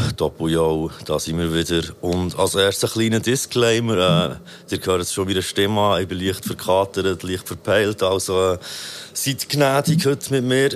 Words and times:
Yo, 0.00 0.06
yo, 0.06 0.12
Doppel 0.16 0.50
yo, 0.50 0.90
da 1.04 1.18
sind 1.18 1.38
wir 1.38 1.52
wieder. 1.52 1.82
Und 2.00 2.38
als 2.38 2.54
erstes 2.54 2.90
ein 2.90 2.92
kleiner 2.92 3.20
Disclaimer. 3.20 4.38
Äh, 4.70 4.74
ihr 4.74 4.80
hört 4.84 5.02
es 5.02 5.12
schon 5.12 5.28
wieder 5.28 5.42
Stimme 5.42 5.80
an. 5.80 6.02
Ich 6.02 6.08
bin 6.08 6.18
leicht 6.20 6.44
verkatert, 6.44 7.22
leicht 7.22 7.46
verpeilt. 7.46 8.02
Also, 8.02 8.52
äh, 8.54 8.58
seid 9.12 9.48
gnädig 9.48 10.06
heute 10.06 10.30
mit 10.32 10.44
mir. 10.44 10.70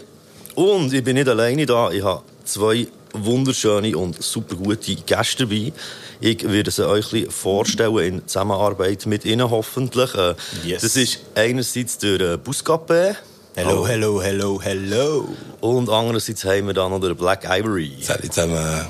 Und 0.54 0.92
ich 0.92 1.02
bin 1.02 1.14
nicht 1.16 1.28
alleine 1.28 1.64
da. 1.66 1.90
Ich 1.90 2.02
habe 2.02 2.22
zwei 2.44 2.86
wunderschöne 3.12 3.96
und 3.96 4.22
super 4.22 4.56
gute 4.56 4.94
Gäste 4.96 5.46
dabei. 5.46 5.72
Ich 6.20 6.42
werde 6.48 6.70
sie 6.70 6.86
euch 6.86 7.12
ein 7.12 7.30
vorstellen 7.30 7.98
in 7.98 8.26
Zusammenarbeit 8.26 9.06
mit 9.06 9.24
ihnen 9.24 9.50
hoffentlich. 9.50 10.14
Äh, 10.14 10.34
Yes. 10.64 10.82
Das 10.82 10.96
ist 10.96 11.20
einerseits 11.34 11.98
der 11.98 12.20
äh, 12.20 12.34
Buscapé. 12.36 13.16
Hello, 13.56 13.86
hello, 13.86 14.20
hello, 14.20 14.60
hello. 14.60 15.28
Und 15.60 15.88
andererseits 15.88 16.44
haben 16.44 16.66
wir 16.66 16.74
dann 16.74 16.90
noch 16.90 16.98
den 16.98 17.14
Black 17.14 17.44
Ivory. 17.44 17.92
Salut 18.00 18.34
zusammen. 18.34 18.84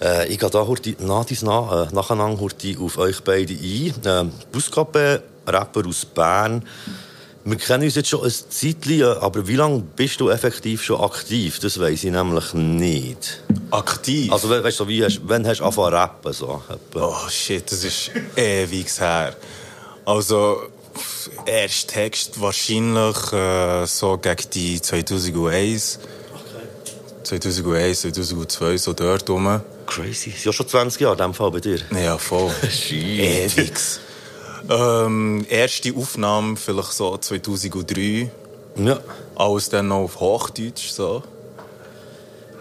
Äh, 0.00 0.28
ich 0.28 0.38
gehe 0.38 0.48
da 0.48 0.66
heute 0.66 0.96
nach 1.00 1.26
nach, 1.42 1.90
äh, 1.90 1.94
nacheinander 1.94 2.40
heute 2.40 2.76
auf 2.80 2.96
euch 2.96 3.20
beide 3.22 3.52
ein. 3.52 3.94
Ähm, 4.06 4.32
Buscape, 4.50 5.22
Rapper 5.46 5.86
aus 5.86 6.06
Bern. 6.06 6.64
Wir 7.44 7.58
kennen 7.58 7.84
uns 7.84 7.96
jetzt 7.96 8.08
schon 8.08 8.24
ein 8.24 8.32
Zeitchen, 8.32 9.02
äh, 9.02 9.04
aber 9.04 9.46
wie 9.46 9.56
lange 9.56 9.80
bist 9.94 10.18
du 10.18 10.30
effektiv 10.30 10.82
schon 10.82 11.02
aktiv? 11.02 11.58
Das 11.58 11.78
weiß 11.78 12.04
ich 12.04 12.10
nämlich 12.10 12.54
nicht. 12.54 13.42
Aktiv? 13.70 14.32
Also, 14.32 14.48
we 14.48 14.64
weißt 14.64 14.80
du, 14.80 14.88
wie 14.88 15.04
hast, 15.04 15.20
wann 15.24 15.46
hast 15.46 15.58
du 15.58 15.64
angefangen 15.64 15.90
zu 15.90 15.94
rappen? 15.94 16.32
So, 16.32 16.62
oh 16.94 17.28
shit, 17.28 17.70
das 17.70 17.84
ist 17.84 18.10
ewig 18.34 18.88
her. 18.98 19.36
Also, 20.06 20.70
pff, 20.94 21.30
erst 21.46 21.88
Text 21.88 22.40
wahrscheinlich 22.40 23.32
äh, 23.32 23.86
so 23.86 24.16
gegen 24.18 24.50
die 24.52 24.80
2001. 24.80 25.98
2001, 27.24 28.00
2002, 28.02 28.76
so 28.76 28.92
dort 28.92 29.28
rum. 29.30 29.60
Crazy. 29.86 30.30
Ist 30.30 30.44
ja 30.44 30.52
schon 30.52 30.68
20 30.68 31.00
Jahre 31.00 31.14
in 31.14 31.18
dem 31.18 31.34
Fall 31.34 31.50
bei 31.50 31.60
dir. 31.60 31.78
Ja, 31.90 32.18
voll. 32.18 32.50
Ewig. 32.90 33.72
ähm, 34.70 35.46
erste 35.48 35.94
Aufnahme 35.94 36.56
vielleicht 36.56 36.92
so 36.92 37.16
2003. 37.16 38.30
Ja. 38.76 39.00
Alles 39.36 39.68
dann 39.68 39.88
noch 39.88 40.04
auf 40.04 40.20
Hochdeutsch, 40.20 40.90
so. 40.90 41.22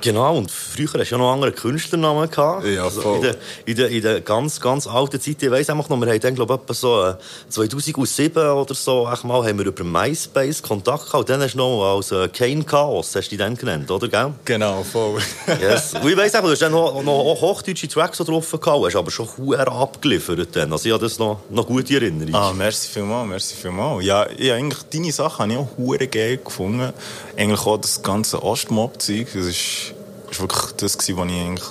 Genau, 0.04 0.36
und 0.36 0.52
früher 0.52 0.90
hast 1.00 1.12
du 1.12 1.16
ja 1.16 1.18
noch 1.18 1.32
andere 1.32 1.54
Künstlernamen 1.54 2.30
gehabt. 2.30 2.66
Ja, 2.66 2.84
Also 2.84 3.16
in, 3.16 3.22
der, 3.22 3.36
in, 3.66 3.76
der, 3.78 3.88
in 3.88 4.02
der 4.02 4.20
ganz, 4.20 4.60
ganz 4.60 4.86
alten 4.86 5.22
Zeit, 5.22 5.42
ich 5.42 5.50
weiss 5.50 5.70
einfach 5.70 5.88
noch, 5.88 5.98
wir 5.98 6.08
haben 6.08 6.20
dann, 6.20 6.36
glaube 6.36 6.56
ich, 6.56 6.60
etwa 6.60 6.74
so 6.74 7.06
äh, 7.06 7.16
2007 7.48 8.38
oder 8.46 8.74
so, 8.74 9.10
echt 9.10 9.24
mal, 9.24 9.48
haben 9.48 9.58
wir 9.60 9.66
über 9.66 9.86
MySpace 9.86 10.62
Kontakt 10.62 11.06
gehabt. 11.06 11.22
Und 11.22 11.30
dann 11.30 11.42
hast 11.42 11.54
du 11.54 11.60
noch 11.60 11.96
als 11.96 12.12
äh, 12.12 12.28
Kane 12.28 12.66
Chaos, 12.66 13.16
hast 13.16 13.28
du 13.28 13.30
dich 13.30 13.40
dann 13.40 13.56
genannt, 13.56 13.90
oder, 13.90 14.10
gell? 14.10 14.34
Genau, 14.44 14.84
voll. 14.84 15.22
Yes. 15.62 15.94
Und 15.94 16.10
ich 16.10 16.18
weiss 16.18 16.36
einfach, 16.36 16.48
du 16.48 16.52
hast 16.52 16.62
dann 16.62 16.74
noch, 16.74 17.02
noch 17.02 17.38
hochdeutsche 17.40 17.88
Tracks 17.88 18.18
drauf 18.18 18.52
gehabt, 18.52 18.86
hast 18.86 18.96
aber 18.98 19.10
schon 19.10 19.30
sehr 19.48 19.68
abgeliefert 19.72 20.54
dann. 20.54 20.74
Also 20.74 20.88
ich 20.90 20.94
habe 20.94 21.04
das 21.06 21.18
noch, 21.18 21.40
noch 21.50 21.66
gute 21.66 21.94
Erinnerung. 21.94 22.36
Ah, 22.36 22.52
merci 22.52 22.90
vielmals, 22.90 23.30
merci 23.30 23.56
vielmals. 23.56 24.04
Ja, 24.04 24.28
ja 24.38 24.56
eigentlich, 24.56 24.84
deine 24.92 25.14
Sachen 25.14 25.44
habe 25.44 25.54
ich 25.54 25.60
auch 25.60 25.78
hure 25.78 26.08
geil 26.08 26.40
gefunden. 26.44 26.92
Eigentlich 27.38 27.66
auch 27.66 27.78
das 27.78 28.02
ganze 28.04 28.44
Ostmob-Zeug. 28.44 29.28
Das 29.34 29.46
ist, 29.46 29.93
ist 30.34 30.42
wirklich 30.42 30.72
das 30.78 30.98
was 30.98 31.08
ich 31.08 31.18
eigentlich, 31.18 31.64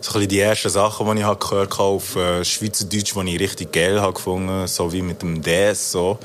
so 0.00 0.18
ein 0.18 0.28
die 0.28 0.40
ersten 0.40 0.68
Sachen, 0.68 1.16
die 1.16 1.22
ich 1.22 1.38
gehört 1.38 1.72
habe 1.78 1.82
auf 1.82 2.16
äh, 2.16 2.44
Schweizerdeutsch, 2.44 3.14
die 3.14 3.34
ich 3.34 3.40
richtig 3.40 3.72
geil 3.72 4.00
habe 4.00 4.12
gefunden, 4.12 4.66
so 4.66 4.92
wie 4.92 5.02
mit 5.02 5.22
dem 5.22 5.40
DS, 5.42 5.92
so. 5.92 6.18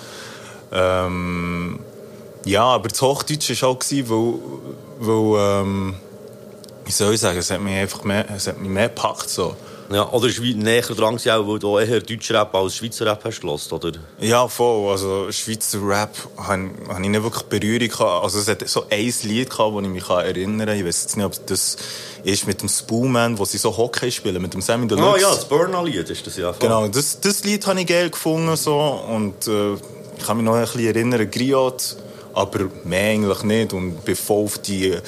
Ähm, 0.72 1.80
ja, 2.46 2.64
aber 2.64 2.90
das 2.90 3.02
Hochdeutsch 3.02 3.62
war 3.62 3.70
auch, 3.70 3.80
weil, 3.90 4.34
weil 5.00 5.62
ähm, 5.62 5.96
wie 6.86 6.92
soll 6.92 7.14
ich 7.14 7.22
sagen, 7.22 7.40
es 7.40 7.52
hat 7.52 7.62
mich 7.62 7.76
einfach 7.76 8.04
mehr, 8.04 8.26
es 8.36 8.48
hat 8.48 8.60
mich 8.60 8.70
mehr 8.70 8.90
gepackt, 8.90 9.30
so. 9.30 9.56
Ja, 9.92 10.08
oder 10.12 10.28
näher 10.56 10.82
dran 10.84 11.16
auch, 11.18 11.48
weil 11.48 11.60
du 11.60 11.78
eher 11.80 12.00
Deutscher 12.02 12.42
Rap 12.42 12.54
als 12.54 12.76
Schweizer 12.76 13.08
Rap 13.08 13.24
hast 13.24 13.42
gehört, 13.42 13.74
oder? 13.74 13.92
Ja, 14.20 14.48
voll. 14.48 14.92
Also, 14.92 15.32
Schweizer 15.32 15.80
Rap 15.82 16.16
hab 16.38 16.60
ich 16.60 17.10
nicht 17.10 17.24
wirklich 17.24 17.44
Berührung 17.44 17.88
gehabt. 17.88 18.24
Also, 18.24 18.40
es 18.40 18.48
hat 18.48 18.68
so 18.70 18.86
ein 18.90 19.14
Lied 19.24 19.50
gehabt, 19.50 19.76
das 19.76 19.84
ich 19.84 19.90
mich 19.90 20.10
erinnern 20.10 20.68
kann. 20.68 20.78
Ich 20.78 20.86
weiß 20.86 21.02
jetzt 21.04 21.18
nicht, 21.18 21.26
ob 21.26 21.46
das 21.48 21.78
ist 22.24 22.46
mit 22.46 22.62
dem 22.62 22.70
Spoolman, 22.70 23.40
wo 23.40 23.46
sie 23.46 23.58
so 23.58 23.76
Hockey 23.76 24.12
spielen, 24.12 24.42
mit 24.42 24.54
dem 24.54 24.62
Sammy 24.62 24.86
Ah 24.86 24.90
Deluxe. 24.90 25.22
ja, 25.22 25.30
das 25.30 25.46
Burner-Lied 25.46 26.10
ist 26.10 26.28
das 26.28 26.38
ja. 26.38 26.54
Genau, 26.60 26.88
das, 26.88 27.20
das 27.20 27.44
Lied 27.44 27.66
habe 27.66 27.82
ich 27.82 27.88
geil 27.88 28.10
gefunden, 28.12 28.56
so. 28.56 28.78
Und, 28.78 29.48
äh, 29.48 29.74
ich 29.74 30.26
kann 30.26 30.38
mich 30.38 30.46
noch 30.46 30.54
ein 30.54 30.62
bisschen 30.66 30.86
erinnern, 30.86 31.32
Griot, 31.32 31.96
aber 32.34 32.70
mehr 32.84 33.12
eigentlich 33.14 33.44
nicht. 33.44 33.74
Und 33.74 33.98
voll 34.18 34.44
auf 34.46 34.60
die, 34.60 34.92
äh, 34.92 35.02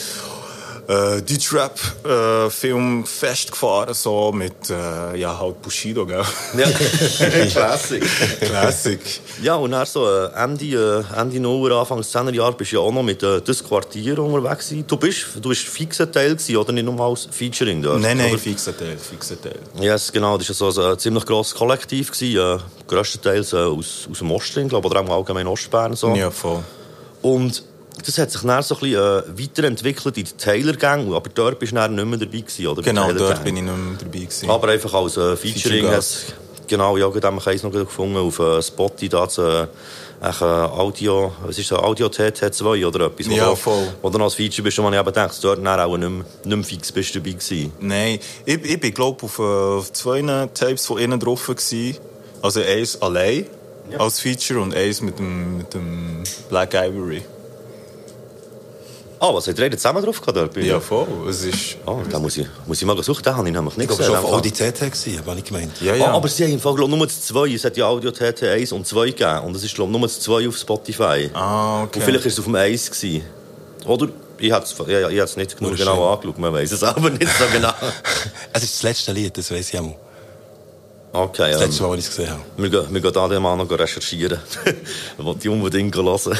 Deutschrap-Film 1.21 3.05
festgefahren, 3.05 3.93
so, 3.93 4.31
mit, 4.31 4.69
äh, 4.69 5.17
ja, 5.17 5.39
halt 5.39 5.61
Bushido, 5.61 6.05
gell? 6.05 6.23
Ja, 6.57 6.67
Classic. 7.51 8.03
Classic. 8.39 8.99
Ja, 9.41 9.55
und 9.55 9.71
dann 9.71 9.85
so 9.85 10.05
äh, 10.05 10.29
Ende, 10.35 11.05
äh, 11.15 11.19
Ende 11.19 11.39
Nuller, 11.39 11.79
Anfang 11.79 12.01
10er 12.01 12.33
Jahre 12.33 12.53
bist 12.53 12.71
du 12.71 12.77
ja 12.77 12.81
auch 12.81 12.91
noch 12.91 13.03
mit 13.03 13.23
äh, 13.23 13.41
«Das 13.41 13.63
Quartier» 13.63 14.19
unterwegs 14.19 14.69
gewesen. 14.69 14.85
Du 14.87 14.97
bist, 14.97 15.25
du 15.41 15.49
bist 15.49 15.67
fixer 15.67 16.11
Teil 16.11 16.35
gewesen, 16.35 16.57
oder 16.57 16.71
nicht 16.71 16.85
nur 16.85 16.99
als 16.99 17.27
Featuring 17.31 17.81
dort? 17.81 18.01
Nein, 18.01 18.17
nein, 18.17 18.37
fixer 18.37 18.75
Teil, 18.75 18.97
fixer 18.97 19.41
Teil. 19.41 19.59
Yes, 19.79 20.11
genau. 20.11 20.37
Das 20.37 20.59
war 20.61 20.71
so 20.71 20.81
ein 20.81 20.93
äh, 20.93 20.97
ziemlich 20.97 21.25
grosses 21.25 21.55
Kollektiv. 21.55 22.11
Gewesen, 22.11 22.59
äh, 22.59 22.59
grösstenteils 22.87 23.53
äh, 23.53 23.57
aus, 23.57 24.07
aus 24.11 24.17
dem 24.17 24.31
Osten, 24.31 24.67
glaube 24.67 24.87
oder 24.87 24.99
auch 24.99 25.05
im 25.05 25.11
allgemeinen 25.11 25.47
Ostbern. 25.47 25.95
So. 25.95 26.13
Ja, 26.15 26.31
voll. 26.31 26.63
Und 27.21 27.63
das 28.01 28.17
hat 28.17 28.31
sich 28.31 28.41
dann 28.41 28.61
so 28.63 28.75
ein 28.75 28.81
bisschen 28.81 28.99
äh, 29.37 29.39
weiterentwickelt 29.43 30.17
in 30.17 30.25
den 30.25 30.37
Taylor-Gang, 30.37 31.13
aber 31.13 31.29
dort 31.33 31.59
bist 31.59 31.71
du 31.71 31.75
dann 31.75 31.95
nicht 31.95 32.05
mehr 32.05 32.17
dabei 32.19 32.39
gewesen, 32.39 32.67
oder? 32.67 32.81
Genau, 32.81 33.11
dort 33.13 33.43
bin 33.43 33.57
ich 33.57 33.63
nicht 33.63 33.75
mehr 33.75 33.97
dabei 33.99 34.19
gewesen. 34.19 34.49
Aber 34.49 34.67
einfach 34.69 34.93
als 34.93 35.17
äh, 35.17 35.35
Featuring 35.35 35.87
hat's, 35.87 36.25
genau, 36.67 36.97
ja, 36.97 37.07
gerade 37.09 37.27
haben 37.27 37.37
wir 37.37 37.47
eins 37.47 37.63
noch 37.63 37.71
gefunden 37.71 38.17
auf 38.17 38.39
äh, 38.39 38.61
Spotify, 38.61 39.09
da 39.09 39.23
äh, 39.25 39.67
echt, 40.29 40.41
äh, 40.41 40.45
Audio, 40.45 41.31
was 41.45 41.57
ist 41.57 41.71
das, 41.71 41.79
Audio 41.79 42.07
TT2 42.07 42.85
oder 42.87 43.05
etwas? 43.07 43.29
wo 43.29 43.33
Ja, 43.33 43.49
du- 43.49 43.55
voll. 43.55 43.87
Wo 44.01 44.09
du 44.09 44.23
als 44.23 44.35
Feature 44.35 44.63
bist, 44.63 44.77
und 44.79 44.85
man 44.85 44.93
eben 44.93 45.03
gedacht, 45.05 45.37
dort 45.43 45.65
dann 45.65 45.79
auch 45.79 45.97
nicht 45.97 46.09
mehr, 46.09 46.25
nicht 46.45 46.55
mehr 46.57 46.63
fix 46.63 46.91
bist 46.91 47.15
dabei 47.15 47.31
gewesen. 47.31 47.71
Nein, 47.79 48.19
ich, 48.45 48.63
ich 48.63 48.79
bin, 48.79 48.93
glaube 48.93 49.23
auf, 49.23 49.39
äh, 49.39 49.41
auf 49.41 49.91
zwei 49.93 50.21
Tapes 50.53 50.85
von 50.85 50.97
innen 50.99 51.19
drauf 51.19 51.47
gewesen. 51.47 51.97
Also 52.41 52.61
eins 52.61 53.01
allein 53.01 53.45
als 53.97 54.19
Feature 54.19 54.61
und 54.61 54.73
eins 54.75 55.01
mit 55.01 55.19
dem, 55.19 55.57
mit 55.57 55.73
dem 55.73 56.23
Black 56.49 56.73
Ivory. 56.73 57.21
Ah, 59.23 59.31
was 59.35 59.45
hat 59.47 59.59
ihr 59.59 59.71
zusammen 59.77 60.03
drauf 60.03 60.19
gehabt 60.19 60.57
Ja, 60.57 60.79
voll. 60.79 61.05
Es 61.29 61.43
ist... 61.45 61.77
Ah, 61.85 61.97
da 62.09 62.17
muss 62.17 62.37
ich, 62.37 62.47
muss 62.65 62.81
ich 62.81 62.87
mal 62.87 63.01
suchen, 63.03 63.21
den 63.21 63.35
habe 63.35 63.47
ich 63.47 63.53
nämlich 63.53 63.77
nicht 63.77 63.91
Ich 63.91 63.95
glaube, 63.95 64.03
schon 64.03 64.15
gesehen. 64.15 64.33
auf 64.33 64.33
Audi 64.33 64.49
CT 64.49 64.79
gewesen, 64.79 65.23
habe 65.23 65.37
ich 65.37 65.45
gemeint. 65.45 65.71
Ja, 65.79 65.93
ja. 65.93 66.07
aber 66.07 66.27
sie 66.27 66.43
haben 66.43 66.53
im 66.53 66.59
Fall 66.59 66.73
glaub, 66.73 66.89
nur 66.89 67.07
2. 67.07 67.49
Es 67.53 67.63
hat 67.63 67.77
ja 67.77 67.85
Audio 67.85 68.09
TT 68.09 68.41
1 68.41 68.71
und 68.71 68.87
2 68.87 69.05
gegeben. 69.11 69.41
Und 69.45 69.55
es 69.55 69.63
ist 69.63 69.75
glaub, 69.75 69.91
nur 69.91 70.09
2 70.09 70.47
auf 70.47 70.57
Spotify. 70.57 71.29
Ah, 71.35 71.83
okay. 71.83 71.99
Und 71.99 72.05
vielleicht 72.05 72.25
war 72.25 72.31
es 72.31 72.39
auf 72.39 72.45
dem 72.45 72.55
1. 72.55 72.89
Gewesen. 72.89 73.21
Oder? 73.85 74.07
Ich 74.39 74.51
habe 74.51 74.65
es 74.65 74.71
ich, 74.71 74.87
ich 74.87 75.19
hab's 75.21 75.37
nicht 75.37 75.55
genug 75.55 75.73
Wahrscheinlich. 75.73 75.95
genau 75.95 76.13
angeschaut, 76.13 76.39
man 76.39 76.53
weiß 76.53 76.71
es 76.71 76.81
aber 76.83 77.11
nicht 77.11 77.27
so 77.37 77.43
genau. 77.53 77.69
Es 78.53 78.63
ist 78.63 78.73
das 78.73 78.81
letzte 78.81 79.11
Lied, 79.11 79.37
das 79.37 79.51
weiß 79.51 79.71
ich 79.71 79.79
auch. 79.79 79.95
Okay, 81.13 81.51
Das 81.51 81.61
ähm, 81.61 81.67
letzte 81.67 81.83
Mal, 81.83 81.91
als 81.91 81.99
ich 81.99 82.09
es 82.09 82.15
gesehen 82.15 82.31
habe. 82.31 82.41
wir, 82.57 82.69
gehen, 82.71 82.85
wir 82.89 83.01
gehen 83.01 83.13
da 83.13 83.27
den 83.27 83.43
Mann 83.43 83.59
noch 83.59 83.69
recherchieren. 83.69 84.39
Ich 85.19 85.23
wollte 85.23 85.41
die 85.41 85.49
unbedingt 85.49 85.95
hören. 85.95 86.39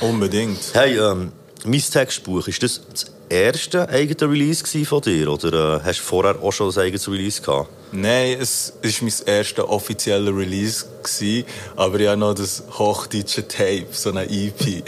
Unbedingt. 0.00 0.60
Hey, 0.72 0.96
ähm, 0.96 1.32
mein 1.64 1.80
Textbuch, 1.80 2.48
ist 2.48 2.62
das 2.62 2.80
das 2.92 3.06
erste 3.28 3.88
eigene 3.88 4.30
Release 4.30 4.64
von 4.84 5.00
dir? 5.00 5.28
Oder 5.30 5.76
äh, 5.78 5.80
hast 5.84 6.00
du 6.00 6.04
vorher 6.04 6.36
auch 6.42 6.52
schon 6.52 6.70
ein 6.70 6.78
eigenes 6.78 7.08
Release 7.08 7.40
gehabt? 7.40 7.68
Nein, 7.92 8.38
es 8.40 8.72
war 8.82 8.90
mein 9.02 9.12
erster 9.26 9.68
offizieller 9.68 10.34
Release, 10.36 10.86
gewesen, 11.02 11.44
aber 11.76 12.00
ich 12.00 12.08
habe 12.08 12.16
noch 12.18 12.34
das 12.34 12.62
hochdeutsche 12.78 13.46
Tape, 13.46 13.86
so 13.90 14.10
eine 14.10 14.24
EP. 14.30 14.82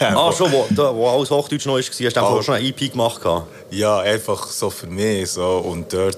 Ah, 0.00 0.32
schon, 0.36 0.50
wo, 0.52 0.66
da, 0.70 0.94
wo 0.94 1.08
alles 1.08 1.30
Hochdeutsch 1.30 1.66
noch 1.66 1.74
war, 1.74 1.80
hast 1.82 2.00
du 2.00 2.06
einfach 2.06 2.22
Oh. 2.22 2.38
auch 2.38 2.42
schon 2.42 2.54
eine 2.54 2.66
EP 2.66 2.90
gemacht? 2.92 3.20
gehabt? 3.22 3.46
Ja, 3.70 3.98
einfach 4.00 4.46
so 4.48 4.70
für 4.70 4.86
mich. 4.86 5.32
So. 5.32 5.58
Und 5.58 5.92
dort 5.92 6.16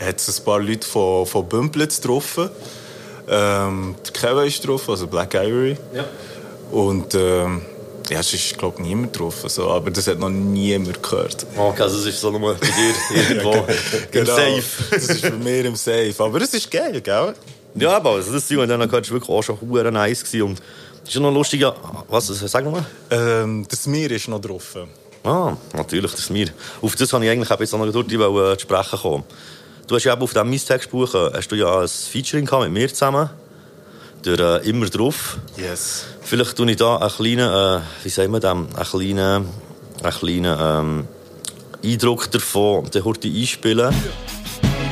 hat 0.00 0.16
es 0.16 0.38
ein 0.38 0.44
paar 0.44 0.60
Leute 0.60 0.86
von, 0.86 1.26
von 1.26 1.48
Bümplitz 1.48 2.00
getroffen. 2.00 2.50
Ähm, 3.28 3.94
der 4.06 4.12
Kevin 4.12 4.46
ist 4.46 4.66
drauf, 4.66 4.88
also 4.88 5.06
Black 5.08 5.34
Ivory. 5.34 5.76
Ja. 5.92 6.04
Und 6.70 7.14
ähm, 7.14 7.62
ja, 8.10 8.20
glaube 8.56 8.76
ich, 8.78 8.84
niemand 8.84 9.18
drauf. 9.18 9.44
So. 9.46 9.70
Aber 9.70 9.90
das 9.90 10.06
hat 10.06 10.18
noch 10.18 10.28
niemand 10.28 11.02
gehört. 11.02 11.46
Okay, 11.56 11.82
also 11.82 11.98
es 11.98 12.06
ist 12.06 12.20
so 12.20 12.30
nur 12.30 12.54
bei 12.54 12.66
dir 12.66 12.94
irgendwo 13.14 13.66
im 14.12 14.26
Safe. 14.26 14.62
das 14.90 15.08
ist 15.08 15.22
bei 15.22 15.30
mir 15.30 15.64
im 15.64 15.76
Safe. 15.76 16.14
Aber 16.18 16.40
es 16.40 16.54
ist 16.54 16.70
geil, 16.70 17.00
gell? 17.00 17.34
Ja, 17.74 17.96
aber 17.96 18.12
also 18.12 18.32
das 18.32 18.46
Ding, 18.46 18.58
dann 18.66 18.80
gehört, 18.80 19.04
ist 19.06 19.12
wirklich 19.12 19.30
auch 19.30 19.42
schon 19.42 19.60
hure 19.60 19.92
nice 19.92 20.24
gewesen. 20.24 20.42
Und 20.42 20.62
es 21.02 21.08
ist 21.10 21.14
ja 21.14 21.20
noch 21.20 21.32
lustig, 21.32 21.60
ja, 21.60 21.74
was, 22.08 22.26
sag 22.26 22.64
nochmal. 22.64 22.84
Ähm, 23.10 23.66
das 23.68 23.86
Meer 23.86 24.10
ist 24.10 24.28
noch 24.28 24.40
drauf. 24.40 24.76
Ah, 25.24 25.56
natürlich, 25.74 26.12
das 26.12 26.30
mir. 26.30 26.48
Auf 26.80 26.96
das 26.96 27.12
habe 27.12 27.24
ich 27.24 27.30
eigentlich 27.30 27.50
auch 27.50 27.60
jetzt 27.60 27.72
noch 27.72 27.90
durch 27.92 28.06
die 28.06 28.14
äh, 28.14 28.56
zu 28.56 28.60
sprechen 28.60 28.98
kommen. 28.98 29.24
Du 29.86 29.94
hast 29.94 30.04
ja 30.04 30.12
eben 30.12 30.22
auf 30.22 30.32
diesem 30.32 30.50
Mistextbuch 30.50 31.14
äh, 31.14 31.30
hast 31.34 31.48
du 31.48 31.56
ja 31.56 31.80
ein 31.80 31.88
Featuring 31.88 32.44
gehabt 32.44 32.64
mit 32.64 32.72
mir 32.72 32.88
zusammen. 32.88 33.30
Der 34.24 34.38
äh, 34.38 34.68
immer 34.68 34.86
drauf. 34.86 35.38
Yes. 35.56 36.06
Vielleicht 36.22 36.56
tue 36.56 36.70
ich 36.70 36.76
da 36.76 36.96
einen 36.96 37.10
kleinen, 37.10 37.48
äh, 37.48 37.80
wie 38.02 38.08
sagen 38.08 38.32
wir 38.32 38.40
dem, 38.40 38.68
einen 38.74 38.84
kleinen, 38.84 39.46
einen 40.02 40.12
kleinen, 40.12 40.56
ähm, 40.60 41.08
Eindruck 41.84 42.30
davon 42.30 42.84
und 42.84 42.94
dann 42.94 43.04
heute 43.04 43.28
einspielen. 43.28 43.94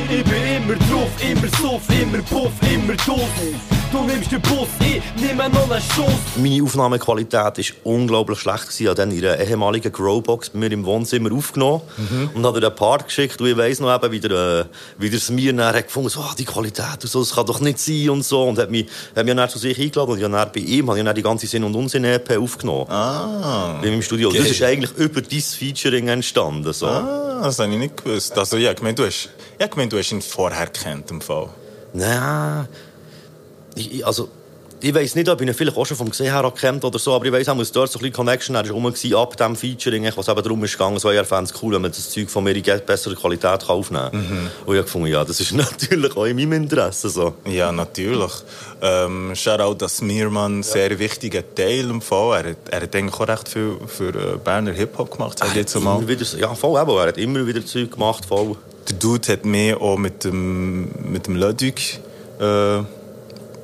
Ich 0.08 0.24
bin 0.24 0.34
immer 0.56 0.74
drauf, 0.74 1.10
immer 1.20 1.48
suff, 1.60 1.82
immer 2.00 2.22
puff, 2.22 2.52
immer 2.72 2.94
Dos. 2.94 3.75
Du 3.92 4.02
nimmst 4.02 4.32
den 4.32 4.40
Bus, 4.42 4.68
ich 4.80 5.02
nehme 5.22 5.48
noch 5.48 5.70
einen 5.70 5.80
Schuss. 5.80 6.06
Meine 6.36 6.62
Aufnahmequalität 6.62 7.34
war 7.34 7.64
unglaublich 7.84 8.38
schlecht. 8.40 8.62
gewesen. 8.64 8.82
Ich 8.82 8.88
habe 8.88 8.96
dann 8.96 9.10
in 9.12 9.24
einer 9.24 9.38
ehemaligen 9.38 9.92
Growbox 9.92 10.50
bei 10.50 10.58
mir 10.58 10.72
im 10.72 10.84
Wohnzimmer 10.84 11.32
aufgenommen 11.32 11.82
und 12.34 12.44
habe 12.44 12.58
einen 12.58 12.74
Part 12.74 13.06
geschickt. 13.06 13.40
Und 13.40 13.46
ich 13.46 13.56
weiss 13.56 13.78
noch 13.80 13.94
eben, 13.94 14.12
wie 14.12 14.20
der, 14.20 14.30
äh, 14.60 14.64
wie 14.98 15.08
der 15.08 15.20
Smir 15.20 15.56
hat 15.64 15.86
gefunden 15.86 16.08
so, 16.08 16.20
ah, 16.20 16.34
die 16.36 16.44
Qualität 16.44 16.98
und 17.02 17.08
so, 17.08 17.20
das 17.20 17.34
kann 17.34 17.46
doch 17.46 17.60
nicht 17.60 17.78
sein 17.78 18.10
und 18.10 18.24
so. 18.24 18.42
Und 18.42 18.58
hat 18.58 18.70
mich, 18.70 18.86
hat 19.14 19.24
mich 19.24 19.34
dann 19.34 19.48
zu 19.48 19.58
sich 19.58 19.78
eingeladen 19.78 20.10
und 20.12 20.18
ich 20.18 20.24
habe 20.24 20.50
bei 20.52 20.60
ihm 20.60 20.88
habe 20.88 20.98
ich 20.98 21.04
dann 21.04 21.14
die 21.14 21.22
ganze 21.22 21.46
Sinn- 21.46 21.64
und 21.64 21.74
Unsinn-EP 21.74 22.38
aufgenommen. 22.38 22.90
Ah. 22.90 23.78
Bei 23.80 23.88
meinem 23.88 24.02
Studio. 24.02 24.28
Und 24.28 24.34
Geil. 24.34 24.42
Das 24.44 24.52
ist 24.52 24.62
eigentlich 24.62 24.92
über 24.96 25.22
dein 25.22 25.40
Featuring 25.40 26.08
entstanden. 26.08 26.72
So. 26.72 26.86
Ah, 26.86 27.40
das 27.44 27.58
habe 27.60 27.72
ich 27.72 27.78
nicht 27.78 27.96
gewusst. 28.02 28.36
Also, 28.36 28.56
ja, 28.56 28.72
ich 28.72 28.82
meine, 28.82 28.94
du 28.94 29.06
hast, 29.06 29.30
ja, 29.60 29.66
ich 29.66 29.76
meine, 29.76 29.88
du 29.88 29.96
hast 29.98 30.10
ihn 30.12 30.22
vorher 30.22 30.66
kennt 30.66 31.10
im 31.10 31.20
Fall. 31.20 31.48
Nein. 31.92 32.68
Ich, 33.76 34.04
also, 34.04 34.28
ich 34.80 34.94
weiss 34.94 35.14
nicht, 35.14 35.28
ob 35.28 35.40
ich 35.40 35.46
ihn 35.46 35.54
vielleicht 35.54 35.76
auch 35.76 35.86
schon 35.86 35.96
vom 35.96 36.10
Gesehen 36.10 36.32
her 36.32 36.42
erkannt 36.42 36.84
oder 36.84 36.98
so, 36.98 37.14
aber 37.14 37.24
ich 37.24 37.32
weiss, 37.32 37.48
er 37.48 37.54
muss 37.54 37.72
dort 37.72 37.90
so 37.90 37.98
ein 37.98 38.02
bisschen 38.02 38.14
Connection, 38.14 38.56
er 38.56 38.64
war 38.64 38.72
rum 38.72 38.86
ab 38.86 39.36
dem 39.36 39.56
Featuring, 39.56 40.10
was 40.14 40.28
eben 40.28 40.42
darum 40.42 40.64
ist 40.64 40.72
gegangen, 40.72 40.98
so, 40.98 41.10
ich 41.10 41.26
fände 41.26 41.44
es 41.44 41.62
cool, 41.62 41.74
wenn 41.74 41.82
man 41.82 41.90
das 41.90 42.10
Zeug 42.10 42.28
von 42.28 42.44
mir 42.44 42.54
in 42.54 42.62
besserer 42.62 43.14
Qualität 43.14 43.60
kann 43.60 43.76
aufnehmen 43.76 44.10
kann. 44.10 44.50
Und 44.66 44.74
ich 44.74 44.78
habe 44.78 44.82
gefunden, 44.82 45.06
ja, 45.08 45.24
das 45.24 45.40
ist 45.40 45.52
natürlich 45.54 46.16
auch 46.16 46.24
in 46.24 46.36
meinem 46.36 46.52
Interesse, 46.52 47.08
so. 47.08 47.34
Ja, 47.46 47.72
natürlich. 47.72 48.32
Ähm, 48.82 49.34
Shoutout 49.34 49.82
an 49.84 49.88
Smearman, 49.88 50.62
sehr 50.62 50.98
wichtiger 50.98 51.42
Teil 51.54 51.88
im 51.88 52.02
Fall. 52.02 52.44
Er 52.44 52.50
hat, 52.50 52.56
er 52.70 52.80
hat 52.82 52.96
eigentlich 52.96 53.14
auch 53.14 53.28
recht 53.28 53.48
viel 53.48 53.76
für 53.86 54.08
äh, 54.08 54.36
Berner 54.42 54.72
Hip-Hop 54.72 55.10
gemacht, 55.10 55.38
sag 55.38 55.48
ich 55.48 55.54
jetzt 55.54 55.80
mal. 55.80 56.06
Wieder, 56.06 56.26
ja, 56.38 56.54
voll, 56.54 56.80
eben, 56.80 56.90
er 56.90 57.08
hat 57.08 57.18
immer 57.18 57.46
wieder 57.46 57.64
Zeug 57.64 57.92
gemacht, 57.92 58.26
voll. 58.26 58.56
Der 58.88 58.96
Dude 58.96 59.32
hat 59.32 59.44
mehr 59.44 59.80
auch 59.80 59.96
mit 59.96 60.24
dem, 60.24 60.90
mit 61.10 61.26
dem 61.26 61.36
Ludwig, 61.36 61.98
äh, 62.38 62.82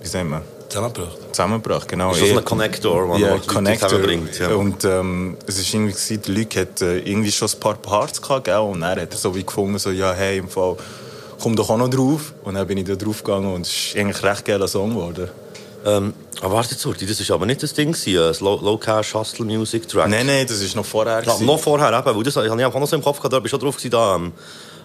wie 0.03 0.09
sagt 0.09 0.29
man, 0.29 0.43
Zusammengebracht. 0.69 1.19
zusammengebracht. 1.33 1.89
Genau. 1.89 2.13
Ist 2.13 2.21
so 2.21 2.25
Er- 2.27 2.39
ein 2.39 2.45
Connector, 2.45 3.07
den 3.15 3.23
ja, 3.23 3.31
Leute 3.35 3.47
Connector. 3.47 3.89
zusammenbringt. 3.89 4.39
Ja. 4.39 4.49
Und 4.55 4.85
ähm, 4.85 5.37
es 5.47 5.59
ist 5.59 5.73
irgendwie 5.75 5.93
gewesen, 5.93 6.23
der 6.27 6.35
Luc 6.35 6.57
hat 6.57 6.83
äh, 6.83 6.99
irgendwie 7.01 7.31
schon 7.33 7.49
ein 7.49 7.61
paar 7.61 7.75
Parts 7.75 8.23
gehabt, 8.23 8.45
gell? 8.45 8.57
und 8.59 8.83
er 8.83 8.91
hat 9.03 9.13
er 9.13 9.17
so 9.19 9.35
wie 9.35 9.45
gefunden, 9.45 9.79
so, 9.79 9.91
ja, 9.91 10.13
hey, 10.15 10.39
im 10.39 10.49
Fall, 10.49 10.77
komm 11.41 11.57
doch 11.57 11.69
auch 11.71 11.77
noch 11.77 11.91
drauf. 11.91 12.33
Und 12.45 12.55
dann 12.55 12.67
bin 12.67 12.79
ich 12.79 12.85
da 12.85 12.95
drauf 12.95 13.23
gegangen 13.23 13.53
und 13.53 13.67
es 13.67 13.73
ist 13.73 13.97
eigentlich 13.97 14.23
ein 14.23 14.29
recht 14.31 14.45
geiler 14.47 14.67
Song 14.69 14.91
geworden. 14.91 15.29
Ähm, 15.85 16.15
aber 16.41 16.55
warte 16.55 16.71
jetzt, 16.71 16.87
Urti, 16.87 17.07
das 17.07 17.29
war 17.29 17.35
aber 17.35 17.47
nicht 17.47 17.63
das 17.63 17.75
Ding, 17.75 17.93
gewesen, 17.93 18.19
ein 18.23 18.45
Low- 18.45 18.61
Low-Cash 18.63 19.15
Hustle 19.15 19.45
Music 19.45 19.89
Track. 19.89 20.09
Nein, 20.09 20.27
nein, 20.27 20.47
das 20.47 20.61
ist 20.61 20.75
noch 20.77 20.85
vorher. 20.87 21.15
Ja, 21.15 21.21
gewesen. 21.21 21.45
noch 21.45 21.59
vorher 21.61 21.89
eben, 21.99 22.17
weil 22.17 22.23
das 22.23 22.37
ich 22.37 22.51
auch 22.51 22.57
noch 22.57 22.87
so 22.87 22.97
im 22.97 23.03
Kopf 23.03 23.19
gehabt, 23.19 23.33
da 23.33 23.41
bist 23.41 23.53
du 23.53 23.57
schon 23.59 23.67
drauf 23.67 23.77
gewesen, 23.77 23.91
da, 23.91 24.15
ähm, 24.15 24.33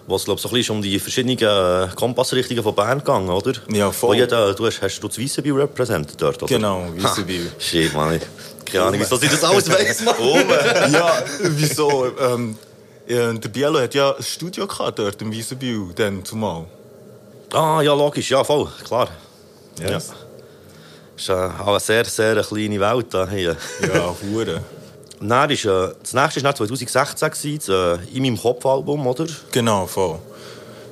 wo 0.08 0.16
es, 0.16 0.24
glaub, 0.24 0.40
so 0.40 0.48
ein 0.48 0.54
bisschen 0.54 0.76
um 0.76 0.82
die 0.82 0.98
verschiedenen 0.98 1.38
äh, 1.38 1.94
Kompassrichtungen 1.94 2.62
von 2.62 2.74
Bern 2.74 2.98
gegangen, 2.98 3.28
oder? 3.28 3.52
Ja, 3.68 3.92
voll. 3.92 4.16
Jeder, 4.16 4.54
du 4.54 4.66
hast, 4.66 4.80
hast 4.80 5.00
du 5.00 5.06
das 5.06 5.18
Weissenbiel 5.18 5.52
repräsentiert 5.52 6.20
dort, 6.20 6.42
oder? 6.42 6.48
Genau, 6.48 6.86
Weissenbiel. 6.96 7.44
Ha, 7.44 7.60
Shit, 7.60 7.92
Mann. 7.92 8.18
Keine 8.64 8.84
Ahnung, 8.84 9.00
wieso 9.00 9.20
ich 9.20 9.30
das 9.30 9.44
alles 9.44 9.70
weiss, 9.70 10.00
Mann. 10.02 10.14
ja, 10.92 11.22
wieso? 11.42 12.06
Ähm, 12.18 12.56
ja, 13.06 13.32
der 13.34 13.48
Bielo 13.50 13.80
hat 13.80 13.94
ja 13.94 14.16
ein 14.16 14.22
Studio 14.22 14.66
gehabt 14.66 14.98
dort 14.98 15.20
im 15.20 15.30
Wiesenbühl, 15.30 15.92
dann 15.94 16.24
zumal. 16.24 16.64
Ah, 17.52 17.82
ja, 17.82 17.92
logisch, 17.92 18.30
ja, 18.30 18.42
voll, 18.42 18.66
klar. 18.86 19.08
Yes. 19.78 19.90
Ja. 19.90 19.98
Das 19.98 21.22
ist 21.22 21.28
äh, 21.28 21.66
eine 21.66 21.80
sehr, 21.80 22.04
sehr 22.06 22.32
eine 22.32 22.42
kleine 22.42 22.80
Welt 22.80 23.30
hier. 23.30 23.56
Ja, 23.82 24.14
Hure. 24.22 24.62
Und 25.20 25.28
dann 25.28 25.50
ist, 25.50 25.64
äh, 25.64 25.88
das 26.02 26.14
nächste 26.14 26.42
war 26.42 26.52
dann 26.52 26.56
2016, 26.56 27.30
gewesen, 27.30 27.58
das, 27.66 27.68
äh, 27.68 28.16
in 28.16 28.22
meinem 28.22 28.40
Kopfalbum, 28.40 29.06
oder? 29.06 29.26
Genau, 29.50 29.86
voll. 29.86 30.18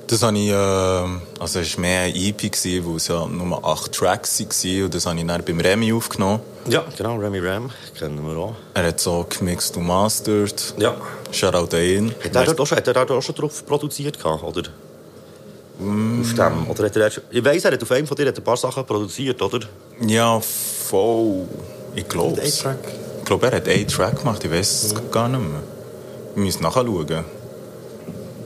Das 0.07 0.23
habe 0.23 0.37
ich, 0.37 0.49
ähm, 0.49 1.21
also 1.37 1.59
es 1.59 1.73
war 1.75 1.81
mehr 1.81 2.01
ein 2.03 2.15
EP, 2.15 2.37
gewesen, 2.49 2.85
weil 2.85 2.95
es 2.95 3.07
ja 3.09 3.25
nur 3.25 3.65
acht 3.65 3.91
Tracks 3.91 4.39
waren 4.39 4.83
und 4.85 4.95
das 4.95 5.05
habe 5.05 5.19
ich 5.19 5.25
dann 5.25 5.43
beim 5.43 5.59
Remy 5.59 5.91
aufgenommen. 5.91 6.39
Ja, 6.69 6.85
genau, 6.97 7.17
Remy 7.17 7.39
Ram, 7.39 7.69
kennen 7.97 8.25
wir 8.25 8.37
auch. 8.37 8.55
Er 8.73 8.87
hat 8.87 8.99
so 9.01 9.25
gemixt 9.27 9.75
und 9.75 9.85
mastered. 9.85 10.75
Ja. 10.77 10.95
Shoutout 11.31 11.75
an 11.75 11.83
ihn. 11.83 12.15
Hat 12.23 12.35
er 12.35 12.45
dort 12.45 12.59
auch 12.61 12.67
schon, 12.67 12.77
hat 12.77 12.87
er 12.87 13.11
auch 13.11 13.21
schon 13.21 13.35
drauf 13.35 13.65
produziert 13.65 14.23
oder? 14.23 14.63
Auf 15.79 16.33
dem? 16.33 16.69
Oder 16.69 16.85
hat 16.85 16.95
er 16.95 17.01
erst, 17.03 17.21
ich 17.29 17.43
weiss, 17.43 17.65
er 17.65 17.73
hat 17.73 17.83
auf 17.83 17.91
einem 17.91 18.07
von 18.07 18.15
dir 18.15 18.27
hat 18.27 18.37
ein 18.37 18.43
paar 18.43 18.57
Sachen 18.57 18.85
produziert, 18.85 19.41
oder? 19.41 19.59
Ja, 20.05 20.39
voll. 20.39 21.47
Ich 21.95 22.07
glaube 22.07 22.41
Ein 22.41 22.49
Track? 22.49 22.79
Ich 23.27 23.29
glaube, 23.29 23.47
er 23.47 23.57
hat 23.57 23.67
einen 23.67 23.85
Track 23.89 24.19
gemacht, 24.19 24.41
ich 24.41 24.49
weiß 24.49 24.83
es 24.85 25.11
gar 25.11 25.27
nicht 25.27 25.41
mehr. 25.41 25.61
Wir 26.33 26.43
müssen 26.45 26.63
nachschauen. 26.63 27.25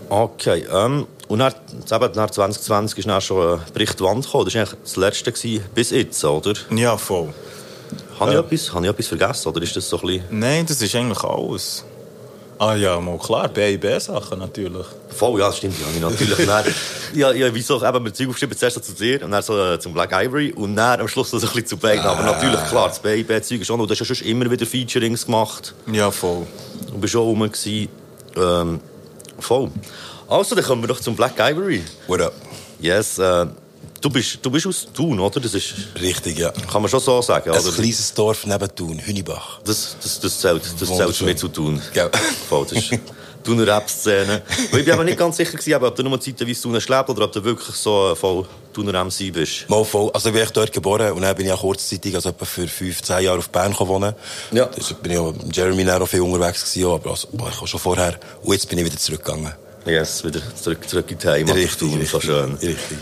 Okay, 0.10 0.66
ähm, 0.74 1.06
und 1.28 1.38
nach 1.38 1.54
2020 1.86 2.98
ist 2.98 3.08
dann 3.08 3.22
schon 3.22 3.60
ein 3.60 3.66
Bericht 3.76 4.02
Wand 4.02 4.26
gekommen. 4.26 4.46
Das 4.46 4.56
war 4.56 4.62
eigentlich 4.64 4.80
das 4.82 4.96
letzte 4.96 5.32
gewesen, 5.32 5.64
bis 5.76 5.92
jetzt, 5.92 6.26
oder? 6.26 6.56
Ja, 6.72 6.98
voll. 6.98 7.32
Habe 8.20 8.32
ich, 8.32 8.40
etwas, 8.40 8.74
habe 8.74 8.86
ich 8.88 8.92
etwas 8.92 9.06
vergessen, 9.06 9.50
oder 9.50 9.62
ist 9.62 9.76
das 9.76 9.88
so 9.88 9.98
ein 9.98 10.08
bisschen... 10.08 10.24
Nein, 10.32 10.66
das 10.66 10.82
ist 10.82 10.96
eigentlich 10.96 11.24
alles. 11.24 11.86
Ah 12.62 12.76
ja, 12.76 13.00
mal 13.00 13.18
klar, 13.18 13.50
BIB-Sachen 13.50 14.38
natürlich. 14.38 14.86
Voll, 15.10 15.40
ja, 15.40 15.48
das 15.48 15.58
stimmt, 15.58 15.80
ja, 15.80 15.88
ich 15.96 16.00
natürlich. 16.00 16.46
dann, 16.46 16.64
ja, 17.16 17.32
ja, 17.32 17.52
wieso, 17.52 17.84
eben, 17.84 18.04
mir 18.04 18.14
Zeug 18.14 18.28
aufgeschrieben, 18.28 18.56
zuerst 18.56 18.76
so 18.76 18.82
zu 18.82 18.94
dir, 18.94 19.26
und 19.26 19.32
dann 19.32 19.42
so 19.42 19.60
äh, 19.60 19.80
zum 19.80 19.94
Black 19.94 20.12
Ivory, 20.12 20.54
und 20.54 20.76
dann 20.76 21.00
am 21.02 21.08
Schluss 21.08 21.34
noch 21.34 21.40
so 21.40 21.48
ein 21.48 21.54
bisschen 21.54 21.70
zu 21.70 21.78
beiden. 21.78 22.06
Aber 22.06 22.22
natürlich, 22.22 22.64
klar, 22.66 22.90
das 22.90 23.00
BIB-Zeug 23.00 23.66
schon, 23.66 23.82
und 23.82 23.90
du 23.90 23.92
hast 23.92 24.08
ja 24.08 24.16
schon 24.16 24.28
immer 24.28 24.52
wieder 24.52 24.68
Featurings 24.68 25.26
gemacht. 25.26 25.74
Ja, 25.92 26.12
voll. 26.12 26.46
Du 26.86 27.00
bist 27.00 27.14
schon 27.14 27.24
rum 27.24 27.40
gewesen. 27.40 27.90
Ähm, 28.36 28.80
voll. 29.40 29.72
Also, 30.28 30.54
dann 30.54 30.64
kommen 30.64 30.84
wir 30.84 30.88
doch 30.88 31.00
zum 31.00 31.16
Black 31.16 31.40
Ivory. 31.40 31.82
What 32.06 32.22
up? 32.22 32.34
Yes, 32.80 33.18
äh, 33.18 33.48
du, 34.02 34.10
bist, 34.10 34.40
du 34.42 34.52
bist 34.52 34.68
aus 34.68 34.88
Thun, 34.94 35.20
oder? 35.20 35.40
Das 35.40 35.54
ist, 35.54 35.74
Richtig, 36.02 36.40
ja. 36.40 36.52
kann 36.52 36.82
man 36.82 36.90
schon 36.90 37.00
so 37.00 37.22
sagen, 37.22 37.52
Ein 37.52 37.60
oder? 37.60 37.72
kleines 37.72 38.14
Dorf 38.14 38.46
neben 38.46 38.76
Thun, 38.76 39.00
Hünibach. 39.00 39.62
Das, 39.64 39.96
das, 40.02 40.20
das 40.20 40.40
zählt, 40.40 40.64
das 40.80 40.98
zählt 40.98 41.22
mit 41.22 41.40
zu 41.40 41.48
tun. 41.48 41.82
Gell. 41.94 42.10
Voll, 42.50 42.66
das 42.66 42.78
ist 42.78 43.00
Thuner 43.44 43.68
Rap-Szene. 43.68 44.42
Ich 44.48 44.72
bin 44.72 44.92
aber 44.92 45.04
nicht 45.04 45.18
ganz 45.18 45.38
sicher, 45.38 45.58
gewesen, 45.58 45.84
ob 45.84 45.96
du 45.96 46.04
nur 46.04 46.20
zeitweise 46.20 46.62
Thuner 46.62 46.82
schlebt 46.82 47.10
oder 47.10 47.26
ob 47.26 47.32
du 47.32 47.44
wirklich 47.44 47.76
so 47.76 48.16
voll 48.16 48.46
Thuner 48.74 49.04
MC 49.04 49.34
bist. 49.34 49.70
Mal 49.70 49.84
voll. 49.84 50.12
Also 50.14 50.30
ich 50.30 50.34
bin 50.34 50.44
echt 50.44 50.56
dort 50.56 50.72
geboren 50.72 51.12
und 51.14 51.22
dann 51.22 51.36
bin 51.36 51.46
ich 51.46 51.52
auch 51.52 51.62
kurzzeitig, 51.62 52.16
also 52.16 52.30
etwa 52.30 52.46
für 52.46 52.68
fünf, 52.68 53.02
zehn 53.02 53.24
Jahre 53.24 53.40
auf 53.40 53.50
Bern 53.50 53.76
wohnen. 53.80 54.14
Ja. 54.52 54.66
Da 54.66 54.94
bin 55.02 55.12
ich 55.12 55.18
auch 55.18 55.34
mit 55.34 55.56
Jeremy 55.56 55.90
auch 55.90 56.06
viel 56.08 56.22
unterwegs 56.22 56.72
gewesen, 56.72 56.92
aber 56.92 57.10
also, 57.12 57.28
ich 57.34 57.62
auch 57.62 57.68
schon 57.68 57.80
vorher. 57.80 58.20
Und 58.44 58.54
jetzt 58.54 58.70
bin 58.70 58.80
ich 58.80 58.86
wieder 58.86 58.98
zurückgegangen. 58.98 59.54
Yes, 59.86 60.24
wieder 60.24 60.42
zurück, 60.56 60.88
zurück 60.88 61.10
in 61.10 61.18
die 61.18 61.28
Heimat. 61.28 61.56
Richtig, 61.56 61.78
Thun, 61.78 61.94
richtig. 61.94 62.12
So 62.12 62.22
schön. 62.22 62.54
Richtig. 62.54 62.98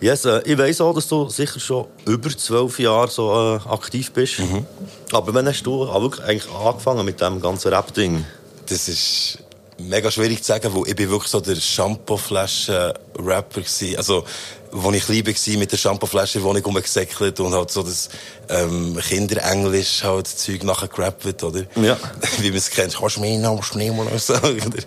Yes, 0.00 0.24
äh, 0.24 0.40
ich 0.44 0.56
weiss 0.56 0.80
auch, 0.80 0.94
dass 0.94 1.08
du 1.08 1.28
sicher 1.28 1.60
schon 1.60 1.86
über 2.06 2.30
zwölf 2.30 2.78
Jahre 2.78 3.08
so 3.08 3.30
äh, 3.30 3.68
aktiv 3.68 4.10
bist. 4.12 4.38
Mhm. 4.38 4.66
Aber 5.12 5.34
wann 5.34 5.46
hast 5.46 5.62
du 5.62 5.86
wirklich 5.86 6.24
eigentlich 6.24 6.54
angefangen 6.54 7.04
mit 7.04 7.20
dem 7.20 7.40
ganzen 7.40 7.72
Rap-Ding? 7.72 8.24
Das 8.66 8.88
ist 8.88 9.38
mega 9.78 10.10
schwierig 10.10 10.42
zu 10.42 10.44
sagen, 10.44 10.74
weil 10.74 10.88
ich 10.88 10.96
bin 10.96 11.10
wirklich 11.10 11.30
so 11.30 11.40
der 11.40 11.56
Shampooflaschen-Rapper 11.56 13.60
gsi. 13.60 13.96
Also, 13.96 14.24
wo 14.72 14.90
ich 14.92 15.04
klein 15.04 15.26
war, 15.26 15.58
mit 15.58 15.72
der 15.72 15.76
Shampooflasche, 15.76 16.42
wo 16.42 16.54
ich 16.54 16.64
rumgesäckelt 16.64 17.40
und 17.40 17.52
halt 17.52 17.70
so 17.70 17.82
das 17.82 18.08
ähm, 18.48 18.96
Kinderenglisch 18.96 20.04
halt 20.04 20.28
Zeug 20.28 20.64
nachher 20.64 20.88
gerappt, 20.88 21.42
oder? 21.42 21.64
Ja. 21.76 21.98
Wie 22.38 22.48
man 22.48 22.58
es 22.58 22.70
kennt, 22.70 22.96
kannst 22.96 23.16
du 23.16 23.20
mir 23.20 23.38
noch 23.38 23.74
mal 23.74 24.18
sagen, 24.18 24.62
oder? 24.66 24.82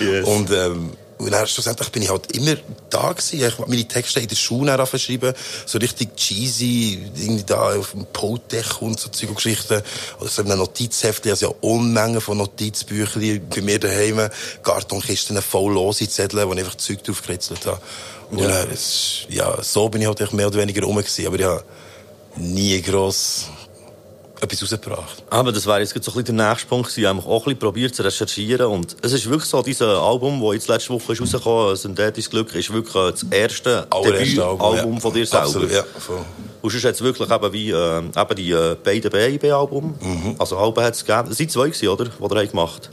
Yes. 0.00 0.26
Und, 0.26 0.50
ähm, 0.50 0.92
und 1.22 1.30
dann 1.32 1.46
schlussendlich 1.46 1.88
bin 1.90 2.02
ich 2.02 2.10
halt 2.10 2.32
immer 2.32 2.56
da 2.90 3.12
gewesen. 3.12 3.38
Ich 3.44 3.58
hab 3.58 3.68
meine 3.68 3.86
Texte 3.86 4.20
in 4.20 4.28
der 4.28 4.36
Schule 4.36 4.80
aufgeschrieben. 4.80 5.32
So 5.66 5.78
richtig 5.78 6.16
cheesy, 6.16 6.98
irgendwie 7.16 7.44
da 7.44 7.74
auf 7.74 7.92
dem 7.92 8.06
Podech 8.06 8.80
und 8.80 8.98
so 8.98 9.08
Zeug 9.08 9.30
und 9.30 9.36
Geschichten. 9.36 9.82
Oder 10.20 10.28
so 10.28 10.42
in 10.42 10.48
einem 10.50 10.58
Notizheft. 10.60 11.26
Also 11.26 11.46
ja 11.46 11.54
Unmengen 11.60 12.20
von 12.20 12.38
Notizbüchern 12.38 13.48
bei 13.48 13.60
mir 13.60 13.78
daheim. 13.78 14.28
Kartonkisten 14.62 15.40
voll 15.42 15.72
lose 15.72 16.08
Zettel, 16.08 16.46
wo 16.46 16.52
ich 16.52 16.58
einfach 16.58 16.76
Zeug 16.76 17.02
drauf 17.04 17.20
gekritzelt 17.22 17.64
habe. 17.66 17.80
Und 18.30 18.38
Ja. 18.40 18.64
es, 18.64 19.26
ja, 19.28 19.62
so 19.62 19.88
bin 19.88 20.00
ich 20.02 20.08
halt 20.08 20.32
mehr 20.32 20.46
oder 20.46 20.58
weniger 20.58 20.82
rum 20.82 20.96
gewesen. 20.96 21.26
Aber 21.26 21.38
ja, 21.38 21.60
nie 22.36 22.80
gross 22.82 23.46
etwas 24.42 24.62
rausgebracht. 24.62 25.22
Aber 25.30 25.52
das 25.52 25.66
wäre 25.66 25.80
jetzt 25.80 25.90
so 25.90 25.96
ein 25.96 26.02
bisschen 26.18 26.36
der 26.36 26.48
nächste 26.48 26.66
Punkt 26.66 26.88
gewesen. 26.88 27.18
Ich 27.18 27.24
auch 27.24 27.38
ein 27.38 27.44
bisschen 27.44 27.58
probiert 27.58 27.94
zu 27.94 28.02
recherchieren. 28.02 28.66
Und 28.66 28.96
es 29.00 29.12
ist 29.12 29.28
wirklich 29.28 29.48
so, 29.48 29.62
dieses 29.62 29.82
Album, 29.82 30.42
das 30.42 30.54
jetzt 30.54 30.68
letzte 30.68 30.90
Woche 30.90 31.12
ist 31.12 31.20
rausgekommen 31.20 31.72
ist, 31.72 31.82
«Synthetisches 31.82 32.30
Glück», 32.30 32.54
ist 32.54 32.72
wirklich 32.72 32.92
das 32.92 33.24
erste 33.30 33.86
Allererste 33.90 34.34
Debütalbum 34.34 34.94
ja. 34.94 35.00
von 35.00 35.12
dir 35.14 35.26
selber. 35.26 35.46
Absolut, 35.46 35.70
ja, 35.70 35.84
voll. 35.98 36.24
Und 36.60 36.74
es 36.74 37.02
wirklich 37.02 37.30
eben 37.30 37.52
wie 37.52 37.70
äh, 37.70 37.98
eben 37.98 38.36
die 38.36 38.50
äh, 38.52 38.76
beiden 38.82 39.10
BIB-Album. 39.10 39.94
Mhm. 40.00 40.36
Also 40.38 40.56
Alben 40.56 40.82
hat 40.82 40.94
es 40.94 41.04
gegeben. 41.04 41.28
Es 41.30 41.38
sind 41.38 41.50
zwei 41.50 41.68
gewesen, 41.68 41.88
oder? 41.88 42.04
Die 42.04 42.34
ihr 42.36 42.46
gemacht 42.46 42.90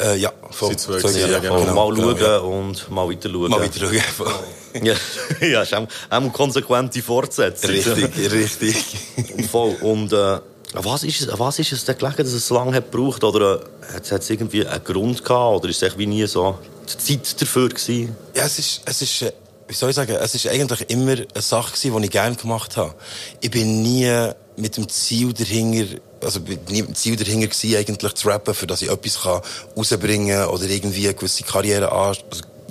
Äh, 0.00 0.16
ja, 0.16 0.32
voll. 0.50 0.70
Sie 0.70 0.76
zwei 0.76 0.98
gewesen, 0.98 1.30
ja, 1.30 1.38
genau. 1.38 1.60
Und 1.60 1.74
mal 1.74 1.94
genau, 1.94 2.10
schauen 2.10 2.20
ja. 2.20 2.38
und 2.38 2.90
mal 2.90 3.08
weiter 3.08 3.30
schauen. 3.30 3.50
Mal 3.50 3.60
weiter 3.60 3.80
schauen. 3.80 4.00
voll. 4.16 4.32
Ja, 4.82 4.94
ja 5.40 5.62
ist 5.62 5.74
auch, 5.74 5.82
auch 5.82 5.88
eine 6.10 6.30
konsequente 6.30 7.02
Fortsetzung. 7.02 7.70
richtig, 7.70 8.32
richtig. 8.32 8.76
Voll. 9.50 9.74
Und 9.80 10.12
äh, 10.12 10.38
Was 10.74 11.02
ist, 11.02 11.22
es, 11.22 11.38
was 11.38 11.58
ist 11.58 11.72
es 11.72 11.84
denn 11.84 11.96
gelegen, 11.96 12.18
dass 12.18 12.32
es 12.32 12.46
so 12.46 12.54
lange 12.54 12.74
hat 12.74 12.90
gebraucht? 12.90 13.24
Oder 13.24 13.62
äh, 13.90 13.94
hat 13.94 14.10
es 14.10 14.30
irgendwie 14.30 14.66
einen 14.66 14.84
Grund 14.84 15.24
gehabt? 15.24 15.56
Oder 15.56 15.70
ist 15.70 15.82
es 15.82 15.96
wie 15.96 16.06
nie 16.06 16.26
so 16.26 16.58
die 16.88 17.18
Zeit 17.18 17.40
dafür 17.40 17.68
gewesen? 17.68 18.14
Ja, 18.34 18.44
es 18.44 18.58
ist, 18.58 18.82
es 18.84 19.02
ist, 19.02 19.22
äh, 19.22 19.32
wie 19.66 19.74
soll 19.74 19.90
ich 19.90 19.96
sagen, 19.96 20.12
es 20.12 20.34
ist 20.34 20.46
eigentlich 20.46 20.90
immer 20.90 21.12
eine 21.12 21.42
Sache 21.42 21.72
gewesen, 21.72 22.00
die 22.00 22.06
ich 22.06 22.10
gerne 22.10 22.36
gemacht 22.36 22.76
habe. 22.76 22.94
Ich 23.40 23.50
bin 23.50 23.82
nie 23.82 24.30
mit 24.56 24.76
dem 24.76 24.88
Ziel 24.88 25.32
dahinter, 25.32 26.00
also 26.22 26.40
nie 26.40 26.82
mit 26.82 26.88
dem 26.88 26.94
Ziel 26.94 27.16
dahinter 27.16 27.46
gewesen, 27.46 27.76
eigentlich 27.76 28.14
zu 28.14 28.28
rappen, 28.28 28.54
für 28.54 28.66
dass 28.66 28.82
ich 28.82 28.90
etwas 28.90 29.22
kann 29.22 29.40
rausbringen 29.76 30.38
kann 30.38 30.48
oder 30.48 30.64
irgendwie 30.64 31.06
eine 31.06 31.14
gewisse 31.14 31.44
Karriere 31.44 31.90
also 31.90 32.20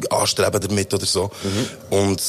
anstreben 0.10 0.62
damit 0.62 0.94
oder 0.94 1.06
so. 1.06 1.32
Und 1.90 2.22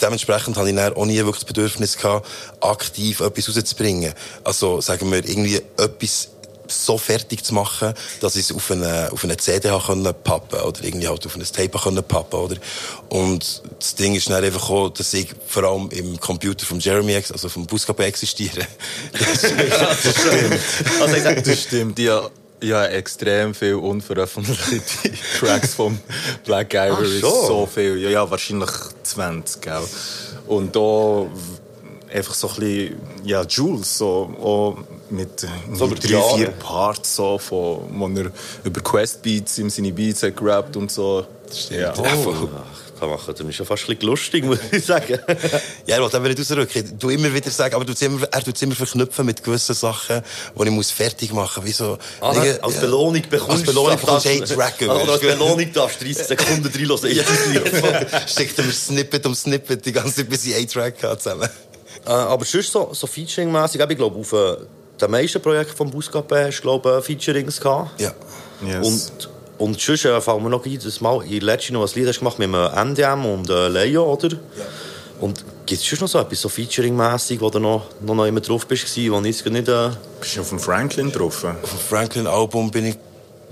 dementsprechend 0.00 0.56
hatte 0.56 0.70
ich 0.70 0.76
dann 0.76 0.94
auch 0.94 1.06
nie 1.06 1.16
wirklich 1.16 1.36
das 1.36 1.44
Bedürfnis 1.44 1.96
gehabt, 1.96 2.28
aktiv 2.60 3.20
etwas 3.20 3.48
rauszubringen. 3.48 4.14
Also, 4.44 4.80
sagen 4.80 5.10
wir, 5.10 5.18
irgendwie 5.18 5.62
etwas 5.76 6.28
so 6.72 6.98
fertig 6.98 7.44
zu 7.44 7.54
machen, 7.54 7.94
dass 8.20 8.36
ich 8.36 8.50
es 8.50 8.56
auf 8.56 8.70
eine, 8.70 9.10
auf 9.12 9.24
eine 9.24 9.36
CD 9.36 9.68
können 9.84 10.14
pappen 10.24 10.60
oder 10.60 10.82
irgendwie 10.82 11.08
halt 11.08 11.26
auf 11.26 11.36
ein 11.36 11.42
Tape 11.42 11.78
können 11.78 12.02
pappen 12.02 12.40
oder 12.40 12.56
und 13.08 13.62
das 13.78 13.94
Ding 13.94 14.14
ist 14.14 14.30
dann 14.30 14.42
einfach 14.42 14.70
auch, 14.70 14.88
dass 14.88 15.12
ich 15.12 15.28
vor 15.46 15.64
allem 15.64 15.90
im 15.90 16.18
Computer 16.18 16.64
von 16.64 16.80
Jeremy, 16.80 17.16
also 17.16 17.48
vom 17.48 17.66
Buscap 17.66 18.00
existiere. 18.00 18.66
Also 21.00 21.16
ich 21.16 21.22
sag, 21.22 21.44
Das 21.44 21.62
stimmt, 21.62 21.98
ja. 21.98 22.30
Ja, 22.62 22.86
extrem 22.86 23.54
viel 23.54 23.74
unveröffentlichte 23.74 25.12
Tracks 25.38 25.74
vom 25.74 25.98
Black 26.44 26.74
Ivory. 26.74 27.20
Schon? 27.20 27.46
so 27.46 27.66
viel. 27.66 27.98
Ja, 27.98 28.10
ja, 28.10 28.30
wahrscheinlich 28.30 28.70
20, 29.02 29.60
gell. 29.60 29.82
Und 30.46 30.74
da 30.76 31.26
einfach 32.12 32.34
so 32.34 32.48
ein 32.48 32.54
bisschen, 32.54 33.00
ja, 33.24 33.42
Jules, 33.42 33.98
so, 33.98 34.06
auch 34.40 34.76
mit 35.10 35.44
äh, 35.44 35.48
So 35.74 35.88
drei, 35.88 36.08
Jahre. 36.08 36.36
vier 36.36 36.50
Parts, 36.50 37.16
so, 37.16 37.38
von, 37.38 37.80
wo 37.90 38.08
er 38.08 38.30
über 38.64 38.80
Quest 38.80 39.22
Beats 39.22 39.58
in 39.58 39.70
seine 39.70 39.92
Beats 39.92 40.22
hat 40.22 40.36
gerappt 40.36 40.76
und 40.76 40.90
so. 40.90 41.26
Ja. 41.70 41.94
Ja, 41.94 41.94
voll. 41.94 42.48
Kann 43.02 43.10
machen, 43.10 43.34
dann 43.36 43.48
ist 43.48 43.58
ja 43.58 43.64
fast 43.64 43.82
ein 43.84 43.86
bisschen 43.96 44.08
lustig, 44.08 44.44
muss 44.44 44.58
ich 44.70 44.84
sagen. 44.84 45.18
Ja, 45.86 45.96
er 45.96 46.02
will 46.02 46.14
eben 46.14 46.24
nicht 46.24 46.38
rausrücken. 46.38 46.84
Ich 46.84 46.98
tu 46.98 47.10
immer 47.10 47.32
wieder 47.34 47.50
sagen, 47.50 47.74
aber 47.74 47.84
du 47.84 47.92
immer, 48.04 48.26
er 48.30 48.42
tut 48.44 48.54
es 48.56 48.62
immer 48.62 48.74
verknüpfen 48.74 49.26
mit 49.26 49.42
gewissen 49.42 49.74
Sachen, 49.74 50.22
die 50.58 50.62
ich 50.64 50.70
muss 50.70 50.90
fertig 50.90 51.32
machen 51.32 51.64
muss. 51.64 51.76
So, 51.76 51.98
Ah, 52.20 52.30
als 52.62 52.74
ja. 52.74 52.80
Belohnung 52.80 53.22
bekommst 53.28 53.50
Als 53.50 53.62
Belohnung 53.64 53.96
du- 53.96 54.00
bekommst 54.00 54.24
du 54.26 54.28
einen 54.30 54.44
Track. 54.44 54.74
Oder 54.82 55.12
als 55.12 55.20
du. 55.20 55.26
Belohnung 55.26 55.72
darfst 55.72 56.00
du 56.00 56.04
30 56.04 56.26
Sekunden 56.26 56.72
reinlassen. 56.72 57.10
Schickt 58.26 58.58
er 58.58 58.64
mir 58.64 58.72
Snippet 58.72 59.26
um 59.26 59.34
Snippet 59.34 59.84
die 59.84 59.92
ganze 59.92 60.14
Zeit, 60.16 60.28
bis 60.28 60.44
ich 60.46 60.54
einen 60.54 60.68
Track 60.68 61.02
habe 61.02 61.18
zusammen. 61.18 61.48
Äh, 62.06 62.10
aber 62.10 62.44
sonst 62.44 62.70
so, 62.72 62.90
so 62.92 63.06
Featuring-mässig, 63.06 63.80
ich 63.80 63.96
glaube, 63.96 64.18
auf 64.18 64.32
äh, 64.32 64.56
den 65.00 65.10
meisten 65.10 65.40
Projekten 65.42 65.76
vom 65.76 65.90
Buscapé 65.90 66.46
hast 66.46 66.58
du, 66.58 66.62
glaube 66.62 66.98
ich, 67.00 67.04
Featurings 67.06 67.60
gehabt. 67.60 68.00
Ja. 68.00 68.12
Yes. 68.66 68.86
Und, 68.86 69.28
und 69.58 69.80
sonst 69.80 70.04
äh, 70.04 70.20
fallen 70.20 70.42
mir 70.42 70.50
noch 70.50 70.64
ein, 70.64 70.78
dass 70.78 71.00
mal 71.00 71.22
in 71.24 71.40
letzter 71.40 71.72
noch 71.74 71.86
ein 71.86 71.94
Lied 71.94 72.08
hast 72.08 72.18
gemacht 72.18 72.38
mit 72.38 72.48
einem 72.48 72.90
NDM 72.90 73.24
und 73.26 73.50
äh, 73.50 73.68
Leo, 73.68 74.12
oder? 74.12 74.30
Und 75.20 75.44
gibt 75.66 75.80
es 75.80 75.88
sonst 75.88 76.00
noch 76.00 76.08
so 76.08 76.18
etwas, 76.18 76.40
so 76.40 76.48
Featuring-mässig, 76.48 77.40
wo 77.40 77.48
du 77.48 77.60
noch, 77.60 77.86
noch, 78.00 78.14
noch 78.14 78.26
immer 78.26 78.40
drauf 78.40 78.66
bist, 78.66 78.84
wo 78.96 79.20
ich 79.20 79.44
nicht... 79.44 79.68
Äh, 79.68 79.90
Bist 80.20 80.36
du 80.36 80.40
auf 80.40 80.48
dem 80.48 80.58
Franklin 80.58 81.12
drauf? 81.12 81.44
Auf 81.44 81.70
dem 81.70 81.78
Franklin-Album 81.88 82.70
bin 82.70 82.86
ich. 82.86 82.96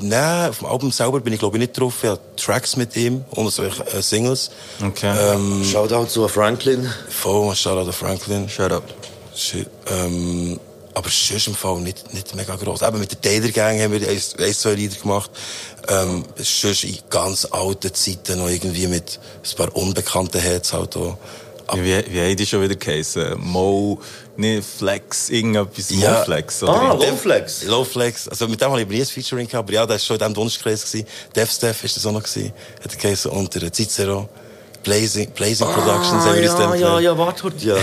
Nein, 0.02 0.48
auf 0.48 0.58
dem 0.58 0.66
Album 0.66 0.90
selber 0.90 1.20
bin 1.20 1.34
ich 1.34 1.38
glaube 1.38 1.58
ich 1.58 1.60
nicht 1.60 1.78
drauf. 1.78 1.94
Ich 2.02 2.08
habe 2.08 2.20
Tracks 2.34 2.74
mit 2.76 2.96
ihm 2.96 3.22
und 3.30 3.50
so 3.50 3.62
äh, 3.62 4.00
Singles. 4.00 4.50
Okay. 4.82 5.14
Ähm, 5.34 5.62
Shoutout 5.62 6.06
zu 6.06 6.26
Franklin. 6.26 6.90
voll, 7.08 7.54
Shoutout 7.54 7.86
an 7.86 7.92
Franklin. 7.92 8.48
Shut 8.48 8.72
up. 8.72 8.84
Shit. 9.34 9.68
Ähm, 9.86 10.58
aber 10.94 11.08
sonst 11.08 11.46
im 11.46 11.54
Fall 11.54 11.80
nicht, 11.80 12.12
nicht 12.12 12.34
mega 12.34 12.56
gross. 12.56 12.82
Eben 12.82 12.98
mit 12.98 13.10
der 13.12 13.20
Taylor 13.20 13.50
Gang 13.50 13.80
haben 13.80 13.92
wir 13.92 14.08
eins, 14.08 14.34
eins, 14.36 14.60
zwei 14.60 14.74
Lieder 14.74 14.96
gemacht. 14.96 15.30
Ähm, 15.88 16.24
sonst 16.36 16.84
in 16.84 16.98
ganz 17.08 17.44
alten 17.46 17.94
Zeiten 17.94 18.38
noch 18.38 18.48
irgendwie 18.48 18.86
mit 18.86 19.18
ein 19.44 19.56
paar 19.56 19.74
unbekannten 19.76 20.40
Heads 20.40 20.72
halt 20.72 20.96
auch. 20.96 21.16
Aber 21.66 21.84
Wie, 21.84 22.04
wie 22.08 22.20
haben 22.20 22.36
die 22.36 22.46
schon 22.46 22.62
wieder 22.62 22.74
geheißen? 22.74 23.38
Mo, 23.38 24.00
nicht 24.36 24.64
Flex, 24.66 25.30
irgendetwas 25.30 25.90
Ja. 25.90 26.18
Mo 26.18 26.24
Flex, 26.24 26.62
oder? 26.64 26.72
Ah, 26.72 26.92
Lowflex. 26.94 27.64
Low 27.64 27.84
Flex. 27.84 28.26
Also 28.28 28.48
mit 28.48 28.60
dem 28.60 28.70
habe 28.70 28.82
ich 28.82 28.88
nie 28.88 29.00
ein 29.00 29.06
Featuring 29.06 29.46
gehabt, 29.46 29.68
aber 29.68 29.72
ja, 29.72 29.86
das 29.86 30.02
war 30.02 30.06
schon 30.06 30.16
in 30.16 30.20
diesem 30.20 30.34
Dunstkreis. 30.34 30.96
Death 31.36 31.50
Steph 31.50 31.84
ist 31.84 31.96
das 31.96 32.06
auch 32.06 32.12
noch 32.12 32.22
gewesen. 32.24 32.52
Hat 32.82 32.92
er 32.92 32.98
geheißen 32.98 33.30
unter 33.30 33.72
Cicero. 33.72 34.28
Blazing, 34.82 35.30
Blazing 35.32 35.66
Productions 35.68 36.24
haben 36.24 36.36
wir 36.36 36.42
uns 36.42 36.50
Ah, 36.52 36.58
dann 36.70 36.80
ja, 36.80 36.88
ja, 36.94 37.00
ja, 37.00 37.18
warte, 37.18 37.52
ja. 37.58 37.76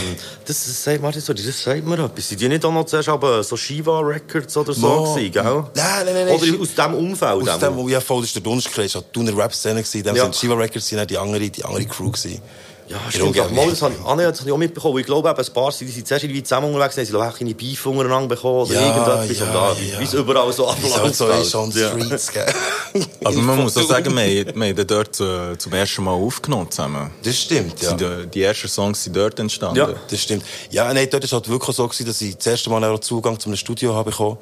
Das, 0.45 0.83
sagt- 0.83 1.01
warte, 1.03 1.21
sorry, 1.21 1.43
das 1.45 1.61
sagt 1.61 1.85
mir 1.85 1.99
etwas. 2.03 2.29
Sind 2.29 2.41
die 2.41 2.49
nicht 2.49 2.65
auch 2.65 2.71
noch 2.71 2.85
zuerst 2.85 3.07
aber 3.09 3.43
so 3.43 3.55
Shiva 3.55 3.99
Records 3.99 4.57
oder 4.57 4.73
so 4.73 4.87
Mo. 4.87 5.13
gewesen, 5.13 5.31
gell? 5.31 5.43
Nein, 5.43 5.65
nein, 5.75 6.05
nein, 6.05 6.25
nein. 6.25 6.35
Oder 6.35 6.59
aus 6.61 6.69
diesem 6.69 6.93
Umfeld? 6.95 7.49
Aus 7.49 7.59
dem, 7.59 7.87
ja, 7.89 8.01
voll, 8.01 8.21
das 8.21 8.29
ist 8.29 8.35
der 8.35 8.41
Dunstkreis. 8.43 8.93
Das 8.93 9.03
war 9.03 9.23
die 9.23 9.29
Rap-Szene. 9.29 9.81
gewesen. 9.83 10.03
Dem 10.03 10.15
Ja. 10.15 10.23
sind 10.23 10.35
Shiva 10.35 10.55
Records 10.55 10.87
sind 10.87 10.97
dann 10.97 11.07
die 11.07 11.17
andere, 11.17 11.49
die 11.49 11.63
andere 11.63 11.85
Crew 11.85 12.09
gewesen. 12.11 12.41
Ja, 12.87 12.97
stimmt. 13.09 13.27
Umgebung. 13.27 13.55
Mal, 13.55 13.69
das 13.69 13.81
habe 13.81 13.95
ah, 14.05 14.15
das 14.15 14.39
habe 14.39 14.49
ich 14.49 14.53
auch 14.53 14.57
mitbekommen. 14.57 14.97
Ich 14.99 15.05
glaube, 15.05 15.29
eben, 15.29 15.37
ein 15.39 15.53
paar 15.53 15.71
sind, 15.71 15.87
die 15.87 15.91
sind 15.93 16.07
zuerst 16.07 16.23
irgendwie 16.23 16.43
zusammen 16.43 16.73
unterwegs, 16.73 16.97
haben 16.97 17.05
sie 17.05 17.15
auch 17.15 17.37
keine 17.37 17.53
Beef 17.53 17.85
untereinander 17.85 18.27
bekommen 18.35 18.61
oder 18.61 18.73
Ja, 18.73 18.81
irgendetwas. 18.81 19.37
ja, 19.39 19.45
und 19.45 19.53
da, 19.53 19.73
ja. 19.73 19.99
wie 19.99 20.03
es 20.03 20.13
überall 20.13 20.53
so 20.53 20.67
halt 20.67 20.83
abläuft. 20.83 21.15
so 21.15 21.27
ist, 21.27 21.55
on 21.55 21.71
the 21.71 21.81
Ja. 21.81 21.89
streets, 21.91 22.31
gell? 22.31 22.45
Aber 23.23 23.35
man 23.37 23.57
muss 23.63 23.77
auch 23.77 23.83
sagen, 23.83 24.15
wir, 24.15 24.21
haben- 24.23 24.59
wir 24.59 24.67
haben 24.67 24.75
den 24.75 24.87
dort 24.87 25.15
zum 25.15 25.73
ersten 25.73 26.03
Mal 26.03 26.11
aufgenommen 26.13 26.71
zusammen. 26.71 27.11
Das 27.23 27.37
stimmt, 27.37 27.81
ja. 27.81 27.91
Äh, 27.95 28.27
Die 28.27 28.41
ersten 28.41 28.67
Songs 28.67 29.03
sind 29.03 29.15
dort 29.15 29.37
entstanden. 29.39 29.77
Ja. 29.77 29.89
Das 30.09 30.21
stimmt. 30.21 30.43
Ja, 30.69 30.93
nein, 30.93 31.07
dort 31.11 31.23
war 31.23 31.25
es 31.25 31.33
halt 31.33 31.49
wirklich 31.49 31.75
so, 31.75 31.87
gewesen, 31.87 32.05
dass 32.05 32.21
ich 32.21 32.35
das 32.37 32.47
erste 32.47 32.69
Mal 32.69 32.99
Zugang 33.01 33.39
zu 33.39 33.49
einem 33.49 33.57
Studio 33.57 33.93
habe 33.93 34.11
bekommen. 34.11 34.37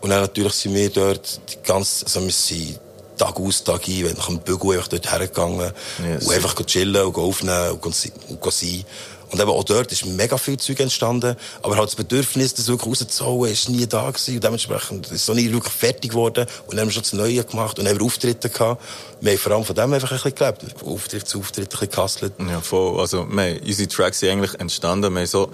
Und 0.00 0.08
dann 0.10 0.20
natürlich 0.22 0.54
sind 0.54 0.74
wir 0.74 0.88
dort 0.88 1.38
die 1.52 1.62
ganze, 1.66 2.06
also 2.06 2.22
wir 2.24 2.32
sind 2.32 2.78
Tag 3.20 3.38
aus, 3.38 3.64
Tag 3.64 3.86
ein, 3.86 4.04
wenn 4.04 4.16
nach 4.16 4.28
dem 4.28 4.38
Bügel 4.38 4.72
einfach 4.72 4.88
dort 4.88 5.12
hergegangen. 5.12 5.72
Yes. 6.02 6.26
Und 6.26 6.34
einfach 6.34 6.54
chillen 6.64 7.04
und 7.04 7.16
aufnehmen 7.16 7.78
und, 7.80 7.94
sein. 7.94 8.84
Und 9.30 9.40
eben 9.40 9.50
auch 9.50 9.62
dort 9.62 9.92
ist 9.92 10.06
mega 10.06 10.38
viel 10.38 10.56
Zeug 10.56 10.80
entstanden. 10.80 11.36
Aber 11.62 11.76
halt 11.76 11.88
das 11.88 11.96
Bedürfnis, 11.96 12.54
das 12.54 12.66
wirklich 12.66 13.00
rauszuholen, 13.00 13.52
ist 13.52 13.68
nie 13.68 13.86
da 13.86 14.10
gewesen. 14.10 14.36
Und 14.36 14.44
dementsprechend 14.44 15.06
ist 15.06 15.12
es 15.12 15.28
noch 15.28 15.34
nie 15.34 15.52
wirklich 15.52 15.72
fertig 15.72 16.10
geworden. 16.12 16.46
Und 16.66 16.72
dann 16.72 16.80
haben 16.80 16.88
wir 16.88 16.92
schon 16.92 17.02
das 17.02 17.12
Neue 17.12 17.44
gemacht 17.44 17.78
und 17.78 17.86
haben 17.86 18.00
Auftritte 18.00 18.48
gehabt. 18.48 18.82
Wir 19.20 19.32
haben 19.32 19.38
vor 19.38 19.52
allem 19.52 19.64
von 19.64 19.76
dem 19.76 19.92
einfach 19.92 20.10
ein 20.10 20.16
bisschen 20.16 20.34
gelebt. 20.34 20.64
Auftritt 20.84 21.28
zu 21.28 21.38
Auftritt, 21.40 21.66
ein 21.66 21.68
bisschen 21.68 21.90
gehustelt. 21.90 22.32
Ja, 22.48 22.60
voll. 22.60 22.98
Also, 22.98 23.26
wir, 23.30 23.60
unsere 23.64 23.88
Tracks 23.88 24.20
sind 24.20 24.30
eigentlich 24.30 24.58
entstanden. 24.58 25.12
Wir, 25.12 25.20
haben 25.20 25.26
so, 25.26 25.50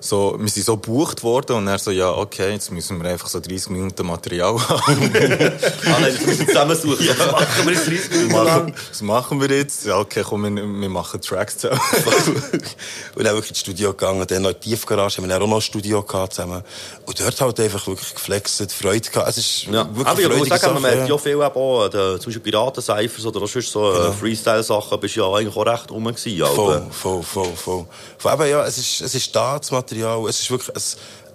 so, 0.00 0.36
wir 0.38 0.48
sind 0.48 0.64
so 0.66 0.76
gebucht 0.76 1.22
worden 1.22 1.56
und 1.56 1.66
dann 1.66 1.78
so, 1.78 1.90
ja, 1.90 2.10
okay, 2.10 2.52
jetzt 2.52 2.70
müssen 2.70 3.02
wir 3.02 3.10
einfach 3.10 3.28
so 3.28 3.40
30 3.40 3.70
Minuten 3.70 4.06
Material 4.06 4.58
haben. 4.68 4.86
Ah, 4.86 5.98
nein, 6.00 6.14
das 6.14 6.26
müssen 6.26 6.40
wir 6.40 6.46
zusammensuchen. 6.46 7.08
Was 7.08 7.32
machen 7.32 7.66
wir 7.66 7.72
jetzt 7.72 7.86
30 7.88 8.10
Minuten 8.10 8.32
machen, 8.32 8.46
lang? 8.46 8.74
was 8.90 9.02
machen 9.02 9.40
wir 9.40 9.50
jetzt? 9.50 9.86
Ja, 9.86 9.98
okay, 9.98 10.22
komm, 10.22 10.42
wir, 10.44 10.62
wir 10.62 10.88
machen 10.88 11.20
Tracks 11.20 11.58
zusammen. 11.58 11.80
und 13.14 13.24
dann 13.24 13.34
wirklich 13.34 13.50
ins 13.50 13.60
Studio 13.60 13.90
gegangen. 13.90 14.24
Dann 14.26 14.42
noch 14.42 14.50
in 14.50 14.56
die 14.62 14.70
Tiefgarage, 14.70 15.16
haben 15.18 15.28
wir 15.28 15.36
auch 15.36 15.46
noch 15.46 15.56
ein 15.56 15.60
Studio 15.60 16.02
gehabt 16.02 16.34
zusammen. 16.34 16.62
Und 17.04 17.20
dort 17.20 17.40
halt 17.40 17.60
einfach 17.60 17.86
wirklich 17.86 18.14
geflext, 18.14 18.72
Freude 18.72 19.10
gehabt. 19.10 19.28
Es 19.30 19.38
ist 19.38 19.64
Ja, 19.64 19.88
wirklich 19.88 20.06
aber 20.06 20.20
ich 20.20 20.48
muss 20.48 20.48
sagen, 20.48 20.74
man 20.74 20.82
merkt 20.82 21.08
ja 21.08 21.18
viel 21.18 21.32
eben 21.32 21.42
auch, 21.42 21.86
äh, 21.86 21.90
zum 21.90 22.26
Beispiel 22.26 22.40
Piraten-Cyphers 22.40 23.26
oder 23.26 23.46
sonst 23.46 23.72
so 23.72 23.92
äh, 23.92 24.12
Freestyle-Sachen, 24.12 25.00
bist 25.00 25.16
ja 25.16 25.24
eigentlich 25.32 25.56
auch 25.56 25.66
recht 25.66 25.90
rum 25.90 26.04
gewesen. 26.04 26.46
Voll, 26.54 26.86
voll, 26.90 27.22
voll, 27.22 27.52
voll. 27.56 27.86
Eben, 28.32 28.50
ja, 28.50 28.64
es 28.64 28.78
ist, 28.78 29.00
es 29.00 29.14
ist 29.14 29.34
da, 29.34 29.58
das 29.58 29.70
Material. 29.70 29.95
Es 30.28 30.40
ist 30.40 30.50
wirklich 30.50 30.74
ein, 30.76 30.82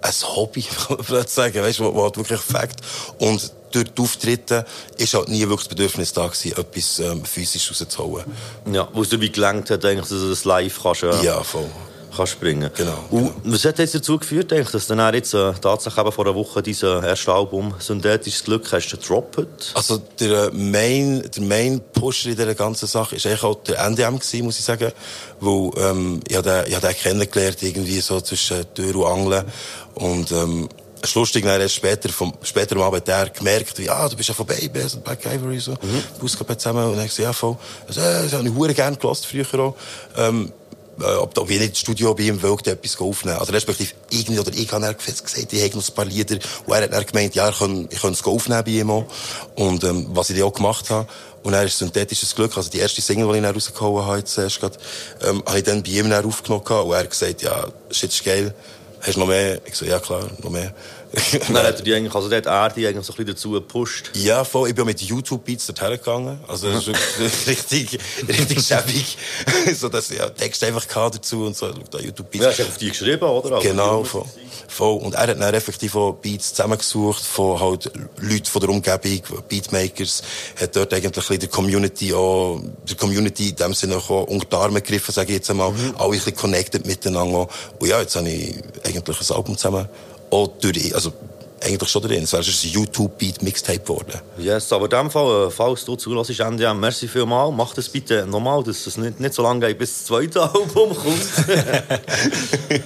ein 0.02 0.36
Hobby, 0.36 0.62
kann 0.88 0.98
man 1.08 1.26
sagen, 1.26 1.62
weißt, 1.62 1.80
wo, 1.80 1.94
wo 1.94 2.04
halt 2.04 2.16
wirklich 2.16 2.40
fängt. 2.40 2.76
Und 3.18 3.52
durch 3.72 3.86
die 3.90 4.02
Auftritte 4.02 4.66
ist 4.98 5.14
halt 5.14 5.28
nie 5.28 5.40
wirklich 5.40 5.60
das 5.60 5.68
Bedürfnis 5.68 6.12
da 6.12 6.26
gewesen, 6.26 6.52
etwas 6.56 6.98
ähm, 6.98 7.24
physisch 7.24 7.70
rauszuholen. 7.70 8.26
Ja, 8.70 8.88
wo 8.92 9.02
es 9.02 9.08
dir 9.08 9.20
wie 9.20 9.32
gelangt 9.32 9.70
hat, 9.70 9.84
eigentlich, 9.84 10.08
dass 10.08 10.20
du 10.20 10.28
das 10.28 10.44
live 10.44 10.80
kannst, 10.82 11.02
äh, 11.02 11.24
Ja, 11.24 11.42
voll. 11.42 11.70
Kannst 12.16 12.40
bringen. 12.40 12.70
Genau, 12.76 13.04
Und 13.10 13.32
was 13.44 13.64
hat 13.64 13.78
jetzt 13.78 13.94
dazu 13.94 14.18
geführt, 14.18 14.52
eigentlich, 14.52 14.70
dass 14.70 14.86
du 14.86 14.94
dann 14.94 15.14
jetzt 15.14 15.34
äh, 15.34 15.52
tatsächlich 15.60 15.98
eben 15.98 16.12
vor 16.12 16.26
einer 16.26 16.34
Woche 16.34 16.62
dieses 16.62 16.82
erste 16.82 17.32
Album 17.32 17.74
«Synthetisches 17.78 18.44
Glück» 18.44 18.70
hast 18.72 18.90
gedroppt? 18.90 19.72
Also 19.74 19.98
der 20.20 20.52
Main, 20.52 21.28
der 21.34 21.42
Main 21.42 21.80
Pusher 21.92 22.30
in 22.30 22.36
dieser 22.36 22.54
ganzen 22.54 22.86
Sache 22.86 23.16
ist 23.16 23.26
eigentlich 23.26 23.44
auch 23.44 23.62
der 23.62 23.78
NDM 23.78 24.18
gewesen, 24.18 24.44
muss 24.44 24.58
ich 24.58 24.64
sagen, 24.64 24.92
wo 25.40 25.72
ähm, 25.76 26.20
ich 26.28 26.36
habe 26.36 26.48
den, 26.48 26.66
ich 26.68 26.74
habe 26.74 26.86
den 26.86 26.96
kennengelernt 26.96 27.62
irgendwie 27.62 28.00
so 28.00 28.20
zwischen 28.20 28.72
Tür 28.74 28.96
und 28.96 29.06
Angeln 29.06 29.44
und 29.94 30.32
ähm, 30.32 30.68
es 31.02 31.08
ist 31.10 31.14
lustig, 31.16 31.44
dann 31.44 31.60
erst 31.60 31.74
später, 31.74 32.08
vom, 32.10 32.32
später 32.42 32.76
am 32.76 32.82
Abend 32.82 33.00
hat 33.00 33.08
er 33.08 33.28
gemerkt, 33.30 33.76
wie, 33.78 33.90
ah, 33.90 34.08
du 34.08 34.16
bist 34.16 34.28
ja 34.28 34.34
von 34.34 34.46
Baby, 34.46 34.80
so 34.86 35.00
Black 35.00 35.26
Ivory, 35.26 35.58
so, 35.58 35.72
mhm. 35.72 36.28
Zusammen, 36.56 36.84
und 36.84 36.96
dann 36.96 37.06
gesagt, 37.06 37.18
ja, 37.18 37.32
voll. 37.32 37.56
Also, 37.88 38.00
äh, 38.00 38.22
das 38.22 38.32
habe 38.32 38.46
ich 38.46 38.54
hure 38.54 38.72
gerne 38.72 38.96
gelost 38.96 39.26
früher 39.26 39.46
auch. 39.58 39.74
Ähm, 40.16 40.46
äh, 40.46 40.61
ob, 40.98 41.38
ob 41.38 41.50
ich 41.50 41.58
nicht 41.58 41.70
ins 41.70 41.78
Studio 41.78 42.14
bei 42.14 42.24
ihm 42.24 42.42
wollte, 42.42 42.72
etwas 42.72 43.00
aufnehmen. 43.00 43.38
Also 43.38 43.52
respektive 43.52 43.90
irgendwie, 44.10 44.38
oder 44.38 44.52
ich 44.52 44.70
habe 44.72 44.84
dann 44.84 44.96
gesagt, 44.96 45.52
ich 45.52 45.62
hätte 45.62 45.76
noch 45.76 45.88
ein 45.88 45.94
paar 45.94 46.04
Lieder, 46.04 46.36
und 46.66 46.74
er 46.74 46.82
hat 46.82 46.92
dann 46.92 47.06
gemeint, 47.06 47.34
ja, 47.34 47.48
ich 47.48 47.58
kann, 47.58 47.88
ich 47.90 48.00
kann 48.00 48.12
es 48.12 48.24
aufnehmen 48.24 48.64
bei 48.64 48.70
ihm 48.70 48.90
auch. 48.90 49.06
Und 49.56 49.84
ähm, 49.84 50.08
was 50.10 50.30
ich 50.30 50.38
dann 50.38 50.46
auch 50.46 50.52
gemacht 50.52 50.90
habe, 50.90 51.08
und 51.42 51.54
er 51.54 51.64
ist 51.64 51.78
synthetisches 51.78 52.34
Glück, 52.34 52.56
also 52.56 52.70
die 52.70 52.78
erste 52.78 53.00
Single, 53.00 53.28
die 53.28 53.38
ich 53.38 53.42
dann 53.42 53.54
rausgehauen 53.54 54.06
habe, 54.06 54.18
jetzt 54.18 54.38
erst 54.38 54.60
gerade, 54.60 54.78
ähm, 55.22 55.42
habe 55.44 55.58
ich 55.58 55.64
dann 55.64 55.82
bei 55.82 55.90
ihm 55.90 56.08
dann 56.08 56.24
aufgenommen 56.24 56.62
und 56.64 56.92
er 56.92 57.00
hat 57.00 57.10
gesagt, 57.10 57.42
ja, 57.42 57.66
shit 57.90 58.12
ist 58.12 58.24
geil, 58.24 58.54
hast 59.00 59.16
du 59.16 59.20
noch 59.20 59.26
mehr? 59.26 59.60
Ich 59.66 59.74
so, 59.74 59.84
ja 59.84 59.98
klar, 59.98 60.28
noch 60.40 60.50
mehr. 60.50 60.72
Und 61.48 61.54
dann 61.54 61.66
hat 61.66 61.76
er 61.76 61.82
die 61.82 61.94
eigentlich, 61.94 62.14
also 62.14 62.28
dort 62.28 62.46
er 62.46 62.70
die 62.70 62.86
eigentlich 62.86 63.04
so 63.04 63.12
ein 63.12 63.16
bisschen 63.16 63.34
dazu 63.34 63.50
gepusht. 63.50 64.10
Ja, 64.14 64.44
voll. 64.44 64.70
Ich 64.70 64.74
bin 64.74 64.86
mit 64.86 65.00
YouTube-Beats 65.00 65.66
dorthin 65.66 65.90
gegangen. 65.98 66.40
Also, 66.48 66.72
das 66.72 66.88
ist 66.88 67.46
richtig, 67.46 67.98
richtig 68.26 68.66
schäbig. 68.66 69.18
so, 69.78 69.88
dass 69.88 70.10
ich 70.10 70.18
ja 70.18 70.30
Text 70.30 70.64
einfach 70.64 70.86
hatte 70.94 71.18
dazu 71.18 71.44
und 71.44 71.56
so. 71.56 71.68
Da 71.68 71.98
YouTube-Beats. 71.98 72.44
Ja, 72.44 72.50
hast 72.50 72.58
du 72.60 72.62
auf 72.64 72.78
die 72.78 72.88
geschrieben, 72.88 73.24
oder? 73.24 73.56
Also 73.56 73.68
Genau, 73.68 74.04
voll. 74.04 74.24
voll. 74.68 74.98
Und 75.02 75.14
er 75.14 75.26
hat 75.26 75.40
dann 75.40 75.54
effektiv 75.54 75.94
auch 75.96 76.12
Beats 76.12 76.54
zusammengesucht 76.54 77.22
von 77.22 77.60
halt 77.60 77.90
Leuten 78.18 78.46
von 78.46 78.60
der 78.60 78.70
Umgebung, 78.70 79.42
Beatmakers, 79.48 80.22
hat 80.60 80.74
dort 80.76 80.94
eigentlich 80.94 81.38
der 81.38 81.48
Community 81.48 82.14
auch, 82.14 82.60
der 82.88 82.96
Community 82.96 83.50
in 83.50 83.56
dem 83.56 83.74
Sinne 83.74 83.96
auch 83.96 84.26
unter 84.28 84.46
die 84.46 84.56
Arme 84.56 84.80
gegriffen, 84.80 85.12
sage 85.12 85.28
ich 85.28 85.36
jetzt 85.36 85.50
einmal, 85.50 85.74
alle 85.98 86.04
ein 86.04 86.10
bisschen 86.12 86.36
connected 86.36 86.86
miteinander. 86.86 87.48
Und 87.78 87.88
ja, 87.88 88.00
jetzt 88.00 88.16
habe 88.16 88.28
ich 88.30 88.56
eigentlich 88.84 89.30
ein 89.30 89.36
Album 89.36 89.56
zusammen, 89.58 89.88
auch 90.32 90.48
durch, 90.60 90.94
also, 90.94 91.12
eigentlich 91.64 91.90
schon 91.90 92.02
drin. 92.02 92.24
Es 92.24 92.32
wäre 92.32 92.42
ein 92.42 92.70
YouTube-Beat-Mixtape 92.70 93.80
geworden. 93.80 94.20
Yes, 94.38 94.72
aber 94.72 94.84
in 94.84 94.90
dem 94.90 95.10
Fall, 95.10 95.46
äh, 95.46 95.50
falls 95.50 95.84
du 95.84 95.96
zulässt, 95.96 96.38
NDM, 96.40 96.80
merci 96.80 97.08
vielmal. 97.08 97.52
Mach 97.52 97.74
das 97.74 97.88
bitte 97.88 98.26
nochmal, 98.26 98.62
dass 98.62 98.86
es 98.86 98.96
nicht, 98.96 99.20
nicht 99.20 99.34
so 99.34 99.42
lange 99.42 99.66
geht, 99.66 99.78
bis 99.78 99.98
das 99.98 100.06
zweite 100.06 100.42
Album 100.54 100.96
kommt. 100.96 101.22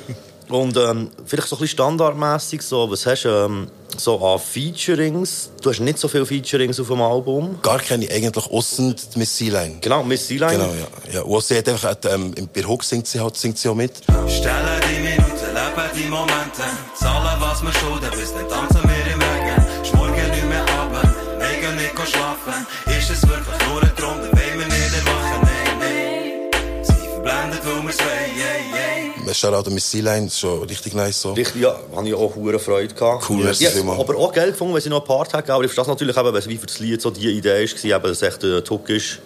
Und 0.49 0.77
ähm, 0.77 1.11
vielleicht 1.25 1.49
so 1.49 1.57
ein 1.57 1.61
bisschen 1.61 1.75
standardmässig, 1.75 2.63
so, 2.63 2.89
was 2.89 3.05
hast 3.05 3.25
du 3.25 3.29
ähm, 3.29 3.69
so 3.97 4.25
an 4.25 4.39
Featurings? 4.39 5.51
Du 5.61 5.71
hast 5.71 5.81
nicht 5.81 5.99
so 5.99 6.07
viele 6.07 6.25
Featurings 6.25 6.79
auf 6.79 6.87
dem 6.87 7.01
Album. 7.01 7.59
Gar 7.63 7.81
keine 7.81 8.09
eigentlich, 8.09 8.47
aussen 8.47 8.95
die 8.95 9.19
Miss 9.19 9.37
Sealine. 9.37 9.79
Genau, 9.81 10.05
Miss 10.05 10.29
Sealine. 10.29 10.53
Genau, 10.53 10.73
ja. 10.73 11.15
ja. 11.15 11.23
Und 11.23 11.43
sie 11.43 11.59
hat 11.59 11.69
einfach, 11.69 11.97
ähm, 12.09 12.33
bei 12.55 12.63
Hook 12.63 12.85
singt 12.85 13.09
sie, 13.09 13.19
halt, 13.19 13.37
singt 13.37 13.59
sie 13.59 13.69
auch 13.69 13.75
mit. 13.75 14.03
Stelle 14.29 14.81
die 14.89 15.36
Minuten, 15.57 15.77
lebe 15.77 15.91
die 15.95 16.11
Momente. 16.11 16.63
Zahlen, 16.95 17.41
was 17.41 17.63
wir 17.63 17.73
schulden, 17.73 18.11
bis 18.13 18.33
dann 18.33 18.49
tanzen 18.49 18.83
wir 18.83 19.13
im 19.13 19.21
Regen. 19.21 19.85
Schmorgen 19.85 20.31
nicht 20.31 20.49
mehr 20.49 20.63
ab, 20.63 20.93
mega 21.39 21.73
nicht 21.73 22.11
schlafen. 22.11 22.67
Ist 22.87 23.11
es 23.11 23.29
wirklich 23.29 23.69
nur 23.69 23.83
ein 23.83 23.97
Traum, 23.97 24.19
dann 24.21 24.33
wollen 24.33 24.59
wir 24.59 24.67
nicht 24.67 24.95
erwachen, 24.95 25.41
nein, 25.43 25.79
nein. 25.81 26.83
Sie 26.83 27.09
verblendet, 27.09 27.61
weil 27.65 27.87
wir's 27.87 27.99
wollen, 27.99 28.37
yeah, 28.37 29.27
yeah. 29.27 29.35
Shoutout 29.35 29.67
an 29.69 29.75
Miss 29.75 29.91
Sealine, 29.91 30.27
das 30.27 30.35
ist 30.35 30.41
schon 30.41 30.63
richtig 30.63 30.95
nice 30.95 31.21
so. 31.21 31.33
Richtig, 31.33 31.61
ja, 31.61 31.77
habe 31.95 32.09
ich 32.09 32.15
auch 32.15 32.35
hure 32.37 32.59
Freude 32.59 32.95
gehabt. 32.95 33.29
Cool, 33.29 33.45
ja, 33.45 33.71
vielmals. 33.71 34.01
aber 34.01 34.17
auch 34.17 34.33
Geld 34.33 34.53
gefunden, 34.53 34.75
wenn 34.75 34.81
sie 34.81 34.89
noch 34.89 35.01
ein 35.01 35.07
Part 35.07 35.35
hat. 35.35 35.51
Aber 35.51 35.65
ich 35.65 35.73
verstehe 35.73 35.93
natürlich 35.93 36.17
eben, 36.17 36.33
weil 36.33 36.39
es 36.39 36.49
wie 36.49 36.57
für 36.57 36.67
das 36.67 36.79
Lied 36.79 37.03
so 37.03 37.11
die 37.11 37.29
Idee 37.31 37.69
war, 37.69 37.85
eben, 37.85 38.03
dass 38.03 38.13
es 38.13 38.23
echt 38.23 38.45
ein 38.45 38.65
Tuck 38.65 38.89
ist. 38.89 39.19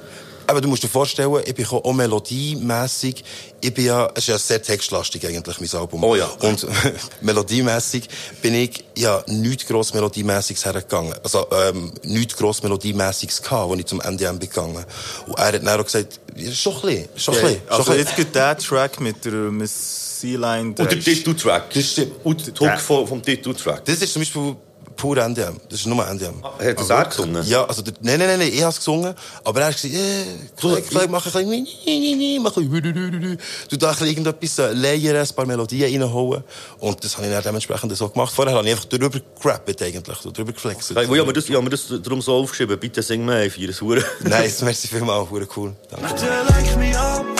Aber 0.51 0.61
du 0.61 0.67
musst 0.67 0.83
dir 0.83 0.89
vorstellen, 0.89 1.33
ich 1.47 1.55
bin 1.55 1.65
auch 1.65 1.93
melodiemässig. 1.93 3.23
Ich 3.61 3.73
bin 3.73 3.85
ja, 3.85 4.11
es 4.15 4.25
ist 4.25 4.27
ja 4.27 4.37
sehr 4.37 4.61
textlastig 4.61 5.25
eigentlich, 5.25 5.61
mein 5.61 5.81
Album. 5.81 6.03
Oh 6.03 6.17
ja. 6.17 6.27
Und 6.41 6.67
melodiemässig 7.21 8.09
bin 8.43 8.55
ich 8.57 8.85
ja 8.99 9.23
nichts 9.29 9.65
gross 9.69 9.95
melodiemäßiges 9.95 10.65
hergegangen. 10.65 11.15
Also, 11.23 11.47
ähm, 11.53 11.93
nichts 12.03 12.37
gross 12.37 12.65
melodiemäßiges 12.65 13.43
gehabt, 13.43 13.71
als 13.71 13.79
ich 13.79 13.87
zum 13.87 14.01
NDM 14.01 14.41
bin 14.41 14.49
gegangen. 14.49 14.85
Und 15.29 15.39
er 15.39 15.47
hat 15.47 15.55
dann 15.55 15.81
auch 15.81 15.85
gesagt, 15.85 16.19
ja, 16.35 16.51
schon 16.51 16.75
ein 16.75 16.81
bisschen, 16.81 17.09
schon 17.15 17.35
ein 17.37 17.43
bisschen. 17.43 17.61
Also 17.69 17.95
jetzt 17.95 18.17
geht 18.17 18.35
der 18.35 18.59
Track 18.59 18.99
mit 18.99 19.25
der 19.25 19.33
Miss 19.33 20.21
Sealine. 20.21 20.71
Und 20.71 20.79
der 20.81 20.99
Titeltrack. 20.99 21.73
Das 21.73 21.93
stimmt. 21.93 22.13
Und 22.25 22.61
der 22.61 22.79
vom, 22.79 23.07
vom 23.07 23.23
Titeltrack. 23.23 23.85
Das 23.85 24.03
ist 24.03 24.13
zum 24.13 24.23
Beispiel 24.23 24.57
pur 24.97 25.17
NDM. 25.17 25.57
Das 25.69 25.81
ist 25.81 25.87
nur 25.87 26.07
NDM. 26.07 26.43
Hat 26.43 26.79
das 26.79 26.91
er 26.91 27.05
gesungen? 27.05 27.45
Ja, 27.47 27.65
also, 27.65 27.83
der, 27.83 27.95
nein, 28.01 28.19
nein, 28.19 28.29
nein, 28.29 28.39
nein, 28.41 28.51
ich 28.53 28.61
habe 28.61 28.71
es 28.71 28.77
gesungen, 28.77 29.15
aber 29.45 29.61
er 29.61 29.67
hat 29.69 29.75
gesagt, 29.75 29.95
äh, 29.95 30.25
Kollege, 30.61 30.83
Kollege, 30.83 31.09
mach 31.11 31.27
ein 31.27 31.49
bisschen, 31.49 32.43
mach 32.43 32.57
ein 32.57 32.71
bisschen, 32.71 33.39
du 33.69 33.77
da 33.77 33.89
ein 33.89 33.93
bisschen 33.93 34.09
irgendetwas, 34.09 34.59
äh, 34.59 34.73
layern, 34.73 35.17
ein 35.17 35.35
paar 35.35 35.47
Melodien 35.47 36.03
reinholen. 36.03 36.45
Und 36.79 37.05
das 37.05 37.17
habe 37.17 37.27
ich 37.27 37.33
dann 37.33 37.43
dementsprechend 37.43 37.97
so 37.97 38.09
gemacht. 38.09 38.33
Vorher 38.35 38.55
habe 38.55 38.67
ich 38.67 38.73
einfach 38.75 38.87
drüber 38.87 39.11
gerappt, 39.41 39.83
eigentlich, 39.83 40.19
so 40.19 40.31
drüber 40.31 40.53
geflext. 40.53 40.91
Ja, 40.91 41.03
ich 41.03 41.09
habe 41.09 41.25
mir 41.25 41.33
das, 41.33 41.49
ich 41.49 41.61
mir 41.61 41.71
das 41.71 41.87
darum 42.03 42.21
so 42.21 42.35
aufgeschrieben, 42.35 42.79
bitte 42.79 43.03
sing 43.03 43.25
mir 43.25 43.35
ein, 43.35 43.51
hure. 43.81 44.05
Nice, 44.21 44.63
merci 44.63 44.89
vielmals, 44.89 45.29
cool. 45.57 45.75
Danke. 45.91 47.40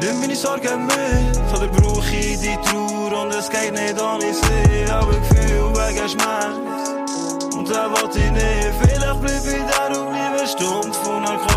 Nimm 0.00 0.20
meine 0.20 0.36
Sorgen 0.36 0.86
mit. 0.86 1.36
Oder 1.54 1.68
brauch 1.68 2.04
ich 2.06 2.38
die 2.40 2.56
Trauer 2.64 3.22
und 3.22 3.34
es 3.34 3.48
geht 3.50 3.72
nicht 3.72 4.00
ohne 4.00 4.32
sie. 4.32 4.90
Aber 4.90 5.12
Gefühl 5.12 5.72
wegen 5.74 6.08
Schmerz. 6.08 7.54
Und 7.54 7.70
da 7.70 7.90
wollte 7.90 8.18
ich 8.18 8.30
nicht. 8.30 8.72
Vielleicht 8.80 9.20
bleib 9.20 9.46
ich 9.46 9.64
da 9.70 9.86
und 9.86 10.10
bleibe 10.10 10.46
stumpf 10.46 11.06
und 11.06 11.22
narkotisiert. 11.22 11.55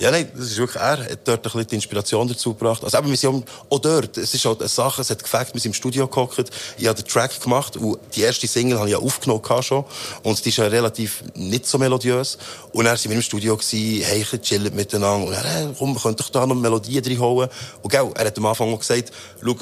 Ja, 0.00 0.10
nein, 0.10 0.30
das 0.34 0.46
ist 0.46 0.56
wirklich 0.56 0.82
er. 0.82 0.98
hat 0.98 1.18
dort 1.24 1.40
ein 1.40 1.42
bisschen 1.42 1.66
die 1.66 1.74
Inspiration 1.74 2.26
dazu 2.26 2.54
gebracht. 2.54 2.82
Also 2.82 2.96
eben, 2.96 3.10
wir 3.10 3.18
sind 3.18 3.44
auch 3.68 3.78
dort. 3.78 4.16
Es 4.16 4.32
ist 4.32 4.42
halt 4.46 4.60
eine 4.60 4.68
Sache, 4.68 5.02
es 5.02 5.10
hat 5.10 5.22
gefällt, 5.22 5.52
wir 5.52 5.60
sind 5.60 5.72
im 5.72 5.74
Studio 5.74 6.08
gehockt. 6.08 6.50
Ich 6.78 6.86
habe 6.86 7.02
den 7.02 7.06
Track 7.06 7.38
gemacht 7.38 7.76
und 7.76 7.98
die 8.16 8.22
erste 8.22 8.46
Single 8.46 8.78
habe 8.78 8.88
ich 8.88 8.94
ja 8.94 8.98
aufgenommen 8.98 9.42
schon. 9.62 9.84
Und 10.22 10.42
die 10.42 10.48
ist 10.48 10.56
ja 10.56 10.68
relativ 10.68 11.22
nicht 11.34 11.66
so 11.66 11.76
melodiös. 11.76 12.38
Und 12.72 12.86
dann 12.86 12.96
sind 12.96 13.10
wir 13.10 13.16
im 13.16 13.22
Studio 13.22 13.58
gewesen, 13.58 14.02
hey, 14.02 14.20
bisschen 14.20 14.40
chillen 14.40 14.74
miteinander. 14.74 15.26
Und 15.26 15.34
er, 15.34 15.44
hey, 15.44 15.68
komm, 15.78 15.92
wir 15.92 16.00
können 16.00 16.16
doch 16.16 16.30
da 16.30 16.46
noch 16.46 16.54
Melodien 16.54 17.04
reinholen. 17.04 17.50
Und 17.82 17.90
gell, 17.90 18.10
er 18.14 18.24
hat 18.24 18.38
am 18.38 18.46
Anfang 18.46 18.72
auch 18.72 18.78
gesagt, 18.78 19.12
schau, 19.44 19.54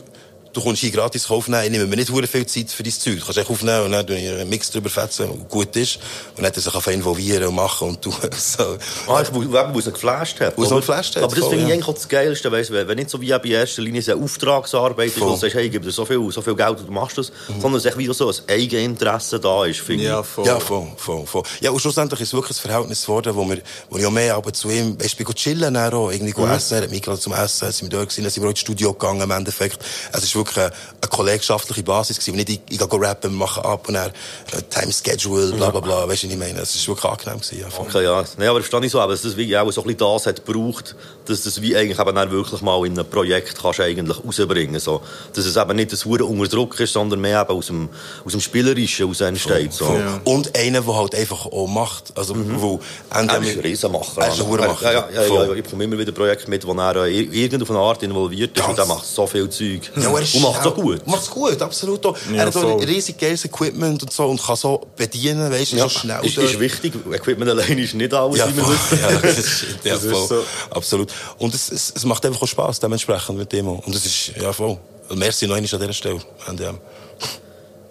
Du 0.52 0.60
kommst 0.62 0.80
hier 0.80 0.90
gratis 0.90 1.30
aufnehmen, 1.30 1.64
ich 1.64 1.70
nehme 1.70 1.86
mir 1.86 1.96
nicht 1.96 2.10
viel 2.10 2.46
Zeit 2.46 2.70
für 2.70 2.82
dein 2.82 2.92
Zeug. 2.92 3.18
Du 3.18 3.24
kannst 3.24 3.38
echt 3.38 3.50
aufnehmen 3.50 3.84
und 3.84 3.92
dann 3.92 4.06
tue 4.06 4.16
ich 4.16 4.28
einen 4.28 4.48
Mix 4.48 4.70
drüber 4.70 4.88
fetzen, 4.88 5.30
und 5.30 5.48
gut 5.48 5.74
ist. 5.76 5.96
Und 6.36 6.42
dann 6.42 6.52
er 6.52 6.60
sich 6.60 6.74
einfach 6.74 6.90
involvieren 6.92 7.48
und 7.48 7.54
machen 7.54 7.88
und 7.88 8.02
tun. 8.02 8.14
So. 8.38 8.78
Ah, 9.08 9.20
ich 9.22 9.30
muss, 9.32 9.44
eben, 9.44 9.74
wo 9.74 9.78
es 9.78 9.86
ihn 9.86 9.92
geflasht 9.92 10.40
hat. 10.40 10.56
Es 10.56 10.58
oder? 10.58 10.76
geflasht 10.76 11.16
hat, 11.16 11.22
Aber 11.24 11.34
das 11.34 11.48
finde 11.48 11.66
ich 11.66 11.72
eigentlich 11.72 11.88
auch 11.88 11.94
das 11.94 12.08
Geilste, 12.08 12.50
weißt, 12.50 12.72
wenn 12.72 12.96
nicht 12.96 13.10
so 13.10 13.20
wie 13.20 13.30
in 13.30 13.50
erster 13.50 13.82
Linie 13.82 14.00
so 14.00 14.12
eine 14.12 14.22
Auftragsarbeit 14.22 15.08
ist, 15.08 15.20
wo 15.20 15.30
du 15.30 15.36
sagst, 15.36 15.54
hey, 15.54 15.66
ich 15.66 15.72
gebe 15.72 15.84
dir 15.84 15.90
so 15.90 16.04
viel, 16.04 16.30
so 16.30 16.40
viel 16.40 16.54
Geld 16.54 16.78
und 16.78 16.88
du 16.88 16.92
machst 16.92 17.18
das, 17.18 17.32
sondern 17.48 17.74
dass 17.74 17.84
echt 17.84 17.98
wieder 17.98 18.14
so 18.14 18.28
ein 18.28 18.34
Eigeninteresse 18.48 19.40
da 19.40 19.66
ist, 19.66 19.80
finde 19.80 20.04
Ja, 20.04 20.20
ich. 20.20 20.26
voll. 20.26 20.46
Ja, 20.46 20.60
voll, 20.60 20.86
voll, 20.96 21.26
voll. 21.26 21.42
Ja, 21.60 21.70
und 21.70 21.80
schlussendlich 21.80 22.20
ist 22.20 22.28
es 22.28 22.34
wirklich 22.34 22.58
ein 22.58 22.68
Verhältnis 22.70 23.02
geworden, 23.02 23.34
wo 23.34 23.48
wir, 23.48 23.60
wo 23.90 23.98
ich 23.98 24.06
auch 24.06 24.10
mehr 24.10 24.34
aber 24.34 24.52
zu 24.52 24.70
ihm, 24.70 24.98
weißt 24.98 25.18
du, 25.18 25.22
ich 25.22 25.26
bin 25.26 25.34
chillen 25.34 25.76
auch, 25.76 26.10
irgendwie 26.10 26.40
mhm. 26.40 26.50
essen, 26.50 26.74
er 26.76 26.82
hat 26.84 26.90
mich 26.90 27.02
gerade 27.02 27.18
zum 27.18 27.32
Essen, 27.32 27.70
sind 27.70 27.90
wir 27.90 27.98
dort 27.98 28.08
gewesen, 28.08 28.24
dann 28.24 28.32
sind 28.32 28.42
wir 28.42 28.46
auch 28.48 28.52
ins 28.52 28.60
Studio 28.60 28.92
gegangen 28.92 29.20
im 29.20 29.30
Endeffekt. 29.30 29.78
Es 30.12 30.22
ist 30.22 30.34
wirklich 30.38 30.56
eine, 30.58 30.72
eine 31.02 31.08
kollegschaftliche 31.10 31.82
Basis 31.82 32.18
gewesen, 32.18 32.36
nicht 32.36 32.48
ich, 32.48 32.60
ich 32.70 32.78
gehe 32.78 32.88
rappen, 33.00 33.30
wir 33.32 33.36
machen 33.38 33.62
ab 33.64 33.86
und 33.88 33.94
dann 33.94 34.10
äh, 34.10 34.62
Time 34.70 34.92
Schedule, 34.92 35.52
bla, 35.52 35.70
bla, 35.70 35.80
bla, 35.80 36.08
weißt 36.08 36.22
du, 36.22 36.26
was 36.28 36.32
ich 36.32 36.38
meine? 36.38 36.60
Es 36.60 36.74
ist 36.74 36.88
wirklich 36.88 37.04
angenehm 37.10 37.40
gewesen, 37.40 37.60
ja. 37.60 37.66
Okay, 37.78 38.04
ja. 38.04 38.24
Nein, 38.38 38.48
aber 38.48 38.60
verstehe 38.60 38.84
ich 38.86 38.92
so, 38.92 39.00
aber 39.00 39.12
dass 39.12 39.22
das 39.22 39.36
wie 39.36 39.56
auch 39.56 39.70
so 39.70 39.82
ein 39.82 39.86
bisschen 39.88 39.98
das 39.98 40.26
hat 40.26 40.46
gebraucht, 40.46 40.96
dass 41.26 41.42
das 41.42 41.60
wie 41.60 41.76
eigentlich 41.76 41.98
eben 41.98 42.14
dann 42.14 42.30
wirklich 42.30 42.62
mal 42.62 42.84
in 42.86 42.98
einem 42.98 43.08
Projekt 43.08 43.60
kannst 43.60 43.80
eigentlich 43.80 44.16
rausbringen 44.24 44.80
so. 44.80 45.02
Dass 45.34 45.44
es 45.44 45.56
eben 45.56 45.76
nicht 45.76 45.92
ein 45.92 45.98
hure 46.04 46.24
unter 46.24 46.48
Druck 46.48 46.80
ist, 46.80 46.92
sondern 46.94 47.20
mehr 47.20 47.42
eben 47.42 47.50
aus 47.50 47.66
dem, 47.66 47.88
aus 48.24 48.32
dem 48.32 48.40
Spielerischen 48.40 49.04
heraus 49.06 49.20
entsteht. 49.20 49.72
So. 49.74 49.84
Ja. 49.84 50.20
Und 50.24 50.56
einer, 50.56 50.80
der 50.80 50.94
halt 50.96 51.14
einfach 51.14 51.44
auch 51.46 51.66
macht. 51.66 52.12
Also, 52.16 52.34
wo, 52.36 52.80
Er 53.10 53.22
ist 53.22 53.30
ein 53.30 53.60
Riesenmacher. 53.60 54.22
Er 54.22 54.28
ist 54.32 54.40
ein 54.40 54.46
Huremacher. 54.46 54.92
Ja, 54.92 55.08
ja, 55.12 55.22
ja, 55.22 55.34
ja, 55.34 55.44
ja, 55.48 55.52
ich 55.54 55.64
bekomme 55.64 55.84
immer 55.84 55.98
wieder 55.98 56.12
Projekte 56.12 56.48
mit, 56.48 56.66
wo 56.66 56.72
er 56.72 56.96
äh, 57.04 57.10
ir- 57.10 57.32
irgendeine 57.32 57.78
Art 57.78 58.02
involviert 58.02 58.56
ist 58.56 58.64
Ganz. 58.64 58.70
und 58.70 58.78
er 58.78 58.86
macht 58.86 59.04
so 59.06 59.26
viel 59.26 59.50
Zeug. 59.50 59.80
Ja, 59.96 60.10
ist 60.28 60.34
und 60.36 60.42
macht 60.42 60.62
so 60.62 60.70
schnell. 60.72 60.84
gut. 60.84 61.06
Macht's 61.06 61.30
gut, 61.30 61.60
absolut. 61.62 62.04
auch. 62.06 62.16
Ja, 62.30 62.36
er 62.42 62.46
hat 62.46 62.52
so 62.54 62.76
riesig 62.76 63.18
geiles 63.18 63.44
Equipment 63.44 64.02
und 64.02 64.12
so 64.12 64.26
und 64.26 64.42
kann 64.42 64.56
so 64.56 64.86
bedienen, 64.96 65.50
weißt 65.50 65.72
du, 65.72 65.76
Ja, 65.76 65.82
so 65.84 65.88
schnell. 65.88 66.24
ist, 66.24 66.38
ist 66.38 66.60
wichtig. 66.60 66.92
Equipment 67.12 67.50
allein 67.50 67.78
ist 67.78 67.94
nicht 67.94 68.12
alles, 68.14 68.38
Ja, 68.38 68.48
wie 68.48 68.56
wissen. 68.58 68.98
ja, 69.00 69.10
das 69.20 69.38
ist, 69.38 69.62
ja, 69.84 69.94
Das 69.94 70.04
ist 70.04 70.12
voll. 70.12 70.26
so. 70.28 70.44
Absolut. 70.70 71.12
Und 71.38 71.54
es, 71.54 71.70
es, 71.72 71.92
es 71.96 72.04
macht 72.04 72.24
einfach 72.26 72.42
auch 72.42 72.46
Spass, 72.48 72.78
dementsprechend 72.80 73.38
mit 73.38 73.52
dem. 73.52 73.68
auch. 73.68 73.86
Und 73.86 73.94
es 73.94 74.04
ist, 74.06 74.32
ja, 74.40 74.52
voll. 74.52 74.78
Merci 75.14 75.46
noch 75.46 75.56
einmal 75.56 75.72
an 75.72 75.80
dieser 75.80 75.92
Stelle. 75.92 76.20
NDM. 76.48 76.78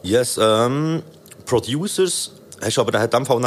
Yes, 0.04 0.38
ähm, 0.39 1.02
Producers, 1.45 2.32
hast 2.62 2.78
du 2.78 2.82
aber 2.82 3.04
in 3.04 3.10
dem 3.10 3.26
Fall 3.26 3.39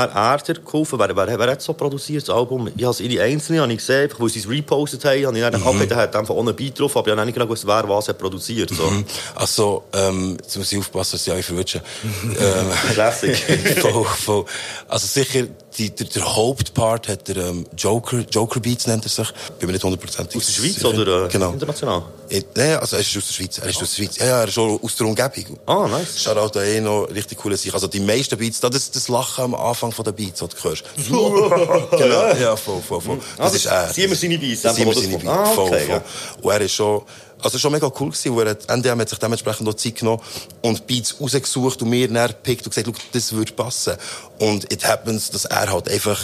geholfen. 0.64 0.98
Wer, 0.98 1.16
wer, 1.16 1.38
wer 1.38 1.50
hat 1.50 1.62
so 1.62 1.72
produziert, 1.72 2.22
das 2.28 2.34
Album? 2.34 2.68
Ich 2.76 2.84
habe 2.84 2.92
es 2.92 3.00
in 3.00 3.08
die 3.08 3.20
Einzelnen 3.20 3.62
habe 3.62 3.72
ich 3.72 3.78
gesehen, 3.78 4.10
weil 4.18 4.28
sie 4.28 4.40
es 4.40 4.48
repostet 4.48 5.04
haben. 5.04 5.26
Habe 5.26 5.38
ich 5.38 5.42
dann, 5.42 5.62
okay, 5.62 5.86
der 5.86 5.96
hat 5.96 6.16
einfach 6.16 6.34
ohne 6.34 6.52
Beat 6.52 6.78
drauf, 6.78 6.96
aber 6.96 7.08
ich 7.08 7.16
habe 7.16 7.26
nicht 7.26 7.34
genau 7.34 7.46
gewusst, 7.46 7.66
wer 7.66 7.88
was 7.88 8.08
hat 8.08 8.18
produziert. 8.18 8.70
So. 8.70 8.90
Also, 9.34 9.84
ähm, 9.92 10.36
jetzt 10.40 10.56
muss 10.56 10.72
ich 10.72 10.78
aufpassen, 10.78 11.12
dass 11.12 11.26
ich 11.26 11.32
euch 11.32 11.44
verwünsche. 11.44 11.82
ähm, 12.24 12.70
Classic. 12.92 13.36
voll, 13.80 14.04
voll. 14.04 14.44
Also 14.88 15.06
sicher, 15.06 15.46
die, 15.78 15.90
der, 15.90 16.06
der 16.06 16.36
Hauptpart 16.36 17.08
hat 17.08 17.28
der 17.28 17.36
ähm, 17.36 17.64
Joker, 17.76 18.18
Joker 18.30 18.60
Beats 18.60 18.86
nennt 18.86 19.04
er 19.04 19.08
sich. 19.08 19.28
Bin 19.58 19.66
mir 19.68 19.72
nicht 19.74 19.84
hundertprozentig 19.84 20.36
Aus 20.36 20.46
der 20.46 20.52
Schweiz 20.52 20.74
sicher. 20.74 20.88
oder 20.88 21.26
äh, 21.26 21.28
Genau. 21.28 21.52
international? 21.52 22.02
Nein, 22.56 22.76
also 22.76 22.96
er 22.96 23.00
ist 23.02 23.16
aus 23.16 23.26
der 23.26 23.34
Schweiz. 23.34 23.58
Er 23.58 23.68
ist 23.68 23.82
aus 23.82 23.94
der 23.94 24.02
Schweiz. 24.04 24.16
Ja, 24.18 24.26
ja, 24.26 24.40
er 24.42 24.48
ist 24.48 24.58
auch 24.58 24.80
aus 24.82 24.96
der 24.96 25.06
Umgebung. 25.06 25.58
Ah, 25.66 25.88
nice. 25.88 26.22
Shoutout 26.22 26.58
an 26.58 26.66
ihn 26.66 26.84
noch 26.84 27.04
richtig 27.12 27.38
coole 27.38 27.56
Sachen. 27.56 27.74
Also 27.74 27.86
die 27.88 28.00
meisten 28.00 28.36
Beats, 28.38 28.60
das, 28.60 28.70
das, 28.70 28.90
das 28.90 29.08
Lachen 29.08 29.44
am 29.44 29.54
Anfang 29.54 29.90
von 29.92 30.04
der 30.04 30.12
Beats, 30.12 30.40
was 30.42 30.50
du 30.50 30.56
hörst. 30.68 30.84
genau. 31.90 32.34
Ja, 32.34 32.56
voll, 32.56 32.80
voll, 32.86 33.00
voll. 33.00 33.18
Das 33.36 33.40
Also, 33.46 33.56
ist 33.56 33.66
er. 33.66 33.92
sie 33.92 34.04
haben 34.04 34.14
seine 34.14 34.38
Beats, 34.38 34.64
wo 34.64 34.68
das 34.68 34.76
seine. 35.02 35.18
Beats. 35.18 35.26
Ah, 35.26 35.44
Voll, 35.46 35.66
okay, 35.68 35.80
voll. 35.86 35.88
ja. 35.96 36.02
Und 36.42 36.50
er 36.52 36.60
ist 36.60 36.72
schon, 36.72 37.02
also 37.42 37.58
schon 37.58 37.72
mega 37.72 37.90
cool 38.00 38.10
gewesen, 38.10 38.36
weil 38.36 38.56
NDM 38.68 39.00
hat 39.00 39.08
sich 39.08 39.18
dementsprechend 39.18 39.68
auch 39.68 39.74
Zeit 39.74 39.96
genommen 39.96 40.22
und 40.62 40.86
Beats 40.86 41.20
rausgesucht 41.20 41.82
und 41.82 41.90
mir 41.90 42.08
dann 42.08 42.28
gepickt 42.28 42.66
und 42.66 42.74
gesagt, 42.74 42.86
"Schau, 42.86 43.02
das 43.12 43.32
würde 43.32 43.52
passen. 43.52 43.96
Und 44.38 44.72
it 44.72 44.86
happens, 44.86 45.30
dass 45.30 45.44
er 45.44 45.70
halt 45.70 45.88
einfach 45.88 46.20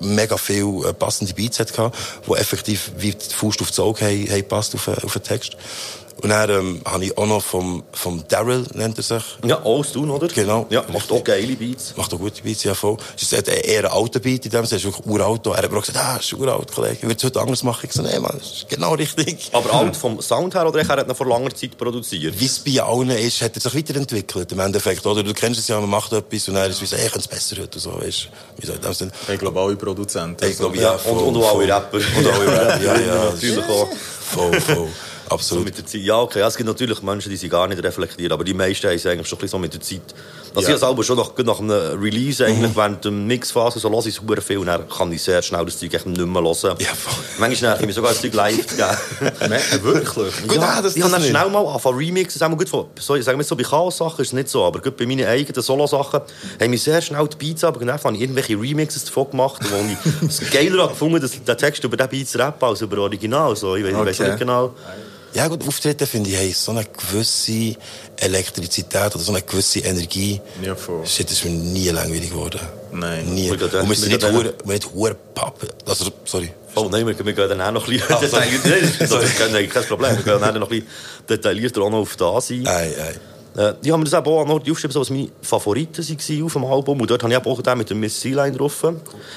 mega 0.00 0.36
viel 0.36 0.84
äh, 0.84 0.92
passende 0.92 1.34
Beats 1.34 1.58
hat 1.60 1.72
gehabt, 1.72 1.96
die 2.26 2.32
effektiv 2.32 2.92
wie 2.96 3.12
die 3.12 3.34
Faust 3.34 3.60
auf 3.60 3.68
das 3.68 3.78
Auge 3.80 4.04
haben, 4.04 4.30
haben 4.30 4.48
passt 4.48 4.74
auf, 4.74 4.86
äh, 4.88 4.96
auf 5.02 5.12
den 5.12 5.22
Text. 5.22 5.56
Und 6.20 6.30
dann 6.30 6.50
ähm, 6.50 6.80
habe 6.84 7.04
ich 7.04 7.16
auch 7.16 7.26
noch 7.26 7.42
vom, 7.42 7.84
vom 7.92 8.26
Daryl, 8.26 8.64
nennt 8.74 8.96
er 8.98 9.04
sich. 9.04 9.22
Ja, 9.44 9.62
alles 9.64 9.92
tun, 9.92 10.10
oder? 10.10 10.26
Genau. 10.28 10.66
Ja, 10.68 10.84
macht 10.92 11.10
auch 11.12 11.22
geile 11.22 11.54
Beats. 11.54 11.94
Macht 11.96 12.12
auch 12.12 12.18
gute 12.18 12.42
Beats, 12.42 12.64
ja 12.64 12.74
voll. 12.74 12.96
Es 13.16 13.30
ist 13.32 13.48
eher 13.48 13.84
ein 13.84 13.90
alter 13.92 14.18
Beat 14.18 14.44
in 14.44 14.50
dem 14.50 14.66
Sinne, 14.66 14.78
es 14.78 14.84
ist 14.84 14.96
wirklich 14.96 15.06
uralt. 15.06 15.46
Er 15.46 15.56
hat 15.58 15.72
auch 15.72 15.80
gesagt, 15.80 15.98
ah, 15.98 16.16
ist 16.16 16.32
uralt, 16.32 16.72
Kollege. 16.72 16.94
Ich 16.94 17.02
würde 17.02 17.14
es 17.16 17.24
heute 17.24 17.40
anders 17.40 17.62
machen. 17.62 17.86
Ich 17.88 17.92
so, 17.92 18.02
nee, 18.02 18.18
Mann, 18.18 18.34
das 18.36 18.48
ist 18.50 18.68
genau 18.68 18.94
richtig. 18.94 19.50
Aber 19.52 19.72
alt 19.72 19.96
vom 19.96 20.20
Sound 20.20 20.54
her, 20.54 20.66
oder 20.66 20.80
er 20.80 20.88
hat 20.88 21.08
ihn 21.08 21.14
vor 21.14 21.26
langer 21.26 21.54
Zeit 21.54 21.78
produziert? 21.78 22.38
Wie 22.38 22.46
es 22.46 22.58
bei 22.58 22.82
allen 22.82 23.10
ist, 23.10 23.40
hat 23.40 23.54
er 23.54 23.60
sich 23.60 23.74
weiterentwickelt, 23.76 24.50
im 24.50 24.58
Endeffekt, 24.60 25.06
oder? 25.06 25.22
Du 25.22 25.32
kennst 25.34 25.60
es 25.60 25.68
ja, 25.68 25.80
man 25.80 25.88
macht 25.90 26.12
etwas 26.12 26.48
und 26.48 26.54
dann 26.54 26.68
ist 26.68 26.76
es 26.76 26.82
wie 26.82 26.86
so, 26.86 26.96
ey, 26.96 27.06
ich 27.06 27.12
könnte 27.12 27.28
es 27.28 27.28
besser 27.28 27.62
heute, 27.62 27.78
so, 27.78 27.94
weißt 27.94 28.28
Wie 28.58 28.66
so, 28.66 28.72
in 28.72 28.80
dem 28.80 28.92
Sinne. 28.92 29.12
Ich 29.32 29.38
glaube, 29.38 29.60
alle 29.60 29.76
Produzenten. 29.76 30.44
Ich 30.44 30.58
glaube, 30.58 30.76
Ja, 30.76 30.82
ja, 30.82 30.92
und, 30.92 31.00
voll, 31.00 31.28
und 31.28 31.36
auch 31.36 31.48
alle 31.54 31.66
voll. 31.66 31.72
Rapper. 31.72 31.98
Und 31.98 32.26
alle 32.26 32.46
Rapper, 32.60 32.82
ja, 32.82 32.98
ja. 32.98 33.24
Natürlich 33.30 33.64
auch. 33.64 33.88
Voll, 34.32 34.60
voll. 34.60 34.88
So 35.28 35.34
Absolut. 35.34 35.64
mit 35.66 35.76
der 35.78 35.84
Zeit. 35.86 36.00
Ja, 36.00 36.20
okay. 36.20 36.40
Ja, 36.40 36.46
es 36.48 36.56
gibt 36.56 36.66
natürlich 36.68 37.02
Menschen, 37.02 37.28
die 37.30 37.36
sie 37.36 37.48
gar 37.48 37.66
nicht 37.68 37.82
reflektieren, 37.82 38.32
aber 38.32 38.44
die 38.44 38.54
meisten 38.54 38.86
haben 38.88 38.94
es 38.96 39.04
eigentlich 39.06 39.26
schon 39.28 39.36
ein 39.38 39.40
bisschen 39.42 39.48
so 39.50 39.58
mit 39.58 39.74
der 39.74 39.80
Zeit. 39.80 40.00
Also 40.54 40.68
Ja. 40.70 40.74
ich 40.76 40.80
selber 40.80 41.04
schon 41.04 41.18
nach, 41.18 41.32
nach 41.44 41.58
einem 41.60 42.00
Release 42.02 42.44
eigentlich, 42.44 42.74
während 42.74 43.04
der 43.04 43.12
Mixphase, 43.12 43.78
so 43.78 43.90
höre 43.90 44.06
ich 44.06 44.18
es 44.18 44.44
viel 44.44 44.58
und 44.58 44.66
dann 44.66 44.88
kann 44.88 45.12
ich 45.12 45.22
sehr 45.22 45.42
schnell 45.42 45.64
das 45.66 45.78
Zeug 45.78 45.92
echt 45.92 46.06
nicht 46.06 46.18
mehr 46.18 46.42
hören. 46.42 46.76
Ja. 46.78 46.88
Manchmal 47.38 47.70
nervt 47.70 47.80
ich 47.82 47.86
mich 47.86 47.94
sogar 47.94 48.12
das 48.12 48.22
Zeug 48.22 48.32
live 48.32 48.66
zu 48.66 48.76
geben. 48.76 48.88
Nein, 49.40 49.60
wirklich? 49.82 50.42
Gut, 50.48 50.56
ja, 50.56 50.62
ah, 50.62 50.82
das- 50.82 50.96
ich 50.96 51.02
habe 51.02 51.12
dann 51.12 51.22
schnell 51.22 51.50
mal 51.50 51.66
angefangen 51.66 51.98
Remixen, 51.98 52.38
sagen 52.38 52.54
wir 52.54 52.64
gut 52.66 52.88
so, 52.98 53.14
ich 53.16 53.24
sage 53.24 53.36
mal 53.36 53.44
so, 53.44 53.54
bei 53.54 53.62
Chaos-Sachen 53.64 54.22
ist 54.22 54.28
es 54.28 54.32
nicht 54.32 54.48
so, 54.48 54.64
aber 54.64 54.80
gut 54.80 54.96
bei 54.96 55.04
meinen 55.04 55.26
eigenen 55.26 55.62
Solo-Sachen 55.62 56.20
haben 56.60 56.72
wir 56.72 56.78
sehr 56.78 57.02
schnell 57.02 57.28
die 57.28 57.36
Beats 57.36 57.62
aber 57.64 57.80
dann 57.84 57.92
habe 57.92 58.14
ich 58.14 58.20
irgendwelche 58.22 58.58
Remixes 58.58 59.04
davon 59.04 59.30
gemacht, 59.30 59.60
wo 59.70 59.76
ich 60.22 60.28
es 60.28 60.50
geiler 60.50 60.82
habe 60.84 60.92
gefunden, 60.92 61.20
dass 61.20 61.32
der 61.44 61.56
Text 61.58 61.84
über 61.84 61.98
den 61.98 62.08
Beats 62.08 62.38
rappen 62.38 62.66
als 62.66 62.80
über 62.80 62.96
Original, 62.98 63.54
so, 63.54 63.76
ich 63.76 63.84
weiß, 63.84 63.90
ich 63.92 63.98
weiß 63.98 64.20
Okay. 64.20 64.28
nicht 64.30 64.38
genau. 64.38 64.74
Ja, 65.34 65.46
gut, 65.48 65.66
Auftreten 65.66 66.06
finde 66.06 66.30
ich, 66.30 66.36
hey, 66.36 66.52
so 66.52 66.72
eine 66.72 66.84
gewisse 66.84 67.76
Elektrizität 68.16 69.14
oder 69.14 69.22
so 69.22 69.32
eine 69.32 69.42
gewisse 69.42 69.80
Energie. 69.80 70.40
Ja, 70.62 70.74
voll. 70.74 71.06
Shit, 71.06 71.26
das 71.26 71.38
ist 71.38 71.44
mir 71.44 71.50
nie 71.50 71.88
langweilig 71.90 72.30
geworden. 72.30 72.60
Nein. 72.92 73.34
Nie. 73.34 73.50
Und 73.50 73.60
wir 73.60 73.94
sind 73.96 74.08
nicht 74.12 74.24
hure, 74.24 74.44
wir 74.44 74.52
sind 74.54 74.68
nicht 74.68 74.94
hure 74.94 75.14
Pappe. 75.34 75.68
Also, 75.86 76.10
sorry. 76.24 76.52
Oh 76.74 76.88
nein, 76.90 77.06
wir, 77.06 77.18
wir 77.24 77.32
gehen 77.32 77.48
dann 77.48 77.60
auch 77.60 77.72
noch 77.72 77.86
ein 77.88 77.98
bisschen 77.98 78.20
detaillierter, 78.20 78.70
das 78.98 79.24
ist 79.24 79.38
kein 79.38 79.84
Problem, 79.84 80.16
wir 80.16 80.24
gehen 80.24 80.40
dann 80.40 80.54
noch 80.60 80.70
ein 80.70 80.80
bisschen 80.80 80.86
detaillierter 81.28 81.82
auch 81.82 81.90
noch 81.90 81.98
auf 81.98 82.16
das 82.16 82.50
ein. 82.50 82.66
Ei, 82.66 82.86
ei. 83.00 83.14
Äh, 83.58 83.74
die 83.82 83.90
haben 83.92 83.98
mir 83.98 84.04
das 84.08 84.16
eben 84.16 84.30
auch 84.30 84.46
noch 84.46 84.60
aufgeschrieben, 84.60 84.92
so, 84.92 85.00
was 85.00 85.10
meine 85.10 85.30
Favoriten 85.42 86.08
waren 86.08 86.42
auf 86.44 86.52
dem 86.52 86.64
Album. 86.64 87.00
Und 87.00 87.10
dort 87.10 87.24
habe 87.24 87.32
ich 87.32 87.44
auch 87.44 87.60
den 87.60 87.78
mit 87.78 87.90
der 87.90 87.96
Miss 87.96 88.20
Sea-Line 88.20 88.56
drauf. 88.56 88.86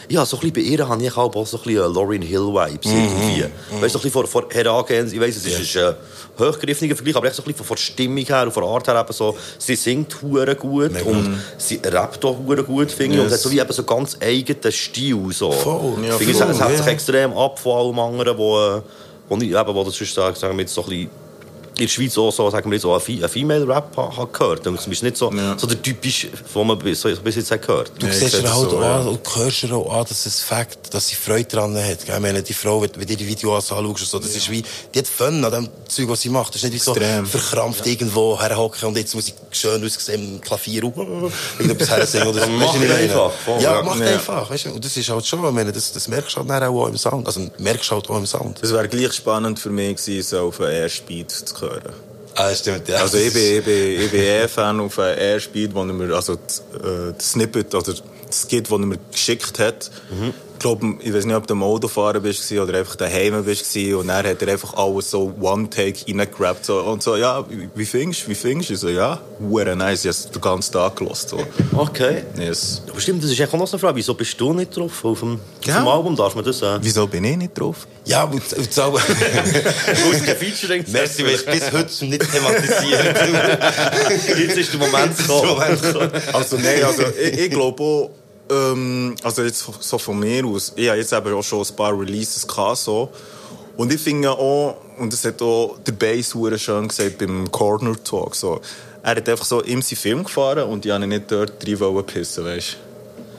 Ja, 0.09 0.23
so 0.27 0.37
ein 0.37 0.41
bisschen 0.41 0.53
bei 0.53 0.61
ihr 0.61 0.87
habe 0.87 1.03
ich 1.03 1.17
auch 1.17 1.33
so 1.47 1.57
ein 1.57 1.63
bisschen 1.63 1.83
äh, 1.83 1.93
Lauryn 1.93 2.21
Hill-Vibes 2.21 2.85
irgendwie. 2.85 3.45
Weißt 3.45 3.49
du, 3.71 3.79
so 3.79 3.83
ein 3.83 3.89
bisschen 3.89 4.11
vor, 4.11 4.27
vor 4.27 4.45
Herangehens, 4.51 5.11
ich 5.11 5.19
weiss, 5.19 5.37
es 5.37 5.45
ist 5.47 5.75
ein 5.75 5.93
äh, 5.93 5.93
hochgriffener 6.37 6.95
Vergleich, 6.95 7.15
aber 7.15 7.27
echt 7.27 7.35
so 7.35 7.41
ein 7.41 7.45
bisschen 7.45 7.65
von 7.65 7.75
der 7.75 7.81
Stimmung 7.81 8.23
her 8.23 8.43
und 8.43 8.51
von 8.51 8.61
der 8.63 8.71
Art 8.71 8.87
her 8.87 8.99
eben 8.99 9.13
so, 9.13 9.35
sie 9.57 9.75
singt 9.75 10.21
hure 10.21 10.55
gut 10.55 10.91
und 11.03 11.39
sie 11.57 11.79
rappt 11.83 12.23
auch 12.23 12.37
hure 12.37 12.63
gut, 12.63 12.91
finde 12.91 13.15
ich. 13.15 13.21
Und 13.21 13.25
Yes. 13.25 13.33
hat 13.33 13.39
so 13.39 13.49
wie 13.49 13.59
eben 13.59 13.73
so 13.73 13.83
ganz 13.83 14.17
eigenen 14.21 14.71
Stil, 14.71 15.31
so. 15.31 15.51
Voll, 15.51 16.05
ja, 16.05 16.15
Finde 16.15 16.31
ich, 16.31 16.37
voll, 16.37 16.51
es 16.51 16.61
hat 16.61 16.77
sich 16.77 16.85
ja. 16.85 16.91
extrem 16.91 17.33
ab 17.33 17.57
von 17.57 17.75
allem 17.75 17.99
anderen, 17.99 18.37
wo, 18.37 18.59
äh, 18.59 18.81
wo, 19.27 19.35
ich, 19.37 19.49
eben, 19.49 19.75
wo 19.75 19.83
das 19.83 19.95
sonst, 19.95 20.13
sagen 20.13 20.59
jetzt 20.59 20.73
so 20.75 20.83
ein 20.83 20.87
bisschen 20.89 21.20
in 21.81 21.87
der 21.87 21.93
Schweiz 21.93 22.17
auch 22.17 22.31
so, 22.31 22.49
sagen 22.49 22.69
wir 22.69 22.75
jetzt, 22.75 22.83
so 22.83 22.93
einen 22.93 23.01
einen 23.21 23.29
Female-Rap 23.29 23.97
ha- 23.97 24.17
ha 24.17 24.27
gehört. 24.31 24.65
Und 24.67 24.79
es 24.79 24.87
ist 24.87 25.03
nicht 25.03 25.17
so, 25.17 25.31
Ja. 25.33 25.57
so 25.57 25.67
der 25.67 25.81
typisch, 25.81 26.27
den 26.55 26.67
man 26.67 26.77
bis, 26.79 27.01
bis 27.23 27.35
jetzt 27.35 27.51
hat 27.51 27.61
gehört. 27.65 27.91
Du 27.99 28.05
Ja, 28.07 28.13
siehst 28.13 28.33
das 28.35 28.43
halt 28.53 28.69
so, 28.71 28.77
auch 28.77 28.81
ja. 28.81 28.99
an 29.01 29.07
und 29.07 29.35
hörst 29.35 29.63
ihr 29.63 29.73
auch 29.73 29.93
an, 29.93 30.05
dass 30.07 30.25
es 30.25 30.39
Fakt, 30.41 30.93
dass 30.93 31.07
sie 31.07 31.15
Freude 31.15 31.45
daran 31.49 31.75
hat. 31.75 32.05
gell? 32.05 32.15
Ich 32.15 32.21
meine, 32.21 32.41
die 32.43 32.53
Frau, 32.53 32.81
wenn 32.81 32.91
wenn 32.95 33.07
du 33.07 33.15
die 33.15 33.27
Videos 33.27 33.71
anschaust, 33.71 34.11
so, 34.11 34.19
das 34.19 34.35
ist 34.35 34.49
wie, 34.49 34.63
die 34.93 34.99
hat 34.99 35.07
Fun 35.07 35.43
an 35.43 35.51
dem 35.51 35.69
Zeug, 35.87 36.07
was 36.09 36.21
sie 36.21 36.29
macht. 36.29 36.53
Das 36.55 36.63
ist 36.63 36.71
nicht 36.71 36.73
wie 36.73 36.77
so 36.85 36.93
Extrem. 36.95 37.25
verkrampft 37.25 37.85
irgendwo 37.87 38.39
herhocken 38.39 38.87
und 38.89 38.97
jetzt 38.97 39.15
muss 39.15 39.27
ich 39.27 39.33
schön 39.51 39.83
aussehen 39.85 40.35
im 40.35 40.41
Klavier 40.41 40.83
irgendetwas 40.83 41.89
hersingen 41.89 42.27
oder 42.27 42.45
so. 42.45 42.49
Meine? 42.51 42.93
einfach, 42.93 43.31
voll, 43.31 43.61
Ja, 43.61 43.75
ja. 43.75 43.83
macht 43.83 43.99
Ja. 43.99 44.05
einfach. 44.07 44.49
Weißt 44.49 44.65
du? 44.65 44.71
Und 44.71 44.83
das 44.85 44.95
ist 44.97 45.09
halt 45.09 45.25
schon, 45.25 45.43
ich 45.45 45.51
meine, 45.51 45.71
das, 45.71 45.91
das 45.93 46.07
merkst 46.07 46.35
du 46.35 46.39
halt 46.39 46.49
dann 46.49 46.63
auch 46.63 46.87
im 46.87 46.97
Sound. 46.97 47.25
Also, 47.27 47.49
merkst 47.57 47.89
du 47.89 47.95
halt 47.95 48.09
auch 48.09 48.17
im 48.17 48.25
Sound. 48.25 48.59
Es 48.61 48.71
wäre 48.71 48.87
gleich 48.87 49.13
spannend 49.13 49.59
für 49.59 49.69
mich 49.69 49.95
gewesen, 49.97 50.27
so 50.27 50.39
auf 50.47 50.59
einen 50.61 50.71
Airspeed 50.71 51.31
zu 51.31 51.61
hören. 51.61 51.70
Ah, 52.35 52.53
stimmt, 52.55 52.87
ja. 52.87 52.97
Also 52.97 53.17
ich 53.17 53.33
bin, 53.33 53.57
ich 53.57 53.63
bin, 53.63 54.01
ich 54.01 54.11
bin 54.11 54.21
eher 54.21 54.47
Fan 54.47 54.79
auf 54.79 54.97
einen 54.99 55.17
Airspeed, 55.17 55.73
wo 55.73 55.81
er 55.81 55.85
mir, 55.87 56.15
also 56.15 56.35
das, 56.35 56.59
äh, 56.59 57.13
das 57.15 57.31
Snippet 57.31 57.73
oder 57.75 57.93
das 57.93 58.03
Skit, 58.31 58.65
das 58.65 58.71
er 58.71 58.77
mir 58.79 58.97
geschickt 59.11 59.59
hat. 59.59 59.91
Ich 60.11 60.50
glaube, 60.61 60.95
ich 60.99 61.13
weiß 61.13 61.25
nicht, 61.25 61.35
ob 61.35 61.47
du 61.47 61.53
am 61.53 61.63
Autofahren 61.63 62.21
bist 62.21 62.51
oder 62.51 62.77
einfach 62.77 62.95
daheim 62.95 63.43
bist 63.43 63.75
und 63.75 64.07
dann 64.07 64.25
hat 64.25 64.41
er 64.41 64.47
einfach 64.47 64.73
alles 64.75 65.09
so 65.09 65.33
One-Take 65.41 66.05
reingerappt 66.07 66.65
so, 66.65 66.79
und 66.81 67.01
so, 67.01 67.15
ja, 67.15 67.43
wie, 67.75 67.85
findest 67.85 68.25
du, 68.25 68.29
wie 68.29 68.35
findest 68.35 68.69
du? 68.69 68.75
So, 68.75 68.89
ja, 68.89 69.19
hure 69.39 69.75
nice, 69.75 70.05
ich 70.05 70.15
habe 70.15 70.33
den 70.33 70.41
ganzen 70.41 70.73
Tag 70.73 70.95
gehört. 70.95 71.17
So. 71.17 71.43
Okay. 71.75 72.23
Yes. 72.37 72.83
Aber 72.89 73.01
stimmt, 73.01 73.23
das 73.23 73.31
ist 73.31 73.39
echt 73.39 73.53
auch 73.53 73.57
noch 73.57 73.71
eine 73.71 73.79
Frage. 73.79 73.95
Wieso 73.95 74.13
bist 74.13 74.39
du 74.39 74.53
nicht 74.53 74.75
drauf? 74.77 75.03
Auf 75.03 75.19
dem, 75.19 75.39
Ja. 75.65 75.77
auf 75.77 75.83
dem 75.83 75.87
Album 75.87 76.15
darf 76.15 76.35
man 76.35 76.45
das 76.45 76.61
äh, 76.61 76.77
Wieso 76.81 77.07
bin 77.07 77.23
ich 77.23 77.37
nicht 77.37 77.59
drauf? 77.59 77.87
Ja, 78.05 78.25
kein 78.27 78.39
Featuring 80.37 80.85
Merci, 80.91 81.25
weil 81.25 81.35
ich 81.35 81.45
bis 81.45 81.71
heute 81.71 82.05
nicht 82.05 82.31
thematisiert. 82.31 83.17
Jetzt 84.37 84.57
ist 84.57 84.73
der 84.73 84.79
Moment 84.79 85.17
gekommen. 85.17 86.11
Also 86.33 86.57
nein, 86.57 86.83
also 86.83 87.03
ich, 87.19 87.39
ich 87.39 87.49
glaube 87.49 87.83
auch, 87.83 88.09
ähm, 88.51 89.15
also 89.23 89.43
jetzt 89.43 89.65
so 89.79 89.97
von 89.97 90.19
mir 90.19 90.45
aus, 90.45 90.73
ich 90.75 90.87
habe 90.89 90.97
jetzt 90.97 91.13
eben 91.13 91.33
auch 91.33 91.43
schon 91.43 91.65
ein 91.65 91.75
paar 91.75 91.97
Releases 91.97 92.47
gehabt, 92.47 92.77
so. 92.77 93.09
Und 93.77 93.93
ich 93.93 94.01
finde 94.01 94.31
auch, 94.31 94.75
und 94.99 95.11
das 95.11 95.23
hat 95.25 95.41
auch 95.41 95.77
der 95.85 95.93
Bass 95.93 96.35
schön 96.61 96.87
gesagt 96.87 97.17
beim 97.17 97.49
Corner 97.51 97.95
Talk, 98.03 98.35
so. 98.35 98.61
Er 99.03 99.15
hat 99.15 99.27
einfach 99.27 99.45
so 99.45 99.61
in 99.61 99.81
seinen 99.81 99.97
Film 99.97 100.23
gefahren 100.23 100.69
und 100.69 100.85
ich 100.85 100.91
wollte 100.91 101.05
ihn 101.05 101.09
nicht 101.09 101.31
dort 101.31 101.67
rein 101.67 102.05
pissen, 102.05 102.45
weißt 102.45 102.77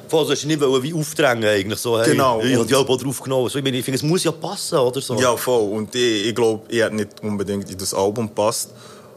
Voll, 0.09 0.27
so 0.27 0.33
hast 0.33 0.43
du 0.43 0.47
nicht 0.49 0.61
wie 0.61 0.93
aufdrängen 0.93 1.49
eigentlich. 1.49 1.79
So, 1.79 1.99
hey, 1.99 2.11
Genau. 2.11 2.43
Ich 2.43 2.55
habe 2.55 2.67
die 2.67 2.75
Album 2.75 2.99
drauf 2.99 3.23
genommen. 3.23 3.49
So, 3.49 3.59
ich, 3.59 3.65
meine, 3.65 3.79
ich 3.79 3.85
finde, 3.85 3.97
es 3.97 4.03
muss 4.03 4.23
ja 4.23 4.31
passen, 4.31 4.77
oder 4.77 5.01
so. 5.01 5.19
Ja, 5.19 5.35
voll. 5.39 5.71
Und 5.73 5.95
ich, 5.95 6.27
ich 6.27 6.35
glaube, 6.35 6.65
ich 6.69 6.83
hätte 6.83 6.97
nicht 6.97 7.23
unbedingt 7.23 7.71
in 7.71 7.79
das 7.79 7.95
Album 7.95 8.27
gepasst. 8.27 8.69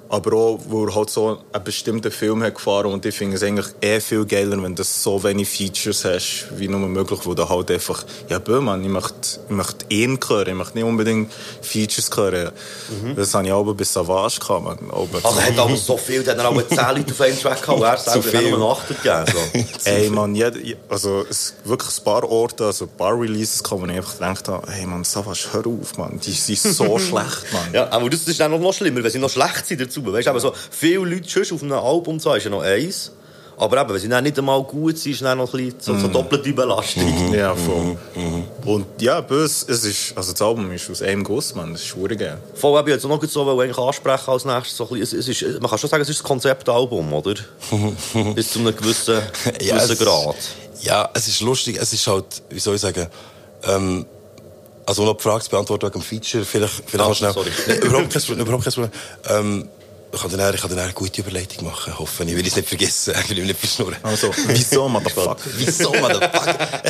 Aber 0.10 0.34
auch, 0.34 0.60
wo 0.68 0.86
er 0.86 0.96
halt 0.96 1.10
so 1.10 1.40
einen 1.52 1.64
bestimmten 1.64 2.12
Film 2.12 2.44
hat 2.44 2.56
gefahren 2.56 2.92
und 2.92 3.06
ich 3.06 3.16
finde 3.16 3.38
es 3.38 3.44
eigentlich 3.44 3.68
eh 3.82 4.00
viel 4.00 4.26
geiler, 4.26 4.62
wenn 4.62 4.76
du 4.76 4.84
so 4.84 5.24
wenig 5.24 5.50
Features 5.50 6.06
hast, 6.06 6.48
wie 6.58 6.68
nur 6.68 6.80
möglich, 6.80 7.20
wo 7.24 7.34
du 7.34 7.48
halt 7.50 7.72
einfach, 7.72 8.06
ja, 8.30 8.40
bö, 8.40 8.62
Mann, 8.62 8.84
ich 8.84 8.90
möchte, 8.90 9.40
ich 9.50 9.56
möchte 9.56 9.86
ihn 9.90 10.20
hören, 10.28 10.50
ich 10.50 10.54
möchte 10.54 10.78
nicht 10.78 10.86
unbedingt 10.86 11.32
Features 11.62 12.10
hören. 12.16 12.52
Das 13.16 13.34
habe 13.34 13.48
ich 13.48 13.52
auch 13.52 13.64
bei 13.74 13.84
Savage 13.84 14.40
gehabt, 14.40 14.64
man. 14.64 14.78
Aber 14.92 15.08
Also, 15.24 15.40
er 15.40 15.46
hat 15.48 15.60
aber 15.60 15.76
so 15.76 15.98
viel, 15.98 16.24
dann 16.24 16.38
hat 16.38 16.46
er 16.46 16.50
auch 16.50 16.68
10 16.68 16.78
Leute 16.98 17.12
auf 17.12 17.22
einen 17.22 17.40
Track 17.40 17.62
gehabt, 17.64 17.82
er 17.82 17.98
selber 18.22 18.38
hat 18.38 18.44
nur 18.44 18.54
eine 18.56 18.66
Achtung 18.66 18.98
gegeben. 19.02 19.66
So. 19.84 19.90
Ey, 19.90 20.10
man, 20.10 20.36
jeder, 20.36 20.60
also, 20.90 21.26
es 21.30 21.56
wirklich 21.64 21.98
ein 21.98 22.04
paar 22.04 22.30
Orte, 22.30 22.66
also 22.66 22.86
ein 22.86 22.92
paar 22.98 23.20
Releases 23.20 23.64
wo 23.68 23.86
ich 23.86 23.92
einfach 23.92 24.14
gedacht 24.14 24.48
habe, 24.48 24.72
hey, 24.72 24.86
man, 24.86 25.04
Savage, 25.04 25.48
hör 25.52 25.66
auf, 25.68 25.98
man, 25.98 26.20
die 26.20 26.32
sind 26.32 26.60
so 26.60 26.98
schlecht, 27.00 27.46
man. 27.52 27.74
Ja, 27.74 27.92
aber 27.92 28.10
das 28.10 28.22
ist 28.28 28.40
dann 28.40 28.52
noch 28.52 28.74
schlimmer, 28.74 29.04
wenn 29.04 29.12
sie 29.12 29.20
noch 29.20 29.30
schlecht 29.30 29.66
sind 29.66 29.82
dazu. 29.82 29.95
Weißt 30.04 30.26
du, 30.28 30.30
aber 30.32 30.40
so 30.40 30.54
viele 30.72 31.00
Leute 31.06 31.30
schon 31.46 31.56
auf 31.58 31.64
einem 31.64 31.74
Album 31.74 32.20
zu 32.20 32.30
haben, 32.30 32.38
ist 32.38 32.44
ja 32.46 32.50
noch 32.50 32.62
eins. 32.62 33.12
Aber 33.58 33.80
eben, 33.80 33.90
wenn 33.94 34.00
sie 34.02 34.10
dann 34.10 34.22
nicht 34.26 34.38
einmal 34.38 34.62
gut 34.64 34.98
sind, 34.98 35.14
ist 35.14 35.22
dann 35.22 35.38
noch 35.38 35.54
ein 35.54 35.66
bisschen 35.66 35.80
so, 35.80 35.98
so 35.98 36.10
doppelte 36.10 36.52
Belastung. 36.52 37.34
Ja, 37.34 37.56
voll. 37.56 37.96
Und 38.66 38.86
ja, 39.02 39.22
bös, 39.22 39.66
es 39.70 39.86
ist, 39.86 40.12
also 40.18 40.34
das 40.34 40.42
Album 40.42 40.70
ist 40.74 40.90
aus 40.92 41.02
einem 41.02 41.24
Guss, 41.24 41.56
man, 41.56 41.72
das 41.72 41.80
ist 41.82 41.88
schwierig 41.88 42.20
geil. 42.20 42.38
Voll, 42.54 42.78
ich 42.82 42.88
jetzt 42.90 43.06
noch 43.06 43.24
so 43.24 43.46
weil 43.48 43.66
eigentlich 43.66 43.78
ansprechen 43.78 44.30
als 44.30 44.44
nächstes. 44.44 44.76
So 44.76 44.90
ein 44.90 45.00
bisschen, 45.00 45.20
es, 45.20 45.30
es 45.30 45.42
ist, 45.42 45.62
man 45.62 45.70
kann 45.70 45.80
schon 45.80 45.90
sagen, 45.90 46.04
es 46.04 46.10
ist 46.10 46.20
ein 46.20 46.24
Konzeptalbum, 46.28 47.14
oder? 47.14 47.36
Bis 48.36 48.52
zu 48.52 48.60
einem 48.60 48.76
gewissen, 48.76 49.22
Ja, 49.62 49.78
gewissen 49.78 49.92
es- 49.94 50.00
Grad. 50.00 50.36
Ja, 50.82 51.10
es 51.14 51.28
ist 51.30 51.40
lustig. 51.40 51.78
Es 51.82 51.94
ist 51.94 52.06
halt, 52.08 52.26
wie 52.50 52.60
soll 52.60 52.76
ich 52.76 52.82
sagen, 52.82 53.08
ähm, 53.64 54.06
also 54.86 55.02
um 55.04 55.08
noch 55.08 55.16
die 55.18 55.24
Frage 55.24 55.46
zu 55.46 55.50
beantworten 55.50 55.84
wegen 55.88 55.94
dem 55.94 56.02
Feature, 56.02 56.44
vielleicht, 56.44 56.74
vielleicht 56.86 57.00
Ah, 57.06 57.08
noch 57.08 57.16
schnell. 57.16 57.32
sorry. 57.34 57.50
Nein, 57.68 57.78
überhaupt 57.80 58.10
kein 58.12 58.22
Problem. 58.22 58.40
Überhaupt 58.46 58.64
kein 58.66 58.74
Problem. 58.74 58.92
Ähm, 59.30 59.70
ich 60.16 60.22
kann 60.22 60.32
dann, 60.32 60.56
ich 60.56 60.62
kann 60.62 60.70
dann 60.70 60.80
eine 60.80 60.94
gute 60.94 61.22
Überleitung 61.22 61.66
machen, 61.66 61.98
hoffe 61.98 62.24
ich. 62.24 62.36
Will 62.36 62.48
es 62.48 62.56
nicht 62.56 62.68
vergessen, 62.68 63.14
ich 63.24 63.36
will 63.36 63.46
nicht 63.46 63.60
verschnurren. 63.60 63.98
Also, 64.04 64.32
wieso, 64.48 64.88
Motherfucker? 64.90 65.38
Wieso, 65.58 65.94
Motherfucker? 65.94 66.82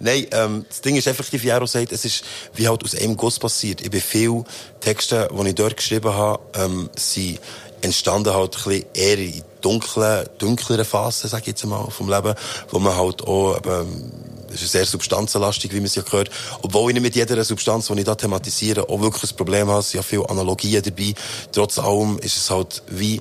Nein, 0.00 0.26
ähm, 0.30 0.66
das 0.68 0.80
Ding 0.80 0.96
ist 0.96 1.06
effektiv, 1.06 1.42
wie 1.42 1.48
Jero 1.48 1.66
sagt, 1.66 1.92
es 1.92 2.04
ist 2.04 2.24
wie 2.54 2.68
halt 2.68 2.82
aus 2.84 2.94
einem 2.94 3.16
Guss 3.16 3.38
passiert. 3.38 3.80
Ich 3.80 3.90
bin 3.90 4.00
viele 4.00 4.44
Texte, 4.80 5.28
die 5.30 5.48
ich 5.48 5.54
dort 5.54 5.76
geschrieben 5.76 6.12
habe, 6.12 6.40
ähm, 6.54 6.90
sind 6.96 7.40
entstanden 7.80 8.34
halt 8.34 8.56
ein 8.56 8.62
bisschen 8.64 8.84
eher 8.94 9.18
in 9.18 9.42
dunklen, 9.60 10.28
dunkleren 10.38 10.84
Phasen, 10.84 11.28
sag 11.30 11.42
ich 11.42 11.48
jetzt 11.48 11.64
mal, 11.64 11.90
vom 11.90 12.08
Leben, 12.08 12.34
wo 12.70 12.78
man 12.78 12.96
halt 12.96 13.22
auch, 13.22 13.56
eben, 13.56 14.12
es 14.36 14.37
ist 14.50 14.72
sehr 14.72 14.86
substanzenlastig, 14.86 15.72
wie 15.72 15.76
man 15.76 15.86
es 15.86 15.94
ja 15.94 16.02
gehört. 16.02 16.30
Obwohl 16.62 16.90
ich 16.90 16.94
nicht 16.94 17.02
mit 17.02 17.16
jeder 17.16 17.42
Substanz, 17.44 17.86
die 17.86 17.98
ich 17.98 18.04
da 18.04 18.14
thematisiere, 18.14 18.88
auch 18.88 19.00
wirklich 19.00 19.30
ein 19.30 19.36
Problem 19.36 19.68
habe, 19.68 19.80
es 19.80 19.90
sind 19.90 19.98
ja 19.98 20.02
viele 20.02 20.28
Analogien 20.28 20.82
dabei. 20.82 21.14
Trotz 21.52 21.78
allem 21.78 22.18
ist 22.18 22.36
es 22.36 22.50
halt 22.50 22.82
wie, 22.88 23.20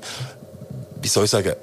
wie 1.01 1.07
soll 1.07 1.25
ich 1.25 1.31
sagen, 1.31 1.53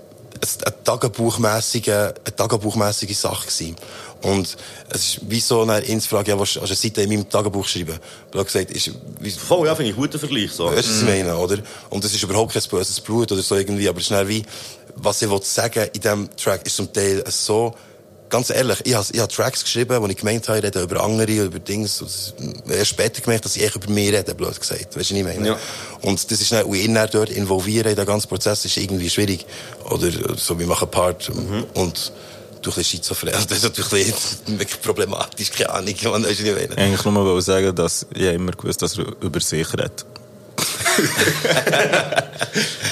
eine 0.41 0.85
tagebuchmäßige, 0.85 1.89
eine 1.89 2.37
tagebuchmäßige 2.37 3.17
Sache 3.17 3.47
gewesen. 3.47 3.77
Und 4.23 4.57
es 4.89 5.01
ist 5.01 5.21
wie 5.29 5.41
so 5.41 5.63
eine 5.63 5.81
Insfrage, 5.81 6.31
ja, 6.31 6.39
was, 6.39 6.57
also 6.57 6.67
eine 6.67 6.77
Seite 6.77 7.03
in 7.03 7.11
meinem 7.11 7.29
Tagebuch 7.29 7.67
schreiben. 7.67 7.99
Blöd 8.31 8.47
gesagt, 8.47 8.71
ist, 8.71 8.91
wie, 9.21 9.31
Voll, 9.31 9.67
ja, 9.67 9.75
finde 9.75 9.91
ich 9.91 9.97
einen 9.97 10.03
guten 10.03 10.19
Vergleich. 10.19 10.51
So. 10.51 10.67
Weißt 10.67 10.89
du, 10.89 10.93
was 10.93 11.03
ich 11.03 11.09
meine, 11.09 11.37
oder? 11.37 11.59
Und 11.91 12.05
es 12.05 12.15
ist 12.15 12.23
überhaupt 12.23 12.55
kein 12.55 12.63
böses 12.71 13.01
Blut 13.01 13.31
oder 13.33 13.43
so 13.43 13.55
irgendwie, 13.55 13.89
aber 13.89 14.01
es 14.01 14.11
ist 14.11 14.29
wie, 14.29 14.43
was 14.97 15.21
ich 15.21 15.29
sagen 15.45 15.89
in 15.93 16.01
diesem 16.01 16.37
Track 16.37 16.67
ist 16.67 16.77
zum 16.77 16.91
Teil 16.93 17.23
so, 17.29 17.75
ganz 18.35 18.51
ehrlich, 18.51 18.81
ich 18.83 18.95
habe, 18.95 19.07
ich 19.13 19.21
habe 19.21 19.33
Tracks 19.33 19.63
geschrieben, 19.63 20.03
wo 20.03 20.09
ich 20.09 20.17
gemeint 20.17 20.49
habe, 20.49 20.59
ich 20.59 20.65
rede 20.65 20.83
über 20.83 21.05
andere, 21.05 21.31
über 21.31 21.61
Dinge, 21.61 21.85
erst 21.87 22.91
später 22.91 23.21
gemerkt, 23.21 23.45
dass 23.45 23.55
ich 23.55 23.63
echt 23.63 23.77
über 23.77 23.89
mich 23.89 24.13
rede, 24.13 24.35
blöd 24.35 24.59
gesagt. 24.59 24.97
Weißt 24.97 24.97
du, 24.97 24.99
was 24.99 25.11
ich 25.13 25.23
meine? 25.23 25.47
Ja. 25.47 25.59
Und 26.03 26.33
das 26.33 26.41
ist 26.41 26.51
dann, 26.51 26.65
und 26.65 26.75
ihn 26.75 26.95
dann 26.95 27.09
dort 27.13 27.31
involvieren 27.31 27.91
in 27.91 27.95
den 27.95 28.07
ganzen 28.07 28.27
Prozess, 28.27 28.65
ist 28.65 28.77
irgendwie 28.77 29.09
schwierig. 29.09 29.47
Oder 29.89 30.11
so, 30.37 30.59
wir 30.59 30.67
machen 30.67 30.91
Part, 30.91 31.31
und, 31.75 32.13
du 32.61 32.71
ein 32.71 32.75
bisschen 32.75 32.85
schizophren. 32.85 33.35
Das 33.49 33.59
ist 33.59 33.63
natürlich 33.63 34.13
wirklich 34.47 34.83
problematisch, 34.83 35.53
keine 35.53 35.71
Ahnung, 35.71 35.95
man, 36.03 36.25
weißt 36.25 36.41
du, 36.41 36.45
was 36.45 36.63
ich 36.63 36.69
meine? 36.71 36.77
Eigentlich 36.77 37.05
nur 37.05 37.13
mal 37.13 37.41
sagen, 37.41 37.73
dass 37.73 38.05
ich 38.15 38.23
immer 38.23 38.51
gewusst 38.51 38.83
dass 38.83 38.99
er 38.99 39.07
über 39.21 39.39
sich 39.39 39.73
redet. 39.75 40.05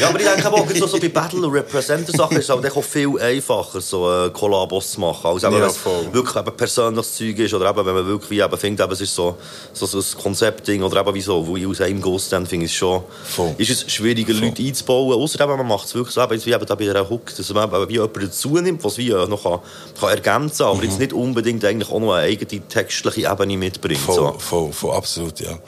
Ja, 0.00 0.08
aber 0.08 0.18
ich 0.18 0.26
denke 0.26 0.52
auch, 0.52 0.66
so, 0.74 0.87
so 0.88 0.98
bei 0.98 1.08
Battle- 1.08 1.46
und 1.46 1.52
Representer-Sachen 1.52 2.37
ist 2.38 2.50
es 2.50 2.50
auch 2.50 2.82
viel 2.82 3.20
einfacher, 3.20 3.80
so 3.80 4.11
äh, 4.11 4.30
Kollabos 4.30 4.92
zu 4.92 5.00
machen. 5.00 5.24
Also 5.26 5.46
Ja, 5.46 5.52
wenn 5.54 5.62
es 5.62 5.76
voll. 5.76 6.12
wirklich 6.12 6.35
eben 6.35 6.56
persönliches 6.56 7.14
Zeug 7.14 7.38
ist 7.38 7.54
oder 7.54 7.70
eben, 7.70 7.87
wenn 7.87 7.94
man 7.94 8.06
wirklich 8.06 8.40
eben 8.40 8.56
findet, 8.58 8.85
eben, 8.85 8.92
es 8.92 9.00
ist 9.02 9.14
so, 9.14 9.37
so, 9.72 9.87
so 9.87 9.98
ein 9.98 10.04
Konzeptding 10.22 10.82
oder 10.82 11.00
eben 11.02 11.14
wie 11.14 11.20
so, 11.20 11.46
wo 11.46 11.56
ich 11.56 11.66
aus 11.66 11.80
einem 11.82 12.00
Guss 12.00 12.28
dann 12.30 12.46
finde 12.46 12.66
ich 12.66 12.72
es 12.72 12.78
schon, 12.78 13.02
Voll. 13.24 13.54
ist 13.58 13.70
es 13.70 13.92
schwieriger, 13.92 14.32
Leute 14.35 14.62
einzubauen. 14.62 15.20
Außer 15.20 15.40
eben, 15.40 15.56
man 15.56 15.68
macht 15.68 15.87
es 15.87 15.94
wirklich 15.94 16.14
so, 16.14 16.22
eben, 16.22 16.32
jetzt 16.35 16.46
wie 16.46 16.52
eben 16.52 16.66
da 16.66 16.74
bei 16.74 16.90
einer 16.90 17.08
Hook, 17.08 17.32
dass 17.37 17.52
man 17.54 17.68
eben 17.72 17.88
wie 17.88 17.92
jemand 17.92 18.16
dazu 18.16 18.48
nimmt, 18.58 18.82
was 18.82 18.98
wie 18.98 19.11
äh, 19.11 19.26
noch 19.28 19.44
kann, 19.44 19.61
kann 20.00 20.08
ergänzen 20.11 20.64
kann, 20.66 20.74
aber 20.76 20.82
jetzt 20.85 20.98
nicht 20.98 21.12
unbedingt 21.12 21.64
eigentlich 21.64 21.90
auch 21.92 22.00
noch 22.00 22.14
eine 22.14 22.24
eigene 22.26 22.61
textliche 22.68 23.30
Ebene 23.30 23.56
mitbringt. 23.56 24.00
Voll, 24.00 24.16
So. 24.16 24.35
voll, 24.38 24.72
voll, 24.72 24.96
absolut, 24.96 25.38
ja. 25.38 25.58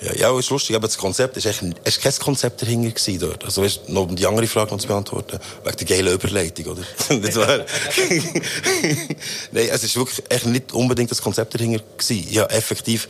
Ja, 0.00 0.14
ja, 0.14 0.38
ist 0.38 0.50
lustig, 0.50 0.76
aber 0.76 0.86
das 0.86 0.96
Konzept 0.96 1.36
ist 1.36 1.46
echt, 1.46 1.62
es 1.82 1.96
ist 1.96 2.02
kein 2.02 2.14
Konzept 2.24 2.62
dahinter 2.62 2.90
gewesen 2.90 3.18
dort. 3.18 3.44
Also, 3.44 3.62
weißt, 3.62 3.88
noch 3.88 4.02
um 4.02 4.14
die 4.14 4.26
andere 4.26 4.46
Frage 4.46 4.70
noch 4.70 4.78
zu 4.78 4.86
beantworten, 4.86 5.40
wegen 5.64 5.76
der 5.76 5.86
geilen 5.86 6.14
Überleitung, 6.14 6.66
oder? 6.66 6.82
das 7.20 7.36
war, 7.36 7.58
Nein, 9.52 9.68
es 9.72 9.82
ist 9.82 9.96
wirklich 9.96 10.22
echt 10.28 10.46
nicht 10.46 10.72
unbedingt 10.72 11.10
das 11.10 11.20
Konzept 11.20 11.54
dahinter 11.54 11.82
gewesen. 11.96 12.28
Ja, 12.30 12.46
effektiv, 12.46 13.08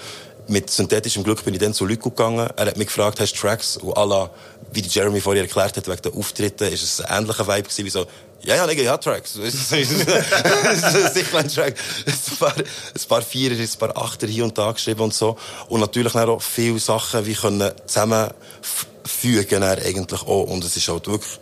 mit 0.49 0.71
synthetischem 0.71 1.25
Glück 1.25 1.45
bin 1.45 1.53
ich 1.53 1.61
dann 1.61 1.75
zu 1.75 1.85
Luco 1.85 2.09
gegangen. 2.09 2.49
Er 2.57 2.67
hat 2.67 2.77
mich 2.79 2.87
gefragt, 2.87 3.21
hast 3.21 3.35
du 3.35 3.39
Tracks? 3.39 3.77
Und 3.77 3.95
à 3.95 4.07
la, 4.07 4.31
wie 4.73 4.81
Jeremy 4.81 5.21
vorher 5.21 5.43
erklärt 5.43 5.77
hat, 5.77 5.87
wegen 5.89 6.03
der 6.03 6.15
Auftritten, 6.15 6.73
ist 6.73 6.83
es 6.83 7.01
ein 7.03 7.23
ähnlicher 7.23 7.47
Vibe 7.47 7.65
gewesen, 7.65 7.85
wie 7.85 7.91
so, 7.91 8.07
ja, 8.43 8.55
ja, 8.55 8.67
Digga, 8.67 8.83
ja, 8.83 8.97
Tracks. 8.97 9.35
Das 9.35 9.55
ist 9.55 9.69
sicher 9.69 11.39
ein 11.39 11.49
Track. 11.49 11.75
Ein 12.07 12.37
paar, 12.39 12.55
ein 12.57 13.09
paar 13.09 13.23
Vierer, 13.23 13.55
ein 13.55 13.69
paar 13.79 13.97
Achter 13.97 14.27
hier 14.27 14.45
und 14.45 14.57
da 14.57 14.71
geschrieben 14.71 15.01
und 15.01 15.15
so. 15.15 15.37
Und 15.69 15.81
natürlich 15.81 16.15
auch 16.15 16.41
viele 16.41 16.79
Sachen, 16.79 17.27
wie 17.27 17.35
können 17.35 17.73
zusammenfügen, 17.87 19.63
eigentlich 19.65 20.23
auch. 20.23 20.45
Und 20.45 20.63
es 20.65 20.77
ist 20.77 20.89
halt 20.89 21.09
wirklich, 21.09 21.41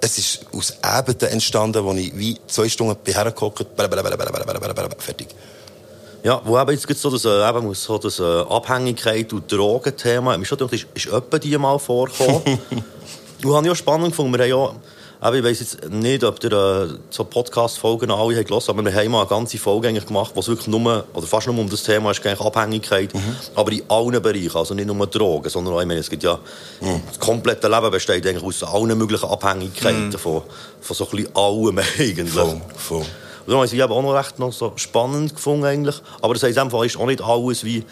es 0.00 0.18
ist 0.18 0.46
aus 0.52 0.74
Ebenen 0.84 1.32
entstanden, 1.32 1.84
wo 1.84 1.92
ich 1.94 2.16
wie 2.16 2.36
zwei 2.48 2.68
Stunden 2.68 2.96
bin 2.96 3.14
hergeguckt, 3.14 3.66
fertig. 4.98 5.28
Ja, 6.24 6.40
wo 6.44 6.58
eben 6.58 6.70
jetzt 6.70 7.00
so 7.00 7.10
das, 7.10 7.24
äh, 7.24 7.48
eben 7.48 7.74
so 7.74 7.98
das 7.98 8.20
äh, 8.20 8.22
Abhängigkeit 8.22 9.32
und 9.32 9.50
Drogenthema, 9.50 10.36
mir 10.36 10.44
schon 10.44 10.58
gedacht, 10.58 10.74
ist, 10.74 10.86
ist 10.94 11.06
etwa 11.06 11.38
die 11.38 11.56
mal 11.58 11.78
vorgekommen. 11.78 12.42
habe 13.44 13.66
ich 13.66 13.72
auch 13.72 13.76
spannend 13.76 14.10
gefunden, 14.10 14.32
wir 14.32 14.44
haben 14.44 14.50
ja, 14.50 14.74
eben, 15.24 15.36
ich 15.36 15.44
weiss 15.44 15.60
jetzt 15.60 15.90
nicht, 15.90 16.24
ob 16.24 16.42
ihr 16.42 16.52
äh, 16.52 16.88
so 17.10 17.24
Podcast-Folgen 17.24 18.10
alle 18.10 18.36
habt 18.36 18.48
gehört, 18.48 18.68
aber 18.68 18.84
wir 18.84 18.94
haben 18.94 19.10
mal 19.10 19.20
eine 19.20 19.28
ganze 19.28 19.58
Folge 19.58 19.88
eigentlich 19.88 20.06
gemacht, 20.06 20.32
wo 20.34 20.40
es 20.40 20.48
wirklich 20.48 20.68
nur, 20.68 21.04
oder 21.14 21.26
fast 21.26 21.46
nur 21.46 21.58
um 21.58 21.68
das 21.68 21.82
Thema 21.82 22.10
ist, 22.10 22.24
eigentlich 22.26 22.40
Abhängigkeit, 22.40 23.10
aber 23.54 23.72
in 23.72 23.82
allen 23.88 24.20
Bereichen, 24.20 24.56
also 24.56 24.74
nicht 24.74 24.86
nur 24.86 25.06
Drogen, 25.06 25.48
sondern 25.48 25.74
auch, 25.74 25.80
ich 25.80 25.86
meine, 25.86 26.00
es 26.00 26.10
gibt 26.10 26.22
ja, 26.22 26.38
das 26.80 27.18
komplette 27.18 27.68
Leben 27.68 27.90
besteht 27.90 28.26
eigentlich 28.26 28.42
aus 28.42 28.62
allen 28.64 28.96
möglichen 28.98 29.28
Abhängigkeiten, 29.28 30.12
von, 30.12 30.42
von 30.80 30.96
so 30.96 31.04
ein 31.04 31.10
bisschen 31.10 31.36
allem 31.36 31.78
eigentlich. 31.78 32.30
Voll, 32.30 32.60
voll. 32.76 32.98
Und 32.98 33.48
darum 33.48 33.62
habe 33.62 33.66
ich 33.66 33.80
es 33.80 33.90
auch 33.90 34.02
noch 34.02 34.14
recht 34.14 34.38
noch 34.38 34.52
so 34.52 34.72
spannend 34.76 35.34
gefunden 35.34 35.64
eigentlich. 35.64 35.96
Aber 36.20 36.34
das 36.34 36.44
heisst, 36.44 36.58
Fall 36.70 36.86
ist 36.86 36.96
auch 36.96 37.06
nicht 37.06 37.20
alles 37.20 37.64
wie 37.64 37.84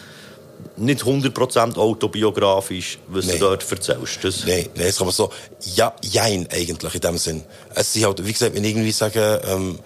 nicht 0.76 1.02
100% 1.02 1.76
autobiografisch, 1.76 2.98
was 3.08 3.26
Nein. 3.26 3.38
du 3.38 3.44
dort 3.46 3.70
erzählst. 3.70 4.18
Das, 4.22 4.44
Nein, 4.46 4.68
nein, 4.74 4.86
das 4.86 4.96
kann 4.96 5.06
man 5.06 5.14
so, 5.14 5.30
ja, 5.74 5.94
jein 6.02 6.48
eigentlich 6.50 6.94
in 6.94 7.00
dem 7.00 7.18
Sinn. 7.18 7.42
Es 7.74 7.92
sind 7.92 8.04
halt, 8.04 8.24
wie 8.24 8.32
gesagt, 8.32 8.54
wenn 8.54 8.64
ich 8.64 8.70
irgendwie 8.70 8.92
sagen, 8.92 9.40
ähm, 9.46 9.78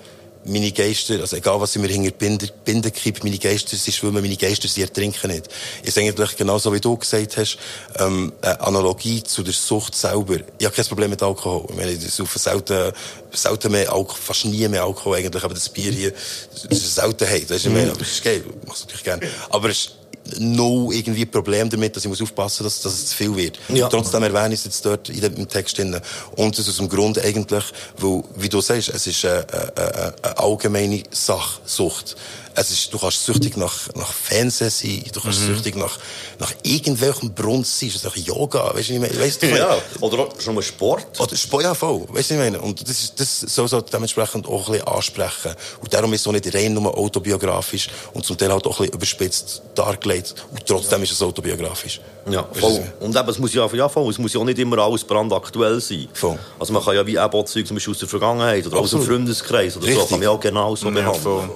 meine 0.47 0.73
Geister, 0.73 1.21
also 1.21 1.37
egal 1.37 1.61
was 1.61 1.75
ich 1.75 1.83
mir 1.83 1.89
hinter 1.89 2.47
die 2.47 2.53
Binde, 2.65 2.91
kippe, 2.91 3.21
meine 3.25 3.39
Geister, 3.39 3.77
sie 3.77 3.93
schwimmen, 3.93 4.23
meine 4.23 4.37
Geister, 4.37 4.69
sie 4.69 4.83
ertrinken 4.83 5.31
nicht. 5.31 5.49
Ist 5.83 5.97
eigentlich 5.99 6.37
genauso 6.37 6.73
wie 6.73 6.81
du 6.81 6.97
gesagt 6.97 7.37
hast, 7.37 7.59
ähm, 7.99 8.33
eine 8.43 8.61
Analogie 8.61 9.23
zu 9.23 9.43
der 9.43 9.55
Sucht 9.55 9.95
selber. 9.95 10.37
Ich 10.59 10.67
habe 10.67 10.75
kein 10.75 10.85
Problem 10.85 11.11
mit 11.11 11.23
Alkohol. 11.23 11.67
Ich 11.71 11.77
meine, 11.77 11.93
ich 11.93 12.11
saufe 12.11 12.39
selten, 12.39 12.93
selten 13.33 13.73
mehr 13.73 13.91
Alkohol, 13.93 14.21
fast 14.21 14.45
nie 14.45 14.69
mehr 14.69 14.85
Alkohol 14.85 15.17
eigentlich, 15.17 15.43
aber 15.43 15.55
das 15.55 15.69
Bier 15.69 15.93
hier, 15.93 16.13
das 16.13 16.65
ist 16.65 16.99
eine 16.99 17.09
Seltenheit, 17.09 17.51
weißt 17.51 17.65
du, 17.65 17.69
ich 17.69 17.75
meine, 17.75 17.91
aber 17.91 18.01
das 18.01 18.11
ist 18.11 18.25
geil, 18.25 18.45
mach's 18.67 18.81
natürlich 18.81 19.05
gerne. 19.05 19.27
Aber 19.51 19.71
es 19.71 19.93
no 20.39 20.91
irgendwie 20.93 21.27
Problem 21.27 21.69
damit, 21.69 21.97
dass 21.97 22.05
ich 22.05 22.09
muss 22.09 22.23
aufpassen 22.23 22.65
muss, 22.65 22.81
dass, 22.81 22.83
dass 22.83 22.93
es 22.95 23.07
zu 23.11 23.17
viel 23.17 23.37
wird. 23.37 23.59
Ja. 23.69 23.89
Trotzdem 23.89 24.23
erwähne 24.23 24.55
ich 24.55 24.61
es 24.61 24.65
jetzt 24.65 24.87
dort 24.87 25.09
in 25.09 25.21
dem 25.21 25.49
Text 25.49 25.79
drin. 25.79 25.99
Und 26.37 26.59
das 26.59 26.69
aus 26.69 26.77
dem 26.77 26.89
Grund 26.89 27.19
eigentlich, 27.19 27.65
weil, 27.99 28.23
wie 28.37 28.49
du 28.49 28.61
sagst, 28.61 28.89
es 28.89 29.07
ist 29.07 29.25
eine, 29.25 29.47
eine, 29.77 30.15
eine 30.23 30.39
allgemeine 30.39 31.03
Sache, 31.11 31.61
Sucht. 31.65 32.17
Es 32.57 32.71
ist, 32.71 32.93
du 32.95 32.99
kannst 32.99 33.25
süchtig 33.25 33.57
nach, 33.57 33.75
nach 33.95 34.13
Fernsehen 34.13 34.71
sein, 34.71 35.03
du 35.13 35.21
kannst 35.21 35.41
süchtig 35.41 35.75
nach, 35.77 35.99
nach 36.39 36.53
irgendwelchem 36.63 37.35
Brunst 37.35 37.81
sein, 37.81 37.91
das 38.03 38.15
ist 38.17 38.27
Yoga, 38.27 38.73
weißt 38.75 38.91
du, 38.91 38.93
ich 38.95 39.01
meine, 39.01 39.19
weißt 39.19 39.43
du, 39.43 39.47
ja, 39.57 39.77
oder 40.01 40.29
schon 40.39 40.55
mal 40.55 40.63
Sport. 40.63 41.21
oder 41.21 41.37
Sport, 41.37 41.65
ja, 41.65 41.75
voll. 41.75 42.07
Weißt 42.09 42.31
du, 42.31 42.35
ich 42.35 42.41
meine? 42.41 42.61
Und 42.61 42.81
das, 42.89 42.91
ist, 43.01 43.19
das 43.21 43.41
soll 43.41 43.67
so 43.67 43.81
dementsprechend 43.81 44.47
auch 44.47 44.67
ein 44.69 44.73
bisschen 44.75 44.87
ansprechen. 44.89 45.55
Und 45.81 45.93
darum 45.93 46.13
ist 46.13 46.21
es 46.21 46.27
auch 46.29 46.33
nicht 46.33 46.55
rein 46.55 46.73
nur 46.75 46.97
autobiografisch 46.97 47.89
und 48.13 48.25
zum 48.25 48.39
Teil 48.39 48.53
halt 48.53 48.65
auch 48.67 48.79
ein 48.79 48.87
bisschen 48.87 48.95
überspitzt 48.95 49.63
dargelegt. 49.75 50.35
Und 50.53 50.65
trotzdem 50.67 51.03
ist 51.03 51.11
es 51.13 51.23
autobiografisch. 51.23 52.01
Ja, 52.31 52.43
Weißt 52.43 52.57
du, 52.57 52.61
voll. 52.61 52.93
Und 53.01 53.17
eben, 53.17 53.29
es 53.29 53.39
muss 53.39 53.53
ja, 53.53 53.67
ja, 53.67 53.89
voll, 53.89 54.11
es 54.11 54.19
muss 54.19 54.33
ja 54.33 54.41
auch 54.41 54.45
nicht 54.45 54.59
immer 54.59 54.79
alles 54.79 55.03
brandaktuell 55.05 55.81
sein. 55.81 56.09
Voll. 56.13 56.39
Also 56.59 56.73
man 56.73 56.85
kann 56.85 56.95
ja 56.95 57.07
wie 57.07 57.19
auch 57.19 57.45
Zeug 57.45 57.67
zum 57.67 57.77
Beispiel 57.77 57.93
aus 57.93 57.99
der 57.99 58.09
Vergangenheit 58.09 58.67
oder 58.67 58.77
aus 58.79 58.91
dem 58.91 59.01
Absolut. 59.01 59.07
Freundeskreis 59.19 59.77
oder 59.77 59.87
so, 59.87 59.91
Richtig. 59.91 60.09
kann 60.09 60.19
man 60.21 60.23
ja 60.23 60.31
auch 60.31 60.41
genau 60.41 60.77
so 60.77 60.87
Ja, 60.87 60.93
behandeln. 60.95 61.23
voll. 61.23 61.51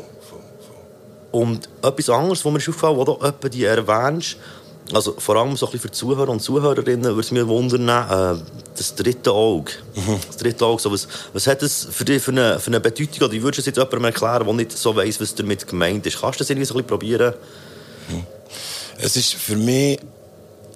Und 1.31 1.69
etwas 1.83 2.09
anderes, 2.09 2.45
was 2.45 2.53
mir 2.53 2.59
ist 2.59 2.69
aufgefallen, 2.69 2.99
was 2.99 3.33
du 3.41 3.49
die 3.49 3.65
erwähnst, 3.65 4.37
also 4.93 5.15
vor 5.19 5.37
allem 5.37 5.57
so 5.57 5.67
ein 5.67 5.73
bisschen 5.73 5.91
für 5.91 5.95
Zuhörer 5.95 6.31
und 6.31 6.41
Zuhörerinnen 6.41 7.05
würde 7.05 7.21
es 7.21 7.31
mich 7.31 7.47
wundern, 7.47 7.89
äh, 7.89 8.41
das 8.75 8.95
dritte 8.95 9.33
Auge. 9.33 9.73
Das 10.27 10.39
dritte 10.39 10.65
Auge, 10.65 10.81
so 10.81 10.91
was, 10.91 11.09
was 11.33 11.47
hat 11.47 11.61
das 11.63 11.89
für 11.91 12.05
dich 12.05 12.23
für 12.23 12.31
eine, 12.31 12.59
für 12.59 12.69
eine 12.69 12.81
Bedeutung? 12.81 13.25
Oder 13.25 13.33
wie 13.33 13.43
würdest 13.43 13.59
du 13.59 13.61
es 13.61 13.67
jetzt 13.67 13.77
jemandem 13.77 14.05
erklären, 14.05 14.47
der 14.47 14.55
nicht 14.55 14.73
so 14.73 14.97
weiss, 14.97 15.21
was 15.21 15.35
damit 15.35 15.67
gemeint 15.67 16.07
ist? 16.07 16.21
Kannst 16.21 16.41
du 16.41 16.45
das 16.45 16.51
irgendwie 16.51 16.65
so 16.65 16.75
ein 16.75 16.79
bisschen 16.79 16.89
probieren? 16.89 17.35
Es 18.97 19.17
ist, 19.17 19.35
für 19.35 19.57
mich 19.57 20.01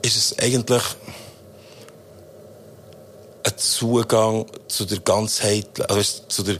ist 0.02 0.16
es 0.16 0.38
eigentlich 0.38 0.82
ein 3.44 3.52
Zugang 3.56 4.46
zu 4.68 4.84
der 4.84 4.98
Ganzheit, 4.98 5.90
also 5.90 6.22
zu 6.28 6.42
der 6.42 6.58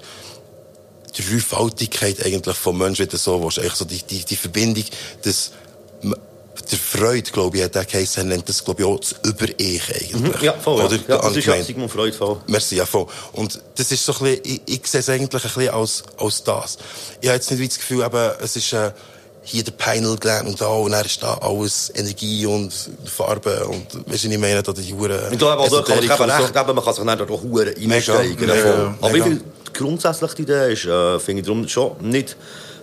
Dreifaltigkeit 1.13 2.25
eigentlich 2.25 2.57
vom 2.57 2.79
Menschen, 2.79 3.07
wie 3.07 3.09
du 3.09 3.17
so 3.17 3.43
willst. 3.43 3.59
Eigentlich 3.59 3.75
so 3.75 3.85
die, 3.85 4.03
die, 4.03 4.25
die 4.25 4.37
Verbindung, 4.37 4.85
das, 5.23 5.53
der 6.71 6.79
Freude, 6.79 7.31
glaube 7.31 7.57
ich, 7.57 7.65
hat 7.65 7.75
der 7.75 7.85
geheißen, 7.85 8.23
er 8.23 8.27
nennt 8.27 8.49
das, 8.49 8.65
glaube 8.65 8.83
ich, 8.83 8.89
auch 8.89 8.99
das 8.99 9.15
Über-Ich 9.23 9.83
eigentlich. 9.95 10.43
Ja, 10.43 10.55
voll. 10.55 10.79
Ja. 10.79 10.85
Oder? 10.87 10.97
Ja, 11.09 11.19
das 11.19 11.37
ist 11.37 11.47
ja. 11.47 11.63
Sigmund 11.63 11.91
Freud 11.91 12.13
voll. 12.13 12.41
Merci, 12.47 12.77
ja, 12.77 12.87
voll. 12.87 13.07
Und 13.33 13.61
das 13.75 13.91
ist 13.91 14.05
so 14.05 14.13
ein 14.13 14.19
bisschen, 14.19 14.41
ich, 14.45 14.61
ich 14.67 14.87
sehe 14.87 15.01
es 15.01 15.09
eigentlich 15.09 15.45
ein 15.45 15.51
bisschen 15.51 15.75
als, 15.75 16.03
als 16.19 16.45
das. 16.45 16.79
Ich 17.21 17.29
habe 17.29 17.37
jetzt 17.37 17.51
nicht 17.51 17.61
wie 17.61 17.69
das 17.69 17.79
Gefühl, 17.79 18.05
eben, 18.05 18.31
es 18.41 18.57
ist, 18.57 18.73
äh, 18.73 18.93
hier 19.45 19.65
der 19.65 19.73
Pineal 19.73 20.17
Gland 20.17 20.49
und 20.49 20.61
da, 20.61 20.69
und 20.69 20.93
dann 20.93 21.05
ist 21.05 21.23
da 21.23 21.35
alles 21.35 21.93
Energie 21.95 22.47
und 22.47 22.73
Farbe 23.05 23.67
und, 23.67 23.93
weißt 23.93 24.07
du, 24.07 24.13
was 24.13 24.25
ich 24.25 24.39
meine, 24.39 24.63
da 24.63 24.73
die 24.73 24.95
Huren. 24.95 25.33
Ich 25.33 25.39
glaube, 25.39 25.63
also, 25.63 25.83
kann 25.83 25.99
und 25.99 26.07
so. 26.07 26.25
recht 26.25 26.55
geben, 26.55 26.75
man 26.75 26.85
kann 26.85 26.95
sich 26.95 27.05
dann 27.05 27.21
auch 27.21 27.43
Huren 27.43 27.75
einsteigen. 27.75 28.39
Mega, 28.39 28.55
davon. 28.55 28.71
mega, 28.71 28.97
Aber 29.01 29.13
mega. 29.13 29.27
ich 29.27 29.41
grundsätzlich 29.73 30.35
die 30.35 30.43
Idee 30.43 30.73
ist, 30.73 30.85
äh, 30.85 31.19
finde 31.19 31.41
ich 31.41 31.47
darum 31.47 31.69
schon 31.69 31.93
nicht, 32.01 32.37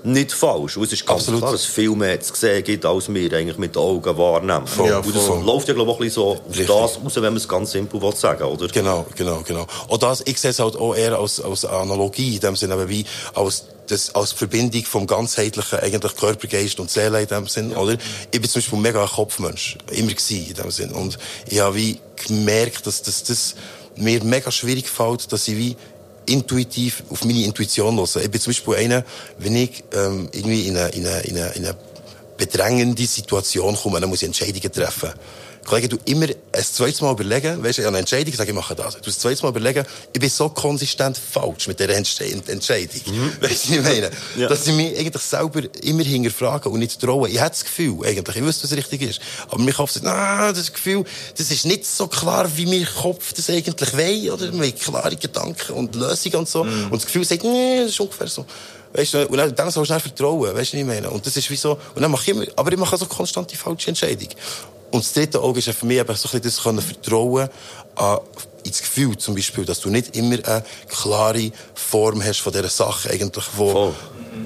nicht 0.04 0.32
falsch. 0.32 0.78
Und 0.78 0.84
es 0.84 0.94
ist 0.94 1.06
ganz 1.06 1.22
Absolut. 1.22 1.42
klar, 1.42 1.52
dass 1.52 1.62
es 1.62 1.68
viel 1.68 1.92
mehr 1.92 2.20
zu 2.20 2.34
sehen 2.36 2.64
gibt, 2.64 2.86
als 2.86 3.14
wir 3.14 3.34
eigentlich 3.34 3.58
mit 3.58 3.76
den 3.76 3.82
Augen 3.82 4.18
wahrnehmen. 4.18 4.68
Voll, 4.68 4.90
das 4.90 5.24
voll. 5.24 5.44
läuft 5.44 5.68
ja, 5.68 5.74
glaube 5.74 5.92
ich, 5.92 5.96
auch 5.96 6.00
ein 6.00 6.06
bisschen 6.06 6.24
so 6.24 6.32
Richtig. 6.50 6.68
das 6.68 7.04
raus, 7.04 7.16
wenn 7.16 7.24
man 7.24 7.38
es 7.38 7.48
ganz 7.48 7.72
simpel 7.72 8.02
will 8.02 8.16
sagen 8.16 8.44
oder? 8.44 8.68
Genau, 8.68 9.06
genau, 9.16 9.42
genau. 9.46 9.66
Und 9.88 10.04
das, 10.04 10.22
ich 10.26 10.40
sehe 10.40 10.52
es 10.52 10.60
halt 10.60 10.76
auch 10.76 10.96
eher 10.96 11.18
als, 11.18 11.42
als 11.42 11.66
Analogie, 11.66 12.36
in 12.36 12.40
dem 12.42 12.56
Sinne, 12.56 12.74
aber 12.74 12.90
wie 12.90 13.06
als, 13.34 13.66
das, 13.88 14.14
als 14.16 14.32
Verbindung 14.32 14.84
vom 14.84 15.08
ganzheitlichen, 15.08 15.80
eigentlich 15.80 16.16
Körper, 16.16 16.48
Geist 16.48 16.80
und 16.80 16.90
Seele 16.92 17.22
in 17.22 17.28
dem 17.28 17.48
Sinn, 17.48 17.76
oder? 17.76 17.98
Ich 18.32 18.40
bin 18.40 18.50
zum 18.50 18.62
Beispiel 18.62 18.80
mega 18.80 19.02
ein 19.02 19.10
Kopfmensch. 19.10 19.78
Immer 19.92 20.12
gewesen, 20.12 20.46
in 20.48 20.54
dem 20.54 20.72
Sinn. 20.72 20.92
Und 20.92 21.18
ich 21.48 21.60
habe 21.60 21.76
wie 21.76 22.00
gemerkt, 22.28 22.86
dass, 22.86 23.02
dass 23.02 23.24
das 23.24 23.56
mir 23.96 24.24
mega 24.24 24.52
schwierig 24.52 24.90
fällt, 24.90 25.32
dass 25.32 25.48
ich 25.48 25.58
wie 25.58 25.76
intuitiv 26.30 27.04
auf 27.10 27.26
meine 27.26 27.44
Intuition 27.44 27.98
hören. 27.98 28.22
Ich 28.24 28.32
bin 28.32 28.42
zum 28.42 28.52
Beispiel 28.52 28.76
einer, 28.76 29.04
wenn 29.38 29.56
ich 29.56 29.84
ähm, 29.94 30.30
irgendwie 30.32 30.68
in 30.68 30.78
eine, 30.78 30.90
in, 30.90 31.08
eine, 31.08 31.22
in, 31.22 31.38
eine, 31.38 31.52
in 31.54 31.66
eine 31.66 31.76
bedrängende 32.38 33.06
Situation 33.06 33.76
komme, 33.76 34.00
dann 34.00 34.10
muss 34.10 34.22
ich 34.22 34.28
Entscheidungen 34.28 34.72
treffen. 34.72 35.10
Kollege, 35.66 35.90
du 35.90 35.98
immer 36.06 36.28
ein 36.28 36.64
zweites 36.64 37.02
Mal 37.02 37.12
überlegen, 37.12 37.64
weißt 37.64 37.78
du, 37.78 37.82
ich 37.82 37.88
eine 37.88 38.00
Entscheidung, 38.00 38.34
sage 38.34 38.50
ich 38.50 38.56
mache 38.56 38.76
das. 38.76 38.96
Du 38.96 39.02
das 39.02 39.20
zweites 39.20 39.44
Mal 39.44 39.50
überlegen, 39.50 39.86
ich 40.12 40.20
bin 40.20 40.30
so 40.30 40.50
konsistent 40.50 41.18
falsch 41.18 41.68
mit 41.68 41.80
dieser 41.80 41.96
Entsche 41.96 42.26
Entscheidung. 42.26 43.02
Weißt 43.42 43.70
du, 43.70 43.74
ich 43.74 43.82
meine? 43.82 44.10
Ja. 44.36 44.48
Dass 44.48 44.66
ich 44.68 44.74
mich 44.74 44.98
eigentlich 44.98 45.22
selber 45.22 45.62
immer 45.84 46.04
hinterfrage 46.04 46.70
und 46.70 46.80
nicht 46.80 47.00
traue. 47.00 47.30
Ich 47.30 47.40
habe 47.40 47.50
das 47.50 47.64
Gefühl, 47.64 48.06
eigentlich, 48.06 48.36
ich 48.36 48.44
wüsste, 48.44 48.64
was 48.64 48.78
richtig 48.78 49.02
ist. 49.02 49.22
Aber 49.48 49.62
mein 49.62 49.74
Kopf 49.74 49.92
sagt, 49.92 50.06
na, 50.06 50.52
das 50.52 50.72
Gefühl, 50.72 51.04
das 51.38 51.52
ist 51.52 51.66
nicht 51.66 51.86
so 51.86 52.08
klar, 52.08 52.50
wie 52.56 52.66
mein 52.66 52.88
Kopf 53.02 53.34
das 53.34 53.50
eigentlich 53.50 53.96
will, 53.96 54.32
oder? 54.32 54.52
Wir 54.52 54.68
haben 54.68 54.76
klare 54.76 55.16
Gedanken 55.16 55.74
und 55.74 55.96
Lösungen 55.96 56.36
und 56.38 56.50
so. 56.50 56.62
Und 56.62 56.94
das 56.94 57.06
Gefühl 57.06 57.26
sagt, 57.26 57.44
nee, 57.44 57.82
das 57.82 57.92
ist 57.92 58.00
ungefähr 58.00 58.28
so. 58.28 58.46
Weißt 58.94 59.14
du, 59.14 59.28
und 59.28 59.38
dann, 59.38 59.54
dann 59.56 59.70
sollst 59.70 59.92
du 59.92 60.00
vertrauen, 60.00 60.56
weißt 60.56 60.74
du, 60.74 60.78
ich 60.78 60.86
meine? 60.86 61.10
Und 61.10 61.26
das 61.26 61.38
ist 61.38 61.50
wie 61.50 61.56
so, 61.56 61.80
und 61.94 62.02
dann 62.02 62.10
mache 62.10 62.24
ich 62.24 62.30
immer, 62.30 62.46
aber 62.56 62.72
ich 62.72 62.78
mache 62.78 62.98
so 62.98 63.06
konstante 63.06 63.56
falsche 63.56 63.90
Entscheidung. 63.90 64.30
Und 64.92 65.04
das 65.04 65.14
dritte 65.14 65.40
Auge 65.42 65.60
ist 65.60 65.70
für 65.70 65.86
mich 65.86 65.98
eben 65.98 66.16
so 66.16 66.30
ein 66.30 66.42
bisschen 66.42 66.76
das 66.76 66.86
Vertrauen 66.86 67.50
an, 67.96 68.20
ins 68.64 68.82
Gefühl 68.82 69.18
zum 69.18 69.36
Beispiel, 69.36 69.66
dass 69.66 69.80
du 69.80 69.90
nicht 69.90 70.16
immer 70.16 70.36
eine 70.46 70.64
klare 70.88 71.52
Form 71.74 72.24
hast 72.24 72.40
von 72.40 72.52
dieser 72.52 72.70
Sache 72.70 73.10
eigentlich, 73.10 73.46
wo, 73.56 73.72
Voll. 73.72 73.96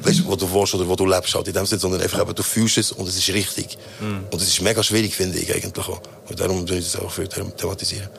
weißt, 0.02 0.26
wo 0.26 0.36
du 0.36 0.52
willst 0.54 0.76
oder 0.76 0.88
wo 0.88 0.96
du 0.96 1.06
lebst 1.06 1.34
halt 1.36 1.48
in 1.48 1.54
dem 1.54 1.66
Sinne, 1.66 1.80
sondern 1.80 2.02
einfach 2.02 2.22
eben, 2.22 2.36
du 2.36 2.44
fühlst 2.44 2.78
es 2.78 2.92
und 2.92 3.08
es 3.08 3.18
ist 3.18 3.30
richtig. 3.30 3.78
Und 4.32 4.42
es 4.42 4.48
ist 4.48 4.62
mega 4.62 4.84
schwierig, 4.84 5.16
finde 5.16 5.40
ich 5.40 5.54
eigentlich 5.54 5.88
auch. 5.88 6.02
Und 6.30 6.40
darum 6.40 6.66
tue 6.66 6.78
ich 6.78 6.92
das 6.92 7.02
auch 7.02 7.12
viel 7.12 7.28
thematisieren. 7.28 8.10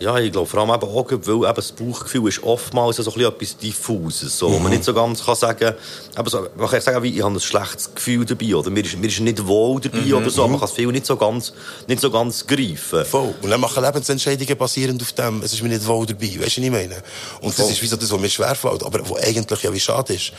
Ja, 0.00 0.16
ich 0.18 0.32
glaube, 0.32 0.48
vor 0.48 0.60
allem 0.60 0.70
eben 0.70 0.90
auch, 0.90 1.06
weil 1.10 1.34
eben 1.50 1.54
das 1.54 1.72
Bauchgefühl 1.72 2.26
ist 2.28 2.42
oftmals 2.42 2.96
so 2.96 3.02
ein 3.02 3.14
bisschen 3.14 3.32
etwas 3.32 3.56
Diffuses, 3.58 4.38
so, 4.38 4.50
wo 4.50 4.58
man 4.58 4.72
nicht 4.72 4.82
so 4.82 4.94
ganz 4.94 5.22
kann 5.22 5.34
sagen, 5.34 5.74
eben 6.18 6.28
so, 6.30 6.46
man 6.56 6.68
kann 6.70 6.80
sagen, 6.80 7.02
wie, 7.02 7.16
ich 7.16 7.22
habe 7.22 7.34
ein 7.34 7.40
schlechtes 7.40 7.94
Gefühl 7.94 8.24
dabei, 8.24 8.54
oder 8.54 8.70
mir 8.70 8.82
ist, 8.82 8.96
mir 8.96 9.08
ist 9.08 9.20
nicht 9.20 9.46
wohl 9.46 9.78
dabei, 9.78 10.14
oder 10.14 10.30
so, 10.30 10.48
man 10.48 10.58
kann 10.58 10.68
es 10.70 10.74
viel 10.74 10.86
nicht 10.86 11.04
so 11.04 11.16
ganz, 11.16 11.52
nicht 11.86 12.00
so 12.00 12.10
ganz 12.10 12.46
greifen. 12.46 13.04
Voll. 13.04 13.34
Und 13.42 13.50
dann 13.50 13.60
machen 13.60 13.84
Lebensentscheidungen 13.84 14.56
basierend 14.56 15.02
auf 15.02 15.12
dem, 15.12 15.42
es 15.42 15.52
ist 15.52 15.62
mir 15.62 15.68
nicht 15.68 15.86
wohl 15.86 16.06
dabei. 16.06 16.28
Weißt 16.28 16.38
du, 16.38 16.44
was 16.44 16.56
ich 16.58 16.70
meine? 16.70 16.96
Und 17.42 17.50
das 17.50 17.56
Voll. 17.66 17.70
ist 17.72 17.82
wie 17.82 17.86
so 17.86 17.96
das, 17.96 18.10
was 18.10 18.18
mir 18.20 18.30
schwerfällt, 18.30 18.82
aber 18.82 19.06
wo 19.06 19.16
eigentlich 19.16 19.62
ja 19.62 19.70
wie 19.70 19.80
schade 19.80 20.14
ist. 20.14 20.32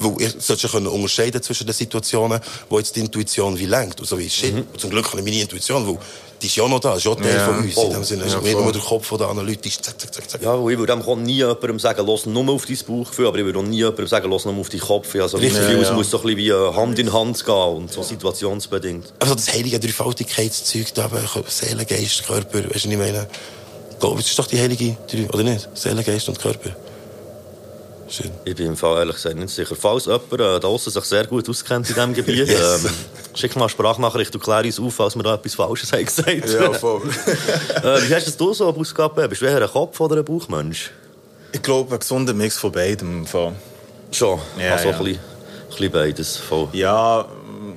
Weil 0.00 0.20
ihr 0.22 0.30
solltet 0.30 0.64
ja 0.64 0.68
können 0.70 0.88
unterscheiden 0.88 1.40
zwischen 1.40 1.68
den 1.68 1.72
Situationen, 1.72 2.40
wo 2.68 2.78
jetzt 2.80 2.96
die 2.96 3.00
Intuition 3.00 3.56
wie 3.56 3.66
lenkt. 3.66 4.00
Und 4.00 4.06
so 4.08 4.18
wie, 4.18 4.28
shit, 4.28 4.52
Mhm. 4.52 4.66
zum 4.76 4.90
Glück 4.90 5.06
habe 5.06 5.18
ich 5.20 5.24
meine 5.24 5.40
Intuition, 5.40 5.86
weil 5.86 5.98
die 6.44 6.48
ist 6.48 6.56
ja 6.56 6.68
noch 6.68 6.78
da, 6.78 6.94
ist 6.94 7.04
ja 7.04 7.10
auch 7.12 7.16
Teil 7.16 7.34
Ja. 7.34 7.46
von 7.46 7.58
uns. 7.64 7.74
In 7.76 7.90
dem 7.90 8.04
Sinne, 8.04 8.24
es 8.24 8.32
Ja, 8.34 8.40
nicht 8.40 8.52
voll. 8.52 8.62
nur 8.64 8.72
der 8.72 8.82
Kopf 8.82 9.06
von 9.06 9.16
der 9.18 9.28
analytisch, 9.28 9.80
zack, 9.80 9.98
zack, 9.98 10.14
zack, 10.14 10.28
zack. 10.30 10.42
Ja, 10.42 10.52
und 10.52 10.70
ich 10.70 10.78
würde 10.78 10.92
dem 10.92 11.16
nie 11.16 11.36
jemandem 11.36 11.78
sagen, 11.78 12.04
los 12.06 12.26
nur 12.26 12.46
auf 12.50 12.66
dein 12.66 12.76
Bauchgefühl, 12.86 13.26
aber 13.28 13.38
ich 13.38 13.44
würde 13.46 13.58
auch 13.60 13.62
nie 13.62 13.78
jemandem 13.78 14.06
sagen, 14.06 14.28
los 14.28 14.44
nur 14.44 14.54
auf 14.58 14.68
deinen 14.68 14.80
Kopf. 14.82 15.14
Also, 15.14 15.38
das 15.38 15.46
Richtig. 15.46 15.62
Es 15.62 15.68
Ja, 15.70 15.78
ja. 15.88 15.92
muss 15.94 16.10
so 16.10 16.18
ein 16.18 16.22
bisschen 16.24 16.36
wie 16.36 16.48
äh, 16.50 16.72
Hand 16.74 16.98
in 16.98 17.10
Hand 17.12 17.42
gehen 17.44 17.54
und 17.54 17.90
so 17.90 18.02
situationsbedingt. 18.02 19.12
Also 19.20 19.34
das 19.34 19.50
heilige 19.54 19.80
Dreifaltigkeitszeug 19.80 20.92
da, 20.94 21.10
Seele, 21.48 21.86
Geist, 21.86 22.26
Körper, 22.26 22.58
weißt 22.58 22.64
du, 22.66 22.74
was 22.74 22.84
ich 22.84 22.96
meine? 22.98 23.26
Es 24.18 24.26
ist 24.26 24.38
doch 24.38 24.46
die 24.46 24.60
heilige 24.60 24.96
oder 25.32 25.42
nicht? 25.44 25.66
Seele, 25.72 26.04
Geist 26.04 26.28
und 26.28 26.38
Körper. 26.38 26.70
Schön. 28.08 28.30
Ich 28.44 28.54
bin 28.54 28.66
im 28.66 28.76
Fall 28.76 28.98
ehrlich 28.98 29.16
gesagt 29.16 29.36
nicht 29.36 29.50
sicher. 29.50 29.74
Falls 29.74 30.06
jemand 30.06 30.32
äh, 30.32 30.60
da 30.60 30.78
sich 30.78 30.94
sehr 31.04 31.26
gut 31.26 31.48
auskennt 31.48 31.88
in 31.88 31.94
diesem 31.94 32.14
Gebiet, 32.14 32.48
Yes. 32.48 32.84
ähm, 32.84 32.90
schick 33.34 33.56
mal 33.56 33.62
eine 33.62 33.68
Sprachnachricht 33.70 34.34
und 34.34 34.42
klär 34.42 34.64
uns 34.64 34.78
auf, 34.78 34.94
falls 34.94 35.16
wir 35.16 35.22
da 35.22 35.34
etwas 35.34 35.54
Falsches 35.54 35.92
haben 35.92 36.04
gesagt 36.04 36.48
Ja, 36.50 36.72
voll. 36.72 37.00
äh, 37.82 38.08
Wie 38.08 38.14
hast 38.14 38.38
du 38.38 38.52
so 38.52 38.68
ausgehabt? 38.68 39.16
Bist 39.30 39.40
du 39.42 39.46
eher 39.46 39.62
ein 39.62 39.68
Kopf- 39.70 39.98
oder 40.00 40.16
ein 40.18 40.24
Bauchmensch? 40.24 40.90
ich 41.52 41.62
glaube, 41.62 41.94
ein 41.94 42.00
gesunder 42.00 42.34
Mix 42.34 42.58
von 42.58 42.72
beidem. 42.72 43.26
Fall. 43.26 43.52
Schon, 44.10 44.40
Ja, 44.58 44.72
also 44.74 44.88
ja. 44.90 44.98
ein, 44.98 45.04
bisschen, 45.04 45.20
ein 45.20 45.68
bisschen 45.70 45.92
beides. 45.92 46.36
Voll. 46.36 46.68
Ja, 46.72 47.24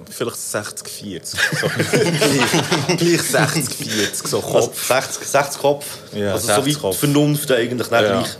vielleicht 0.10 0.38
60, 0.38 0.88
40. 0.90 1.40
So. 1.62 1.68
gleich, 2.98 2.98
gleich 2.98 3.22
60, 3.22 3.88
40, 3.88 4.28
so 4.28 4.38
Also 4.38 4.52
Kopf. 4.52 4.88
60, 4.88 5.28
60 5.28 5.62
Kopf, 5.62 5.86
Ja, 6.14 6.34
also 6.34 6.48
60 6.48 6.56
so 6.56 6.66
wie 6.66 6.74
Kopf. 6.82 6.98
Vernunft 6.98 7.52
eigentlich 7.52 7.88
dann 7.88 8.04
Ja. 8.04 8.20
gleich 8.22 8.38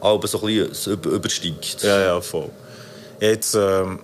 aber 0.00 0.26
so 0.28 0.40
ein 0.42 0.46
bisschen 0.68 0.92
über- 0.94 1.10
übersteigt. 1.10 1.82
Ja, 1.82 2.00
ja, 2.00 2.20
voll. 2.20 2.48
Jetzt, 3.20 3.54
ähm, 3.54 4.00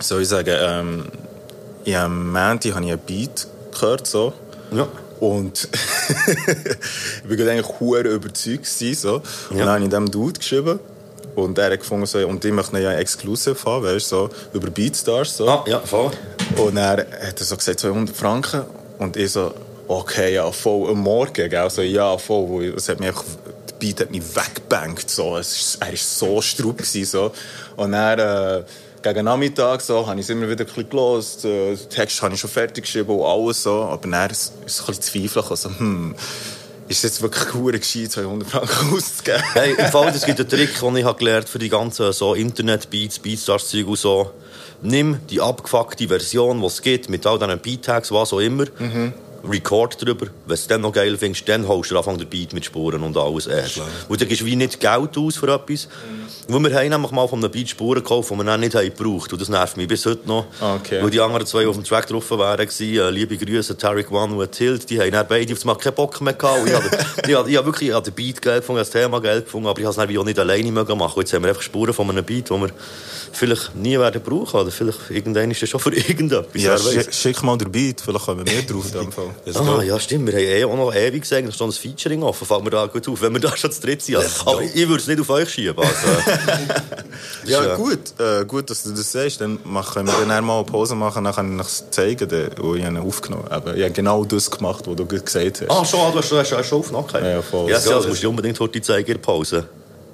soll 0.00 0.22
ich 0.22 0.28
sagen, 0.28 0.54
ähm, 0.58 1.04
habe 1.86 1.98
am 2.04 2.26
Montag 2.32 2.74
habe 2.74 2.84
ich 2.84 2.92
einen 2.92 3.00
Beat 3.06 3.46
gehört, 3.72 4.06
so. 4.06 4.32
Ja. 4.72 4.86
Und 5.20 5.68
ich 7.28 7.36
gerade 7.36 7.50
eigentlich 7.52 7.80
hure 7.80 8.00
überzeugt 8.02 8.64
gewesen, 8.64 8.94
so. 8.94 9.14
Und 9.50 9.58
Ja. 9.58 9.64
dann 9.64 9.74
habe 9.74 9.84
ich 9.84 9.90
dem 9.90 10.10
Dude 10.10 10.38
geschrieben. 10.38 10.78
Und 11.34 11.58
er 11.58 11.70
hat 11.70 11.80
gefunden, 11.80 12.06
so, 12.06 12.18
und 12.26 12.42
ich 12.44 12.52
möchte 12.52 12.78
ja 12.78 12.92
exklusiv 12.94 13.64
haben, 13.66 13.84
weißt 13.84 14.10
du, 14.12 14.16
so, 14.16 14.30
über 14.54 14.70
Beatstars, 14.70 15.36
so. 15.36 15.46
Ah, 15.48 15.64
ja, 15.66 15.80
voll. 15.80 16.10
Und 16.56 16.76
er 16.78 17.06
hat 17.26 17.38
so 17.38 17.56
gesagt, 17.56 17.80
200 17.80 18.16
Franken. 18.16 18.62
Und 18.98 19.16
ich 19.18 19.32
so, 19.32 19.52
okay, 19.86 20.34
ja, 20.34 20.50
voll. 20.50 20.90
Am 20.90 20.98
Morgen, 21.00 21.50
gell? 21.50 21.70
So, 21.70 21.82
ja, 21.82 22.16
voll. 22.16 22.72
Es 22.76 22.88
hat 22.88 23.00
mich 23.00 23.08
einfach, 23.08 23.24
Beat 23.86 24.00
hat 24.00 24.10
mich 24.10 24.22
weggebankt, 24.34 25.08
so. 25.08 25.36
Es 25.36 25.78
er 25.80 25.88
war 25.88 25.96
so 25.96 26.42
straub 26.42 26.82
so. 26.84 27.32
Und 27.76 27.92
dann, 27.92 28.18
äh, 28.18 28.64
gegen 29.02 29.24
Nachmittag, 29.24 29.80
so, 29.80 30.06
habe 30.06 30.18
ich 30.18 30.26
es 30.26 30.30
immer 30.30 30.48
wieder 30.48 30.64
ein 30.64 30.66
bisschen 30.66 30.90
gelost. 30.90 31.44
Äh, 31.44 31.76
den 31.76 31.88
Text 31.88 32.20
habe 32.20 32.34
ich 32.34 32.40
schon 32.40 32.50
fertig 32.50 32.84
geschrieben 32.84 33.10
und 33.10 33.24
alles, 33.24 33.62
so. 33.62 33.82
Aber 33.82 34.08
dann 34.08 34.30
ist 34.30 34.52
es 34.66 34.80
ein 34.80 34.86
bisschen 34.86 35.02
zweifeln, 35.02 35.46
also, 35.48 35.68
hm, 35.68 36.14
ist 36.88 36.98
es 36.98 37.02
jetzt 37.02 37.22
wirklich 37.22 37.54
hure 37.54 37.78
gescheit, 37.78 38.12
200 38.12 38.48
Franken 38.48 38.92
auszugeben? 38.96 39.42
Hey, 39.52 39.74
im 39.76 39.86
Fall, 39.86 40.08
es 40.08 40.24
gibt 40.24 40.40
einen 40.40 40.48
Trick, 40.48 40.80
den 40.80 40.96
ich 40.96 41.04
habe 41.04 41.18
gelernt 41.18 41.48
für 41.48 41.58
die 41.58 41.68
ganzen 41.68 42.12
so 42.12 42.34
Internet-Beats, 42.34 43.20
Beatstars-Zeug 43.20 43.86
und 43.86 43.98
so. 43.98 44.32
Nimm 44.82 45.20
die 45.30 45.40
abgefuckte 45.40 46.06
Version, 46.06 46.60
die 46.60 46.66
es 46.66 46.82
gibt, 46.82 47.08
mit 47.08 47.26
all 47.26 47.38
diesen 47.38 47.58
Beat-Tags, 47.58 48.10
was 48.12 48.32
auch 48.32 48.40
immer. 48.40 48.64
Record 49.50 50.00
drüber. 50.00 50.26
Wenn 50.26 50.48
du 50.48 50.54
es 50.54 50.66
dann 50.66 50.80
noch 50.80 50.92
geil 50.92 51.16
findest, 51.16 51.48
dann 51.48 51.66
holst 51.66 51.90
du 51.90 51.98
Anfang 51.98 52.18
den 52.18 52.28
Beat 52.28 52.52
mit 52.52 52.64
Spuren 52.64 53.02
und 53.02 53.16
alles 53.16 53.46
erst. 53.46 53.80
Und 54.08 54.20
dann 54.20 54.28
gibst 54.28 54.42
du 54.42 54.46
wie 54.46 54.56
nicht 54.56 54.80
Geld 54.80 55.16
aus 55.16 55.36
für 55.36 55.52
etwas. 55.52 55.88
Wo 56.48 56.60
wir 56.60 56.72
haben 56.74 56.88
nämlich 56.88 57.10
mal 57.10 57.26
von 57.26 57.40
einem 57.40 57.50
Beat 57.50 57.70
Spuren 57.70 58.02
gekauft, 58.02 58.30
die 58.30 58.36
wir 58.36 58.44
dann 58.44 58.60
nicht 58.60 58.74
haben 58.74 58.84
gebraucht 58.84 59.32
Und 59.32 59.40
das 59.40 59.48
nervt 59.48 59.76
mich 59.76 59.88
bis 59.88 60.06
heute 60.06 60.28
noch. 60.28 60.46
Okay. 60.60 61.02
Weil 61.02 61.10
die 61.10 61.20
anderen 61.20 61.44
zwei, 61.44 61.62
die 61.62 61.66
auf 61.66 61.74
dem 61.74 61.84
Track 61.84 62.06
drauf 62.06 62.30
waren, 62.30 62.60
äh, 62.60 63.10
liebe 63.10 63.36
Grüße, 63.36 63.76
Tarek 63.76 64.12
One 64.12 64.34
und 64.34 64.52
Tilt, 64.52 64.88
die 64.88 65.00
haben 65.00 65.10
dann 65.10 65.26
beide 65.28 65.52
auf 65.52 65.62
das 65.62 65.78
keinen 65.78 65.94
Bock 65.94 66.20
mehr 66.20 66.34
gehabt. 66.34 66.66
Ich 66.66 66.72
habe, 66.72 66.86
ich 67.26 67.34
habe, 67.34 67.50
ich 67.50 67.56
habe 67.56 67.66
wirklich 67.66 67.88
ich 67.88 67.94
habe 67.94 68.04
den 68.04 68.14
Beat 68.14 68.40
geil 68.40 68.60
gefunden, 68.60 68.78
das 68.78 68.90
Thema 68.90 69.20
geil 69.20 69.42
gefunden, 69.42 69.66
aber 69.66 69.78
ich 69.78 69.84
habe 69.86 69.90
es 69.90 70.08
dann 70.08 70.18
auch 70.18 70.24
nicht 70.24 70.38
alleine 70.38 70.70
machen. 70.70 71.00
Und 71.00 71.16
Jetzt 71.16 71.32
haben 71.32 71.42
wir 71.42 71.48
einfach 71.48 71.62
Spuren 71.62 71.92
von 71.92 72.08
einem 72.08 72.24
Beat, 72.24 72.50
den 72.50 72.60
wir 72.60 72.70
vielleicht 73.32 73.74
nie 73.74 73.98
werden 73.98 74.22
brauchen 74.22 74.60
oder 74.60 74.70
vielleicht 74.70 75.10
irgendwann 75.10 75.50
ist 75.50 75.62
das 75.62 75.68
schon 75.68 75.80
für 75.80 75.94
irgendetwas. 75.94 76.62
Ja, 76.62 76.78
schick, 76.78 77.12
schick 77.12 77.42
mal 77.42 77.58
den 77.58 77.70
Beat, 77.70 78.00
vielleicht 78.00 78.24
kommen 78.24 78.44
wir 78.44 78.52
mehr 78.52 78.62
drauf 78.62 78.86
in 78.86 79.00
dem 79.00 79.12
Fall. 79.12 79.34
Ah, 79.54 79.82
ja, 79.82 79.98
stimmt. 80.00 80.26
Wir 80.26 80.34
haben 80.34 80.40
eh 80.42 80.64
auch 80.64 80.76
noch 80.76 80.94
ewig 80.94 81.30
eigentlich 81.32 81.54
schon 81.56 81.70
ein 81.70 81.72
Featuring 81.72 82.22
offen. 82.22 82.46
Fällt 82.46 82.64
mir 82.64 82.70
da 82.70 82.86
gut 82.86 83.06
auf, 83.08 83.20
wenn 83.22 83.32
wir 83.32 83.40
da 83.40 83.56
schon 83.56 83.70
zu 83.70 83.80
dritt 83.80 84.02
sind. 84.02 84.18
Aber 84.44 84.62
ich 84.62 84.74
würde 84.88 84.96
es 85.02 85.06
nicht 85.06 85.20
auf 85.20 85.30
euch 85.30 85.48
schieben. 85.50 85.78
Also, 85.78 86.30
Ja, 87.44 87.64
Ja. 87.64 87.74
gut, 87.76 87.98
äh, 88.18 88.44
gut, 88.44 88.68
dass 88.70 88.82
du 88.82 88.90
das 88.90 89.12
sagst. 89.12 89.40
Dann 89.40 89.58
machen, 89.64 89.94
können 90.06 90.08
wir 90.08 90.26
dann 90.26 90.44
mal 90.44 90.56
eine 90.58 90.64
Pause 90.64 90.94
machen, 90.94 91.24
dann 91.24 91.34
kann 91.34 91.58
ich 91.60 91.66
es 91.66 91.84
zeigen, 91.90 92.28
wo 92.60 92.74
ich 92.74 92.84
ihn 92.84 92.96
aufgenommen 92.96 93.44
habe. 93.50 93.74
Ich 93.76 93.82
habe 93.82 93.92
genau 93.92 94.24
das 94.24 94.50
gemacht, 94.50 94.84
was 94.86 94.96
du 94.96 95.06
gesagt 95.06 95.62
hast. 95.62 95.70
Ah, 95.70 95.84
schon, 95.84 96.12
du 96.12 96.18
hast, 96.18 96.30
du 96.32 96.36
hast, 96.38 96.50
du 96.52 96.56
hast 96.56 96.66
schon 96.68 96.78
aufgenommen. 96.80 97.06
Okay. 97.08 97.30
Ja, 97.32 97.42
voll. 97.42 97.70
Ja, 97.70 97.78
Ja, 97.78 97.90
das 97.96 98.06
musst 98.08 98.22
du 98.22 98.28
unbedingt 98.28 98.58
heute 98.60 98.80
zeigen 98.80 99.06
in 99.06 99.14
der 99.14 99.20
Pause. 99.20 99.68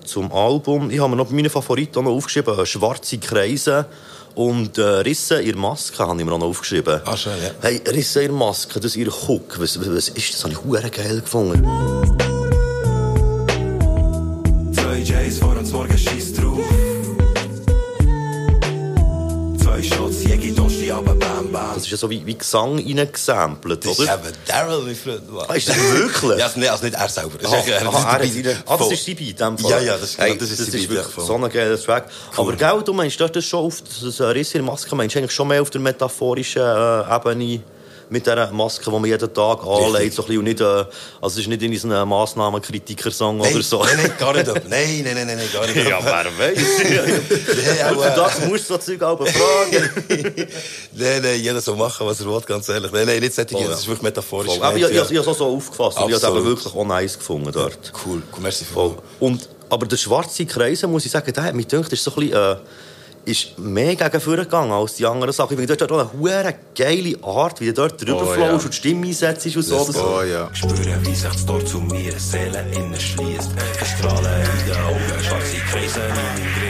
Zum 0.05 0.33
Album, 0.33 0.91
ich 0.91 0.99
habe 0.99 1.11
mir 1.11 1.17
noch 1.17 1.31
meine 1.31 1.49
Favoriten 1.49 2.03
noch 2.05 2.11
aufgeschrieben, 2.11 2.67
«Schwarze 2.67 3.19
Kreise» 3.19 3.87
und 4.35 4.79
äh, 4.79 4.83
«Risse 4.83 5.40
in 5.40 5.53
der 5.53 5.57
Maske» 5.57 5.99
habe 5.99 6.18
ich 6.18 6.25
mir 6.25 6.33
auch 6.33 6.38
noch 6.38 6.47
aufgeschrieben. 6.47 7.01
Ah, 7.05 7.16
schön, 7.16 7.33
ja. 7.43 7.51
Hey, 7.61 7.80
«Risse 7.87 8.22
in 8.22 8.28
der 8.28 8.37
Maske», 8.37 8.80
das 8.80 8.93
ist 8.93 8.97
ihr 8.97 9.11
Hook. 9.11 9.59
Was, 9.59 9.78
was, 9.78 9.89
was 9.89 10.09
ist 10.09 10.35
das? 10.35 10.43
Das 10.43 10.45
habe 10.45 10.53
ich 10.53 10.59
verdammt 10.59 10.95
geil 10.95 11.20
gefunden. 11.20 11.62
Zwei 14.74 14.99
J's 14.99 15.39
vor 15.39 15.57
uns 15.57 15.72
morgen 15.72 15.99
schießt 15.99 16.32
ist 21.93 22.01
ja 22.01 22.07
so 22.07 22.11
wie, 22.11 22.24
wie 22.24 22.36
Gesang 22.36 22.76
reingesampelt, 22.78 23.84
Das 23.84 23.93
ist 23.93 24.01
oder? 24.01 24.14
eben 24.14 24.34
Daryl, 24.47 24.82
mein 24.82 24.97
Freund. 24.97 25.22
Ah, 25.49 25.55
ist 25.55 25.68
das 25.68 25.76
wirklich? 25.76 26.38
Ja, 26.38 26.47
also 26.47 26.59
nicht, 26.59 26.70
also 26.70 26.84
nicht 26.84 26.97
er 26.97 27.09
selber. 27.09 27.38
Das 27.40 27.53
ist 27.53 27.68
echt- 27.68 27.86
ah, 27.86 28.16
er 28.16 28.20
ist 28.22 28.62
ah, 28.66 28.76
das 28.76 28.93
ist 28.93 29.07
die 29.07 29.14
Beat, 29.14 29.28
in 29.30 29.36
dem 29.36 29.59
Fall. 29.59 29.70
Ja, 29.70 29.78
ja, 29.80 29.93
das 29.99 30.11
ist- 30.11 30.18
hey, 30.18 30.36
das 30.38 30.51
ist 30.51 30.61
das 30.61 30.68
ist 30.68 30.88
wirklich 30.88 31.07
so 31.26 31.34
ein 31.36 31.49
geiler 31.51 31.80
Track. 31.80 32.07
Aber 32.36 32.53
gell, 32.55 32.82
du 32.84 32.93
meinst, 32.93 33.20
das 33.20 33.45
schon 33.45 33.66
auf 33.66 33.82
das 33.82 34.20
Riss 34.20 34.55
in 34.55 34.64
der 34.64 34.72
Maske, 34.72 34.95
meinst 34.97 35.14
du 35.14 35.18
eigentlich 35.18 35.32
schon 35.32 35.49
mehr 35.49 35.62
auf 35.62 35.70
der 35.70 35.80
metaphorischen 35.80 36.62
äh, 36.62 37.14
Ebene 37.16 37.61
mit 38.13 38.27
dieser 38.27 38.53
Maske, 38.53 38.85
die 38.85 38.91
man 38.91 39.05
jeden 39.07 39.33
Tag 39.35 39.67
anlegt. 39.67 40.13
So 40.15 40.23
ein 40.23 40.27
bisschen, 40.27 40.39
und 40.39 40.45
nicht, 40.45 40.61
äh, 40.61 40.65
also 40.65 40.89
es 41.23 41.39
ist 41.39 41.49
nicht 41.49 41.63
in 41.63 41.71
diesem 41.73 41.91
Massnahmenkritiker-Song 41.91 43.39
Nein, 43.39 43.55
oder 43.55 43.63
so. 43.63 43.83
nein, 43.83 43.97
nein, 43.97 44.13
gar 44.19 44.35
nicht. 44.35 44.49
ab. 44.49 44.61
Nein, 44.69 45.01
nein, 45.03 45.15
nein, 45.15 45.27
nein, 45.39 45.49
gar 45.53 45.67
nicht. 45.67 45.89
Ja, 45.89 45.99
ab. 45.99 46.05
wer 46.39 46.55
weiß. 46.55 46.59
Das 48.15 48.47
musst 48.47 48.69
du 48.69 48.75
so 48.75 48.79
Zeug 48.79 49.03
auch 49.03 49.19
fragen. 49.19 49.91
nein, 50.93 51.23
nein, 51.23 51.41
jeder 51.41 51.61
soll 51.61 51.77
machen, 51.77 52.07
was 52.07 52.21
er 52.21 52.27
will, 52.27 52.41
ganz 52.43 52.69
ehrlich. 52.69 52.93
Nein, 52.93 53.07
nein, 53.07 53.21
nicht 53.21 53.35
solche, 53.35 53.55
das 53.55 53.81
ist 53.81 53.87
wirklich 53.87 54.03
metaphorisch. 54.03 54.61
Aber 54.61 54.77
ich, 54.77 54.83
ich, 54.85 54.91
ich, 54.91 54.95
ich 54.95 55.19
habe 55.19 55.21
es 55.21 55.29
auch 55.29 55.37
so 55.37 55.47
aufgefasst 55.57 55.99
und 55.99 56.11
ich 56.11 56.23
habe 56.23 56.27
es 56.27 56.37
eben 56.37 56.45
wirklich 56.45 56.75
auch 56.75 56.85
nice 56.85 57.19
gefunden 57.19 57.51
dort. 57.51 57.79
ja. 57.87 57.93
Cool, 58.05 58.23
merci 58.41 58.65
Voll. 58.65 58.97
Und, 59.21 59.49
aber 59.71 59.87
der 59.87 59.97
schwarze 59.97 60.45
Kreise, 60.45 60.87
muss 60.87 61.07
ich 61.07 61.11
sagen, 61.11 61.33
der 61.33 61.45
hat 61.45 61.55
mich 61.55 61.67
gedacht, 61.67 61.93
ist 61.93 62.05
so 62.05 62.11
ein 62.13 62.29
bisschen, 62.29 62.37
äh, 62.37 62.57
ist 63.25 63.59
mehr 63.59 63.95
gegen 63.97 64.20
vorne 64.20 64.45
gegangen 64.45 64.73
als 64.73 64.95
die 64.97 65.07
anderen 65.07 65.33
Sachen. 65.33 65.53
Ich 65.53 65.59
finde, 65.59 65.77
dort 65.77 65.91
hat 65.91 65.97
auch 65.99 66.11
eine 66.12 66.20
hure 66.20 66.55
geile 66.77 67.16
Art, 67.23 67.61
wie 67.61 67.66
du 67.66 67.73
dort 67.75 68.01
drüber 68.01 68.23
Oh, 68.23 68.33
flowst 68.35 68.39
ja. 68.39 68.53
und 68.53 68.68
die 68.68 68.77
Stimme 68.77 69.07
einsetzt 69.07 69.57
und 69.57 69.62
so. 69.62 69.85
Das, 69.87 69.97
Oh 69.97 70.23
ja. 70.23 70.49
Spüre, 70.53 70.97
wie 71.03 71.14
sich 71.14 71.29
das 71.31 71.47
Tor 71.47 71.64
zu 71.64 71.81
mir 71.81 72.12
Seele 72.18 72.64
innen 72.73 72.99
schließt. 72.99 73.51
Strahlen 73.99 74.43
in 74.43 74.66
den 74.73 74.83
Augen, 74.83 75.25
schwarze 75.25 75.57
Kreise 75.70 76.01
in 76.01 76.09
meinem 76.14 76.62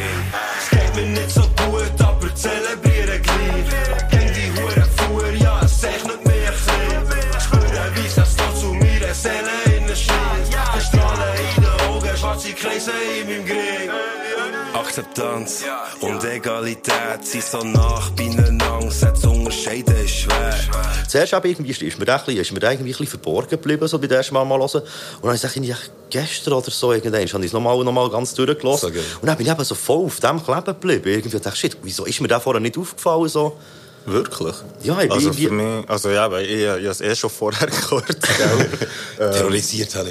Akzeptanz 15.03 15.65
und 16.01 16.25
Egalität 16.25 17.25
sind 17.25 17.43
so 17.45 17.59
nach 17.59 18.11
beieinander, 18.11 18.91
selbst 18.91 19.23
zu 19.23 19.31
unterscheiden 19.31 19.97
ist 20.05 20.15
schwer. 20.15 20.55
Zuerst 21.09 21.33
eben 21.33 21.47
irgendwie, 21.49 21.87
ist 21.87 21.99
mir, 21.99 22.05
da 22.05 22.17
ein 22.17 22.25
bisschen, 22.25 22.41
ist 22.41 22.53
mir 22.53 22.63
irgendwie 22.63 22.83
ein 22.85 22.87
bisschen 22.87 23.07
verborgen 23.09 23.51
geblieben, 23.51 23.87
so 23.89 23.99
bei 23.99 24.07
dem 24.07 24.17
ersten 24.17 24.35
Mal 24.35 24.45
mal 24.45 24.59
hören. 24.61 24.83
Und 25.21 25.25
dann 25.25 25.37
habe 25.39 25.67
ich 25.67 25.77
gestern 26.11 26.55
oder 26.55 26.71
so, 26.71 26.93
irgendwann, 26.93 27.15
habe 27.21 27.25
ich 27.25 27.35
es 27.47 27.53
nochmal 27.53 27.77
noch 27.83 27.93
mal 27.93 28.09
ganz 28.11 28.33
durchgelassen. 28.35 28.89
So 28.89 28.95
geil. 28.95 29.05
und 29.21 29.27
dann 29.27 29.37
bin 29.37 29.47
ich 29.47 29.53
eben 29.53 29.65
so 29.65 29.75
voll 29.75 30.05
auf 30.07 30.21
dem 30.21 30.43
kleben 30.43 30.65
geblieben. 30.65 31.09
Irgendwie 31.09 31.31
dachte 31.39 31.51
ich, 31.55 31.61
shit, 31.61 31.77
wieso 31.83 32.05
ist 32.05 32.21
mir 32.21 32.29
der 32.29 32.41
vorher 32.41 32.61
nicht 32.61 32.79
aufgefallen? 32.79 33.29
So? 33.29 33.59
Wirklich? 34.07 34.55
Ja, 34.83 34.95
ich 35.01 35.09
bin 35.09 35.13
also 35.13 35.29
irgendwie- 35.29 35.47
für 35.47 35.53
mich, 35.53 35.91
also 35.91 36.11
ja, 36.11 36.31
weil 36.31 36.45
ich, 36.47 36.61
ich 36.63 36.69
habe 36.69 36.87
es 36.89 37.01
eh 37.01 37.15
schon 37.17 37.31
vorher 37.31 37.67
gehört. 37.89 38.19
Terrorisiert 39.17 39.95
habe 39.97 40.11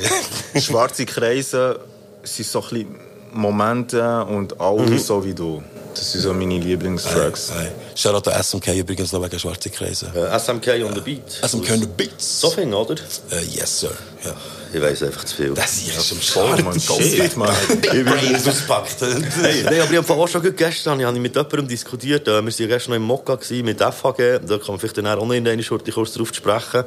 ich. 0.53 0.63
Schwarze 0.65 1.05
Kreise 1.05 1.79
sind 2.23 2.47
so 2.47 2.61
ein 2.61 2.69
bisschen 2.69 3.10
Momente 3.33 4.23
und 4.25 4.59
alle 4.59 4.83
Mhm. 4.83 4.99
so 4.99 5.23
wie 5.23 5.33
du. 5.33 5.61
Das 5.93 6.11
sind 6.13 6.21
so 6.21 6.33
meine 6.33 6.57
Lieblingstracks. 6.57 7.51
Nein. 7.53 7.71
Shoutout 7.95 8.29
an 8.29 8.41
SMK 8.41 8.73
übrigens 8.77 9.11
noch 9.11 9.21
wegen 9.23 9.37
schwarze 9.37 9.69
Kreise. 9.69 10.07
Äh, 10.15 10.39
SMK 10.39 10.83
on 10.85 10.93
the 10.95 11.01
Beat. 11.01 11.21
SMK 11.45 11.71
on 11.73 11.79
the 11.81 11.87
Beats. 11.87 12.39
So 12.39 12.49
viel, 12.49 12.73
oder? 12.73 12.95
Äh, 12.95 13.43
yes, 13.51 13.81
sir. 13.81 13.91
Ja. 14.23 14.33
Ich 14.73 14.81
weiss 14.81 15.03
einfach 15.03 15.25
zu 15.25 15.35
viel. 15.35 15.53
Das 15.53 15.73
ist 15.81 16.11
im 16.13 16.17
Voll, 16.19 16.47
Start. 16.47 16.63
man. 16.63 16.79
Shit, 16.79 17.35
man. 17.35 17.53
Big 17.81 18.05
Brains 18.05 18.47
auspackt. 18.47 19.01
Hey, 19.01 19.63
nein, 19.63 19.81
aber 19.81 19.91
ich 19.91 19.97
habe 19.97 20.13
auch 20.13 20.27
schon 20.29 20.41
gut 20.41 20.55
gestern 20.55 21.01
habe 21.05 21.13
ich 21.17 21.21
mit 21.21 21.35
jemandem 21.35 21.67
diskutiert. 21.67 22.25
Äh, 22.25 22.31
Wir 22.31 22.35
waren 22.45 22.53
ja 22.57 22.67
gestern 22.67 22.91
noch 22.91 22.97
im 22.97 23.03
Mokka 23.03 23.37
mit 23.63 23.79
FHG. 23.81 24.39
Da 24.47 24.57
kann 24.57 24.67
man 24.69 24.79
vielleicht 24.79 24.97
dann 24.97 25.07
auch 25.07 25.25
noch 25.25 25.33
in 25.33 25.45
einer 25.45 25.61
Schurte 25.61 25.91
kurz 25.91 26.13
drauf 26.13 26.33
sprechen. 26.33 26.85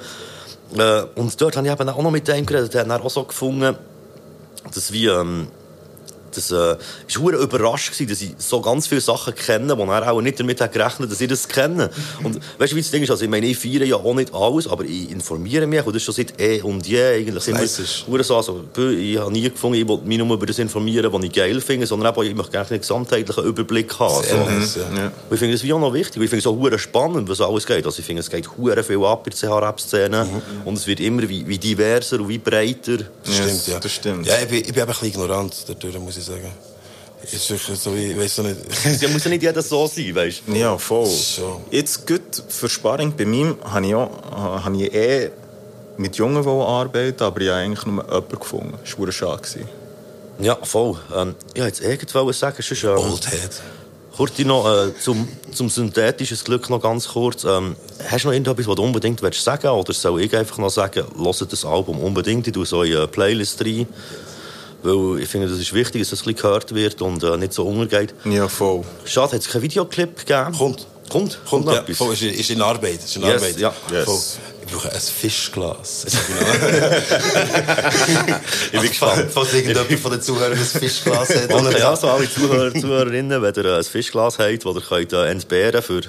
Und 1.14 1.40
dort 1.40 1.56
habe 1.58 1.66
ich 1.66 1.72
eben 1.72 1.88
auch 1.90 2.02
noch 2.02 2.10
mit 2.10 2.26
dem 2.26 2.46
geredet. 2.46 2.72
Der 2.72 2.86
hat 2.88 3.02
auch 3.02 3.10
so 3.10 3.24
gefunden, 3.24 3.76
dass 4.74 4.90
wir... 4.92 5.20
Ähm, 5.20 5.48
das 6.36 6.50
äh, 6.50 6.54
war 6.54 6.76
hure 7.18 7.36
überrascht, 7.36 7.92
gewesen, 7.92 8.08
dass 8.08 8.20
ich 8.20 8.30
so 8.38 8.60
ganz 8.60 8.86
viele 8.86 9.00
Sachen 9.00 9.34
kenne, 9.34 9.76
wo 9.76 9.84
er 9.84 10.10
auch 10.12 10.20
nicht 10.20 10.38
damit 10.40 10.60
hat 10.60 10.72
gerechnet 10.72 11.10
dass 11.10 11.20
ich 11.20 11.28
das 11.28 11.48
kenne. 11.48 11.90
Und 12.22 12.40
weißt 12.58 12.72
du, 12.72 12.76
wie 12.76 12.82
das 12.82 12.90
Ding 12.90 13.02
ist? 13.02 13.10
Also, 13.10 13.24
ich 13.24 13.30
meine, 13.30 13.46
ich 13.46 13.58
feiere 13.58 13.84
ja 13.84 13.96
auch 13.96 14.14
nicht 14.14 14.34
alles, 14.34 14.66
aber 14.66 14.84
ich 14.84 15.10
informiere 15.10 15.66
mich 15.66 15.84
und 15.84 15.94
das 15.94 16.02
schon 16.02 16.14
seit 16.14 16.40
eh 16.40 16.60
und 16.62 16.86
je. 16.86 17.02
Eigentlich 17.02 18.04
hure 18.06 18.24
so, 18.24 18.36
also, 18.36 18.64
ich 18.76 19.18
habe 19.18 19.32
nie 19.32 19.48
gefunden, 19.50 19.78
ich 19.78 19.88
will 19.88 19.98
mich 20.04 20.18
nur 20.18 20.34
über 20.34 20.46
das 20.46 20.58
informieren, 20.58 21.12
was 21.12 21.24
ich 21.24 21.32
geil 21.32 21.60
finde, 21.60 21.86
sondern 21.86 22.12
eben, 22.12 22.26
ich 22.26 22.34
möchte 22.34 22.52
gerne 22.52 22.68
einen 22.70 22.80
gesamtheitlichen 22.80 23.44
Überblick 23.44 23.98
haben. 23.98 24.22
Sehr 24.24 24.44
So. 24.44 24.50
nice, 24.50 24.76
ja. 24.76 25.12
Ich 25.30 25.38
finde 25.38 25.54
das 25.54 25.62
wie 25.62 25.72
auch 25.72 25.80
noch 25.80 25.92
wichtig. 25.92 26.22
Ich 26.22 26.30
finde 26.30 26.38
es 26.40 26.46
auch 26.46 26.56
hure 26.56 26.78
spannend, 26.78 27.28
was 27.28 27.40
alles 27.40 27.66
geht. 27.66 27.84
Also 27.84 27.98
ich 28.00 28.04
finde, 28.04 28.20
es 28.20 28.30
geht 28.30 28.48
hure 28.56 28.82
viel 28.82 29.04
ab 29.04 29.26
in 29.26 29.32
der 29.32 29.50
CH-Rap-Szene. 29.50 30.26
Und 30.64 30.74
es 30.78 30.86
wird 30.86 31.00
immer 31.00 31.28
wie, 31.28 31.46
wie 31.46 31.58
diverser 31.58 32.20
und 32.20 32.28
wie 32.28 32.38
breiter. 32.38 32.98
Das 33.24 33.34
stimmt, 33.34 33.66
ja. 33.66 33.80
das 33.80 33.92
stimmt. 33.92 34.26
Ja, 34.26 34.34
ich 34.42 34.48
bin, 34.48 34.58
ich 34.58 34.72
bin 34.72 34.82
ein 34.82 34.88
bisschen 34.88 35.08
ignorant 35.08 35.54
dadurch, 35.66 35.98
muss 35.98 36.16
ich 36.16 36.23
sagen. 36.24 36.50
Ist 37.32 37.50
wirklich 37.50 37.78
so 37.78 37.94
wie, 37.94 38.12
ich 38.12 38.18
weiß 38.18 38.38
nicht. 38.38 38.56
Es 38.84 39.10
muss 39.10 39.24
ja 39.24 39.30
nicht 39.30 39.42
jeder 39.42 39.62
so 39.62 39.86
sein, 39.86 40.14
weißt 40.14 40.42
du? 40.46 40.54
Ja, 40.54 40.76
voll. 40.76 41.08
Schon. 41.08 41.62
Jetzt 41.70 42.06
gut 42.06 42.20
für 42.48 42.68
Sparring 42.68 43.14
bei 43.16 43.24
mir 43.24 43.56
habe 43.64 43.86
ich, 43.86 43.94
auch, 43.94 44.10
habe 44.64 44.76
ich 44.76 44.94
eh 44.94 45.30
mit 45.96 46.16
Jungen 46.16 46.46
arbeiten, 46.46 47.22
aber 47.22 47.40
ich 47.40 47.48
habe 47.48 47.60
eigentlich 47.60 47.86
nur 47.86 48.04
jemanden 48.04 48.38
gefunden. 48.38 48.74
Das 48.82 48.98
war 48.98 49.12
schade. 49.12 49.42
Ja, 50.38 50.58
voll. 50.62 50.96
Ähm, 51.14 51.34
ich 51.54 51.62
wollte 51.62 51.82
jetzt 51.82 52.08
irgendwas 52.08 52.38
sagen, 52.38 52.56
sonst, 52.60 52.84
ähm, 52.84 52.98
Old 52.98 53.30
Head. 53.30 53.62
Kurz 54.16 54.38
noch 54.38 54.66
äh, 54.68 54.96
zum, 55.00 55.26
zum 55.52 55.68
synthetischen 55.68 56.38
Glück 56.44 56.70
noch 56.70 56.80
ganz 56.80 57.08
kurz. 57.08 57.44
Ähm, 57.44 57.74
hast 58.08 58.24
du 58.24 58.28
noch 58.28 58.32
irgendetwas, 58.32 58.66
was 58.68 58.76
du 58.76 58.82
unbedingt 58.82 59.22
willst 59.22 59.42
sagen 59.42 59.66
Oder 59.68 59.92
soll 59.92 60.20
ich 60.20 60.36
einfach 60.36 60.58
noch 60.58 60.70
sagen, 60.70 61.04
hört 61.16 61.52
das 61.52 61.64
Album 61.64 61.98
unbedingt, 62.00 62.46
ich 62.46 62.68
so 62.68 62.82
in 62.82 62.96
eine 62.96 63.08
Playlist 63.08 63.64
rein. 63.64 63.88
Weil 64.84 65.20
ich 65.22 65.28
finde, 65.30 65.48
das 65.48 65.58
ist 65.58 65.72
wichtig, 65.72 66.02
dass 66.02 66.10
das 66.10 66.20
ein 66.20 66.34
bisschen 66.34 66.42
gehört 66.42 66.74
wird 66.74 67.00
und 67.00 67.22
äh, 67.24 67.36
nicht 67.38 67.54
so 67.54 67.64
untergeht. 67.66 68.14
Ja, 68.26 68.48
voll. 68.48 68.82
Schade, 69.06 69.32
hat 69.32 69.40
es 69.40 69.48
keinen 69.48 69.62
Videoclip 69.62 70.18
gegeben? 70.18 70.52
Kommt. 70.56 70.86
Kommt? 71.08 71.38
Kommt, 71.48 71.66
ja, 71.66 71.82
voll, 71.94 72.12
ist, 72.14 72.22
ist 72.22 72.50
in 72.50 72.60
Arbeit. 72.62 73.02
Ist 73.04 73.16
in 73.16 73.22
Yes, 73.22 73.42
Arbeit. 73.42 73.58
ja. 73.58 73.74
Yes. 73.90 74.04
Voll. 74.04 74.18
Ich 74.66 74.72
brauche 74.72 74.92
ein 74.92 75.00
Fischglas. 75.00 76.06
Ich 78.72 78.80
bin 78.80 78.88
gespannt. 78.88 79.26
Falls 79.30 79.52
irgendjemand 79.52 80.00
von 80.00 80.12
den 80.12 80.22
Zuhörern 80.22 80.52
ein 80.52 80.64
Fischglas 80.64 81.28
hat. 81.30 81.52
Okay, 81.52 81.82
also 81.82 82.08
alle 82.08 82.30
Zuhörer, 82.30 82.72
Zuhörerinnen, 82.74 83.42
wenn 83.42 83.54
ihr 83.54 83.76
ein 83.76 83.84
Fischglas 83.84 84.38
habt, 84.38 84.64
das 84.64 84.74
ihr 84.74 84.80
könnt, 84.80 85.12
entbehren 85.12 85.82
könnt, 85.86 86.08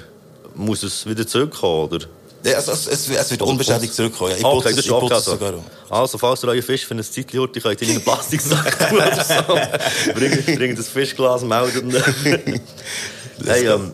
muss 0.54 0.82
es 0.82 1.06
wieder 1.06 1.26
zurückkommen, 1.26 1.90
oder? 1.92 2.06
Ja, 2.46 2.56
also, 2.56 2.72
es, 2.72 2.86
es, 2.86 3.08
es 3.08 3.30
wird 3.30 3.42
unbeschädigt 3.42 3.92
zurückkommen. 3.92 4.30
Ja, 4.30 4.36
ich 4.36 4.44
Okay, 4.44 4.56
putze 4.56 4.68
es 4.68 4.78
ist 4.78 4.84
ich 4.84 4.90
putze 4.90 5.04
okay. 5.04 5.16
es 5.16 5.24
sogar 5.24 5.54
um. 5.54 5.64
Also, 5.90 6.18
falls 6.18 6.44
ihr 6.44 6.48
euren 6.48 6.62
Fisch 6.62 6.86
für 6.86 6.94
ein 6.94 7.02
Zeitchen 7.02 7.40
habt, 7.40 7.60
könnt 7.60 7.82
ihr 7.82 7.88
in 7.88 7.94
einen 7.94 8.04
Plastiksack 8.04 8.88
tun 8.88 8.98
oder 8.98 9.24
so. 9.24 10.12
bringt, 10.14 10.46
bringt 10.46 10.78
das 10.78 10.88
Fischglas, 10.88 11.42
meldet 11.42 11.82
ihn. 11.82 11.90
hey, 13.44 13.66
ähm, 13.66 13.92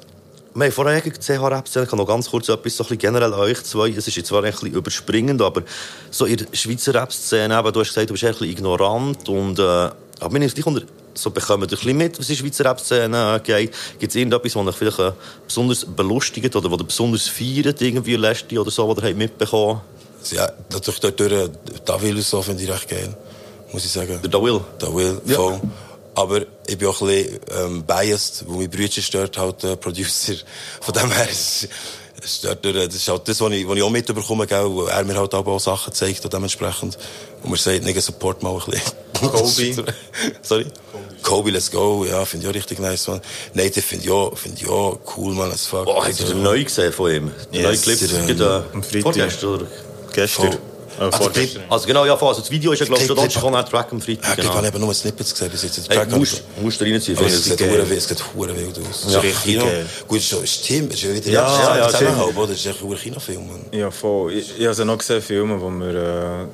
wir 0.54 0.64
haben 0.66 0.72
vorher 0.72 1.00
CH-Rap-Szene, 1.00 1.84
ich 1.84 1.90
kann 1.90 1.98
noch 1.98 2.06
ganz 2.06 2.28
kurz 2.28 2.50
etwas 2.50 2.76
so 2.76 2.84
ein 2.84 2.88
bisschen 2.88 2.98
generell 2.98 3.32
an 3.32 3.40
euch 3.40 3.62
zwei, 3.64 3.88
es 3.88 4.06
ist 4.06 4.16
jetzt 4.16 4.28
zwar 4.28 4.44
ein 4.44 4.50
bisschen 4.50 4.72
überspringend, 4.72 5.40
aber 5.40 5.62
so 6.10 6.26
in 6.26 6.36
der 6.36 6.46
Schweizer 6.52 6.92
Rap-Szene, 6.94 7.54
du 7.72 7.80
hast 7.80 7.88
gesagt, 7.88 8.10
du 8.10 8.12
bist 8.12 8.24
ein 8.24 8.32
bisschen 8.32 8.50
ignorant 8.50 9.28
und, 9.30 9.58
äh, 9.58 9.62
aber 9.62 9.94
wenn 10.30 10.42
ich 10.42 10.52
dich 10.52 10.66
unter 10.66 10.82
so 11.14 11.30
bekommen 11.30 11.64
ein 11.64 11.68
bisschen 11.68 11.96
mit, 11.96 12.18
was 12.18 12.28
in 12.28 12.36
der 12.36 12.42
Schweizer 12.42 12.64
Rap-Szene 12.64 13.40
geht. 13.44 13.72
Gibt 13.98 14.10
es 14.12 14.16
irgendetwas, 14.16 14.54
was 14.56 14.66
euch 14.66 14.76
vielleicht 14.76 14.98
äh, 14.98 15.12
besonders 15.46 15.84
belustigt 15.84 16.54
oder 16.56 16.70
was 16.70 16.80
ihr 16.80 16.84
besonders 16.84 17.28
feiert, 17.28 17.80
irgendwie 17.80 18.16
letzte 18.16 18.60
oder 18.60 18.70
so, 18.70 18.88
was 18.88 18.98
ihr 19.02 19.08
habt 19.08 19.16
mitbekommen 19.18 19.80
Ja, 20.30 20.50
natürlich 20.70 21.00
dort 21.00 21.20
durch, 21.20 21.50
da 21.84 22.00
will 22.00 22.20
so 22.22 22.40
finde 22.42 22.62
ich 22.62 22.70
recht 22.70 22.88
geil. 22.88 23.14
Muss 23.72 23.84
ich 23.84 23.90
sagen. 23.92 24.18
Der 24.22 24.30
Da 24.30 24.42
Will. 24.42 24.60
Da 24.78 24.94
will, 24.94 25.20
Ja. 25.26 25.36
voll. 25.36 25.60
Aber 26.14 26.42
ich 26.66 26.76
bin 26.76 26.88
auch 26.88 27.00
ein 27.00 27.06
bisschen 27.08 27.40
ähm, 27.56 27.82
biased, 27.84 28.44
weil 28.46 28.58
mein 28.58 28.70
Bruder 28.70 29.00
stört 29.00 29.38
halt 29.38 29.62
der 29.62 29.76
Producer. 29.76 30.34
Von 30.82 30.92
dem 30.92 31.10
her 31.10 31.28
ist 31.30 31.68
das 32.20 32.94
ist 32.94 33.08
halt 33.08 33.28
das, 33.28 33.40
was 33.40 33.52
ich, 33.52 33.66
was 33.68 33.76
ich 33.76 33.82
auch 33.82 33.90
mitbekomme, 33.90 34.46
gell, 34.46 34.70
wo 34.70 34.84
er 34.84 35.04
mir 35.04 35.16
halt 35.16 35.34
auch 35.34 35.58
Sachen 35.60 35.92
zeigt 35.92 36.24
und 36.24 36.32
dementsprechend. 36.32 36.96
Und 37.42 37.50
man 37.50 37.58
sagt, 37.58 37.82
nigga, 37.82 38.00
support 38.00 38.42
mal 38.42 38.54
ein 38.54 38.70
bisschen. 38.70 39.76
Kobe. 39.76 39.94
Sorry? 40.42 40.66
Kobe, 41.22 41.50
let's 41.50 41.70
go. 41.70 42.04
Ja, 42.04 42.24
finde 42.24 42.46
ich 42.46 42.50
auch 42.50 42.54
richtig 42.54 42.78
nice, 42.80 43.06
man. 43.08 43.20
Native 43.54 43.82
finde 43.82 44.04
ich 44.04 44.10
auch, 44.10 44.36
finde 44.36 44.58
ich 44.60 44.68
auch 44.68 44.98
cool, 45.16 45.34
man, 45.34 45.50
as 45.52 45.66
fuck. 45.66 45.86
Oh, 45.86 46.04
habt 46.04 46.18
ihr 46.18 46.26
den 46.26 46.42
neu 46.42 46.62
gesehen 46.64 46.92
von 46.92 47.10
ihm? 47.10 47.30
Den 47.52 47.62
Yes, 47.62 47.86
neuen 47.86 48.26
Clip? 48.26 48.64
am 48.72 48.82
Freitag. 48.82 49.02
vorgestern, 49.02 49.50
oder? 49.54 49.66
Gestern. 50.12 50.58
Äh, 51.02 51.04
Also, 51.06 51.18
vorgestern. 51.24 51.62
Also 51.68 51.86
genau, 51.86 52.04
ja, 52.06 52.14
also 52.14 52.40
das 52.40 52.50
Video 52.50 52.72
ist 52.72 52.78
ja, 52.80 52.86
glaube 52.86 53.00
ich, 53.02 53.06
schon 53.08 53.16
Clip- 53.16 53.24
da, 53.24 53.30
schon 53.40 53.54
ein 53.54 53.66
Track 53.66 53.88
am 53.92 53.98
Ja, 53.98 54.04
Freitag. 54.04 54.30
ich 54.38 54.44
Genau. 54.44 54.54
habe 54.54 54.66
eben 54.68 54.80
nur 54.80 54.94
Snippets 54.94 55.32
gesehen 55.32 55.50
bis 55.50 55.62
jetzt. 55.62 55.88
Hey, 55.88 56.06
musst, 56.06 56.42
musst 56.60 56.80
du 56.80 56.84
reinziehen. 56.84 57.16
Aber 57.18 57.26
es 57.26 57.44
sieht 57.44 57.58
geil. 57.58 57.70
hure 57.70 57.88
wild- 57.90 57.98
es 57.98 58.08
sieht 58.08 58.22
hure 58.34 58.56
wild 58.56 58.78
aus. 58.78 59.04
Ja, 59.08 59.08
Es 59.08 59.14
ist 59.16 59.22
richtig 59.24 59.42
Kino. 59.44 59.64
Gut, 60.08 60.18
es 60.18 60.24
ist 60.24 60.30
schon- 60.30 60.44
es 60.44 60.50
ist 60.50 60.64
Tim, 60.64 60.86
es 60.88 60.94
ist 60.94 61.02
ja 61.02 61.14
wieder 61.14 61.30
Ja, 61.30 61.32
ja, 61.32 61.62
ja, 61.62 61.76
ja, 61.78 61.86
Tim. 61.88 61.98
zusammenhalb, 61.98 62.36
oder? 62.36 62.52
Es 62.52 62.58
ist 62.60 62.66
echt 62.66 62.82
ein 62.82 62.96
Kinofilm, 62.96 63.46
Mann. 63.46 63.64
Ja, 63.72 63.90
voll. 63.90 64.32
Ich, 64.34 64.58
ich 64.58 64.66
habe 64.66 64.84
noch 64.84 64.98
gesehen, 64.98 65.22
Filme, 65.22 65.60
wo 65.60 65.70
wir, 65.70 65.94
äh, 65.94 66.46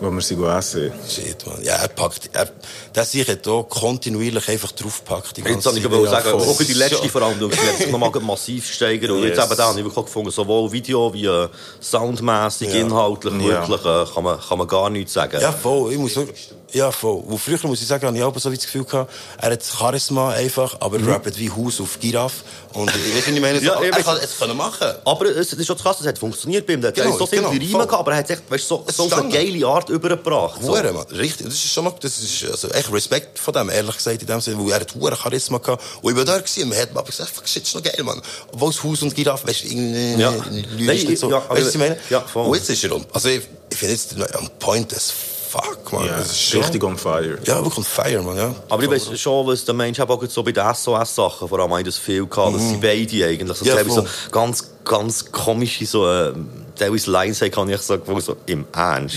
wo 0.00 0.10
wir 0.10 0.20
sie 0.20 0.34
essen. 0.34 0.92
Shit, 1.08 1.46
man. 1.46 1.62
Ja, 1.64 1.74
er 1.76 1.88
packt, 1.88 2.30
er, 2.32 2.48
der 2.94 3.04
sich 3.04 3.26
hat 3.28 3.46
auch 3.48 3.64
kontinuierlich 3.68 4.48
einfach 4.48 4.72
draufgepackt. 4.72 5.36
die 5.36 5.40
Jetzt 5.40 5.50
ganze 5.50 5.68
ich 5.78 5.84
Ja, 6.04 6.10
sagen, 6.10 6.32
auch 6.40 6.58
die 6.58 6.72
letzte 6.74 7.08
Ja. 7.50 7.76
Sich 7.78 7.90
nochmal 7.90 8.10
massiv 8.22 8.72
steigern. 8.72 9.12
Und 9.12 9.24
jetzt 9.24 9.38
eben 9.38 9.56
da 9.56 9.68
habe 9.68 9.78
ich 9.78 9.84
wirklich 9.84 9.98
auch 9.98 10.04
gefunden, 10.04 10.30
sowohl 10.30 10.70
Video 10.72 11.12
wie 11.12 11.26
äh, 11.26 11.48
soundmässig, 11.80 12.68
Ja. 12.68 12.80
inhaltlich, 12.80 13.34
Ja. 13.34 13.68
wirklich, 13.68 13.84
äh, 13.84 14.04
kann, 14.14 14.24
man, 14.24 14.40
kann 14.40 14.58
man 14.58 14.66
gar 14.68 14.90
nichts 14.90 15.12
sagen. 15.12 15.40
Ja, 15.40 15.52
voll. 15.52 15.92
Ich 15.92 15.98
muss 15.98 16.14
wirklich, 16.16 16.50
Ja, 16.72 16.92
voll. 16.92 17.22
Wo 17.26 17.38
früher, 17.38 17.58
muss 17.62 17.80
ich 17.80 17.86
sagen, 17.86 18.06
habe 18.06 18.16
ich 18.16 18.22
auch 18.22 18.38
so 18.38 18.50
das 18.50 18.60
Gefühl 18.60 18.84
gehabt, 18.84 19.10
er 19.40 19.52
hat 19.52 19.62
Charisma 19.64 20.32
einfach, 20.32 20.76
aber 20.80 20.98
Mhm. 20.98 21.08
rappt 21.08 21.38
wie 21.38 21.50
Haus 21.50 21.80
auf 21.80 21.98
Giraffe. 21.98 22.42
Und 22.74 22.90
ich 22.94 23.16
weiß 23.16 23.26
nicht, 23.28 23.36
ich 23.36 23.40
meine, 23.40 23.58
so, 23.58 23.64
Ja, 23.64 23.80
er 23.80 23.90
kann 24.02 24.18
es 24.22 24.38
können 24.38 24.54
machen. 24.56 24.88
Aber 25.04 25.24
es 25.34 25.52
ist 25.54 25.66
schon 25.66 25.78
krass, 25.78 25.98
es 26.00 26.06
hat 26.06 26.18
funktioniert 26.18 26.66
bei 26.66 26.74
ihm. 26.74 26.82
Der 26.82 26.88
hat 26.88 26.94
Genau, 26.96 27.16
so 27.16 27.26
viele 27.26 27.40
genau, 27.42 27.52
voll. 27.52 27.86
gehabt, 27.86 27.92
aber 27.94 28.12
er 28.12 28.18
hat 28.18 28.28
echt, 28.30 28.42
weißt, 28.50 28.68
so, 28.68 28.84
so 28.94 29.10
eine 29.10 29.30
geile 29.30 29.66
Art 29.66 29.88
übergebracht. 29.88 30.60
So. 30.62 30.68
Hure, 30.68 30.92
Mann. 30.92 31.06
Richtig. 31.10 31.46
Das 31.46 31.54
ist 31.54 31.72
schon 31.72 31.84
noch, 31.84 31.98
das 31.98 32.18
ist, 32.18 32.44
also, 32.44 32.68
echt 32.68 32.92
Respekt 32.92 33.38
von 33.38 33.54
dem, 33.54 33.70
ehrlich 33.70 33.96
gesagt, 33.96 34.20
in 34.20 34.26
dem 34.26 34.40
Sinne, 34.42 34.58
weil 34.62 34.72
er 34.72 34.80
hat 34.80 34.94
hure 34.94 35.16
Charisma 35.16 35.56
gehabt. 35.58 35.82
Und 36.02 36.10
ich 36.12 36.16
war 36.18 36.24
da 36.26 36.36
gewesen, 36.38 36.64
und 36.64 36.68
man 36.68 36.78
hat 36.78 36.90
aber 36.90 37.02
gesagt, 37.04 37.30
fuck, 37.30 37.48
shit, 37.48 37.62
ist 37.62 37.74
noch 37.74 37.82
geil, 37.82 38.02
Mann. 38.02 38.20
Obwohl 38.52 38.68
es 38.70 38.84
Haus 38.84 39.00
und 39.00 39.14
Giraffe, 39.14 39.48
weißt 39.48 39.62
du, 39.64 39.68
irgendwie, 39.68 40.20
Ja. 40.20 40.30
Nicht 40.76 41.18
so. 41.18 41.30
ja, 41.30 41.38
weißt 41.48 41.60
du, 41.62 41.64
was 41.66 41.72
ich 41.74 41.78
meine? 41.80 41.96
ja, 42.10 42.20
voll. 42.20 42.46
Und 42.46 42.54
jetzt 42.56 42.68
ist 42.68 42.84
er 42.84 42.94
um. 42.94 43.06
Also, 43.14 43.30
ich, 43.30 43.40
ich 43.70 43.76
finde 43.78 43.94
jetzt, 43.94 44.14
am 44.36 44.50
Point 44.58 44.94
as 44.94 45.10
fuck, 45.48 45.92
Mann. 45.92 46.06
Ja, 46.06 46.16
Das 46.18 46.26
ist 46.32 46.42
schon- 46.42 46.60
richtig 46.60 46.82
on 46.84 46.96
fire. 46.96 47.38
Ja, 47.44 47.56
wirklich 47.56 47.78
on 47.78 47.84
fire, 47.84 48.22
Mann, 48.22 48.36
ja. 48.36 48.54
Aber 48.68 48.82
ich 48.82 48.90
weiß 48.90 49.18
schon, 49.18 49.46
was 49.46 49.64
der 49.64 49.74
Mensch 49.74 49.98
auch 50.00 50.22
so 50.28 50.42
bei 50.42 50.52
den 50.52 50.64
SOS-Sachen, 50.74 51.48
vor 51.48 51.58
allem 51.60 51.78
ich 51.78 51.86
das 51.86 51.98
viel 51.98 52.26
gehabt, 52.26 52.54
dass 52.56 52.68
sie 52.68 52.76
beide 52.76 53.26
eigentlich, 53.26 53.56
so, 53.58 53.64
Mhm. 53.64 53.70
Ja, 53.70 53.84
so 53.90 54.04
ganz, 54.30 54.70
ganz 54.84 55.32
komische, 55.32 55.86
so, 55.86 56.06
äh, 56.08 56.32
teilweise 56.78 57.10
Lines 57.10 57.40
haben, 57.40 57.50
kann 57.50 57.68
ich 57.70 57.80
sagen, 57.80 58.02
wo 58.06 58.20
so, 58.20 58.36
im 58.46 58.66
Ernst. 58.72 59.16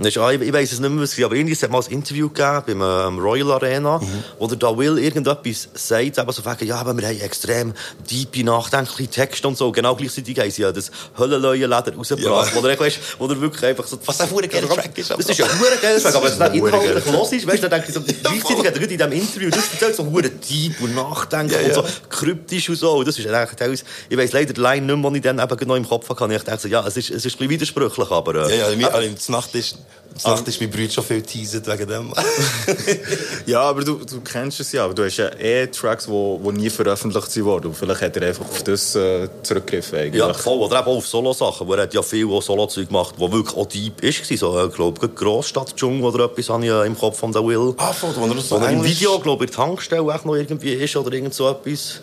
Das 0.00 0.08
ich, 0.16 0.16
ich 0.16 0.52
weiss 0.52 0.72
es 0.72 0.80
nicht 0.80 0.90
mehr, 0.90 1.02
was 1.02 1.18
aber 1.22 1.34
irgendwie 1.34 1.52
es 1.52 1.62
hat 1.62 1.70
mal 1.70 1.80
ein 1.82 1.92
Interview 1.92 2.28
gegeben 2.28 2.62
beim 2.78 2.80
ähm, 3.14 3.18
Royal 3.18 3.52
Arena, 3.52 3.98
Mhm. 3.98 4.24
wo 4.38 4.46
der 4.46 4.56
da 4.56 4.76
Will 4.76 4.98
irgendetwas 4.98 5.68
sagt, 5.74 6.18
eben 6.18 6.32
so 6.32 6.44
wegen, 6.44 6.66
ja, 6.66 6.76
aber 6.76 6.96
wir 6.96 7.06
haben 7.06 7.20
extrem 7.20 7.74
tiefe, 8.06 8.42
nachdenkliche 8.44 9.10
Texte 9.10 9.46
und 9.48 9.58
so. 9.58 9.70
Genau 9.70 9.94
gleichzeitig 9.94 10.38
haben 10.38 10.50
sie 10.50 10.62
ja 10.62 10.72
das 10.72 10.90
Höllenleuenleder 11.18 11.94
rausgebracht, 11.94 12.54
Ja. 12.54 12.62
wo 12.62 12.66
er, 12.66 12.80
weißt, 12.80 12.98
wo 13.18 13.26
er 13.26 13.40
wirklich 13.40 13.64
einfach 13.64 13.86
so... 13.86 13.98
Was 14.06 14.20
ein 14.20 14.28
verdammt 14.28 14.52
geiler 14.52 14.68
Track 14.68 14.96
ist, 14.96 15.10
aber- 15.12 15.22
Das 15.22 15.30
ist 15.30 15.38
ja 15.38 15.44
ein 15.44 15.50
verdammt 15.50 15.82
geiler 15.82 16.00
Track, 16.00 16.14
aber 16.14 16.24
wenn 16.24 16.32
es 16.32 16.38
dann 16.38 16.52
Verdammt 16.52 16.74
inhaltlich 16.84 17.12
los 17.14 17.32
ist, 17.32 17.46
weißt 17.46 17.62
du, 17.62 17.68
dann 17.68 17.82
denke 17.82 17.86
ich 17.88 17.94
so, 17.94 18.00
gleichzeitig 18.22 18.66
hat 18.66 18.76
er 18.76 18.82
in 18.82 18.88
diesem 18.88 19.12
Interview 19.12 19.50
das 19.50 19.72
erzählt, 19.72 19.96
so 19.96 20.04
hure 20.06 20.30
deep 20.30 20.80
und 20.80 20.94
nachdenken 20.94 21.52
Ja, 21.54 21.66
und 21.66 21.74
so 21.74 21.82
ja. 21.82 21.88
kryptisch 22.08 22.68
und 22.70 22.76
so. 22.76 22.92
Und 22.92 23.08
das 23.08 23.18
ist 23.18 23.26
eigentlich 23.26 23.58
teilweise, 23.58 23.84
ich 24.08 24.16
weiss 24.16 24.32
leider 24.32 24.52
die 24.54 24.60
Line 24.60 24.86
nicht 24.86 24.96
mehr, 24.96 25.10
die 25.10 25.16
ich 25.18 25.22
dann 25.22 25.38
eben 25.38 25.68
noch 25.68 25.76
im 25.76 25.86
Kopf 25.88 26.08
hatte. 26.08 26.34
Ich 26.34 26.42
dachte, 26.42 26.62
so, 26.62 26.68
ja, 26.68 26.86
es 26.86 26.96
ist, 26.96 27.10
es 27.10 27.16
ist 27.26 27.34
ein 27.34 27.38
bisschen 27.38 27.50
widersprüchlich, 27.50 28.10
aber... 28.10 28.48
Ja, 28.48 28.48
Äh, 28.48 28.70
ja, 28.70 28.76
mir, 28.76 28.92
also, 28.94 29.14
zur 29.16 29.34
Nacht 29.36 29.54
ist, 29.54 29.76
zur 30.16 30.30
Nacht 30.32 30.46
ist 30.48 30.60
mein 30.60 30.70
Bruder 30.70 30.90
schon 30.90 31.04
viel 31.04 31.22
teasert 31.22 31.66
wegen 31.66 31.88
dem. 31.88 32.12
Ja, 33.46 33.62
aber 33.62 33.82
du, 33.82 33.94
du 34.04 34.20
kennst 34.20 34.60
es 34.60 34.72
ja. 34.72 34.84
Aber 34.84 34.94
du 34.94 35.04
hast 35.04 35.16
ja 35.16 35.28
eh 35.38 35.66
Tracks, 35.66 36.04
die 36.04 36.10
wo, 36.10 36.38
wo 36.42 36.50
nie 36.52 36.70
veröffentlicht 36.70 37.30
sind 37.30 37.44
worden. 37.44 37.66
Und 37.68 37.74
vielleicht 37.76 38.00
hat 38.02 38.16
er 38.16 38.28
einfach 38.28 38.44
auf 38.44 38.62
das 38.62 38.94
äh, 38.94 39.28
zurückgegriffen. 39.42 39.98
Eigentlich. 39.98 40.20
ja, 40.20 40.32
voll. 40.32 40.58
Oder 40.58 40.78
eben 40.80 40.88
auch 40.88 40.96
auf 40.98 41.06
Solo-Sachen, 41.06 41.66
wo 41.66 41.74
er 41.74 41.82
hat 41.82 41.94
ja 41.94 42.02
viel 42.02 42.28
Solo-Zeug 42.40 42.86
gemacht, 42.88 43.14
wo 43.18 43.30
wirklich 43.32 43.56
auch 43.56 43.66
deep 43.66 44.02
ist. 44.02 44.24
So, 44.38 44.58
äh, 44.58 44.66
ich 44.66 44.74
glaube, 44.74 45.08
Grossstadt-Dschungel 45.08 46.04
oder 46.04 46.24
etwas 46.26 46.48
habe 46.50 46.64
ich 46.64 46.70
äh, 46.70 46.86
im 46.86 46.96
Kopf 46.98 47.18
von 47.18 47.32
der 47.32 47.44
Will. 47.44 47.74
ah, 47.78 47.92
voll, 47.92 48.10
wo 48.16 48.26
er 48.26 48.40
so 48.40 48.56
Oder 48.56 48.70
im 48.70 48.84
Video, 48.84 49.18
glaube 49.18 49.44
ich, 49.44 49.50
in 49.50 49.56
der 49.56 49.64
Tankstelle 49.64 50.02
auch 50.02 50.24
noch 50.24 50.34
irgendwie 50.36 50.72
ist 50.74 50.94
oder 50.96 51.12
irgend 51.12 51.34
so 51.34 51.48
etwas. 51.50 52.00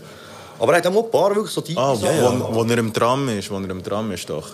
Aber 0.60 0.74
er 0.74 0.80
hat 0.80 0.88
auch 0.88 1.03
ein 1.05 1.12
paar 1.12 1.34
wirklich 1.36 1.53
so 1.53 1.62
deep 1.62 1.78
Ah, 1.78 1.95
Sachen. 1.95 2.41
wo, 2.41 2.55
wo 2.55 2.64
er 2.64 2.78
im 2.78 2.91
Tram 2.91 3.30
ist. 3.30 3.49
Wo 3.49 3.55
er 3.55 3.70
im 3.70 3.82
Tram 3.84 4.12
ist, 4.12 4.30
doch. 4.30 4.47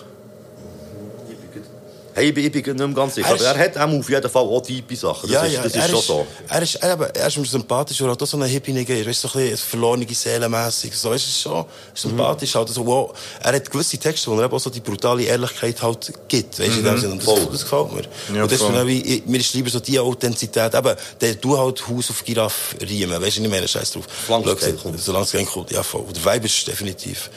Hey, 2.18 2.30
ich 2.30 2.34
bin, 2.34 2.46
ich 2.46 2.52
bin 2.54 2.64
nicht 2.64 2.78
mehr 2.78 2.88
ganz 2.96 3.16
sicher. 3.16 3.28
Er 3.28 3.34
Aber 3.34 3.42
ist- 3.42 3.46
er 3.46 3.58
hat 3.58 3.78
auch 3.78 4.00
auf 4.00 4.10
jeden 4.10 4.30
Fall 4.30 4.42
auch 4.44 4.62
tiefe 4.62 4.96
Sachen. 4.96 5.30
Das 5.30 5.32
ja, 5.32 5.44
ist, 5.44 5.54
ja, 5.54 5.64
das 5.64 5.76
ist 5.76 5.90
schon 5.90 6.00
ist, 6.00 6.08
so. 6.08 6.28
Er 6.48 6.62
ist, 6.62 6.76
er, 6.76 6.94
eben, 6.94 7.04
er 7.14 7.28
ist 7.28 7.38
mir 7.38 7.46
sympathisch, 7.46 8.00
weil 8.00 8.08
er 8.08 8.14
auch 8.22 8.26
so 8.26 8.38
eine 8.38 8.46
Hippie-Nigger 8.46 8.96
ist, 8.96 9.08
weißt 9.08 9.24
du, 9.26 9.28
so 9.28 9.38
ein 9.38 9.50
bisschen 9.50 9.70
verlorene 9.70 10.08
Seelenmässig. 10.10 10.96
So 10.96 11.12
ist 11.12 11.28
es 11.28 11.42
schon 11.42 11.66
sympathisch. 11.94 12.56
Halt, 12.56 12.70
also, 12.70 12.86
wow, 12.86 13.12
er 13.44 13.54
hat 13.54 13.70
gewisse 13.70 13.98
Texte, 13.98 14.32
wo 14.32 14.38
er 14.40 14.46
eben 14.46 14.54
auch 14.54 14.60
so 14.60 14.70
die 14.70 14.80
brutale 14.80 15.24
Ehrlichkeit 15.24 15.82
halt 15.82 16.14
gibt, 16.30 16.58
weißt 16.58 16.78
du, 16.78 16.80
in. 16.80 17.12
Und 17.12 17.28
das, 17.28 17.50
das 17.52 17.62
gefällt 17.64 17.92
mir. 17.92 18.04
Ja, 18.34 18.44
und 18.44 18.52
das 18.52 18.62
ist 18.62 18.88
wie, 18.88 19.24
mir 19.26 19.40
ist 19.42 19.54
lieber 19.54 19.70
so 19.70 19.82
die 19.82 20.00
Authentizität, 20.00 20.74
eben, 20.74 20.96
der, 21.20 21.36
du 21.36 21.58
halt 21.58 21.86
Haus 21.86 22.10
auf 22.12 22.24
Giraffe 22.24 22.78
riemen, 22.80 23.22
weißt 23.22 23.38
du, 23.38 23.42
nicht 23.42 23.52
mehr, 23.52 23.68
scheiß 23.68 23.92
drauf. 23.92 24.06
Solange 24.26 24.52
es 24.52 24.60
geht. 24.62 24.80
Solange 25.00 25.26
es 25.26 25.32
geht, 25.34 25.48
kommt, 25.48 25.70
ja, 25.70 25.84
voll. 25.84 26.06
Und 26.08 26.16
der 26.16 26.34
Vibe 26.34 26.46
ist 26.46 26.66
definitiv 26.66 27.30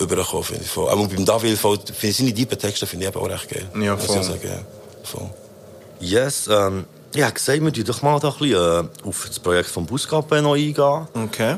übergekommen, 0.00 0.44
finde 0.44 0.62
ich. 0.64 0.70
Voll. 0.70 0.90
Aber 0.90 1.06
beim 1.06 1.24
David, 1.24 1.58
voll, 1.58 1.78
finde 1.78 2.06
ich 2.08 2.16
seine 2.16 2.34
tiefen 2.34 2.58
Texte, 2.58 2.86
finde 2.86 3.06
ich 3.08 3.16
auch 3.16 3.28
recht 3.28 3.48
geil. 3.48 3.66
Ja, 3.80 3.94
Muss 3.94 4.04
ich 4.04 4.10
voll. 4.10 4.22
sagen, 4.22 4.40
ja. 4.44 4.58
Voll. 5.04 5.30
Yes, 6.00 6.48
ähm, 6.50 6.84
ja, 7.14 7.28
gesagt, 7.28 7.60
wir 7.60 7.84
doch 7.84 8.02
mal 8.02 8.18
da 8.18 8.28
ein 8.28 8.38
bisschen 8.38 8.86
äh, 8.86 9.08
auf 9.08 9.24
das 9.26 9.38
Projekt 9.38 9.68
vom 9.68 9.84
Buscap 9.84 10.30
noch 10.30 10.54
eingehen. 10.54 11.06
Okay. 11.12 11.56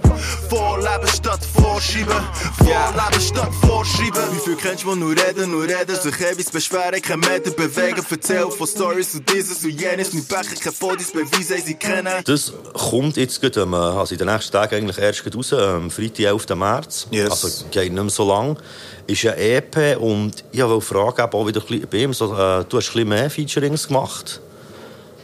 Vorleben 0.48 1.08
statt 1.08 1.40
vorschieben. 1.54 2.14
Vorleben 2.58 3.20
statt 3.20 3.50
vorschieben. 3.60 4.22
Wie 4.32 4.40
viel 4.40 4.56
kennst 4.56 4.84
du, 4.84 4.94
nur 4.96 5.12
reden, 5.12 5.52
nur 5.52 5.62
reden, 5.62 5.94
sich 5.94 6.20
ewig 6.20 6.50
beschweren, 6.50 7.00
kein 7.00 7.20
Meter 7.20 7.52
bewegen, 7.52 8.04
erzählen 8.10 8.50
von 8.50 8.66
Stories 8.66 9.14
und 9.14 9.32
dieses 9.32 9.64
und 9.64 9.80
jenes, 9.80 10.12
mit 10.12 10.28
Becher, 10.28 10.56
keine 10.60 10.74
Fotos, 10.74 11.12
Beweise, 11.12 11.58
sie 11.64 11.74
kennen. 11.74 12.22
Das 12.24 12.52
kommt 12.72 13.16
jetzt 13.16 13.40
gerade, 13.40 13.60
ähm, 13.60 13.74
also 13.74 14.14
in 14.14 14.18
den 14.18 14.28
nächsten 14.28 14.52
Tagen 14.52 14.74
eigentlich 14.74 14.98
erst 14.98 15.24
raus, 15.36 15.52
ähm, 15.52 15.90
Freitag, 15.90 16.26
11. 16.26 16.56
März. 16.56 17.06
Yes. 17.10 17.30
Also 17.30 17.64
geht 17.70 17.92
nicht 17.92 18.02
mehr 18.02 18.10
so 18.10 18.28
lang. 18.28 18.58
Ist 19.06 19.24
ein 19.26 19.38
EP 19.38 19.96
und 20.00 20.44
ich 20.50 20.62
wollte 20.62 20.80
fragen, 20.80 21.22
eben 21.22 21.32
auch 21.32 21.46
wieder 21.46 21.60
ein 21.60 21.66
bisschen 21.66 21.88
bei 21.88 21.98
ihm, 21.98 22.12
so, 22.12 22.32
äh, 22.32 22.64
du 22.68 22.78
hast 22.78 22.88
ein 22.88 22.92
bisschen 22.92 23.08
mehr 23.08 23.30
Featurings 23.30 23.86
gemacht. 23.86 24.40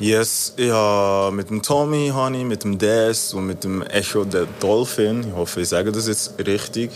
Yes, 0.01 0.55
ja, 0.57 1.31
mit 1.31 1.51
dem 1.51 1.61
Tommy 1.61 2.11
habe 2.15 2.35
ich, 2.35 2.45
mit 2.45 2.65
dem 2.65 2.79
Des 2.79 3.35
und 3.35 3.47
mit 3.47 3.65
dem 3.65 3.83
Echo 3.83 4.25
der 4.25 4.47
Dolphin. 4.59 5.27
Ich 5.29 5.35
hoffe, 5.37 5.61
ich 5.61 5.69
sage 5.69 5.93
das 5.93 6.09
jetzt 6.09 6.33
richtig. 6.39 6.91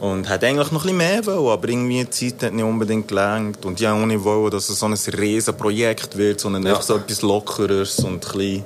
Und 0.00 0.26
hat 0.26 0.42
eigentlich 0.42 0.72
noch 0.72 0.80
ein 0.80 0.96
bisschen 0.96 0.96
mehr 0.96 1.26
wollen, 1.26 1.48
aber 1.48 1.68
irgendwie 1.68 2.02
die 2.02 2.08
Zeit 2.08 2.42
hat 2.46 2.54
nicht 2.54 2.64
unbedingt 2.64 3.08
gelangt. 3.08 3.66
Und 3.66 3.78
ich 3.78 3.86
wollte 3.86 4.02
auch 4.02 4.06
nicht, 4.06 4.24
wollen, 4.24 4.50
dass 4.50 4.70
es 4.70 4.78
so 4.78 4.86
ein 4.86 4.94
riesen 4.94 5.54
Projekt 5.54 6.16
wird, 6.16 6.40
sondern 6.40 6.62
Ja. 6.62 6.70
einfach 6.70 6.82
so 6.82 6.96
etwas 6.96 7.20
Lockeres 7.20 7.98
und 7.98 8.14
ein 8.14 8.20
bisschen, 8.20 8.64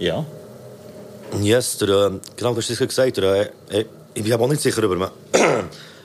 ja. 0.00 0.24
Yes, 1.40 1.78
der, 1.78 1.88
äh, 1.88 2.10
genau, 2.34 2.50
du 2.50 2.56
hast 2.56 2.70
es 2.70 2.78
gesagt. 2.80 3.18
Der, 3.18 3.50
äh, 3.70 3.84
ich 4.14 4.24
bin 4.24 4.32
auch 4.32 4.48
nicht 4.48 4.62
sicher 4.62 4.82
über 4.82 4.96
mich. 4.96 5.08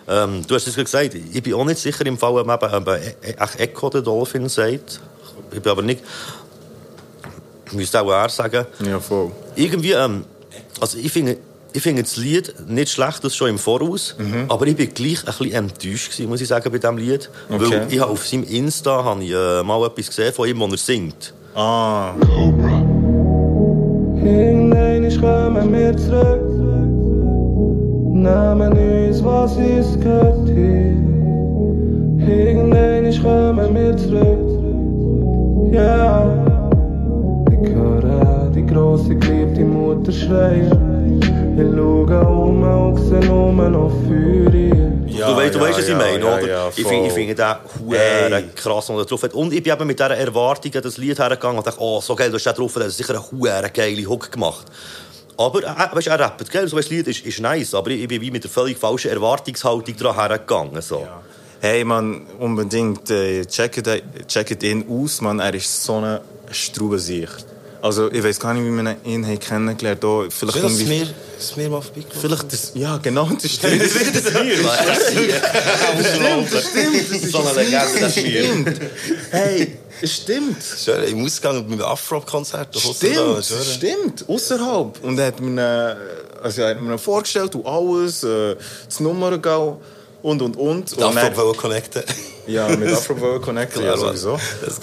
ähm, 0.08 0.46
du 0.48 0.54
hast 0.54 0.68
es 0.68 0.76
gesagt, 0.76 1.16
ich 1.16 1.42
bin 1.42 1.56
auch 1.56 1.66
nicht 1.66 1.80
sicher 1.80 2.06
im 2.06 2.20
Fall, 2.20 2.34
ob 2.38 2.48
eben, 2.48 2.88
eben 3.24 3.50
Echo 3.58 3.90
der 3.90 4.02
Dolphin 4.04 4.48
sagt. 4.48 5.02
Ich 5.52 5.60
bin 5.60 5.72
aber 5.72 5.82
nicht... 5.82 6.04
Ich 7.68 7.74
müsste 7.74 8.02
auch 8.02 8.10
er 8.12 8.30
sagen. 8.30 8.66
Ja, 8.86 9.00
voll. 9.00 9.32
Irgendwie, 9.56 9.92
ähm, 9.92 10.24
also 10.80 10.98
ich 10.98 11.12
finde, 11.12 11.38
ich 11.74 11.84
finde 11.84 12.04
das 12.04 12.18
Lied 12.18 12.54
nicht 12.68 12.90
schlecht, 12.90 13.24
das 13.24 13.36
schon 13.36 13.50
im 13.50 13.58
Voraus, 13.58 14.16
aber 14.48 14.66
ich 14.68 14.76
bin 14.76 14.94
gleich 14.94 15.20
ein 15.20 15.26
bisschen 15.26 15.52
enttäuscht 15.52 16.12
gewesen, 16.12 16.30
muss 16.30 16.42
ich 16.42 16.48
sagen, 16.48 16.72
bei 16.72 16.78
diesem 16.78 16.98
Lied. 16.98 17.30
Okay. 17.50 17.70
Weil 17.70 17.88
ich 17.94 18.00
habe 18.00 18.12
auf 18.12 18.26
seinem 18.26 18.44
Insta 18.46 19.04
habe 19.04 19.24
ich, 19.24 19.32
äh, 19.32 19.64
mal 19.64 19.86
etwas 19.86 20.08
gesehen 20.08 20.34
von 20.34 20.48
ihm, 20.48 20.60
wo 20.60 20.66
er 20.66 20.78
singt. 20.78 21.34
Ah, 21.54 22.14
Irgendwann 24.24 25.22
kommen 25.22 25.74
wir 25.74 25.96
zurück. 25.98 26.42
Nehmen 28.14 29.08
uns, 29.08 29.24
was 29.24 29.56
uns 29.56 30.00
gehört 30.00 30.48
hier. 30.48 30.98
Irgendwann 32.28 33.22
kommen 33.22 33.76
wir 33.76 33.98
zurück. 33.98 34.48
Ja. 35.74 36.57
Ich 37.64 37.70
höre 37.70 38.52
die 38.54 38.66
grosse 38.66 39.16
geliebte 39.16 39.62
Mutter 39.62 40.12
schreien. 40.12 41.20
Ich 41.22 41.76
schaue 41.76 42.28
um 42.28 42.64
und 42.64 42.98
sehe 42.98 43.20
nur 43.26 43.52
noch 43.52 43.92
Feuer. 44.06 44.38
ja, 45.08 45.28
du 45.28 45.36
weißt, 45.36 45.56
du 45.56 45.60
ja, 45.60 45.66
weißt 45.66 45.78
was 45.78 45.84
ich 45.84 45.90
ja, 45.90 45.98
meine, 45.98 46.20
ja, 46.20 46.38
oder? 46.38 46.48
Ja, 46.48 46.70
ich 46.70 46.88
finde 46.88 47.08
ich 47.08 47.14
finde 47.14 47.34
den 47.34 47.46
Ey. 47.46 47.58
huere 48.30 48.44
krass, 48.54 48.90
was 48.90 48.98
er 49.00 49.06
drauf 49.06 49.24
hat. 49.24 49.34
Und 49.34 49.54
ich 49.54 49.64
bin 49.64 49.74
eben 49.74 49.88
mit 49.88 49.98
dieser 49.98 50.16
Erwartung 50.16 50.76
an 50.76 50.82
das 50.84 50.98
Lied 50.98 51.18
hergegangen 51.18 51.58
und 51.58 51.66
dachte, 51.66 51.82
oh, 51.82 52.00
so 52.00 52.16
geil, 52.16 52.30
du 52.30 52.36
hast 52.36 52.46
den 52.46 52.54
drauf, 52.54 52.74
der 52.74 52.84
hat 52.84 52.92
sicher 52.92 53.16
eine 53.16 53.32
huere 53.32 53.70
geile 53.72 54.06
Hook 54.06 54.32
gemacht. 54.32 54.68
Aber, 55.38 55.64
äh, 55.64 55.96
weißt, 55.96 56.08
er 56.08 56.20
rappt, 56.20 56.52
gell? 56.52 56.68
So 56.68 56.78
ein 56.78 56.86
Lied 56.90 57.08
ist, 57.08 57.26
ist 57.26 57.40
nice, 57.40 57.74
aber 57.74 57.90
ich, 57.90 58.02
ich 58.02 58.08
bin 58.08 58.22
wie 58.22 58.32
mit 58.32 58.44
der 58.44 58.52
völlig 58.52 58.78
falschen 58.78 59.12
Erwartungshaltung 59.12 59.96
daran 59.98 60.16
hergegangen. 60.16 60.82
So. 60.82 61.08
Hey 61.60 61.84
man, 61.84 62.22
unbedingt 62.40 63.10
äh, 63.10 63.44
checkt 63.46 63.90
check 64.28 64.64
ihn 64.64 64.86
aus, 64.90 65.22
man. 65.22 65.40
Er 65.40 65.54
ist 65.56 65.84
so 65.84 65.96
eine 65.96 66.22
Straubensicht. 66.52 67.46
Also 67.82 68.12
ich 68.12 68.24
weiß 68.24 68.40
gar 68.40 68.54
nicht, 68.54 68.64
wie 68.64 68.70
man 68.70 68.96
ihn 69.04 69.26
hat 69.26 69.42
kennengelernt 69.42 70.04
hat. 70.04 70.34
Vielleicht 70.34 70.58
Schön, 70.58 70.64
dass 70.64 70.80
irgendwie... 70.80 71.00
mir, 71.00 71.08
dass 71.38 71.56
mir 71.56 71.70
mal 71.70 71.82
vorbeikommt. 71.82 72.16
Vielleicht 72.22 72.54
das... 72.54 72.72
Ja, 72.76 72.98
genau, 72.98 73.30
das 73.42 73.52
stimmt. 73.52 73.84
So 73.90 74.38
eine 77.40 77.64
Legende, 77.64 78.00
das 78.00 78.12
stimmt. 78.12 78.82
Hey, 79.32 79.78
stimmt. 80.04 80.64
Schön, 80.64 81.04
im 81.06 81.26
Ausgang 81.26 81.68
mit 81.68 81.80
dem 81.80 81.86
Afro-Konzert. 81.86 82.76
Stimmt, 82.78 83.46
stimmt. 83.46 84.26
Außerhalb. 84.28 85.04
Und 85.04 85.20
er 85.20 85.28
hat 85.28 85.40
mir, 85.40 85.62
äh, 85.62 86.44
also 86.44 86.62
er 86.62 86.70
hat 86.72 86.82
mir 86.82 86.98
vorgestellt 86.98 87.56
und 87.56 87.66
alles, 87.66 88.24
äh, 88.24 88.56
das 88.86 89.00
Nummergau 89.00 89.70
und 89.70 89.97
und 90.28 90.42
und. 90.58 90.58
Und 90.58 91.02
dann- 91.02 91.18
Afro 91.18 91.54
connecten. 91.54 92.04
Ja, 92.48 92.68
mit 92.70 92.90
Afro 92.94 93.20
World 93.20 93.42
Connected, 93.42 93.84
ja, 93.84 93.98
sowieso. 93.98 94.40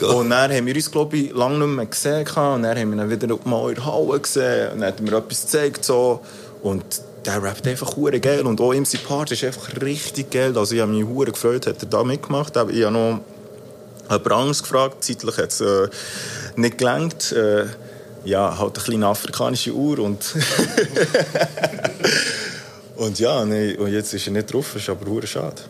Und 0.06 0.28
dann 0.30 0.52
haben 0.52 0.66
wir 0.66 0.74
uns, 0.74 0.90
glaube 0.90 1.16
ich, 1.16 1.32
lange 1.32 1.58
nicht 1.66 1.76
mehr 1.76 1.86
gesehen. 1.86 2.26
Und 2.26 2.62
dann 2.62 2.78
haben 2.78 2.94
wir 2.94 3.04
ihn 3.04 3.10
wieder 3.10 3.38
mal 3.44 3.70
in 3.70 3.76
der 3.76 3.86
Halle 3.86 4.20
gesehen. 4.20 4.72
Und 4.72 4.80
dann 4.80 4.88
hat 4.88 5.00
er 5.00 5.02
mir 5.02 5.16
etwas 5.16 5.42
gezeigt. 5.42 5.84
So. 5.84 6.20
Und 6.62 6.84
der 7.24 7.42
rappt 7.42 7.66
einfach 7.66 7.96
hure 7.96 8.20
geil. 8.20 8.42
Und 8.42 8.60
auch 8.60 8.74
ihm 8.74 8.84
sein 8.84 9.00
Part 9.06 9.32
ist 9.32 9.44
einfach 9.44 9.80
richtig 9.80 10.30
geil. 10.30 10.56
Also 10.58 10.74
ich 10.74 10.80
habe 10.82 10.92
mich 10.92 11.06
hure 11.06 11.32
gefreut, 11.32 11.66
hat 11.66 11.82
er 11.82 11.88
da 11.88 12.04
mitgemacht. 12.04 12.54
Aber 12.58 12.70
ich 12.70 12.84
habe 12.84 12.92
noch 12.92 13.20
jemand 14.10 14.32
anderes 14.32 14.62
gefragt. 14.62 15.02
Zeitlich 15.02 15.38
hat 15.38 15.50
es 15.50 15.62
äh, 15.62 15.88
nicht 16.56 16.76
gelangt. 16.76 17.32
Äh, 17.32 17.64
ja, 18.26 18.58
halt 18.58 18.76
eine 18.76 18.84
kleine 18.84 19.06
afrikanische 19.06 19.72
Uhr 19.72 19.98
und... 20.00 20.22
und 22.96 23.18
ja, 23.18 23.44
nee, 23.44 23.76
und 23.76 23.92
jetzt 23.92 24.14
ist 24.14 24.26
er 24.26 24.32
nicht 24.32 24.52
drauf, 24.52 24.76
ist 24.76 24.88
aber 24.88 25.26
schade. 25.26 25.62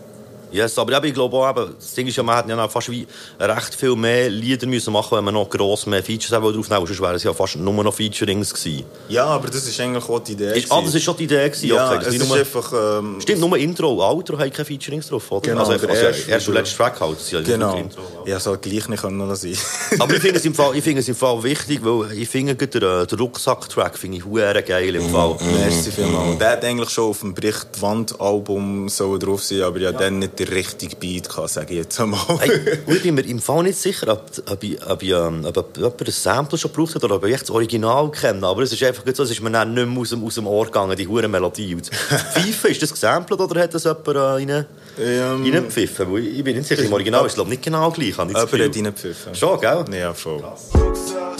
Yes, 0.54 0.78
aber 0.78 0.96
eben, 0.96 1.06
ich 1.06 1.14
glaube 1.14 1.36
auch, 1.36 1.50
eben, 1.50 1.74
das 1.76 1.94
Ding 1.94 2.06
ist 2.06 2.14
ja, 2.14 2.22
man 2.22 2.36
hätte 2.36 2.50
ja 2.50 2.54
noch 2.54 2.70
fast 2.70 2.88
wie 2.88 3.04
recht 3.40 3.74
viel 3.74 3.96
mehr 3.96 4.30
Lieder 4.30 4.68
müssen 4.68 4.92
machen 4.92 5.16
wenn 5.18 5.24
man 5.24 5.34
noch 5.34 5.50
gross 5.50 5.84
mehr 5.86 6.00
Features 6.00 6.30
haben 6.30 6.44
draufnehmen 6.44 6.86
sonst 6.86 7.00
wären 7.00 7.16
es 7.16 7.24
ja 7.24 7.34
fast 7.34 7.56
nur 7.56 7.82
noch 7.82 7.92
Featurings 7.92 8.54
gewesen. 8.54 8.84
Ja, 9.08 9.26
aber 9.26 9.48
das 9.48 9.66
ist 9.66 9.80
eigentlich 9.80 10.08
auch 10.08 10.20
die 10.20 10.32
Idee. 10.32 10.56
Ist, 10.56 10.70
ah, 10.70 10.80
das 10.80 10.94
ist 10.94 11.02
schon 11.02 11.16
die 11.16 11.24
Idee 11.24 11.48
gewesen, 11.48 11.66
ja, 11.66 11.90
okay, 11.92 12.04
es 12.06 12.14
ist 12.14 12.28
nur, 12.28 12.36
einfach... 12.36 12.72
Ähm, 12.72 13.20
Stimmt, 13.20 13.40
nur 13.40 13.58
Intro 13.58 14.00
Outro 14.00 14.38
haben 14.38 14.52
keine 14.52 14.64
Featurings 14.64 15.08
drauf, 15.08 15.28
oder? 15.32 15.40
Genau, 15.40 15.64
also, 15.64 15.76
der 15.76 15.90
also, 15.90 16.02
erste- 16.04 16.30
erst 16.30 16.48
und 16.48 16.54
letzter 16.54 16.76
Track 16.76 17.00
halt, 17.00 17.32
ja 17.32 17.40
Genau. 17.40 17.76
Intro. 17.76 18.02
Ja, 18.24 18.38
soll 18.38 18.58
gleich 18.58 18.88
nicht 18.88 19.02
können 19.02 19.34
sein. 19.34 19.56
Aber 19.98 20.14
ich 20.14 20.20
finde 20.20 20.38
es 20.38 20.44
im 20.44 20.54
Fall, 20.54 20.76
ich 20.76 20.84
finde 20.84 21.00
es 21.00 21.08
im 21.08 21.16
Fall 21.16 21.42
wichtig, 21.42 21.80
weil 21.82 22.12
ich 22.16 22.28
finde 22.28 22.54
den, 22.54 22.80
den 23.08 23.18
Rucksack-Track 23.18 23.98
finde 23.98 24.18
ich 24.18 24.24
hure 24.24 24.62
geil 24.62 24.94
im 24.94 25.08
Fall. 25.10 25.36
Merci 25.58 25.90
vielmals. 25.90 26.38
Der 26.38 26.50
hat 26.50 26.64
eigentlich 26.64 26.90
schon 26.90 27.10
auf 27.10 27.20
dem 27.20 27.34
Bericht 27.34 27.66
Wand-Album 27.80 28.88
so 28.88 29.18
drauf 29.18 29.42
sein, 29.42 29.62
aber 29.62 29.78
ja, 29.80 29.90
dann 29.90 30.20
nicht 30.20 30.43
der 30.44 30.54
richtige 30.54 30.96
Beat, 30.96 31.28
kann 31.28 31.48
sage 31.48 31.72
ich 31.74 31.80
jetzt 31.80 32.00
einmal. 32.00 32.20
Hey, 32.38 32.78
ich 32.86 33.02
bin 33.02 33.14
mir 33.14 33.24
im 33.26 33.40
Fall 33.40 33.62
nicht 33.62 33.78
sicher, 33.78 34.12
ob, 34.12 34.24
ob, 34.50 34.62
ich, 34.62 34.84
ob, 34.86 35.02
ich, 35.02 35.10
ähm, 35.10 35.44
ob 35.44 35.76
jemand 35.76 36.00
ein 36.00 36.10
Sample 36.10 36.58
schon 36.58 36.72
gebraucht 36.72 36.94
hat 36.94 37.04
oder 37.04 37.16
ob 37.16 37.24
ich 37.26 37.40
das 37.40 37.50
Original 37.50 38.10
kenne. 38.10 38.46
Aber 38.46 38.62
es 38.62 38.72
ist 38.72 38.82
einfach 38.82 39.02
so, 39.14 39.22
es 39.22 39.30
ist 39.30 39.42
mir 39.42 39.50
dann 39.50 39.74
nicht 39.74 39.86
mehr 39.86 40.00
aus 40.00 40.10
dem, 40.10 40.24
aus 40.24 40.34
dem 40.34 40.46
Ohr 40.46 40.66
gegangen, 40.66 40.96
die 40.96 41.06
hure 41.06 41.28
Melodie. 41.28 41.74
Und 41.74 41.86
Pfeife, 41.94 42.68
ist 42.68 42.82
das 42.82 42.92
gesampelt 42.92 43.40
oder 43.40 43.62
hat 43.62 43.74
das 43.74 43.84
jemand 43.84 44.06
äh, 44.08 44.18
rein, 44.18 44.66
Ähm, 44.98 45.42
reingepfiffen? 45.42 46.16
Ich 46.16 46.38
ich 46.38 46.44
bin 46.44 46.56
nicht 46.56 46.68
sicher, 46.68 46.82
im 46.82 46.92
Original 46.92 47.24
ist 47.26 47.32
es 47.32 47.34
glaube 47.36 47.50
nicht 47.50 47.62
genau 47.62 47.90
gleich. 47.90 48.18
er 48.18 48.24
hat 48.24 48.52
reingepfiffen. 48.52 49.34
Schon, 49.34 49.60
gell? 49.60 49.84
Ja, 49.92 50.12
voll. 50.14 50.42
Rucksack, 50.74 51.38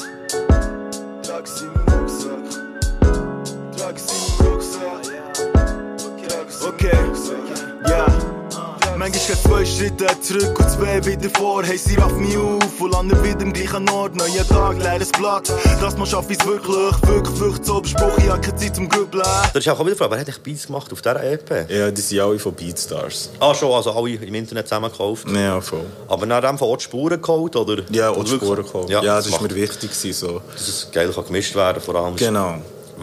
Manchmal 9.04 9.26
geht 9.36 9.42
zwei 9.42 9.64
Schritte 9.66 10.06
zurück 10.22 10.58
und 10.58 10.70
zwei 10.70 11.04
wieder 11.04 11.28
vor. 11.36 11.62
Hey, 11.62 11.76
sie 11.76 11.94
rafft 11.96 12.16
mich 12.16 12.38
auf 12.38 12.80
und 12.80 12.90
lande 12.90 13.22
wieder 13.22 13.42
im 13.42 13.52
gleichen 13.52 13.86
Ort. 13.90 14.16
Neuer 14.16 14.48
Tag, 14.48 14.78
leeres 14.78 15.12
Blatt. 15.12 15.52
Das 15.78 15.98
mal 15.98 16.06
schaff 16.06 16.24
ich's 16.30 16.46
wirklich, 16.46 16.74
wirklich, 17.06 17.38
wirklich 17.38 17.66
so 17.66 17.82
besprochen. 17.82 18.24
Ich 18.24 18.30
hab 18.30 18.40
keine 18.40 18.56
Zeit 18.56 18.74
zum 18.76 18.88
Grübeln. 18.88 19.22
Da 19.52 19.58
ist 19.58 19.68
auch 19.68 19.78
wieder 19.80 19.90
die 19.90 19.96
Frage, 19.98 20.10
wer 20.12 20.20
hat 20.20 20.28
echt 20.30 20.42
Beats 20.42 20.66
gemacht 20.66 20.90
auf 20.90 21.02
dieser 21.02 21.22
EP? 21.22 21.68
Ja, 21.70 21.90
die 21.90 22.00
sind 22.00 22.18
alle 22.18 22.38
von 22.38 22.54
Beatstars. 22.54 23.28
Ah, 23.40 23.54
schon, 23.54 23.70
also 23.72 23.92
alle 23.92 24.08
im 24.14 24.34
Internet 24.34 24.68
zusammengekauft. 24.68 25.28
Ja, 25.28 25.60
voll. 25.60 25.84
Aber 26.08 26.24
nach 26.24 26.40
dem 26.40 26.56
von 26.56 26.68
Ort 26.68 26.80
Spuren 26.80 27.20
geholt, 27.20 27.54
oder? 27.56 27.82
Ja, 27.90 28.08
wirklich- 28.16 28.40
Spuren 28.40 28.64
gekommen. 28.64 28.88
Ja, 28.88 29.02
Ja, 29.02 29.16
das, 29.16 29.26
das 29.26 29.34
ist 29.34 29.42
macht, 29.42 29.50
mir 29.52 29.56
wichtig 29.56 29.90
so. 30.14 30.40
dass 30.50 30.66
es 30.66 30.88
geil 30.90 31.12
kann 31.14 31.26
gemischt 31.26 31.54
werden 31.54 31.82
vor 31.82 31.94
allem. 31.96 32.16
Genau. 32.16 32.54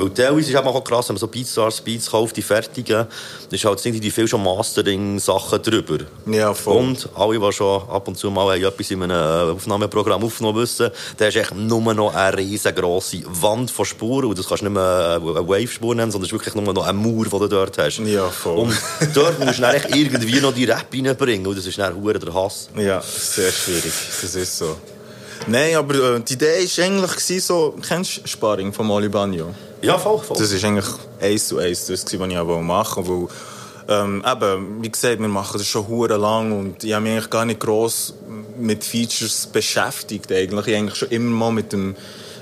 Weil 0.01 0.09
teilweise 0.09 0.51
ist 0.51 0.55
es 0.55 0.55
auch 0.55 0.83
krass, 0.83 1.09
wenn 1.09 1.15
man 1.15 1.19
so 1.19 1.27
Beatstars 1.27 1.81
Beats 1.81 2.09
kauft, 2.09 2.35
die 2.35 2.41
fertigen, 2.41 3.05
dann 3.05 3.07
ist 3.49 3.63
halt 3.63 3.85
irgendwie 3.85 4.09
viel 4.09 4.27
schon 4.27 4.43
Mastering-Sachen 4.43 5.61
drüber. 5.61 5.99
Ja, 6.25 6.53
voll. 6.53 6.77
Und 6.77 7.09
alle, 7.15 7.39
die 7.39 7.51
schon 7.51 7.81
ab 7.89 8.07
und 8.07 8.17
zu 8.17 8.31
mal 8.31 8.55
haben 8.55 8.63
etwas 8.63 8.91
in 8.91 9.03
einem 9.03 9.49
äh, 9.49 9.51
Aufnahmeprogramm 9.51 10.23
aufgenommen 10.23 10.59
wissen, 10.59 10.89
da 11.17 11.25
hast 11.25 11.35
du 11.35 11.39
echt 11.39 11.55
nur 11.55 11.93
noch 11.93 12.15
eine 12.15 12.37
riesengroße 12.37 13.21
Wand 13.41 13.69
von 13.69 13.85
Spuren. 13.85 14.29
Und 14.29 14.39
das 14.39 14.47
kannst 14.47 14.61
du 14.61 14.65
nicht 14.65 14.73
mehr 14.73 15.19
äh, 15.21 15.29
eine 15.29 15.47
Wave-Spur 15.47 15.95
nennen, 15.95 16.11
sondern 16.11 16.25
es 16.25 16.33
ist 16.33 16.33
wirklich 16.33 16.55
nur 16.55 16.73
noch 16.73 16.87
ein 16.87 16.95
Mauer, 16.95 17.25
den 17.25 17.39
du 17.39 17.47
dort 17.47 17.77
hast. 17.77 17.99
Ja, 17.99 18.29
voll. 18.29 18.57
Und 18.57 18.73
dort 19.13 19.39
musst 19.39 19.59
du 19.59 19.61
dann 19.61 19.75
irgendwie 19.93 20.39
noch 20.39 20.53
die 20.53 20.65
Rap 20.65 20.87
reinbringen. 20.91 21.45
Und 21.45 21.57
das 21.57 21.65
ist 21.65 21.77
dann 21.77 22.01
der 22.03 22.33
Hass. 22.33 22.69
Ja, 22.75 23.01
sehr 23.01 23.51
schwierig. 23.51 23.93
Das 24.21 24.35
ist 24.35 24.57
so. 24.57 24.75
Nein, 25.47 25.75
aber 25.75 26.15
äh, 26.15 26.19
die 26.21 26.33
Idee 26.33 26.65
war 26.65 26.85
eigentlich 26.85 27.43
so, 27.43 27.75
kennst 27.85 28.17
du 28.17 28.27
Sparring 28.27 28.71
von 28.71 28.85
Molly 28.85 29.09
Bagno? 29.09 29.53
Ja, 29.81 29.97
voll, 29.97 30.19
voll. 30.19 30.37
Das 30.37 30.51
ist 30.51 30.63
eigentlich 30.63 30.85
eins 31.19 31.47
zu 31.47 31.57
eins 31.57 31.87
das, 31.87 32.05
was 32.05 32.29
ich 32.29 32.37
auch 32.37 32.61
machen 32.61 33.07
wollte. 33.07 33.33
Ähm, 33.87 34.23
eben, 34.25 34.83
wie 34.83 34.91
gesagt, 34.91 35.19
wir 35.19 35.27
machen 35.27 35.57
das 35.57 35.67
schon 35.67 35.87
hure 35.87 36.17
lang 36.17 36.51
und 36.57 36.83
ich 36.83 36.93
habe 36.93 37.03
mich 37.03 37.13
eigentlich 37.13 37.29
gar 37.29 37.45
nicht 37.45 37.59
gross 37.59 38.13
mit 38.59 38.83
Features 38.83 39.47
beschäftigt. 39.47 40.31
Eigentlich. 40.31 40.67
Ich 40.67 40.75
eigentlich 40.75 40.95
schon 40.95 41.09
immer 41.09 41.35
mal 41.35 41.51
mit 41.51 41.73
dem, 41.73 41.95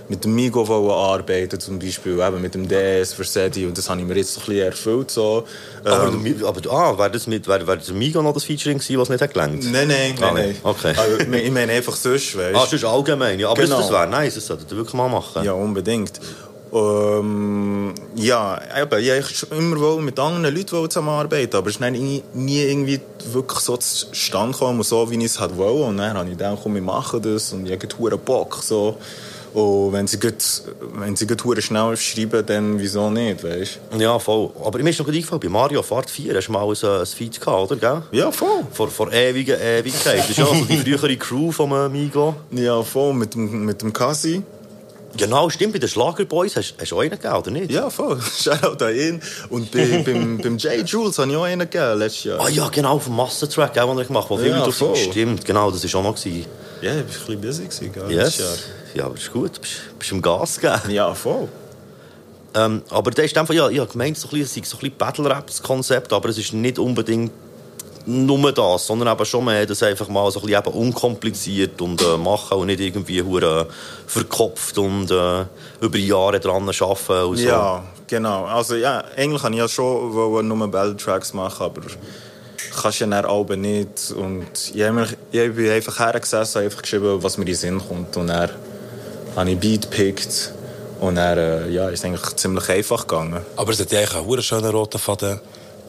mit 0.09 0.23
dem 0.25 0.33
Migo 0.35 0.63
arbeiten, 0.91 1.59
zum 1.59 1.77
Beispiel 1.79 2.19
eben 2.19 2.41
mit 2.41 2.55
dem 2.55 2.67
DS, 2.67 3.13
Versedi 3.13 3.65
und 3.67 3.77
das 3.77 3.89
habe 3.89 4.01
ich 4.01 4.07
mir 4.07 4.15
jetzt 4.15 4.33
so 4.33 4.41
ein 4.41 4.45
bisschen 4.47 4.65
erfüllt. 4.65 5.11
So. 5.11 5.45
aber, 5.85 6.07
Ähm, 6.07 6.23
Mi- 6.23 6.43
aber 6.45 6.71
ah, 6.71 6.97
wäre 6.97 7.11
das 7.11 7.27
mit, 7.27 7.47
wäre, 7.47 7.65
wäre 7.67 7.77
das 7.77 7.91
Migo 7.91 8.21
noch 8.21 8.33
das 8.33 8.43
Featuring 8.43 8.79
gewesen, 8.79 8.99
was 8.99 9.09
nicht 9.09 9.21
hat 9.21 9.33
gelangt? 9.33 9.63
Nein, 9.71 9.87
nein, 9.87 10.15
Ah, 10.19 10.31
nein, 10.31 10.33
nein. 10.33 10.55
okay. 10.63 10.93
Also, 10.97 11.19
ich 11.19 11.51
meine 11.51 11.71
einfach 11.71 11.95
sonst, 11.95 12.35
weißt 12.35 12.55
Ah, 12.55 12.61
das 12.63 12.73
ist 12.73 12.83
allgemein, 12.85 13.39
ja. 13.39 13.49
Aber 13.49 13.61
Genau. 13.61 13.77
das, 13.79 13.91
wäre 13.91 14.07
nice, 14.07 14.35
das 14.35 14.47
solltet 14.47 14.71
ihr 14.71 14.77
wirklich 14.77 14.95
mal 14.95 15.07
machen. 15.09 15.43
Ja, 15.43 15.53
unbedingt. 15.53 16.19
Ähm, 16.71 17.93
ja, 18.15 18.59
eben, 18.79 18.99
ich 18.99 19.09
wollte 19.11 19.33
schon 19.33 19.49
immer 19.57 19.79
wohl 19.79 20.01
mit 20.01 20.19
anderen 20.19 20.55
Leuten 20.55 20.89
zusammenarbeiten, 20.89 21.55
aber 21.55 21.67
es 21.69 21.75
ist 21.75 21.81
nie, 21.81 22.23
nie 22.33 22.61
irgendwie 22.61 22.99
wirklich 23.31 23.59
so 23.59 23.75
zustande 23.77 24.53
gekommen, 24.53 24.83
so 24.83 25.09
wie 25.09 25.17
ich 25.17 25.23
es 25.25 25.39
halt 25.39 25.57
wollte. 25.57 25.83
Und 25.85 25.97
dann 25.97 26.17
habe 26.17 26.29
ich 26.29 26.37
gedacht, 26.37 26.59
komm, 26.61 26.75
wir 26.75 26.81
machen 26.81 27.21
das 27.21 27.53
und 27.53 27.65
ich 27.65 27.71
habe 27.71 27.87
hure 27.97 28.17
Bock. 28.17 28.59
So. 28.63 28.97
Und 29.53 29.93
wenn 29.93 30.05
sie 30.07 30.19
gut, 30.19 30.35
wenn 30.93 31.15
sie 31.15 31.25
gut 31.25 31.43
hure 31.43 31.61
schnell 31.61 31.97
schreiben, 31.97 32.45
dann 32.45 32.79
wieso 32.79 33.09
nicht, 33.09 33.43
weißt 33.43 33.79
Ja, 33.97 34.19
voll. 34.19 34.51
Aber 34.63 34.77
mir 34.79 34.91
ist 34.91 34.99
noch 34.99 35.07
eingefallen, 35.07 35.39
bei 35.39 35.49
Mario 35.49 35.81
Fahrt 35.81 36.09
4 36.09 36.35
hast 36.35 36.47
du 36.47 36.51
mal 36.51 36.67
ein, 36.67 36.99
ein 37.01 37.05
Feed 37.05 37.39
gehabt, 37.41 37.71
oder? 37.71 37.75
Gell? 37.75 38.19
Ja, 38.19 38.31
voll. 38.31 38.65
Vor, 38.71 38.89
vor 38.89 39.11
ewigen 39.11 39.59
Ewigkeit. 39.59 40.19
Das 40.19 40.29
ist 40.29 40.37
ja 40.37 40.45
also 40.45 40.65
die 40.65 40.77
frühere 40.77 41.17
Crew 41.17 41.51
vom 41.51 41.73
Amigo. 41.73 42.35
Ja, 42.51 42.81
voll, 42.83 43.13
mit 43.13 43.33
dem, 43.33 43.65
mit 43.65 43.81
dem 43.81 43.91
Kasi. 43.91 44.43
Genau, 45.17 45.49
stimmt, 45.49 45.73
bei 45.73 45.79
den 45.79 45.89
Schlagerboys 45.89 46.55
hast 46.55 46.75
du 46.79 46.95
auch 46.95 46.99
einen 47.01 47.09
gegeben, 47.09 47.33
oder 47.35 47.49
nicht? 47.49 47.71
Ja, 47.71 47.89
voll. 47.89 48.19
Shoutout 48.39 48.85
an 48.85 48.95
ihn. 48.95 49.21
Und 49.49 49.71
bei, 49.71 50.03
beim, 50.05 50.37
beim 50.37 50.57
J. 50.57 50.87
Jules 50.87 51.17
habe 51.17 51.31
ich 51.31 51.35
auch 51.37 51.43
einen 51.43 51.67
gegeben, 51.67 51.97
letztes 51.97 52.25
Jahr. 52.25 52.39
Ah 52.39 52.49
ja, 52.49 52.69
genau, 52.69 52.99
vom 52.99 53.15
Massentrack, 53.15 53.73
gell, 53.73 53.87
den 53.87 53.97
ich 53.99 54.07
gemacht 54.07 54.29
habe. 54.29 54.47
Ja, 54.47 54.69
voll. 54.69 54.95
Stimmt, 54.95 55.43
genau, 55.43 55.71
das 55.71 55.91
war 55.91 55.99
auch 55.99 56.03
noch. 56.03 56.15
Gewesen. 56.15 56.45
Ja, 56.81 56.91
ich 56.91 56.97
war 56.97 57.01
ein 57.01 57.05
bisschen 57.07 57.41
busy, 57.41 57.63
gewesen, 57.63 57.91
gell, 57.91 58.11
Yes. 58.11 58.37
letztes 58.37 58.39
Jahr. 58.45 58.57
Ja, 58.93 59.05
aber 59.05 59.15
ist 59.15 59.31
gut, 59.31 59.59
bist, 59.59 59.97
bist 59.97 60.11
im 60.11 60.21
Gas 60.21 60.59
gegeben. 60.59 60.91
Ja, 60.91 61.13
voll. 61.13 61.47
Ähm, 62.55 62.81
aber 62.89 63.11
der 63.11 63.25
ist 63.25 63.37
einfach, 63.37 63.53
ja, 63.53 63.69
ich 63.69 63.79
habe 63.79 63.91
gemeint, 63.91 64.17
so 64.17 64.27
ein 64.27 64.31
bisschen, 64.31 64.45
es 64.45 64.53
sei 64.53 64.61
so 64.63 64.77
ein 64.77 64.79
bisschen 64.81 64.97
Battle-Rap-Konzept, 64.97 66.11
aber 66.11 66.29
es 66.29 66.37
ist 66.37 66.53
nicht 66.53 66.79
unbedingt 66.79 67.31
nur 68.05 68.51
das, 68.51 68.87
sondern 68.87 69.13
eben 69.13 69.25
schon 69.25 69.45
mehr, 69.45 69.65
das 69.65 69.83
einfach 69.83 70.07
mal 70.07 70.31
so 70.31 70.39
ein 70.39 70.47
bisschen 70.47 70.65
eben 70.65 70.75
unkompliziert 70.75 71.79
und 71.81 72.01
äh, 72.01 72.17
machen 72.17 72.57
und 72.57 72.67
nicht 72.67 72.79
irgendwie 72.79 73.21
hure 73.21 73.67
verkopft 74.07 74.77
und 74.79 75.11
äh, 75.11 75.45
über 75.81 75.97
Jahre 75.97 76.39
dran 76.39 76.67
arbeiten 76.67 77.29
und 77.29 77.37
so. 77.37 77.43
Ja, 77.47 77.83
genau. 78.07 78.45
Also 78.45 78.75
ja, 78.75 79.03
eigentlich 79.15 79.41
kann 79.41 79.53
ich 79.53 79.59
ja 79.59 79.67
schon 79.67 80.13
wollen 80.13 80.47
nur 80.47 80.67
Battle-Tracks 80.67 81.33
machen, 81.33 81.63
aber 81.63 81.81
kannst 82.81 82.99
ja 82.99 83.07
dann 83.07 83.25
Alben 83.25 83.61
nicht. 83.61 84.11
Und 84.11 84.47
ich, 84.73 84.91
mich, 84.91 85.17
ich 85.31 85.53
bin 85.53 85.69
einfach 85.69 85.99
hergesessen, 85.99 86.55
habe 86.55 86.65
einfach 86.65 86.81
geschrieben, 86.81 87.21
was 87.21 87.37
mir 87.37 87.43
in 87.43 87.47
den 87.47 87.55
Sinn 87.55 87.81
kommt. 87.87 88.15
Und 88.17 88.27
dann 88.27 88.49
habe 89.39 89.51
ich 89.51 89.59
Beat 89.59 89.89
gepickt. 89.89 90.53
Und 90.99 91.15
dann 91.15 91.37
äh, 91.37 91.69
ja, 91.69 91.89
ist 91.89 91.99
es 91.99 92.05
eigentlich 92.05 92.35
ziemlich 92.35 92.69
einfach 92.69 93.07
gegangen. 93.07 93.41
Aber 93.55 93.71
es 93.71 93.79
hat 93.79 93.91
ja 93.91 93.99
eigentlich 93.99 94.15
einen 94.15 94.25
hure 94.25 94.43
schönen 94.43 94.69
roten 94.69 94.99
Faden 94.99 95.39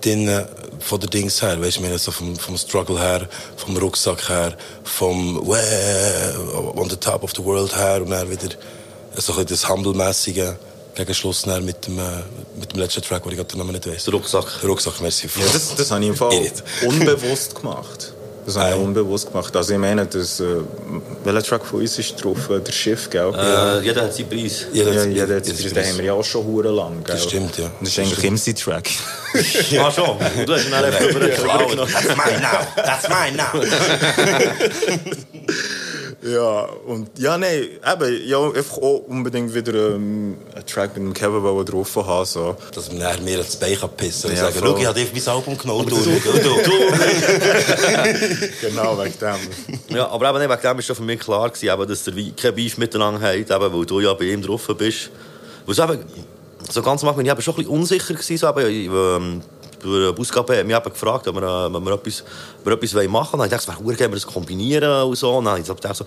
drin, 0.00 0.28
äh, 0.28 0.44
von 0.78 1.00
der 1.00 1.10
Dings 1.10 1.42
her, 1.42 1.60
weißt 1.60 1.78
du, 1.78 1.98
so 1.98 2.12
vom, 2.12 2.36
vom 2.36 2.56
Struggle 2.56 2.98
her, 2.98 3.28
vom 3.56 3.76
Rucksack 3.76 4.28
her, 4.28 4.56
vom 4.84 5.40
«Wow, 5.44 6.76
on 6.76 6.88
the 6.88 6.96
top 6.96 7.22
of 7.24 7.32
the 7.36 7.44
world» 7.44 7.76
her 7.76 8.00
und 8.00 8.10
dann 8.10 8.30
wieder 8.30 8.48
so 9.16 9.32
ein 9.32 9.44
bisschen 9.44 9.46
das 9.48 9.68
Humble-mässige 9.68 10.56
gegen 10.94 11.14
Schluss 11.14 11.44
mit 11.44 11.86
dem, 11.86 11.98
äh, 11.98 12.02
mit 12.58 12.72
dem 12.72 12.78
letzten 12.78 13.02
Track, 13.02 13.24
den 13.24 13.32
ich 13.32 13.36
gerade 13.36 13.50
den 13.50 13.58
Namen 13.58 13.72
nicht 13.72 13.86
weiss. 13.86 14.04
Der 14.04 14.14
Rucksack. 14.14 14.60
Der 14.62 14.70
Rucksack, 14.70 15.00
merci. 15.00 15.28
Ja, 15.36 15.44
das, 15.52 15.74
das 15.74 15.90
habe 15.90 16.02
ich 16.02 16.08
im 16.08 16.16
Fall 16.16 16.50
unbewusst 16.86 17.56
gemacht. 17.56 18.14
Das 18.54 18.62
habe 18.64 18.74
ich 18.74 18.80
Ei. 18.80 18.84
unbewusst 18.84 19.28
gemacht. 19.30 19.54
Also 19.56 19.72
ich 19.74 19.78
meine, 19.78 20.06
das, 20.06 20.40
äh, 20.40 20.44
welcher 21.24 21.42
Track 21.42 21.64
von 21.66 21.80
uns 21.80 21.98
ist 21.98 22.22
drauf? 22.24 22.50
Äh, 22.50 22.60
Der 22.60 22.72
Schiff, 22.72 23.08
gell? 23.08 23.32
Äh, 23.32 23.80
jeder 23.84 24.02
hat 24.02 24.12
seinen 24.14 24.28
Preis. 24.28 24.66
Jeder 24.72 24.92
Ja, 24.92 25.00
hat- 25.00 25.06
ja, 25.06 25.12
jeder 25.12 25.36
hat- 25.36 25.46
den 25.46 25.56
haben 25.86 25.98
wir 25.98 26.04
ja 26.04 26.12
auch 26.14 26.24
schon 26.24 26.44
hure 26.44 26.70
lang. 26.70 27.04
Gell? 27.04 27.14
Das 27.14 27.22
stimmt, 27.24 27.56
ja. 27.58 27.70
Das 27.80 27.88
ist 27.90 27.98
eigentlich 28.00 28.24
MC-Track. 28.24 28.90
Ah, 29.78 29.90
schon. 29.92 30.18
Du 30.44 30.52
hast 30.54 30.66
ihn 30.66 30.72
über 31.10 31.20
den 31.20 31.30
That's 31.30 32.16
mine 32.16 32.40
now. 32.40 32.66
That's 32.76 33.08
mine 33.08 33.36
now. 33.36 33.52
ja, 36.22 36.68
und 36.86 37.08
ja, 37.18 37.38
nein, 37.38 37.62
eben, 37.62 38.28
ja, 38.28 38.38
einfach 38.42 38.76
auch 38.76 39.04
unbedingt 39.08 39.54
wieder 39.54 39.94
ähm, 39.94 40.36
einen 40.54 40.66
Track 40.66 40.94
mit 40.96 41.06
dem 41.06 41.14
Kevin 41.14 41.64
drauf 41.64 41.96
haben. 41.96 42.26
So. 42.26 42.56
Dass 42.74 42.88
man 42.88 42.98
nachher 42.98 43.22
mir 43.22 43.38
ins 43.38 43.56
Bein 43.56 43.74
kann 43.78 43.88
pissen 43.96 44.28
und 44.30 44.36
Ja, 44.36 44.42
sagen, 44.42 44.58
voll. 44.58 44.68
schau, 44.68 44.76
ich 44.76 44.86
habe 44.86 45.00
mein 45.00 45.28
Album 45.28 45.56
genommen. 45.56 45.88
Du, 45.88 45.96
du, 45.96 46.10
du, 46.10 46.40
du. 46.62 46.72
Genau, 48.60 48.98
wegen 49.02 49.14
dem. 49.18 49.96
Ja, 49.96 50.08
aber 50.08 50.30
eben 50.30 50.40
wegen 50.50 50.60
dem 50.62 50.76
war 50.76 50.82
schon 50.82 50.96
für 50.96 51.02
mich 51.02 51.20
klar, 51.20 51.48
gewesen, 51.48 51.72
eben, 51.72 51.88
dass 51.88 52.06
ihr 52.06 52.16
wie 52.16 52.32
kein 52.32 52.54
Beef 52.54 52.76
miteinander 52.76 53.20
habt, 53.20 53.36
eben, 53.50 53.50
weil 53.72 53.86
du 53.86 54.00
ja 54.00 54.12
bei 54.12 54.24
ihm 54.26 54.42
drauf 54.42 54.70
bist. 54.76 55.10
Weil 55.64 55.74
so, 55.74 55.84
eben, 55.84 56.04
so 56.70 56.82
ganz 56.82 57.02
am 57.02 57.08
Anfang, 57.08 57.24
ich 57.24 57.30
war 57.30 57.40
schon 57.40 57.54
ein 57.54 57.56
bisschen 57.58 57.72
unsicher. 57.72 58.12
Gewesen, 58.14 58.36
so, 58.36 58.48
eben, 58.50 58.94
ähm, 58.94 59.42
der 59.82 60.08
hat 60.08 60.66
mich 60.66 60.76
eben 60.76 60.92
gefragt, 60.92 61.28
ob 61.28 61.34
wir, 61.34 61.42
äh, 61.42 61.76
ob 61.76 61.84
wir 61.84 61.92
etwas, 61.92 62.24
ob 62.60 62.66
wir 62.66 62.72
etwas 62.72 63.08
machen 63.08 63.38
wollen. 63.38 63.46
Ich 63.46 63.50
gedacht, 63.50 63.62
es 63.62 63.68
wäre 63.68 63.76
gut, 63.78 63.98
wenn 63.98 64.10
wir 64.10 64.16
das 64.16 64.26
kombinieren 64.26 65.02
und 65.02 65.16
so. 65.16 65.36
Und 65.36 65.44
dann 65.46 65.58
habe 65.58 65.60
ich 65.60 65.96
so, 65.96 66.04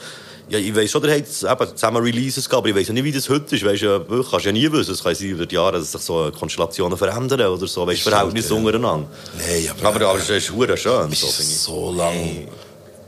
ja, 0.50 0.60
ich 0.60 0.76
weiss 0.76 0.92
schon, 0.92 1.02
hat 1.04 1.18
eben 1.18 1.76
zusammen 1.76 2.04
Releases 2.04 2.50
gehabt, 2.50 2.62
aber 2.62 2.70
ich 2.70 2.76
weiss 2.76 2.88
ja 2.88 2.94
nicht, 2.94 3.04
wie 3.04 3.12
das 3.12 3.30
heute 3.30 3.56
ist. 3.56 3.66
Weißt, 3.66 3.82
du 3.84 4.24
kannst 4.30 4.46
ja 4.46 4.52
nie 4.52 4.72
wissen. 4.72 4.92
Es 4.92 5.04
kann 5.04 5.16
sein 5.16 5.30
über 5.30 5.46
die 5.46 5.56
Jahre, 5.56 5.80
dass 5.80 5.92
sich 5.92 6.02
so 6.02 6.32
Konstellationen 6.38 6.98
verändern 6.98 7.42
oder 7.42 7.68
so. 7.68 7.88
Weißt, 7.88 8.02
Verhältnisse 8.02 8.54
ja. 8.54 8.60
untereinander. 8.60 9.08
Nein, 9.38 9.70
aber... 9.70 9.90
Aber, 9.90 10.10
aber 10.10 10.20
es 10.20 10.30
ist 10.30 10.48
schön. 10.48 11.12
So, 11.12 11.28
so 11.28 11.92
lange, 11.92 12.48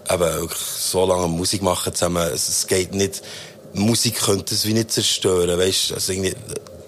eben, 0.10 0.20
wirklich 0.20 0.60
so 0.60 1.06
lange 1.06 1.28
Musik 1.28 1.62
machen 1.62 1.94
zusammen. 1.94 2.28
Es, 2.34 2.48
es 2.48 2.68
geht 2.68 2.94
nicht, 2.94 3.22
Musik 3.74 4.22
könnte 4.22 4.56
es 4.56 4.66
wie 4.66 4.74
nicht 4.74 4.92
zerstören, 4.92 5.60
weißt 5.60 5.94
also 5.94 6.14
irgendwie, 6.14 6.34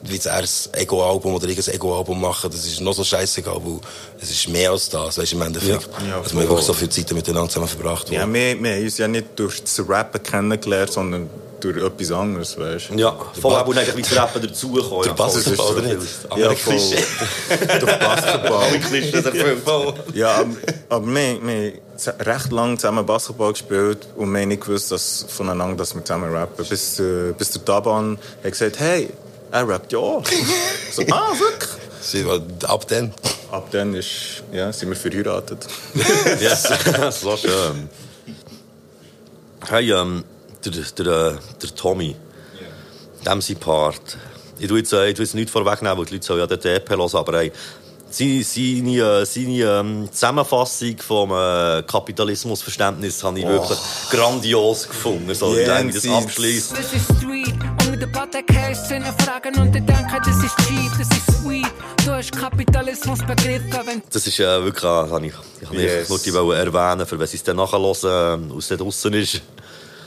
wie 0.03 0.19
ein 0.29 0.45
Ego-Album 0.73 1.33
oder 1.35 1.47
irgendein 1.47 1.75
Ego-Album 1.75 2.21
machen, 2.21 2.49
das 2.51 2.65
ist 2.65 2.81
noch 2.81 2.93
so 2.93 3.03
scheißegal, 3.03 3.55
weil 3.63 3.79
es 4.21 4.29
ist 4.31 4.47
mehr 4.49 4.71
als 4.71 4.89
das, 4.89 5.17
weißt 5.17 5.31
du, 5.31 5.35
im 5.37 5.41
Endeffekt. 5.43 5.89
Ja. 6.01 6.07
Ja, 6.07 6.17
also 6.19 6.33
wir 6.35 6.41
haben 6.41 6.49
wirklich 6.49 6.65
so 6.65 6.73
viel 6.73 6.89
Zeit 6.89 7.11
miteinander 7.13 7.49
zusammen 7.49 7.67
verbracht. 7.67 8.09
Ja, 8.09 8.27
wo- 8.27 8.33
wir, 8.33 8.61
wir 8.61 8.73
haben 8.75 8.83
uns 8.83 8.97
ja 8.97 9.07
nicht 9.07 9.27
durch 9.35 9.61
das 9.61 9.81
Rappen 9.87 10.21
kennengelernt, 10.21 10.91
sondern 10.91 11.29
durch 11.59 11.77
etwas 11.83 12.11
anderes, 12.11 12.55
weißt 12.55 12.89
du? 12.91 12.99
Ja, 12.99 13.17
voll, 13.41 13.55
aber 13.55 13.75
eigentlich 13.75 13.97
wie 13.97 14.01
das 14.03 14.15
Rappen 14.15 14.41
dazugekommen. 14.43 15.01
Der 15.01 15.07
ja. 15.07 15.13
Basketball, 15.13 15.65
oder 15.71 15.81
nicht? 15.81 16.07
Andere 16.29 16.55
voll. 16.55 16.73
Klischee. 16.75 17.03
durch 17.79 17.99
Basketball. 17.99 18.63
Alle 18.63 18.79
Klischees 18.79 19.25
erfüllt. 19.25 19.63
Ja, 20.13 20.35
aber, 20.35 20.49
aber 20.89 21.07
wir, 21.07 21.13
wir 21.15 21.73
haben 22.05 22.21
recht 22.21 22.51
lange 22.51 22.77
zusammen 22.77 23.03
Basketball 23.07 23.53
gespielt 23.53 24.05
und 24.15 24.31
wir 24.31 24.41
haben 24.41 24.49
nicht 24.49 24.61
gewusst, 24.61 24.91
dass 24.91 25.25
voneinander, 25.27 25.77
dass 25.77 25.95
wir 25.95 26.05
zusammen 26.05 26.31
rappen. 26.31 26.63
Bis, 26.63 26.99
äh, 26.99 27.33
bis 27.35 27.49
der 27.49 27.65
Taban 27.65 28.19
hat 28.43 28.51
gesagt, 28.51 28.79
hey, 28.79 29.09
er 29.51 29.67
rappt 29.67 29.91
ja 29.91 29.99
auch. 29.99 30.23
so, 30.91 31.03
ah, 31.11 31.31
wirklich? 31.37 31.69
Sie 32.01 32.25
ab 32.67 32.87
dann. 32.87 33.13
Ab 33.51 33.67
dann 33.71 33.93
ist, 33.93 34.43
ja, 34.51 34.71
sind 34.71 34.89
wir 34.89 34.95
verheiratet. 34.95 35.67
Yes, 36.39 36.67
so 37.21 37.35
schön. 37.37 37.89
Hey, 39.67 39.91
ähm, 39.91 40.23
der, 40.63 40.71
der, 40.71 41.39
der 41.61 41.75
Tommy, 41.75 42.15
dem 43.25 43.41
sein 43.41 43.57
Part. 43.57 44.17
Ich 44.59 44.67
tue 44.67 44.79
jetzt, 44.79 44.93
äh, 44.93 45.09
ich 45.09 45.15
tue 45.15 45.25
jetzt 45.25 45.35
nichts 45.35 45.51
vorwegnehmen, 45.51 45.97
weil 45.97 46.05
die 46.05 46.13
Leute 46.13 46.25
sollen 46.25 46.39
ja 46.39 46.47
den 46.47 46.59
EP 46.59 46.89
hören, 46.89 47.09
aber 47.13 47.37
hey, 47.37 47.51
seine, 48.09 48.43
seine, 48.43 49.25
seine 49.25 49.79
ähm, 49.79 50.09
Zusammenfassung 50.11 50.97
vom 50.99 51.31
äh, 51.31 51.83
Kapitalismusverständnis 51.83 53.23
habe 53.23 53.39
ich 53.39 53.47
wirklich 53.47 53.79
grandios 54.09 54.87
gefunden. 54.87 55.33
So, 55.33 55.53
Yeah, 55.53 55.81
ich 55.81 55.93
das 55.95 56.07
abschließt. 56.07 56.71
Das 56.71 56.93
ist 56.93 57.05
Street. 57.17 57.53
Und 57.81 57.91
mit 57.91 58.01
der 58.01 58.07
Patek 58.07 58.45
Szene 58.73 59.13
fragen 59.19 59.59
und 59.59 59.73
die 59.73 59.81
denken, 59.81 60.17
das 60.23 60.37
ist 60.43 60.55
cheap, 60.67 60.91
das 60.97 61.07
ist 61.17 61.41
sweet. 61.41 61.67
Du 62.05 62.11
hast 62.11 62.31
Kapitalismus 62.31 63.19
begriffen, 63.19 64.01
Das 64.11 64.25
ist 64.27 64.39
äh, 64.39 64.63
wirklich, 64.63 64.83
äh, 64.83 64.87
das 65.03 65.11
habe 65.11 65.25
ich, 65.27 65.33
ich 65.61 65.69
Yes. 65.71 66.09
nur 66.09 66.19
die 66.19 66.29
erwähnen, 66.29 67.05
für 67.05 67.19
wenn 67.19 67.27
sie 67.27 67.37
es 67.37 67.43
dann 67.43 67.57
nachhören, 67.57 68.49
äh, 68.51 68.53
aus 68.53 68.67
der 68.67 68.77
draussen 68.77 69.13
ist. 69.13 69.41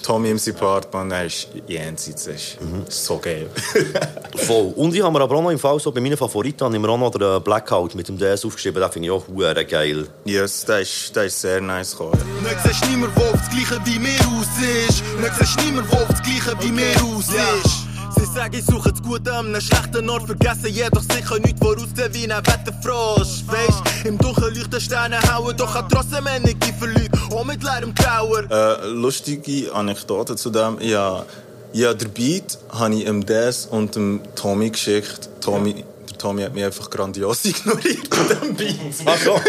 Tommy 0.02 0.34
MC 0.34 0.56
Part, 0.56 0.92
man, 0.92 1.10
er 1.10 1.26
ist 1.26 1.48
jenseits. 1.66 2.24
Das 2.24 2.34
ist 2.36 3.04
so 3.04 3.18
geil. 3.18 3.48
Voll. 4.36 4.72
Und 4.76 4.94
ich 4.94 5.02
habe 5.02 5.12
mir 5.12 5.20
aber 5.22 5.36
auch 5.36 5.42
noch 5.42 5.50
im 5.50 5.58
Fall 5.58 5.78
so, 5.78 5.92
bei 5.92 6.00
meinen 6.00 6.16
Favoriten 6.16 6.64
habe 6.64 6.74
ich 6.74 6.80
mir 6.80 6.88
auch 6.88 6.98
noch 6.98 7.10
den 7.10 7.42
Blackout 7.42 7.94
mit 7.94 8.08
dem 8.08 8.18
DS 8.18 8.44
aufgeschrieben. 8.44 8.80
Den 8.82 8.92
finde 8.92 9.08
ich 9.08 9.12
auch 9.12 9.26
hure 9.28 9.64
geil. 9.64 10.06
yes, 10.24 10.64
das 10.64 10.82
ist, 10.82 11.16
das 11.16 11.26
ist 11.26 11.40
sehr 11.40 11.60
nice 11.60 11.92
gekommen. 11.92 12.20
Nicht 12.42 12.56
siehst 12.64 12.88
niemand, 12.90 13.16
der 13.16 13.24
auf 13.24 13.32
das 13.32 13.50
Gleiche 13.50 13.80
wie 13.84 13.98
mir 13.98 14.20
aus 14.20 14.88
ist. 14.88 15.02
Nicht 15.20 15.34
siehst 15.38 15.64
niemand, 15.64 15.92
der 15.92 16.02
auf 16.02 16.08
das 16.08 16.22
Gleiche 16.22 16.56
wie 16.60 16.72
mir 16.72 16.96
aus 17.02 17.28
ist. 17.28 17.79
Sie 18.20 18.26
sagen, 18.26 18.54
ich 18.54 18.66
suche 18.66 18.90
das 18.92 19.02
Gute 19.02 19.32
an 19.32 19.46
einem 19.46 19.62
schlechten 19.62 20.10
Ort, 20.10 20.26
vergessen 20.26 20.66
jedoch 20.66 21.00
sicher 21.00 21.38
nichts, 21.38 21.58
woraus 21.62 21.94
der 21.96 22.12
wie 22.12 22.30
ein 22.30 22.46
Wetterfrosch. 22.46 23.44
Weisst, 23.46 24.04
im 24.04 24.18
Dunkeln 24.18 24.54
leuchten 24.54 24.78
Sterne 24.78 25.16
hauen, 25.32 25.56
doch 25.56 25.74
hat 25.74 25.90
trotzdem 25.90 26.26
Energie 26.26 26.70
für 26.78 26.86
Leute, 26.86 27.18
auch 27.30 27.44
mit 27.46 27.62
leerem 27.62 27.94
Trauer. 27.94 28.44
Äh, 28.50 28.88
lustige 28.88 29.72
Anekdote 29.72 30.36
zu 30.36 30.50
dem. 30.50 30.76
Ja, 30.82 31.24
ja 31.72 31.94
der 31.94 32.08
Beat 32.08 32.58
habe 32.68 32.94
ich 32.96 33.06
dem 33.06 33.24
Des 33.24 33.64
und 33.64 33.96
dem 33.96 34.20
Tommy 34.34 34.68
geschickt. 34.68 35.30
Tommy, 35.40 35.82
Tommy 36.20 36.42
hat 36.42 36.54
mich 36.54 36.64
einfach 36.64 36.90
grandios 36.90 37.44
ignoriert 37.44 38.10
bei 38.10 38.16
diesem 38.34 38.54
Beat. 38.54 38.76
Ach 39.06 39.18
so. 39.24 39.40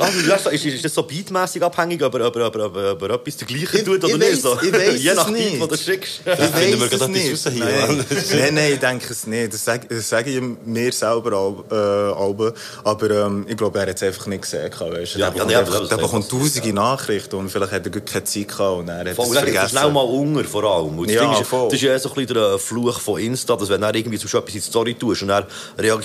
Also, 0.00 0.50
ist, 0.50 0.64
ist 0.64 0.84
das 0.84 0.94
so 0.94 1.02
beatmässig 1.02 1.60
abhängig, 1.60 2.00
ob 2.04 2.14
er, 2.14 2.28
ob 2.28 2.36
er, 2.36 2.46
ob 2.46 2.54
er, 2.56 2.66
ob 2.66 2.76
er, 2.76 2.92
ob 2.92 3.02
er 3.02 3.10
etwas 3.10 3.36
dergleichen 3.38 3.84
tut 3.84 4.04
oder 4.04 4.14
ich 4.14 4.18
nicht? 4.18 4.42
So. 4.42 4.56
ich 4.62 4.72
weiss 4.72 5.02
Je 5.02 5.08
es 5.10 5.16
nach 5.16 5.28
nicht. 5.30 5.50
Beat, 5.58 5.60
den 5.62 5.68
du 5.68 5.76
schickst. 5.76 6.20
Ich 6.24 6.32
finden 6.34 6.78
wir 6.80 6.86
es 6.86 6.92
etwas 6.92 7.46
raus 7.46 7.52
hier, 7.52 7.64
Nein. 7.64 8.04
Nein, 8.32 8.54
nein, 8.54 8.72
ich 8.74 8.78
denke 8.78 9.06
es 9.12 9.26
nicht. 9.26 9.52
Das 9.54 9.64
sage, 9.64 9.88
das 9.88 10.08
sage 10.08 10.30
ich 10.30 10.40
mir 10.64 10.92
selber 10.92 11.36
auch, 11.36 11.64
äh, 11.68 11.74
aber, 11.74 12.52
aber 12.84 13.10
ähm, 13.10 13.44
ich 13.48 13.56
glaube, 13.56 13.80
er 13.80 13.88
hat 13.88 13.96
es 13.96 14.02
einfach 14.04 14.26
nicht 14.28 14.42
gesehen. 14.42 14.70
Weißt 14.70 15.16
du? 15.16 15.18
Ja, 15.18 15.30
der 15.30 15.46
ja, 15.50 15.62
bekommt, 15.62 15.90
ja, 15.90 15.96
bekommt 15.96 16.30
tausende 16.30 16.72
Nachrichten 16.72 17.34
und 17.34 17.50
vielleicht 17.50 17.72
hat 17.72 17.84
er 17.84 17.90
gar 17.90 18.02
keine 18.02 18.24
Zeit 18.24 18.46
gehabt 18.48 18.78
und 18.78 18.88
er 18.88 18.98
hat 19.00 19.16
Voll, 19.16 19.26
es 19.26 19.32
vergessen. 19.42 19.68
schnell 19.70 19.90
mal 19.90 20.02
unter, 20.02 20.44
vor 20.44 20.62
allem. 20.62 20.96
Und 20.96 21.08
das, 21.08 21.16
Ja, 21.16 21.32
ist, 21.40 21.48
voll. 21.48 21.64
das 21.70 21.74
ist 21.74 21.82
ja 21.82 21.98
so 21.98 22.08
ein 22.10 22.14
bisschen 22.14 22.34
der 22.34 22.58
Fluch 22.60 23.00
von 23.00 23.20
Insta, 23.20 23.56
dass 23.56 23.68
wenn 23.68 23.80
du 23.80 23.88
irgendwie 23.88 24.18
zum 24.18 24.26
Beispiel 24.26 24.38
etwas 24.40 24.54
in 24.54 24.60
die 24.60 24.66
Story 24.66 24.94
tust 24.94 25.22
und 25.22 25.30
reagieren- 25.30 25.47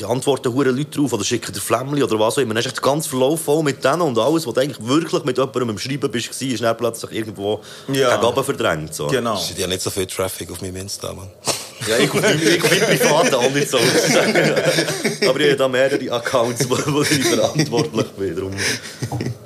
antworten 0.08 0.54
hure 0.54 0.72
Leute 0.72 0.98
drauf 1.00 1.14
oder 1.14 1.24
schicken 1.24 1.54
dir 1.54 1.60
Flämmchen 1.60 2.04
oder 2.04 2.20
was 2.20 2.38
auch 2.38 2.42
immer, 2.42 2.54
dann 2.54 2.64
ist 2.64 2.82
ganze 2.82 3.10
Verlauf 3.10 3.42
voll 3.42 3.64
mit 3.64 3.84
denen 3.84 4.02
und 4.02 4.18
alles, 4.18 4.46
was 4.48 4.54
du 4.54 4.62
eigentlich 4.62 4.86
wirklich 4.86 5.24
mit 5.24 5.38
jemandem 5.38 5.70
im 5.70 5.80
Schreiben 5.80 6.10
bist, 6.12 6.30
war, 6.42 6.48
ist 6.48 6.64
dann 6.64 6.78
plötzlich 6.78 7.12
irgendwo 7.12 7.62
Ja. 7.92 8.18
gegen 8.18 8.44
verdrängt. 8.44 8.94
So. 8.94 9.08
Genau. 9.08 9.36
Es 9.36 9.50
ist 9.52 9.58
ja 9.60 9.68
nicht 9.68 9.82
so 9.82 9.90
viel 9.90 10.06
Traffic 10.08 10.52
auf 10.52 10.62
meinem 10.62 10.78
Insta, 10.78 11.14
Mann. 11.14 11.30
Ja, 11.86 11.98
ich 11.98 12.14
meinem 12.14 12.40
privaten 12.40 13.36
auch 13.36 13.52
nicht 13.52 13.70
so. 13.70 13.78
Aber 15.28 15.40
ich 15.40 15.48
habe 15.50 15.56
da 15.58 15.68
mehrere 15.68 16.12
Accounts, 16.14 16.70
wo, 16.70 16.78
wo 16.94 17.02
ich 17.02 17.26
verantwortlich 17.26 18.08
bin. 18.12 18.36
Darum 18.36 18.52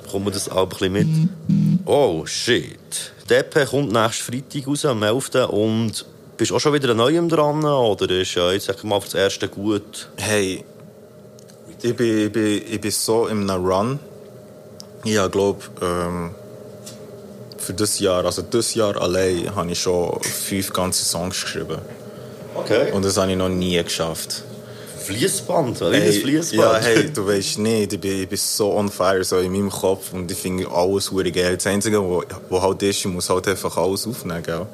kommt 0.08 0.24
mir 0.24 0.30
das 0.30 0.48
auch 0.48 0.62
ein 0.62 0.68
bisschen 0.68 0.92
mit. 0.92 1.08
Oh, 1.84 2.24
shit. 2.26 2.78
Der 3.28 3.40
EP 3.40 3.68
kommt 3.68 3.92
nächsten 3.92 4.32
Freitag 4.32 4.68
raus, 4.68 4.84
am 4.84 5.02
11. 5.02 5.30
Und 5.48 6.04
bist 6.38 6.50
du 6.50 6.56
auch 6.56 6.60
schon 6.60 6.72
wieder 6.72 6.90
an 6.90 6.96
Neuem 6.96 7.28
dran? 7.28 7.64
Oder 7.64 8.08
ist 8.10 8.36
äh, 8.36 8.52
jetzt 8.52 8.66
sag 8.66 8.82
mal 8.84 9.00
für 9.00 9.06
das 9.06 9.14
erste 9.14 9.48
gut? 9.48 10.08
Hey, 10.16 10.64
ich 11.82 11.94
bin, 11.94 12.26
ich 12.26 12.32
bin, 12.32 12.62
ich 12.70 12.80
bin 12.80 12.90
so 12.90 13.26
in 13.26 13.50
einem 13.50 13.66
Run. 13.66 13.98
Ich 15.04 15.14
glaube, 15.30 15.60
ähm, 15.82 16.30
für 17.58 17.74
das 17.74 17.98
Jahr, 17.98 18.24
also 18.24 18.42
das 18.42 18.74
Jahr 18.74 18.96
allein, 19.00 19.54
habe 19.54 19.70
ich 19.72 19.80
schon 19.80 20.20
fünf 20.22 20.72
ganze 20.72 21.04
Songs 21.04 21.42
geschrieben. 21.42 21.78
Okay. 22.54 22.92
Und 22.92 23.04
das 23.04 23.16
habe 23.16 23.30
ich 23.30 23.36
noch 23.36 23.48
nie 23.48 23.82
geschafft. 23.82 24.42
Fließband, 25.04 25.80
wie 25.80 25.84
ein 25.84 25.92
Hey, 25.92 26.12
Fließband. 26.20 26.60
ja, 26.60 26.78
hey, 26.80 27.10
du 27.12 27.26
weißt 27.26 27.58
nicht, 27.58 27.92
ich 27.94 28.00
bin, 28.00 28.22
ich 28.22 28.28
bin 28.28 28.38
so 28.38 28.74
on 28.74 28.90
fire 28.90 29.24
so 29.24 29.38
in 29.38 29.52
meinem 29.52 29.70
Kopf 29.70 30.12
und 30.12 30.30
ich 30.30 30.36
finde 30.36 30.68
alles 30.70 31.06
super 31.06 31.24
geil. 31.30 31.56
Das 31.56 31.66
Einzige, 31.66 31.98
was 32.02 32.62
halt 32.62 32.82
ist, 32.82 32.98
ich 32.98 33.06
muss 33.06 33.30
halt 33.30 33.48
einfach 33.48 33.74
alles 33.76 34.06
aufnehmen, 34.06 34.42
gell? 34.42 34.66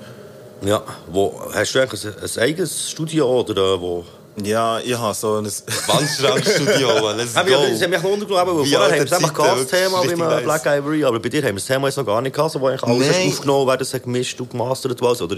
Ja, 0.65 0.83
wo, 1.09 1.43
hast 1.53 1.75
du 1.75 1.81
eigentlich 1.81 2.05
ein, 2.07 2.15
ein 2.23 2.43
eigenes 2.43 2.91
Studio 2.91 3.41
oder 3.41 3.75
äh, 3.75 3.81
wo? 3.81 4.05
Ja, 4.43 4.81
ich 4.81 4.97
habe 4.97 5.15
so 5.15 5.37
ein... 5.37 5.45
Wandschrankstudio. 5.45 7.11
Let's 7.17 7.37
Hab 7.37 7.47
ich, 7.47 7.55
das 7.55 7.83
hat 7.83 7.91
mich 7.91 8.03
noch 8.03 8.11
untergeglaubt, 8.11 8.49
weil 8.49 8.67
vorher 8.67 8.81
haben 8.81 8.93
wir 8.93 9.05
es 9.05 9.13
einfach 9.13 9.33
das 9.33 9.67
Thema 9.67 10.05
nice. 10.05 10.43
Black 10.43 10.67
Ivory, 10.67 11.05
aber 11.05 11.21
bei 11.21 11.29
dir 11.29 11.43
haben 11.43 11.51
wir 11.51 11.55
das 11.55 11.67
Thema 11.67 11.87
jetzt 11.87 11.97
noch 11.97 12.07
gar 12.07 12.21
nicht 12.21 12.35
gehabt, 12.35 12.53
so, 12.53 12.61
wo 12.61 12.67
eigentlich 12.67 12.83
alles 12.83 13.11
Nein. 13.11 13.29
aufgenommen 13.29 13.69
wer 13.69 13.77
das 13.77 13.95
hat 13.95 14.03
gemischt 14.03 14.41
und 14.41 14.51
gemastert 14.51 15.01
was, 15.03 15.23
oder? 15.23 15.37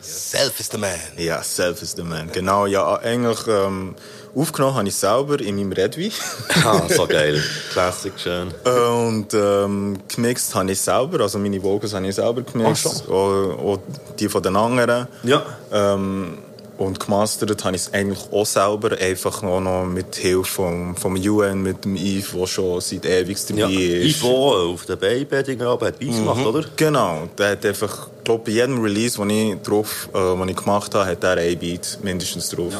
Self 0.00 0.60
is 0.60 0.68
the 0.70 0.78
man. 0.78 0.90
Ja, 1.16 1.42
self 1.42 1.82
is 1.82 1.92
the 1.96 2.02
man. 2.02 2.30
Genau, 2.30 2.66
ja, 2.66 2.96
eigentlich 2.98 3.40
ähm, 3.48 3.96
aufgenommen 4.36 4.74
habe 4.76 4.88
ich 4.88 4.94
selber 4.94 5.40
in 5.40 5.56
meinem 5.56 5.72
Redwi. 5.72 6.12
ah, 6.64 6.82
so 6.88 7.06
geil. 7.06 7.42
Classic, 7.72 8.12
schön. 8.16 8.48
Und 8.64 9.32
ähm, 9.34 9.98
gemixt 10.14 10.54
habe 10.54 10.70
ich 10.70 10.80
selber, 10.80 11.20
also 11.20 11.38
meine 11.38 11.62
Vocals 11.62 11.94
habe 11.94 12.06
ich 12.06 12.14
selber 12.14 12.42
gemixt. 12.42 13.04
Ach 13.06 13.10
auch, 13.10 13.58
auch 13.58 13.78
die 14.18 14.28
von 14.28 14.42
den 14.42 14.56
anderen. 14.56 15.08
Ja. 15.22 15.44
Ähm, 15.72 16.38
und 16.78 17.00
gemastert 17.00 17.64
habe 17.64 17.74
ich 17.74 17.82
es 17.82 17.94
eigentlich 17.94 18.18
auch 18.30 18.44
selber, 18.44 18.98
einfach 18.98 19.42
auch 19.42 19.60
noch 19.60 19.86
mit 19.86 20.14
Hilfe 20.16 20.44
vom, 20.44 20.94
vom 20.94 21.16
UN, 21.16 21.62
mit 21.62 21.86
dem 21.86 21.96
Yves, 21.96 22.32
der 22.32 22.46
schon 22.46 22.80
seit 22.82 23.06
ewig 23.06 23.38
dabei 23.46 23.60
Ja, 23.60 23.68
ist. 23.68 24.18
Ivo 24.18 24.72
auf 24.72 24.84
der 24.84 24.96
Baby-Ding 24.96 25.58
hat 25.62 25.98
Beats 25.98 26.16
gemacht, 26.18 26.44
oder? 26.44 26.64
Genau, 26.76 27.28
der 27.38 27.52
hat 27.52 27.64
einfach, 27.64 28.08
ich 28.18 28.24
glaube, 28.24 28.44
bei 28.44 28.52
jedem 28.52 28.82
Release, 28.82 29.16
den 29.16 29.30
ich, 29.30 29.62
drauf, 29.62 30.10
äh, 30.12 30.18
den 30.18 30.48
ich 30.48 30.56
gemacht 30.56 30.94
habe, 30.94 31.10
hat 31.10 31.24
er 31.24 31.38
ein 31.38 31.58
Beat 31.58 31.98
mindestens 32.02 32.50
drauf. 32.50 32.74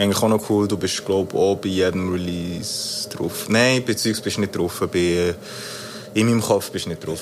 Eigentlich 0.00 0.22
auch 0.22 0.28
noch 0.28 0.48
cool, 0.48 0.66
du 0.66 0.78
bist, 0.78 1.04
glaube 1.04 1.28
ich, 1.30 1.38
auch 1.38 1.56
bei 1.56 1.68
jedem 1.68 2.10
Release 2.10 3.06
drauf. 3.10 3.50
Nein, 3.50 3.84
beziehungsweise 3.84 4.24
bist 4.24 4.36
du 4.38 4.40
nicht 4.40 4.56
drauf, 4.56 4.88
bei, 4.90 4.98
äh, 4.98 5.34
in 6.14 6.26
meinem 6.26 6.40
Kopf 6.40 6.70
bist 6.70 6.86
du 6.86 6.88
nicht 6.88 7.06
drauf. 7.06 7.20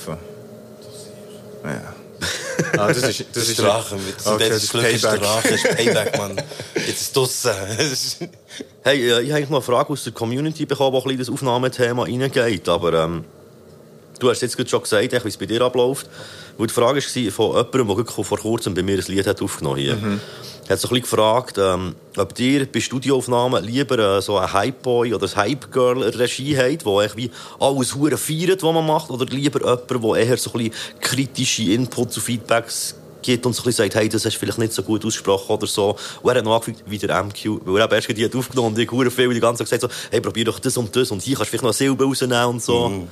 Ja. 1.65 1.95
Ah, 2.79 2.87
das 2.87 2.99
ist, 2.99 3.25
das 3.33 3.49
ist 3.49 3.59
Drache 3.59 3.97
mit 3.97 4.15
Okay, 4.25 4.49
das 4.49 4.49
das 4.49 4.63
ist 4.63 4.71
Glück 4.71 4.85
ist 4.85 5.03
Payback. 5.03 5.21
Drache, 5.21 5.49
ist 5.49 5.65
Payback, 5.65 6.19
Mann. 6.19 6.37
Jetzt 6.75 7.01
ist 7.01 7.17
draussen. 7.17 7.51
Hey, 8.85 9.07
ich 9.07 9.13
habe 9.13 9.35
eigentlich 9.35 9.51
noch 9.51 9.59
eine 9.59 9.63
Frage 9.63 9.91
aus 9.93 10.05
der 10.05 10.13
Community 10.13 10.65
bekommen, 10.65 11.03
die 11.05 11.13
in 11.15 11.19
das 11.19 11.31
Aufnahmethema 11.31 12.05
reingeht, 12.05 12.69
aber 12.69 12.93
ähm, 12.93 13.25
Du 14.19 14.31
hast 14.31 14.43
jetzt 14.43 14.57
gerade 14.57 14.69
schon 14.69 14.83
gesagt, 14.83 15.25
wie 15.25 15.29
es 15.29 15.37
bei 15.37 15.47
dir 15.47 15.63
abläuft. 15.63 16.09
Weil 16.59 16.67
die 16.67 16.75
Frage 16.75 17.01
war 17.01 17.33
von 17.33 17.57
jemandem, 17.57 18.05
der 18.05 18.25
vor 18.25 18.39
kurzem 18.39 18.75
bei 18.75 18.83
mir 18.83 18.99
ein 18.99 19.05
Lied 19.07 19.27
hat 19.27 19.41
aufgenommen 19.41 19.89
hat. 19.89 20.03
Mhm. 20.03 20.21
Er 20.67 20.73
hat 20.75 20.81
so 20.81 20.89
ein 20.89 21.01
bisschen 21.01 21.03
gefragt, 21.03 21.57
ähm, 21.57 21.95
ob 22.19 22.35
dir 22.35 22.67
bei 22.67 22.81
Studioaufnahmen 22.81 23.65
lieber 23.65 23.99
äh, 24.19 24.21
so 24.21 24.37
ein 24.37 24.53
Hype-Boy 24.53 25.15
oder 25.15 25.27
ein 25.27 25.35
Hype-Girl-Regie 25.35 26.59
hat, 26.59 26.85
wo 26.85 26.99
eigentlich 26.99 27.17
wie 27.17 27.31
alles 27.59 27.95
hure 27.95 28.19
feiert, 28.19 28.63
was 28.63 28.75
man 28.75 28.87
macht, 28.87 29.09
oder 29.11 29.25
lieber 29.25 29.61
jemand, 29.61 29.89
der 29.89 30.27
eher 30.27 30.37
so 30.37 30.53
ein 30.53 30.59
bisschen 30.59 30.75
kritische 31.01 31.73
Inputs 31.73 32.19
und 32.19 32.23
Feedbacks 32.23 32.97
gibt 33.23 33.47
und 33.47 33.55
so 33.55 33.63
ein 33.63 33.65
bisschen 33.65 33.85
sagt, 33.85 33.95
hey, 33.95 34.09
das 34.11 34.27
hast 34.27 34.35
du 34.35 34.41
vielleicht 34.41 34.59
nicht 34.59 34.73
so 34.73 34.83
gut 34.83 35.05
ausgesprochen 35.07 35.53
oder 35.53 35.67
so. 35.67 35.97
Und 36.23 36.31
er 36.31 36.37
hat 36.37 36.45
noch 36.45 36.55
angefangen, 36.55 36.79
wie 36.87 36.99
der 36.99 37.23
MQ, 37.23 37.61
weil 37.65 37.81
er 37.81 37.85
eben 37.85 37.95
erst 37.95 38.09
die 38.09 38.25
hat 38.25 38.37
aufgenommen 38.37 38.75
und 38.75 38.79
ich 38.79 38.91
hure 38.91 39.11
viel 39.11 39.33
die 39.33 39.41
ganze 39.41 39.65
Zeit 39.65 39.81
gesagt 39.81 39.93
so, 39.93 40.09
hey, 40.11 40.21
probier 40.21 40.45
doch 40.45 40.59
das 40.59 40.77
und 40.77 40.95
das 40.95 41.11
und 41.11 41.23
hier 41.23 41.37
kannst 41.37 41.53
du 41.53 41.59
vielleicht 41.59 41.63
noch 41.63 41.71
eine 41.71 41.75
Silbe 41.75 42.05
rausnehmen 42.05 42.45
und 42.45 42.63
so. 42.63 43.09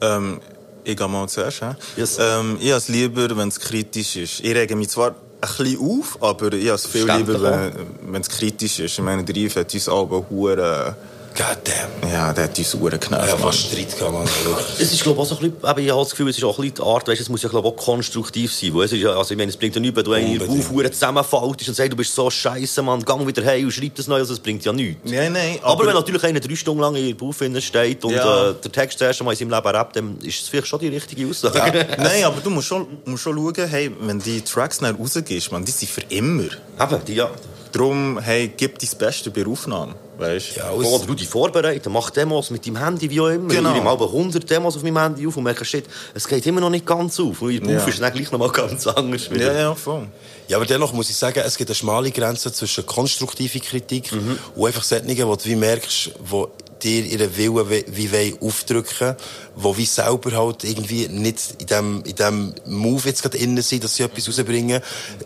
Ähm, 0.00 0.40
ich 0.40 0.57
gehe 0.96 1.08
mal 1.08 1.28
zuerst. 1.28 1.62
Yes. 1.96 2.18
Ähm, 2.20 2.56
ich 2.60 2.68
habe 2.68 2.78
es 2.78 2.88
lieber, 2.88 3.36
wenn 3.36 3.48
es 3.48 3.60
kritisch 3.60 4.16
ist. 4.16 4.40
Ich 4.40 4.54
rege 4.54 4.76
mich 4.76 4.88
zwar 4.88 5.10
ein 5.10 5.48
bisschen 5.48 5.78
auf, 5.80 6.18
aber 6.20 6.52
ich 6.52 6.66
habe 6.66 6.76
es 6.76 6.86
viel 6.86 7.10
lieber, 7.10 7.72
wenn 8.02 8.20
es 8.20 8.28
kritisch 8.28 8.80
ist. 8.80 8.98
Ich 8.98 9.04
meine, 9.04 9.24
der 9.24 9.36
Yves 9.36 9.56
hat 9.56 9.74
uns 9.74 9.88
alle 9.88 10.96
Goddamn. 11.38 12.12
Ja, 12.12 12.32
der 12.32 12.44
hat 12.44 12.58
uns 12.58 12.74
hure 12.74 12.98
genervt. 12.98 13.28
Ja, 13.28 13.36
fast 13.36 13.58
Streit 13.60 13.96
gehabt. 13.96 14.28
Es 14.80 14.92
ist, 14.92 15.02
glaube 15.04 15.18
ich, 15.18 15.22
auch 15.22 15.26
so 15.26 15.36
ein 15.36 15.50
bisschen, 15.52 15.78
ich 15.84 15.90
habe 15.90 16.00
das 16.02 16.10
Gefühl, 16.10 16.28
es 16.30 16.36
ist 16.38 16.42
auch 16.44 16.58
ein 16.58 16.62
bisschen 16.62 16.74
die 16.76 16.82
Art, 16.82 17.06
weißt, 17.06 17.20
es 17.20 17.28
muss 17.28 17.42
ja, 17.42 17.48
glaube 17.48 17.68
ich, 17.68 17.74
auch 17.74 17.76
konstruktiv 17.76 18.52
sein. 18.52 18.74
Weil 18.74 18.86
es 18.86 18.92
ist 18.92 19.00
ja, 19.02 19.10
also, 19.10 19.32
ich 19.32 19.38
meine, 19.38 19.48
es 19.50 19.56
bringt 19.56 19.74
ja 19.76 19.80
nichts, 19.80 19.96
wenn 19.96 20.04
du 20.04 20.12
einen 20.14 20.32
Unbedingt. 20.40 20.58
Aufhuren 20.60 20.92
zusammenfaltest 20.92 21.68
und 21.68 21.74
sagst, 21.76 21.92
du 21.92 21.96
bist 21.96 22.12
so 22.14 22.28
scheiße, 22.28 22.82
Mann, 22.82 23.04
gang 23.04 23.24
wieder 23.26 23.44
heim 23.44 23.66
und 23.66 23.70
schreib 23.72 23.94
das 23.94 24.08
neu, 24.08 24.16
also, 24.16 24.32
es 24.32 24.40
bringt 24.40 24.64
ja 24.64 24.72
nichts. 24.72 25.00
Nein, 25.10 25.32
nein, 25.32 25.58
Aber, 25.62 25.72
aber- 25.74 25.86
wenn 25.86 25.94
natürlich 25.94 26.24
einer 26.24 26.40
drei 26.40 26.56
Stunden 26.56 26.80
lang 26.82 26.96
in 26.96 27.06
der 27.06 27.14
Bauch 27.14 27.34
steht 27.60 28.04
und 28.04 28.12
Ja. 28.14 28.50
äh, 28.50 28.54
der 28.54 28.72
Text 28.72 29.00
das 29.00 29.06
erste 29.08 29.22
Mal 29.24 29.32
in 29.32 29.36
seinem 29.38 29.50
Leben 29.50 29.68
rappt, 29.68 29.94
dann 29.96 30.18
ist 30.22 30.42
es 30.42 30.48
vielleicht 30.48 30.66
schon 30.66 30.80
die 30.80 30.88
richtige 30.88 31.28
Aussage. 31.28 31.86
Nein, 31.98 32.24
aber 32.24 32.40
du 32.40 32.50
musst 32.50 32.66
schon, 32.66 32.86
musst 33.04 33.22
schon 33.22 33.36
schauen, 33.36 33.68
hey, 33.68 33.92
wenn 34.00 34.18
die 34.18 34.40
Tracks 34.40 34.78
dann 34.78 34.96
rausgehst, 34.96 35.52
man, 35.52 35.64
die 35.64 35.70
sind 35.72 35.88
für 35.90 36.02
immer. 36.08 36.44
Eben, 36.80 37.04
die, 37.06 37.14
ja. 37.14 37.30
Darum, 37.72 38.18
hey, 38.20 38.52
gib 38.56 38.78
dein 38.78 38.90
Beste 38.98 39.30
bei 39.30 39.42
der 39.42 39.52
Aufnahme. 39.52 39.94
Weißt 40.18 40.56
Ja, 40.56 40.70
Oder 40.72 40.88
alles, 40.88 41.06
du 41.06 41.14
dich 41.14 41.28
vorbereiten, 41.28 41.92
mach 41.92 42.10
Demos 42.10 42.50
mit 42.50 42.66
deinem 42.66 42.76
Handy, 42.78 43.08
wie 43.08 43.20
auch 43.20 43.28
immer. 43.28 43.48
Genau. 43.54 43.68
Ich 43.70 43.74
nehme 43.76 43.84
mal 43.84 43.92
100 44.02 44.50
Demos 44.50 44.76
auf 44.76 44.82
meinem 44.82 44.98
Handy 44.98 45.26
auf 45.26 45.36
und 45.36 45.44
merke, 45.44 45.64
shit, 45.64 45.84
es 46.14 46.26
geht 46.26 46.44
immer 46.46 46.60
noch 46.60 46.70
nicht 46.70 46.84
ganz 46.86 47.20
auf. 47.20 47.40
Und 47.40 47.50
in 47.52 47.64
der 47.68 47.78
Ja. 47.78 47.84
Ist 47.86 48.00
dann 48.00 48.12
gleich 48.12 48.30
noch 48.32 48.38
mal 48.38 48.50
ganz 48.50 48.86
anders. 48.88 49.30
wieder. 49.30 49.52
Ja, 49.52 49.60
ja, 49.60 49.74
voll. 49.74 50.08
ja, 50.48 50.56
aber 50.56 50.66
dennoch 50.66 50.92
muss 50.92 51.08
ich 51.10 51.16
sagen, 51.16 51.40
es 51.44 51.56
gibt 51.56 51.70
eine 51.70 51.74
schmale 51.76 52.10
Grenze 52.10 52.52
zwischen 52.52 52.84
konstruktiver 52.84 53.60
Kritik 53.60 54.12
Mhm. 54.12 54.38
und 54.56 54.66
einfach 54.66 54.82
solchen, 54.82 55.26
wo 55.28 55.36
du 55.36 55.44
wie 55.44 55.54
merkst, 55.56 56.10
wo 56.24 56.50
dir 56.82 57.04
ihren 57.04 57.36
Willen 57.36 57.70
wie, 57.70 57.84
wie 57.88 58.12
wollen 58.12 58.38
aufdrücken, 58.40 59.16
wo 59.56 59.76
wie 59.76 59.84
selber 59.86 60.32
halt 60.32 60.64
irgendwie 60.64 61.08
nicht 61.08 61.54
in 61.58 61.66
dem, 61.66 62.02
in 62.04 62.14
dem 62.16 62.54
Move 62.66 63.08
jetzt 63.08 63.22
gerade 63.22 63.38
innen 63.38 63.62
sind, 63.62 63.84
dass 63.84 63.96
sie 63.96 64.02
etwas 64.02 64.28
rausbringen 64.28 64.80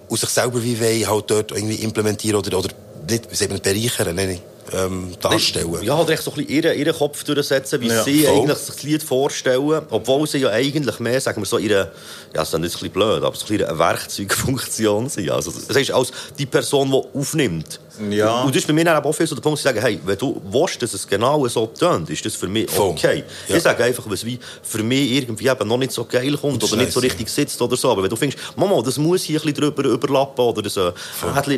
und 0.08 0.20
sich 0.20 0.28
selber 0.28 0.62
wie 0.62 0.80
wollen 0.80 1.08
halt 1.08 1.30
dort 1.30 1.52
irgendwie 1.52 1.76
implementieren 1.76 2.36
oder, 2.36 2.58
oder 2.58 2.70
nicht, 3.08 3.30
wie 3.30 3.34
sagt 3.34 3.62
bereichern, 3.62 4.18
ich, 4.18 4.40
ähm, 4.72 5.12
darstellen. 5.20 5.82
Ja, 5.82 5.98
oder 5.98 6.10
echt 6.12 6.22
so 6.22 6.30
ein 6.30 6.36
bisschen 6.36 6.50
ihren, 6.50 6.78
ihren 6.78 6.94
Kopf 6.94 7.24
durchsetzen, 7.24 7.80
wie 7.80 7.88
Ja, 7.88 8.02
sie 8.02 8.24
voll. 8.24 8.38
eigentlich 8.38 8.58
sich 8.58 8.74
das 8.74 8.82
Lied 8.82 9.02
vorstellen, 9.02 9.82
obwohl 9.90 10.26
sie 10.26 10.38
ja 10.38 10.50
eigentlich 10.50 10.98
mehr, 11.00 11.20
sagen 11.20 11.42
wir 11.42 11.46
so, 11.46 11.58
ihre, 11.58 11.92
ja, 12.34 12.42
es 12.42 12.48
ist 12.48 12.54
dann 12.54 12.60
nicht 12.62 12.70
ein 12.74 12.78
bisschen 12.78 12.92
blöd, 12.92 13.22
aber 13.22 13.36
so 13.36 13.44
ein 13.44 13.48
bisschen 13.48 13.68
eine 13.68 13.78
Werkzeugfunktion 13.78 15.08
sind. 15.08 15.30
Also, 15.30 15.52
das 15.52 15.76
heißt, 15.76 15.90
als 15.90 16.12
die 16.38 16.46
Person, 16.46 16.90
die 16.90 17.18
aufnimmt. 17.18 17.80
Ja. 18.10 18.42
Und 18.42 18.54
das 18.54 18.62
ist 18.62 18.66
bei 18.66 18.72
mir 18.72 18.84
dann 18.84 18.96
eben 18.96 19.06
auch 19.06 19.12
viel 19.12 19.26
so 19.26 19.34
der 19.34 19.42
Punkt, 19.42 19.58
dass 19.58 19.72
ich 19.72 19.76
sage, 19.76 19.86
hey, 19.86 20.00
wenn 20.04 20.18
du 20.18 20.40
willst, 20.50 20.82
dass 20.82 20.94
es 20.94 21.06
genau 21.06 21.46
so 21.48 21.66
tönt, 21.66 22.08
ist 22.10 22.24
das 22.24 22.34
für 22.34 22.48
mich 22.48 22.68
okay. 22.78 23.24
Ja. 23.48 23.56
Ich 23.56 23.62
sage 23.62 23.84
einfach, 23.84 24.04
was 24.06 24.24
wie 24.24 24.38
für 24.62 24.82
mich 24.82 25.12
irgendwie 25.12 25.48
eben 25.48 25.68
noch 25.68 25.76
nicht 25.76 25.92
so 25.92 26.04
geil 26.04 26.36
kommt 26.36 26.62
oder 26.64 26.76
nicht 26.76 26.92
so 26.92 27.00
richtig 27.00 27.28
sitzt 27.28 27.60
oder 27.60 27.76
so. 27.76 27.90
Aber 27.90 28.02
wenn 28.02 28.10
du 28.10 28.16
findest, 28.16 28.42
Mama, 28.56 28.80
das 28.82 28.98
muss 28.98 29.22
hier 29.22 29.40
ein 29.40 29.46
bisschen 29.46 29.60
drüber 29.60 29.84
überlappen 29.84 30.44
oder 30.44 30.62
das 30.62 30.76
äh, 30.76 30.92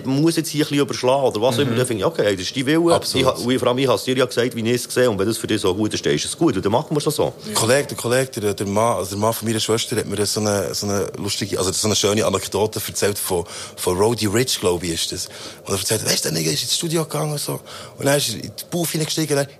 muss 0.04 0.36
jetzt 0.36 0.48
hier 0.48 0.64
ein 0.64 0.68
bisschen 0.68 0.82
überschlagen 0.82 1.24
oder 1.24 1.40
was 1.40 1.56
auch 1.56 1.60
immer, 1.60 1.76
dann 1.76 1.86
finde 1.86 2.02
ich, 2.02 2.06
okay, 2.06 2.24
hey, 2.24 2.36
das 2.36 2.46
ist 2.46 2.56
dein 2.56 2.66
Wille. 2.66 2.78
Mhm. 2.80 2.92
Absolut. 2.92 3.38
Ich, 3.38 3.46
und 3.46 3.58
vor 3.58 3.68
allem, 3.68 3.78
ich 3.78 3.86
habe 3.86 3.96
es 3.96 4.04
dir 4.04 4.16
ja 4.16 4.24
gesagt, 4.24 4.56
wie 4.56 4.68
ich 4.68 4.74
es 4.74 4.86
gesehen 4.86 5.08
und 5.08 5.18
wenn 5.18 5.26
das 5.26 5.38
für 5.38 5.46
dich 5.46 5.60
so 5.60 5.74
gut 5.74 5.94
ist, 5.94 6.04
dann 6.04 6.12
ist 6.14 6.24
es 6.24 6.36
gut. 6.36 6.56
Und 6.56 6.64
dann 6.64 6.72
machen 6.72 6.88
wir 6.90 7.06
es 7.06 7.14
so. 7.14 7.32
Der 7.46 7.54
Kollege, 7.54 7.88
der 7.88 7.96
Kollege, 7.96 8.40
der, 8.40 8.54
der 8.54 8.66
Mann, 8.66 8.96
also 8.96 9.10
der 9.10 9.18
Mann 9.18 9.32
von 9.32 9.46
meiner 9.48 9.60
Schwester 9.60 9.96
hat 9.96 10.06
mir 10.06 10.24
so 10.26 10.40
eine, 10.40 10.74
so 10.74 10.86
eine 10.86 11.06
lustige, 11.18 11.58
also 11.58 11.72
so 11.72 11.88
eine 11.88 11.96
schöne 11.96 12.24
Anekdote 12.24 12.80
erzählt 12.86 13.18
von, 13.18 13.44
von 13.76 13.96
Roddy 13.96 14.26
Rich, 14.26 14.60
glaube 14.60 14.86
ich, 14.86 14.94
ist 14.94 15.12
das. 15.12 15.28
Und 15.64 15.74
er 15.74 15.78
erzählt, 15.78 16.04
weißt 16.04 16.23
der 16.24 16.32
Nigger 16.32 16.50
ist 16.50 16.62
ins 16.62 16.76
Studio 16.76 17.04
gegangen 17.04 17.32
und 17.32 17.40
so. 17.40 17.60
Und 17.98 18.06
dann 18.06 18.16
ist 18.16 18.30
er 18.30 18.36
in 18.36 18.52
die 18.56 18.64
Bauch 18.70 18.88
hineingestiegen 18.88 19.38
und 19.38 19.46
dann, 19.46 19.54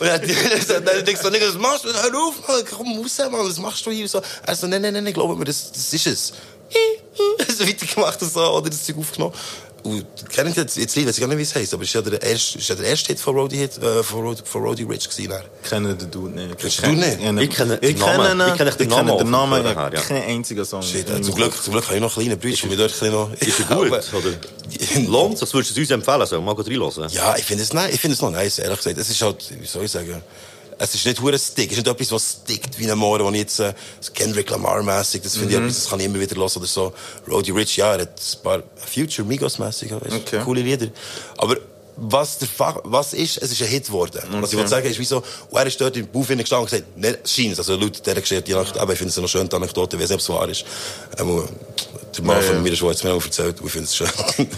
und 0.00 0.06
dann, 0.68 0.84
dann, 0.84 1.04
denkst 1.04 1.22
du, 1.22 1.30
Nigga, 1.30 1.48
was 1.48 1.54
machst 1.58 1.84
du? 1.84 1.88
Hör 1.88 2.14
auf, 2.18 2.46
Mann, 2.46 2.64
komm 2.70 2.98
raus, 2.98 3.18
Mann, 3.18 3.46
was 3.46 3.58
machst 3.58 3.84
du 3.86 3.90
hier? 3.90 4.08
So, 4.08 4.20
er 4.46 4.68
nein, 4.68 4.82
nein, 4.82 4.92
nein, 4.92 5.12
glaub 5.12 5.36
mir, 5.36 5.44
das, 5.44 5.72
das 5.72 5.92
ist 5.92 6.06
es. 6.06 6.32
so 7.58 7.66
weitergemacht 7.66 8.20
und 8.22 8.32
so, 8.32 8.40
oder 8.40 8.70
das 8.70 8.84
Zeug 8.84 8.98
aufgenommen. 8.98 9.34
Und 9.84 10.06
kennt 10.30 10.56
ihr 10.56 10.62
jetzt, 10.62 10.76
jetzt 10.76 10.96
Lied, 10.96 11.06
weiß 11.06 11.16
ich 11.16 11.20
gar 11.20 11.28
nicht, 11.28 11.38
wie 11.38 11.42
es 11.42 11.54
heisst, 11.54 11.72
aber 11.72 11.82
es 11.82 11.90
ist 11.90 11.94
ja 11.94 12.02
der 12.02 12.22
erste, 12.22 12.58
ist 12.58 12.68
ja 12.68 12.74
der 12.74 12.86
erste 12.86 13.08
Hit 13.08 13.20
von 13.20 13.36
Roddy, 13.36 13.56
Hit, 13.56 13.78
äh, 13.78 14.02
von 14.02 14.22
Roddy, 14.22 14.42
von 14.44 14.62
Roddy 14.62 14.82
Rich 14.82 15.08
gewesen. 15.08 15.32
Ich 15.62 15.68
kenne 15.70 15.94
den 15.94 16.10
Dude 16.10 16.34
nicht. 16.34 16.58
Kennst 16.58 16.84
du 16.84 16.90
nicht? 16.92 17.18
Ich 17.42 17.50
kenne 17.56 17.78
den 17.78 17.98
Namen. 17.98 18.38
kenne. 18.38 18.48
Ich 18.50 18.56
kenne 18.56 18.70
den 18.70 18.88
ich 18.88 18.94
kenne 18.94 19.10
Namen 19.10 19.18
den 19.18 19.30
Namen. 19.30 19.64
von 19.64 19.92
Ich 19.94 20.10
einziger 20.10 20.64
Song. 20.64 20.82
Shit, 20.82 21.08
äh, 21.08 21.22
zum 21.22 21.34
Glück, 21.34 21.54
zum 21.62 21.72
Glück 21.72 21.86
habe 21.86 21.96
ich 21.96 22.00
noch 22.02 22.12
kleine 22.12 22.36
Brüder, 22.36 22.56
die 22.56 22.66
mir 22.66 22.76
dort 22.76 23.02
ein 23.02 23.12
noch... 23.12 23.32
Ist 23.40 23.60
er 23.60 23.66
gut? 23.76 23.90
Oder? 23.90 25.06
Lohnt 25.06 25.34
es? 25.34 25.40
Das 25.40 25.54
würdest 25.54 25.76
du 25.76 25.80
uns 25.80 25.90
empfehlen, 25.90 26.26
so, 26.26 26.40
mal 26.40 26.54
reinhören. 26.54 27.08
Ja, 27.10 27.36
ich 27.36 27.44
finde 27.44 27.62
es, 27.62 27.72
nein, 27.72 27.90
ich 27.92 28.00
finde 28.00 28.14
es 28.14 28.20
noch 28.20 28.30
nice, 28.30 28.58
ehrlich 28.58 28.78
gesagt. 28.78 28.98
Es 28.98 29.08
ist 29.08 29.22
halt, 29.22 29.36
wie 29.60 29.66
soll 29.66 29.84
ich 29.84 29.90
sagen, 29.90 30.22
es 30.78 30.94
ist 30.94 31.04
nicht 31.06 31.20
hure 31.20 31.38
stick, 31.38 31.70
es 31.72 31.78
ist 31.78 31.84
nicht 31.84 31.92
etwas, 31.94 32.12
was 32.12 32.38
stickt 32.42 32.78
wie 32.78 32.90
ein 32.90 32.96
Moor, 32.98 33.20
wo 33.24 33.30
ich 33.30 33.36
jetzt, 33.38 33.60
äh, 33.60 33.74
Kendrick 34.14 34.48
Lamar-mässig, 34.50 35.22
das 35.22 35.36
finde 35.36 35.54
ich 35.54 35.58
etwas, 35.60 35.74
das 35.74 35.90
kann 35.90 36.00
ich 36.00 36.06
immer 36.06 36.20
wieder 36.20 36.36
hören 36.36 36.50
oder 36.56 36.66
so. 36.66 36.92
Roddy 37.28 37.50
Rich, 37.50 37.76
ja, 37.76 37.94
er 37.94 38.02
hat 38.02 38.10
ein 38.20 38.42
paar 38.42 38.62
Future 38.76 39.26
Migos-mässig, 39.26 39.90
weißt 39.90 40.14
Okay. 40.16 40.40
coole 40.44 40.62
Lieder. 40.62 40.88
Aber, 41.36 41.56
was 42.00 42.38
der 42.38 42.48
Fach, 42.48 42.78
was 42.84 43.12
ist, 43.12 43.38
es 43.38 43.50
ist 43.52 43.60
ein 43.62 43.68
Hit 43.68 43.86
geworden. 43.86 44.20
Was 44.40 44.50
ich 44.52 44.54
Okay. 44.54 44.56
will 44.58 44.68
sagen, 44.68 44.86
ist 44.88 44.98
wie 44.98 45.04
so, 45.04 45.18
und 45.50 45.58
er 45.58 45.66
ist 45.66 45.80
dort 45.80 45.96
im 45.96 46.06
Buch 46.06 46.26
gestanden 46.26 46.58
und 46.60 46.70
gesagt, 46.70 46.96
ne, 46.96 47.18
scheint 47.24 47.58
also 47.58 47.74
laut 47.76 48.04
dieser 48.06 48.20
Geschichte, 48.20 48.56
aber 48.78 48.92
ich 48.92 48.98
finde 48.98 49.10
es 49.10 49.18
eine 49.18 49.28
schöne 49.28 49.50
Anekdote, 49.52 49.96
ich 49.96 50.02
weiß 50.02 50.10
nicht, 50.10 50.14
ob 50.16 50.20
es 50.20 50.28
wahr 50.28 50.48
ist. 50.48 50.64
Ähm, 51.18 51.42
der 52.16 52.24
Mann 52.24 52.36
Ja, 52.36 52.42
von 52.42 52.56
ja. 52.56 52.62
mir, 52.62 52.70
der 52.70 52.76
Schwarz, 52.76 53.04
mir 53.04 53.12
auch 53.12 53.22
erzählt, 53.24 53.56
ich 53.62 53.70
finde 53.70 53.84
es 53.86 53.94
schön. 53.96 54.08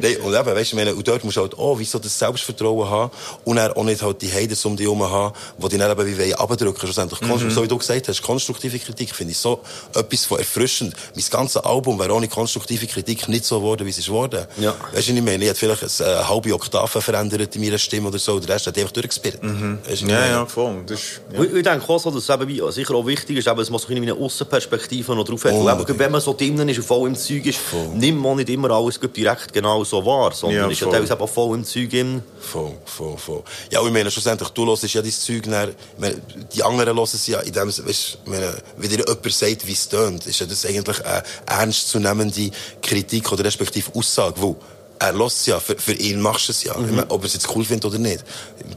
Nein, 0.00 0.16
und 0.18 0.34
eben, 0.34 0.46
weißt 0.46 0.72
du, 0.72 0.76
meine, 0.76 0.94
und 0.94 1.06
dort 1.06 1.24
musst 1.24 1.36
du 1.36 1.40
halt 1.40 1.54
auch, 1.58 1.78
wie 1.78 1.84
so 1.84 1.98
das 1.98 2.18
Selbstvertrauen 2.18 2.88
haben, 2.88 3.10
und 3.44 3.56
dann 3.56 3.72
auch 3.72 3.84
nicht 3.84 4.02
halt 4.02 4.20
die 4.22 4.30
Haters 4.32 4.64
um 4.64 4.76
dich 4.76 4.84
herum 4.86 5.02
haben, 5.02 5.34
die 5.58 5.68
dich 5.68 5.78
dann 5.78 5.90
eben 5.90 6.06
wie 6.06 6.18
wollen 6.18 6.34
abdrücken, 6.34 6.78
schlussendlich. 6.80 7.20
Mhm. 7.20 7.50
So 7.50 7.62
wie 7.62 7.68
du 7.68 7.78
gesagt 7.78 8.08
hast, 8.08 8.22
konstruktive 8.22 8.78
Kritik 8.78 9.14
finde 9.14 9.32
ich 9.32 9.38
so 9.38 9.60
etwas 9.94 10.24
von 10.26 10.38
erfrischend. 10.38 10.94
Mein 11.14 11.24
ganzes 11.30 11.56
Album 11.62 11.98
wäre 11.98 12.12
ohne 12.12 12.28
konstruktive 12.28 12.86
Kritik 12.86 13.28
nicht 13.28 13.44
so 13.44 13.58
geworden, 13.58 13.86
wie 13.86 13.90
es 13.90 13.98
ist 13.98 14.06
geworden. 14.06 14.46
Ja. 14.58 14.74
Weißt 14.92 15.08
du, 15.08 15.12
ich 15.14 15.22
meine? 15.22 15.42
Ich 15.44 15.50
hätte 15.50 15.58
vielleicht 15.58 15.99
eine 16.02 16.28
halbe 16.28 16.54
Oktave 16.54 17.00
verändert 17.00 17.54
in 17.56 17.62
meiner 17.62 17.78
Stimme 17.78 18.08
oder 18.08 18.18
so, 18.18 18.38
der 18.40 18.54
Rest 18.54 18.66
hat 18.66 18.78
einfach 18.78 18.92
durchgespirrt. 18.92 19.38
Weißt 19.42 19.52
du, 19.52 19.78
was 19.84 20.02
ich 20.02 20.08
Ja, 20.08 20.26
ja, 20.26 20.46
voll. 20.46 20.82
Das 20.86 21.00
ist, 21.00 21.20
ja. 21.32 21.42
Ich, 21.42 21.52
ich 21.54 21.62
denke 21.62 21.88
auch 21.88 21.98
so, 22.00 22.10
dass 22.10 22.22
es 22.22 22.28
eben 22.30 22.72
sicher 22.72 22.94
auch 22.94 23.06
wichtig 23.06 23.38
ist, 23.38 23.46
eben, 23.48 23.56
dass 23.58 23.70
man 23.70 23.78
so 23.80 23.88
eine 23.88 24.12
Aussenperspektive 24.14 25.14
noch 25.14 25.24
drauf 25.24 25.44
hat. 25.44 25.52
Weil 25.52 25.80
eben, 25.80 25.98
wenn 25.98 26.12
man 26.12 26.20
so 26.20 26.32
drinnen 26.32 26.68
ist 26.68 26.78
und 26.78 26.84
voll 26.84 27.08
im 27.08 27.16
Zeug 27.16 27.46
ist, 27.46 27.58
nimmt 27.94 28.20
man 28.20 28.36
nicht 28.36 28.48
immer 28.48 28.70
alles 28.70 29.00
gut 29.00 29.16
direkt 29.16 29.52
genau 29.52 29.84
so 29.84 30.04
wahr, 30.04 30.32
sondern 30.32 30.58
Ja, 30.60 30.68
ist 30.68 30.80
ja 30.80 30.86
voll. 30.86 30.94
teilweise 30.94 31.20
auch 31.20 31.28
voll 31.28 31.56
im 31.56 31.64
Zeug 31.64 31.92
in. 31.92 32.22
Voll, 32.40 32.72
voll, 32.84 33.16
voll. 33.16 33.42
Ja, 33.70 33.80
und 33.80 33.88
ich 33.88 33.92
meine, 33.92 34.10
schlussendlich, 34.10 34.48
du 34.50 34.66
hörst 34.66 34.82
ja 34.92 35.02
dein 35.02 35.12
Zeug 35.12 35.46
meine, 35.46 36.20
die 36.54 36.62
anderen 36.62 36.96
hören 36.96 37.08
es 37.12 37.26
ja 37.26 37.40
in 37.40 37.52
dem, 37.52 37.68
weißt, 37.68 38.18
meine, 38.26 38.54
wenn 38.76 38.90
dir 38.90 38.98
jemand 38.98 39.32
sagt, 39.32 39.66
wie 39.66 39.72
es 39.72 39.88
tönt, 39.88 40.26
ist 40.26 40.40
ja 40.40 40.46
das 40.46 40.64
eigentlich 40.64 41.04
eine 41.04 41.22
ernstzunehmende 41.46 42.50
Kritik 42.82 43.30
oder 43.32 43.44
respektive 43.44 43.90
Aussage, 43.94 44.34
wo 44.40 44.56
er 45.00 45.14
hört 45.14 45.32
es 45.32 45.46
ja, 45.46 45.58
für, 45.58 45.76
für 45.76 45.94
ihn 45.94 46.20
machst 46.20 46.48
du 46.48 46.52
es 46.52 46.62
ja, 46.62 46.76
meine, 46.78 47.10
ob 47.10 47.22
er 47.22 47.26
es 47.26 47.32
jetzt 47.32 47.48
cool 47.56 47.64
findet 47.64 47.86
oder 47.86 47.98
nicht. 47.98 48.22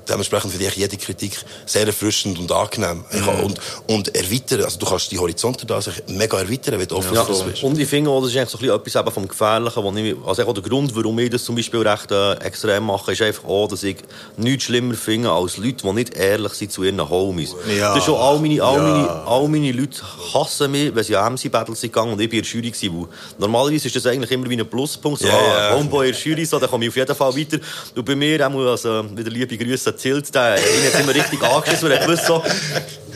Dementsprechend 0.08 0.52
finde 0.52 0.68
ich 0.68 0.76
jede 0.76 0.98
Kritik 0.98 1.38
sehr 1.66 1.86
erfrischend 1.86 2.40
und 2.40 2.52
angenehm. 2.52 3.04
Kann- 3.12 3.44
Und, 3.44 3.60
und 3.88 4.16
erweitern, 4.16 4.64
also 4.64 4.80
du 4.80 4.86
kannst 4.86 5.12
die 5.12 5.20
Horizonte 5.20 5.66
da 5.66 5.82
sich 5.82 5.94
mega 6.08 6.40
erweitern, 6.40 6.80
wenn 6.80 6.88
du 6.88 6.96
offen 6.96 7.14
Ja, 7.14 7.24
das 7.26 7.42
bist. 7.44 7.64
und 7.64 7.78
ich 7.78 7.88
finde 7.88 8.10
auch, 8.10 8.22
das 8.22 8.32
ist 8.32 8.38
eigentlich 8.38 8.50
so 8.50 8.58
ein 8.58 8.82
bisschen 8.84 9.02
etwas 9.02 9.14
vom 9.14 9.28
Gefährlichen, 9.28 9.84
wo 9.84 9.92
ich, 9.94 10.16
also 10.26 10.48
auch 10.48 10.54
der 10.54 10.64
Grund, 10.64 10.96
warum 10.96 11.20
ich 11.20 11.30
das 11.30 11.44
zum 11.44 11.56
Beispiel 11.56 11.86
recht 11.86 12.10
äh, 12.12 12.34
extrem 12.36 12.86
mache, 12.86 13.12
ist 13.12 13.22
einfach 13.22 13.44
auch, 13.46 13.68
dass 13.68 13.84
ich 13.84 13.98
nichts 14.38 14.64
schlimmer 14.64 14.94
finde 14.96 15.30
als 15.30 15.58
Leute, 15.58 15.84
die 15.84 15.92
nicht 15.94 16.16
ehrlich 16.16 16.54
sind 16.54 16.72
zu 16.72 16.84
ihren 16.84 17.10
Homies. 17.10 17.54
Ja. 17.78 17.90
Das 17.90 17.98
ist 18.00 18.06
schon 18.06 18.16
all 18.20 18.40
meine, 18.40 18.64
all, 18.64 18.78
Ja. 18.78 18.82
meine, 18.84 19.10
all 19.28 19.48
meine 19.50 19.72
Leute 19.74 20.02
hassen 20.34 20.72
mich, 20.72 20.96
wenn 20.96 21.04
sie 21.04 21.16
an 21.18 21.34
MC-Battles 21.34 21.82
sind 21.82 21.92
gegangen 21.92 22.14
und 22.14 22.22
ich 22.22 22.30
bin 22.30 22.40
in 22.40 22.46
der 22.46 22.52
Jury 22.54 22.72
gewesen. 22.72 23.08
Normalerweise 23.38 23.88
ist 23.88 23.96
das 23.96 24.06
eigentlich 24.06 24.32
immer 24.32 24.50
wie 24.50 24.58
ein 24.60 24.70
Pluspunkt, 24.70 25.20
so, 25.22 25.28
Ja, 25.28 25.34
ah. 25.72 25.76
Homeboy 25.76 26.13
der 26.14 26.22
Jury, 26.22 26.46
so, 26.46 26.60
dann 26.60 26.70
komme 26.70 26.86
ich 26.86 26.90
auf 26.90 26.96
jeden 26.96 27.16
Fall 27.16 27.36
weiter. 27.36 27.58
Und 27.96 28.06
bei 28.06 28.16
mir, 28.16 28.48
auch 28.48 28.72
also, 28.72 29.06
wieder 29.16 29.30
liebe 29.30 29.58
Grüße 29.58 29.90
an 29.90 29.98
Tilt, 29.98 30.34
der, 30.34 30.58
ihn 30.58 30.94
hat 30.94 31.00
immer 31.02 31.16
richtig 31.16 31.42
angeschissen, 31.42 31.90
weil 31.90 31.98
er 31.98 32.06
gewusst 32.06 32.26
so, 32.26 32.44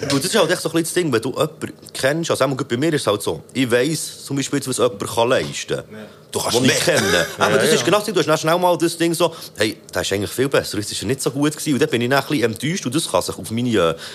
Und 0.01 0.23
das 0.23 0.25
ist 0.25 0.35
halt 0.35 0.51
echt 0.51 0.61
so 0.61 0.69
ein 0.69 0.73
bisschen 0.73 0.83
das 0.83 0.93
Ding, 0.93 1.13
wenn 1.13 1.21
du 1.21 1.29
jemanden 1.31 1.73
kennst, 1.93 2.29
also 2.29 2.47
bei 2.47 2.77
mir 2.77 2.93
ist 2.93 3.01
es 3.01 3.07
halt 3.07 3.21
so, 3.21 3.43
ich 3.53 3.69
weiss 3.69 4.25
zum 4.25 4.35
Beispiel, 4.35 4.59
jetzt, 4.59 4.67
was 4.67 4.77
jemand 4.77 5.07
kann 5.07 5.29
leisten 5.29 5.75
kann. 5.75 5.85
Du 6.31 6.39
kannst 6.39 6.57
den 6.57 6.65
ich 6.65 6.85
mehr. 6.85 6.97
kenne. 6.97 7.25
Aber 7.39 7.57
das 7.57 7.73
ist 7.73 7.83
genau 7.83 7.97
das 7.97 8.05
Ding, 8.05 8.13
du 8.13 8.19
hast 8.19 8.27
dann 8.27 8.37
schnell 8.37 8.59
mal 8.59 8.77
das 8.77 8.97
Ding 8.97 9.13
so, 9.13 9.33
hey, 9.57 9.77
der 9.93 10.01
ist 10.01 10.13
eigentlich 10.13 10.29
viel 10.29 10.49
besser, 10.49 10.77
jetzt 10.77 10.91
ist 10.91 11.01
er 11.01 11.07
nicht 11.07 11.21
so 11.21 11.31
gut 11.31 11.51
gewesen. 11.51 11.73
Und 11.73 11.81
dann 11.81 11.89
bin 11.89 12.01
ich 12.01 12.09
dann 12.09 12.19
ein 12.21 12.27
bisschen 12.27 12.51
enttäuscht 12.51 12.85
und 12.85 12.95
das 12.95 13.09
kann 13.09 13.21
sich 13.21 13.37
auf 13.37 13.49
meine 13.49 13.69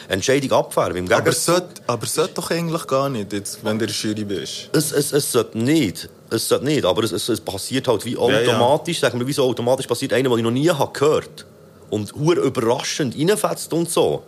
äh, 0.09 0.13
Entscheidung 0.13 0.53
abfahren. 0.53 0.97
Im 0.97 1.13
Aber 1.13 1.31
es 1.31 1.45
sollte, 1.45 1.69
aber 1.87 2.05
es 2.05 2.15
sollte 2.15 2.35
doch 2.35 2.51
eigentlich 2.51 2.87
gar 2.87 3.09
nicht, 3.09 3.33
jetzt, 3.33 3.65
wenn 3.65 3.79
du 3.79 3.85
in 3.85 3.91
der 3.91 3.97
Jury 3.97 4.25
bist. 4.25 4.69
Es, 4.73 4.93
es, 4.93 5.13
es 5.13 5.33
sollte 5.33 5.59
nicht. 5.59 6.09
Es 6.33 6.49
sollte 6.49 6.65
nicht, 6.65 6.85
aber 6.85 7.05
es, 7.05 7.13
es, 7.13 7.29
es 7.29 7.41
passiert 7.41 7.89
halt 7.89 8.05
wie 8.05 8.17
automatisch, 8.17 9.01
sagen 9.01 9.19
wir, 9.19 9.27
wie 9.27 9.33
so 9.33 9.45
automatisch 9.45 9.87
passiert, 9.87 10.13
einer, 10.13 10.29
den 10.31 10.39
ich 10.39 10.45
noch 10.45 10.51
nie 10.51 10.69
habe 10.69 10.93
gehört 10.93 11.47
und 11.91 12.15
hure 12.15 12.41
überraschend 12.41 13.15
reinfetzt 13.19 13.73
und 13.73 13.91
so. 13.91 14.23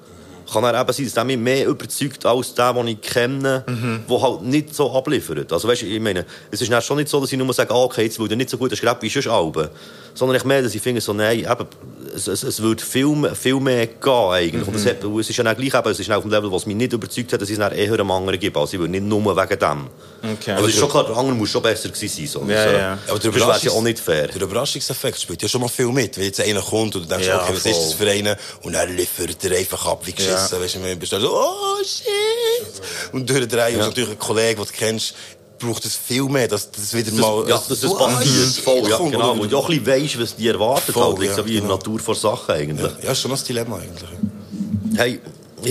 Kann 0.53 0.63
er 0.65 0.79
eben 0.79 0.93
sein, 0.93 1.07
dass 1.07 1.15
der 1.15 1.25
mich 1.25 1.39
mehr 1.39 1.67
überzeugt 1.67 2.27
als 2.27 2.53
der, 2.55 2.75
den 2.75 2.89
ich 2.89 3.01
kenne, 3.01 3.65
der 4.07 4.23
halt 4.23 4.43
nicht 4.43 4.75
so 4.75 4.93
abliefert. 4.93 5.51
Also 5.51 5.67
weißt, 5.67 5.85
ich 5.85 6.01
meine, 6.01 6.27
es 6.51 6.61
ist 6.61 6.85
schon 6.85 6.99
nicht 6.99 7.09
so, 7.09 7.19
dass 7.19 7.33
ich 7.33 7.39
nur 7.39 7.51
sage, 7.55 7.73
ah, 7.73 7.85
okay, 7.85 8.03
jetzt 8.03 8.19
der 8.19 8.37
nicht 8.37 8.51
so 8.51 8.59
gut 8.59 8.77
schreiben 8.77 9.01
wie 9.01 9.09
sonst 9.09 9.29
Alben. 9.29 9.71
Sondern 10.13 10.37
ich 10.37 10.45
mehr, 10.45 10.61
dass 10.61 10.75
ich 10.75 10.83
finde, 10.83 11.01
so, 11.01 11.15
nein, 11.15 11.39
eben, 11.39 11.67
es, 12.15 12.27
es, 12.27 12.43
es 12.43 12.61
würde 12.61 12.85
viel, 12.85 13.35
viel 13.35 13.59
mehr 13.59 13.87
gehen 13.87 14.13
eigentlich. 14.13 14.69
Und 14.69 14.77
es, 14.77 14.85
hat, 14.85 15.03
es 15.03 15.31
ist 15.31 15.37
ja 15.37 15.45
dann 15.45 15.57
gleich 15.57 15.73
eben, 15.73 15.89
es 15.89 15.99
ist 15.99 16.11
dann 16.11 16.17
auf 16.19 16.25
dem 16.25 16.31
Level, 16.31 16.53
was 16.53 16.67
mich 16.67 16.77
nicht 16.77 16.93
überzeugt 16.93 17.33
hat, 17.33 17.41
dass 17.41 17.49
ich 17.49 17.59
es 17.59 17.73
eher 17.73 17.95
einem 17.95 18.11
anderen 18.11 18.39
gebe. 18.39 18.61
Also 18.61 18.75
ich 18.75 18.81
würde 18.81 18.91
nicht 18.91 19.05
nur 19.05 19.25
wegen 19.25 19.59
dem. 19.59 19.87
Okay. 20.33 20.53
Also 20.53 20.67
es 20.69 20.75
ist 20.75 20.81
schon 20.81 20.89
klar, 20.89 21.05
der 21.05 21.17
andere 21.17 21.37
muss 21.37 21.51
schon 21.51 21.63
besser 21.63 21.89
gewesen 21.91 22.09
sein. 22.09 22.27
So. 22.27 22.51
Ja, 22.51 22.73
ja. 22.73 22.99
Aber 23.09 23.19
der 23.19 23.31
das 23.31 23.63
ja 23.63 23.71
auch 23.73 23.83
nicht 23.83 23.99
fair. 24.01 24.29
Der 24.29 24.41
Überraschungseffekt 24.43 25.21
spielt 25.21 25.43
ja 25.43 25.49
schon 25.49 25.61
mal 25.61 25.69
viel 25.69 25.89
mit. 25.93 26.17
Wenn 26.17 26.25
jetzt 26.25 26.41
einer 26.41 26.63
kommt 26.63 26.97
und 26.97 27.05
du 27.05 27.09
denkst, 27.09 27.27
Ja, 27.27 27.43
okay, 27.43 27.53
was 27.55 27.63
voll. 27.63 27.73
ist 27.73 27.81
das 27.81 27.93
für 27.95 28.11
einer? 28.11 28.37
Und 28.63 28.75
er 28.75 28.87
liefert 28.87 29.45
er 29.45 29.59
einfach 29.59 29.85
ab 29.87 30.01
wie 30.07 30.13
geschissen. 30.13 30.49
Ja. 30.53 30.61
Weißt 30.61 30.75
du, 30.77 30.83
wenn 30.83 30.99
du 30.99 31.07
so, 31.07 31.17
oh 31.31 31.77
shit! 31.85 33.13
Und 33.13 33.29
durch 33.29 33.47
den 33.47 33.59
Reihe, 33.59 33.75
und 33.75 33.81
natürlich 33.81 34.11
ein 34.11 34.19
Kollege, 34.19 34.57
den 34.57 34.65
du 34.65 34.73
kennst, 34.73 35.15
braucht 35.59 35.85
es 35.85 35.95
viel 35.97 36.25
mehr, 36.25 36.49
dass 36.49 36.71
das 36.71 36.93
wieder 36.95 37.11
Das, 37.11 37.21
mal... 37.21 37.49
ja, 37.49 37.63
das, 37.69 37.81
das 37.81 37.95
passiert 37.95 38.35
shit 38.35 38.59
voll, 38.65 38.89
ja, 38.89 38.99
genau. 38.99 39.33
Und 39.33 39.53
du 39.53 39.57
auch 39.59 39.69
ein 39.69 39.83
bisschen 39.85 40.03
weisst, 40.05 40.21
was 40.21 40.37
die 40.37 40.49
erwartet 40.49 40.95
Voll, 40.95 41.17
halt, 41.17 41.23
ja, 41.29 41.35
so 41.35 41.45
wie 41.47 41.49
in 41.51 41.55
der 41.55 41.63
genau. 41.63 41.75
Natur 41.77 41.99
vor 42.01 42.15
Sachen 42.15 42.55
eigentlich. 42.55 42.91
Ja, 43.03 43.13
ist 43.13 43.21
schon 43.21 43.31
ein 43.33 43.39
Dilemma 43.47 43.77
eigentlich. 43.79 44.11
Hey, 44.97 45.21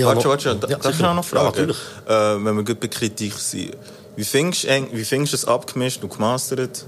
habe 0.04 0.16
Warte, 0.16 0.18
noch- 0.20 0.26
warte, 0.26 0.56
da- 0.56 0.68
Ja, 0.70 0.78
darf 0.78 0.96
ich 0.96 1.00
noch 1.02 1.24
fragen? 1.26 1.44
Ja, 1.46 1.52
natürlich. 1.52 1.78
äh, 2.08 2.46
wenn 2.46 2.56
wir 2.56 2.64
gut 2.64 2.80
bei 2.80 2.88
Kritik 2.88 3.34
sind. 3.38 3.76
Wie 4.16 4.24
findest 4.24 4.68
wie 4.68 5.06
findest 5.06 5.34
du 5.34 5.38
es 5.38 5.46
abgemischt 5.46 6.04
und 6.04 6.14
gemastert? 6.14 6.86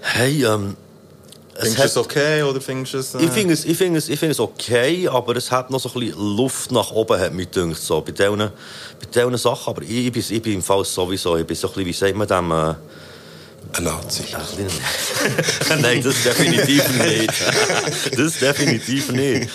Hey, 0.00 0.44
ähm... 0.44 0.76
es 1.54 1.74
Findest 1.74 1.96
du 1.96 2.00
es 2.00 2.06
okay 2.06 2.42
oder 2.42 2.60
findest 2.60 2.94
du 2.94 2.98
es... 2.98 3.14
Äh, 3.14 3.24
Ich 3.24 3.30
finde 3.30 3.54
es, 3.54 3.64
ich 3.64 3.76
finde 3.76 3.98
es, 3.98 4.08
ich 4.08 4.18
finde 4.18 4.32
es 4.32 4.40
okay, 4.40 5.08
aber 5.08 5.36
es 5.36 5.50
hat 5.50 5.70
noch 5.70 5.80
so 5.80 5.88
ein 5.88 6.00
bisschen 6.00 6.36
Luft 6.36 6.72
nach 6.72 6.90
oben, 6.90 7.20
hat 7.20 7.32
mich 7.32 7.50
gedacht, 7.50 7.80
so, 7.80 8.00
bei 8.00 8.12
diesen, 8.12 8.38
bei 8.38 8.50
diesen 9.14 9.36
Sachen. 9.36 9.70
Aber 9.70 9.82
ich, 9.82 9.90
ich, 9.90 10.12
bin, 10.12 10.24
ich 10.28 10.42
bin 10.42 10.54
im 10.54 10.62
Fall 10.62 10.84
sowieso, 10.84 11.36
ich 11.36 11.46
bin 11.46 11.56
so 11.56 11.68
ein 11.68 11.74
bisschen, 11.74 11.86
wie 11.86 11.92
sagt 11.92 12.16
man 12.16 12.28
dem, 12.28 12.50
äh, 12.52 12.74
Ein 13.74 13.84
Nazi. 13.84 14.24
Nein, 15.80 16.02
das 16.02 16.22
definitiv 16.22 16.84
nicht. 16.98 17.32
Das 18.18 18.38
definitiv 18.38 19.10
nicht. 19.12 19.48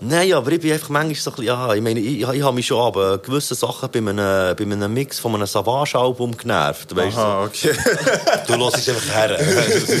Nein, 0.00 0.32
aber 0.32 0.52
ich 0.52 0.60
bin 0.60 0.72
einfach 0.72 0.90
manchmal 0.90 1.14
so 1.16 1.30
ein 1.30 1.34
bisschen, 1.36 1.46
ja, 1.46 1.74
ich 1.74 1.82
meine, 1.82 1.98
ich, 1.98 2.20
ich 2.20 2.26
habe 2.42 2.52
mich 2.54 2.66
schon 2.66 2.80
aber 2.80 3.18
gewisse 3.18 3.54
Sachen 3.54 3.88
bei 3.90 3.98
einem, 3.98 4.16
bei 4.56 4.62
einem 4.62 4.92
Mix 4.94 5.18
von 5.18 5.34
einem 5.34 5.46
Savage-Album 5.46 6.36
genervt, 6.36 6.94
weißt 6.94 7.16
du? 7.16 7.20
Aha, 7.20 7.44
okay. 7.44 7.72
Du 8.46 8.54
lässt 8.54 8.76
es 8.78 8.88
einfach 8.90 9.14
her. 9.14 9.38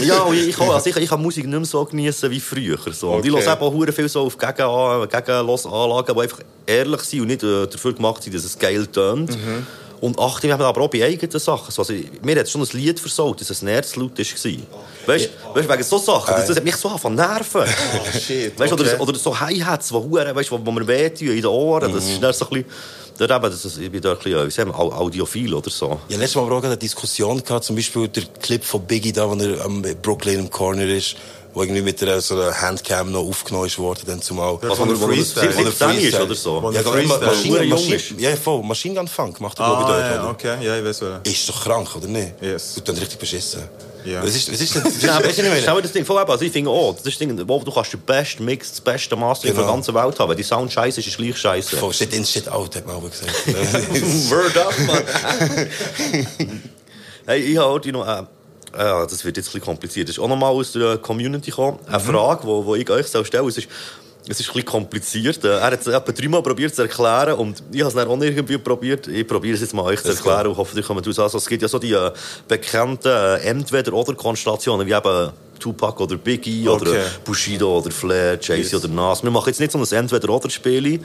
Ja, 0.04 0.20
und 0.20 0.36
ich, 0.36 0.58
also 0.58 0.90
ich, 0.90 0.96
ich 0.96 1.08
kann 1.08 1.20
Musik 1.22 1.44
nicht 1.46 1.56
mehr 1.56 1.64
so 1.64 1.84
genießen 1.84 2.30
wie 2.30 2.40
früher. 2.40 2.78
So. 2.92 3.10
Und 3.12 3.24
ich 3.24 3.32
Okay. 3.32 3.44
höre 3.44 3.52
eben 3.54 3.62
auch 3.90 3.92
viel 3.94 4.08
so 4.08 4.20
auf 4.26 4.38
Gegen 4.38 5.08
Gegenlosanlagen, 5.10 6.14
die 6.14 6.20
einfach 6.22 6.40
ehrlich 6.66 7.00
sind 7.02 7.20
und 7.22 7.26
nicht 7.28 7.42
äh, 7.42 7.66
dafür 7.66 7.92
gemacht 7.94 8.22
sind, 8.22 8.34
dass 8.36 8.44
es 8.44 8.58
geil 8.58 8.86
tönt. 8.86 9.30
Mhm. 9.30 9.66
Und 10.00 10.18
achte 10.18 10.48
eben 10.48 10.60
aber 10.60 10.80
auch 10.82 10.88
bei 10.90 11.04
eigenen 11.04 11.38
Sachen. 11.38 11.70
So, 11.70 11.82
Also, 11.82 11.94
mir 12.22 12.38
hat 12.38 12.48
schon 12.48 12.60
ein 12.62 12.68
Lied 12.72 13.00
versaut, 13.00 13.40
dass 13.40 13.50
es 13.50 13.62
ein 13.62 13.66
Nerzlaut 13.66 14.18
war. 14.18 14.52
Weißt 15.06 15.30
du, 15.54 15.68
wegen 15.68 15.82
so 15.82 15.98
Sachen, 15.98 16.34
das, 16.34 16.46
das 16.46 16.56
hat 16.56 16.64
mich 16.64 16.76
so 16.76 16.88
von 16.98 17.14
nerven. 17.14 17.62
Oh, 17.64 18.18
shit, 18.18 18.58
Weißt, 18.58 18.72
okay. 18.72 18.82
oder, 18.82 19.00
oder 19.00 19.14
so 19.18 19.38
Hi-Hats, 19.38 19.88
die, 19.88 19.94
hure- 19.94 20.34
weißt, 20.34 20.50
wo, 20.50 20.60
wo 20.64 20.70
mir 20.72 20.86
wehtun 20.86 21.28
in 21.28 21.36
den 21.36 21.46
Ohren. 21.46 21.92
Das 21.92 22.04
ist 22.06 22.22
dann 22.22 22.32
so 22.34 22.46
ein 22.46 22.62
bisschen... 22.64 22.70
Dort 23.16 23.30
eben, 23.30 23.42
das, 23.44 23.64
ist- 23.64 23.78
ich 23.78 23.90
bin 23.90 24.00
da 24.00 24.12
ein 24.12 24.18
bisschen, 24.18 24.66
äh, 24.66 24.66
wir, 24.66 24.74
audiophil 24.78 25.54
oder 25.54 25.70
so. 25.70 26.00
Ja, 26.08 26.16
letztes 26.18 26.34
Mal 26.34 26.42
aber 26.46 26.56
auch 26.58 26.64
eine 26.64 26.76
Diskussion 26.76 27.42
gehabt, 27.42 27.64
zum 27.64 27.76
Beispiel 27.76 28.08
der 28.08 28.24
Clip 28.42 28.64
von 28.64 28.82
Biggie 28.84 29.12
da, 29.12 29.30
wo 29.30 29.34
er 29.36 29.64
am 29.64 29.82
Brooklyn 30.02 30.40
im 30.40 30.50
Corner 30.50 30.86
ist, 30.86 31.14
wo 31.54 31.62
irgendwie 31.62 31.82
mit 31.82 32.02
einer, 32.02 32.20
so 32.20 32.34
einer 32.34 32.60
Handcam 32.60 33.10
noch 33.12 33.20
aufgenommen 33.26 33.66
ist 33.66 33.78
worden, 33.78 34.02
dann 34.06 34.20
zumal. 34.20 34.58
Was, 34.60 34.76
von 34.76 34.88
der 34.88 34.96
Freestyle. 34.98 35.56
wo, 35.56 35.62
17 35.64 35.90
ist 36.00 36.20
oder 36.20 36.34
so. 36.34 36.70
Ja, 36.72 36.82
der 36.82 36.92
Freestyle. 36.92 37.26
Maschine, 37.26 37.64
Maschine, 37.66 38.20
ja, 38.20 38.36
voll, 38.36 38.62
Machine 38.62 38.94
Gun 38.96 39.08
Funk 39.08 39.40
macht 39.40 39.58
er, 39.60 39.66
glaube 39.66 39.82
ich, 39.82 39.86
Ah, 39.88 39.92
dort, 40.00 40.10
ja, 40.14 40.20
oder? 40.22 40.30
okay, 40.30 40.64
ja, 40.66 40.78
ich 40.78 40.84
weiß 40.84 41.02
was. 41.02 41.20
Ist 41.32 41.48
doch 41.48 41.62
krank, 41.64 41.88
oder 41.96 42.08
nicht? 42.08 42.32
Yes. 42.42 42.74
Du 42.74 42.80
tust 42.80 43.00
richtig 43.00 43.18
beschissen. 43.18 43.62
Ja. 44.04 44.22
Was 44.22 44.34
ist, 44.36 44.52
was 44.52 44.60
ist 44.60 44.74
denn, 44.74 44.82
das 44.84 44.92
ist, 44.96 45.02
Ja, 45.06 45.16
aber 45.16 45.26
weißt 45.28 45.38
du, 45.38 45.44
was 45.50 45.58
ich 45.58 45.64
Schau 45.64 45.80
das 45.80 45.92
Ding 45.92 46.04
vor, 46.04 46.20
eben, 46.20 46.30
also 46.30 46.44
ich 46.44 46.52
finde 46.52 46.68
auch, 46.70 46.90
das 46.94 47.06
ist 47.06 47.18
das 47.20 47.26
Ding, 47.26 47.48
wo 47.48 47.58
du 47.60 47.72
kannst 47.72 47.92
den 47.94 48.00
besten 48.00 48.44
Mix, 48.44 48.70
das 48.72 48.80
beste 48.82 49.16
Mastering 49.16 49.54
Genau. 49.54 49.66
der 49.66 49.74
ganzen 49.76 49.94
Welt 49.94 50.18
haben. 50.18 50.28
Wenn 50.28 50.36
die 50.36 50.42
Sound 50.42 50.70
scheiße 50.70 51.00
ist, 51.00 51.06
ist 51.06 51.16
gleich 51.16 51.38
scheiße. 51.38 51.76
Voll, 51.78 51.92
shit 51.94 52.12
in, 52.12 52.22
shit 52.24 52.46
out, 52.48 52.76
hat 52.76 52.86
man 52.86 52.96
auch 52.96 53.02
gesagt. 53.08 53.32
Word 54.30 54.56
up, 54.58 54.74
man. 54.86 55.02
hey, 57.26 57.40
ich 57.40 57.56
habe 57.56 57.70
heute 57.72 57.92
noch, 57.92 58.06
äh, 58.06 58.22
äh, 58.76 59.06
das 59.06 59.24
wird 59.24 59.36
jetzt 59.36 59.46
ein 59.48 59.52
bisschen 59.52 59.60
kompliziert, 59.62 60.08
das 60.08 60.16
ist 60.16 60.22
auch 60.22 60.28
nochmal 60.28 60.50
aus 60.52 60.72
der 60.72 60.98
Community 60.98 61.50
gekommen, 61.50 61.78
eine 61.86 62.00
Frage, 62.00 62.42
die 62.46 62.80
ich 62.82 62.90
euch 62.90 63.06
stellen 63.06 63.24
soll. 63.30 63.48
Es 63.48 63.58
ist, 63.58 63.68
es 64.26 64.40
ist 64.40 64.48
ein 64.48 64.54
bisschen 64.54 64.64
kompliziert. 64.64 65.44
Äh, 65.44 65.48
Er 65.48 65.60
hat 65.62 65.80
es 65.80 65.86
etwa 65.86 66.12
dreimal 66.12 66.42
probiert 66.42 66.74
zu 66.74 66.82
erklären 66.82 67.34
und 67.38 67.62
ich 67.70 67.80
habe 67.80 67.88
es 67.88 67.94
dann 67.94 68.08
auch 68.08 68.20
irgendwie 68.20 68.56
probiert. 68.58 69.06
Ich 69.06 69.26
probiere 69.26 69.54
es 69.54 69.60
jetzt 69.60 69.74
mal 69.74 69.82
euch 69.82 70.00
zu 70.02 70.08
erklären 70.08 70.46
und 70.46 70.56
hoffentlich 70.56 70.86
kommen 70.86 71.02
daraus. 71.02 71.18
Also, 71.18 71.38
es 71.38 71.46
gibt 71.46 71.60
ja 71.62 71.68
so 71.68 71.78
die 71.78 71.92
äh, 71.92 72.10
bekannten 72.48 73.08
äh, 73.08 73.36
Entweder-Oder-Konstellationen, 73.40 74.86
wie 74.86 74.92
eben 74.92 75.30
Tupac 75.60 76.00
oder 76.02 76.16
Biggie 76.16 76.68
oder 76.68 76.90
Okay. 76.90 77.02
Bushido 77.24 77.78
oder 77.78 77.90
Flair, 77.90 78.38
Jay-Z 78.40 78.72
Yes. 78.72 78.84
oder 78.84 78.88
Nas. 78.92 79.22
Wir 79.22 79.30
machen 79.30 79.48
jetzt 79.48 79.60
nicht 79.60 79.72
so 79.72 79.78
ein 79.78 79.84
Entweder-Oder-Spiel. 79.86 81.00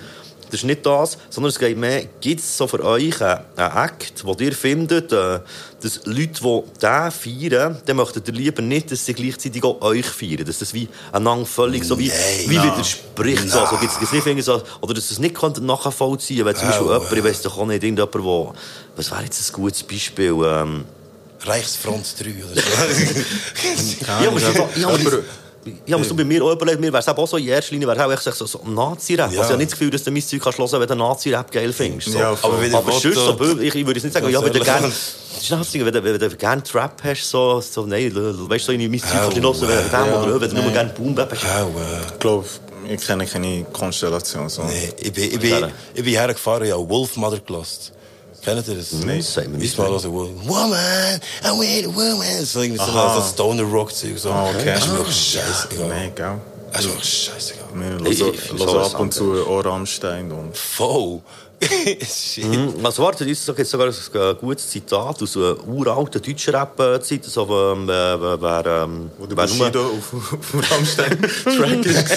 Das 0.51 0.61
ist 0.61 0.65
nicht 0.65 0.85
das, 0.85 1.17
sondern 1.29 1.49
es 1.49 1.59
geht 1.59 1.77
mehr, 1.77 2.05
gibt 2.19 2.39
es 2.41 2.57
so 2.57 2.67
für 2.67 2.83
euch 2.83 3.21
einen, 3.21 3.41
einen 3.55 3.77
Act, 3.77 4.25
wo 4.25 4.33
ihr 4.39 4.51
findet, 4.53 5.11
äh, 5.11 5.39
dass 5.81 6.01
Leute, 6.05 6.41
die 6.41 6.63
den 6.81 7.11
feiern, 7.11 7.77
dann 7.85 7.95
möchtet 7.97 8.27
ihr 8.27 8.33
lieber 8.33 8.61
nicht, 8.61 8.91
dass 8.91 9.05
sie 9.05 9.13
gleichzeitig 9.13 9.63
auch 9.63 9.79
euch 9.81 10.05
feiern. 10.05 10.45
Dass 10.45 10.59
das 10.59 10.73
wie 10.73 10.87
einander 11.11 11.45
völlig 11.45 11.83
so 11.83 11.97
wie, 11.99 12.11
wie 12.11 12.49
widerspricht. 12.49 13.49
So, 13.49 13.59
also 13.59 13.77
gibt's, 13.77 13.99
gibt's 13.99 14.25
nicht 14.25 14.43
so, 14.43 14.61
oder 14.81 14.93
dass 14.93 15.11
es 15.11 15.19
nicht 15.19 15.35
nachvollziehen 15.61 16.45
wenn 16.45 16.55
zum 16.55 16.67
Beispiel 16.67 16.87
Oh, 16.87 16.93
jemand, 16.93 17.11
ich 17.13 17.23
weiss 17.23 17.41
doch 17.41 17.57
auch 17.57 17.65
nicht, 17.65 17.83
irgendjemand, 17.83 18.23
wo, 18.23 18.53
was 18.95 19.11
wäre 19.11 19.23
jetzt 19.23 19.49
ein 19.49 19.53
gutes 19.53 19.83
Beispiel, 19.83 20.35
ähm, 20.43 20.85
Reichsfront 21.41 22.15
3 22.19 22.29
oder 22.51 22.61
so. 22.61 24.05
Ja, 24.05 24.27
aber 24.27 24.41
habe 24.41 24.59
Aber- 24.85 25.23
ich 25.65 25.91
habe 25.91 26.01
mir 26.01 26.07
so 26.07 26.15
bei 26.15 26.23
mir 26.23 26.43
auch 26.43 26.51
überlegt, 26.53 26.79
mir 26.79 26.91
wäre 26.91 26.99
es 26.99 27.07
auch 27.07 27.27
so 27.27 27.37
in 27.37 27.47
erster 27.47 27.73
Linie 27.73 27.87
wäre 27.87 28.05
auch 28.05 28.11
echt 28.11 28.23
so, 28.23 28.45
so 28.45 28.61
Nazi-Rap. 28.65 29.31
Ja. 29.31 29.39
Also 29.39 29.41
ich 29.41 29.47
habe 29.49 29.57
nicht 29.57 29.71
das 29.71 29.79
Gefühl, 29.79 29.91
dass 29.91 30.03
du 30.03 30.11
mein 30.11 30.21
Zeug 30.21 30.41
kannst 30.41 30.59
hören, 30.59 30.81
wenn 30.81 30.87
du 30.87 30.95
Nazi-Rap 30.95 31.51
geil 31.51 31.73
findest. 31.73 32.11
So. 32.11 32.19
Ja. 32.19 32.37
Aber 32.41 32.61
wenn 32.61 32.73
aber 32.73 32.91
ihr 32.91 32.99
sonst 32.99 33.15
so, 33.15 33.59
ich, 33.59 33.75
ich 33.75 33.85
würde 33.85 33.99
jetzt 33.99 34.03
nicht 34.03 34.13
sagen, 34.13 34.29
ja, 34.29 34.43
wenn 34.43 34.53
du 34.53 34.59
gerne... 34.59 34.87
Das 34.87 35.43
ist 35.43 35.51
das 35.51 35.71
Ding, 35.71 35.85
wenn 35.85 35.93
du, 35.93 36.03
wenn 36.03 36.19
du 36.19 36.35
gerne 36.35 36.63
Trap 36.63 37.01
hast, 37.03 37.29
so, 37.29 37.61
so 37.61 37.85
nein, 37.85 38.13
weißt 38.13 38.67
du, 38.67 38.71
so 38.71 38.71
in 38.71 38.89
mein 38.89 38.99
Zeug 38.99 39.11
kannst 39.11 39.37
du 39.37 39.41
nicht 39.41 39.61
hören, 39.61 39.69
wenn 39.69 39.83
du 39.83 40.17
dem 40.17 40.29
oder 40.29 40.41
wenn 40.41 40.49
du 40.49 40.61
nur 40.61 40.71
gerne 40.71 40.89
Boom-Bap 40.91 41.31
hast. 41.31 41.45
Auch, 41.45 41.67
äh, 41.67 42.13
Ich 42.13 42.19
glaube, 42.19 42.45
ich 42.89 43.05
kenne 43.05 43.25
keine 43.25 43.63
Konstellation. 43.65 44.49
So. 44.49 44.63
nee, 44.63 44.93
ich 44.97 45.13
bin, 45.13 45.23
ich 45.25 45.39
bin, 45.39 45.65
ich 45.93 46.03
bin 46.03 46.13
hergefahren, 46.13 46.65
ich 46.65 46.71
habe 46.71 46.89
Wolf 46.89 47.15
Mother 47.15 47.39
gelost. 47.39 47.93
Kennt 48.43 48.67
ihr 48.67 48.75
das? 48.75 48.91
Nein, 48.93 49.17
das 49.19 49.33
sagt 49.33 49.47
mir 49.49 49.57
nicht. 49.57 49.77
mal 49.77 49.99
so, 49.99 50.11
Woman, 50.13 51.19
I 51.43 51.47
want 51.49 51.85
a 51.87 51.95
woman. 51.95 52.45
So 52.45 52.61
irgendwie 52.61 52.79
so, 52.83 52.85
so 52.91 53.21
Stoner 53.33 53.63
Rock 53.63 53.93
Zeug. 53.93 54.17
So. 54.17 54.31
Ah, 54.31 54.49
okay. 54.49 54.65
Das 54.65 54.85
ist 54.85 54.91
mir 54.91 54.97
wirklich 54.99 55.15
scheißegal. 55.33 55.87
Nein, 55.87 56.11
gell? 56.15 56.41
Das 56.71 56.81
ist 56.81 56.85
mir 56.87 56.93
wirklich 56.93 57.13
scheißegal. 57.33 58.11
Ich- 58.11 58.19
hören 58.21 58.33
ich- 58.33 58.49
hören 58.49 58.57
so 58.57 58.79
ab 58.79 58.99
und 58.99 59.13
zu 59.13 59.45
auch 59.47 59.65
Rammstein 59.65 60.31
und... 60.31 60.55
Voll. 60.57 61.21
Mhm. 62.37 62.85
Also 62.85 63.03
warte, 63.03 63.25
das 63.25 63.31
ist 63.33 63.45
sogar 63.45 63.65
sogar 63.65 64.29
ein 64.31 64.37
gutes 64.37 64.69
Zitat 64.69 65.21
aus 65.21 65.35
einer 65.37 65.67
uralten 65.67 66.21
deutschen 66.21 66.55
Rap-Zeit. 66.55 67.21
Also, 67.25 67.73
ähm, 67.73 67.87
wer, 67.87 68.41
wer, 68.41 68.83
ähm, 68.83 69.11
Wo 69.17 69.25
der 69.25 69.35
Bushido 69.35 69.81
auf, 69.81 70.13
auf 70.13 70.71
Rammstein-Track 70.71 71.85
ist. 71.85 72.09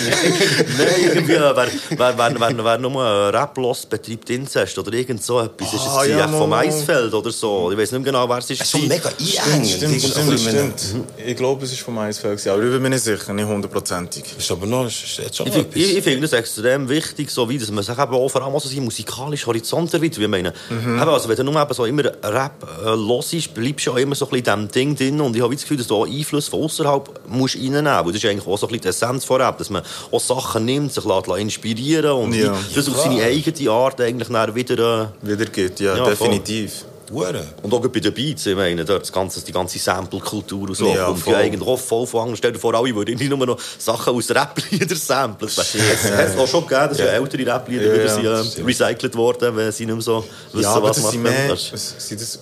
Nein, 0.78 0.88
irgendwie, 1.14 1.32
äh, 1.32 1.40
wer, 1.40 1.68
wer, 1.90 2.18
wer, 2.18 2.40
wer, 2.40 2.64
wer 2.64 2.78
nur 2.78 3.04
äh, 3.04 3.28
Rap 3.36 3.56
hört, 3.56 3.90
betreibt 3.90 4.30
Inzest 4.30 4.78
oder 4.78 4.92
irgend 4.92 5.22
so 5.22 5.40
etwas. 5.40 5.72
ist 5.74 5.80
es 5.80 5.88
Ah, 5.88 6.04
ja, 6.04 6.24
echt 6.24 6.34
vom. 6.34 6.52
Eisfeld 6.52 7.12
oder 7.14 7.30
so? 7.30 7.70
Ich 7.72 7.78
weiß 7.78 7.92
nicht 7.92 8.02
mehr 8.04 8.12
genau, 8.12 8.28
wer 8.28 8.38
es 8.38 8.50
ist. 8.50 8.60
Es 8.60 8.66
ist 8.66 8.72
so 8.72 8.78
gewesen. 8.78 8.88
mega 8.88 9.10
einengend. 9.52 9.70
Stimmt, 9.70 10.00
stimmt, 10.02 10.38
so 10.38 10.48
stimmt. 10.48 10.82
Ich 11.26 11.36
glaube, 11.36 11.64
es 11.64 11.72
ist 11.72 11.80
vom 11.80 11.98
Eisfeld, 11.98 12.46
aber 12.46 12.62
ich 12.62 12.70
bin 12.70 12.82
mir 12.82 12.90
nicht 12.90 13.04
sicher, 13.04 13.32
nicht 13.32 13.46
hundertprozentig. 13.46 14.24
Ist 14.38 14.50
aber 14.50 14.66
noch, 14.66 14.86
ist 14.86 15.18
jetzt 15.18 15.36
schon 15.36 15.46
Ich, 15.46 15.56
ich, 15.74 15.96
ich 15.98 16.04
finde 16.04 16.26
es 16.26 16.32
extrem 16.32 16.88
wichtig, 16.88 17.30
so 17.30 17.48
wie, 17.48 17.58
dass 17.58 17.70
man 17.70 17.82
sich 17.82 17.98
eben 17.98 18.14
auch 18.14 18.28
vor 18.28 18.42
allem 18.42 18.58
so 18.60 18.68
seinen 18.68 18.84
musikalischen 18.84 19.31
musikalischer 19.32 19.46
Horizont 19.46 19.94
erweitert. 19.94 20.18
Ich 20.18 20.28
meine, 20.28 20.52
eben, 20.70 20.98
also, 21.08 21.28
wenn 21.28 21.36
du 21.36 21.44
nur 21.44 21.60
eben 21.60 21.74
so 21.74 21.84
immer 21.84 22.04
Rap 22.04 22.62
äh, 22.62 22.86
hörst, 22.86 23.54
bleibst 23.54 23.86
du 23.86 23.90
ja 23.92 23.98
immer 23.98 24.14
so 24.14 24.26
ein 24.26 24.30
bisschen 24.42 24.60
in 24.60 24.68
diesem 24.68 24.96
Ding 24.96 24.96
drin. 24.96 25.20
Und 25.20 25.36
ich 25.36 25.42
habe 25.42 25.54
das 25.54 25.62
Gefühl, 25.62 25.76
dass 25.78 25.86
du 25.86 25.96
auch 25.96 26.06
Einfluss 26.06 26.48
von 26.48 26.62
außerhalb 26.62 27.20
musst 27.28 27.56
reinnehmen 27.56 27.84
musst. 27.84 28.08
Das 28.08 28.24
ist 28.24 28.30
eigentlich 28.30 28.46
auch 28.46 28.58
so 28.58 28.66
ein 28.66 28.70
bisschen 28.70 28.82
die 28.82 28.88
Essenz 28.88 29.24
von 29.24 29.40
Rap, 29.40 29.58
dass 29.58 29.70
man 29.70 29.82
auch 30.10 30.20
Sachen 30.20 30.64
nimmt, 30.64 30.92
sich 30.92 31.04
lässt 31.04 31.28
inspirieren 31.28 32.12
und 32.12 32.34
Ja. 32.34 32.54
das 32.74 32.88
auf 32.88 32.98
seine 33.00 33.22
eigene 33.22 33.70
Art 33.70 34.00
eigentlich 34.00 34.28
wieder... 34.54 35.12
Äh, 35.22 35.28
Wiedergeht, 35.28 35.80
ja, 35.80 35.96
Ja, 35.96 36.04
definitiv. 36.04 36.84
Hure. 37.12 37.44
und 37.62 37.72
auch 37.74 37.80
bei 37.88 38.00
den 38.00 38.12
Beats, 38.14 38.46
ich 38.46 38.56
meine, 38.56 38.84
das 38.84 39.12
ganze, 39.12 39.44
die 39.44 39.52
ganze 39.52 39.78
Sample-Kultur 39.78 40.68
und 40.68 40.74
so, 40.74 40.86
Ja, 40.86 41.14
voll. 41.14 41.32
ja 41.32 41.38
eigentlich 41.40 41.66
auch 41.68 41.78
voll 41.78 42.06
von. 42.06 42.34
Stell 42.36 42.52
dir 42.52 42.58
vor, 42.58 42.74
alle 42.74 42.94
würden 42.94 43.16
nicht 43.16 43.28
nur 43.28 43.46
noch 43.46 43.58
Sachen 43.78 44.14
aus 44.14 44.30
Rap-Liedern 44.30 44.96
samplen. 44.98 45.48
Es 45.48 46.10
hat 46.10 46.38
auch 46.38 46.46
schon 46.48 46.66
gegeben, 46.66 46.88
dass 46.88 46.98
ja. 46.98 47.04
ältere 47.06 47.46
Rap-Lieder 47.54 47.92
wieder 47.94 48.42
sind, 48.44 48.58
äh, 48.58 48.62
recycelt 48.64 49.14
worden, 49.14 49.56
wenn 49.56 49.70
sie 49.72 49.86
nicht 49.86 49.94
mehr 49.94 50.02
so 50.02 50.24
wissen, 50.52 50.62
Ja, 50.62 50.82
was 50.82 51.02
man 51.02 51.22
mehr, 51.22 51.48
macht. 51.48 51.72
das 51.72 51.94
sind 51.98 52.20
das, 52.20 52.38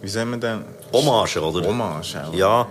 wie 0.00 0.08
sagen 0.08 0.30
wir 0.30 0.38
denn? 0.38 0.64
Hommage, 0.92 1.36
oder? 1.40 1.66
Hommage 1.66 2.14
auch. 2.28 2.34
Ja. 2.34 2.66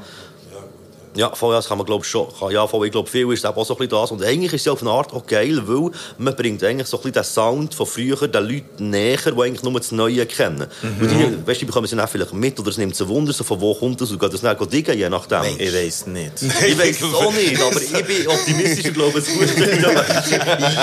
Ja, 1.16 1.34
ja, 1.54 1.62
man 1.78 1.86
glaube 1.86 2.06
schon. 2.06 2.28
Kann- 2.40 2.52
Ja, 2.52 2.66
voll, 2.68 2.86
ich 2.86 2.92
glaube, 2.92 3.10
viel 3.10 3.32
ist 3.34 3.44
auch 3.58 3.66
so 3.66 3.74
ein 3.74 3.78
bisschen 3.80 3.90
das. 3.92 4.12
Und 4.12 4.24
eigentlich 4.24 4.54
ist 4.54 4.62
es 4.62 4.66
ja 4.66 4.72
auf 4.72 4.82
eine 4.82 4.92
Art 4.92 5.12
auch 5.14 5.26
geil, 5.26 5.62
weil 5.66 5.92
man 6.18 6.36
bringt 6.36 6.64
eigentlich 6.64 6.88
so 6.88 6.98
ein 6.98 7.02
bisschen 7.04 7.14
den 7.14 7.24
Sound 7.24 7.76
von 7.76 7.86
früher 7.86 8.28
den 8.28 8.44
Leuten 8.48 8.90
näher, 8.92 9.18
die 9.26 9.42
eigentlich 9.42 9.64
nur 9.64 9.74
das 9.80 9.92
Neue 9.92 10.26
kennen. 10.26 10.68
Mhm. 10.82 11.02
Und 11.02 11.10
die, 11.12 11.48
weißt, 11.48 11.62
die 11.62 11.66
bekommen 11.66 11.88
sie 11.88 11.96
dann 11.98 12.08
vielleicht 12.08 12.34
mit 12.34 12.58
oder 12.60 12.70
es 12.70 12.78
nimmt 12.78 12.96
sie 12.96 13.08
Wunder, 13.08 13.34
so 13.34 13.44
von 13.44 13.60
wo 13.60 13.74
kommt 13.76 14.00
das 14.00 14.10
und 14.12 14.20
geht 14.20 14.34
das 14.34 14.42
dann 14.42 14.58
diggen, 14.70 14.98
je 14.98 15.10
nachdem. 15.10 15.44
Ich 15.58 15.74
weiß 15.74 16.08
nicht. 16.08 16.42
Ich 16.42 16.78
weiß 16.80 17.02
es 17.02 17.14
auch 17.14 17.34
nicht, 17.34 17.62
aber 17.62 17.82
ich 17.82 18.06
bin 18.06 18.28
optimistisch 18.28 18.86
und 18.86 18.94
glaube, 18.94 19.20
es 19.20 19.28
gut. 19.28 19.50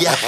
Ja. 0.02 0.18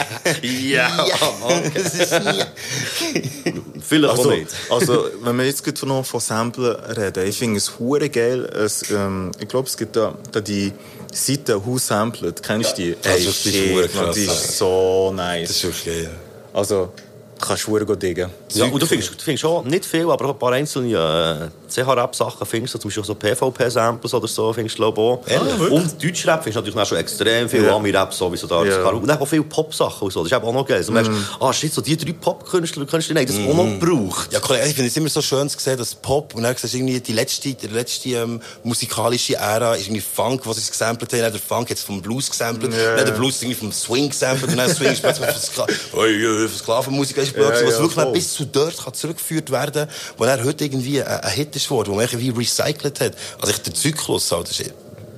ja, 0.42 1.08
okay. 1.42 1.70
Das 1.74 1.94
ist 1.94 2.12
nie. 2.24 3.52
Vielleicht 3.90 4.10
Also, 4.16 4.30
auch 4.30 4.34
nicht. 4.36 4.50
also, 4.70 5.04
wenn 5.22 5.36
wir 5.36 5.46
jetzt 5.46 5.64
gerade 5.64 5.84
noch 5.84 6.06
von 6.06 6.20
Samplen 6.20 6.76
reden, 6.76 7.26
ich 7.26 7.36
finde 7.36 7.56
es 7.58 7.76
hure 7.76 8.08
geil. 8.08 8.44
Es, 8.44 8.88
ähm, 8.88 9.32
ich 9.40 9.48
glaube, 9.48 9.66
es 9.66 9.76
gibt 9.76 9.96
da, 9.96 10.14
da 10.30 10.40
die 10.40 10.72
Seite 11.12 11.60
Who 11.66 11.76
Sampled. 11.76 12.40
Kennst 12.40 12.78
du 12.78 12.82
die? 12.82 12.96
das 13.02 13.18
ist 13.18 13.42
shit, 13.42 13.72
hure 13.72 13.88
man, 13.92 14.04
krass, 14.06 14.14
die 14.14 14.26
ja. 14.26 14.32
ist 14.32 14.58
so 14.58 15.12
nice. 15.12 15.48
Das 15.48 15.56
ist 15.56 15.64
wirklich 15.64 16.04
geil. 16.04 16.10
Also, 16.52 16.92
kannst 17.40 17.66
du 17.66 17.72
hure 17.72 17.84
gut 17.84 18.00
diggen. 18.00 18.30
Ja, 18.52 18.66
und 18.66 18.80
du 18.80 18.86
findest, 18.86 19.20
findest 19.20 19.44
auch 19.44 19.64
nicht 19.64 19.84
viel, 19.84 20.08
aber 20.08 20.24
auch 20.26 20.34
ein 20.34 20.38
paar 20.38 20.52
einzelne 20.52 21.50
äh, 21.50 21.59
CH-Rap-Sachen 21.70 22.46
findest 22.46 22.74
du, 22.74 22.78
zum 22.78 22.88
Beispiel 22.88 23.04
so 23.04 23.14
PvP-Samples 23.14 24.14
oder 24.14 24.28
so, 24.28 24.52
findest 24.52 24.76
du 24.78 24.82
glaube 24.92 25.00
ich 25.26 25.34
auch. 25.36 25.46
Ehrlich? 25.46 25.70
und 25.70 26.02
Deutschrap 26.04 26.42
findest 26.42 26.56
du 26.56 26.60
natürlich 26.60 26.76
auch 26.80 26.86
schon 26.88 26.98
extrem 26.98 27.48
viel, 27.48 27.64
Ja. 27.64 27.76
Ami-Rap 27.76 28.12
sowieso 28.12 28.46
da. 28.46 28.64
Ja. 28.64 28.86
Und 28.88 29.06
dann 29.06 29.18
auch 29.18 29.26
viele 29.26 29.42
Pop-Sachen 29.44 30.04
und 30.04 30.12
so, 30.12 30.22
das 30.22 30.32
ist 30.32 30.36
eben 30.36 30.44
auch 30.46 30.52
noch 30.52 30.66
geil. 30.66 30.78
Also, 30.78 30.92
du 30.92 31.00
merkst, 31.00 31.10
ah 31.40 31.52
shit, 31.52 31.72
so 31.72 31.80
die 31.80 31.96
drei 31.96 32.12
Pop-Künstler, 32.12 32.84
Künstler, 32.86 33.14
das 33.24 33.36
auch 33.36 33.54
noch 33.54 33.64
gebraucht. 33.78 34.32
Ja, 34.32 34.40
Kollege, 34.40 34.66
ich 34.68 34.74
finde 34.74 34.88
es 34.88 34.96
immer 34.96 35.08
so 35.08 35.22
schön 35.22 35.48
zu 35.48 35.58
sehen, 35.58 35.78
dass 35.78 35.94
Pop, 35.94 36.34
und 36.34 36.42
dann 36.42 36.56
siehst 36.56 36.74
du 36.74 36.78
irgendwie 36.78 37.00
die 37.00 37.12
letzte, 37.12 37.54
die 37.54 37.66
letzte 37.66 38.08
ähm, 38.10 38.40
musikalische 38.62 39.36
Ära 39.36 39.74
ist 39.74 39.86
irgendwie 39.86 40.00
Funk, 40.00 40.42
was 40.44 40.56
sie 40.56 40.70
gesampelt 40.70 41.12
haben. 41.12 41.20
Dann 41.20 41.32
der 41.32 41.40
Funk 41.40 41.70
jetzt 41.70 41.84
vom 41.84 42.00
Blues 42.02 42.30
gesampelt, 42.30 42.72
Ja. 42.74 42.96
dann 42.96 43.06
der 43.06 43.12
Blues 43.12 43.40
irgendwie 43.42 43.58
vom 43.58 43.72
Swing 43.72 44.08
gesampelt, 44.08 44.50
und 44.50 44.56
dann 44.56 44.72
Swing 44.74 44.92
ist 44.92 45.02
plötzlich 45.02 45.28
von 45.30 45.40
Skla 45.40 45.66
von 45.90 46.48
Sklavenmusik 46.58 47.16
was 47.16 47.34
wirklich 47.34 48.04
bis 48.12 48.32
zu 48.34 48.44
dort 48.44 48.76
kann 48.82 48.94
zurückgeführt 48.94 49.50
werden, 49.50 49.88
wo 50.16 50.24
er 50.24 50.42
heute 50.44 50.64
irgendwie 50.64 51.02
ein, 51.02 51.20
ein 51.20 51.30
Hit 51.32 51.54
ist 51.62 51.68
geworden, 51.68 51.90
wo 51.90 51.96
man 51.96 52.06
irgendwie 52.06 52.30
recycelt 52.30 53.00
hat. 53.00 53.14
Also 53.40 53.52
ich, 53.52 53.62
der 53.62 53.74
Zyklus 53.74 54.30
halt, 54.32 54.50
ist 54.50 54.72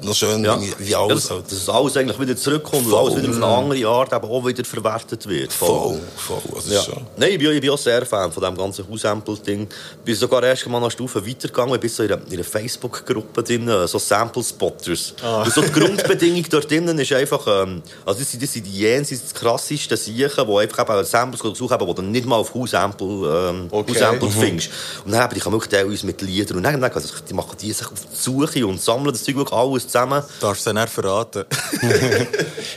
noch 0.05 0.15
schön, 0.15 0.45
Ja. 0.45 0.61
wie, 0.61 0.73
wie 0.79 0.91
Ja, 0.91 1.01
alles 1.03 1.29
dass, 1.29 1.31
halt. 1.31 1.69
alles 1.69 1.97
eigentlich 1.97 2.19
wieder 2.21 2.37
zurückkommt 2.37 2.85
und 2.87 2.91
Voll. 2.91 3.01
alles 3.11 3.17
wieder 3.23 3.31
auf 3.31 3.37
eine 3.37 3.47
andere 3.47 3.89
Art 3.89 4.13
eben 4.13 4.25
auch 4.31 4.47
wieder 4.47 4.65
verwertet 4.65 5.29
wird. 5.29 5.53
Voll, 5.53 6.01
voll, 6.17 6.39
also 6.55 6.69
das 6.71 6.87
Ja. 6.87 6.93
schon. 6.93 7.07
Nein, 7.17 7.31
ich 7.33 7.39
bin, 7.39 7.51
ich 7.53 7.61
bin 7.61 7.71
auch 7.71 7.79
sehr 7.79 8.05
Fan 8.07 8.31
von 8.33 8.43
diesem 8.43 8.57
ganzen 8.57 8.89
Haus-Sample-Ding. 8.91 9.69
Ich 9.99 10.05
bin 10.05 10.15
sogar 10.15 10.43
erst 10.43 10.67
mal 10.69 10.79
eine 10.79 10.91
Stufe 10.91 11.27
weitergegangen. 11.27 11.75
Ich 11.75 11.81
bin 11.81 11.91
so 11.91 12.03
in 12.03 12.13
einer, 12.13 12.23
in 12.27 12.33
einer 12.35 12.45
Facebook-Gruppe 12.45 13.43
drin, 13.43 13.69
äh, 13.69 13.87
so 13.89 13.99
Sample-Spotters. 13.99 15.15
Und 15.45 15.53
so 15.53 15.61
die 15.63 15.73
Grundbedingung 15.73 16.45
dort 16.51 16.71
drinnen 16.71 16.99
ist 16.99 17.13
einfach, 17.13 17.47
ähm, 17.47 17.83
also 18.05 18.21
das 18.21 18.31
sind, 18.31 18.43
das 18.43 18.53
sind 18.53 18.67
die 18.67 18.73
jenseits 18.79 19.23
das 19.23 19.35
krasseste 19.35 19.97
Siechen, 19.97 20.47
die 20.47 20.57
einfach 20.59 20.89
eben 20.97 21.05
Samples 21.05 21.41
suchen, 21.57 21.79
die 21.79 21.95
du 21.95 22.03
nicht 22.03 22.27
mal 22.27 22.37
auf 22.37 22.55
Haus-Sample 22.55 23.49
ähm, 23.51 23.69
Okay. 23.71 23.93
Haus-Sample 23.93 24.31
findest. 24.31 24.71
Und 25.05 25.13
dann 25.13 25.25
eben, 25.25 25.35
die 25.35 25.41
kann 25.41 25.53
man 25.53 25.61
wirklich 25.61 25.79
teilweise 25.81 26.07
mit 26.07 26.21
Liedern 26.23 26.57
und 26.59 26.63
dann, 26.65 26.81
dann 26.81 26.93
also, 26.93 27.09
die 27.29 27.35
machen 27.35 27.57
die 27.61 27.73
sich 27.73 27.87
auf 27.87 27.93
die 27.95 28.17
Suche 28.17 28.67
und 28.67 28.81
sammeln 28.81 29.13
das 29.13 29.23
Zeug 29.25 29.37
wirklich 29.37 29.57
alles 29.59 29.87
zusammen. 29.93 30.23
Darfst 30.41 30.67
du 30.67 30.73
dann 30.73 30.83
nicht 30.83 30.93
verraten? 30.93 31.45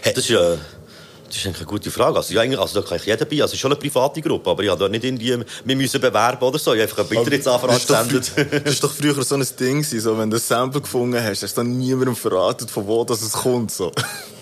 Das 0.04 0.18
ist, 0.18 0.30
äh, 0.30 0.58
das 1.28 1.38
ist 1.38 1.46
eine 1.48 1.66
gute 1.66 1.92
Frage. 1.92 2.18
Also, 2.18 2.34
ja, 2.34 2.42
also 2.60 2.82
da 2.82 2.88
kann 2.88 2.98
ich 2.98 3.06
jeder 3.06 3.26
bei. 3.26 3.36
Also, 3.36 3.46
es 3.46 3.54
ist 3.54 3.60
schon 3.60 3.72
eine 3.72 3.80
private 3.80 4.22
Gruppe, 4.22 4.50
aber 4.50 4.64
ich 4.64 4.70
habe 4.70 4.80
da 4.80 4.88
nicht 4.88 5.04
irgendwie, 5.04 5.38
wir 5.66 5.76
müssen 5.76 6.00
bewerben 6.00 6.42
oder 6.44 6.60
so. 6.60 6.74
Ich 6.74 6.82
habe 6.82 6.92
einfach 6.92 7.12
eine 7.12 7.24
Beitrittsanfrage 7.24 7.80
gesendet. 7.80 8.32
Das 8.66 8.74
ist 8.74 8.84
doch 8.84 8.92
früher 8.92 9.22
so 9.24 9.36
ein 9.36 9.46
Ding 9.60 9.84
so, 9.84 10.18
wenn 10.18 10.30
du 10.30 10.38
ein 10.38 10.40
Sample 10.40 10.82
gefunden 10.82 11.22
hast, 11.22 11.44
hast 11.44 11.58
du 11.58 11.62
dann 11.62 11.78
niemandem 11.78 12.16
verraten, 12.16 12.68
von 12.68 12.88
wo 12.88 13.04
das 13.04 13.22
es 13.22 13.34
kommt. 13.34 13.72
So. 13.72 13.92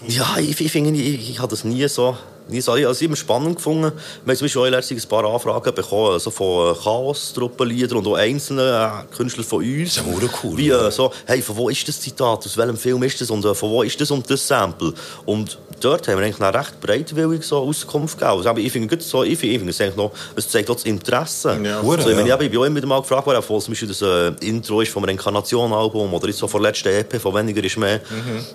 Ja, 0.07 0.37
ich, 0.37 0.59
ich 0.59 0.71
finde, 0.71 0.99
ich, 0.99 1.29
ich 1.29 1.39
habe 1.39 1.49
das 1.49 1.63
nie 1.63 1.87
so, 1.87 2.17
nie 2.49 2.61
so, 2.61 2.75
ich 2.75 2.83
habe 2.83 2.91
es 2.91 3.01
immer 3.01 3.15
spannend 3.15 3.55
gefunden. 3.55 3.91
Wir 4.25 4.31
haben 4.31 4.37
zum 4.37 4.45
Beispiel 4.45 4.61
auch 4.61 4.67
letztens 4.67 5.05
ein 5.05 5.09
paar 5.09 5.25
Anfragen 5.25 5.73
bekommen, 5.73 6.19
so 6.19 6.29
von 6.29 6.75
Chaos-Truppenliedern 6.75 7.97
und 7.99 8.07
auch 8.07 8.15
einzelnen 8.15 8.67
äh, 8.67 9.15
Künstlern 9.15 9.45
von 9.45 9.63
uns. 9.63 9.89
ist 9.89 9.97
ja 9.97 10.03
cool, 10.43 10.57
Wie 10.57 10.69
äh, 10.69 10.91
so, 10.91 11.11
hey, 11.25 11.41
von 11.41 11.55
wo 11.55 11.69
ist 11.69 11.87
das 11.87 12.01
Zitat, 12.01 12.45
aus 12.45 12.57
welchem 12.57 12.77
Film 12.77 13.03
ist 13.03 13.21
das 13.21 13.29
und 13.29 13.45
äh, 13.45 13.55
von 13.55 13.69
wo 13.69 13.83
ist 13.83 13.99
das 13.99 14.11
und 14.11 14.29
das 14.29 14.45
Sample? 14.45 14.93
Und 15.25 15.57
dort 15.79 16.07
haben 16.07 16.17
wir 16.17 16.25
eigentlich 16.25 16.39
noch 16.39 16.53
recht 16.53 16.79
breitwillig 16.79 17.43
so 17.43 17.57
Auskunft 17.57 18.17
gegeben. 18.17 18.37
Also, 18.37 18.49
aber 18.49 18.59
ich 18.59 18.71
finde, 18.71 18.87
gut 18.87 19.01
so, 19.03 19.23
ich 19.23 19.37
finde, 19.37 19.53
ich 19.53 19.59
finde 19.59 19.71
es 19.71 19.81
eigentlich 19.81 19.95
noch, 19.95 20.11
es 20.35 20.47
zeigt 20.49 20.69
auch 20.69 20.75
das 20.75 20.85
Interesse. 20.85 21.59
Ja. 21.63 21.81
Hure, 21.81 22.01
so, 22.01 22.09
ich, 22.09 22.15
meine, 22.15 22.29
ja. 22.29 22.39
ich 22.39 22.49
bin 22.49 22.59
auch 22.59 22.65
immer 22.65 22.85
mal 22.85 23.01
gefragt 23.01 23.25
worden, 23.25 23.37
ob 23.37 23.61
zum 23.61 23.71
Beispiel 23.71 23.87
das 23.87 24.01
äh, 24.01 24.31
Intro 24.41 24.81
ist 24.81 24.91
vom 24.91 25.03
Reinkarnation-Album 25.03 26.13
oder 26.13 26.27
jetzt 26.27 26.39
so 26.39 26.47
von 26.47 26.61
der 26.61 26.71
letzten 26.71 26.89
EP, 26.89 27.21
von 27.21 27.33
«Weniger 27.35 27.63
ist 27.63 27.77
mehr». 27.77 28.01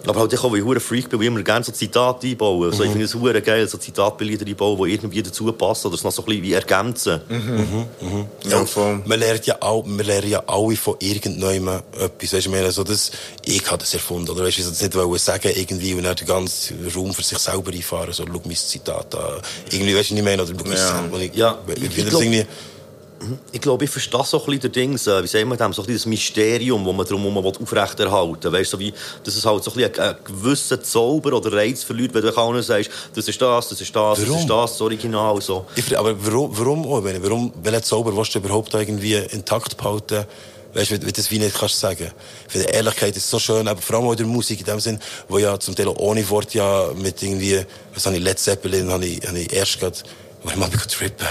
Aber 0.06 0.20
halt 0.20 0.32
ich 0.32 0.40
auch, 0.40 0.52
weil 0.52 0.76
ich 0.76 0.82
Freak 0.82 1.08
bin, 1.08 1.20
weil 1.20 1.37
ich 1.37 1.37
immer 1.38 1.44
gerne 1.44 1.64
so 1.64 1.72
Zitate 1.72 2.26
einbauen. 2.26 2.72
So, 2.72 2.82
ich 2.82 2.90
finde 2.90 3.04
es 3.04 3.14
hure 3.14 3.40
geil, 3.42 3.66
so 3.68 3.78
Zitatbilder 3.78 4.46
einbauen, 4.46 4.82
die 4.88 4.94
irgendwie 4.94 5.22
dazu 5.22 5.50
passen 5.52 5.86
oder 5.86 5.94
es 5.96 6.04
noch 6.04 6.12
so 6.12 6.22
ein 6.22 6.26
bisschen 6.26 6.42
wie 6.42 6.52
ergänzen. 6.52 7.20
Ja, 8.48 8.64
voll. 8.66 9.02
Man 9.04 9.18
lernt 9.18 9.46
ja 9.46 9.56
auch, 9.60 9.84
man 9.84 10.04
lernt 10.04 10.26
ja 10.26 10.42
alle 10.46 10.76
von 10.76 10.96
irgendjemandem 10.98 11.68
etwas. 11.98 12.32
Weißt 12.32 12.32
du, 12.32 12.36
ich 12.38 12.48
meine, 12.48 12.70
so 12.72 12.84
das, 12.84 13.10
ich 13.44 13.64
habe 13.70 13.78
das 13.78 13.94
erfunden. 13.94 14.30
Oder 14.30 14.44
weißt 14.44 14.58
du, 14.58 14.62
ich 14.62 14.68
das 14.68 14.80
nicht 14.82 14.94
wollen 14.94 15.18
sagen 15.18 15.52
irgendwie 15.54 15.94
und 15.94 16.02
dann 16.04 16.16
den 16.16 16.26
ganzen 16.26 16.90
Raum 16.94 17.12
für 17.14 17.22
sich 17.22 17.38
selber 17.38 17.70
einfahren. 17.72 18.12
So, 18.12 18.24
schau 18.26 18.40
mein 18.44 18.56
Zitat 18.56 19.14
an. 19.14 19.40
Irgendwie, 19.70 19.94
weißt 19.96 20.10
du, 20.10 20.14
was 20.14 20.18
ich 20.18 20.24
meine? 20.24 20.42
Oder 20.42 20.52
schau 20.58 20.64
mein 20.64 20.76
Ja. 20.76 20.88
Sample. 20.88 21.24
Ich, 21.24 21.34
Ja, 21.34 21.58
ich, 21.68 21.76
ich- 21.82 21.98
ich, 21.98 22.06
glaub- 22.08 22.22
irgendwie, 22.22 22.46
Ich 23.52 23.60
glaube, 23.60 23.84
ich 23.84 23.90
verstehe 23.90 24.24
so 24.24 24.38
ein 24.38 24.46
bisschen 24.46 24.60
der 24.60 24.70
Dings, 24.70 25.06
äh, 25.06 25.22
wie 25.22 25.26
sagen 25.26 25.48
wir 25.48 25.56
das, 25.56 25.76
so 25.76 25.82
ein 25.82 25.92
das 25.92 26.06
Mysterium, 26.06 26.84
das 26.84 26.94
man 26.94 27.06
darum 27.06 27.38
aufrechterhalten 27.38 28.44
will. 28.44 28.60
Weißt 28.60 28.72
du, 28.72 28.76
so 28.76 28.80
wie, 28.80 28.94
dass 29.24 29.34
es 29.34 29.44
halt 29.44 29.64
so 29.64 29.72
ein 29.72 29.84
einen 29.84 30.16
gewissen 30.24 30.82
Zauber 30.82 31.32
oder 31.32 31.52
Reiz 31.52 31.82
verliert, 31.82 32.14
wenn 32.14 32.22
du 32.22 32.36
auch 32.36 32.62
sagst, 32.62 32.90
das 33.14 33.26
ist 33.26 33.40
das, 33.40 33.68
das 33.68 33.80
ist 33.80 33.94
das, 33.94 34.18
das 34.18 34.28
Warum? 34.28 34.40
ist 34.40 34.48
das, 34.48 34.70
das 34.72 34.80
Original, 34.80 35.40
so. 35.42 35.66
ich, 35.74 35.98
aber 35.98 36.14
warum, 36.24 36.56
warum 36.56 36.84
warum, 36.84 37.52
welchen 37.62 37.82
Zauber 37.82 38.16
willst 38.16 38.34
du 38.34 38.38
überhaupt 38.38 38.72
irgendwie 38.74 39.14
intakt 39.14 39.76
behalten? 39.76 40.24
Weißt 40.74 40.90
du, 40.90 40.98
du 40.98 41.10
das 41.10 41.30
wie 41.30 41.38
nicht 41.38 41.58
kannst 41.58 41.80
sagen. 41.80 42.12
Ich 42.46 42.52
finde, 42.52 42.68
Ehrlichkeit 42.68 43.16
ist 43.16 43.28
so 43.28 43.38
schön, 43.38 43.66
aber 43.66 43.80
vor 43.80 43.96
allem 43.96 44.06
auch 44.06 44.12
in 44.12 44.18
der 44.18 44.26
Musik, 44.26 44.60
in 44.60 44.66
dem 44.66 44.80
Sinn, 44.80 45.00
wo 45.28 45.38
ja 45.38 45.58
zum 45.58 45.74
Teil 45.74 45.88
ohne 45.88 46.28
Wort 46.28 46.52
ja 46.54 46.90
mit 46.94 47.22
irgendwie, 47.22 47.62
was 47.94 48.06
habe 48.06 48.16
ich, 48.16 48.22
Led 48.22 48.38
Zeppelin, 48.38 48.90
habe 48.90 49.06
ich, 49.06 49.26
habe 49.26 49.38
ich 49.38 49.52
erst 49.52 49.80
gerade, 49.80 49.96
ich 50.50 50.56
mal 50.56 50.68
trippen, 50.70 51.26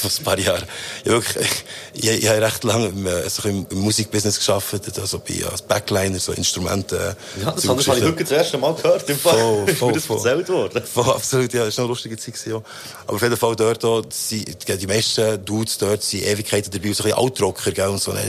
vor 0.00 0.10
ein 0.10 0.24
paar 0.24 0.38
Jahren. 0.38 0.64
Ja, 1.04 1.12
wirklich, 1.12 1.46
ich, 1.94 2.04
ich, 2.04 2.22
ich 2.22 2.28
habe 2.28 2.42
recht 2.42 2.64
lange 2.64 2.86
im, 2.88 3.06
äh, 3.06 3.28
so 3.28 3.48
im, 3.48 3.66
im 3.70 3.78
Musikbusiness 3.78 4.44
gearbeitet, 4.44 4.98
also 4.98 5.18
bei, 5.20 5.44
als 5.50 5.62
Backliner, 5.62 6.18
so 6.18 6.32
Instrumente. 6.32 7.16
äh, 7.38 7.44
Ja, 7.44 7.52
das 7.52 7.68
habe 7.68 7.80
ich 7.80 7.86
wirklich 7.86 8.28
das 8.28 8.38
erste 8.38 8.58
Mal 8.58 8.74
gehört, 8.74 9.08
im 9.08 9.18
Fall. 9.18 9.34
Voll, 9.34 9.68
ist 9.68 9.78
voll, 9.78 9.88
mir 9.88 9.94
das 9.94 10.08
erzählt 10.08 10.48
worden. 10.48 10.82
Voll, 10.84 11.10
absolut, 11.10 11.52
ja, 11.52 11.64
das 11.64 11.76
war 11.78 11.84
eine 11.84 11.88
lustige 11.90 12.16
Zeit. 12.16 12.34
Ja. 12.46 12.62
Aber 13.06 13.14
auf 13.14 13.22
jeden 13.22 13.36
Fall 13.36 13.56
dort, 13.56 13.84
auch, 13.84 14.02
die, 14.30 14.44
die 14.44 14.86
meisten 14.86 15.44
Dudes 15.44 15.78
dort 15.78 16.02
sind 16.02 16.22
Ewigkeiten 16.24 16.70
dabei, 16.70 16.92
so 16.92 17.04
ein 17.04 17.10
bisschen 17.10 17.18
Altrocker, 17.18 17.70
gell, 17.72 17.88
und 17.88 18.00
so, 18.00 18.12
ne, 18.12 18.20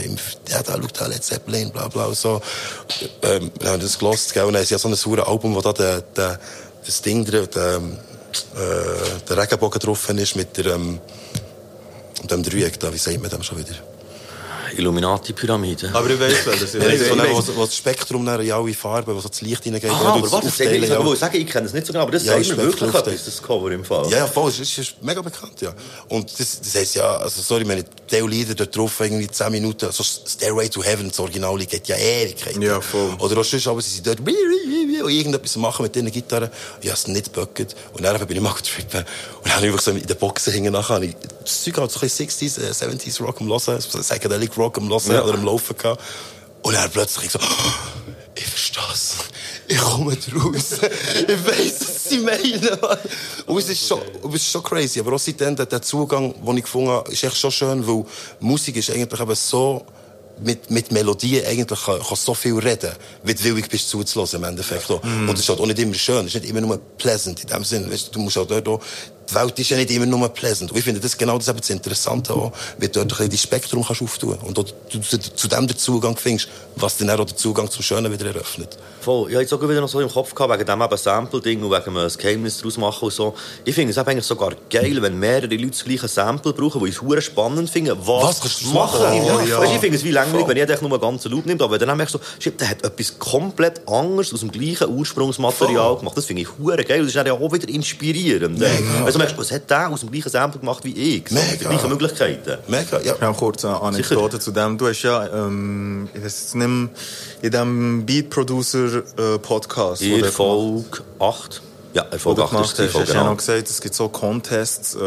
ja, 0.48 0.62
da, 0.62 0.78
schau 0.80 0.88
da, 0.92 1.06
Led 1.06 1.24
Zeppelin, 1.24 1.70
bla, 1.70 1.88
bla, 1.88 2.06
und 2.06 2.16
so. 2.16 2.40
Ähm, 3.22 3.50
wir 3.60 3.70
haben 3.70 3.80
das 3.80 3.98
gelost, 3.98 4.32
gell, 4.34 4.44
und 4.44 4.54
dann 4.54 4.62
ist 4.62 4.70
ja 4.70 4.78
so 4.78 4.88
ein 4.88 4.94
sauer 4.94 5.26
Album, 5.26 5.54
wo 5.54 5.60
da 5.60 5.72
der, 5.72 6.00
der, 6.02 6.38
das 6.84 7.02
Ding 7.02 7.24
drin, 7.24 7.48
der, 7.54 7.80
äh, 8.54 9.28
der 9.28 9.36
Regenbogen 9.36 9.80
drauf 9.80 10.08
ist, 10.08 10.36
mit 10.36 10.56
der, 10.56 10.66
ähm, 10.66 11.00
dem 12.30 12.42
Dreieck 12.42 12.78
da, 12.80 12.92
wie 12.92 12.98
sagt 12.98 13.20
man 13.20 13.30
dem 13.30 13.42
schon 13.42 13.58
wieder? 13.58 13.93
Illuminati-Pyramide. 14.78 15.90
Aber 15.92 16.10
ich 16.10 16.20
weiß, 16.20 16.46
weil 16.46 16.58
das 16.58 16.72
Ja, 16.72 16.80
das 16.80 16.94
ist 16.94 17.08
so, 17.46 17.56
wo 17.56 17.64
das 17.64 17.76
Spektrum 17.76 18.24
dann 18.26 18.40
in 18.40 18.52
alle 18.52 18.74
Farben, 18.74 19.14
wo 19.14 19.20
so 19.20 19.28
das 19.28 19.40
Licht 19.40 19.64
reingeht, 19.66 19.84
Ah, 19.90 19.96
aber 19.96 20.30
warte, 20.30 20.46
das 20.46 20.52
aufteilen, 20.52 20.82
ich, 20.82 20.90
ich 20.90 21.18
sagen, 21.18 21.36
ich 21.36 21.46
kenne 21.46 21.66
es 21.66 21.72
nicht 21.72 21.86
so 21.86 21.92
genau, 21.92 22.02
aber 22.04 22.12
das 22.12 22.24
Ja, 22.24 22.32
sagt 22.42 22.56
mir 22.56 22.64
wirklich 22.64 22.94
etwas, 22.94 23.24
das 23.24 23.42
Cover 23.42 23.70
im 23.70 23.84
Fall. 23.84 24.08
Ja, 24.10 24.18
ja, 24.18 24.26
voll, 24.26 24.50
es 24.50 24.60
ist, 24.60 24.78
ist 24.78 25.02
mega 25.02 25.22
bekannt, 25.22 25.60
ja. 25.60 25.72
Und 26.08 26.38
das, 26.38 26.60
das 26.60 26.74
heisst 26.74 26.94
ja, 26.96 27.16
also 27.16 27.40
sorry, 27.40 27.64
meine 27.64 27.84
Teil-Lieder 28.06 28.54
dort 28.54 28.76
drauf, 28.76 29.00
irgendwie 29.00 29.28
10 29.28 29.52
Minuten, 29.52 29.90
so 29.90 30.02
Stairway 30.02 30.68
to 30.68 30.82
Heaven, 30.82 31.08
das 31.08 31.18
Original 31.20 31.56
geht 31.58 31.88
ja 31.88 31.96
Ewigkeit. 31.96 32.56
Ja, 32.62 32.80
voll. 32.80 33.14
Oder 33.18 33.38
auch 33.40 33.44
sonst, 33.44 33.66
aber 33.66 33.80
sie 33.80 33.90
sind 33.90 34.06
dort, 34.06 34.20
und 35.04 35.10
irgendetwas 35.10 35.56
machen 35.56 35.82
mit 35.82 35.94
diesen 35.94 36.10
Gitarren. 36.10 36.50
Ich 36.80 36.88
habe 36.88 36.98
es 36.98 37.06
nicht 37.06 37.32
geböckt. 37.32 37.74
Und 37.92 38.02
dann 38.02 38.18
bin 38.26 38.36
ich 38.36 38.42
mal 38.42 38.52
getrippen. 38.54 39.00
Und 39.00 39.46
dann 39.46 39.56
habe 39.56 39.66
ich 39.66 39.72
einfach 39.72 39.84
so 39.84 39.90
in 39.90 40.06
den 40.06 40.16
Boxen 40.16 40.52
hängen 40.52 40.72
nachher. 40.72 41.00
Das 41.42 41.62
Zeug 41.62 41.76
halt 41.78 41.90
so 41.90 41.98
ein 42.00 42.08
bisschen 42.08 42.28
60s, 42.28 42.60
äh, 42.60 42.70
70s 42.70 43.22
Rock 43.22 43.40
am 43.40 43.48
Hören, 43.48 43.80
so 43.80 43.98
Psychedelic 43.98 44.56
Rock 44.56 44.63
am 44.74 44.88
Hören 44.88 45.12
Ja. 45.12 45.22
oder 45.24 45.34
am 45.34 45.44
Laufen 45.44 45.76
gehabt. 45.76 46.02
Und 46.62 46.74
dann 46.74 46.90
plötzlich 46.90 47.30
so, 47.30 47.38
ich 48.34 48.46
verstehe 48.46 48.82
es. 48.92 49.14
Ich 49.66 49.78
komme 49.78 50.12
raus. 50.12 50.72
ich 51.28 51.46
weiss, 51.46 51.80
was 51.80 52.04
sie 52.08 52.18
meinen. 52.18 52.68
Und 53.46 53.58
es 53.58 53.68
ist 53.70 53.86
schon, 53.88 54.00
es 54.28 54.34
ist 54.34 54.50
schon 54.50 54.62
crazy. 54.62 55.00
Aber 55.00 55.14
auch 55.14 55.18
seitdem, 55.18 55.56
der, 55.56 55.82
Zugang, 55.82 56.34
den 56.44 56.56
ich 56.58 56.64
gefunden 56.64 56.90
habe, 56.90 57.10
ist 57.10 57.24
echt 57.24 57.36
schon 57.36 57.50
schön, 57.50 57.86
weil 57.86 58.04
Musik 58.40 58.76
ist 58.76 58.90
eigentlich 58.90 59.20
eben 59.20 59.34
so, 59.34 59.84
mit, 60.40 60.70
mit 60.70 60.90
Melodien 60.90 61.46
eigentlich 61.46 61.80
kann, 61.84 62.00
kann 62.00 62.16
so 62.16 62.34
viel 62.34 62.58
reden, 62.58 62.90
wie 63.22 63.34
du 63.34 63.44
willig 63.44 63.68
bist 63.68 63.88
zuzulassen 63.88 64.40
im 64.40 64.44
Endeffekt. 64.44 64.90
auch. 64.90 65.02
Und 65.02 65.30
es 65.34 65.40
ist 65.40 65.48
halt 65.48 65.60
auch 65.60 65.66
nicht 65.66 65.78
immer 65.78 65.94
schön, 65.94 66.26
es 66.26 66.34
ist 66.34 66.42
nicht 66.42 66.50
immer 66.50 66.60
nur 66.60 66.78
pleasant 66.98 67.40
in 67.42 67.48
dem 67.48 67.64
Sinne. 67.64 67.90
Weißt, 67.90 68.14
du 68.14 68.18
musst 68.18 68.36
halt 68.36 68.50
dort 68.50 68.68
auch, 68.68 68.80
die 69.28 69.34
Welt 69.34 69.58
ist 69.58 69.70
ja 69.70 69.76
nicht 69.76 69.90
immer 69.90 70.06
nur 70.06 70.28
pleasant. 70.28 70.70
Und 70.72 70.78
ich 70.78 70.84
finde 70.84 71.00
das 71.00 71.16
genau 71.16 71.38
das, 71.38 71.48
eben 71.48 71.58
das 71.60 71.70
Interessante 71.70 72.32
auch, 72.32 72.52
wie 72.78 72.88
du 72.88 72.92
dort 72.92 73.04
ein 73.04 73.08
bisschen 73.08 73.30
dein 73.30 73.38
Spektrum 73.38 73.84
kannst 73.84 74.02
auftun 74.02 74.38
und 74.42 74.58
auch 74.58 74.64
du, 74.90 75.00
zu, 75.00 75.48
dem 75.48 75.66
den 75.66 75.76
Zugang 75.76 76.16
findest, 76.16 76.48
was 76.76 76.96
dann 76.96 77.10
auch 77.10 77.24
den 77.24 77.36
Zugang 77.36 77.70
zum 77.70 77.82
Schönen 77.82 78.12
wieder 78.12 78.26
eröffnet. 78.26 78.76
Voll. 79.00 79.28
Ich 79.28 79.34
habe 79.34 79.42
jetzt 79.42 79.52
auch 79.52 79.62
wieder 79.62 79.80
noch 79.80 79.88
so 79.88 80.00
im 80.00 80.10
Kopf 80.10 80.34
gehabt, 80.34 80.54
wegen 80.54 80.66
dem 80.66 80.80
eben 80.80 80.96
Sample-Ding 80.96 81.62
und 81.62 81.70
wegen 81.70 81.96
einem 81.96 82.10
Geheimnis 82.16 82.58
daraus 82.58 82.78
machen 82.78 83.04
und 83.04 83.12
so. 83.12 83.34
Ich 83.64 83.74
finde 83.74 83.90
es 83.90 83.98
eigentlich 83.98 84.24
sogar 84.24 84.52
geil, 84.70 85.00
wenn 85.02 85.18
mehrere 85.18 85.54
Leute 85.54 85.70
das 85.70 85.84
gleiche 85.84 86.08
Sample 86.08 86.52
brauchen, 86.52 86.82
die 86.82 86.90
ich 86.90 87.02
es 87.02 87.24
spannend 87.24 87.68
finden. 87.68 87.96
Was, 88.00 88.24
Was 88.24 88.40
kannst 88.40 88.62
du 88.62 88.68
machen? 88.68 89.02
machen? 89.02 89.26
Ja. 89.26 89.36
Oh, 89.36 89.40
ja. 89.40 89.58
Weißt, 89.60 89.74
ich 89.74 89.80
finde 89.80 89.96
es 89.96 90.04
wie 90.04 90.10
langweilig, 90.10 90.48
wenn 90.48 90.56
jeder 90.56 90.80
nur 90.80 90.92
einen 90.92 91.00
ganzen 91.00 91.30
Loop 91.30 91.46
nimmt, 91.46 91.62
aber 91.62 91.78
dann 91.78 91.96
merkst 91.96 92.14
du 92.14 92.18
so, 92.18 92.50
der 92.50 92.70
hat 92.70 92.84
etwas 92.84 93.18
komplett 93.18 93.86
anderes 93.88 94.32
aus 94.32 94.40
dem 94.40 94.50
gleichen 94.50 94.88
Ursprungsmaterial 94.88 95.88
Voll. 95.88 95.98
gemacht. 95.98 96.16
Das 96.16 96.24
finde 96.24 96.42
ich 96.42 96.48
geil. 96.48 97.00
und 97.00 97.06
Das 97.06 97.08
ist 97.08 97.16
dann 97.16 97.26
ja 97.26 97.32
auch 97.34 97.52
wieder 97.52 97.68
inspirierend. 97.68 98.60
Also 99.14 99.20
du 99.20 99.26
merkst, 99.26 99.38
was 99.38 99.52
hat 99.52 99.70
der 99.70 99.88
aus 99.90 100.00
dem 100.00 100.10
gleichen 100.10 100.28
Sample 100.28 100.58
gemacht 100.60 100.84
wie 100.84 100.92
ich? 101.16 101.28
So, 101.28 101.36
mit 101.36 101.44
den 101.44 101.50
Mega. 101.58 101.70
gleichen 101.70 101.88
Möglichkeiten. 101.88 102.58
Mega, 102.66 103.00
ja. 103.00 103.14
Noch 103.20 103.36
kurz 103.36 103.64
eine 103.64 103.80
Anekdote 103.80 104.40
zu 104.40 104.50
dem. 104.50 104.76
Du 104.76 104.88
hast 104.88 105.02
ja, 105.02 105.26
ähm, 105.26 106.08
ich 106.12 106.24
weiß 106.24 106.54
nicht 106.54 106.66
mehr, 106.66 106.88
in 107.42 107.50
dem 107.52 108.06
Beat 108.06 108.30
Producer 108.30 109.02
äh, 109.16 109.38
Podcast, 109.38 110.02
In 110.02 110.20
du 110.20 110.32
Folge 110.32 111.02
8. 111.20 111.62
Ja, 111.92 112.02
in 112.02 112.12
wo 112.12 112.18
Folge 112.18 112.40
du 112.40 112.44
8 112.44 112.50
gemacht 112.50 112.64
ist 112.64 112.70
hast, 112.70 112.78
die 112.78 112.82
hast 112.82 112.92
Folge, 112.92 113.06
du 113.06 113.12
ja 113.12 113.18
genau. 113.20 113.30
noch 113.30 113.36
gesagt, 113.36 113.70
es 113.70 113.80
gibt 113.80 113.94
so 113.94 114.08
Contests, 114.08 114.96
äh, 114.96 114.98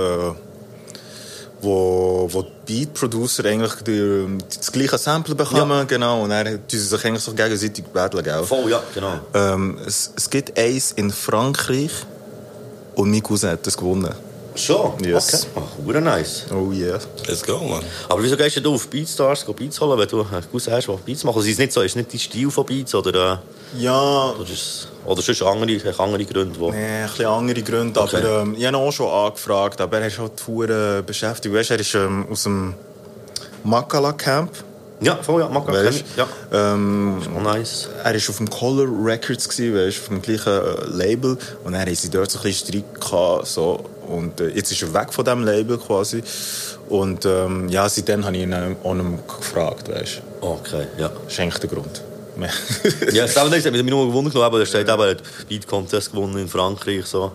wo, 1.59 2.29
wo 2.31 2.45
die 2.65 2.85
Beat 2.85 2.93
Producer 2.93 3.43
eigentlich 3.43 3.73
die, 3.85 4.37
das 4.57 4.71
gleiche 4.71 4.97
Sample 4.97 5.35
bekommen, 5.35 5.85
genau, 5.85 6.23
und 6.23 6.29
dann 6.29 6.45
tun 6.45 6.61
sie 6.69 6.79
sich 6.79 7.03
eigentlich 7.03 7.23
so 7.23 7.33
gegenseitig 7.33 7.83
battlen, 7.85 8.23
gell? 8.23 8.43
Voll, 8.43 8.71
ja, 8.71 8.81
genau. 8.93 9.19
Ähm, 9.33 9.77
es, 9.85 10.13
es 10.15 10.29
gibt 10.29 10.57
eins 10.57 10.93
in 10.93 11.11
Frankreich 11.11 11.91
und 12.97 13.09
mein 13.11 13.23
Cousin 13.23 13.51
hat 13.51 13.65
das 13.65 13.77
gewonnen. 13.77 14.13
Schon? 14.55 14.93
Yes. 15.03 15.47
Okay. 15.55 15.63
Ach, 15.95 16.01
nice. 16.01 16.45
Oh 16.51 16.71
yeah. 16.71 16.97
Let's 17.27 17.43
go, 17.43 17.59
man. 17.59 17.83
Aber 18.09 18.23
wieso 18.23 18.35
gehst 18.35 18.57
du 18.65 18.73
auf 18.73 18.87
Beatstars 18.87 19.45
go 19.45 19.53
Beats 19.53 19.79
holen, 19.79 19.99
wenn 19.99 20.07
du 20.07 20.21
einen 20.21 20.51
Cousin 20.51 20.73
hast, 20.73 20.87
der 20.87 20.93
Beats 20.93 21.23
macht? 21.23 21.35
Also 21.35 21.47
ist 21.47 21.53
es 21.53 21.59
nicht 21.59 21.73
so, 21.73 21.81
ist 21.81 21.95
nicht 21.95 22.11
dein 22.11 22.19
Stil 22.19 22.49
von 22.49 22.65
Beats 22.65 22.95
oder, 22.95 23.33
äh, 23.75 23.83
Ja, 23.83 24.31
oder, 24.31 24.41
ist, 24.49 24.51
es- 24.51 24.87
oder 25.05 25.21
sonst 25.21 25.43
andere, 25.43 25.99
andere 25.99 26.25
Gründe, 26.25 26.59
wo... 26.59 26.71
Nee, 26.71 27.03
ein 27.03 27.07
bisschen 27.07 27.27
andere 27.27 27.61
Gründe, 27.61 27.99
Okay. 28.01 28.17
aber 28.17 28.41
ähm, 28.41 28.55
ich 28.57 28.65
habe 28.65 28.75
ihn 28.77 28.81
auch 28.81 28.91
schon 28.91 29.07
angefragt, 29.11 29.79
aber 29.79 29.99
er 29.99 30.07
ist 30.07 30.17
halt 30.17 30.31
hure 30.47 31.03
beschäftigt. 31.05 31.53
Weißt, 31.53 31.69
er 31.71 31.79
ist 31.79 31.93
ähm, 31.93 32.25
aus 32.31 32.43
dem 32.43 32.73
Makala 33.63 34.13
Camp. 34.13 34.49
Ja, 34.99 35.15
voll, 35.21 35.41
ja, 35.41 35.49
mag 35.49 35.63
ich. 35.89 36.03
Ja, 36.15 36.27
ähm, 36.51 37.21
oh, 37.35 37.39
nice. 37.39 37.87
er 38.03 38.15
ist 38.15 38.29
auf 38.29 38.37
dem 38.37 38.49
Color 38.49 38.87
Records 39.05 39.47
gsi, 39.47 39.73
weißt, 39.73 39.99
auf 39.99 40.07
dem 40.07 40.21
gleichen 40.21 40.51
äh, 40.51 40.85
Label 40.87 41.37
und 41.63 41.73
er 41.75 41.95
sie 41.95 42.09
dort 42.09 42.31
so 42.31 42.39
ein 42.39 42.43
bisschen 42.43 42.67
Streit 42.67 42.99
gehabt, 42.99 43.47
so 43.47 43.85
und 44.07 44.41
äh, 44.41 44.49
jetzt 44.49 44.71
ist 44.71 44.81
er 44.81 44.93
weg 44.93 45.13
von 45.13 45.23
dem 45.23 45.43
Label 45.43 45.77
quasi 45.77 46.23
und 46.89 47.25
ähm, 47.25 47.69
ja, 47.69 47.87
seitdem 47.87 48.25
habe 48.25 48.37
ich 48.37 48.43
ihn 48.43 48.53
auch 48.53 48.93
nicht 48.93 49.27
gefragt, 49.27 49.87
weißt. 49.89 50.21
Okay, 50.41 50.87
ja. 50.97 51.09
Das 51.09 51.33
ist 51.33 51.39
eigentlich 51.39 51.59
der 51.59 51.69
Grund. 51.69 52.01
Ja, 53.11 53.25
das 53.25 53.35
hat 53.35 53.49
mich 53.49 53.83
nur 53.83 54.07
gewundert, 54.07 54.35
aber 54.35 54.59
da 54.59 54.65
steht 54.65 54.87
eben, 54.87 55.01
er 55.01 55.09
hat 55.09 55.23
Beat 55.49 55.67
Contest 55.67 56.11
gewonnen 56.11 56.37
in 56.37 56.47
Frankreich, 56.47 57.05
so. 57.05 57.31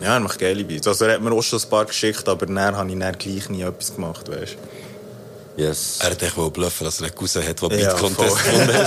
ja, 0.00 0.14
er 0.14 0.20
macht 0.20 0.38
geile 0.38 0.64
Beats. 0.64 0.86
Also 0.86 1.04
er 1.06 1.14
hat 1.14 1.22
mir 1.22 1.32
auch 1.32 1.42
schon 1.42 1.60
ein 1.60 1.68
paar 1.70 1.84
geschickt, 1.84 2.28
aber 2.28 2.46
dann 2.46 2.76
habe 2.76 2.90
ich 2.90 2.98
dann 2.98 3.16
gleich 3.18 3.48
nie 3.48 3.62
etwas 3.62 3.94
gemacht, 3.94 4.28
weißt. 4.30 4.56
Yes. 5.56 5.98
Er 6.00 6.10
hat 6.10 6.22
echt 6.22 6.36
wohl 6.36 6.50
bluffen, 6.50 6.84
dass 6.84 7.00
er 7.00 7.06
einen 7.06 7.14
Cousin 7.14 7.46
hat, 7.46 7.60
der 7.60 7.78
Ja, 7.78 7.90
Beat 7.92 8.00
Contest 8.00 8.38
voll. 8.38 8.52
gewonnen 8.52 8.86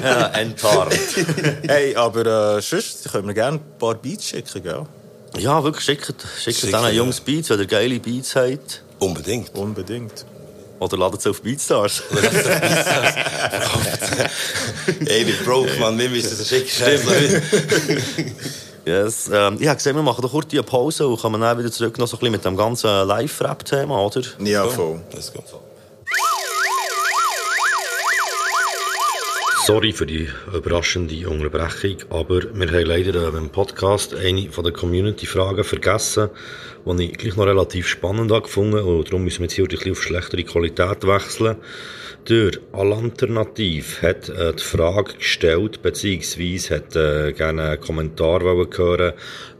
ja, 0.04 0.26
enttarnt. 0.28 0.94
Hey, 1.66 1.96
aber 1.96 2.56
äh, 2.56 2.62
sonst 2.62 3.10
können 3.10 3.26
wir 3.26 3.34
gerne 3.34 3.58
ein 3.58 3.78
paar 3.78 3.94
Beats 3.94 4.28
schicken, 4.28 4.62
gell? 4.62 4.86
Ja, 5.38 5.62
wirklich, 5.64 5.84
schickt, 5.84 6.14
schickt 6.40 6.62
ja. 6.64 6.88
Jungs 6.90 7.20
Beats, 7.20 7.50
wenn 7.50 7.58
ihr 7.58 7.66
geile 7.66 7.98
Beats 7.98 8.36
habt. 8.36 8.82
Unbedingt. 8.98 9.52
Unbedingt. 9.54 10.24
Oder 10.78 10.96
ladet 10.98 11.22
sie 11.22 11.30
auf 11.30 11.40
Beatstars. 11.42 12.02
Ey, 15.06 15.26
wir 15.26 15.36
broke, 15.44 15.78
man. 15.78 15.96
Wir 15.98 16.08
müssen 16.10 16.32
es 16.32 16.48
schicken. 16.48 17.42
yes. 18.84 19.30
Ähm, 19.32 19.58
ich 19.60 19.68
habe 19.68 19.76
gesehen, 19.76 19.94
wir 19.96 20.02
machen 20.02 20.22
doch 20.22 20.32
kurz 20.32 20.52
eine 20.52 20.62
Pause 20.64 21.06
und 21.06 21.20
kommen 21.20 21.40
dann 21.40 21.58
wieder 21.58 21.70
zurück 21.70 21.98
noch 21.98 22.08
so 22.08 22.16
ein 22.16 22.20
bisschen 22.20 22.32
mit 22.32 22.44
dem 22.44 22.56
ganzen 22.56 23.06
Live-Rap-Thema, 23.06 23.96
oder? 24.04 24.22
Ja, 24.40 24.66
voll. 24.66 25.00
Let's 25.12 25.32
go. 25.32 25.42
Sorry 29.64 29.92
für 29.92 30.06
die 30.06 30.28
überraschende 30.52 31.28
Unterbrechung, 31.28 31.98
aber 32.10 32.42
wir 32.52 32.66
haben 32.66 32.84
leider 32.84 33.32
äh, 33.32 33.36
im 33.36 33.48
Podcast 33.48 34.12
eine 34.12 34.50
von 34.50 34.64
der 34.64 34.72
Community-Fragen 34.72 35.62
vergessen, 35.62 36.30
die 36.84 37.04
ich 37.04 37.16
gleich 37.16 37.36
noch 37.36 37.46
relativ 37.46 37.86
spannend 37.86 38.32
gefunden 38.32 38.80
und 38.80 39.06
darum 39.06 39.22
müssen 39.22 39.38
wir 39.38 39.44
jetzt 39.44 39.54
hier 39.54 39.64
ein 39.64 39.68
bisschen 39.68 39.92
auf 39.92 40.02
schlechtere 40.02 40.42
Qualität 40.42 41.06
wechseln. 41.06 41.58
Der 42.28 42.50
Alanternativ 42.72 44.02
hat 44.02 44.28
äh, 44.30 44.52
die 44.52 44.62
Frage 44.64 45.14
gestellt, 45.14 45.80
beziehungsweise 45.80 46.74
hat 46.74 46.96
äh, 46.96 47.32
gerne 47.32 47.62
einen 47.62 47.80
Kommentar 47.80 48.40
hören 48.40 49.12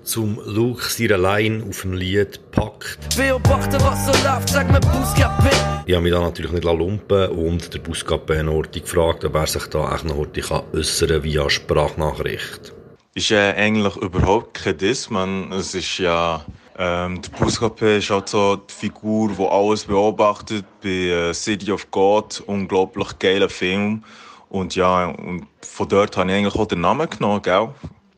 zum 0.04 0.40
Luke 0.44 0.82
seiner 0.88 1.18
Line 1.18 1.64
auf 1.68 1.82
dem 1.82 1.92
Lied 1.94 2.40
«Packt». 2.50 3.16
Beobachte, 3.16 3.80
was 3.80 4.06
so 4.06 4.12
läuft, 4.26 4.48
sag 4.48 4.70
mir 4.70 4.80
Bußgapé. 4.80 5.50
Ich 5.86 5.94
habe 5.94 6.02
mich 6.02 6.12
da 6.12 6.20
natürlich 6.20 6.52
nicht 6.52 6.64
lumpen 6.64 7.28
und 7.30 7.72
der 7.72 7.78
Buskapän 7.78 8.48
Horti 8.48 8.80
gefragt, 8.80 9.24
ob 9.24 9.34
er 9.34 9.46
sich 9.46 9.66
da 9.66 9.94
echt 9.94 10.04
noch 10.04 10.16
Horti 10.16 10.40
kann 10.40 10.62
äußern 10.72 11.22
via 11.22 11.48
Sprachnachricht. 11.50 12.72
ist 13.14 13.30
äh, 13.30 13.52
eigentlich 13.52 13.96
überhaupt 13.96 14.54
kein 14.54 14.78
Diss, 14.78 15.10
man. 15.10 15.52
Es 15.52 15.74
ist 15.74 15.98
ja, 15.98 16.44
ähm, 16.78 17.20
der 17.20 17.30
Buskape 17.30 17.96
ist 17.96 18.10
halt 18.10 18.28
so 18.28 18.56
die 18.56 18.72
Figur, 18.72 19.30
die 19.38 19.46
alles 19.46 19.84
beobachtet 19.84 20.64
bei 20.82 20.88
äh, 20.88 21.34
City 21.34 21.72
of 21.72 21.90
God, 21.90 22.42
unglaublich 22.46 23.18
geiler 23.18 23.48
Film. 23.48 24.04
Und 24.48 24.74
ja, 24.74 25.06
und 25.06 25.46
von 25.60 25.88
dort 25.88 26.16
habe 26.16 26.30
ich 26.30 26.36
eigentlich 26.36 26.54
auch 26.54 26.66
den 26.66 26.80
Namen 26.80 27.08
genommen, 27.08 27.42
gell? 27.42 27.68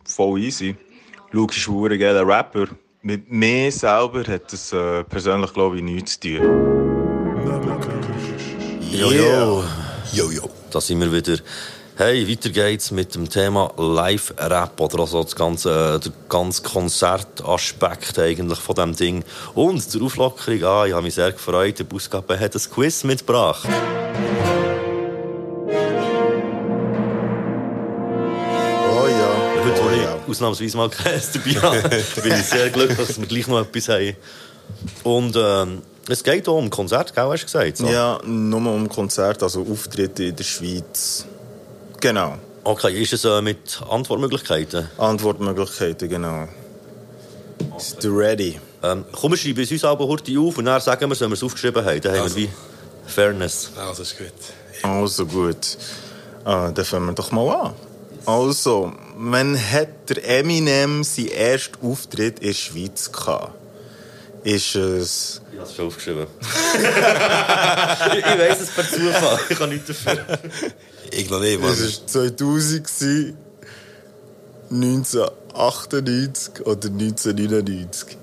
Voll 0.05 0.41
easy. 0.41 0.77
Luke 1.35 1.53
ist 1.57 1.67
ein 1.69 1.99
geiler 1.99 2.25
Rapper. 2.25 2.67
Mit 3.03 3.29
mir 3.29 3.73
selber 3.73 4.23
hat 4.25 4.53
das 4.53 4.73
äh, 4.73 5.03
persönlich, 5.03 5.53
glaube 5.53 5.79
ich, 5.79 5.83
nichts 5.83 6.21
zu 6.21 6.39
tun. 6.39 6.41
Jojo. 8.93 9.65
Jojo. 10.13 10.49
Da 10.71 10.81
sind 10.81 11.01
wir 11.01 11.13
wieder. 11.13 11.43
Hey, 11.97 12.29
weiter 12.31 12.51
geht's 12.51 12.93
mit 12.93 13.17
dem 13.17 13.29
Thema 13.29 13.73
Live-Rap 13.77 14.81
oder 14.81 15.01
also 15.01 15.25
das 15.25 15.35
ganze, 15.35 15.99
der 15.99 16.13
ganze 16.29 16.63
Konzertaspekt 16.63 18.17
eigentlich 18.21 18.61
von 18.61 18.77
dem 18.77 18.95
Ding. 18.95 19.25
Und 19.55 19.81
zur 19.83 20.05
Auflockerung, 20.05 20.63
ah, 20.63 20.87
ich 20.87 20.93
habe 20.93 21.03
mich 21.03 21.17
sehr 21.17 21.33
gefreut, 21.33 21.81
der 21.81 21.85
Buskappe 21.85 22.39
hat 22.39 22.55
ein 22.55 22.63
Quiz 22.73 23.03
mitgebracht. 23.03 23.69
Heute, 29.65 29.81
oh, 29.81 29.85
wo 29.85 29.91
ich 29.91 30.03
ja. 30.03 30.19
ausnahmsweise 30.29 30.77
mal 30.77 30.91
Käse 30.91 31.39
dabei 31.39 31.61
habe, 31.61 31.89
bin 32.23 32.33
ich 32.33 32.45
sehr 32.45 32.71
glücklich, 32.71 32.99
dass 32.99 33.19
wir 33.19 33.27
gleich 33.27 33.47
noch 33.47 33.61
etwas 33.61 33.89
haben. 33.89 34.17
Und 35.05 35.37
ähm, 35.37 35.83
es 36.09 36.23
geht 36.23 36.49
auch 36.49 36.59
um 36.59 36.69
Konzert, 36.69 37.15
gell, 37.15 37.25
hast 37.25 37.41
du 37.43 37.47
gesagt? 37.47 37.77
So. 37.79 37.87
Ja, 37.87 38.21
nur 38.25 38.61
um 38.73 38.89
Konzert, 38.89 39.43
also 39.43 39.67
Auftritte 39.71 40.25
in 40.25 40.37
der 40.37 40.45
Schweiz. 40.45 41.25
Genau. 42.01 42.37
Okay, 42.63 43.03
ist 43.03 43.13
es 43.15 43.25
äh, 43.25 43.41
mit 43.41 43.81
Antwortmöglichkeiten? 43.89 44.89
Antwortmöglichkeiten, 44.99 46.09
genau. 46.09 46.49
Ist 47.77 48.03
du 48.05 48.17
ready? 48.17 48.61
Ähm, 48.83 49.05
komm, 49.13 49.33
wir 49.33 49.39
schreiben 49.39 49.63
es 49.63 49.73
uns 49.73 49.85
aber 49.85 50.07
kurz 50.07 50.29
auf 50.37 50.59
und 50.59 50.67
dann 50.67 50.81
sagen 50.81 51.09
wir 51.09 51.13
es, 51.13 51.21
wenn 51.21 51.31
wir 51.31 51.35
es 51.35 51.43
aufgeschrieben 51.43 51.85
haben. 51.85 52.01
Dann 52.03 52.13
haben 52.13 52.23
Also. 52.23 52.37
wir 52.37 52.49
wie 52.49 52.51
Fairness. 53.07 53.71
Also 53.77 54.03
ist 54.03 54.19
gut. 54.19 54.27
Also 54.83 55.27
gut. 55.27 55.79
Ah, 56.45 56.71
dann 56.71 56.85
fangen 56.85 57.07
wir 57.07 57.13
doch 57.15 57.33
mal 57.33 57.49
an. 57.49 57.75
Also, 58.27 58.93
wann 59.17 59.57
hat 59.59 60.09
der 60.09 60.39
Eminem 60.39 61.05
seinen 61.05 61.29
ersten 61.29 61.87
Auftritt 61.87 62.39
in 62.39 62.49
der 62.49 62.55
Schweiz 62.55 63.13
gehabt? 63.13 63.53
Ist 64.45 64.75
es... 64.75 65.41
Ich 65.53 65.59
habe 65.59 65.69
es 65.69 65.75
schon 65.75 65.87
aufgeschrieben. 65.87 66.27
ich 66.43 68.19
ich 68.19 68.25
weiss 68.39 68.61
es 68.61 68.71
per 68.71 68.89
Zufall. 68.89 69.41
Ich 69.49 69.59
kann 69.59 69.71
nichts 69.71 69.89
dafür. 69.89 70.39
Ich 71.11 71.31
noch 71.31 71.41
nicht, 71.41 71.61
Mann. 71.61 71.71
Es 71.73 72.03
war 72.03 72.07
2000. 72.07 72.85
gewesen. 72.85 73.39
1998 74.71 76.67
oder 76.67 76.89
1999? 76.89 78.17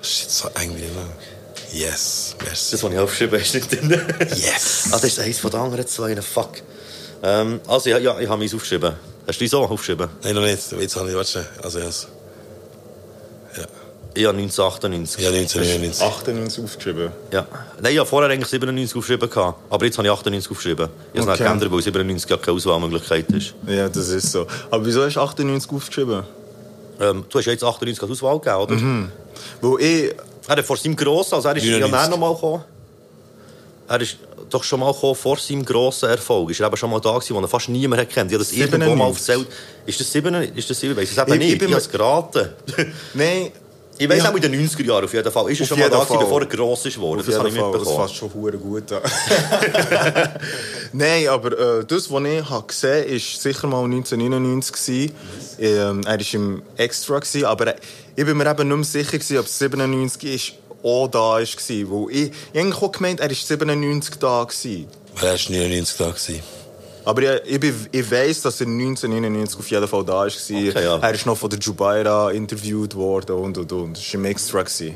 Shit, 0.00 0.30
so 0.30 0.48
eng 0.54 0.76
wie 0.76 0.84
immer. 0.84 1.06
Yes, 1.72 2.36
merci. 2.42 2.72
Das, 2.72 2.82
was 2.82 2.92
ich 2.92 2.98
aufgeschrieben 2.98 3.32
habe, 3.32 3.42
ist 3.42 3.54
nicht 3.54 3.72
drin. 3.72 4.00
Yes! 4.36 4.88
Ah, 4.92 4.92
das 4.92 5.04
ist 5.04 5.18
eins 5.18 5.38
von 5.38 5.50
den 5.50 5.60
anderen 5.60 5.86
zwei. 5.86 6.14
Fuck. 6.22 6.62
Ähm, 7.22 7.60
also, 7.66 7.90
ja, 7.90 7.98
ja 7.98 8.18
ich 8.20 8.28
habe 8.28 8.38
meins 8.38 8.54
aufgeschrieben. 8.54 8.94
Hast 9.26 9.40
du 9.40 9.48
dein 9.48 9.60
auch 9.60 9.70
aufgeschrieben? 9.70 10.08
Nein, 10.22 10.34
noch 10.34 10.42
nicht. 10.42 10.72
Jetzt 10.78 10.96
habe 10.96 11.08
ich, 11.08 11.14
warte 11.16 11.30
schnell. 11.30 11.46
Also, 11.62 11.78
yes. 11.78 12.08
Ja, 14.16 14.30
1998. 14.30 15.24
Ja, 15.24 15.30
1999. 15.30 16.00
98 16.06 16.64
aufgeschrieben. 16.64 17.10
Ja. 17.32 17.46
Nein, 17.80 17.92
ich 17.94 17.98
habe 17.98 18.08
vorher 18.08 18.30
eigentlich 18.30 18.48
97 18.48 18.96
aufgeschrieben. 18.96 19.28
gehabt, 19.28 19.58
Aber 19.70 19.84
jetzt 19.84 19.98
habe 19.98 20.06
ich 20.06 20.12
98 20.12 20.50
aufgeschrieben. 20.52 20.88
Ich 21.12 21.20
habe 21.20 21.32
es 21.32 21.40
Okay. 21.40 21.48
geändert, 21.48 21.72
weil 21.72 21.82
97 21.82 22.30
ja 22.30 22.36
keine 22.36 22.56
Auswahlmöglichkeit 22.56 23.28
ist. 23.30 23.54
Ja, 23.66 23.88
das 23.88 24.08
ist 24.08 24.30
so. 24.30 24.46
Aber 24.70 24.86
wieso 24.86 25.02
hast 25.04 25.14
du 25.16 25.20
98 25.20 25.68
aufgeschrieben? 25.72 26.22
Ähm, 27.00 27.24
du 27.28 27.38
hast 27.38 27.46
ja 27.46 27.52
jetzt 27.52 27.64
98 27.64 28.02
als 28.02 28.10
Auswahl 28.12 28.38
gegeben, 28.38 28.56
oder? 28.62 28.74
Mhm. 28.76 29.12
Wo 29.60 29.78
ich... 29.78 30.14
Er 30.46 30.56
hat 30.58 30.64
vor 30.64 30.76
seinem 30.76 30.94
Grossen, 30.94 31.34
also 31.34 31.48
er 31.48 31.56
ist 31.56 31.64
ja 31.64 31.78
99. 31.80 31.90
näher 31.90 32.08
noch 32.10 32.18
mal 32.18 32.34
gekommen. 32.34 32.64
Er 33.88 34.00
ist 34.00 34.16
doch 34.50 34.64
schon 34.64 34.80
mal 34.80 34.92
gekommen, 34.92 35.14
vor 35.14 35.36
seinem 35.38 35.64
grossen 35.64 36.08
Erfolg. 36.08 36.50
Ist 36.50 36.60
er 36.60 36.66
eben 36.68 36.76
schon 36.76 36.90
mal 36.90 37.00
da 37.00 37.12
gewesen, 37.18 37.34
wo 37.36 37.40
er 37.40 37.48
fast 37.48 37.68
niemand 37.68 38.08
kennt. 38.08 38.30
Ich 38.30 38.34
habe 38.34 38.44
das 38.44 38.52
irgendwo 38.52 38.94
mal 38.94 39.12
97. 39.12 39.28
erzählt. 39.28 39.48
Ist 39.86 40.00
das 40.00 40.12
7? 40.12 40.34
Ist 40.56 40.70
das 40.70 40.80
7? 40.80 40.96
Weiss 40.96 41.10
ich 41.10 41.16
es 41.18 41.22
eben 41.22 41.28
Ich- 41.28 41.34
ich 41.34 41.38
nicht. 41.40 41.52
Ich, 41.54 41.58
bin 41.58 41.68
habe 41.70 41.80
es 41.80 41.90
geraten. 41.90 42.48
Nein. 43.14 43.50
Ich 43.96 44.08
weiß 44.08 44.24
Ja. 44.24 44.30
auch 44.32 44.34
in 44.34 44.42
den 44.42 44.54
90er 44.68 44.82
Jahren 44.84 45.04
auf 45.04 45.12
jeden 45.14 45.30
Fall. 45.30 45.50
Ist 45.52 45.60
er 45.60 45.66
schon 45.66 45.78
mal 45.78 45.88
da 45.88 46.00
gewesen, 46.02 46.18
bevor 46.18 46.40
er 46.40 46.46
gross 46.48 46.84
ist 46.86 46.94
geworden. 46.96 47.20
Auf 47.20 47.26
Das 47.26 47.38
habe 47.38 47.48
ich 47.48 47.54
Fall, 47.54 47.62
das 47.70 47.80
mitbekommen. 47.82 48.08
fasst 48.08 48.16
schon 48.16 48.34
hure 48.34 48.58
gut 48.58 48.90
an. 48.90 49.02
Nein, 50.92 51.28
aber 51.28 51.52
äh, 51.80 51.84
das, 51.84 52.10
was 52.10 52.24
ich 52.24 52.50
habe 52.50 52.66
gesehen 52.66 53.04
habe, 53.04 53.12
war 53.12 53.18
sicher 53.20 53.66
mal 53.68 53.84
1999. 53.84 54.72
gewesen. 54.72 55.14
Ähm, 55.60 56.00
er 56.04 56.18
war 56.18 56.34
im 56.34 56.62
Extra, 56.76 57.18
gewesen, 57.20 57.44
aber 57.44 57.68
äh, 57.68 57.74
ich 58.16 58.24
bin 58.24 58.36
mir 58.36 58.50
eben 58.50 58.66
nicht 58.68 58.76
mehr 58.76 58.84
sicher, 58.84 59.12
gewesen, 59.18 59.38
ob 59.38 59.46
es 59.46 59.58
97 59.58 60.34
ist, 60.34 60.52
auch 60.84 61.08
da 61.08 61.18
war. 61.18 61.38
Weil 61.38 61.42
ich, 61.42 61.56
ich 61.72 62.30
habe 62.30 62.30
eigentlich 62.60 62.82
auch 62.82 62.92
gemeint, 62.92 63.20
er 63.20 63.28
war 63.28 63.34
97 63.34 64.14
da. 64.20 64.44
Gewesen. 64.44 64.86
Er 65.16 65.22
war 65.22 65.30
99 65.32 65.96
da. 65.96 66.06
Gewesen. 66.10 66.40
Aber 67.06 67.22
ich, 67.22 67.40
ich, 67.52 67.60
bin- 67.60 67.86
ich 67.92 68.10
weiss, 68.10 68.40
dass 68.42 68.60
er 68.60 68.66
1999 68.66 69.58
auf 69.58 69.70
jeden 69.70 69.88
Fall 69.88 70.04
da 70.04 70.12
war. 70.12 70.26
Okay, 70.26 70.72
ja. 70.74 70.96
Er 70.98 71.12
ist 71.14 71.26
noch 71.26 71.36
von 71.36 71.50
der 71.50 71.58
Jubaira 71.58 72.30
interviewt 72.30 72.94
worden 72.94 73.36
und 73.36 73.58
und 73.58 73.72
und. 73.72 73.96
Das 73.98 74.06
war 74.08 74.14
im 74.14 74.24
Extra. 74.26 74.62
Gewesen. 74.62 74.94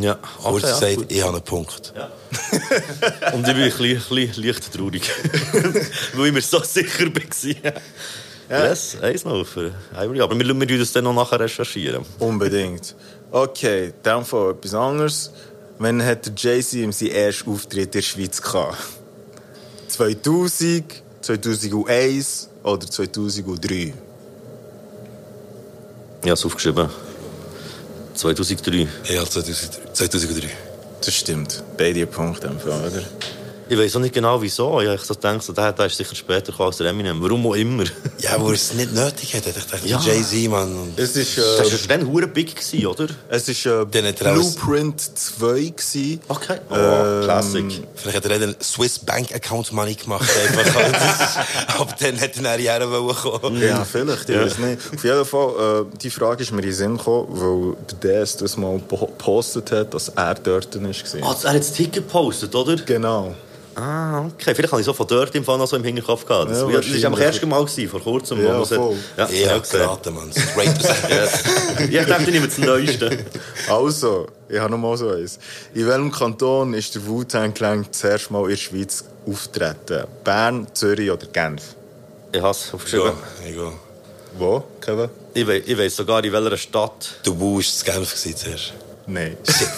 Ja, 0.00 0.14
Kurz 0.42 0.62
okay, 0.62 0.66
ja, 0.66 0.72
gesagt, 0.74 0.96
gut. 0.98 1.06
ich 1.12 1.20
habe 1.22 1.32
einen 1.36 1.42
Punkt. 1.44 1.92
Und 3.32 3.48
ich 3.48 3.54
bin 3.54 3.62
ein 3.64 3.72
bisschen, 3.72 3.84
ein 4.18 4.26
bisschen 4.28 4.44
leicht 4.44 4.72
traurig. 4.72 5.02
Weil 6.14 6.26
ich 6.28 6.32
mir 6.32 6.40
so 6.42 6.62
sicher 6.62 7.06
war. 7.06 8.68
Yes, 8.68 8.96
eins 9.02 9.24
noch 9.24 9.44
für 9.44 9.72
Ivory. 9.96 10.20
Aber 10.20 10.38
wir, 10.38 10.60
wir 10.68 10.78
das 10.78 10.92
dann 10.92 11.04
noch 11.04 11.12
nachher 11.14 11.40
recherchieren. 11.40 12.04
Unbedingt. 12.20 12.94
Okay, 13.32 13.92
dann 14.02 14.24
von 14.24 14.56
etwas 14.56 14.74
anderes. 14.74 15.30
Wann 15.78 16.04
hat 16.04 16.26
der 16.26 16.32
Jay-Z 16.36 16.92
seinen 16.92 17.10
ersten 17.12 17.50
Auftritt 17.50 17.86
in 17.86 17.90
der 17.92 18.02
Schweiz 18.02 18.42
gehabt? 18.42 18.76
2000, 19.88 21.02
2001 21.20 22.48
oder 22.64 22.86
2003? 22.86 23.72
Ich 23.72 23.92
habe 26.22 26.32
es 26.32 26.44
aufgeschrieben. 26.44 26.90
2003. 28.14 28.88
Ja, 29.04 29.24
2003. 29.24 29.92
2003. 29.92 30.48
Das 31.00 31.14
stimmt. 31.14 31.62
Beide 31.78 32.06
Punkte 32.06 32.50
einfach, 32.50 32.66
oder? 32.66 33.02
Ich 33.70 33.78
weiß 33.78 33.94
auch 33.96 34.00
nicht 34.00 34.12
genau 34.12 34.42
wieso. 34.42 34.80
Ich 34.80 34.88
habe 34.88 34.98
so 34.98 35.14
gedacht, 35.14 35.42
so, 35.44 35.52
der, 35.52 35.72
der 35.72 35.86
ist 35.86 35.96
sicher 35.96 36.16
später 36.16 36.52
als 36.60 36.78
der 36.78 36.88
Eminem. 36.88 37.22
Warum 37.22 37.46
auch 37.46 37.54
immer. 37.54 37.84
Ja, 38.18 38.38
wo 38.38 38.48
er 38.48 38.54
es 38.54 38.74
nicht 38.74 38.92
nötig 38.92 39.34
hat. 39.34 39.46
Ich 39.46 39.54
dachte, 39.54 39.86
Ja. 39.88 39.98
Jay-Z, 40.00 40.50
Mann. 40.50 40.92
Es 40.96 41.16
ist, 41.16 41.38
Das 41.38 41.68
äh, 41.68 41.72
war 41.72 41.96
dann 41.96 42.06
hure 42.06 42.26
big, 42.26 42.54
gewesen, 42.54 42.86
oder? 42.86 43.06
es 43.30 43.48
ist 43.48 43.64
äh, 43.64 43.84
Blueprint 43.86 45.00
2 45.00 45.48
gewesen. 45.74 46.20
Okay. 46.28 46.58
Oh, 46.68 46.74
Ähm, 46.74 47.22
Classic. 47.24 47.64
Vielleicht 47.94 48.16
hat 48.18 48.26
er 48.26 48.38
dann 48.40 48.56
Swiss 48.60 48.98
Bank 48.98 49.32
Account 49.34 49.72
Money 49.72 49.94
gemacht. 49.94 50.28
Einfach. 50.28 50.90
Das 50.92 51.30
ist- 51.30 51.80
Aber 51.80 51.94
dann 51.98 52.20
hat 52.20 52.36
er 52.36 52.90
wollen 52.90 53.14
kommen. 53.16 53.62
Ja, 53.62 53.84
vielleicht, 53.84 54.28
ich 54.28 54.36
weiß 54.36 54.58
nicht. 54.58 54.80
Auf 54.94 55.04
jeden 55.04 55.24
Fall, 55.24 55.86
äh, 55.92 55.96
die 55.98 56.10
Frage 56.10 56.42
ist 56.42 56.50
mir 56.52 56.58
in 56.58 56.64
den 56.66 56.74
Sinn 56.74 56.96
gekommen, 56.98 57.28
weil 57.30 57.76
der 58.02 58.24
DS 58.24 58.36
das 58.38 58.56
mal 58.56 58.78
po- 58.80 59.06
gepostet 59.06 59.70
hat, 59.72 59.94
dass 59.94 60.08
er 60.08 60.34
dort 60.34 60.74
war. 60.82 60.90
Ah, 61.22 61.36
er 61.44 61.50
hat 61.52 61.58
das 61.60 61.72
Ticket 61.72 61.94
gepostet, 62.06 62.54
oder? 62.54 62.76
Genau. 62.76 63.34
Ah, 63.80 64.26
okay. 64.26 64.54
Vielleicht 64.54 64.70
habe 64.72 64.80
ich 64.80 64.86
so 64.86 64.92
von 64.92 65.06
dort 65.06 65.34
im 65.34 65.44
Fall 65.44 65.56
noch 65.58 65.66
so 65.66 65.76
im 65.76 65.84
Hinterkopf 65.84 66.26
gehabt. 66.26 66.50
Das, 66.50 66.58
Ja, 66.58 66.64
war- 66.66 66.72
das 66.80 67.02
war 67.02 67.20
ersten 67.20 67.48
Mal, 67.48 67.64
gewesen, 67.64 67.88
vor 67.88 68.00
kurzem. 68.02 68.42
Ja, 68.44 68.52
man 68.52 68.62
es 68.62 68.70
hat- 68.70 68.76
voll. 68.76 68.96
Ja, 69.16 69.28
Ich 69.30 69.40
ja, 69.40 69.58
geraten, 69.58 70.14
Mann. 70.14 70.30
Straight 70.32 70.78
Yes. 71.08 71.32
Ich 71.90 72.06
dachte, 72.06 72.22
ich 72.24 72.30
nehme 72.30 72.46
das 72.48 72.58
Neueste. 72.58 73.18
Also, 73.68 74.26
ich 74.48 74.58
habe 74.58 74.70
noch 74.70 74.78
mal 74.78 74.96
so 74.96 75.10
eins. 75.10 75.38
In 75.74 75.86
welchem 75.86 76.10
Kanton 76.10 76.74
ist 76.74 76.94
der 76.94 77.06
Wu-Tang 77.06 77.54
Clan 77.54 77.86
zuerst 77.90 78.30
mal 78.30 78.42
in 78.44 78.50
der 78.50 78.56
Schweiz 78.56 79.04
auftreten? 79.26 80.04
Bern, 80.24 80.66
Zürich 80.74 81.10
oder 81.10 81.26
Genf? 81.26 81.62
Ich 82.32 82.40
habe 82.40 82.50
es 82.50 82.72
aufgeschrieben. 82.74 83.06
Ja, 83.42 83.48
ich 83.48 83.54
gehe. 83.54 83.72
Wo, 84.38 84.62
Kevin? 84.80 85.08
Ich, 85.34 85.46
we 85.46 85.56
ich 85.58 85.76
weiss 85.78 85.96
sogar, 85.96 86.22
in 86.24 86.32
welcher 86.32 86.56
Stadt. 86.56 87.14
Du 87.24 87.34
Bu 87.34 87.54
war 87.56 87.62
das 87.62 87.84
Genf 87.84 88.14
zuerst. 88.14 88.72
Nein. 89.06 89.36
Shit. 89.44 89.68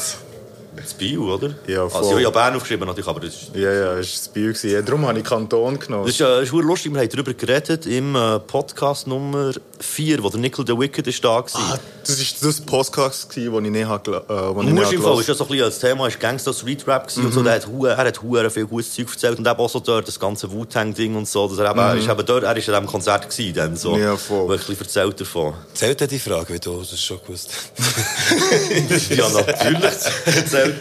Das 0.82 0.94
Bio, 0.94 1.34
oder? 1.34 1.50
Ja, 1.66 1.88
voll. 1.88 2.00
Also, 2.02 2.18
ich 2.18 2.24
habe 2.24 2.34
Bern 2.34 2.54
aufgeschrieben, 2.56 2.86
natürlich, 2.86 3.08
aber 3.08 3.20
das 3.20 3.34
ist... 3.34 3.50
Ja, 3.54 3.72
ja, 3.72 3.84
das 3.84 3.94
war 3.94 4.00
das 4.00 4.28
Bio. 4.28 4.48
gewesen. 4.48 4.70
Ja, 4.70 4.82
darum 4.82 5.06
habe 5.06 5.18
ich 5.18 5.24
Kanton 5.24 5.78
genommen. 5.78 6.06
Das 6.06 6.14
ist, 6.14 6.20
äh, 6.20 6.24
das 6.24 6.42
ist 6.44 6.52
lustig, 6.52 6.92
wir 6.92 7.00
haben 7.00 7.08
darüber 7.08 7.34
geredet 7.34 7.86
im 7.86 8.14
äh, 8.16 8.38
Podcast 8.40 9.06
Nummer 9.06 9.52
4, 9.78 10.22
wo 10.22 10.28
der 10.28 10.40
Nickel 10.40 10.64
the 10.66 10.78
Wicked 10.78 11.06
ist 11.06 11.24
da 11.24 11.28
war. 11.36 11.44
Ah, 11.54 11.78
das 12.06 12.18
war 12.18 12.48
das 12.48 12.60
Podcast, 12.60 13.28
das 13.28 13.36
ich 13.36 13.48
nicht 13.50 13.86
habe, 13.86 14.02
gel- 14.10 14.22
äh, 14.28 14.50
ich 14.62 14.92
Im 14.92 15.02
Fall 15.02 15.10
habe 15.12 15.20
ist 15.20 15.28
ja 15.28 15.34
so 15.34 15.44
ein 15.44 15.48
bisschen, 15.50 15.64
das 15.66 15.78
Thema 15.78 16.06
ist 16.08 16.18
Gangster 16.20 16.52
Street 16.52 16.86
Rap 16.86 17.06
gewesen 17.08 17.26
und 17.26 17.32
so. 17.32 17.42
Der 17.42 17.54
hat, 17.54 17.66
hu- 17.66 17.86
er 17.86 17.96
hat 17.96 18.22
hure 18.22 18.50
viel 18.50 18.66
gutes 18.66 18.92
Zeug 18.94 19.08
erzählt 19.10 19.38
und 19.38 19.46
eben 19.46 19.58
auch 19.58 19.68
so 19.70 19.80
dort 19.80 20.06
das 20.08 20.18
ganze 20.18 20.50
Wu-Tang-Ding 20.50 21.14
und 21.16 21.28
so. 21.28 21.46
Dass 21.48 21.58
er, 21.58 21.70
eben, 21.70 21.78
er 21.78 21.96
ist 21.96 22.08
eben 22.08 22.26
dort, 22.26 22.42
er 22.44 22.56
ist 22.56 22.68
an 22.68 22.74
diesem 22.74 22.86
Konzert 22.86 23.28
gewesen, 23.30 23.54
dann 23.54 23.76
so. 23.76 23.96
Ja, 23.96 24.16
voll. 24.16 24.48
Wo 24.48 24.52
ein 24.52 24.58
bisschen 24.58 24.78
erzählt 24.80 25.20
davon. 25.20 25.54
Zählt 25.74 26.00
er 26.00 26.06
die 26.06 26.18
Frage, 26.18 26.52
wie 26.54 26.58
du 26.58 26.78
das 26.80 27.00
schon 27.00 27.20
gewusst 27.24 27.50
ja, 29.10 29.28
natürlich 29.28 29.82
erzählt 30.26 30.52
das. 30.52 30.71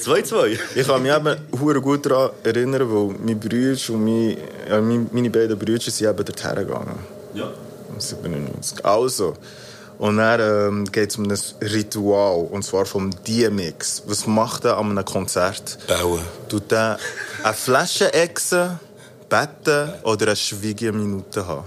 2-2. 0.00 0.58
Ich 0.74 0.86
kann 0.86 1.02
mich 1.02 1.12
eben 1.12 1.36
hure 1.58 1.80
gut 1.80 2.06
daran 2.06 2.30
erinnern, 2.42 2.90
weil 2.90 3.14
mein 3.24 3.38
Bruder 3.38 3.76
und 3.88 4.04
mein, 4.04 4.36
ja, 4.68 4.80
meine, 4.80 5.30
beiden 5.30 5.58
Brüder 5.58 5.90
sind 5.90 6.08
eben 6.08 6.24
dorthin 6.24 6.54
gegangen. 6.54 6.98
Ja. 7.34 7.50
Um 7.88 8.00
97. 8.00 8.84
Also, 8.84 9.34
und 9.98 10.16
dann 10.16 10.40
ähm, 10.40 10.84
geht 10.90 11.10
es 11.10 11.16
um 11.16 11.30
ein 11.30 11.38
Ritual, 11.60 12.46
und 12.50 12.62
zwar 12.64 12.86
vom 12.86 13.10
DMX. 13.24 14.04
Was 14.06 14.26
macht 14.26 14.64
er 14.64 14.78
an 14.78 14.90
einem 14.90 15.04
Konzert? 15.04 15.78
Bauen. 15.86 16.20
Tut 16.48 16.72
er 16.72 16.98
eine 17.42 17.52
Flasche 17.52 18.12
exen, 18.14 18.80
beten 19.28 19.92
oder 20.04 20.28
eine 20.28 20.36
Schweigeminute 20.36 21.46
haben? 21.46 21.64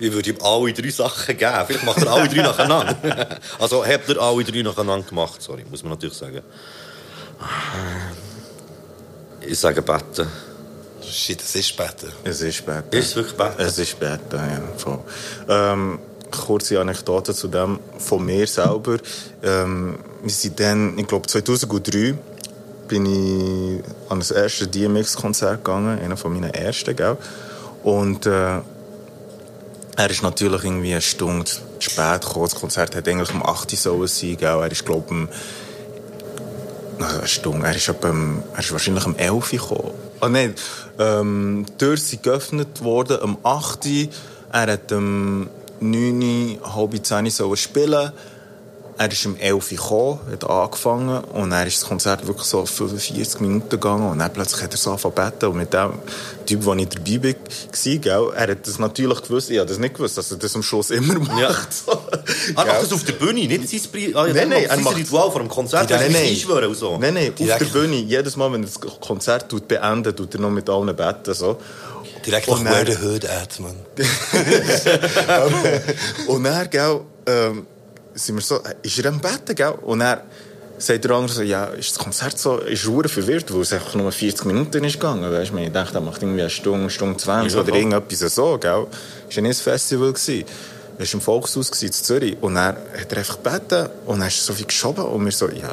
Ich 0.00 0.12
würde 0.12 0.30
ihm 0.30 0.38
alle 0.42 0.72
drei 0.72 0.90
Sachen 0.90 1.36
geben. 1.36 1.52
Vielleicht 1.66 1.84
macht 1.84 2.02
er 2.02 2.12
alle 2.12 2.28
drei 2.28 2.42
nacheinander. 2.42 3.38
also 3.58 3.84
habt 3.86 4.08
ihr 4.08 4.20
alle 4.20 4.42
drei 4.42 4.62
nacheinander 4.62 5.06
gemacht, 5.06 5.42
sorry, 5.42 5.64
muss 5.70 5.82
man 5.82 5.90
natürlich 5.92 6.16
sagen. 6.16 6.40
Ich 9.42 9.58
sage 9.58 9.82
beten. 9.82 10.26
Shit, 11.02 11.42
es 11.42 11.54
ist 11.54 11.68
später. 11.68 12.08
Es 12.24 12.40
ist 12.40 12.64
beten. 12.64 12.96
Ist 12.96 13.08
es 13.08 13.16
wirklich 13.16 13.36
beten? 13.36 13.54
Es 13.58 13.78
ist 13.78 14.00
beten, 14.00 14.20
ja. 14.32 14.62
Voll. 14.76 15.00
Ähm, 15.48 15.98
kurze 16.30 16.80
Anekdote 16.80 17.34
zu 17.34 17.48
dem 17.48 17.78
von 17.98 18.24
mir 18.24 18.46
selber. 18.46 18.96
Ähm, 19.42 19.98
wir 20.22 20.30
sind 20.30 20.60
dann, 20.60 20.98
ich 20.98 21.06
glaube 21.06 21.26
2003, 21.26 22.14
bin 22.88 23.06
ich 23.06 23.82
an 24.08 24.18
das 24.18 24.30
erste 24.30 24.66
DMX-Konzert 24.66 25.64
gegangen, 25.64 25.98
einer 25.98 26.16
von 26.16 26.32
meinen 26.32 26.52
ersten, 26.52 26.96
gell? 26.96 27.16
Und 27.82 28.26
äh, 28.26 28.60
er 30.00 30.10
ist 30.10 30.22
natürlich 30.22 30.64
irgendwie 30.64 30.92
eine 30.92 31.02
Stunde 31.02 31.50
spät 31.78 32.22
gekommen. 32.22 32.46
Das 32.46 32.54
Konzert 32.54 32.96
hat 32.96 33.06
eigentlich 33.06 33.34
um 33.34 33.44
8 33.44 33.70
Uhr 33.72 33.78
sollen 33.78 34.08
sein, 34.08 34.36
gell? 34.38 34.58
Er 34.58 34.72
ist, 34.72 34.86
glaube 34.86 35.04
ich, 35.06 35.10
um 35.10 35.28
eine 36.98 37.26
Stunde. 37.28 37.66
Er 37.66 37.76
ist, 37.76 37.88
um- 37.88 38.42
er 38.54 38.58
ist 38.58 38.72
wahrscheinlich 38.72 39.04
um 39.04 39.14
11 39.16 39.52
Uhr 39.52 39.58
gekommen. 39.58 39.90
Ah, 40.20 40.28
nein. 40.30 40.54
Ähm, 40.98 41.66
die 41.68 41.76
Türen 41.76 41.96
sind 41.98 42.22
geöffnet 42.22 42.82
worden 42.82 43.18
um 43.18 43.38
8 43.42 43.84
Uhr. 43.84 44.08
Er 44.52 44.72
hat 44.72 44.90
um 44.92 45.50
9 45.80 46.58
Uhr, 46.62 46.74
halb 46.74 47.04
10 47.04 47.26
Uhr 47.26 47.30
sollen 47.30 47.56
spielen. 47.56 48.12
Er 49.00 49.10
ist 49.10 49.24
um 49.24 49.34
11 49.34 49.72
Uhr 49.72 49.78
gekommen, 49.78 50.18
hat 50.30 50.44
angefangen 50.50 51.24
und 51.24 51.48
dann 51.48 51.66
ist 51.66 51.80
das 51.80 51.88
Konzert 51.88 52.26
wirklich 52.26 52.46
so 52.46 52.66
45 52.66 53.40
Minuten 53.40 53.70
gegangen 53.70 54.10
und 54.10 54.18
dann 54.18 54.30
plötzlich 54.30 54.62
hat 54.62 54.72
er 54.72 54.76
so 54.76 54.90
angefangen 54.90 55.32
und 55.40 55.56
mit 55.56 55.72
dem 55.72 55.92
Typ, 56.44 56.62
der 56.62 56.76
ich 56.76 56.88
dabei 56.90 57.34
war, 57.34 57.96
gell, 57.96 58.32
er 58.36 58.50
hat 58.50 58.66
das 58.66 58.78
natürlich 58.78 59.22
gewusst, 59.22 59.48
ich 59.48 59.56
habe 59.58 59.70
das 59.70 59.78
nicht 59.78 59.94
gewusst, 59.94 60.18
dass 60.18 60.30
er 60.30 60.36
das 60.36 60.54
am 60.54 60.62
Schluss 60.62 60.90
immer 60.90 61.18
macht. 61.18 61.40
Ja. 61.40 61.50
So. 61.70 61.92
Ah, 61.92 62.08
Gell? 62.62 62.72
macht 62.74 62.82
das 62.82 62.92
auf 62.92 63.02
der 63.04 63.14
Bühne, 63.14 63.46
nicht 63.46 63.70
sein 63.70 63.80
Pri 63.90 64.14
ah, 64.14 64.26
ja, 64.26 64.34
Nein, 64.34 64.50
nein, 64.50 64.64
er 64.64 64.76
macht- 64.76 64.98
Ritual 64.98 65.30
vor 65.30 65.40
dem 65.40 65.48
Konzert. 65.48 65.88
Nein, 65.88 66.02
er 66.02 66.10
nein, 66.10 66.26
einschwören 66.26 66.68
und 66.68 66.76
so. 66.76 66.98
Nein, 66.98 67.14
nein, 67.14 67.28
auf 67.30 67.36
Direkt. 67.36 67.60
der 67.62 67.66
Bühne. 67.80 67.96
Jedes 67.96 68.36
Mal, 68.36 68.52
wenn 68.52 68.64
er 68.64 68.68
das 68.68 68.78
Konzert 69.00 69.48
tut, 69.48 69.66
beendet, 69.66 70.18
tut 70.18 70.34
er 70.34 70.40
noch 70.40 70.50
mit 70.50 70.68
allen 70.68 70.94
beten. 70.94 71.32
So. 71.32 71.56
Direkt 72.26 72.48
nach 72.48 72.62
Where 72.62 72.84
the 72.84 72.98
Hood 73.02 73.24
at, 73.24 73.58
man. 73.60 73.76
und 76.26 76.44
dann, 76.44 76.68
gell, 76.68 77.00
ähm, 77.26 77.66
sind 78.26 78.36
wir 78.36 78.42
so, 78.42 78.60
ist 78.82 78.98
er 78.98 79.06
am 79.06 79.20
Betten, 79.20 79.54
gell? 79.54 79.74
Und 79.82 80.00
dann 80.00 80.20
sagt 80.78 81.04
der 81.04 81.10
andere 81.12 81.32
so, 81.34 81.42
ja, 81.42 81.64
ist 81.66 81.90
das 81.90 81.98
Konzert 81.98 82.38
so, 82.38 82.58
ist 82.58 82.86
er 82.86 83.08
verwirrt, 83.08 83.52
weil 83.52 83.60
es 83.60 83.72
einfach 83.72 83.94
nur 83.94 84.10
40 84.10 84.46
Minuten 84.46 84.82
ist 84.84 84.94
gegangen, 84.94 85.30
weißt 85.30 85.52
du? 85.52 85.56
Ich 85.58 85.72
dachte, 85.72 85.94
er 85.98 86.00
macht 86.00 86.22
irgendwie 86.22 86.40
eine 86.40 86.50
Stunde, 86.50 86.90
Stunde 86.90 87.16
20 87.18 87.52
Ja, 87.52 87.58
oder 87.60 87.68
voll. 87.68 87.78
irgendetwas 87.78 88.34
so, 88.34 88.58
gell? 88.58 88.86
Es 89.28 89.36
war 89.36 89.42
ja 89.42 89.42
nicht 89.42 89.60
ein 89.60 89.62
Festival. 89.62 90.12
gewesen. 90.12 90.44
Er 90.98 91.06
war 91.06 91.14
im 91.14 91.20
Volkshaus 91.20 91.82
in 91.82 91.92
Zürich. 91.92 92.36
Und 92.40 92.54
dann 92.56 92.76
hat 92.76 93.10
er 93.10 93.18
einfach 93.18 93.42
gebeten 93.42 93.88
und 94.06 94.18
dann 94.20 94.28
ist 94.28 94.38
er 94.40 94.44
so 94.44 94.52
viel 94.52 94.66
geschoben 94.66 95.04
und 95.04 95.24
wir 95.24 95.32
so, 95.32 95.48
ja, 95.48 95.72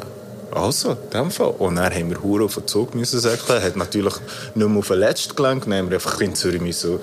also, 0.50 0.92
in 0.92 1.10
dem 1.12 1.30
Fall. 1.30 1.54
Und 1.58 1.76
dann 1.76 1.92
haben 1.94 2.08
wir 2.10 2.22
Hure 2.22 2.44
auf 2.44 2.54
den 2.54 2.66
Zug 2.66 2.94
müssen 2.94 3.20
säckeln. 3.20 3.62
Hat 3.62 3.76
natürlich 3.76 4.14
nicht 4.54 4.68
mehr 4.68 4.78
auf 4.78 4.88
den 4.88 4.98
letzten 4.98 5.36
gelangt. 5.36 5.66
Dann 5.66 5.74
haben 5.74 5.90
wir 5.90 5.96
einfach 5.98 6.18
in 6.22 6.34
Zürich 6.34 6.60
müssen, 6.60 6.98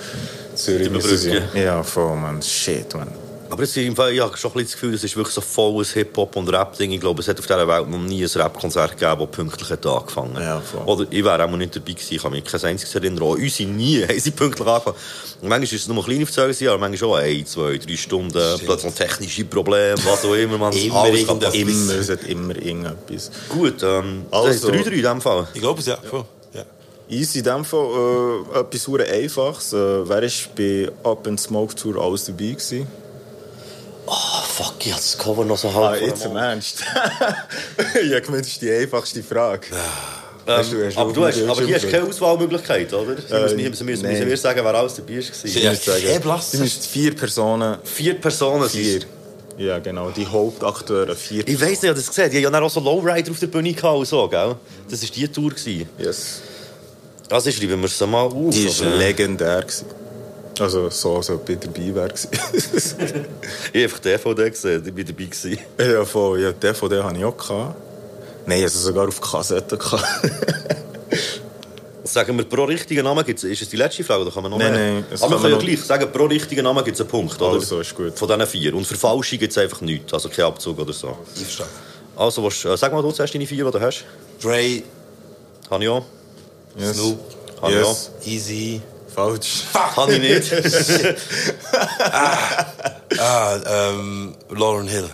Zürich 0.55 0.89
müssen. 0.89 1.43
Ja, 1.53 1.83
voll, 1.83 2.15
man. 2.15 2.41
Shit, 2.41 2.95
man. 2.95 3.24
Aber 3.49 3.63
jetzt, 3.63 3.77
im 3.77 3.95
Fall, 3.95 4.11
ich 4.13 4.19
habe 4.21 4.35
schon 4.37 4.51
ein 4.51 4.53
bisschen 4.53 4.65
das 4.67 4.73
Gefühl, 4.73 4.93
es 4.95 5.03
ist 5.03 5.15
wirklich 5.15 5.33
so 5.35 5.41
volles 5.41 5.93
Hip-Hop- 5.93 6.35
und 6.35 6.49
Rap-Ding. 6.49 6.91
Ich 6.91 6.99
glaube, 6.99 7.21
es 7.21 7.27
hat 7.27 7.37
auf 7.39 7.45
dieser 7.45 7.67
Welt 7.67 7.89
noch 7.89 7.99
nie 7.99 8.23
ein 8.23 8.29
Rap-Konzert 8.41 8.97
gegeben, 8.97 9.19
das 9.19 9.29
pünktlich 9.29 9.69
hat 9.69 9.85
angefangen 9.85 10.35
Ja, 10.41 10.59
voll. 10.61 10.81
Oder 10.85 11.05
ich 11.11 11.23
wäre 11.23 11.43
auch 11.45 11.49
mal 11.49 11.57
nicht 11.57 11.75
dabei 11.75 11.91
gewesen. 11.93 12.13
Ich 12.15 12.21
kann 12.21 12.31
mich 12.31 12.43
kein 12.43 12.61
einziges 12.63 12.95
erinnern. 12.95 13.21
Auch 13.23 13.35
unsere 13.37 13.69
nie 13.69 14.01
haben 14.07 14.19
sie 14.19 14.31
pünktlich 14.31 14.67
angefangen. 14.67 14.95
Und 15.41 15.49
manchmal 15.49 15.63
ist 15.63 15.73
es 15.73 15.87
nur 15.87 16.03
kleine 16.03 16.25
Verzögerungen, 16.25 16.67
aber 16.69 16.77
manchmal 16.89 16.97
schon 16.97 17.19
ein, 17.19 17.45
zwei, 17.45 17.77
drei 17.77 17.95
Stunden. 17.97 18.31
Plötzlich 18.65 18.83
noch 18.91 18.95
technische 18.97 19.45
Probleme, 19.45 19.95
was 20.05 20.25
auch 20.25 20.33
immer. 20.33 20.57
Man, 20.57 20.73
Immer 20.85 20.95
alles 21.01 21.27
kann 21.27 21.39
irgendetwas. 21.41 21.53
Immer, 21.55 21.93
es 21.99 22.09
hat 22.09 22.23
immer 22.23 22.55
irgendetwas. 22.55 23.31
Gut, 23.49 23.83
ähm, 23.83 24.25
Also- 24.31 24.47
also, 24.47 24.67
3-3 24.69 24.87
in 24.91 25.01
dem 25.03 25.21
Fall. 25.21 25.47
Ich 25.53 25.61
glaube 25.61 25.79
es, 25.79 25.85
ja. 25.85 25.97
Voll. 25.97 26.25
ja. 26.53 26.63
Easy 27.09 27.39
in 27.39 27.45
dem 27.45 27.63
Fall 27.63 28.43
äh, 28.55 28.59
etwas 28.59 28.83
sehr 28.83 29.13
Einfaches. 29.13 29.73
Äh, 29.73 29.77
wer 30.09 30.21
war 30.23 30.29
bei 30.57 30.89
Up 31.03 31.27
and 31.27 31.39
Smoke 31.39 31.75
Tour 31.75 32.01
alles 32.01 32.25
dabei 32.25 32.37
gewesen? 32.49 32.87
Oh, 34.07 34.13
fuck, 34.47 34.75
ich 34.85 34.91
habe 34.91 35.01
das 35.01 35.17
Cover 35.17 35.45
noch 35.45 35.57
so 35.57 35.69
Ah, 35.69 35.89
halb 35.89 36.01
jetzt 36.01 36.25
im 36.25 36.35
Ernst? 36.35 36.79
ich 38.03 38.11
habe 38.11 38.21
gemeint, 38.21 38.45
das 38.45 38.51
ist 38.51 38.61
die 38.61 38.71
einfachste 38.71 39.23
Frage. 39.23 39.67
Hast 40.47 40.71
du- 40.73 40.85
hast 40.85 40.93
Ähm, 40.93 40.97
aber, 41.01 41.13
du 41.13 41.25
hast, 41.25 41.41
aber 41.41 41.61
hier 41.65 41.75
hast 41.75 41.89
keine 41.89 42.03
Auswahlmöglichkeit, 42.07 42.93
oder? 42.93 43.15
Sie 43.17 43.33
Äh, 43.33 43.41
müssen, 43.41 43.57
müssen, 43.57 43.85
müssen, 43.85 44.07
müssen 44.07 44.27
wir 44.29 44.37
sagen, 44.37 44.59
wer 44.63 44.75
alles 44.75 44.95
dabei 44.95 45.13
war. 45.13 45.19
Ich 45.19 45.29
muss 45.63 45.85
sagen. 45.85 46.41
Sie 46.41 46.57
müssen 46.59 46.81
vier 46.83 47.15
Personen... 47.15 47.77
Vier 47.83 48.13
Personen 48.21 48.69
Vier. 48.69 48.99
Ja, 49.57 49.79
genau. 49.79 50.11
Die 50.11 50.27
Hauptakteure. 50.27 51.15
Vier 51.15 51.47
Ich 51.47 51.59
weiss 51.59 51.69
nicht, 51.69 51.83
ich 51.83 51.89
habe 51.89 51.99
das 51.99 52.07
gesehen. 52.07 52.29
Die 52.29 52.45
haben 52.45 52.53
ja 52.53 52.61
auch 52.61 52.69
so 52.69 52.79
Lowrider 52.81 53.31
auf 53.31 53.39
der 53.39 53.47
Bühne 53.47 53.73
gehabt 53.73 53.97
und 53.97 54.05
so, 54.05 54.27
gell? 54.27 54.55
Das 54.89 55.01
war 55.01 55.09
die 55.09 55.27
Tour. 55.29 55.49
Gewesen. 55.49 55.89
Yes. 55.97 56.41
Also 57.31 57.49
schreiben 57.51 57.79
wir 57.79 57.85
es 57.85 57.99
mal 58.01 58.21
auf. 58.23 58.33
Die 58.53 58.67
war 58.67 58.95
legendär. 58.97 59.61
Gewesen. 59.61 59.85
Also 60.59 60.89
so, 60.89 61.17
als 61.17 61.29
ob 61.29 61.49
ich 61.49 61.59
dabei 61.59 61.93
wäre. 61.95 62.13
Ich 63.73 63.83
habe 63.83 63.93
einfach 63.93 63.99
die 63.99 64.09
DVD 64.09 64.49
gesehen, 64.49 64.83
ich 64.85 64.95
war 64.95 65.03
dabei. 65.03 65.25
Gewesen. 65.25 65.57
ja, 65.79 66.05
voll. 66.05 66.41
Ja, 66.41 66.51
dem 66.51 66.75
hatte 66.75 67.17
ich 67.17 67.25
auch. 67.25 67.37
Gehabt. 67.37 67.75
Nein, 68.45 68.63
also 68.63 68.79
sogar 68.79 69.07
auf 69.07 69.19
Kassette. 69.19 69.77
Sagen 72.03 72.37
wir, 72.37 72.45
pro 72.45 72.65
richtigen 72.65 73.03
Namen 73.03 73.25
gibt 73.25 73.39
es... 73.39 73.45
Ist 73.45 73.63
es 73.63 73.69
die 73.69 73.77
letzte 73.77 74.03
Frage 74.03 74.21
oder 74.21 74.31
kann 74.31 74.43
man 74.43 74.51
noch 74.51 74.59
Nein, 74.59 74.73
mehr? 74.73 74.93
nein, 74.93 75.05
Aber 75.19 75.19
wir 75.19 75.19
kann 75.19 75.29
können 75.41 75.43
ja 75.51 75.57
man 75.57 75.65
gleich 75.65 75.81
sagen, 75.83 76.11
pro 76.11 76.25
richtigen 76.25 76.63
Namen 76.63 76.83
gibt 76.85 76.95
es 76.95 77.01
einen 77.01 77.09
Punkt, 77.09 77.41
oder? 77.41 77.53
Also, 77.53 77.79
ist 77.79 77.95
gut. 77.95 78.17
Von 78.17 78.27
diesen 78.27 78.45
vier. 78.47 78.75
Und 78.75 78.85
für 78.85 78.95
Falsche 78.95 79.37
gibt 79.39 79.51
es 79.51 79.57
einfach 79.57 79.81
nichts, 79.81 80.13
also 80.13 80.29
kein 80.29 80.45
Abzug 80.45 80.77
oder 80.79 80.93
so. 80.93 81.17
Einverstanden. 81.35 81.73
Also, 82.15 82.43
willst, 82.43 82.63
äh, 82.63 82.77
sag 82.77 82.93
mal 82.93 83.01
du 83.01 83.11
zuerst 83.11 83.33
deine 83.33 83.47
vier, 83.47 83.65
die 83.65 83.71
du 83.71 83.81
hast. 83.81 84.05
Dre, 84.41 84.83
Habe 85.69 85.83
ich 85.83 85.89
auch. 85.89 86.05
yes. 86.77 86.95
Snoop, 86.95 87.19
Habe 87.61 87.73
ich 87.73 87.83
auch. 87.83 87.89
Yes. 87.89 88.11
Easy. 88.25 88.81
Falsch. 89.13 89.63
Habe 89.73 90.15
ich 90.15 90.19
nicht. 90.19 90.53
Ah, 93.17 93.57
ähm, 93.65 94.35
Lauren 94.49 94.87
Hill. 94.87 95.09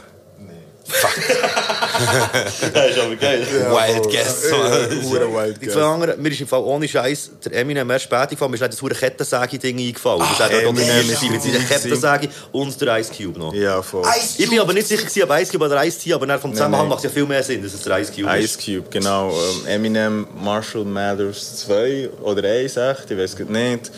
Das 2.73 2.89
ist 2.89 2.99
aber 2.99 3.15
geil. 3.15 3.45
Wild 3.47 4.09
Guess. 4.09 4.51
Hure 4.51 5.33
wild 5.33 5.61
Die 5.61 5.65
guess. 5.67 5.77
anderen, 5.77 6.21
mir 6.21 6.29
ist 6.29 6.41
im 6.41 6.47
Fall 6.47 6.61
ohne 6.61 6.87
Scheiß 6.87 7.31
der 7.45 7.53
Eminem 7.53 7.89
erst 7.89 8.05
später 8.05 8.27
gefallen. 8.27 8.51
Mir 8.51 8.55
ist 8.61 8.73
das 8.73 8.81
hure 8.81 8.93
Kettensäge-Ding 8.93 9.77
eingefallen. 9.77 10.19
das 10.19 10.39
hat 10.39 10.51
er 10.51 10.63
Eminem 10.67 11.07
mit 11.07 11.17
seiner. 11.17 11.59
Kettensäge 11.59 12.29
und 12.51 12.79
der 12.81 12.99
Ice 12.99 13.11
Cube 13.15 13.39
noch. 13.39 13.53
Ja, 13.53 13.81
voll. 13.81 14.05
Ich 14.37 14.49
bin 14.49 14.59
aber 14.59 14.73
nicht 14.73 14.87
sicher, 14.87 15.03
gewesen, 15.03 15.23
ob 15.23 15.39
Ice 15.39 15.51
Cube 15.51 15.65
oder 15.65 15.85
Ice 15.85 15.99
T, 15.99 16.13
aber 16.13 16.39
vom 16.39 16.53
Zusammenhang 16.53 16.87
macht 16.87 16.99
es 16.99 17.03
ja 17.05 17.09
viel 17.09 17.25
mehr 17.25 17.43
Sinn, 17.43 17.61
dass 17.63 17.73
es 17.73 17.81
der 17.81 17.99
Ice 17.99 18.11
Cube 18.11 18.27
Ice 18.37 18.45
ist. 18.45 18.65
Cube, 18.65 18.85
genau. 18.89 19.31
Ähm, 19.31 19.67
Eminem, 19.67 20.27
Marshall 20.35 20.85
Mathers 20.85 21.57
2 21.57 22.09
oder 22.21 22.47
1, 22.47 22.77
echt, 22.77 23.11
ich 23.11 23.17
weiß 23.17 23.33
es 23.33 23.49
nicht. 23.49 23.91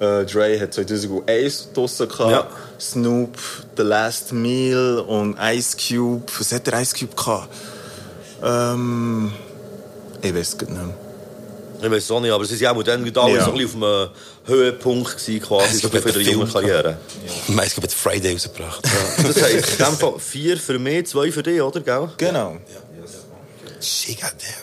Äh, 0.00 0.24
Dre 0.26 0.60
hat 0.60 0.74
2001 0.74 1.68
draussen 1.72 2.08
gehabt. 2.08 2.30
Ja. 2.30 2.48
Snoop, 2.80 3.36
The 3.76 3.82
Last 3.82 4.32
Meal 4.32 4.98
und 5.06 5.36
Ice 5.40 5.76
Cube. 5.76 6.24
Was 6.38 6.52
hat 6.52 6.66
der 6.66 6.80
Ice 6.80 6.94
Cube 6.98 7.14
gehabt? 7.14 7.48
Ähm, 8.42 9.32
ich 10.22 10.34
weiß 10.34 10.48
es 10.54 10.60
nicht 10.60 10.70
mehr. 10.72 10.88
Ich 11.82 11.90
weiß 11.90 12.04
es 12.04 12.10
auch 12.10 12.20
nicht, 12.20 12.30
aber 12.32 12.44
sie 12.44 12.60
waren 12.62 12.76
auch 12.78 12.82
dann 12.82 13.02
alle 13.16 13.34
Ja. 13.36 13.44
so 13.44 13.50
ein 13.52 13.58
bisschen 13.58 13.82
auf 13.82 13.90
einem 13.90 14.08
Höhepunkt 14.46 15.16
gewesen, 15.18 15.40
quasi, 15.42 15.78
so 15.78 15.88
für 15.88 15.98
ihre 16.08 16.20
junge 16.20 16.46
Karriere. 16.46 16.96
Meist 17.48 17.76
hat 17.76 17.92
Friday 17.92 18.32
rausgebracht. 18.32 18.82
Das 19.22 19.42
heisst, 19.42 19.70
in 19.78 19.84
dem 19.84 19.94
Fall 19.94 20.14
vier 20.18 20.56
für 20.56 20.78
mich, 20.78 21.06
zwei 21.06 21.30
für 21.30 21.42
dich, 21.42 21.60
oder? 21.60 21.80
Gell? 21.80 22.08
Genau. 22.16 22.56
Shit. 23.84 24.18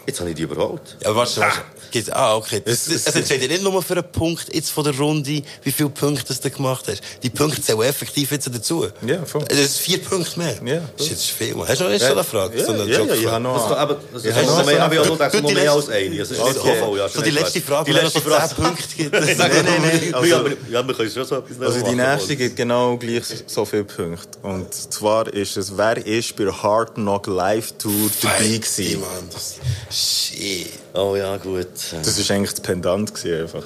Jetzt 0.08 0.20
habe 0.20 0.30
ich 0.32 0.36
die 0.36 0.44
überholt. 0.44 0.98
Ja, 1.04 1.16
warte, 1.16 1.40
warte. 1.42 1.60
Geht, 1.92 2.12
ah, 2.14 2.36
okay. 2.38 2.62
Das, 2.64 2.86
das, 2.86 3.06
es 3.06 3.16
entscheidet 3.16 3.52
nicht 3.52 3.64
nur 3.64 3.84
für 3.84 3.94
einen 3.96 4.10
Punkt 4.12 4.54
jetzt 4.54 4.72
von 4.72 4.86
der 4.86 4.96
Runde, 4.98 5.44
wie 5.64 5.72
viele 5.72 5.90
Punkte 5.90 6.34
du 6.34 6.50
gemacht 6.50 6.86
hast. 6.88 7.02
Die 7.22 7.30
Punkte 7.30 7.62
zählen 7.62 7.82
effektiv 7.82 8.32
jetzt 8.32 8.48
dazu. 8.48 8.88
Ja, 9.06 9.26
voll. 9.26 9.44
Das 9.50 9.58
ist 9.60 9.78
vier 9.80 10.02
Punkte 10.02 10.40
mehr. 10.40 10.56
Ja, 10.64 10.82
Das 10.96 11.08
ist 11.08 11.12
jetzt 11.12 11.26
viel. 11.32 11.56
Hast 11.68 11.82
du 11.82 11.84
noch 11.84 11.92
nicht 11.92 12.06
so 12.06 12.14
eine 12.14 12.24
Frage? 12.24 12.58
Ja, 12.60 12.66
so 12.66 12.72
eine 12.72 12.86
ja, 12.86 13.02
ja, 13.02 13.14
ich 13.14 13.28
habe 13.28 13.44
noch... 13.44 13.82
Eben, 13.84 13.96
das 14.14 14.24
Ja, 14.24 14.32
ist 14.40 14.48
noch 14.48 14.66
mehr, 14.66 14.84
aber 14.86 14.94
ich 14.94 15.00
habe 15.10 15.42
noch 15.42 15.52
mehr 15.54 15.72
als 15.74 15.90
eine. 15.90 16.18
Das 16.18 16.32
ist 16.32 16.38
nicht 16.44 16.58
Okay. 16.62 16.80
so 16.80 16.96
ja. 16.98 17.10
So 17.10 17.22
die 17.22 17.30
letzte 17.32 17.62
Frage, 17.62 17.92
Die 17.92 17.96
wenn 17.98 18.04
letzte 18.06 18.20
es 18.20 18.24
Frage. 18.26 18.56
10 18.56 18.64
Punkte 18.64 18.84
gibt. 18.96 19.12
Nein, 19.12 19.36
Nein, 19.38 19.66
nein. 19.82 20.14
Also, 20.14 20.26
ja, 20.28 20.36
Also- 20.38 20.48
aber, 20.48 20.50
ja, 20.72 20.88
wir 20.88 20.94
können 20.96 21.12
schon 21.12 21.26
so 21.26 21.36
etwas 21.38 21.60
Also 21.62 21.86
die 21.86 21.96
nächste 21.96 22.36
gibt 22.38 22.56
genau 22.56 22.96
gleich 22.98 23.24
so 23.48 23.66
viele 23.66 23.84
Punkte. 23.84 24.38
Und 24.44 24.74
zwar 24.74 25.28
ist 25.28 25.58
es, 25.58 25.76
wer 25.78 25.98
ist 26.06 26.36
bei 26.38 26.46
der 26.46 26.64
Hard 26.64 26.96
Knock 26.96 27.28
Live 27.28 27.74
Tour 27.78 28.10
dabei 28.22 28.46
gewesen? 28.58 29.04
Mann, 29.14 29.30
das- 29.32 29.56
Shit. 29.90 30.70
Oh 30.94 31.16
ja, 31.16 31.38
gut. 31.38 31.68
Das 31.92 32.30
war 32.30 32.36
eigentlich 32.36 32.52
das 32.52 32.62
Pendant 32.62 33.14
gewesen, 33.14 33.42
einfach. 33.44 33.64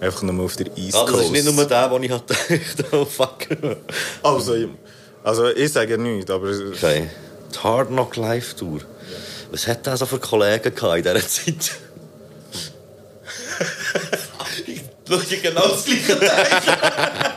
Einfach 0.00 0.22
nur 0.22 0.44
auf 0.44 0.56
der 0.56 0.66
East 0.76 0.94
Ah, 0.96 1.00
Coast. 1.04 1.14
das 1.14 1.24
ist 1.26 1.30
nicht 1.32 1.44
nur 1.56 1.64
der, 1.64 1.88
den 1.88 2.02
ich 2.04 2.10
hatte 2.12 2.34
gedacht 2.48 2.92
oh 2.92 3.04
fuck. 3.04 3.38
Also, 4.22 4.54
ich- 4.54 4.68
also 5.24 5.48
ich 5.48 5.72
sage 5.72 5.98
nichts, 5.98 6.30
aber... 6.30 6.48
Okay. 6.50 7.08
Die 7.54 7.58
Hard 7.58 7.88
Knock 7.88 8.14
Live 8.16 8.54
Tour. 8.54 8.80
Was 9.50 9.66
hat 9.66 9.86
der 9.86 9.96
so 9.96 10.06
für 10.06 10.18
Kollegen 10.20 10.74
gehabt 10.74 10.98
in 10.98 11.02
dieser 11.02 11.26
Zeit? 11.26 11.70
ich 14.66 14.80
schaue 15.08 15.24
genau 15.42 15.68
das 15.68 15.84
gleiche 15.84 16.20
Wer- 16.20 17.32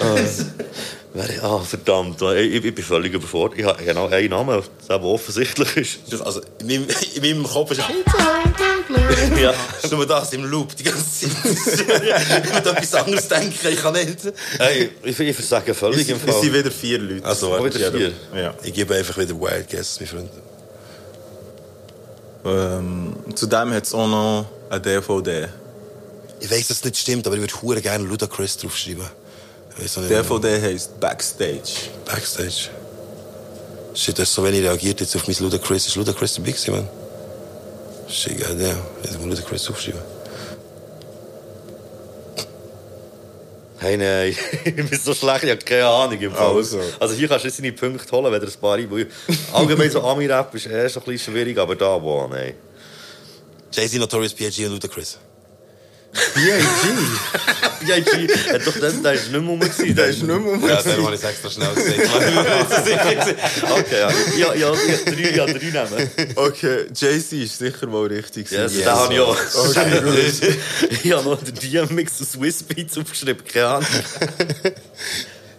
Ah, 1.42 1.58
verdammt. 1.60 2.20
Ich, 2.20 2.54
ich, 2.54 2.64
ich 2.64 2.74
bin 2.74 2.84
völlig 2.84 3.12
überfordert. 3.14 3.58
Ich 3.58 3.64
habe 3.64 3.82
genau 3.82 4.06
einen 4.08 4.28
Namen, 4.30 4.62
der 4.88 5.02
offensichtlich 5.02 5.76
ist. 5.76 6.20
Also, 6.22 6.40
in 6.60 6.66
meinem, 6.66 6.86
in 7.14 7.22
meinem 7.22 7.44
Kopf 7.44 7.70
ist 7.72 7.80
Ja. 9.40 9.54
ist 9.82 9.90
nur 9.92 10.06
das 10.06 10.32
im 10.32 10.44
Loop 10.44 10.76
die 10.76 10.84
ganze 10.84 11.04
Zeit. 11.04 11.30
ich 11.44 12.52
muss 12.52 12.72
etwas 12.72 12.94
anderes 12.94 13.28
denken, 13.28 13.68
ich 13.70 13.76
kann 13.80 13.94
nicht. 13.94 14.18
Hey, 14.58 14.90
ich, 15.02 15.18
ich 15.18 15.36
versage 15.36 15.74
völlig 15.74 16.00
Es 16.02 16.08
im 16.08 16.16
es 16.16 16.22
Fall. 16.22 16.42
sind 16.42 16.54
wieder 16.54 16.70
vier 16.70 16.98
Leute. 16.98 17.24
Also, 17.24 17.54
Oh, 17.54 17.64
wieder 17.64 17.90
vier. 17.92 18.12
Ja. 18.34 18.54
Ich 18.62 18.72
gebe 18.74 18.94
einfach 18.94 19.16
wieder 19.18 19.34
Wild 19.38 19.68
Guess, 19.70 20.00
mein 20.00 20.08
Freund. 20.08 20.30
Ähm, 22.44 23.16
zudem 23.34 23.72
hat 23.72 23.84
es 23.84 23.94
auch 23.94 24.06
noch 24.06 24.46
eine 24.70 24.80
DVD. 24.80 25.48
Ich 26.40 26.50
weiß, 26.50 26.68
dass 26.68 26.78
es 26.78 26.84
nicht 26.84 26.96
stimmt, 26.98 27.26
aber 27.26 27.36
ich 27.36 27.62
würde 27.62 27.80
gerne 27.82 28.04
Ludacris 28.04 28.56
draufschreiben. 28.58 29.04
Auch 29.78 30.00
nicht, 30.02 30.10
DVD 30.10 30.60
heisst 30.60 30.98
Backstage. 31.00 31.90
Backstage. 32.04 32.70
Shit, 33.94 34.18
hast 34.18 34.34
so 34.34 34.44
wenig 34.44 34.62
reagiert 34.62 35.00
jetzt 35.00 35.16
auf 35.16 35.26
mein 35.26 35.36
Ludacris. 35.38 35.86
Ist 35.86 35.96
Ludacris 35.96 36.34
dabei 36.34 36.50
gewesen, 36.52 36.72
man? 36.72 36.88
Shit, 38.08 38.40
ja, 38.40 38.52
ja. 38.52 38.76
Ich 39.02 39.18
muss 39.18 39.26
Ludacris 39.26 39.68
aufschreiben. 39.70 40.00
Hey, 43.80 43.96
nein, 43.96 44.36
ich 44.64 44.74
bin 44.74 44.88
so 45.00 45.14
schlecht, 45.14 45.44
ich 45.44 45.50
habe 45.50 45.64
keine 45.64 45.86
Ahnung 45.86 46.20
im 46.20 46.32
Fall. 46.32 46.56
Also. 46.56 46.80
Also 46.98 47.14
hier 47.14 47.28
kannst 47.28 47.44
du 47.44 47.48
jetzt 47.48 47.58
deine 47.60 47.72
Punkte 47.72 48.10
holen, 48.10 48.32
wenn 48.32 48.40
du 48.40 48.46
ein 48.46 48.52
paar 48.60 48.90
weil 48.90 49.06
Allgemein 49.52 49.90
so 49.90 50.02
Ami-Rap 50.02 50.52
ist 50.54 50.66
erst 50.66 50.96
ein 50.96 51.04
bisschen 51.04 51.32
schwierig, 51.32 51.56
aber 51.58 51.76
da, 51.76 51.96
boah, 51.96 52.28
nein. 52.28 52.54
Jay-Z, 53.72 54.00
Notorious 54.00 54.34
B.I.G. 54.34 54.66
und 54.66 54.72
Ludacris. 54.72 55.18
B.I.G.? 56.34 56.88
B.I.G. 57.80 58.28
hat 58.52 58.66
doch 58.66 58.80
dann, 58.80 59.02
der 59.02 59.12
ist 59.12 59.30
nicht 59.30 59.40
mehr 59.44 59.58
Der 59.58 59.94
dann. 59.94 60.10
ist 60.10 60.22
nicht 60.22 60.26
mehr 60.26 60.36
rum. 60.36 60.68
Ja, 60.68 60.82
den 60.82 61.04
habe 61.04 61.14
ich 61.14 61.22
extra 61.24 61.50
schnell 61.50 61.74
gesagt. 61.74 61.98
Okay, 63.70 64.00
ja. 64.00 64.10
Ja, 64.36 64.54
ja, 64.54 64.72
ich 64.72 64.92
habe 64.92 65.16
drei, 65.16 65.30
ja, 65.36 65.46
drei 65.46 65.52
nehmen. 65.52 66.10
Okay, 66.36 66.86
Jay-Z 66.94 67.32
ist 67.32 67.58
sicher 67.58 67.86
mal 67.86 68.06
richtig. 68.06 68.50
Yes, 68.50 68.72
gewesen. 68.72 68.84
den 68.84 68.92
habe 68.92 69.14
ich 69.14 69.20
auch. 69.20 69.36
Okay, 69.68 70.00
gut. 70.00 70.98
ich 71.04 71.12
habe 71.12 71.28
noch 71.28 71.42
den 71.42 71.54
DMX 71.54 72.20
und 72.20 72.28
Swiss 72.28 72.62
Beats 72.62 72.96
aufgeschrieben, 72.98 73.44
keine 73.44 73.66
Ahnung. 73.66 73.86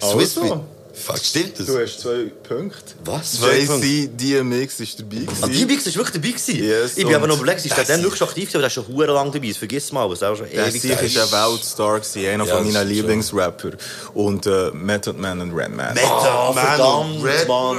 Swiss 0.02 0.38
Also. 0.38 0.66
Fuck, 1.00 1.18
stimmt 1.20 1.60
das? 1.60 1.66
Du 1.68 1.80
hast 1.80 2.00
zwei 2.02 2.32
Punkte. 2.48 2.78
Was? 3.06 3.40
Jay-Z, 3.42 4.10
DMX 4.20 4.80
ist 4.82 5.00
dabei. 5.00 5.18
Ah, 5.42 5.48
gewesen. 5.48 5.68
DMX 5.68 5.86
war 5.88 5.96
wirklich 5.96 6.14
dabei. 6.22 6.28
Gewesen. 6.30 6.64
Yes, 6.64 6.98
ich 6.98 7.06
bin 7.06 7.16
aber 7.16 7.24
und- 7.24 7.30
noch 7.30 7.38
überlegt, 7.38 7.66
ist 7.66 7.76
der 7.78 7.84
dann 7.86 8.04
wirklich 8.04 8.22
aktiv 8.22 8.44
gewesen, 8.52 8.56
aber 8.58 8.62
der 8.62 8.68
ist 8.68 8.74
schon 8.74 8.88
hure 8.88 9.08
lang 9.14 9.32
dabei. 9.32 9.48
Das 9.48 9.58
vergiss 9.58 9.92
mal, 9.92 10.10
was 10.10 10.22
auch 10.24 10.36
schon 10.36 10.50
Der 10.50 10.68
ewig 10.68 10.82
Sieg 10.82 11.02
ist 11.02 11.18
ein 11.18 11.32
Weltstar, 11.32 12.00
gewesen, 12.00 12.26
einer 12.28 12.46
Ja, 12.46 12.56
von 12.56 12.64
meinen 12.66 12.88
ist. 12.88 12.94
Lieblingsrapper. 12.96 13.72
Und 14.14 14.46
äh, 14.46 14.72
Method 14.74 15.18
Man 15.20 15.42
und 15.42 15.54
Redman. 15.54 15.98
Ah, 16.04 16.54
verdammt, 16.54 17.24
Red- 17.24 17.48
Mann. 17.48 17.78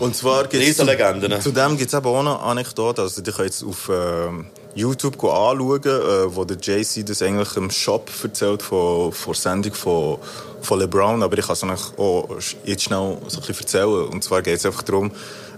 Und 0.00 0.16
zwar 0.16 0.46
gibt's 0.48 0.78
ne? 0.78 1.40
Zu, 1.40 1.50
dem 1.52 1.76
gibt 1.76 1.92
es 1.92 1.98
eben 1.98 2.06
auch 2.06 2.20
eine 2.20 2.38
Anekdote. 2.40 3.02
Also, 3.02 3.20
die 3.22 3.30
könnt 3.30 3.46
jetzt 3.46 3.62
auf 3.64 3.90
ähm, 3.92 4.46
YouTube 4.74 5.14
anschauen, 5.24 5.82
äh, 5.84 6.34
wo 6.34 6.44
der 6.44 6.56
Jay-Z 6.60 7.08
das 7.08 7.22
eigentlich 7.22 7.56
im 7.56 7.70
Shop 7.70 8.10
erzählt 8.22 8.62
von, 8.62 9.12
von 9.12 9.32
der 9.32 9.40
Sendung 9.40 9.74
von, 9.74 10.18
von 10.66 10.80
LeBron. 10.80 11.22
Aber 11.22 11.38
ich 11.38 11.46
kann 11.46 11.54
es 11.54 11.62
eigentlich 11.62 11.98
auch 11.98 12.28
jetzt 12.64 12.82
schnell 12.82 13.18
so 13.28 13.40
ein 13.40 13.46
bisschen 13.46 13.56
erzählen. 13.60 14.08
Und 14.08 14.22
zwar 14.22 14.42
geht 14.42 14.58
es 14.58 14.66
einfach 14.66 14.82
darum, 14.82 15.10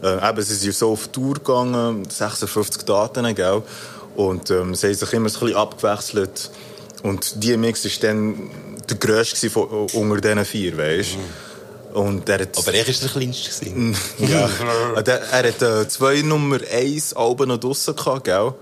äh, 0.02 0.28
eben, 0.28 0.42
sie 0.42 0.54
sind 0.54 0.74
so 0.74 0.92
auf 0.92 1.08
Tour 1.08 1.34
gegangen, 1.34 2.08
56 2.08 2.84
Daten, 2.84 3.34
gell? 3.34 3.62
Und 4.16 4.50
ähm, 4.50 4.74
sie 4.74 4.88
haben 4.88 4.94
sich 4.94 5.12
immer 5.12 5.28
so 5.28 5.40
ein 5.40 5.46
bisschen 5.46 5.56
abgewechselt. 5.56 6.50
Und 7.02 7.42
DMX 7.42 7.84
war 7.84 8.08
dann 8.08 8.50
der 8.88 8.96
grösste 8.96 9.50
von, 9.50 9.68
unter 9.92 10.20
diesen 10.20 10.44
vier, 10.44 10.76
weißt 10.76 11.14
du? 11.14 11.18
Und 11.98 12.28
er 12.28 12.40
hat 12.40 12.58
Aber 12.58 12.74
er 12.74 12.86
war 12.86 12.94
der 12.94 13.08
Kleinste. 13.08 13.64
gewesen. 13.64 13.96
ja. 14.18 14.48
er, 14.96 15.08
er 15.08 15.48
hat 15.48 15.62
äh, 15.62 15.88
zwei 15.88 16.22
Nummer 16.22 16.58
1 16.70 17.14
Alben 17.14 17.48
noch 17.48 17.58
draussen 17.58 17.96
gehabt, 17.96 18.24
gell? 18.24 18.54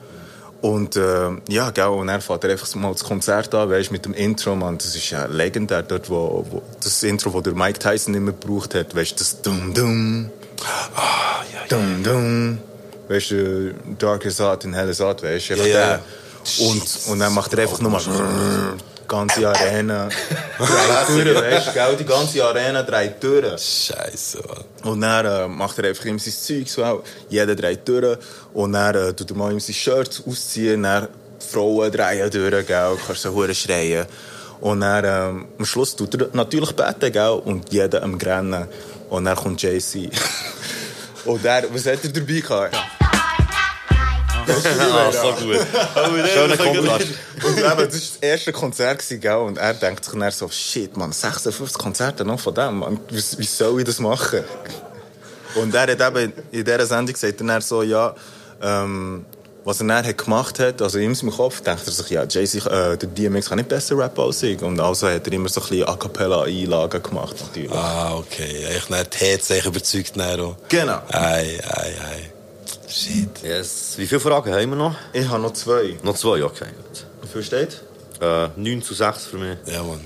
Und 0.67 0.97
äh, 0.97 1.31
ja, 1.49 1.71
gell, 1.71 1.87
und 1.87 2.09
er 2.09 2.21
fährt 2.21 2.43
er 2.43 2.51
einfach 2.51 2.75
mal 2.75 2.91
das 2.91 3.05
Konzert 3.05 3.55
an, 3.55 3.71
weißt, 3.71 3.93
mit 3.93 4.05
dem 4.05 4.15
Intro, 4.15 4.57
man, 4.57 4.77
das 4.79 4.97
ist 4.97 5.11
ja 5.11 5.27
legendär 5.27 5.83
dort, 5.83 6.11
wo, 6.11 6.45
wo 6.51 6.63
das 6.83 7.05
Intro, 7.05 7.31
das 7.31 7.43
der 7.45 7.55
Mike 7.55 7.79
Tyson 7.79 8.15
immer 8.15 8.33
gebraucht 8.33 8.75
hat, 8.75 8.95
weißt, 8.95 9.21
das 9.21 9.43
Dum 9.43 9.73
Dum, 9.73 10.31
Ah, 10.97 11.45
ja, 11.53 11.61
ja. 11.61 11.67
Dum 11.69 12.03
Dum, 12.03 12.59
weißt 13.09 13.31
du, 13.31 13.75
Dark 13.97 14.25
is 14.25 14.41
Out 14.41 14.65
in 14.65 14.75
Hell 14.75 14.89
is 14.89 15.01
Out, 15.01 15.23
weißt 15.23 15.51
du, 15.51 15.55
Ja, 15.55 15.67
ja. 15.67 16.01
Und, 16.61 16.83
und 17.09 17.19
dann 17.21 17.33
macht 17.35 17.53
er 17.55 17.61
einfach 17.61 17.81
nochmal 17.81 18.01
ganze 19.07 19.49
Arena 19.49 20.09
dreht 20.59 21.27
durch, 21.27 21.43
weißt 21.43 21.69
du, 21.75 21.97
die 21.97 22.05
ganze 22.05 22.45
Arena 22.45 22.83
dreht 22.83 23.23
durch. 23.23 23.63
Scheiße, 23.63 24.43
Mann. 24.47 24.93
Und 24.93 25.01
dann 25.01 25.27
äh, 25.27 25.49
macht 25.49 25.79
er 25.79 25.89
einfach 25.89 26.05
ihm 26.05 26.19
sein 26.19 26.33
Zeug 26.33 26.69
so, 26.69 26.85
auch. 26.85 27.03
jeder 27.29 27.55
dreht 27.55 27.87
durch. 27.89 28.19
Und 28.53 28.73
dann 28.73 28.95
äh, 28.95 29.13
tut 29.13 29.31
er 29.31 29.37
mal 29.37 29.53
ihm 29.53 29.61
sein 29.61 29.75
Shirt 29.75 30.23
ausziehen, 30.27 30.83
dann 30.83 31.09
Frauen 31.39 31.91
drehen 31.91 32.31
durch, 32.31 32.67
gell, 32.67 32.97
kannst 33.07 33.23
so 33.23 33.33
hure 33.33 33.55
schreien. 33.55 34.07
Und 34.61 34.81
dann 34.81 35.05
ähm, 35.05 35.47
am 35.59 35.65
Schluss 35.65 35.95
tut 35.95 36.15
er 36.15 36.29
natürlich 36.33 36.73
beten, 36.73 37.13
gell, 37.13 37.41
und 37.45 37.73
jeder 37.73 38.03
am 38.03 38.19
Grennen. 38.19 38.67
Und 39.11 39.25
dann 39.25 39.37
kommt 39.37 39.63
JC. 39.63 40.11
und 41.25 41.45
er, 41.45 41.65
was 41.73 41.87
hat 41.87 42.05
er 42.05 42.11
dabei 42.11 42.41
gehabt? 42.41 42.77
Ah, 44.81 45.13
so 45.13 45.33
gut. 45.45 45.67
Schöner 46.33 46.57
Kontrast. 46.57 47.07
Und 47.45 47.59
eben, 47.59 47.65
das 47.65 47.77
war 47.77 47.87
das 47.87 48.17
erste 48.21 48.53
Konzert, 48.53 49.05
gell? 49.09 49.37
Und 49.37 49.59
er 49.59 49.75
denkt 49.75 50.05
sich 50.05 50.19
dann 50.19 50.31
so, 50.31 50.49
shit, 50.49 50.97
man, 50.97 51.13
56 51.13 51.77
Konzerte 51.79 52.25
noch 52.25 52.41
von 52.41 52.55
dem, 52.55 52.79
man. 52.79 53.01
Wie, 53.11 53.23
wie 53.39 53.45
soll 53.45 53.81
ich 53.81 53.87
das 53.87 53.99
machen? 53.99 54.45
Und 55.55 55.75
er 55.75 55.83
hat 55.83 55.91
eben 56.01 56.33
in 56.53 56.65
dieser 56.65 56.87
Sendung 56.87 57.13
gesagt, 57.13 57.41
er 57.41 57.47
dann 57.47 57.61
so, 57.61 57.83
ja, 57.83 58.15
ähm, 58.63 59.25
was 59.65 59.81
er 59.81 59.87
dann 59.89 60.07
hat 60.07 60.19
gemacht 60.19 60.61
hat, 60.61 60.81
also 60.81 60.99
in 60.99 61.15
seinem 61.15 61.33
Kopf, 61.33 61.61
denkt 61.61 61.83
er 61.87 61.93
sich, 61.93 62.11
ja, 62.11 62.25
Jay-Z, 62.25 62.67
äh, 62.67 62.97
der 62.97 63.09
DMX 63.09 63.49
kann 63.49 63.59
nicht 63.59 63.69
besser 63.69 63.99
rappen 63.99 64.23
als 64.23 64.43
ich. 64.43 64.63
Und 64.63 64.79
also 64.79 65.09
hat 65.09 65.27
er 65.27 65.33
immer 65.33 65.49
so 65.49 65.61
ein 65.61 65.69
bisschen 65.69 65.89
A 65.89 65.97
Cappella-Einlagen 65.97 67.03
gemacht, 67.03 67.35
natürlich. 67.41 67.73
Ah, 67.73 68.15
okay. 68.15 68.65
Ich 68.77 68.89
habe 68.89 69.05
Herz 69.17 69.51
überzeugt. 69.51 70.21
Auch. 70.21 70.57
Genau. 70.69 71.03
Ei, 71.11 71.59
ei, 71.67 71.95
ei. 72.13 72.36
Shit. 72.89 73.43
Yes. 73.43 73.95
Wie 73.97 74.07
viele 74.07 74.21
Fragen 74.21 74.53
haben 74.53 74.71
wir 74.71 74.77
noch? 74.77 74.95
Ich 75.13 75.27
habe 75.29 75.43
noch 75.43 75.53
zwei. 75.53 75.97
Noch 76.03 76.17
zwei, 76.17 76.43
okay. 76.45 76.67
Gut. 76.77 77.05
Wie 77.23 77.29
viel 77.29 77.43
steht? 77.43 77.81
Äh, 78.21 78.49
9 78.57 78.83
zu 78.83 78.95
6 78.95 79.27
für 79.27 79.39
mich. 79.39 79.59
Ja, 79.67 79.83
Mann. 79.83 80.01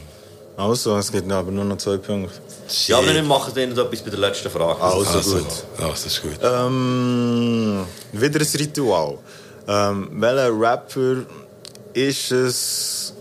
Also, 0.56 0.96
es 0.98 1.10
gibt 1.10 1.30
aber 1.30 1.50
nur 1.50 1.64
noch 1.64 1.78
zwei 1.78 1.96
Punkte. 1.96 2.34
Ja, 2.86 2.98
aber 2.98 3.14
wir 3.14 3.22
machen 3.22 3.52
dann 3.54 3.70
noch 3.72 3.86
etwas 3.86 4.02
bei 4.02 4.10
der 4.10 4.18
letzten 4.18 4.50
Frage. 4.50 4.80
Also, 4.80 5.18
Also, 5.18 5.38
gut. 5.38 5.46
Das 5.78 6.06
ist 6.06 6.20
gut. 6.22 6.38
Ähm, 6.42 7.86
wieder 8.12 8.40
ein 8.40 8.46
Ritual. 8.58 9.18
Ähm, 9.66 10.08
welcher 10.12 10.60
Rapper 10.60 11.16
ist 11.94 12.30
es? 12.32 13.12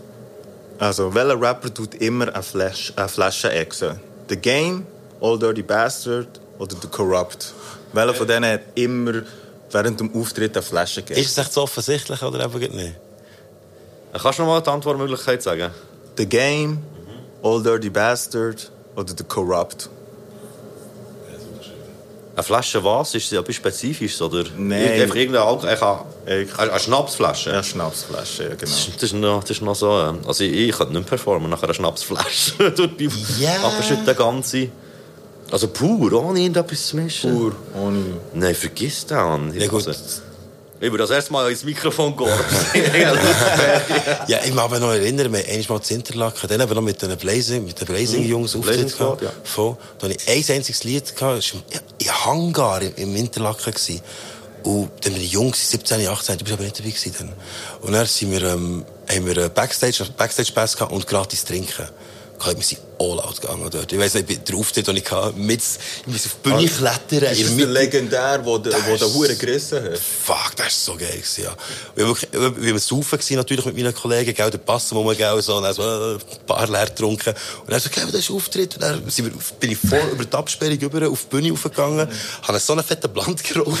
Also, 0.78 1.14
welcher 1.14 1.40
Rapper 1.40 1.72
tut 1.72 1.94
immer 1.96 2.32
eine, 2.32 2.42
Flash, 2.42 2.92
eine 2.96 3.08
Flasche 3.08 3.50
exen? 3.50 4.00
The 4.28 4.36
Game, 4.36 4.86
All 5.20 5.38
Dirty 5.38 5.62
Bastard 5.62 6.40
oder 6.58 6.76
The 6.80 6.88
Corrupt? 6.88 7.52
Welcher 7.92 8.14
von 8.14 8.26
denen 8.28 8.52
hat 8.52 8.60
immer 8.74 9.22
während 9.70 10.00
dem 10.00 10.14
Auftritt 10.14 10.56
eine 10.56 10.62
Flasche 10.62 11.02
gegeben? 11.02 11.20
Ist 11.20 11.30
es 11.32 11.38
echt 11.38 11.52
so 11.52 11.62
offensichtlich 11.62 12.22
oder 12.22 12.44
eben 12.44 12.58
nicht? 12.76 12.94
Äh, 14.12 14.18
Kannst 14.20 14.38
du 14.38 14.42
noch 14.42 14.48
mal 14.50 14.60
die 14.60 14.70
Antwortmöglichkeit 14.70 15.42
sagen? 15.42 15.70
The 16.16 16.26
Game, 16.26 16.78
All 17.42 17.62
Dirty 17.62 17.90
Bastard 17.90 18.70
oder 18.96 19.14
The 19.16 19.24
Corrupt? 19.24 19.88
Eine 22.34 22.42
Flasche 22.44 22.82
was? 22.82 23.14
Ist 23.14 23.28
sie 23.28 23.36
etwas 23.36 23.56
Spezifisches? 23.56 24.22
Oder 24.22 24.44
Nein. 24.56 25.00
Einfach 25.02 25.14
irgendeine 25.16 25.44
habe 25.44 26.04
Eine, 26.26 26.46
eine 26.70 26.80
Schnapsflasche? 26.80 27.52
eine 27.52 27.64
Schnapsflasche, 27.64 28.42
ja, 28.44 28.48
genau. 28.50 28.60
Das 28.60 28.70
ist, 28.88 28.94
das, 28.96 29.02
ist 29.02 29.12
noch, 29.14 29.40
das 29.42 29.50
ist 29.50 29.62
noch 29.62 29.74
so... 29.74 29.98
ähm, 30.00 30.20
Also 30.26 30.44
ich, 30.44 30.52
ich 30.52 30.72
könnte 30.76 30.94
nicht 30.94 31.08
performen 31.08 31.50
nach 31.50 31.62
einer 31.62 31.74
Schnapsflasche. 31.74 32.70
Durch 32.76 32.96
die 32.96 33.10
Ja. 33.38 33.56
Abschütten 33.64 34.04
der 34.06 34.14
ganze... 34.14 34.68
Also 35.50 35.68
pur, 35.68 36.12
ohne 36.12 36.40
irgendetwas 36.40 36.86
zu 36.88 36.96
mischen. 36.96 37.34
Pur, 37.36 37.52
ohne... 37.74 38.04
Nein, 38.34 38.54
vergiss 38.54 39.04
das. 39.06 39.18
Mann. 39.18 39.52
Ja, 39.58 39.66
gut. 39.66 39.86
Ich 40.82 40.90
würde 40.90 40.98
das 41.04 41.10
erste 41.10 41.32
Mal 41.32 41.50
ins 41.50 41.62
Mikrofon 41.64 42.16
gehen. 42.16 42.28
Ja, 44.28 44.38
ich 44.44 44.54
mag 44.54 44.70
mich 44.70 44.80
noch 44.80 44.92
erinnern, 44.92 45.32
wir 45.32 45.40
haben 45.40 45.50
einmal 45.50 45.82
zu 45.82 45.94
Interlaken, 45.94 46.48
dann 46.48 46.62
haben 46.62 46.70
wir 46.70 46.74
noch 46.74 46.82
mit 46.82 47.02
den 47.02 47.16
Blazing, 47.16 47.64
mit 47.64 47.78
den 47.80 47.86
Blazing-Jungs 47.86 48.54
Mhm. 48.54 48.60
Auftritt 48.60 48.76
Blazing 48.76 48.88
Squad, 48.88 49.18
gehabt. 49.20 49.36
ja. 49.36 49.42
Voll. 49.50 49.76
Da 49.98 50.08
hatte 50.08 50.16
ich 50.16 50.50
ein 50.50 50.56
einziges 50.56 50.84
Lied 50.84 51.14
gehabt, 51.16 51.38
das 51.38 51.54
war 51.54 51.60
im- 51.98 52.24
Hangar 52.24 52.82
im, 52.96 53.16
Interlaken. 53.16 53.72
Gewesen. 53.74 54.00
Und 54.62 54.90
dann 55.02 55.12
bin 55.14 55.22
ich 55.22 55.32
jung, 55.32 55.50
gewesen, 55.50 55.66
17, 55.70 56.06
18, 56.06 56.38
du 56.38 56.44
bist 56.44 56.54
aber 56.54 56.64
nicht 56.64 56.78
dabei 56.78 56.90
gewesen 56.90 57.14
dann. 57.18 57.32
Und 57.82 57.92
dann 57.92 58.06
sind 58.06 58.30
wir, 58.32 58.42
ähm, 58.42 58.84
haben 59.08 59.26
wir 59.26 59.36
einen 59.36 59.52
Backstage, 59.52 60.04
Backstage-Pass 60.16 60.76
gehabt 60.76 60.92
und 60.92 61.06
gratis 61.06 61.44
trinken. 61.44 61.86
Wir 62.42 62.62
sind 62.62 62.80
all 62.98 63.18
out 63.20 63.40
gegangen 63.40 63.68
dort. 63.70 63.90
Ich 63.92 63.98
weiss 63.98 64.12
nicht, 64.14 64.48
der 64.48 64.56
Auftritt, 64.56 64.86
den 64.86 64.96
ich 64.96 65.10
hatte, 65.10 65.34
mit, 65.38 65.60
ich 65.62 66.06
muss 66.06 66.26
auf 66.26 66.36
die 66.44 66.48
Bühne 66.50 66.66
klettern. 66.68 67.32
Ist 67.32 67.44
das 67.44 67.56
der 67.56 67.66
legendär, 67.66 68.40
wo 68.44 68.58
der, 68.58 68.74
wo 68.74 68.88
der 68.90 68.98
Das- 68.98 69.14
Hure 69.14 69.34
gerissen 69.36 69.82
hat? 69.82 69.98
Fuck, 69.98 70.56
das 70.56 70.66
war 70.66 70.70
so 70.70 70.96
geil. 70.96 71.08
Gewesen, 71.12 71.44
ja. 71.44 71.54
Wir 71.94 72.06
waren 72.08 72.56
wirklich, 72.56 72.82
saufen 72.82 73.18
gewesen, 73.18 73.36
natürlich 73.36 73.64
mit 73.64 73.76
meinen 73.76 73.94
Kollegen, 73.94 74.34
gell, 74.34 74.50
der 74.50 74.58
Passen, 74.58 74.94
wo 74.96 75.04
wir 75.04 75.14
gell, 75.14 75.40
so, 75.40 75.56
und 75.56 75.62
dann 75.62 75.74
so, 75.74 75.82
äh, 75.82 76.14
ein 76.14 76.20
paar 76.46 76.66
leer 76.68 76.86
getrunken. 76.86 77.34
Und 77.62 77.70
dann 77.70 77.80
so, 77.80 77.88
gell, 77.88 78.04
das 78.06 78.14
ist 78.20 78.30
Auftritt. 78.30 78.74
Und 78.74 78.82
dann 78.82 79.08
sind 79.10 79.26
wir, 79.26 79.32
bin 79.58 79.70
ich 79.72 79.78
vor, 79.78 79.98
über 80.12 80.24
die 80.24 80.36
Absperrung 80.36 80.78
über, 80.78 81.08
auf 81.08 81.22
die 81.24 81.28
Bühne 81.36 81.52
aufgegangen, 81.54 82.06
habe 82.42 82.58
so 82.58 82.72
einen 82.74 82.84
fetten 82.84 83.10
Blunt 83.12 83.42
geraucht. 83.42 83.80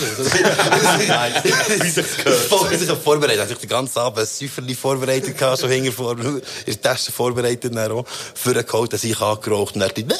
Wie 1.80 1.90
sich's 1.90 2.16
gehört. 2.24 2.72
Ich 2.82 2.88
hab 2.88 3.02
vorbereitet. 3.02 3.44
Ich 3.44 3.50
hatte 3.50 3.60
den 3.60 3.68
ganzen 3.68 3.98
Abend 3.98 4.18
ein 4.20 4.26
Säuferli 4.26 4.74
vorbereitet, 4.74 5.36
gehabt, 5.36 5.60
schon 5.60 5.70
hinten 5.70 5.92
vor, 5.92 6.12
in 6.18 6.40
der 6.66 6.80
Tasche 6.80 7.12
vorbereitet, 7.12 7.74
dann 7.74 7.92
auch, 7.92 8.04
für 8.34 8.49
den 8.54 8.66
Code, 8.66 8.88
dass 8.90 9.04
ich 9.04 9.20
angeraucht, 9.20 9.74
und 9.74 9.80
dann, 9.80 9.90
die, 9.96 10.04
«Bäh!» 10.04 10.16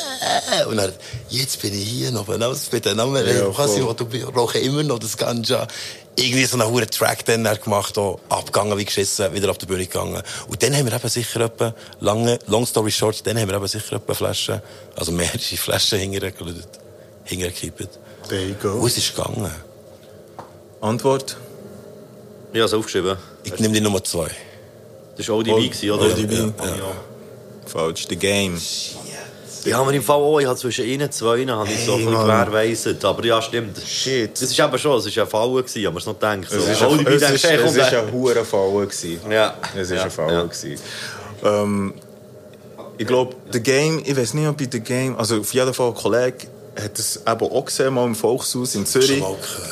und 0.69 0.77
dann, 0.77 0.93
jetzt 1.29 1.61
bin 1.63 1.73
ich 1.75 1.89
hier 1.89 2.11
noch, 2.11 2.27
genau, 2.27 2.51
das 2.51 2.71
mit 2.73 2.85
den 2.85 2.97
Namen, 2.97 3.25
Ja, 3.27 3.51
voll. 3.53 3.83
wo 3.85 3.93
du 3.93 4.07
rauche 4.35 4.59
immer 4.59 4.83
noch 4.83 4.99
das 4.99 5.17
Ganja. 5.17 5.67
Irgendwie 6.17 6.45
so 6.45 6.59
einen 6.61 6.69
hohen 6.71 6.91
Track 6.91 7.25
dann 7.25 7.47
er 7.47 7.57
gemacht, 7.57 7.97
auch, 7.97 8.19
abgegangen 8.29 8.77
wie 8.77 8.85
geschissen, 8.85 9.33
wieder 9.33 9.51
auf 9.51 9.59
die 9.59 9.67
Bühne 9.67 9.87
gegangen. 9.87 10.23
Und 10.49 10.63
dann 10.63 10.77
haben 10.77 10.85
wir 10.87 10.93
eben 10.93 11.09
sicher 11.09 11.41
etwa, 11.43 11.75
lange, 12.01 12.39
long 12.47 12.67
story 12.67 12.91
short, 12.91 13.27
dann 13.27 13.39
haben 13.39 13.49
wir 13.49 13.57
eben 13.57 13.67
sicher 13.69 13.97
etwa 13.97 14.13
Flaschen, 14.13 14.61
also 14.97 15.13
mehrere 15.13 15.39
Flaschen 15.39 15.99
hintergelegt, 15.99 16.69
hintergekippt. 17.25 17.89
There 18.29 18.43
you 18.45 18.55
go. 18.61 18.73
Und 18.81 18.87
es 18.89 18.99
ist 18.99 19.15
gegangen. 19.17 19.51
Antwort? 20.81 21.37
Ich 22.53 22.59
habe 22.59 22.67
es 22.67 22.75
aufgeschrieben. 22.75 23.17
Ich 23.45 23.59
nehme 23.59 23.75
die 23.75 23.81
Nummer 23.81 24.03
zwei. 24.03 24.29
Das 25.17 25.29
war 25.29 25.37
ODB, 25.37 25.91
oder? 25.91 26.07
ODB. 26.07 26.33
Ja. 26.33 26.45
Ja. 26.47 26.93
Falsch, 27.71 28.07
The 28.09 28.17
Game. 28.17 28.61
Ja, 29.65 29.79
aber 29.81 29.93
im 29.93 30.03
Fall 30.03 30.17
auch, 30.17 30.41
ich 30.41 30.47
habe 30.47 30.59
zwischen 30.59 30.87
ihnen 30.87 31.11
zwei 31.13 31.45
habe 31.45 31.69
ich 31.71 31.85
so 31.85 31.97
Hey, 31.97 32.05
Mann. 32.07 32.23
gewährweisst. 32.47 33.05
Aber 33.05 33.25
ja, 33.25 33.43
stimmt. 33.43 33.79
Shit. 33.87 34.33
Das 34.33 34.43
ist 34.51 34.59
eben 34.59 34.79
schon, 34.79 34.99
es 34.99 35.17
war 35.17 35.25
ein 35.25 35.29
Fall, 35.31 35.49
gewesen, 35.63 35.87
aber 35.87 35.99
es 35.99 36.07
noch 36.07 36.15
gedacht. 36.15 36.51
So, 36.51 36.57
Es 36.57 36.69
ist 36.69 36.83
oh, 36.83 36.93
ein, 36.93 37.07
es 37.07 37.23
ist, 37.23 37.45
es 37.45 37.77
ist 37.77 37.93
ein 37.93 38.13
hoher 38.13 38.45
Fall. 38.45 38.71
gewesen. 38.87 39.21
Ja. 39.31 39.55
Es 39.77 39.91
ist 39.91 39.97
Ja, 39.99 40.05
ein 40.05 40.11
Fall. 40.11 40.33
ja. 40.33 40.43
gewesen. 40.45 40.77
Ähm, 41.45 41.95
ich 42.97 43.07
glaube, 43.07 43.37
The 43.53 43.61
Game, 43.61 44.03
ich 44.05 44.17
weiß 44.17 44.35
nicht, 44.35 44.49
ob 44.49 44.61
ich 44.61 44.69
The 44.73 44.81
Game, 44.81 45.19
also 45.19 45.39
auf 45.41 45.53
jeden 45.53 45.75
Fall 45.75 45.89
ein 45.89 45.95
Kollege 45.95 46.47
hat 46.83 46.99
es 46.99 47.17
eben 47.17 47.27
auch 47.51 47.65
gesehen, 47.65 47.95
mal 47.95 48.07
im 48.07 48.15
Volkshaus 48.15 48.75
in 48.75 48.87
Zürich. 48.87 49.23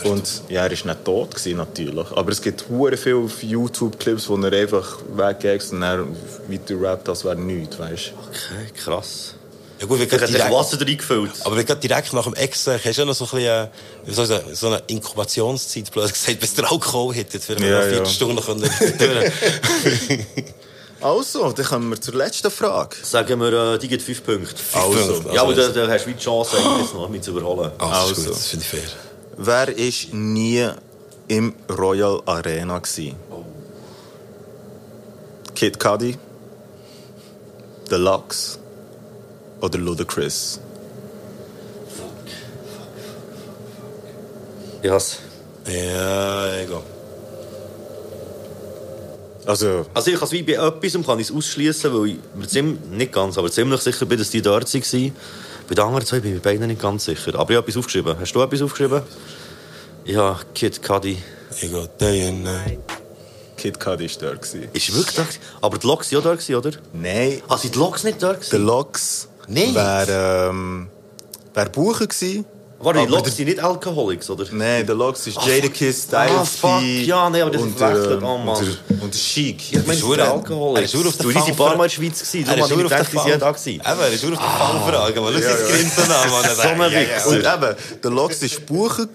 Und 0.04 0.42
ja, 0.48 0.62
er 0.66 0.70
war 0.70 0.86
nicht 0.86 1.04
tot, 1.04 1.30
gewesen, 1.34 1.56
natürlich. 1.56 2.06
Aber 2.12 2.30
es 2.32 2.40
gibt 2.42 2.68
hure 2.68 2.96
viele 2.96 3.16
auf 3.16 3.42
YouTube-Clips, 3.42 4.28
wo 4.28 4.36
er 4.36 4.52
einfach 4.52 4.98
weggeht 5.14 5.70
und 5.72 5.80
dann 5.80 6.16
weiter 6.48 6.80
rappt, 6.80 7.08
als 7.08 7.24
wäre 7.24 7.36
nichts, 7.36 7.78
weißt? 7.78 8.12
Okay, 8.28 8.72
krass. 8.84 9.34
Ja 9.80 9.86
gut, 9.86 10.00
wir 10.00 10.12
Er 10.12 10.18
sich 10.26 10.36
direkt, 10.36 10.52
Wasser 10.52 10.80
reingefüllt. 10.80 11.30
aber 11.44 11.56
wir 11.56 11.62
gehen 11.62 11.78
direkt 11.78 12.12
nach 12.12 12.24
dem 12.24 12.34
Exen, 12.34 12.74
hast 12.74 12.84
du 12.84 13.00
ja 13.00 13.04
noch 13.04 13.14
so 13.14 13.26
ein 13.36 13.68
bisschen, 14.04 14.30
äh, 14.32 14.54
so 14.54 14.66
eine 14.66 14.82
Inkubationszeit, 14.88 15.92
blöd 15.92 16.12
gesagt, 16.12 16.40
bis 16.40 16.54
der 16.54 16.70
Alkohol 16.70 17.14
hittet, 17.14 17.44
für 17.44 17.52
Ja, 17.52 17.58
eine 17.58 17.68
ja. 17.68 17.82
Viertelstunde 17.82 18.42
können 18.42 18.60
durch. 18.62 20.18
Also, 21.00 21.52
dann 21.52 21.64
kommen 21.64 21.90
wir 21.90 22.00
zur 22.00 22.14
letzten 22.14 22.50
Frage. 22.50 22.96
Sagen 23.02 23.40
wir, 23.40 23.52
äh, 23.74 23.78
die 23.78 23.86
gibt 23.88 24.02
fünf 24.02 24.24
Punkte. 24.24 24.56
Also, 24.74 25.22
ja, 25.32 25.42
aber 25.42 25.50
also- 25.54 25.72
da, 25.72 25.86
da 25.86 25.92
hast 25.92 26.06
du 26.06 26.10
die 26.10 26.18
Chance, 26.18 26.56
eigentlich 26.56 26.82
jetzt 26.86 26.94
noch 26.94 27.08
mit 27.08 27.22
zu 27.22 27.30
überholen. 27.30 27.70
Ah, 27.78 27.88
das 28.02 28.10
ist 28.10 28.18
Also. 28.18 28.22
gut, 28.22 28.30
das 28.34 28.46
finde 28.48 28.64
ich 28.64 28.70
fair. 28.70 28.90
Wer 29.36 29.68
war 29.68 30.14
nie 30.18 30.68
im 31.28 31.54
Royal 31.70 32.20
Arena? 32.26 32.78
Gewesen? 32.80 33.14
Kid 35.54 35.78
Cudi, 35.78 36.16
Deluxe 37.90 38.58
oder 39.60 39.78
Ludacris? 39.78 40.60
Ich 44.82 44.90
has. 44.90 45.18
Ja, 45.66 46.54
egal. 46.56 46.82
Also, 49.48 49.86
Also 49.94 50.10
ich 50.10 50.18
kann 50.18 50.26
es 50.26 50.32
wie 50.32 50.42
bei 50.42 50.52
etwas 50.52 51.06
kann 51.06 51.18
ich 51.20 51.30
es 51.30 51.34
ausschließen, 51.34 51.90
weil 51.94 52.08
ich 52.10 52.16
mir 52.34 52.46
ziemlich, 52.46 52.78
nicht 52.90 53.12
ganz, 53.12 53.38
aber 53.38 53.50
ziemlich 53.50 53.80
sicher 53.80 54.04
bin, 54.04 54.18
dass 54.18 54.28
die 54.28 54.42
dort 54.42 54.72
waren. 54.74 55.12
Bei 55.66 55.74
den 55.74 55.84
anderen 55.84 56.04
zwei 56.04 56.20
bin 56.20 56.36
ich 56.36 56.42
bei 56.42 56.52
beiden 56.52 56.66
nicht 56.66 56.82
ganz 56.82 57.06
sicher. 57.06 57.34
Aber 57.34 57.50
ich 57.50 57.56
habe 57.56 57.66
etwas 57.66 57.78
aufgeschrieben. 57.78 58.14
Hast 58.20 58.34
du 58.34 58.42
etwas 58.42 58.60
aufgeschrieben? 58.60 59.02
Ja, 60.04 60.38
Kid 60.54 60.82
Cudi. 60.82 61.16
Egal, 61.62 61.88
day 61.98 62.28
and 62.28 62.44
night. 62.44 62.78
Kid 63.56 63.80
Cudi 63.80 64.06
war 64.20 64.32
dort. 64.32 64.44
Ist 64.74 64.94
wirklich 64.94 65.16
da? 65.16 65.26
Aber 65.62 65.78
die 65.78 65.86
Loks 65.86 66.12
waren 66.12 66.20
auch 66.20 66.24
da, 66.24 66.32
gewesen, 66.34 66.54
oder? 66.54 66.70
Nein, 66.92 67.42
sind 67.56 67.74
die 67.74 67.78
Loks 67.78 68.04
nicht 68.04 68.22
da? 68.22 68.34
gewesen? 68.34 68.50
Deluxe 68.50 69.28
Nein. 69.46 69.74
wäre 69.74 70.48
ähm, 70.50 70.88
wär 71.54 71.68
Bucher 71.70 72.06
gewesen. 72.06 72.44
Warte, 72.80 73.00
die 73.00 73.06
aber 73.06 73.16
Loks 73.16 73.36
sind 73.36 73.46
nicht 73.48 73.58
Alkoholics, 73.58 74.30
oder? 74.30 74.44
Nein, 74.52 74.86
Deluxe 74.86 75.30
ist 75.30 75.38
Ah, 75.38 75.48
Jadakiss, 75.48 76.04
fuck. 76.04 76.14
Ah, 76.14 76.26
Styles 76.44 76.56
fuck. 76.56 76.80
Ja, 77.06 77.28
nee, 77.28 77.40
aber 77.42 77.50
das 77.50 77.62
verwechselt. 77.76 78.22
äh, 78.22 78.24
Oh, 78.24 78.38
Mann. 78.38 78.56
Und, 78.56 78.66
der, 78.90 78.98
der 79.00 79.10
Chic. 79.10 79.72
Ich 79.72 79.72
meine, 79.78 79.92
ist 79.94 80.02
die 80.02 80.06
verdammt- 80.06 80.32
Alkoholics. 80.32 80.94
er 80.94 81.00
ist 81.00 81.06
auf 81.06 81.16
der 81.16 81.26
die 81.26 81.32
Fangfrage. 81.32 81.56
Mal 81.58 81.72
in 81.72 81.78
der 81.82 81.88
Schweiz 81.88 82.18
gewesen. 82.32 82.44
Darum 82.46 82.60
ist 82.60 82.70
habe 82.70 82.82
ich 82.82 82.88
der 82.88 82.98
gedacht, 82.98 83.12
die 83.12 83.30
sind 83.30 83.42
da 83.42 83.50
gewesen. 83.50 83.68
Eben, 83.68 83.82
er 84.00 84.12
ist 84.12 84.24
auf 84.24 84.30
der. 84.30 84.38
Man, 84.38 85.14
schau 85.16 85.30
das 85.32 85.68
Grinsen 85.68 86.02
an, 86.12 86.30
Mann. 86.30 86.56
So 86.56 86.62
ein 86.62 86.92
Wichser. 86.92 87.28
Und 87.28 87.64
eben, 87.64 87.76
der 88.04 88.10
Lox 88.12 88.42
war 88.42 88.60
Bucher, 88.66 89.06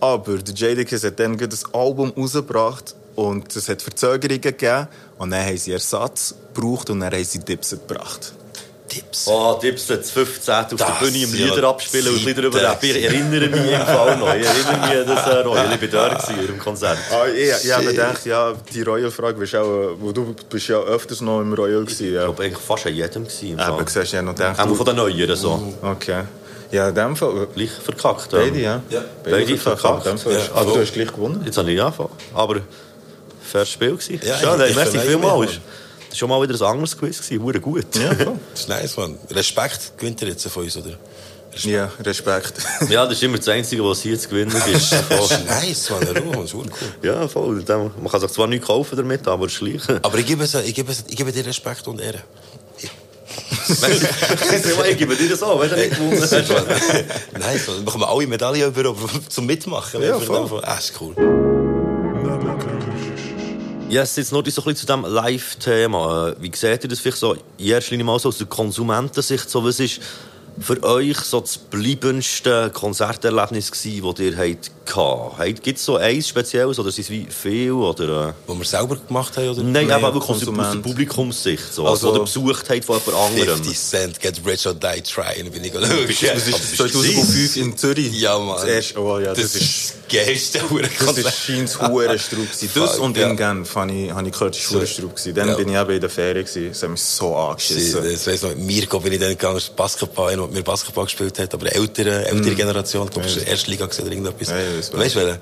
aber 0.00 0.38
der 0.38 0.54
Jadakiss 0.54 1.04
hat 1.04 1.20
dann 1.20 1.32
ein 1.38 1.48
Album 1.74 2.12
rausgebracht 2.16 2.94
und 3.14 3.54
es 3.54 3.68
hat 3.68 3.82
Verzögerungen 3.82 4.40
gegeben. 4.40 4.88
Und 5.18 5.30
dann 5.32 5.44
haben 5.44 5.58
sie 5.58 5.72
Ersatz 5.72 6.34
gebraucht 6.54 6.88
und 6.88 7.00
dann 7.00 7.12
haben 7.12 7.24
sie 7.24 7.40
Dipset 7.40 7.86
gebracht. 7.86 8.32
Tipps. 8.90 9.26
Oh, 9.28 9.54
Tipps 9.54 9.88
jetzt 9.88 10.10
15 10.10 10.54
auf 10.54 10.68
der 10.74 10.96
Bühne 11.00 11.22
im 11.22 11.34
ja 11.34 11.46
Lieder 11.54 11.68
abspielen 11.68 12.12
und 12.12 12.24
Lieder 12.24 12.42
über 12.42 12.60
Zeiten. 12.60 12.86
Ich 12.86 13.04
erinnere 13.04 13.48
mich 13.48 13.72
im 13.72 13.80
Fall 13.80 14.16
noch. 14.18 14.34
Ich 14.34 14.44
erinnere 14.46 14.86
mich 14.88 14.98
an 14.98 15.06
das 15.06 15.26
äh, 15.26 15.38
Royal. 15.40 15.78
Ich 15.80 15.92
war 15.94 16.10
da 16.10 16.28
im 16.48 16.58
Konzert. 16.58 16.98
Ah, 17.12 17.26
ich, 17.26 17.64
ich 17.64 17.72
habe 17.72 17.84
mir 17.84 17.90
gedacht, 17.92 18.26
ja, 18.26 18.52
die 18.74 18.82
Royal-Frage, 18.82 19.42
äh, 19.44 20.12
du 20.12 20.34
bist 20.50 20.68
ja 20.68 20.78
öfters 20.80 21.20
noch 21.20 21.40
im 21.40 21.52
Royal 21.54 21.84
gewesen. 21.84 22.06
Ich 22.08 22.12
Ja. 22.12 22.24
glaube, 22.24 22.42
eigentlich 22.42 22.58
fast 22.58 22.86
an 22.86 22.94
jedem 22.94 23.24
gewesen. 23.24 23.50
im 23.52 23.58
Fall. 23.58 23.68
Aber 23.68 23.84
siehst 23.88 24.12
du, 24.12 24.16
ja 24.16 24.22
noch 24.22 24.34
gedacht, 24.34 24.58
Auch 24.60 24.74
von 24.76 24.86
den 24.86 24.96
Neueren 24.96 25.36
so. 25.36 25.72
Okay. 25.82 26.24
Ja, 26.72 26.88
in 26.88 26.94
dem 26.94 27.16
Fall. 27.16 27.46
Gleich 27.54 27.70
verkackt. 27.70 28.32
ähm. 28.32 28.38
Beide, 28.40 28.58
ja. 28.60 28.82
Ja. 28.90 29.04
Beide 29.24 29.56
verkackt. 29.56 30.06
Ja, 30.06 30.12
aber 30.54 30.72
du 30.72 30.80
hast 30.80 30.92
gleich 30.92 31.08
gewonnen. 31.12 31.42
Jetzt 31.44 31.58
habe 31.58 31.70
ich 31.70 31.80
angefangen. 31.80 32.10
Aber 32.34 32.56
faires 33.42 33.70
Spiel 33.70 33.90
gewesen. 33.96 34.20
Ja, 34.24 34.36
Schön, 34.38 34.50
ich- 34.54 34.60
hey, 34.60 34.70
ich 34.70 34.76
merci 34.76 34.98
vielmals. 34.98 35.60
Das 36.10 36.16
war 36.16 36.28
schon 36.28 36.28
mal 36.28 36.42
wieder 36.48 36.54
ein 36.60 36.72
anderes 36.72 36.98
Quiz. 36.98 37.28
gewesen. 37.28 37.62
Gut. 37.62 37.96
Ja. 37.96 38.12
Das 38.52 38.60
ist 38.62 38.68
nice, 38.68 38.96
Mann. 38.96 39.16
Respekt 39.30 39.92
gewinnt 39.96 40.20
er 40.22 40.28
jetzt 40.28 40.46
von 40.48 40.64
uns, 40.64 40.76
oder? 40.76 40.98
ja, 41.62 41.90
Respekt. 42.00 42.54
Ja, 42.88 43.04
das 43.04 43.14
ist 43.14 43.22
immer 43.22 43.38
das 43.38 43.48
Einzige, 43.48 43.84
was 43.84 44.02
hier 44.02 44.18
zu 44.18 44.28
gewinnen 44.28 44.54
ist. 44.72 44.92
Das 45.08 45.30
ist 45.30 45.46
nice, 45.46 45.90
Mann. 45.90 46.16
Ruhe, 46.16 46.44
ist 46.44 46.54
cool. 46.54 46.66
Ja, 47.02 47.28
voll. 47.28 47.64
Man 47.66 48.08
kann 48.10 48.20
sich 48.20 48.30
zwar 48.32 48.48
nicht 48.48 48.64
kaufen 48.64 48.96
damit, 48.96 49.26
aber 49.28 49.46
es 49.46 49.52
ist 49.52 49.60
gleich. 49.60 49.82
Aber 50.02 50.18
ich 50.18 50.26
gebe, 50.26 50.42
es, 50.42 50.54
ich, 50.54 50.74
gebe 50.74 50.90
es, 50.90 51.04
ich 51.06 51.16
gebe 51.16 51.30
dir 51.30 51.46
Respekt 51.46 51.86
und 51.86 52.00
Ehre. 52.00 52.22
ich 53.68 54.98
gebe 54.98 55.14
dir 55.14 55.28
das 55.28 55.42
auch, 55.44 55.60
wenn 55.60 55.70
du 55.70 55.76
nicht 55.76 55.90
gewonnen 55.90 56.20
hast. 56.20 56.32
nice, 56.32 56.48
Mann. 56.48 57.76
Dann 57.76 57.84
bekommen 57.84 58.02
wir 58.02 58.08
alle 58.08 58.26
Medaillen 58.26 58.74
über, 58.74 58.96
zum 59.28 59.46
Mitmachen. 59.46 60.02
Ja, 60.02 60.18
voll. 60.18 60.60
Ah, 60.64 60.74
ist 60.74 60.92
cool. 61.00 61.59
Yes, 63.90 64.14
jetzt 64.14 64.30
noch 64.30 64.38
ein 64.38 64.44
bisschen 64.44 64.76
zu 64.76 64.86
diesem 64.86 65.04
Live-Thema. 65.04 66.28
Äh, 66.28 66.34
Wie 66.38 66.52
seht 66.54 66.84
ihr 66.84 66.88
das 66.88 67.00
vielleicht 67.00 67.18
so 67.18 67.34
in 67.58 67.66
erster 67.66 67.90
Linie 67.90 68.04
mal 68.04 68.20
so 68.20 68.28
aus 68.28 68.38
der 68.38 68.46
Konsumentensicht? 68.46 69.50
So, 69.50 69.64
was 69.64 69.80
ist 69.80 70.00
für 70.58 70.82
euch 70.82 71.18
so 71.18 71.40
das 71.40 71.58
bleibendste 71.58 72.70
Konzerterlebnis 72.72 73.70
gewesen, 73.70 74.02
das 74.10 74.20
ihr 74.20 74.36
hattet? 74.36 75.62
Gibt 75.62 75.78
es 75.78 75.84
so 75.84 75.96
eins 75.96 76.28
Spezielles 76.28 76.78
oder 76.78 76.90
sind 76.90 77.04
es 77.04 77.10
wie 77.10 77.26
viel? 77.30 77.72
Oder, 77.72 78.28
äh? 78.30 78.32
Wo 78.46 78.54
wir 78.58 78.64
selber 78.64 78.96
gemacht 78.96 79.36
haben, 79.36 79.48
oder? 79.50 79.62
Nein, 79.62 79.86
Nein, 79.86 79.90
aber 79.92 80.14
wirklich 80.14 80.30
aus 80.30 80.38
der- 80.38 80.46
Konsument. 80.46 80.66
aus 80.68 80.72
der 80.74 80.80
Publikumssicht. 80.80 81.72
So, 81.72 81.86
Also- 81.86 82.08
also, 82.08 82.10
oder 82.10 82.24
besucht 82.24 82.68
habt 82.68 82.84
von 82.84 82.98
jemand 82.98 83.30
anderem. 83.30 83.56
50 83.62 83.78
Cent, 83.78 84.20
get 84.20 84.40
rich 84.44 84.66
or 84.66 84.74
die 84.74 85.00
trying, 85.02 85.50
bin 85.50 85.62
ich 85.64 85.72
geschaut. 85.72 85.90
Das 86.08 86.48
ist 86.48 86.76
2005 86.76 87.56
in 87.56 87.76
Zürich. 87.76 88.12
Ja, 88.20 88.38
Mann. 88.38 88.56
Das 88.56 88.64
erste, 88.64 88.98
oh 89.00 89.18
ja, 89.18 89.32
das, 89.32 89.52
Das 89.52 89.54
ist... 89.62 89.94
das 90.08 90.16
geilste 90.26 90.60
Das 91.04 91.16
ist 91.18 91.38
scheint 91.38 91.70
Strub 91.70 91.92
gewesen. 92.50 92.70
Das 92.74 92.98
und 92.98 93.16
ja. 93.16 93.28
in 93.30 93.36
Genf 93.36 93.74
habe 93.76 93.92
ich, 93.92 94.10
habe 94.10 94.26
ich 94.26 94.32
gehört, 94.32 94.56
das 94.56 94.90
Strub 94.90 95.14
gewesen. 95.14 95.34
Dann 95.34 95.48
Ja. 95.48 95.54
bin 95.54 95.68
ich 95.68 95.76
eben 95.76 95.90
in 95.90 96.00
der 96.00 96.10
Ferien 96.10 96.44
gewesen. 96.44 96.68
Das 96.70 96.82
hat 96.82 96.90
mich 96.90 97.00
so 97.02 97.36
angeschissen. 97.36 98.02
Das 98.02 98.26
weiss 98.26 98.42
noch, 98.42 98.48
mit 98.50 98.58
Mirko 98.58 98.98
bin 98.98 99.12
ich 99.12 99.20
dann 99.20 99.28
gegangen, 99.30 99.60
Basketball, 99.76 100.32
einer, 100.32 100.39
der 100.40 100.46
mit 100.48 100.56
mir 100.56 100.62
Basketball 100.62 101.04
gespielt 101.04 101.38
hat, 101.38 101.54
aber 101.54 101.72
ältere, 101.74 102.26
ältere 102.26 102.54
Generation, 102.54 103.06
ich 103.06 103.12
glaube, 103.12 103.26
das 103.28 103.36
war 103.36 103.44
die 103.44 103.50
erste 103.50 103.70
Liga 103.70 103.84
oder 103.84 103.98
irgendetwas. 104.06 104.48
Ja, 104.48 104.56
weißt 104.98 105.14
du, 105.14 105.18
welche? 105.20 105.40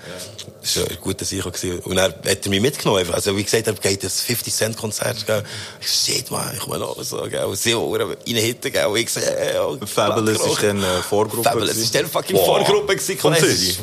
Das 0.60 0.76
war 0.76 0.90
ein 0.90 0.98
guter 1.00 1.24
Sicher. 1.24 1.52
Und 1.84 1.96
dann 1.96 2.12
hat 2.12 2.24
er 2.24 2.50
mich 2.50 2.60
mitgenommen. 2.60 3.00
einfach. 3.00 3.14
Also, 3.14 3.36
wie 3.36 3.44
gesagt, 3.44 3.66
er 3.66 3.74
geht 3.74 4.02
das 4.02 4.22
50-Cent-Konzert, 4.22 5.24
gell. 5.26 5.42
Ich 5.80 5.88
so, 5.88 6.12
shit, 6.12 6.30
man, 6.30 6.52
ich 6.52 6.60
komme 6.60 6.78
noch, 6.78 7.00
so, 7.02 7.22
gell. 7.28 7.44
Und 7.44 7.56
sie 7.56 7.72
rein 7.72 8.16
hinten, 8.26 8.72
gell. 8.72 8.86
Und 8.86 8.96
ich 8.98 9.10
so, 9.10 9.20
äh, 9.20 9.56
oh, 9.60 9.78
Fabulous 9.86 10.44
ist 10.44 10.62
dann 10.62 10.82
äh, 10.82 11.02
Vorgruppe. 11.08 11.48
Fabulous 11.48 11.76
ist 11.76 11.94
der 11.94 12.06
fucking 12.06 12.36
Wow. 12.36 12.46
Vorgruppe 12.46 12.96
gewesen. 12.96 13.18
Von 13.18 13.34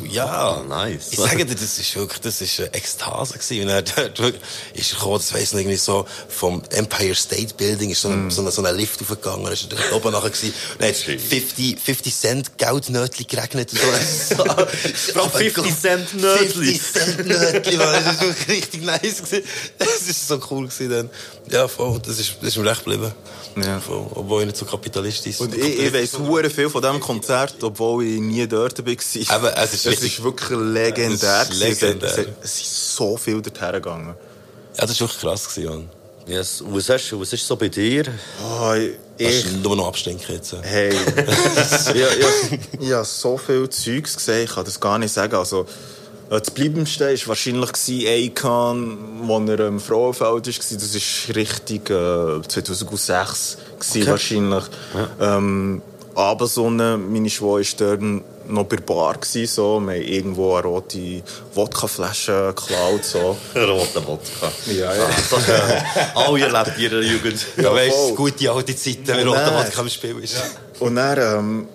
Ja. 0.09 0.63
Nice. 0.67 1.07
Ich 1.11 1.19
sage 1.19 1.45
dir, 1.45 1.55
das 1.55 1.79
ist 1.79 1.95
wirklich, 1.95 2.21
das 2.21 2.41
ist 2.41 2.59
eine 2.59 2.73
Ekstase 2.73 3.33
gewesen. 3.33 3.61
Und 3.63 3.69
er, 3.69 3.79
ist 4.73 4.91
er 4.91 4.97
gekommen, 4.97 5.17
das 5.17 5.33
weiss 5.33 5.53
ich 5.53 5.59
irgendwie 5.59 5.77
so, 5.77 6.05
vom 6.27 6.61
Empire 6.71 7.15
State 7.15 7.53
Building, 7.55 7.89
ist 7.91 8.01
so 8.01 8.09
ein, 8.09 8.29
so 8.29 8.41
ein, 8.41 8.51
so 8.51 8.63
ein 8.63 8.75
Lift 8.75 9.01
aufgegangen, 9.01 9.51
ist 9.51 9.67
er 9.71 9.95
oben 9.95 10.11
nachher 10.11 10.29
gewesen. 10.29 10.53
Und 10.73 10.81
dann 10.81 10.89
50, 11.05 11.79
50 11.79 12.15
Cent 12.15 12.57
Geldnötchen 12.57 13.27
geregnet 13.27 13.71
und 13.71 13.79
so. 13.79 14.43
Bro, 15.13 15.29
50 15.29 15.79
Cent 15.79 16.13
Nötli. 16.13 16.79
50 16.79 16.91
Cent 16.91 17.27
Nötli. 17.27 17.77
Das 17.77 18.05
ist 18.05 18.21
wirklich 18.21 18.47
richtig 18.47 18.83
nice 18.83 19.23
gewesen. 19.23 19.43
Das 19.77 20.01
ist 20.07 20.27
so 20.27 20.39
cool 20.49 20.67
gewesen 20.67 20.89
dann. 20.89 21.09
Ja, 21.49 21.67
voll, 21.67 21.99
das 22.05 22.19
ist, 22.19 22.35
das 22.41 22.49
ist 22.49 22.57
mir 22.57 22.69
recht 22.69 22.83
geblieben. 22.83 23.11
Ja. 23.63 23.79
Voll, 23.79 24.07
obwohl 24.15 24.41
ich 24.41 24.47
nicht 24.47 24.57
so 24.57 24.65
kapitalistisch 24.65 25.39
Und 25.39 25.55
ich, 25.55 25.79
ich 25.79 25.93
weiss 25.93 26.17
hure 26.17 26.49
viel 26.49 26.69
von 26.69 26.81
diesem 26.81 26.99
Konzert, 26.99 27.55
obwohl 27.63 28.03
ich 28.03 28.19
nie 28.19 28.45
dort 28.47 28.77
war. 28.79 28.91
Eben, 28.91 28.97
es 28.97 29.73
ist 29.73 29.85
es 29.85 30.03
ist 30.03 30.23
wirklich 30.23 30.49
legendär. 30.49 31.41
Es 31.41 31.49
ist 31.49 31.59
gewesen. 31.59 31.99
Es, 32.01 32.17
legendär. 32.17 32.35
es 32.43 32.61
ist 32.61 32.95
so 32.95 33.15
viel 33.15 33.41
dorthin 33.41 33.71
gegangen. 33.71 34.15
Ja, 34.75 34.81
das 34.81 34.91
ist 34.91 34.99
wirklich 34.99 35.21
krass 35.21 35.47
gewesen, 35.47 35.69
Mann. 35.69 35.89
Yes. 36.27 36.63
Was, 36.65 36.89
hast, 36.89 37.19
was 37.19 37.33
ist 37.33 37.45
so 37.45 37.55
bei 37.55 37.69
dir? 37.69 38.05
Oh, 38.43 38.73
ich, 38.73 38.91
ich, 39.17 39.45
ist 39.45 39.63
nur 39.63 39.75
noch 39.75 39.87
abstinken 39.87 40.35
jetzt. 40.35 40.55
hey, 40.61 40.89
ich, 41.93 41.95
ich, 41.95 42.81
ich 42.81 42.91
habe 42.91 43.05
so 43.05 43.37
viel 43.37 43.69
Zeugs 43.69 44.15
gesehen, 44.15 44.45
ich 44.45 44.51
kann 44.51 44.65
das 44.65 44.79
gar 44.79 44.97
nicht 44.97 45.13
sagen. 45.13 45.35
Also, 45.35 45.65
äh, 46.29 46.39
das 46.39 46.51
Bleibendste 46.51 47.05
war 47.05 47.27
wahrscheinlich 47.27 48.31
Akon, 48.31 48.97
wo 49.23 49.39
er 49.39 49.59
im 49.67 49.79
Frauenfeld 49.79 50.29
war. 50.29 50.41
Das 50.41 50.71
war 50.71 51.35
richtig 51.35 51.89
äh, 51.89 52.41
2006 52.47 53.57
gewesen, 53.79 54.07
wahrscheinlich. 54.07 54.63
Ähm, 55.19 55.81
Abendsonne, 56.15 56.97
meine 56.97 57.29
Schwester 57.29 57.59
ist 57.59 57.81
dort 57.81 58.01
noch 58.47 58.65
bei 58.65 58.75
der 58.77 58.83
Bar 58.83 59.13
gewesen, 59.17 59.47
so. 59.53 59.79
Wir 59.79 59.93
haben 59.95 60.01
irgendwo 60.01 60.55
eine 60.55 60.67
rote 60.67 61.21
Wodkaflasche 61.53 62.53
geklaut, 62.55 63.03
so. 63.03 63.35
Rote 63.55 64.05
Wodka. 64.07 64.51
Ja, 64.67 64.93
ja. 64.95 65.09
Das 65.29 65.47
äh, 65.49 65.81
alle 66.15 66.39
erlebt 66.41 66.77
in 66.77 66.83
ihrer 66.83 67.01
Jugend. 67.01 67.45
Ja, 67.57 67.73
weißt 67.73 68.09
du, 68.11 68.15
gute 68.15 68.51
alte 68.51 68.75
Zeiten, 68.75 69.07
wenn 69.07 69.27
dann- 69.31 69.55
Wodka 69.65 69.81
im 69.81 69.89
Spiel 69.89 70.19
ist. 70.23 70.35
Und 70.79 70.95
dann 70.95 71.17
ähm, 71.19 71.67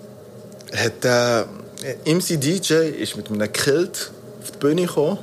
hat 0.77 1.05
äh, 1.05 2.13
MC 2.15 2.41
DJ 2.41 2.75
ist 3.01 3.17
mit 3.17 3.29
einem 3.31 3.53
Kilt 3.53 4.11
auf 4.43 4.51
die 4.53 4.59
Bühne 4.59 4.83
gekommen 4.87 5.19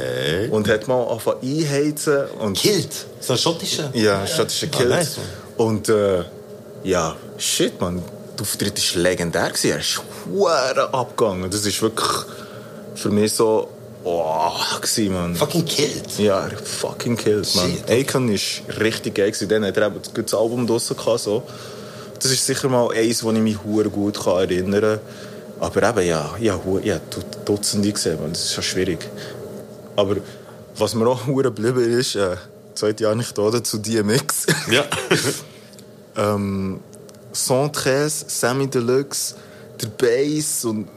Okay. 0.00 0.48
und 0.50 0.68
hat 0.68 0.86
mal 0.86 1.02
angefangen 1.04 1.38
einheizen. 1.42 2.26
Und 2.38 2.56
Kilt? 2.56 2.88
So 3.20 3.32
ein 3.32 3.38
schottischer? 3.38 3.90
Ja, 3.94 4.24
schottischer 4.26 4.68
Ah, 4.72 4.76
Kilt. 4.76 4.88
nice, 4.90 5.16
man. 5.56 5.66
und 5.66 5.88
äh, 5.88 6.22
ja, 6.84 7.16
shit, 7.36 7.80
man. 7.80 8.00
Der 8.38 8.42
Auftritt 8.42 8.94
war 8.94 9.02
legendär. 9.02 9.52
Er 9.64 9.78
ist 9.80 10.00
hure 10.30 10.94
abgegangen. 10.94 11.50
Das 11.50 11.66
ist 11.66 11.82
wirklich 11.82 12.08
für 12.94 13.10
mich 13.10 13.32
so... 13.32 13.68
Oh, 14.04 14.52
gewesen, 14.80 15.12
man. 15.12 15.34
Fucking 15.34 15.64
Kilt? 15.64 16.18
Ja, 16.18 16.48
fucking 16.64 17.16
killt, 17.16 17.52
man. 17.56 17.76
Akon 17.90 18.28
ist 18.32 18.62
richtig 18.80 19.16
geil 19.16 19.32
gewesen. 19.32 19.48
Dann 19.48 19.64
hat 19.66 19.76
er 19.76 19.88
eben 19.88 20.00
das 20.14 20.34
Album 20.34 20.66
draussen 20.66 20.96
gehabt, 20.96 21.20
so. 21.20 21.42
Das 22.22 22.30
ist 22.30 22.46
sicher 22.46 22.68
mal 22.68 22.90
eins, 22.92 23.22
wo 23.24 23.32
ich 23.32 23.38
mich 23.40 23.58
gut 23.58 24.18
kann 24.22 24.38
erinnern 24.38 24.80
kann. 24.80 25.00
Aber 25.60 25.88
eben, 25.88 26.08
ja, 26.08 26.34
ja, 26.40 26.58
ja 26.84 27.00
du- 27.10 27.22
Dutzende 27.44 27.92
gesehen, 27.92 28.20
man. 28.20 28.32
Das 28.32 28.44
ist 28.44 28.54
schon 28.54 28.64
schwierig. 28.64 29.00
Aber 29.96 30.16
was 30.76 30.94
mir 30.94 31.06
auch 31.08 31.26
hure 31.26 31.52
geblieben 31.52 31.98
ist, 31.98 32.14
äh, 32.14 32.36
zweite 32.74 33.08
Anekdote 33.08 33.62
zu 33.64 33.78
DMX. 33.78 34.46
Ja. 34.70 34.84
ähm, 36.16 36.80
113, 37.48 38.28
Sammy 38.28 38.66
Deluxe, 38.68 39.34
der 39.80 39.88
Bass 39.88 40.64
und 40.64 40.88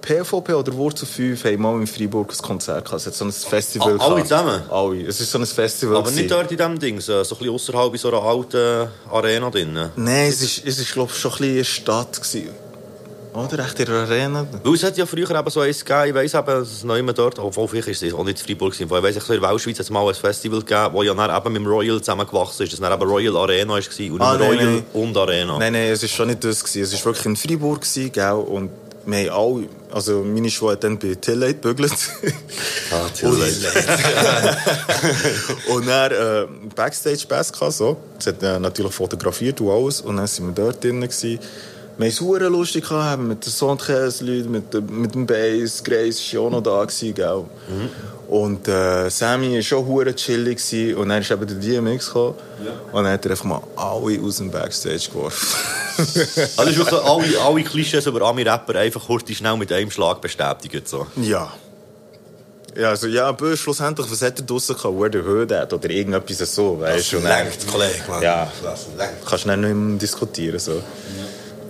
PVP 0.00 0.52
oder 0.54 0.72
Wurzel 0.74 1.06
5 1.06 1.44
haben 1.44 1.62
mal 1.62 1.80
in 1.80 1.86
Freiburg 1.86 2.32
ein 2.32 2.38
Konzert 2.42 2.84
gehabt. 2.84 3.00
Es 3.02 3.06
hat 3.06 3.14
so 3.14 3.24
ein 3.24 3.30
Festival 3.32 3.96
Ah, 4.00 4.06
alle 4.06 4.22
zusammen? 4.24 4.62
Alle. 4.68 5.06
Es 5.06 5.20
ist 5.20 5.30
so 5.30 5.38
ein 5.38 5.46
Festival. 5.46 5.96
Aber 5.96 6.10
nicht 6.10 6.28
gewesen. 6.28 6.30
dort 6.30 6.50
in 6.50 6.56
diesem 6.56 6.78
Ding, 6.78 7.00
so 7.00 7.22
so 7.22 7.34
ein 7.36 7.38
bisschen 7.38 7.54
außerhalb 7.54 7.92
in 7.92 7.98
so 7.98 8.08
einer 8.08 8.22
alten 8.22 8.88
Arena 9.10 9.48
drin. 9.50 9.90
Nein, 9.94 10.28
es 10.28 10.42
ist, 10.42 10.66
es 10.66 10.78
ist 10.80 10.92
glaube 10.92 11.12
ich, 11.12 11.18
schon 11.20 11.30
ein 11.32 11.38
bisschen 11.38 11.54
eine 11.54 11.64
Stadt. 11.64 12.12
Gewesen. 12.20 12.48
Oder? 13.34 13.60
Echt 13.60 13.80
in 13.80 13.86
der 13.86 13.94
Arena. 13.94 14.46
Weil 14.62 14.74
es 14.74 14.82
hat 14.82 14.96
ja 14.98 15.06
früher 15.06 15.30
eben 15.30 15.50
so 15.50 15.60
eins 15.60 15.82
gegeben, 15.84 16.08
ich 16.08 16.14
weiss 16.14 16.34
eben, 16.34 16.46
dass 16.46 16.84
neu 16.84 17.02
dort, 17.12 17.38
obwohl 17.38 17.66
vielleicht 17.66 17.88
ist 17.88 18.02
es 18.02 18.12
auch 18.12 18.24
nicht 18.24 18.40
in 18.40 18.46
Freiburg 18.46 18.72
gewesen, 18.72 18.90
weil 18.90 18.98
ich 18.98 19.04
weiss, 19.04 19.16
ich 19.16 19.22
so 19.22 19.32
in 19.32 19.40
der 19.40 19.50
Weltschweiz 19.50 19.78
hat 19.78 19.84
es 19.84 19.90
mal 19.90 20.06
ein 20.06 20.14
Festival 20.14 20.60
gegeben, 20.60 20.90
wo 20.92 21.02
ja 21.02 21.14
dann 21.14 21.34
eben 21.34 21.52
mit 21.52 21.62
dem 21.62 21.66
Royal 21.66 21.98
zusammengewachsen 21.98 22.64
ist, 22.64 22.72
das 22.74 22.80
dann 22.80 22.92
eben 22.92 23.10
Royal 23.10 23.36
Arena 23.36 23.72
war 23.74 23.78
und 23.78 24.20
Ah, 24.20 24.36
nein, 24.36 24.48
Royal 24.48 24.64
nein. 24.66 24.84
und 24.92 25.16
Arena. 25.16 25.58
Nein, 25.58 25.72
nein, 25.72 25.88
es 25.92 26.02
war 26.02 26.08
schon 26.10 26.28
nicht 26.28 26.44
das. 26.44 26.62
Gewesen. 26.62 26.82
Es 26.82 26.92
war 26.92 27.04
wirklich 27.06 27.26
in 27.26 27.36
Freiburg. 27.36 27.80
Gewesen, 27.80 28.12
gell? 28.12 28.32
Und 28.32 28.70
wir 29.06 29.32
haben 29.32 29.56
alle... 29.56 29.68
Also 29.92 30.22
meine 30.22 30.48
Schule 30.50 30.72
hat 30.72 30.84
dann 30.84 30.98
bei 30.98 31.14
Tillate 31.14 31.54
gebügelt. 31.54 31.92
Ah, 32.90 33.08
Tillate. 33.14 33.52
und 35.68 35.86
dann 35.86 36.12
äh, 36.12 36.46
Backstage 36.74 37.26
Bass 37.28 37.52
gehabt, 37.52 37.72
so. 37.72 37.96
Es 38.18 38.26
hat 38.26 38.42
äh, 38.42 38.58
natürlich 38.58 38.92
fotografiert 38.92 39.60
und 39.60 39.70
alles. 39.70 40.00
Und 40.00 40.16
dann 40.18 40.26
sind 40.26 40.46
wir 40.46 40.64
dort 40.64 40.82
drinnen 40.82 41.02
gewesen. 41.02 41.38
Wir 42.02 42.10
haben 42.10 42.42
es 42.42 42.48
lustig 42.50 42.88
gehabt, 42.88 43.22
mit 43.22 43.44
den 43.44 43.50
Soundkäse-Leuten, 43.52 44.50
mit, 44.50 44.72
dem- 44.74 45.00
mit 45.00 45.14
dem 45.14 45.26
Bass, 45.26 45.82
Grace 45.84 46.34
war 46.34 46.42
auch 46.42 46.50
noch 46.50 46.62
da 46.62 46.84
gewesen, 46.84 47.14
gell. 47.14 47.44
Und 48.28 48.66
äh, 48.66 49.10
Sammy 49.10 49.54
war 49.56 49.62
schon 49.62 49.86
hure 49.86 50.14
chillig 50.14 50.56
gewesen. 50.58 50.96
Und 50.96 51.08
dann 51.10 51.20
ist 51.20 51.30
eben 51.30 51.46
der 51.46 51.56
DMX 51.56 52.06
gekommen. 52.06 52.34
Und 52.92 53.04
dann 53.04 53.12
hat 53.12 53.24
er 53.26 53.32
einfach 53.32 53.44
mal 53.44 53.60
alle 53.76 54.20
aus 54.22 54.36
dem 54.38 54.50
Backstage 54.50 55.08
geworfen. 55.12 55.58
Also 55.98 56.20
das 56.56 56.68
ist 56.68 56.78
wirklich 56.78 57.00
alle, 57.02 57.38
alle 57.40 57.62
Klischees 57.64 58.06
über 58.06 58.22
Ami-Rapper 58.22 58.76
einfach 58.76 59.04
kurz 59.06 59.30
schnell 59.30 59.56
mit 59.58 59.70
einem 59.70 59.90
Schlag 59.90 60.22
bestätigt. 60.22 60.88
So. 60.88 61.06
Ja. 61.16 61.52
Ja, 62.74 62.88
also, 62.88 63.06
ja, 63.08 63.26
aber 63.26 63.54
schlussendlich, 63.58 64.10
was 64.10 64.22
hat 64.22 64.40
er 64.40 64.46
draussen 64.46 64.74
gehabt? 64.74 64.98
Where 64.98 65.10
the 65.12 65.18
Hood 65.28 65.52
at? 65.52 65.70
Oder 65.74 65.90
irgendetwas 65.90 66.54
so, 66.54 66.80
weißt 66.80 67.12
du? 67.12 67.16
Dann- 67.20 67.44
Lenkt, 67.44 67.66
Kollege, 67.70 67.92
Mann. 68.08 68.22
Ja. 68.22 68.50
Das 68.62 68.86
lenkt. 68.96 69.26
Kannst 69.26 69.44
du 69.44 69.48
dann 69.48 69.60
nicht 69.60 69.74
mehr 69.74 69.98
diskutieren, 69.98 70.58
so. 70.58 70.72
Ja, 70.72 70.80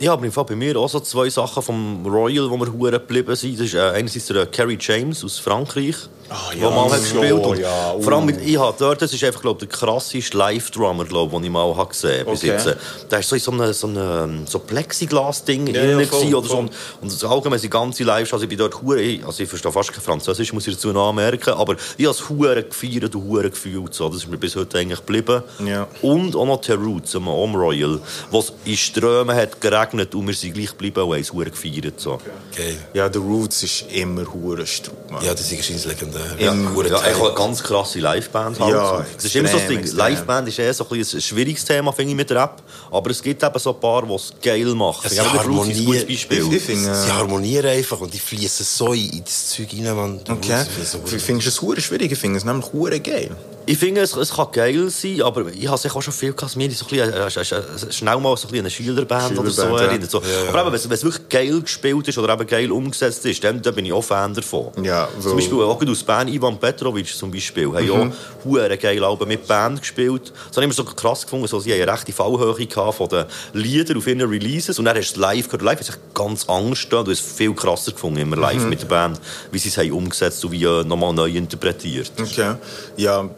aber 0.09 0.25
im 0.25 0.33
Fall 0.33 0.45
bei 0.45 0.57
mir 0.57 0.77
auch 0.77 0.89
so 0.89 1.01
zwei 1.01 1.31
Sachen 1.31 1.63
vom 1.63 2.07
Royal, 2.07 2.51
wo 2.51 2.57
wir 2.57 2.73
hure 2.73 2.93
geblieben 2.93 3.37
sind. 3.37 3.59
Das 3.59 3.67
ist 3.67 3.75
äh, 3.75 3.81
einerseits 3.81 4.27
der 4.27 4.47
Kerry 4.47 4.79
James 4.81 5.25
aus 5.25 5.39
Frankreich, 5.39 5.97
Ah, 6.33 6.53
ja. 6.59 6.71
mal 6.71 6.91
hat 6.91 7.01
gespielt 7.01 7.33
Oh, 7.33 7.51
und 7.51 7.59
ja, 7.59 7.93
uh. 7.95 8.03
Vor 8.03 8.13
allem 8.15 8.27
mit, 8.27 8.41
ich 8.45 8.59
habe 8.59 8.75
dort, 8.79 9.03
das 9.03 9.13
ist 9.13 9.23
einfach, 9.25 9.43
glaube 9.43 9.63
ich, 9.65 9.69
der 9.69 9.79
krasseste 9.79 10.37
Live-Drummer, 10.37 11.05
glaube 11.05 11.33
den 11.37 11.45
ich 11.45 11.51
mal 11.51 11.77
habe 11.77 11.89
gesehen 11.91 12.25
bis 12.27 12.39
Okay. 12.41 12.49
jetzt. 12.53 12.77
Der 13.11 13.19
ist 13.19 13.29
so 13.29 13.37
in 13.37 13.41
so 13.43 13.51
einem 13.53 13.73
so 13.73 13.87
einem, 13.87 14.47
so 14.47 14.59
Plexiglas-Ding 14.59 15.67
Ja, 15.69 15.85
ja, 15.85 16.07
voll, 16.07 16.35
oder 16.35 16.49
so. 16.49 16.59
Und, 16.59 16.71
und 17.01 17.13
das 17.13 17.25
allgemein, 17.25 17.61
die 17.61 17.71
ganze 17.71 18.05
Live, 18.05 18.33
also 18.33 18.45
ich 18.45 18.49
bin 18.49 18.59
dort 18.59 18.81
hure, 18.81 19.19
also 19.27 19.43
ich 19.43 19.49
verstehe 19.49 19.73
fast 19.73 19.93
kein 19.93 20.03
Französisch, 20.03 20.53
muss 20.53 20.67
ich 20.67 20.75
dazu 20.75 20.93
noch 20.93 21.09
anmerken, 21.11 21.55
aber 21.55 21.77
ich 21.97 22.07
habe 22.07 22.15
es 22.17 22.29
hure 22.29 22.63
gefeiert 22.63 23.15
und 23.15 23.25
hure 23.25 23.51
gefühlt, 23.51 23.95
so. 23.95 24.09
Das 24.09 24.19
ist 24.19 24.29
mir 24.29 24.39
bis 24.39 24.57
heute 24.57 24.79
eigentlich 24.79 25.01
geblieben. 25.01 25.43
Ja. 25.67 25.87
Und 26.01 26.35
auch 26.37 26.47
noch 26.47 26.63
The 26.63 26.73
Roots, 26.73 27.15
am 27.17 27.29
Om 27.29 27.55
Royal, 27.55 28.01
wo 28.31 28.39
es 28.39 28.53
in 28.65 28.77
Strömen 28.77 29.37
hat 29.37 29.61
geregnet 29.61 30.15
und 30.15 30.27
wir 30.27 30.35
sind 30.35 30.55
gleich 30.55 30.71
geblieben 30.71 31.03
und 31.03 31.13
haben 31.13 31.21
es 31.21 31.33
hure 31.33 31.51
gefeiert, 31.51 32.01
so. 32.01 32.19
Geil. 32.57 32.77
Ja, 32.95 33.11
The 33.13 33.19
Roots 33.19 33.63
ist 33.63 33.85
immer 33.93 34.25
hure 34.33 34.67
Strupp. 34.67 35.23
Ja, 35.23 35.33
das 35.35 35.51
ist 35.53 35.87
legendär. 35.87 36.22
Ja, 36.39 36.55
Hure 36.75 36.89
ja, 36.89 36.99
eigentlich 36.99 37.23
eine 37.23 37.35
ganz 37.35 37.63
krasse 37.63 37.99
Liveband. 37.99 38.59
Halt. 38.61 38.75
Ja, 38.75 39.05
das 39.15 39.25
ist 39.25 39.37
immer 39.37 39.49
so 39.49 39.59
das 39.59 39.69
Ding. 39.69 39.79
extrem. 39.79 39.99
Liveband 39.99 40.49
ist 40.49 40.59
eher 40.59 40.75
so 40.75 40.87
ein, 40.91 41.01
ein 41.01 41.21
schwieriges 41.21 41.65
Thema, 41.65 41.93
finde 41.93 42.11
ich, 42.11 42.17
mit 42.17 42.31
Rap. 42.33 42.63
Aber 42.91 43.11
es 43.11 43.23
gibt 43.23 43.43
eben 43.43 43.59
so 43.59 43.75
ein 43.75 43.81
paar, 43.81 44.03
die 44.07 44.15
es 44.15 44.33
geil 44.43 44.75
machen. 44.75 45.09
Sie 45.09 45.17
Ja, 45.17 45.23
ist 45.25 45.29
ein 45.31 45.47
gutes 45.47 45.79
harmonieren, 45.79 46.07
Beispiel. 46.07 46.53
Ich 46.53 46.63
finde, 46.63 46.95
sie 46.95 47.09
äh, 47.09 47.13
harmonieren 47.13 47.71
einfach 47.71 48.01
und 48.01 48.13
die 48.13 48.19
fließen 48.19 48.67
so 48.67 48.93
in 48.93 49.23
das 49.25 49.51
Zeug 49.51 49.69
rein, 49.73 49.97
man. 49.97 50.21
Okay. 50.29 50.65
So 50.85 50.99
gut. 50.99 51.13
Ich 51.13 51.23
finde 51.23 51.47
es 51.47 51.55
schwierig, 51.57 52.13
ich 52.13 52.19
finde 52.19 52.39
es 52.39 52.45
nämlich 52.45 53.03
geil. 53.03 53.31
Ich 53.67 53.79
finde, 53.79 54.01
es, 54.01 54.17
es 54.17 54.33
kann 54.35 54.49
geil 54.53 54.91
sein, 54.91 55.23
aber 55.23 55.47
ich 55.53 55.69
habe 55.69 55.77
auch 55.95 56.03
schon 56.03 56.13
viel 56.13 56.33
gehabt, 56.33 56.57
mir 56.57 56.71
so 56.73 56.85
ein 56.87 57.11
bisschen, 57.29 57.53
äh, 57.53 57.93
schnell 57.93 58.19
mal 58.19 58.37
so 58.37 58.49
ein 58.49 58.55
eine 58.59 58.71
Schülerband, 58.71 59.39
oder 59.39 59.51
so 59.51 59.63
Schülerband, 59.63 59.81
ja. 59.83 59.87
erinnert. 59.89 60.11
So. 60.11 60.19
Aber 60.49 60.61
eben, 60.63 60.67
wenn 60.73 60.93
es- 60.93 61.05
wirklich 61.05 61.29
geil 61.29 61.61
gespielt 61.61 62.09
ist 62.09 62.19
oder 62.19 62.33
eben 62.35 62.47
geil 62.47 62.73
umgesetzt 62.73 63.25
ist, 63.27 63.43
dann, 63.45 63.63
dann 63.63 63.75
bin 63.75 63.87
ich 63.87 63.93
auch 63.93 64.03
Fan 64.03 64.35
davon. 64.35 64.73
Ja, 64.83 65.09
Zum 65.21 65.31
weil- 65.31 65.37
Beispiel 65.37 65.61
auch 65.63 65.81
aus 65.87 66.03
Bern, 66.03 66.29
Ivan 66.29 66.59
Petrovic 66.59 67.07
zum 67.17 67.31
Beispiel, 67.31 67.67
haben 67.69 67.87
ja 67.87 67.93
auch 67.93 68.45
hure 68.45 68.77
geil 68.77 69.03
Alben 69.05 69.29
mit 69.29 69.47
Band 69.47 69.81
gespielt. 69.81 70.33
Das 70.49 70.57
habe 70.57 70.61
ich 70.61 70.65
immer 70.65 70.73
so 70.75 70.85
krass 70.85 71.23
gefunden, 71.23 71.47
so, 71.47 71.61
sie 71.61 71.73
haben 71.73 71.83
eine 71.83 71.93
rechte 71.93 72.13
Fallhöhe 72.13 72.67
gehabt 72.67 72.95
von 72.97 73.09
den 73.09 73.25
Liedern 73.53 73.97
auf 73.99 74.07
ihren 74.07 74.21
Releases 74.23 74.79
und 74.79 74.85
dann 74.87 74.97
hast 74.97 75.13
du 75.13 75.21
es 75.21 75.21
live 75.21 75.47
gehört. 75.47 75.63
Live 75.63 75.79
hat 75.79 75.87
sich 75.87 75.95
ganz 76.15 76.49
anders 76.49 76.79
gestanden, 76.79 77.07
du 77.07 77.11
hast 77.13 77.21
es 77.27 77.33
viel 77.37 77.55
krasser 77.55 77.93
gefunden, 77.93 78.19
immer 78.21 78.37
live 78.37 78.65
mit 78.67 78.83
der 78.83 78.87
Band, 78.87 79.21
wie 79.51 79.59
sie 79.59 79.69
es 79.69 79.77
haben 79.79 79.93
umgesetzt 79.93 80.45
und 80.45 80.53
wie 80.53 80.65
äh, 80.65 80.85
nochmal 80.85 81.13
neu 81.13 81.31
interpretiert. 81.31 82.11
Okay. 82.21 82.55
Ja, 82.97 83.29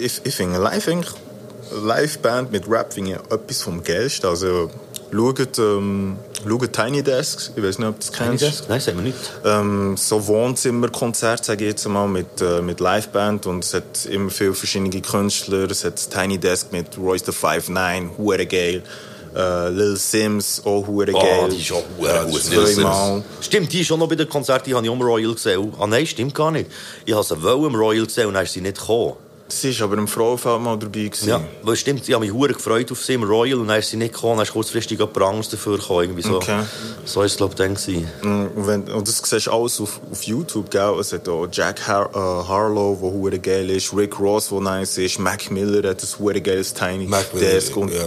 ich, 0.00 0.20
ich 0.24 0.34
finde 0.34 0.58
live 0.58 0.86
eigentlich, 0.88 1.12
Liveband 1.84 2.50
mit 2.50 2.68
Rap 2.68 2.92
finde 2.92 3.12
ich 3.12 3.32
etwas 3.32 3.62
vom 3.62 3.82
Geilsten. 3.84 4.28
Also, 4.28 4.70
schaut, 5.12 5.58
ähm, 5.58 6.16
schaut 6.46 6.72
Tiny 6.72 7.02
Desks, 7.02 7.52
ich 7.54 7.62
weiß 7.62 7.78
nicht, 7.78 7.88
ob 7.88 7.94
du 8.00 8.06
das 8.06 8.12
kennst. 8.12 8.68
Nein, 8.68 8.80
sagen 8.80 8.96
wir 8.98 9.04
nicht. 9.04 9.18
Ähm, 9.44 9.96
so 9.96 10.26
Wohnzimmerkonzert, 10.26 11.44
sage 11.44 11.64
ich 11.64 11.70
jetzt 11.70 11.86
mal, 11.88 12.08
mit, 12.08 12.40
äh, 12.40 12.60
mit 12.60 12.80
Liveband 12.80 13.46
und 13.46 13.64
es 13.64 13.74
hat 13.74 14.06
immer 14.10 14.30
viele 14.30 14.54
verschiedene 14.54 14.90
Künstler. 15.00 15.70
Es 15.70 15.84
hat 15.84 16.10
Tiny 16.10 16.38
Desk 16.38 16.72
mit 16.72 16.98
Royce 16.98 17.24
the 17.26 17.32
5'9", 17.32 18.16
hure 18.18 18.46
geil. 18.46 18.82
Äh, 19.32 19.68
Lil 19.68 19.96
Sims, 19.96 20.60
auch 20.64 20.84
hure 20.88 21.12
Ah, 21.14 21.22
geil. 21.22 21.48
die 21.52 21.60
ist 21.60 21.70
auch 21.70 21.84
hure 21.96 22.26
gut. 22.28 22.42
Zweimal. 22.42 23.22
Stimmt, 23.40 23.72
die 23.72 23.82
ist 23.82 23.86
schon 23.86 24.00
noch 24.00 24.08
bei 24.08 24.16
den 24.16 24.28
Konzerten, 24.28 24.64
die 24.68 24.74
habe 24.74 24.84
ich 24.84 24.90
auch 24.90 24.94
im 24.96 25.02
Royal 25.02 25.32
gesehen. 25.34 25.72
Ah 25.78 25.86
nein, 25.86 26.04
stimmt 26.04 26.34
gar 26.34 26.50
nicht. 26.50 26.68
Ich 27.04 27.14
habe 27.14 27.22
sie 27.22 27.40
wohl 27.40 27.68
im 27.68 27.76
Royal 27.76 28.06
gesehen 28.06 28.26
und 28.26 28.34
dann 28.34 28.42
ist 28.42 28.52
sie 28.54 28.60
nicht 28.60 28.76
gekommen. 28.80 29.14
Sie 29.52 29.70
ist 29.70 29.82
aber 29.82 29.96
im 29.98 30.08
Frauenfeld 30.08 30.60
mal 30.60 30.78
dabei 30.78 31.04
gewesen. 31.04 31.28
Ja, 31.28 31.40
weil 31.62 31.76
stimmt, 31.76 32.08
ich 32.08 32.14
habe 32.14 32.24
mich 32.24 32.32
hure 32.34 32.52
gefreut 32.52 32.90
auf 32.92 33.02
sie 33.02 33.14
im 33.14 33.24
Royal 33.24 33.58
und 33.58 33.68
dann 33.68 33.78
ist 33.78 33.90
sie 33.90 33.96
nicht 33.96 34.14
gekommen, 34.14 34.36
dann 34.36 34.46
ist 34.46 34.52
kurzfristig 34.52 34.98
jemand 34.98 35.16
anderes 35.20 35.48
dafür 35.48 35.78
gekommen. 35.78 36.02
Irgendwie 36.02 36.22
so. 36.22 36.36
Okay. 36.36 36.62
So 37.04 37.22
ist 37.22 37.32
es, 37.32 37.36
glaube 37.36 37.52
ich, 37.52 37.58
dann. 37.58 37.72
Mm, 37.72 38.46
Und, 38.56 38.66
wenn, 38.66 38.82
und 38.84 39.08
das 39.08 39.18
siehst 39.24 39.46
du 39.46 39.52
alles 39.52 39.80
auf, 39.80 40.00
auf 40.10 40.22
YouTube, 40.22 40.70
gell? 40.70 40.96
Es 41.00 41.12
hat 41.12 41.28
auch 41.28 41.46
Jack 41.50 41.86
Har 41.86 42.10
äh, 42.14 42.48
Harlow, 42.48 42.98
der 43.00 43.10
hure 43.10 43.38
geil 43.38 43.70
ist, 43.70 43.94
Rick 43.96 44.18
Ross, 44.20 44.48
der 44.48 44.60
nice 44.60 44.98
ist, 44.98 45.18
Mac 45.18 45.50
Miller 45.50 45.90
hat 45.90 46.02
ein 46.02 46.18
hure 46.18 46.40
geiles 46.40 46.72
Tiny 46.72 47.06
Mac 47.06 47.32
Miller, 47.34 47.50
Desk 47.50 47.76
und 47.76 47.92
ja. 47.92 48.04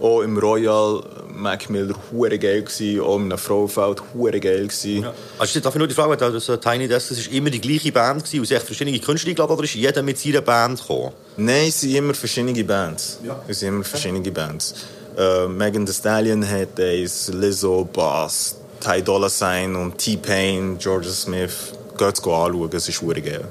auch 0.00 0.20
im 0.20 0.38
Royal 0.38 1.02
Mac 1.34 1.68
Miller 1.68 1.94
hure 2.10 2.38
geil 2.38 2.62
gewesen, 2.62 3.00
auch 3.00 3.16
in 3.16 3.24
einem 3.24 3.38
Frauenfeld 3.38 4.02
hure 4.14 4.40
geil 4.40 4.66
gewesen. 4.66 5.06
Also, 5.38 5.60
darf 5.60 5.74
ich 5.74 5.78
nur 5.78 5.88
die 5.88 5.94
Frage 5.94 6.14
stellen, 6.14 6.32
das 6.32 6.60
Tiny 6.60 6.88
Desk, 6.88 7.08
das 7.08 7.18
ist 7.18 7.32
immer 7.32 7.50
die 7.50 7.60
gleiche 7.60 7.92
Band 7.92 8.22
und 8.22 8.26
sie 8.26 8.38
haben 8.38 8.64
verschiedene 8.64 8.98
Künstler 8.98 9.30
eingeladen 9.30 9.52
oder 9.52 9.64
ist 9.64 9.74
jeder 9.74 10.02
mit 10.02 10.18
seiner 10.18 10.40
Band 10.40 10.80
gekommen? 10.80 11.12
Nein, 11.36 11.68
es 11.68 11.80
sind 11.80 11.94
immer 11.94 12.14
verschiedene 12.14 12.64
Bands. 12.64 13.18
Es 13.48 13.60
sind 13.60 13.68
immer 13.68 13.84
verschiedene 13.84 14.30
Bands. 14.30 14.74
Äh, 15.16 15.46
Megan 15.48 15.86
Thee 15.86 15.92
Stallion 15.92 16.48
hat 16.48 16.78
eins, 16.78 17.28
Lizzo, 17.32 17.88
Boss, 17.92 18.56
Ty 18.80 19.02
Dolla 19.02 19.28
Sign 19.28 19.76
und 19.76 19.98
T-Pain, 19.98 20.78
Georgia 20.78 21.12
Smith. 21.12 21.72
Geht 21.96 22.14
es 22.14 22.18
anschauen, 22.18 22.70
es 22.72 22.88
ist 22.88 23.00
hure 23.00 23.20
geil. 23.20 23.44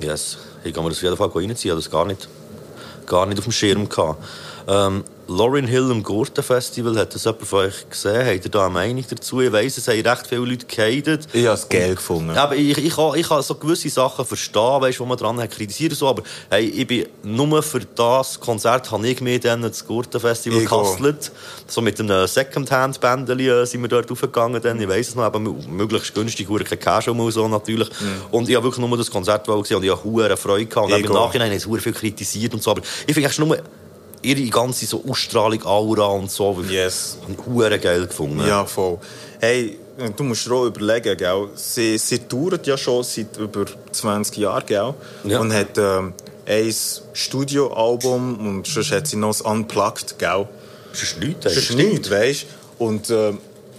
Yes, 0.00 0.38
ich 0.64 0.72
kann 0.72 0.82
mir 0.84 0.90
das 0.90 0.98
auf 0.98 1.02
jeden 1.02 1.16
Fall 1.16 1.28
reinziehen, 1.28 1.76
das 1.76 1.90
gar 1.90 2.06
nicht, 2.06 2.28
gar 3.06 3.26
nicht 3.26 3.38
auf 3.38 3.44
dem 3.44 3.52
Schirm. 3.52 3.88
Gehabt. 3.88 4.22
Ähm, 4.66 5.04
Lauryn 5.36 5.66
Hill 5.66 5.90
im 5.90 6.02
Gurtenfestival, 6.02 6.98
hat 6.98 7.14
das 7.14 7.24
jemand 7.24 7.46
von 7.46 7.60
euch 7.60 7.88
gesehen? 7.88 8.26
Habt 8.26 8.44
ihr 8.44 8.50
da 8.50 8.66
eine 8.66 8.74
Meinung 8.74 9.04
dazu? 9.08 9.40
Ich 9.40 9.50
weiss, 9.50 9.78
es 9.78 9.88
haben 9.88 10.00
recht 10.00 10.26
viele 10.26 10.44
Leute 10.44 10.66
gehatet. 10.66 11.26
Ich 11.32 11.46
habe 11.46 11.54
es 11.54 11.68
geil 11.68 11.94
gefunden. 11.94 12.36
Aber 12.36 12.54
ich, 12.54 12.76
ich, 12.76 12.94
kann, 12.94 13.14
ich 13.16 13.26
kann 13.26 13.42
so 13.42 13.54
gewisse 13.54 13.88
Sachen 13.88 14.26
verstehen, 14.26 14.80
weißt, 14.80 15.00
wo 15.00 15.06
man 15.06 15.16
dran 15.16 15.40
hat 15.40 15.50
kritisiert. 15.50 15.94
So, 15.94 16.08
aber 16.08 16.22
hey, 16.50 16.66
ich 16.66 16.86
bin 16.86 17.06
nur 17.22 17.62
für 17.62 17.80
das 17.80 18.38
Konzert, 18.40 18.90
habe 18.90 19.08
ich 19.08 19.20
mir 19.22 19.40
dann 19.40 19.62
das 19.62 19.86
Gurtenfestival 19.86 20.62
Ich 20.62 20.68
gehustelt. 20.68 21.32
So 21.66 21.80
mit 21.80 21.98
einem 21.98 22.26
Secondhand-Bändeli 22.26 23.48
äh, 23.48 23.64
sind 23.64 23.80
wir 23.80 23.88
dort 23.88 24.10
raufgegangen. 24.10 24.60
Dann. 24.60 24.80
Ich 24.80 24.88
weiss 24.88 25.08
es 25.08 25.14
noch, 25.14 25.22
aber 25.22 25.38
möglichst 25.38 26.14
günstig, 26.14 26.48
hure 26.48 26.64
kein 26.64 26.78
Cash 26.78 27.08
und 27.08 27.30
so 27.32 27.48
natürlich. 27.48 27.88
Und 28.30 28.48
ich 28.50 28.56
habe 28.56 28.66
wirklich 28.66 28.86
nur 28.86 28.98
das 28.98 29.10
Konzert 29.10 29.46
gesehen 29.46 29.78
und 29.78 29.84
ich 29.84 29.90
habe 29.90 30.04
hure 30.04 30.36
Freude 30.36 30.66
gehabt. 30.66 30.92
Und 30.92 30.98
Ich 30.98 31.06
im. 31.06 31.12
Nachhinein 31.12 31.52
haben 31.52 31.70
hure 31.70 31.80
viel 31.80 31.92
kritisiert 31.92 32.52
und 32.52 32.62
so. 32.62 32.72
Aber 32.72 32.82
ich 33.06 33.14
finde 33.14 33.28
echt 33.28 33.38
nur 33.38 33.56
ihre 34.22 34.48
ganze 34.50 34.86
so 34.86 35.02
Ausstrahlung, 35.06 35.64
Aura 35.64 36.06
und 36.06 36.30
so. 36.30 36.62
Yes. 36.68 37.18
Hure 37.46 37.78
geil 37.78 38.06
gefunden. 38.06 38.46
Ja, 38.46 38.64
voll. 38.64 38.98
Hey, 39.40 39.78
du 40.16 40.24
musst 40.24 40.46
dir 40.46 40.52
auch 40.52 40.66
überlegen, 40.66 41.16
gell? 41.16 41.48
Sie, 41.54 41.98
sie 41.98 42.20
touret 42.20 42.66
ja 42.66 42.76
schon 42.76 43.02
seit 43.02 43.36
über 43.36 43.64
20 43.90 44.36
Jahren, 44.36 44.66
gell? 44.66 44.94
Ja. 45.24 45.40
Und 45.40 45.52
hat 45.52 45.76
ähm, 45.76 46.14
ein 46.46 46.74
Studioalbum 47.12 48.46
und 48.46 48.66
sonst 48.66 48.92
hat 48.92 49.06
sie 49.06 49.16
noch 49.16 49.44
ein 49.44 49.58
Unplugged, 49.58 50.18
gell? 50.18 50.46
Das 50.92 51.02
ist 51.02 51.18
nichts. 51.18 51.40
Das 51.40 51.56
ist 51.56 51.74
nichts, 51.74 52.10
weißt 52.10 52.46
du? 52.78 52.84
Und 52.84 53.10
ähm, 53.10 53.38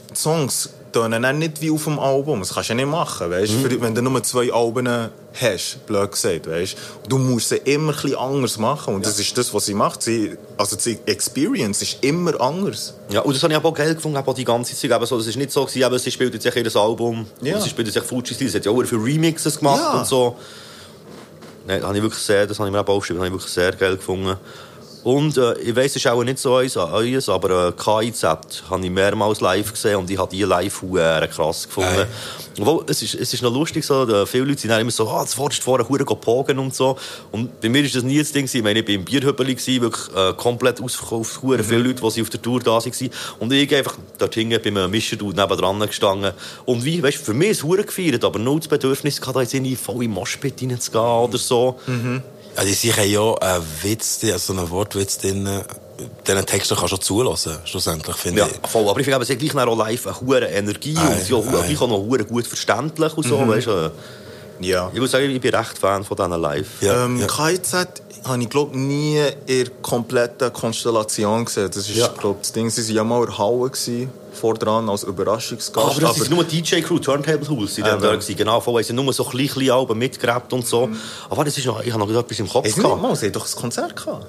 die 0.09 0.15
Songs 0.15 0.69
tönen 0.93 1.25
auch 1.25 1.33
nicht 1.33 1.59
wie 1.61 1.71
auf 1.71 1.83
dem 1.83 1.99
Album. 1.99 2.39
Das 2.39 2.53
kannst 2.53 2.69
du 2.69 2.73
ja 2.73 2.77
nicht 2.77 2.89
machen, 2.89 3.29
weißt? 3.29 3.51
Für- 3.51 3.81
Wenn 3.81 3.93
du 3.95 4.01
nur 4.01 4.23
zwei 4.23 4.53
Alben 4.53 4.87
hast, 5.33 5.85
blöd 5.85 6.11
gesagt, 6.11 6.47
weißt 6.47 6.75
du? 7.09 7.17
Musst 7.17 7.49
sie 7.49 7.57
immer 7.57 7.93
ein 8.05 8.15
anders 8.15 8.57
machen. 8.57 8.95
Und 8.95 9.05
das 9.05 9.19
ist 9.19 9.37
das, 9.37 9.53
was 9.53 9.65
sie 9.65 9.73
macht. 9.73 10.01
Sie, 10.03 10.37
also 10.57 10.77
die 10.77 10.97
Experience 11.05 11.81
ist 11.81 11.97
immer 12.03 12.39
anders. 12.39 12.93
Ja, 13.09 13.21
und 13.21 13.35
das 13.35 13.43
habe 13.43 13.51
ich 13.51 13.57
aber 13.57 13.69
auch 13.69 13.73
geil 13.73 13.95
gefunden, 13.95 14.15
auch 14.17 14.33
die 14.33 14.45
ganze 14.45 14.75
Zeit. 14.75 14.91
Eben 14.91 15.05
so, 15.05 15.17
das 15.17 15.27
ist 15.27 15.35
nicht 15.35 15.51
so, 15.51 15.65
gewesen, 15.65 15.83
eben, 15.83 15.99
sie 15.99 16.11
spielt 16.11 16.33
jetzt 16.33 16.55
jedes 16.55 16.75
Album, 16.77 17.25
Ja. 17.41 17.59
sie 17.59 17.69
spielt 17.69 17.93
jetzt 17.93 18.07
Fuji 18.07 18.33
sie 18.33 18.49
hat 18.49 18.63
ja 18.65 18.71
auch 18.71 18.81
viele 18.83 19.03
Remixes 19.03 19.57
gemacht 19.59 19.81
Ja. 19.81 19.99
und 19.99 20.07
so. 20.07 20.37
Nein, 21.65 21.79
das 21.79 21.87
habe 21.87 21.97
ich 21.97 22.03
wirklich 22.03 22.21
sehr, 22.23 22.45
das 22.45 22.59
habe 22.59 22.69
ich 22.69 22.73
mir 22.73 22.81
auch 22.81 22.87
aufgeschrieben, 22.87 23.19
das 23.21 23.25
habe 23.25 23.35
ich 23.35 23.41
wirklich 23.41 23.53
sehr 23.53 23.71
geil 23.73 23.95
gefunden. 23.95 24.37
Und 25.03 25.37
äh, 25.37 25.53
ich 25.59 25.75
weiss, 25.75 25.91
es 25.91 25.97
ist 25.97 26.07
auch 26.07 26.23
nicht 26.23 26.39
so 26.39 26.55
eins, 26.55 26.77
aber 26.77 27.67
äh, 27.67 27.71
KIZ 27.73 28.23
habe 28.69 28.83
ich 28.83 28.89
mehrmals 28.89 29.41
live 29.41 29.71
gesehen 29.71 29.97
und 29.97 30.09
ich 30.09 30.17
habe 30.17 30.31
die 30.33 30.43
live 30.43 30.81
hure 30.81 31.29
krass 31.33 31.67
gefunden. 31.67 32.05
Obwohl, 32.59 32.85
es 32.87 33.01
ist, 33.01 33.15
es 33.15 33.33
ist 33.33 33.41
noch 33.41 33.51
lustig 33.51 33.83
so, 33.83 34.05
da, 34.05 34.25
viele 34.25 34.45
Leute 34.45 34.61
sind 34.61 34.71
immer 34.71 34.91
so, 34.91 35.09
ah, 35.09 35.23
das 35.23 35.37
wolltest 35.37 35.61
du 35.61 35.65
vorher 35.65 35.89
hure 35.89 36.05
pogen 36.05 36.57
und 36.59 36.73
so. 36.73 36.97
Und 37.31 37.59
bei 37.59 37.67
mir 37.67 37.83
ist 37.83 37.95
das 37.95 38.03
nie 38.03 38.19
das 38.19 38.31
Ding 38.31 38.45
gewesen. 38.45 38.57
Ich 38.57 38.63
meine, 38.63 38.79
ich 38.79 38.87
war 38.87 38.95
im 38.95 39.05
gewesen, 39.05 39.81
wirklich 39.81 40.15
äh, 40.15 40.33
komplett 40.33 40.81
ausverkauft, 40.81 41.41
hure 41.41 41.63
viele 41.63 41.79
Leute, 41.83 42.01
die 42.01 42.21
auf 42.21 42.29
der 42.29 42.41
Tour 42.41 42.61
da 42.61 42.71
waren. 42.71 43.09
Und 43.39 43.51
ich 43.51 43.75
einfach 43.75 43.97
dort 44.17 44.33
hinten 44.35 44.61
bei 44.61 44.69
einem 44.69 44.89
Mischerdude 44.89 45.41
nebendran 45.41 45.79
gestanden. 45.79 46.31
Und 46.65 46.85
wie, 46.85 47.03
weißt 47.03 47.19
du, 47.19 47.23
für 47.23 47.33
mich 47.33 47.49
ist 47.49 47.57
es 47.57 47.63
hure 47.63 47.83
gefeiert, 47.83 48.23
aber 48.23 48.39
nur 48.39 48.57
das 48.57 48.67
Bedürfnis 48.69 49.19
gehabt, 49.19 49.35
da 49.35 49.41
jetzt 49.41 49.81
voll 49.81 49.95
in 49.95 50.01
den 50.01 50.11
Moshpit 50.11 50.61
reinzugehen 50.61 51.03
oder 51.03 51.37
so. 51.37 51.79
Ja, 52.55 52.63
die 52.63 52.73
sicher 52.73 53.03
ja 53.03 53.33
einen 53.35 53.63
Witz, 53.81 54.19
die- 54.19 54.31
also 54.31 54.53
einen 54.53 54.69
Wortwitz 54.69 55.17
drin. 55.17 55.47
Diesen 56.27 56.45
Text 56.45 56.69
kannst 56.69 56.83
du 56.83 56.87
schon 56.87 57.01
zulassen, 57.01 57.57
schlussendlich, 57.65 58.15
finde 58.15 58.41
Ja, 58.41 58.47
ich. 58.47 58.69
voll. 58.69 58.87
Aber 58.87 58.99
ich 58.99 59.05
finde, 59.05 59.25
sie 59.25 59.33
hat 59.33 59.39
gleich 59.39 59.55
auch 59.67 59.77
live 59.77 60.07
eine 60.07 60.21
hohe 60.21 60.39
Energie 60.39 60.97
Ei, 60.97 61.07
und 61.07 61.21
sie 61.21 61.33
auch, 61.33 61.45
ei. 61.47 61.75
auch 61.77 61.87
noch 61.87 61.97
hure 61.97 62.25
gut 62.25 62.45
verständlich 62.47 63.15
und 63.15 63.25
so, 63.25 63.47
weißt 63.47 63.67
du. 63.67 63.91
Ja. 64.59 64.89
Ich 64.93 64.99
muss 64.99 65.11
sagen, 65.11 65.29
ich 65.29 65.41
bin 65.41 65.53
recht 65.53 65.77
Fan 65.77 66.03
von 66.03 66.15
diesen 66.17 66.41
Live. 66.41 66.67
Ja, 66.81 67.05
ähm, 67.05 67.19
ja. 67.19 67.27
KIZ 67.27 67.73
habe 68.25 68.41
ich, 68.41 68.49
glaube 68.49 68.77
nie 68.77 69.19
in 69.47 69.63
der 69.65 69.69
kompletten 69.81 70.51
Konstellation 70.53 71.45
gesehen. 71.45 71.67
Das 71.73 71.89
ist, 71.89 71.95
Ja. 71.95 72.07
glaub, 72.17 72.41
das 72.41 72.51
Ding. 72.53 72.69
Sie 72.69 72.81
waren 72.87 72.95
ja 72.95 73.03
mal 73.03 73.23
in 73.25 73.37
Halle 73.37 73.69
gewesen, 73.69 74.11
vordran 74.35 74.89
als 74.89 75.03
Überraschungsgast. 75.03 75.91
Aber 75.91 76.01
das 76.01 76.17
ist 76.17 76.29
nur 76.29 76.43
DJ-Crew, 76.43 76.99
Turntable 76.99 77.47
House, 77.49 77.75
die 77.75 77.81
Eben. 77.81 78.01
da 78.01 78.11
gewesen. 78.11 78.35
Genau, 78.35 78.59
voll. 78.59 78.83
Sie 78.83 78.89
haben 78.93 79.03
nur 79.03 79.13
so 79.13 79.23
kleine, 79.23 79.47
kleine 79.47 79.73
Alben 79.73 79.97
mitgegrabt 79.97 80.51
und 80.53 80.65
so. 80.65 80.89
Aber 81.29 81.43
das 81.43 81.57
ist 81.57 81.65
noch, 81.65 81.81
ich 81.83 81.91
habe 81.93 82.05
noch 82.05 82.19
etwas 82.19 82.39
im 82.39 82.49
Kopf 82.49 82.65
nicht 82.65 82.77
gehabt. 82.77 83.01
mal, 83.01 83.15
sie 83.15 83.27
haben 83.27 83.33
doch 83.33 83.45
ein 83.45 83.55
Konzert 83.55 83.95
gehabt. 83.95 84.25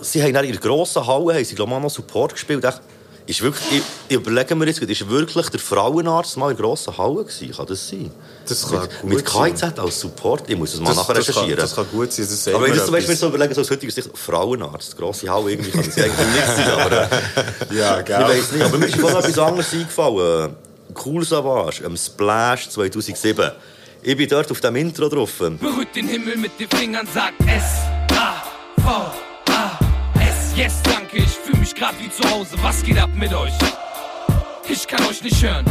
Sie 0.00 0.20
haben 0.20 0.34
in 0.34 0.52
der 0.52 0.60
grossen 0.60 1.06
Halle, 1.06 1.34
haben 1.34 1.44
sie, 1.44 1.54
glaube 1.54 1.72
ich, 1.72 1.78
noch 1.80 1.90
Support 1.90 2.32
gespielt. 2.32 2.64
Echt, 2.64 2.80
Ist 3.24 3.40
wirklich, 3.40 3.70
ich, 3.78 3.82
ich 4.08 4.16
überlege 4.16 4.54
mir 4.56 4.66
jetzt, 4.66 4.80
ist 4.82 5.08
wirklich 5.08 5.48
der 5.48 5.60
Frauenarzt 5.60 6.36
mal 6.36 6.50
in 6.50 6.56
grossen 6.56 6.96
Halle 6.98 7.24
gewesen? 7.24 7.52
Kann 7.52 7.66
das 7.66 7.88
sein? 7.88 8.10
Das 8.48 8.68
kann 8.68 8.80
mit, 8.80 9.00
gut 9.00 9.10
mit 9.14 9.28
sein. 9.28 9.54
KIZ 9.72 9.78
als 9.78 10.00
Support? 10.00 10.50
Ich 10.50 10.58
muss 10.58 10.74
es 10.74 10.80
mal 10.80 10.88
Das, 10.88 10.96
nachher 10.96 11.14
das, 11.14 11.26
kann, 11.26 11.34
recherchieren. 11.34 11.60
das 11.60 11.74
kann 11.76 11.86
gut 11.92 12.12
sein. 12.12 12.26
Das 12.28 12.48
Aber 12.48 12.54
wenn 12.64 12.70
mir 12.70 12.76
ich 12.76 12.82
ich 12.82 13.04
etwas. 13.04 13.20
so 13.20 13.28
überlege, 13.28 13.54
so 13.54 13.60
aus 13.60 13.70
heutiger 13.70 13.92
Sicht, 13.92 14.10
Frauenarzt, 14.18 14.96
grosse 14.98 15.28
Halle, 15.30 15.52
irgendwie 15.52 15.70
kann 15.70 15.84
das 15.86 15.96
eigentlich 15.96 16.26
nicht 16.34 16.46
sein, 16.56 16.70
aber 16.70 17.02
äh, 17.02 17.08
Ja, 17.78 18.00
ich 18.00 18.04
gell? 18.06 18.20
weiß 18.20 18.52
nicht. 18.52 18.64
Aber 18.64 18.78
mir 18.78 18.86
ist 18.86 18.96
vorhin 18.96 19.18
etwas 19.18 19.38
anderes 19.38 19.72
eingefallen. 19.72 20.56
Cool 21.04 21.24
Savage, 21.24 21.86
am 21.86 21.96
Splash 21.96 22.68
2007. 22.70 23.52
Ich 24.02 24.16
bin 24.16 24.28
dort 24.28 24.50
auf 24.50 24.60
dem 24.60 24.74
Intro 24.76 25.08
drauf. 25.08 25.30
Berührt 25.38 25.94
den 25.94 26.08
Himmel 26.08 26.36
mit 26.38 26.58
den 26.58 26.68
Fingern, 26.68 27.06
sagt 27.14 27.40
S, 27.46 28.16
A, 28.18 28.42
V, 28.82 28.90
A, 29.52 29.78
S. 30.20 30.56
Yes, 30.56 30.72
danke, 30.82 31.18
ich 31.18 31.28
mich 31.62 31.74
grad 31.76 31.94
wie 32.00 32.10
zu 32.10 32.28
Hause. 32.28 32.56
Was 32.60 32.82
geht 32.82 32.98
ab 32.98 33.10
mit 33.14 33.32
euch? 33.32 33.52
Ich 34.68 34.84
kann 34.88 35.06
euch 35.06 35.22
nicht 35.22 35.40
hören. 35.44 35.64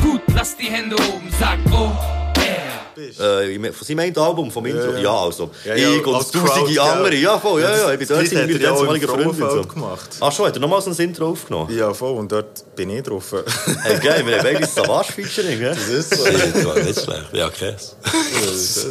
Gut, 0.00 0.20
lasst 0.32 0.60
die 0.60 0.66
Hände 0.70 0.94
oben, 0.94 1.28
sagt 1.40 1.62
oh, 1.72 1.90
er. 2.36 3.40
Äh, 3.42 3.50
ich 3.50 3.58
mein- 3.58 3.72
von 3.72 3.84
seinem 3.84 3.98
einen 3.98 4.16
Album, 4.16 4.48
vom 4.48 4.64
Intro. 4.64 4.92
Ja, 4.92 4.98
ja. 4.98 5.10
also. 5.10 5.50
Ja, 5.64 5.74
ja, 5.74 5.90
ich 5.90 6.06
und 6.06 6.32
tausende 6.32 6.80
andere. 6.80 7.16
Ja, 7.16 7.36
voll, 7.36 7.62
ja, 7.62 7.76
Ja, 7.76 7.92
Ich 7.94 7.98
bin 7.98 8.06
dort 8.06 8.22
das 8.22 8.30
mit 8.30 8.38
er 8.38 8.46
meiner 8.46 8.78
damaligen 8.78 9.08
Freundin. 9.08 9.34
So. 9.34 9.62
gemacht. 9.64 10.10
Ach 10.20 10.30
schon, 10.30 10.46
hat 10.46 10.54
er 10.54 10.60
nochmals 10.60 10.86
ein 10.86 10.94
Intro 11.04 11.30
aufgenommen? 11.30 11.76
Ja, 11.76 11.92
voll. 11.92 12.16
Und 12.16 12.30
dort 12.30 12.76
bin 12.76 12.90
ich 12.90 13.02
drauf. 13.02 13.34
Hey, 13.82 13.98
geil, 13.98 14.24
wir 14.24 14.38
haben 14.38 14.44
beide 14.44 14.66
Savage-Featuring? 14.66 15.62
Das 15.62 15.88
ist 15.88 16.14
so. 16.16 16.24
Das 16.24 16.64
war 16.64 16.76
nicht 16.76 17.00
schlecht. 17.00 17.32
Ja, 17.32 17.50
krass. 17.50 17.96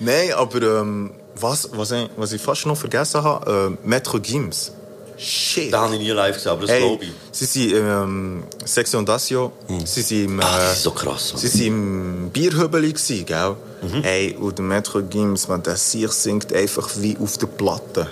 Nein, 0.00 0.32
aber 0.32 0.80
ähm, 0.80 1.12
was, 1.40 1.68
was, 1.72 1.90
ich, 1.92 2.08
was 2.16 2.32
ich 2.32 2.40
fast 2.40 2.66
noch 2.66 2.76
vergessen 2.76 3.22
habe, 3.22 3.76
äh, 3.82 3.88
Metro 3.88 4.18
Gims. 4.20 4.72
Shit. 5.18 5.72
Den 5.72 5.76
habe 5.80 5.94
ich 5.94 6.00
nie 6.00 6.10
live 6.10 6.34
gesehen, 6.36 6.52
aber 6.52 6.60
das 6.62 6.70
Hey, 6.70 6.80
glaube 6.80 7.04
ich. 7.04 7.10
sie 7.32 7.44
sind 7.46 7.72
ähm, 7.74 8.42
Section 8.64 9.06
Dasio, 9.06 9.50
sie 9.84 10.02
sind 10.02 10.24
im, 10.24 10.40
äh, 10.40 10.42
Ah, 10.44 10.58
das 10.58 10.76
ist 10.76 10.82
so 10.82 10.90
krass. 10.90 11.32
Mann. 11.32 11.40
sie 11.40 11.48
sind 11.48 11.66
im 11.68 12.30
Bierhübeli 12.30 12.92
gell? 13.24 13.56
Mhm. 13.80 14.02
Hey, 14.02 14.36
und 14.38 14.58
der 14.58 14.64
Metro 14.64 15.02
Gims, 15.02 15.48
man, 15.48 15.62
der 15.62 15.76
sich 15.76 16.10
singt 16.10 16.52
einfach 16.52 16.90
wie 16.98 17.16
auf 17.18 17.38
der 17.38 17.46
Platte. 17.46 18.08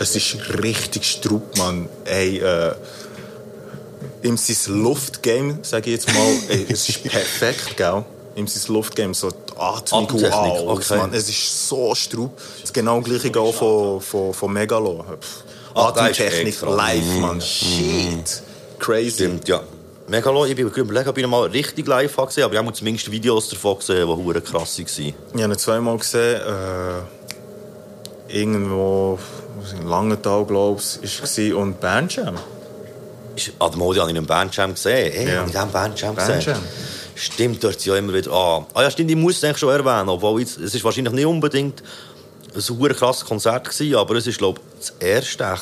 Es 0.00 0.16
ist 0.16 0.36
richtig 0.62 1.04
strupp, 1.04 1.56
man. 1.58 1.88
Hey, 2.04 2.38
äh, 2.38 2.74
ihm 4.22 4.36
sein 4.36 4.82
Luftgame, 4.82 5.58
sage 5.62 5.90
ich 5.90 5.96
jetzt 6.04 6.12
mal, 6.12 6.32
ey, 6.48 6.66
es 6.68 6.88
ist 6.88 7.02
perfekt, 7.04 7.76
gell? 7.76 8.04
Ihm 8.34 8.46
sein 8.48 8.72
Luftgame, 8.74 9.14
so 9.14 9.30
Atmung, 9.58 10.04
Atemtechnik, 10.04 10.32
wow, 10.32 10.68
okay. 10.78 10.96
man, 10.98 11.12
es 11.14 11.28
ist 11.28 11.68
so 11.68 11.94
strupp. 11.94 12.38
Das 12.60 12.72
genau 12.72 13.00
gleiche 13.00 13.38
auch 13.38 13.52
von, 13.54 14.00
von, 14.00 14.32
von 14.34 14.52
Megalo. 14.52 15.04
Ah, 15.74 15.92
der 15.92 16.02
Atemtechnik 16.04 16.60
live, 16.62 17.18
man. 17.20 17.40
Shit. 17.40 18.42
Crazy. 18.78 19.10
Stimmt, 19.10 19.48
ja. 19.48 19.60
Megalo, 20.06 20.46
ich 20.46 20.54
bin 20.56 20.66
überlegen, 20.68 21.08
ob 21.08 21.18
ich 21.18 21.26
mal 21.26 21.42
richtig 21.48 21.86
live 21.86 22.16
habe 22.16 22.28
gesehen 22.28 22.44
aber 22.44 22.54
ich 22.54 22.58
habe 22.60 22.72
zumindest 22.72 23.10
Videos 23.10 23.48
davon 23.50 23.78
gesehen, 23.78 24.06
die 24.08 24.14
hure 24.24 24.40
krass 24.40 24.78
waren. 24.78 24.86
Ich 24.86 25.14
habe 25.42 25.52
ihn 25.52 25.58
zweimal 25.58 25.98
gesehen. 25.98 26.40
Äh, 26.40 28.38
irgendwo 28.38 29.18
in 29.78 29.86
Langenthal, 29.86 30.44
glaube 30.44 30.80
ich, 31.02 31.22
war 31.52 31.56
und 31.60 31.80
Bandjam. 31.80 32.36
Ist- 33.36 33.52
Ah, 33.58 33.68
den 33.68 33.78
Modi 33.78 33.98
habe 33.98 34.10
ich 34.10 34.16
in 34.16 34.18
einem 34.18 34.26
Bandjam 34.26 34.74
gesehen. 34.74 35.12
Hey, 35.12 35.28
Ja. 35.32 35.40
habe 35.40 35.50
ich 35.50 35.56
den 35.56 35.70
Bandjam 35.70 36.16
gesehen? 36.16 36.32
Bandjam. 36.34 36.58
Stimmt, 37.18 37.64
dort 37.64 37.84
ja 37.84 37.96
immer 37.96 38.14
wieder... 38.14 38.30
Ah, 38.30 38.66
ah 38.74 38.82
ja, 38.82 38.90
stimmt, 38.90 39.10
ich 39.10 39.16
muss 39.16 39.36
es 39.36 39.44
eigentlich 39.44 39.58
schon 39.58 39.70
erwähnen, 39.70 40.08
obwohl 40.08 40.40
jetzt, 40.40 40.56
es 40.58 40.74
ist 40.74 40.84
wahrscheinlich 40.84 41.12
nicht 41.12 41.26
unbedingt 41.26 41.82
ein 42.54 42.60
super 42.60 42.94
krasses 42.94 43.24
Konzert 43.24 43.68
gewesen, 43.68 43.96
aber 43.96 44.14
es 44.14 44.26
ist, 44.26 44.38
glaube 44.38 44.60
ich, 44.60 44.78
das 44.78 44.94
erste... 45.00 45.56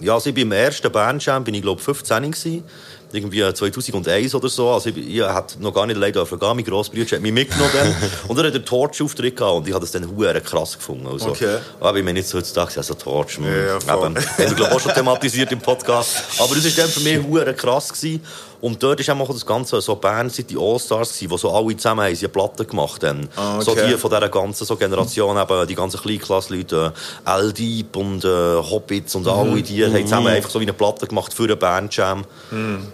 Ja, 0.00 0.14
also 0.14 0.30
ich 0.30 0.34
bin 0.34 0.44
im 0.44 0.52
ersten 0.52 0.90
Bandjam, 0.90 1.44
bin 1.44 1.54
ich, 1.54 1.62
glaube 1.62 1.78
ich, 1.78 1.84
15 1.84 2.30
gewesen. 2.30 2.64
Irgendwie 3.12 3.52
2001 3.52 4.34
oder 4.34 4.48
so. 4.48 4.70
Also 4.70 4.90
ich, 4.90 4.96
ich 4.96 5.20
hatte 5.20 5.60
noch 5.60 5.74
gar 5.74 5.84
nicht 5.84 5.96
alleine 5.96 6.12
dürfen 6.12 6.38
gehen. 6.38 6.56
Mein 6.56 6.64
Grossbruder 6.64 7.16
hat 7.16 7.20
mich 7.20 7.32
mitgenommen. 7.32 7.72
dann. 7.74 7.94
und 8.28 8.38
er 8.38 8.46
hat 8.46 8.54
einen 8.54 8.64
Torch-Auftritt 8.64 9.36
gehabt 9.36 9.56
und 9.56 9.68
ich 9.68 9.74
habe 9.74 9.84
das 9.84 9.90
dann 9.90 10.08
hure 10.08 10.40
krass 10.40 10.78
gefunden. 10.78 11.06
Also, 11.08 11.30
Okay. 11.30 11.58
Aber 11.80 11.98
ich 11.98 12.04
meine, 12.04 12.20
jetzt 12.20 12.32
heutzutage 12.32 12.76
also 12.76 12.94
Torch. 12.94 13.38
Ja, 13.42 13.50
ja, 13.50 13.80
voll. 13.80 14.06
Eben, 14.06 14.16
haben 14.16 14.38
wir, 14.38 14.46
glaube 14.46 14.70
ich, 14.70 14.76
auch 14.76 14.80
schon 14.80 14.94
thematisiert 14.94 15.52
im 15.52 15.58
Podcast. 15.58 16.22
Aber 16.38 16.54
das 16.54 16.64
war 16.64 16.84
dann 16.84 16.88
für 16.88 17.00
mich 17.00 17.26
hure 17.26 17.52
krass. 17.52 17.92
Gewesen. 17.92 18.22
Und 18.60 18.82
dort 18.82 19.06
war 19.06 19.20
auch 19.20 19.32
das 19.32 19.46
Ganze 19.46 19.80
so 19.80 19.96
Band 19.96 20.32
City 20.32 20.56
All-Stars, 20.58 21.24
wo 21.28 21.36
so 21.36 21.50
alle 21.50 21.76
zusammen 21.76 22.04
haben, 22.04 22.14
sie 22.14 22.26
eine 22.26 22.32
Platte 22.32 22.64
gemacht 22.64 23.02
haben. 23.04 23.28
Ah, 23.36 23.56
okay. 23.56 23.64
So 23.64 23.74
die 23.74 23.96
von 23.96 24.10
dieser 24.10 24.28
ganzen 24.28 24.64
so 24.66 24.76
Generation, 24.76 25.36
eben, 25.36 25.66
die 25.66 25.74
ganzen 25.74 26.00
Kleinklassleute, 26.00 26.92
äh, 27.24 27.30
L-Deep 27.30 27.96
und 27.96 28.24
äh, 28.24 28.28
Hobbits 28.28 29.14
und 29.14 29.26
alle 29.26 29.62
die, 29.62 29.84
haben 29.84 30.02
zusammen 30.02 30.28
einfach 30.28 30.50
so 30.50 30.60
wie 30.60 30.64
eine 30.64 30.72
Platte 30.72 31.06
gemacht 31.06 31.32
für 31.32 31.44
einen 31.44 31.58
Bandjam, 31.58 32.24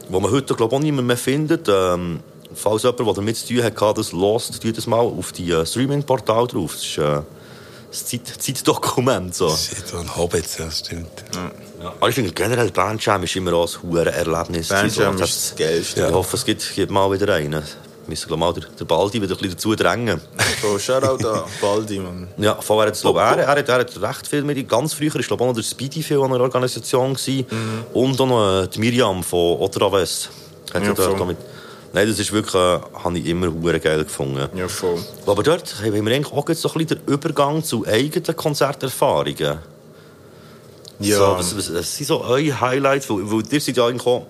wo 0.09 0.20
man 0.20 0.30
heute, 0.30 0.55
glaube 0.55 0.74
ich, 0.74 0.78
auch 0.78 0.82
nicht 0.82 0.93
mehr 0.93 1.16
findet. 1.16 1.68
Ähm, 1.68 2.20
falls 2.55 2.82
jemand, 2.82 3.01
der 3.01 3.14
damit 3.14 3.36
zu 3.36 3.48
tun 3.48 3.62
hat, 3.62 3.98
das 3.98 4.12
lost, 4.12 4.62
tut 4.62 4.76
das 4.76 4.86
mal 4.86 5.01
auf 5.01 5.32
die 5.32 5.51
äh, 5.51 5.66
Streaming-Portal 5.66 6.47
drauf. 6.47 6.74
Das 6.74 6.84
ist, 6.84 6.98
äh, 6.98 7.22
Zeit, 7.90 8.43
Zeitdokument. 8.43 9.34
So. 9.34 9.48
Shit, 9.48 9.88
so 9.88 9.98
ein 9.98 10.16
Hobbit, 10.16 10.47
ja, 10.59 10.66
das 10.66 10.78
stimmt. 10.80 11.24
Ja. 11.86 11.94
Aber 11.98 12.08
ich 12.08 12.14
finde 12.14 12.32
generell, 12.32 12.70
Bandjam 12.70 13.22
ist 13.22 13.36
immer 13.36 13.52
auch 13.54 13.68
ein 13.82 14.06
Erlebnis. 14.06 14.68
Bandjam 14.68 15.16
So, 15.16 15.24
ist 15.24 15.52
das 15.52 15.56
Geilste. 15.56 16.06
Ich 16.06 16.12
hoffe, 16.12 16.36
es 16.36 16.44
gibt, 16.44 16.74
gibt 16.74 16.90
mal 16.90 17.10
wieder 17.12 17.32
einen. 17.34 17.52
Wir 17.52 18.10
müssen 18.10 18.28
glaub, 18.28 18.38
mal 18.38 18.52
den, 18.52 18.86
Baldi 18.86 19.20
wieder 19.20 19.34
ein 19.34 19.38
bisschen 19.38 19.54
dazu 19.54 19.74
drängen. 19.74 20.20
So, 20.62 20.78
Shoutout 20.78 21.26
an 21.26 21.42
Baldi, 21.60 21.98
Mann. 21.98 22.28
Ja, 22.38 22.54
vor 22.54 22.82
er, 22.82 22.88
hat, 22.88 23.00
glaub, 23.00 23.16
er, 23.16 23.38
er, 23.38 23.46
hat, 23.48 23.68
er 23.68 23.78
hat 23.80 24.00
recht 24.00 24.26
viel 24.28 24.42
mit 24.42 24.68
Ganz 24.68 24.94
früher 24.94 25.12
war 25.14 25.22
glaub, 25.22 25.40
auch 25.40 25.46
noch 25.46 25.54
der 25.54 25.62
Speedy 25.62 26.02
viel 26.02 26.20
an 26.20 26.32
einer 26.32 26.40
Organisation. 26.40 27.14
Gewesen. 27.14 27.46
Und 27.92 28.20
auch 28.20 28.26
noch 28.26 28.62
äh, 28.62 28.68
die 28.68 28.78
Miriam 28.78 29.22
von 29.24 29.58
Otraves. 29.58 30.28
Hat 30.72 30.82
Ja, 30.82 30.88
ja, 30.88 30.94
dort 30.94 31.36
Nein, 31.92 32.08
das 32.08 32.18
ist 32.18 32.30
wirklich, 32.30 32.54
äh, 32.54 32.78
habe 33.02 33.18
ich 33.18 33.26
immer 33.26 33.46
hure 33.46 33.80
geil 33.80 34.04
gefunden. 34.04 34.48
Ja, 34.54 34.68
voll. 34.68 34.98
Aber 35.26 35.42
dort 35.42 35.76
haben 35.82 36.06
wir 36.06 36.14
eigentlich 36.14 36.32
auch 36.32 36.48
jetzt 36.48 36.60
so 36.60 36.68
ein 36.68 36.84
bisschen 36.84 37.00
den 37.06 37.12
Übergang 37.12 37.64
zu 37.64 37.86
eigenen 37.86 38.36
Konzerterfahrungen. 38.36 39.58
Ja. 41.01 41.16
So, 41.18 41.36
was, 41.39 41.56
was, 41.56 41.74
was 41.74 41.97
sind 41.97 42.06
so 42.06 42.23
eure 42.23 42.60
Highlights? 42.60 43.09
Weil, 43.10 43.31
weil 43.31 43.43
ihr 43.51 43.60
seid 43.60 43.77
ja 43.77 43.86
eigentlich 43.86 44.06
auch, 44.06 44.27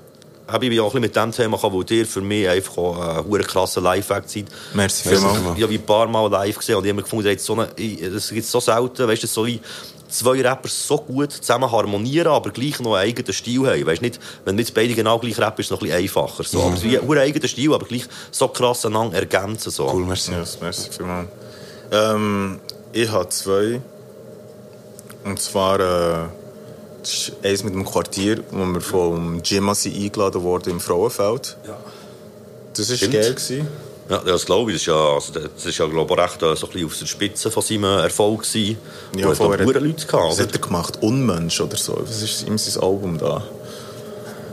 habe 0.48 0.64
ich 0.64 0.70
mich 0.70 0.80
auch 0.80 0.84
ein 0.94 1.01
bisschen 1.01 1.01
mit 1.02 1.16
dem 1.16 1.32
Thema 1.32 1.56
gekommen, 1.56 1.76
weil 1.88 1.97
ihr 1.97 2.06
für 2.06 2.20
mich 2.20 2.48
einfach 2.48 2.76
auch 2.78 2.98
ein 2.98 3.24
hure 3.24 3.43
krasser 3.43 3.80
Live-Act 3.80 4.28
seid. 4.30 4.47
Merci 4.74 5.09
Ich 5.09 5.14
vielmals. 5.18 5.36
habe 5.60 5.66
ein 5.74 5.82
paar 5.82 6.06
Mal 6.09 6.30
live 6.30 6.56
gesehen 6.59 6.76
und 6.76 6.84
ich 6.84 6.88
habe 6.90 6.98
immer 6.98 7.02
gefunden, 7.02 7.38
so 7.38 7.52
eine, 7.55 7.68
ich- 7.76 8.01
das 8.12 8.28
gibt 8.30 8.47
so 8.47 8.60
selten, 8.60 9.06
weißt 9.09 9.22
du, 9.22 9.26
so 9.26 9.47
wie 9.47 9.60
zwei 10.09 10.40
Rappers 10.40 10.86
so 10.86 10.98
gut 10.98 11.32
zusammen 11.32 11.70
harmonieren, 11.70 12.28
aber 12.28 12.51
gleich 12.51 12.78
noch 12.80 12.94
einen 12.94 13.09
eigenen 13.10 13.32
Stil 13.32 13.66
haben. 13.66 13.84
Weißt 13.86 14.02
nicht, 14.02 14.20
wenn 14.44 14.55
nicht 14.55 14.72
beide 14.72 14.94
genau 14.94 15.18
gleich 15.18 15.36
rappen, 15.40 15.60
ist 15.60 15.66
es 15.66 15.70
noch 15.72 15.78
ein 15.80 15.86
bisschen 15.88 15.98
einfacher. 16.02 16.44
So. 16.44 16.62
Aber 16.62 16.80
wie 16.82 16.97
einen 16.98 17.18
eigenen 17.18 17.48
Stil, 17.48 17.74
aber 17.74 17.86
gleich 17.86 18.05
so 18.30 18.47
krass 18.47 18.86
einander 18.86 19.16
ergänzen. 19.18 19.70
So. 19.72 19.88
Cool, 19.93 20.05
merci. 20.05 20.30
Ja, 20.30 20.44
merci 20.60 20.90
vielmals. 20.97 21.28
Ähm, 21.90 22.60
ich 22.93 23.10
habe 23.10 23.28
zwei. 23.30 23.80
Und 25.24 25.40
zwar 25.40 25.80
äh, 25.80 26.28
ist 27.12 27.32
eins 27.42 27.64
mit 27.64 27.74
dem 27.74 27.84
Quartier, 27.84 28.42
wo 28.50 28.64
wir 28.64 28.80
vom 28.80 29.40
Jimma 29.42 29.74
sind 29.74 29.96
eingeladen 29.96 30.42
wurden 30.42 30.70
im 30.70 30.80
Frauenfeld. 30.80 31.56
Ja. 31.66 31.76
Das 32.74 32.90
war 32.90 33.08
geil. 33.08 33.34
Gewesen. 33.34 33.68
Ja, 34.08 34.18
das 34.18 34.46
glaube 34.46 34.70
ich. 34.70 34.76
Das 34.76 34.82
ist 34.82 34.86
ja, 34.86 35.14
also, 35.14 35.32
das 35.32 35.66
ist 35.66 35.78
ja 35.78 35.86
glaube 35.86 36.14
ich, 36.14 36.20
recht 36.20 36.42
äh, 36.42 36.54
so 36.54 36.66
ein 36.66 36.72
bisschen 36.72 36.86
auf 36.86 36.98
der 36.98 37.06
Spitze 37.06 37.50
von 37.50 37.62
seinem 37.62 37.84
Erfolg 37.84 38.42
gewesen. 38.42 38.78
Ja, 39.16 39.38
Wo 39.38 39.52
hat 39.52 39.60
er 39.60 39.66
Leute 39.66 40.06
gehabt, 40.06 40.12
Was 40.12 40.34
oder? 40.34 40.42
hat 40.44 40.52
er 40.52 40.60
gemacht? 40.60 40.98
Unmensch 41.00 41.60
oder 41.60 41.76
so. 41.76 41.98
Was 42.00 42.22
ist 42.22 42.46
ihm 42.46 42.56
sein 42.56 42.82
Album 42.82 43.18
da? 43.18 43.42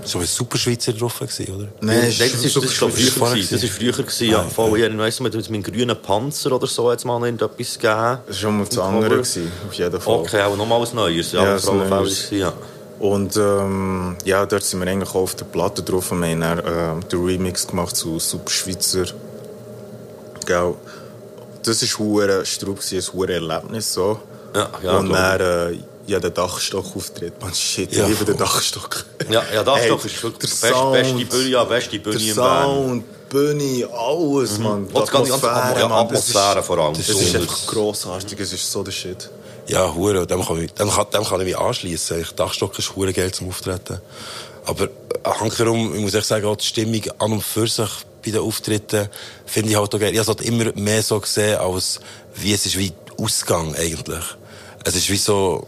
So 0.06 0.20
ein 0.20 0.26
Superschweizer 0.26 0.94
drauf 0.94 1.20
gewesen, 1.20 1.54
oder? 1.56 1.68
Nein, 1.82 2.02
das 2.02 2.20
ist, 2.20 2.22
das 2.34 2.46
ist, 2.46 2.54
Super- 2.54 2.68
glaub 2.68 2.90
ich, 2.98 3.06
früher. 3.06 3.12
vorher 3.20 3.36
gewesen. 3.38 3.54
Das 3.56 3.64
ist 3.64 3.74
früher 3.78 3.92
gewesen, 3.92 4.30
ja. 4.30 4.44
Voll, 4.44 4.80
ich 4.80 4.98
weiss 4.98 5.20
noch, 5.20 5.32
mit 5.32 5.50
meinem 5.50 5.64
grünen 5.64 6.02
Panzer 6.02 6.52
oder 6.52 6.68
so 6.68 6.92
hat 6.92 7.00
es 7.00 7.06
mal 7.06 7.24
irgendetwas 7.24 7.74
gegeben. 7.80 7.80
Das 7.88 8.28
war 8.28 8.34
schon 8.34 8.58
mal 8.58 8.66
das 8.66 8.78
andere, 8.78 9.10
gewesen, 9.18 9.52
auf 9.68 9.74
jeden 9.74 10.02
Fall. 10.02 10.14
Okay, 10.16 10.42
auch 10.42 10.58
nochmal 10.58 10.82
was 10.82 10.94
Neues. 10.94 11.32
Ja, 11.32 11.42
Ja, 11.42 11.48
ja 11.50 11.56
was 11.56 11.66
Frauenfeld 11.66 11.90
Neues. 11.90 12.26
gewesen, 12.30 12.40
ja. 12.42 12.54
Und 13.00 13.36
ähm, 13.38 14.16
ja, 14.24 14.46
dort 14.46 14.64
sind 14.64 14.80
wir 14.80 14.88
eigentlich 14.88 15.10
auch 15.10 15.16
auf 15.16 15.36
der 15.36 15.46
Platte 15.46 15.84
drauf 15.84 16.12
und 16.12 16.22
wir 16.22 16.30
haben 16.30 16.40
dann, 16.42 16.60
äh, 16.60 17.06
den 17.10 17.26
Remix 17.26 17.68
gemacht 17.68 17.96
zu 17.98 18.20
Super 18.20 18.50
Schweizer. 18.52 19.06
Gell. 20.46 20.74
Das 21.64 21.82
war 21.82 22.00
hure 22.06 22.46
Strub, 22.46 22.80
gewesen, 22.80 22.98
ein 23.00 23.14
hure 23.18 23.34
Erlebnis. 23.34 23.94
So. 23.94 24.20
Ja, 24.56 24.70
ja, 24.84 24.98
und 24.98 25.10
dann 25.10 25.42
äh, 25.74 25.78
ja, 26.08 26.20
der 26.20 26.32
Dachstock-Auftritt. 26.32 27.42
Man, 27.42 27.54
shit, 27.54 27.92
ich 27.92 27.98
Ja, 27.98 28.08
liebe 28.08 28.26
den. 28.26 28.38
Dachstock. 28.38 29.06
Ja, 29.30 29.44
ja, 29.54 29.64
das 29.64 29.80
Hey, 29.80 29.94
ist 29.96 30.24
wirklich 30.24 30.50
der 30.60 30.68
best, 30.68 30.92
beste 30.92 31.14
Sound, 31.14 31.30
Bühne, 31.30 31.50
ja, 31.50 31.64
beste 31.64 32.00
Bühne 32.00 32.18
Der 32.18 32.28
in 32.30 32.36
Bern. 32.36 32.66
Sound, 32.66 33.30
Bühne, 33.30 33.88
alles, 33.92 34.58
man. 34.60 34.84
Und 34.86 34.96
das 34.98 35.10
ganze- 35.12 35.32
ganze 35.32 35.48
Atmo- 35.52 35.80
ja, 35.80 35.90
Atmosphäre 35.90 36.64
vor 36.64 36.78
allem. 36.78 36.94
Das 36.96 37.08
Das 37.08 37.16
ist 37.16 37.22
ist- 37.30 37.36
einfach 37.36 37.68
grossartig, 37.68 38.40
es 38.40 38.54
ist 38.54 38.72
so 38.72 38.84
der 38.84 38.92
Shit. 38.92 39.30
Ja, 39.68 39.94
hure. 39.94 40.28
Dem 40.28 40.46
kann, 40.46 40.62
ich, 40.62 40.72
dem, 40.74 40.90
kann, 40.90 41.06
dem 41.14 41.24
kann 41.24 41.40
ich 41.40 41.46
mich 41.48 41.58
anschließen. 41.58 42.20
Ich 42.22 42.32
Dachstock 42.32 42.78
ist 42.78 42.96
hure 42.96 43.14
geil 43.14 43.32
zum 43.32 43.48
Auftreten. 43.50 44.00
Aber 44.66 44.84
äh, 44.86 44.90
hankerum, 45.26 45.96
ich 45.96 46.02
muss 46.02 46.14
echt 46.14 46.28
sagen, 46.28 46.46
auch 46.46 46.58
die 46.58 46.66
Stimmung 46.66 47.02
an 47.20 47.32
und 47.32 47.42
für 47.44 47.66
sich 47.68 47.90
bei 48.26 48.32
den 48.32 48.42
Auftritten 48.42 49.08
finde 49.46 49.70
ich 49.72 49.76
halt 49.78 49.94
auch 49.96 50.00
geil. 50.00 50.12
Ich 50.14 50.20
habe 50.20 50.30
es 50.32 50.38
halt 50.38 50.42
immer 50.48 50.72
mehr 50.76 51.02
so 51.02 51.20
gesehen, 51.20 51.58
als 51.60 52.00
wie 52.36 52.54
es 52.54 52.66
ist 52.66 52.78
wie 52.78 52.92
Ausgang 53.18 53.74
eigentlich. 53.76 54.24
Es 54.86 54.96
ist 54.96 55.10
wie 55.10 55.18
so, 55.18 55.66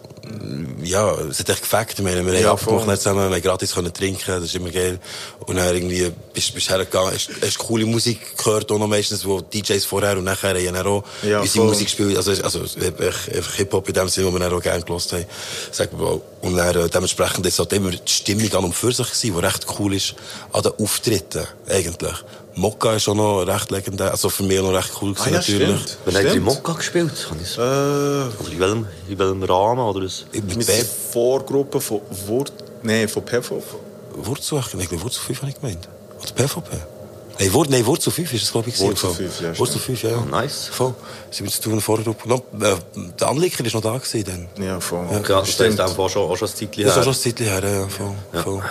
ja, 0.83 1.13
es 1.29 1.39
hat 1.39 1.49
echt 1.49 1.61
gefackt. 1.61 2.03
Wir, 2.03 2.11
haben- 2.17 2.33
Ja, 2.33 2.51
abgemacht 2.51 2.97
zusammen, 3.01 3.29
wir 3.29 3.35
haben 3.35 3.41
gratis 3.41 3.73
können 3.73 3.93
trinken, 3.93 4.23
das 4.27 4.43
ist 4.45 4.55
immer 4.55 4.69
geil. 4.69 4.99
Und 5.45 5.55
dann 5.57 5.73
irgendwie 5.75 6.11
bist 6.33 6.55
du 6.55 6.59
hergegangen, 6.59 7.13
hast, 7.13 7.29
hast 7.41 7.57
coole 7.57 7.85
Musik 7.85 8.37
gehört, 8.37 8.71
auch 8.71 8.77
noch 8.79 8.87
meistens, 8.87 9.25
wo 9.25 9.41
DJs 9.41 9.85
vorher 9.85 10.17
und 10.17 10.23
nachher 10.25 10.55
haben 10.55 10.73
dann 10.73 10.87
auch 10.87 11.03
Ja, 11.23 11.41
unsere. 11.41 11.65
Musik 11.65 11.87
gespielt. 11.87 12.17
Also, 12.17 12.31
also 12.31 12.59
einfach 12.61 13.53
Hip-Hop 13.55 13.87
in 13.87 13.93
dem 13.93 14.09
Sinne, 14.09 14.27
wo 14.27 14.31
wir 14.33 14.39
dann 14.39 14.53
auch 14.53 14.61
gerne 14.61 14.83
gelost 14.83 15.13
haben. 15.13 15.25
Sag 15.71 15.93
mal. 15.97 16.21
Und 16.41 16.55
dann, 16.57 16.75
äh, 16.75 16.89
dementsprechend 16.89 17.45
ist 17.45 17.57
halt 17.59 17.73
immer 17.73 17.91
die 17.91 18.11
Stimmung 18.11 18.53
an 18.53 18.65
und 18.65 18.73
für 18.75 18.91
sich 18.91 19.07
gewesen, 19.07 19.33
die 19.35 19.45
recht 19.45 19.65
cool 19.79 19.93
ist, 19.95 20.15
an 20.51 20.61
den 20.63 20.73
Auftritten, 20.79 21.45
eigentlich. 21.67 22.13
Mokka 22.57 22.93
ist 22.95 23.07
auch 23.09 23.15
noch 23.15 23.41
recht 23.43 23.69
legendär, 23.71 24.11
also 24.11 24.29
für 24.29 24.43
mich 24.43 24.61
noch 24.61 24.73
recht 24.73 24.91
cool 25.01 25.13
gewesen, 25.13 25.27
Ah, 25.27 25.31
ja, 25.31 25.37
natürlich. 25.37 25.81
stimmt. 25.81 25.97
Wann 26.05 26.15
habt 26.15 26.35
ihr. 26.35 26.41
Mokka 26.41 26.73
gespielt? 26.73 27.27
Äh, 27.57 27.59
Oder 27.59 28.51
in 28.51 28.59
welchem, 28.59 28.87
in 29.09 29.19
welchem 29.19 29.43
Rahmen? 29.43 29.81
Oder 29.81 30.01
das? 30.01 30.25
wir 30.31 30.41
Mit 30.41 30.63
sind 30.63 30.87
Vorgruppe 31.11 31.81
von 31.81 32.01
Wurt... 32.27 32.53
Nein, 32.83 33.09
von 33.09 33.23
PV. 33.25 33.61
Wurzel, 34.17 34.59
ich 34.79 34.87
glaube, 34.89 35.03
Wurzel 35.03 35.21
5 35.21 35.41
habe 35.41 35.51
ich 35.51 35.59
gemeint. 35.59 35.89
Oder 36.21 36.31
PvP. 36.31 36.77
Nein, 37.37 37.53
Wur 37.53 37.65
nee, 37.67 37.85
Wurzel 37.85 38.11
5 38.13 38.33
ist 38.33 38.43
es, 38.43 38.51
glaube 38.51 38.69
ich. 38.69 38.79
Wurzel 38.79 38.95
Voll. 38.95 39.13
5, 39.13 39.41
ja, 39.41 39.59
Wurzel 39.59 39.79
5, 39.79 40.03
ja. 40.03 40.09
Oh, 40.23 40.29
nice. 40.29 40.67
Voll. 40.71 40.93
Sind 41.31 41.45
wir 41.45 41.51
zu 41.51 41.61
tun 41.61 41.71
in 41.73 41.77
der 41.79 41.83
Vorgruppe. 41.83 42.29
Noch, 42.29 42.39
äh, 42.61 42.75
der 43.19 43.27
Anlicker 43.27 43.65
ist 43.65 43.73
noch 43.73 43.81
da 43.81 43.97
gewesen 43.97 44.23
dann. 44.57 44.65
Ja, 44.65 44.79
voll. 44.79 45.05
Ja, 45.11 45.19
das 45.19 45.49
ist 45.49 45.61
einfach 45.61 45.97
auch 45.99 46.09
schon, 46.09 46.29
auch 46.31 46.37
schon 46.37 46.47
ein 46.47 46.55
Zeitchen 46.55 46.83
Das 46.85 46.91
ist 46.91 46.91
auch 46.91 46.95
her. 46.95 47.03
schon 47.03 47.13
ein 47.13 47.19
Zeitchen 47.19 47.45
her, 47.45 47.63
ja, 47.81 47.87
voll, 47.89 48.41
voll. 48.43 48.63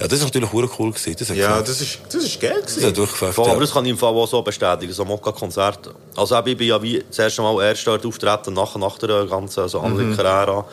Ja, 0.00 0.06
das 0.06 0.18
ist 0.20 0.24
natürlich 0.24 0.52
hure 0.52 0.68
cool 0.78 0.92
gewesen. 0.92 1.16
Das 1.18 1.28
Ja, 1.30 1.34
gefällt. 1.48 1.68
das 1.68 1.80
ist, 1.80 1.98
das 2.12 2.24
ist 2.24 2.40
geil 2.40 2.52
das 2.62 2.74
gewesen. 2.74 2.86
hat 2.88 2.96
durchgepfefft, 2.96 3.34
Voll, 3.34 3.46
ja. 3.46 3.52
aber 3.52 3.60
das 3.60 3.72
kann 3.72 3.84
ich 3.86 3.90
im 3.90 3.98
Fall 3.98 4.14
auch 4.14 4.28
so 4.28 4.40
bestätigen, 4.42 4.92
so 4.92 5.04
Mokka-Konzert. 5.04 5.90
Also 6.16 6.38
ich 6.38 6.56
bin 6.56 6.68
ja 6.68 6.80
wie 6.80 7.02
das 7.08 7.18
erste 7.18 7.42
Mal 7.42 7.60
erst 7.64 7.84
dort 7.86 8.06
auftreten, 8.06 8.54
nachher 8.54 8.78
nach 8.78 8.98
der 8.98 9.26
ganzen 9.26 9.68
so 9.68 9.80
Mhm. 9.80 9.86
Anlicker-Ära. 10.00 10.64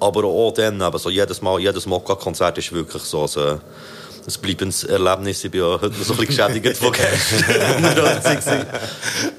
Aber 0.00 0.24
auch 0.24 0.52
dann, 0.52 0.80
eben, 0.80 0.98
so 0.98 1.10
jedes 1.10 1.40
Mal, 1.42 1.58
jedes 1.58 1.86
Mokka-Konzert 1.86 2.58
ist 2.58 2.72
wirklich 2.72 3.02
so 3.02 3.24
ein, 3.36 3.60
ein 4.26 4.40
bleibendes 4.40 4.84
Erlebnis. 4.84 5.44
Ich 5.44 5.50
bin 5.50 5.60
ja 5.60 5.66
heute 5.80 5.88
noch 5.88 6.04
so 6.04 6.14
ein 6.14 6.18
bisschen 6.26 6.48
geschädigt 6.48 6.76
von 6.78 6.92
gestern. 6.92 8.66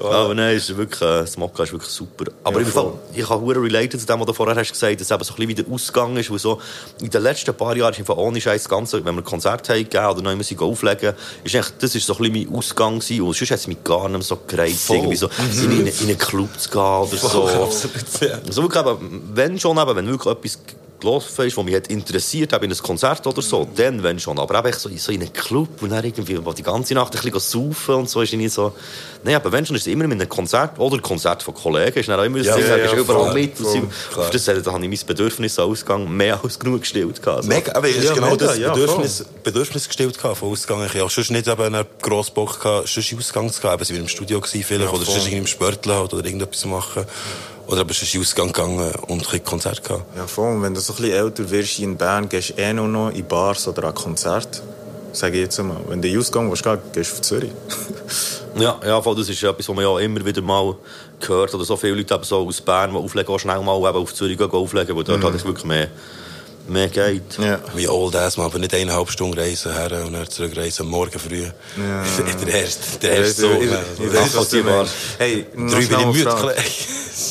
Aber 0.00 0.34
nein, 0.34 0.56
ist 0.56 0.76
wirklich, 0.76 1.00
äh, 1.02 1.20
das 1.20 1.36
Mokka 1.36 1.64
ist 1.64 1.72
wirklich 1.72 1.90
super. 1.90 2.26
Aber 2.44 2.60
Ja, 2.60 2.66
im 2.66 2.72
Fall, 2.72 2.82
voll. 2.84 2.98
ich 3.14 3.28
habe 3.28 3.40
hure 3.40 3.62
related 3.62 4.00
zu 4.00 4.06
dem, 4.06 4.20
was 4.20 4.26
du 4.26 4.32
vorher 4.32 4.54
hast 4.56 4.72
gesagt, 4.72 5.00
dass 5.00 5.06
es 5.06 5.10
eben 5.10 5.24
so 5.24 5.32
ein 5.32 5.36
bisschen 5.36 5.48
wie 5.48 5.54
der 5.54 5.72
Ausgang 5.72 6.16
ist, 6.16 6.30
weil 6.30 6.38
so 6.38 6.60
in 7.00 7.10
den 7.10 7.22
letzten 7.22 7.54
paar 7.54 7.76
Jahren 7.76 7.92
ist 7.92 7.98
einfach 7.98 8.16
ohne 8.16 8.40
Scheiß 8.40 8.62
das 8.62 8.68
Ganze, 8.68 9.04
wenn 9.04 9.14
wir 9.14 9.22
ein 9.22 9.24
Konzert 9.24 9.68
haben 9.68 9.76
gegeben 9.78 10.06
oder 10.06 10.22
neue 10.22 10.36
Musik 10.36 10.62
auflegen, 10.62 11.14
ist 11.44 11.54
das 11.80 11.94
ist 11.94 12.06
so 12.06 12.14
ein 12.16 12.32
bisschen 12.32 12.48
mein 12.48 12.56
Ausgang 12.58 12.98
gewesen 13.00 13.22
und 13.22 13.36
sonst 13.36 13.50
hat 13.50 13.58
es 13.58 13.66
mich 13.66 13.82
gar 13.82 14.08
nicht 14.08 14.22
so 14.24 14.38
gereizt, 14.46 14.86
Voll. 14.86 14.96
irgendwie 14.96 15.16
so 15.16 15.28
in, 15.62 15.72
in, 15.80 15.86
in 15.86 15.92
einen 16.08 16.18
Club 16.18 16.48
zu 16.58 16.70
gehen 16.70 16.80
oder 16.80 17.16
so. 17.16 17.48
absolut, 17.48 17.94
ja. 18.20 18.38
Also 18.46 18.62
wirklich 18.62 18.82
eben, 18.82 19.30
wenn 19.34 19.58
schon 19.58 19.76
eben, 19.78 19.96
wenn 19.96 20.06
wirklich 20.06 20.32
etwas 20.32 20.58
gelaufen 21.00 21.46
ist, 21.46 21.56
was 21.56 21.64
mich 21.64 21.74
hat 21.74 21.88
interessiert 21.88 22.52
hat, 22.52 22.62
in 22.62 22.70
ein 22.70 22.78
Konzert 22.78 23.26
oder 23.26 23.42
so, 23.42 23.66
dann 23.76 24.02
wenn 24.02 24.18
schon. 24.18 24.38
Aber 24.38 24.58
eben 24.58 24.72
so, 24.78 24.88
so 24.96 25.12
in 25.12 25.20
einen 25.20 25.32
Club 25.32 25.82
und 25.82 25.90
dann 25.90 26.04
irgendwie 26.04 26.44
wo 26.44 26.52
die 26.52 26.62
ganze 26.62 26.94
Nacht 26.94 27.14
ein 27.16 27.22
bisschen 27.30 27.40
saufen 27.40 27.94
und 27.96 28.10
so, 28.10 28.22
ist 28.22 28.32
nicht 28.32 28.52
so... 28.52 28.72
Nein, 29.24 29.34
aber 29.34 29.50
wenn 29.50 29.66
schon, 29.66 29.74
ist 29.76 29.82
es 29.82 29.92
immer 29.92 30.06
mit 30.06 30.20
einem 30.20 30.28
Konzert 30.28 30.78
oder 30.78 30.96
ein 30.96 31.02
Konzert 31.02 31.42
von 31.42 31.52
Kollegen, 31.54 31.98
ist 31.98 32.08
dann 32.08 32.20
auch 32.20 32.24
immer 32.24 32.38
das 32.38 32.46
Ja, 32.46 32.56
Ding, 32.56 32.66
ja, 32.66 32.76
ja, 32.76 32.92
überall 32.94 33.24
voll, 33.24 33.34
mit. 33.34 33.56
voll, 33.58 33.88
klar. 34.12 34.24
Auf 34.26 34.30
das, 34.30 34.44
da 34.44 34.52
habe 34.72 34.84
ich 34.84 34.90
mein 34.90 35.06
Bedürfnis 35.06 35.58
Ausgang 35.58 36.08
mehr 36.08 36.38
als 36.44 36.58
genug 36.58 36.82
gestillt. 36.82 37.20
gehabt, 37.20 37.38
Also. 37.38 37.48
Mega, 37.48 37.74
aber 37.74 37.88
ist 37.88 38.04
Ja, 38.04 38.14
genau 38.14 38.30
mega, 38.30 38.46
das 38.46 38.58
ja, 38.58 38.72
Bedürfnis, 38.72 39.24
Bedürfnis 39.42 39.86
gestellt 39.88 40.16
gehabt, 40.16 40.36
von 40.38 40.50
Ausgang. 40.50 40.84
Ich 40.86 40.94
habe 41.00 41.10
sonst 41.10 41.30
nicht 41.30 41.48
eben 41.48 41.62
einen 41.62 41.84
grossen 42.00 42.34
Bock 42.34 42.60
gehabt, 42.60 42.88
sonst 42.88 43.14
Ausgang 43.16 43.50
zu 43.52 43.60
gehen. 43.60 43.72
Eben, 43.72 43.84
sie 43.84 43.94
waren 43.94 44.02
im 44.02 44.08
Studio 44.08 44.40
gewesen, 44.40 44.64
vielleicht, 44.64 44.92
oder 44.92 45.04
sonst 45.04 45.16
irgendwie 45.24 45.38
im 45.38 45.46
Spörtler 45.46 45.96
halt, 45.96 46.14
oder 46.14 46.24
irgendetwas 46.24 46.64
machen. 46.66 47.04
Oder 47.66 47.80
aber 47.80 47.92
sonst 47.92 48.14
in 48.14 48.20
Ausgang 48.20 48.48
gegangen 48.48 48.92
und 49.08 49.32
ein 49.32 49.44
Konzert 49.44 49.82
gehabt. 49.82 50.04
Ja, 50.16 50.26
voll. 50.26 50.54
Und 50.54 50.62
wenn 50.62 50.74
du 50.74 50.80
so 50.80 50.92
ein 50.92 50.96
bisschen 50.96 51.12
älter 51.16 51.50
wirst 51.50 51.78
in 51.80 51.96
Bern, 51.96 52.28
gehst 52.28 52.50
du 52.50 52.54
eh 52.54 52.72
nur 52.72 52.88
noch 52.88 53.10
in 53.10 53.26
Bars 53.26 53.66
oder 53.66 53.84
an 53.84 53.94
Konzerte. 53.94 54.60
Sage 55.12 55.36
ich 55.36 55.44
jetzt 55.44 55.58
einmal. 55.58 55.78
Wenn 55.88 56.00
du 56.00 56.08
in 56.08 56.14
den 56.14 56.20
Ausgang 56.20 56.48
willst, 56.48 56.62
gehen, 56.62 56.78
gehst 56.92 57.10
du 57.10 57.14
auf 57.14 57.20
Zürich. 57.22 57.52
Ja, 58.58 58.80
ja, 58.86 59.02
voll, 59.02 59.14
das 59.14 59.28
ist 59.28 59.42
etwas, 59.42 59.68
was 59.68 59.76
man 59.76 59.84
ja 59.84 59.98
immer 59.98 60.24
wieder 60.24 60.40
mal 60.40 60.76
hört. 61.26 61.54
Oder 61.54 61.64
so 61.64 61.76
viele 61.76 61.96
Leute 61.96 62.14
eben 62.14 62.24
so 62.24 62.38
aus 62.38 62.58
Bern, 62.62 62.90
die 62.90 62.96
auflegen, 62.96 63.34
auch 63.34 63.38
schnell 63.38 63.60
mal 63.60 63.76
eben 63.76 63.98
auf 63.98 64.14
Zürich 64.14 64.38
gehen, 64.38 64.50
auflegen, 64.50 64.96
weil 64.96 65.04
dort 65.04 65.22
halt 65.22 65.34
es 65.34 65.44
wirklich 65.44 65.66
mehr, 65.66 65.88
mehr 66.68 66.88
geht. 66.88 67.38
ja. 67.38 67.58
Wie 67.74 67.88
old 67.88 68.14
ass, 68.16 68.36
man, 68.36 68.46
aber 68.46 68.58
nicht 68.58 68.74
eineinhalb 68.74 69.10
Stunden 69.10 69.38
reisen 69.38 69.72
her 69.72 70.04
und 70.04 70.12
dann 70.12 70.28
zurückreisen, 70.28 70.86
morgen 70.86 71.18
früh. 71.18 71.42
Ja. 71.44 71.52
der 72.46 72.54
erste, 72.62 72.98
der 73.00 73.10
erste 73.18 73.40
so. 73.42 73.50
ich- 73.52 73.62
ich- 73.62 73.70
ich 74.04 74.10
du 74.10 74.18
Nachvollziehbar. 74.18 74.86
Hey, 75.18 75.46
Drei 75.56 75.82
schnell 75.82 75.98
bin 75.98 76.10
ich 76.10 76.16
müde. 76.24 76.54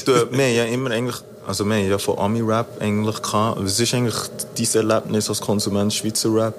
Du, 0.05 0.11
wir 0.13 0.45
haben 0.45 0.55
ja 0.55 0.63
immer 0.65 0.91
eigentlich, 0.91 1.15
also 1.47 1.65
wir 1.65 1.79
ja 1.79 1.97
von 1.97 2.17
Ami-Rap 2.19 2.81
eigentlich 2.81 3.21
gehabt. 3.21 3.59
Was 3.63 3.79
ist 3.79 3.93
eigentlich 3.93 4.15
dein 4.57 4.89
Erlebnis 4.89 5.29
als 5.29 5.41
Konsument 5.41 5.93
Schweizer 5.93 6.33
Rap? 6.33 6.55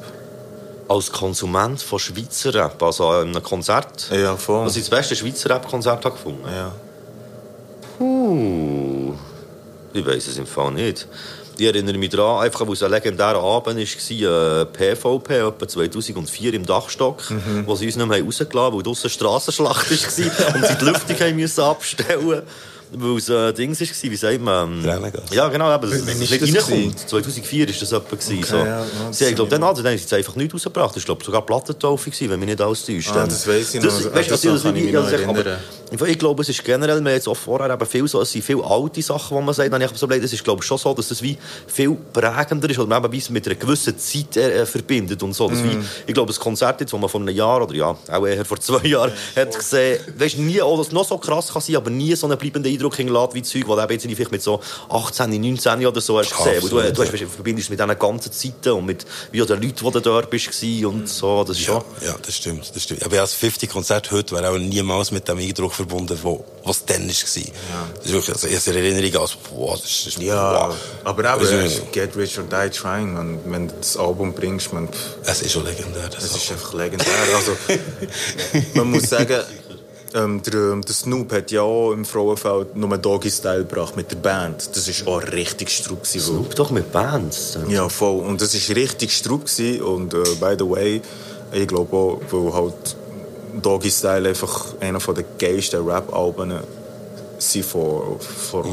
Als 0.89 1.11
Konsument 1.11 1.83
von 1.83 1.99
Schweizer 1.99 2.55
Rap, 2.55 2.81
also 2.83 3.09
an 3.09 3.29
einem 3.31 3.43
Konzert, 3.43 4.09
Ja, 4.13 4.37
voll. 4.37 4.67
was 4.67 4.77
ich 4.77 4.83
das 4.83 4.91
beste 4.91 5.17
Schweizer 5.17 5.51
Rap-Konzert 5.51 6.05
habe 6.05 6.15
gefunden 6.15 6.45
Ja. 6.49 6.73
Uh. 7.99 9.15
Ich 9.93 10.05
weiß 10.07 10.27
es 10.29 10.37
im 10.37 10.47
Fall 10.47 10.73
nicht. 10.73 11.07
Ich 11.59 11.67
erinnere 11.67 11.97
mich 11.97 12.11
daran, 12.11 12.45
einfach 12.45 12.67
weil 12.67 12.75
es 12.75 12.83
ein 12.83 12.91
legendärer 12.91 13.43
Abend 13.43 13.79
war, 13.79 14.63
äh, 14.63 14.65
PVP, 14.67 15.39
etwa 15.49 15.67
2004 15.69 16.55
im 16.55 16.67
Dachstock, 16.67 17.31
Mhm. 17.31 17.65
wo 17.67 17.75
sie 17.77 17.87
uns 17.87 17.97
nicht 17.97 18.07
mehr 18.07 18.23
rausgelassen 18.23 18.59
haben, 18.59 18.77
weil 18.77 18.83
draussen 18.83 19.09
Strassenschlacht 19.11 19.91
war 19.91 20.55
und 20.55 20.67
sie 20.67 20.75
die 20.79 20.85
Lüftung 20.85 21.19
haben 21.21 21.37
müssen 21.37 21.61
abstellen 21.63 22.43
weil 22.93 23.17
es 23.17 23.31
ein 23.31 23.55
Ding 23.55 23.71
war, 23.79 24.11
wie 24.11 24.17
sagt 24.17 24.41
man? 24.41 24.85
Ja, 25.31 25.49
genau, 25.49 25.65
aber 25.67 25.87
das, 25.89 26.07
Wann 26.07 26.19
nicht 26.19 26.33
das 26.43 26.71
reinkommt. 26.71 27.09
2004 27.09 27.67
war 27.69 27.75
das 27.81 27.93
etwa. 27.93 28.17
gewesen, 28.17 28.43
so. 28.45 28.57
ja, 28.57 28.85
das 29.09 29.19
sie 29.19 29.25
haben, 29.25 29.31
ist 29.33 29.37
glaub, 29.37 29.49
dann, 29.51 29.63
also, 29.63 29.83
dann 29.83 29.93
haben 29.93 29.99
sie 29.99 30.03
jetzt 30.03 30.13
einfach 30.15 30.37
nichts 30.37 30.55
rausgebracht. 30.55 30.97
Das 30.97 31.03
war 31.03 31.07
glaub, 31.07 31.25
sogar 31.25 31.43
Plattentaufe, 31.47 32.11
gewesen, 32.11 32.31
wenn 32.31 32.41
mich 32.41 32.49
nicht 32.49 32.61
alles 32.61 32.85
täuscht. 32.85 33.11
Ah, 33.13 33.25
das 33.27 33.47
weiss 33.47 33.75
ich 33.75 33.81
noch. 33.83 33.89
Das, 33.89 34.07
An 34.07 34.15
weißt, 34.15 34.31
das 34.31 34.45
ich, 34.45 34.51
ich 34.53 34.93
das 34.93 35.07
aber- 35.07 35.13
erinnern. 35.13 35.59
ich- 35.91 36.01
Ich 36.03 36.19
glaube, 36.19 36.43
es 36.43 36.49
ist 36.49 36.65
generell, 36.65 37.01
wir 37.01 37.11
haben 37.11 37.15
jetzt 37.17 37.29
auch 37.29 37.37
vorher 37.37 37.73
eben 37.73 37.87
viel 37.87 38.09
so, 38.09 38.21
es 38.21 38.33
sind 38.33 38.45
viele 38.45 38.65
alte 38.65 39.01
Sachen, 39.03 39.37
die 39.37 39.43
man 39.45 39.55
sagt, 39.55 39.73
dann 39.73 39.83
habe 39.83 39.93
ich 39.93 39.99
so 40.01 40.09
es 40.09 40.33
ist 40.33 40.43
glaube 40.45 40.61
ich 40.63 40.67
schon 40.67 40.79
so, 40.79 40.93
dass 40.95 41.09
das 41.09 41.23
wie 41.23 41.37
viel 41.67 41.97
prägender 42.13 42.69
ist, 42.71 42.79
oder 42.79 42.89
man 42.89 43.05
eben 43.05 43.19
es 43.19 43.31
mit 43.31 43.47
einer 43.47 43.55
gewissen 43.55 43.97
Zeit 43.99 44.37
äh, 44.37 44.67
verbindet 44.67 45.23
und 45.23 45.33
so. 45.33 45.49
Das 45.49 45.63
wie, 45.63 45.77
Mhm. 45.77 45.85
ich 46.07 46.15
glaube, 46.15 46.29
das 46.29 46.41
Konzert 46.41 46.81
jetzt, 46.81 46.93
das 46.93 47.01
man 47.01 47.09
vor 47.09 47.21
einem 47.21 47.35
Jahr 47.35 47.63
oder 47.63 47.75
ja, 47.75 47.97
auch 48.11 48.27
eher 48.27 48.45
vor 48.45 48.59
zwei 48.61 48.85
Jahren 48.89 49.13
hat 49.37 49.57
gesehen, 49.57 50.01
weißt 50.19 50.39
nie, 50.39 50.61
auch 50.61 50.77
das 50.79 50.91
noch 50.93 51.07
so 51.07 51.19
krass 51.19 51.53
kann 51.53 51.63
sein, 51.63 51.77
aber 51.77 51.91
nie 51.91 52.15
so 52.17 52.27
einen 52.27 52.37
bleibenden 52.39 52.73
Eindruck 52.77 52.97
hinterlässt 52.97 53.35
wie 53.35 53.43
Zeug, 53.43 53.65
wo 53.67 53.77
du 53.77 53.83
jetzt 53.93 54.03
vielleicht 54.07 54.33
mit 54.33 54.43
so 54.43 54.61
18, 54.89 55.31
19 55.41 55.87
oder 55.87 56.01
so 56.01 56.19
hast 56.19 56.31
gesehen. 56.31 56.63
Weil 56.63 56.69
du, 56.69 56.79
Absolut, 56.79 56.99
du 56.99 57.03
hast, 57.03 57.35
verbindest 57.35 57.71
mit 57.71 57.81
diesen 57.81 57.99
ganzen 57.99 58.33
Zeiten 58.33 58.71
und 58.71 58.87
mit 58.87 59.05
wie 59.33 59.43
auch 59.43 59.47
den 59.47 59.63
Leuten, 59.63 59.85
die 59.85 59.91
du 59.91 60.01
dort 60.01 60.31
bist 60.31 60.47
und 60.85 61.09
so, 61.09 61.45
das 61.45 61.59
ist 61.59 61.65
schon... 61.65 61.83
Ja, 62.01 62.15
das 62.21 62.37
stimmt, 62.37 62.71
das 62.75 62.83
stimmt. 62.83 63.05
Aber 63.05 63.17
ja, 63.17 63.23
das 63.23 63.35
50-Konzert 63.37 64.11
heute 64.11 64.35
wäre 64.35 64.51
auch 64.51 64.59
niemals 64.59 65.11
mit 65.11 65.27
dem 65.29 65.39
Eindruck 65.39 65.75
verbunden, 65.75 66.19
wo, 66.23 66.45
was 66.65 66.85
dann 66.85 67.03
war. 67.07 67.13
Das 67.13 67.27
ist 67.27 68.13
wirklich, 68.13 68.35
also, 68.35 68.47
ich 68.47 68.57
habe 68.57 68.71
eine 68.71 68.87
Erinnerung 68.89 69.23
als, 69.23 69.37
boah, 69.37 69.77
das 69.77 70.07
ist, 70.07 70.19
Ja, 70.19 70.69
wow. 70.69 70.77
aber 71.05 71.31
Also, 71.31 71.55
eben, 71.55 71.93
Get 71.93 72.17
Rich 72.17 72.39
or 72.39 72.45
Die 72.45 72.71
Trying, 72.71 73.15
man, 73.15 73.39
wenn 73.47 73.69
du 73.69 73.75
das 73.75 73.97
Album 73.97 74.33
bringst, 74.35 74.73
man, 74.73 74.89
Es 75.25 75.43
ist 75.43 75.53
schon 75.53 75.65
legendär. 75.65 76.09
es 76.17 76.25
ist 76.25 76.51
einfach 76.53 76.75
legendär. 76.75 77.07
Also, 77.35 77.57
man 78.75 78.91
muss 78.91 79.03
sagen, 79.11 79.41
ähm, 80.17 80.43
der, 80.43 80.55
ähm, 80.55 80.83
der 80.83 80.95
Snoop 80.95 81.33
hat 81.33 81.51
ja 81.51 81.63
auch 81.63 81.93
im 81.93 82.05
Frauenfeld 82.05 82.75
nur 82.75 82.97
Doggy 82.99 83.31
Style 83.31 83.65
gebracht 83.65 83.97
mit 83.97 84.11
der 84.11 84.17
Band. 84.17 84.71
Das 84.75 85.07
war 85.07 85.15
auch 85.19 85.23
richtig 85.33 85.71
weil- 86.15 86.21
Snoop 86.21 86.55
doch 86.55 86.71
mit 86.71 86.91
Bands. 86.91 87.59
Ja, 87.69 87.89
voll. 87.89 88.21
Und 88.25 88.41
das 88.41 88.55
war 88.69 88.77
richtig 88.77 89.13
gewesen. 89.39 89.83
Und 89.83 90.15
äh, 90.15 90.19
by 90.41 90.55
the 90.59 90.69
way, 90.69 91.01
ich 91.53 91.69
glaube 91.69 91.95
auch, 91.97 92.21
weil 92.31 92.53
halt 92.53 92.97
Doggy 93.63 93.91
Style 93.91 94.29
einfach 94.29 94.75
einer 94.81 94.99
der 94.99 95.25
geilsten 95.39 95.87
Rap-Alben 95.87 96.55
sind 97.39 97.65
von, 97.67 98.19
von, 98.21 98.65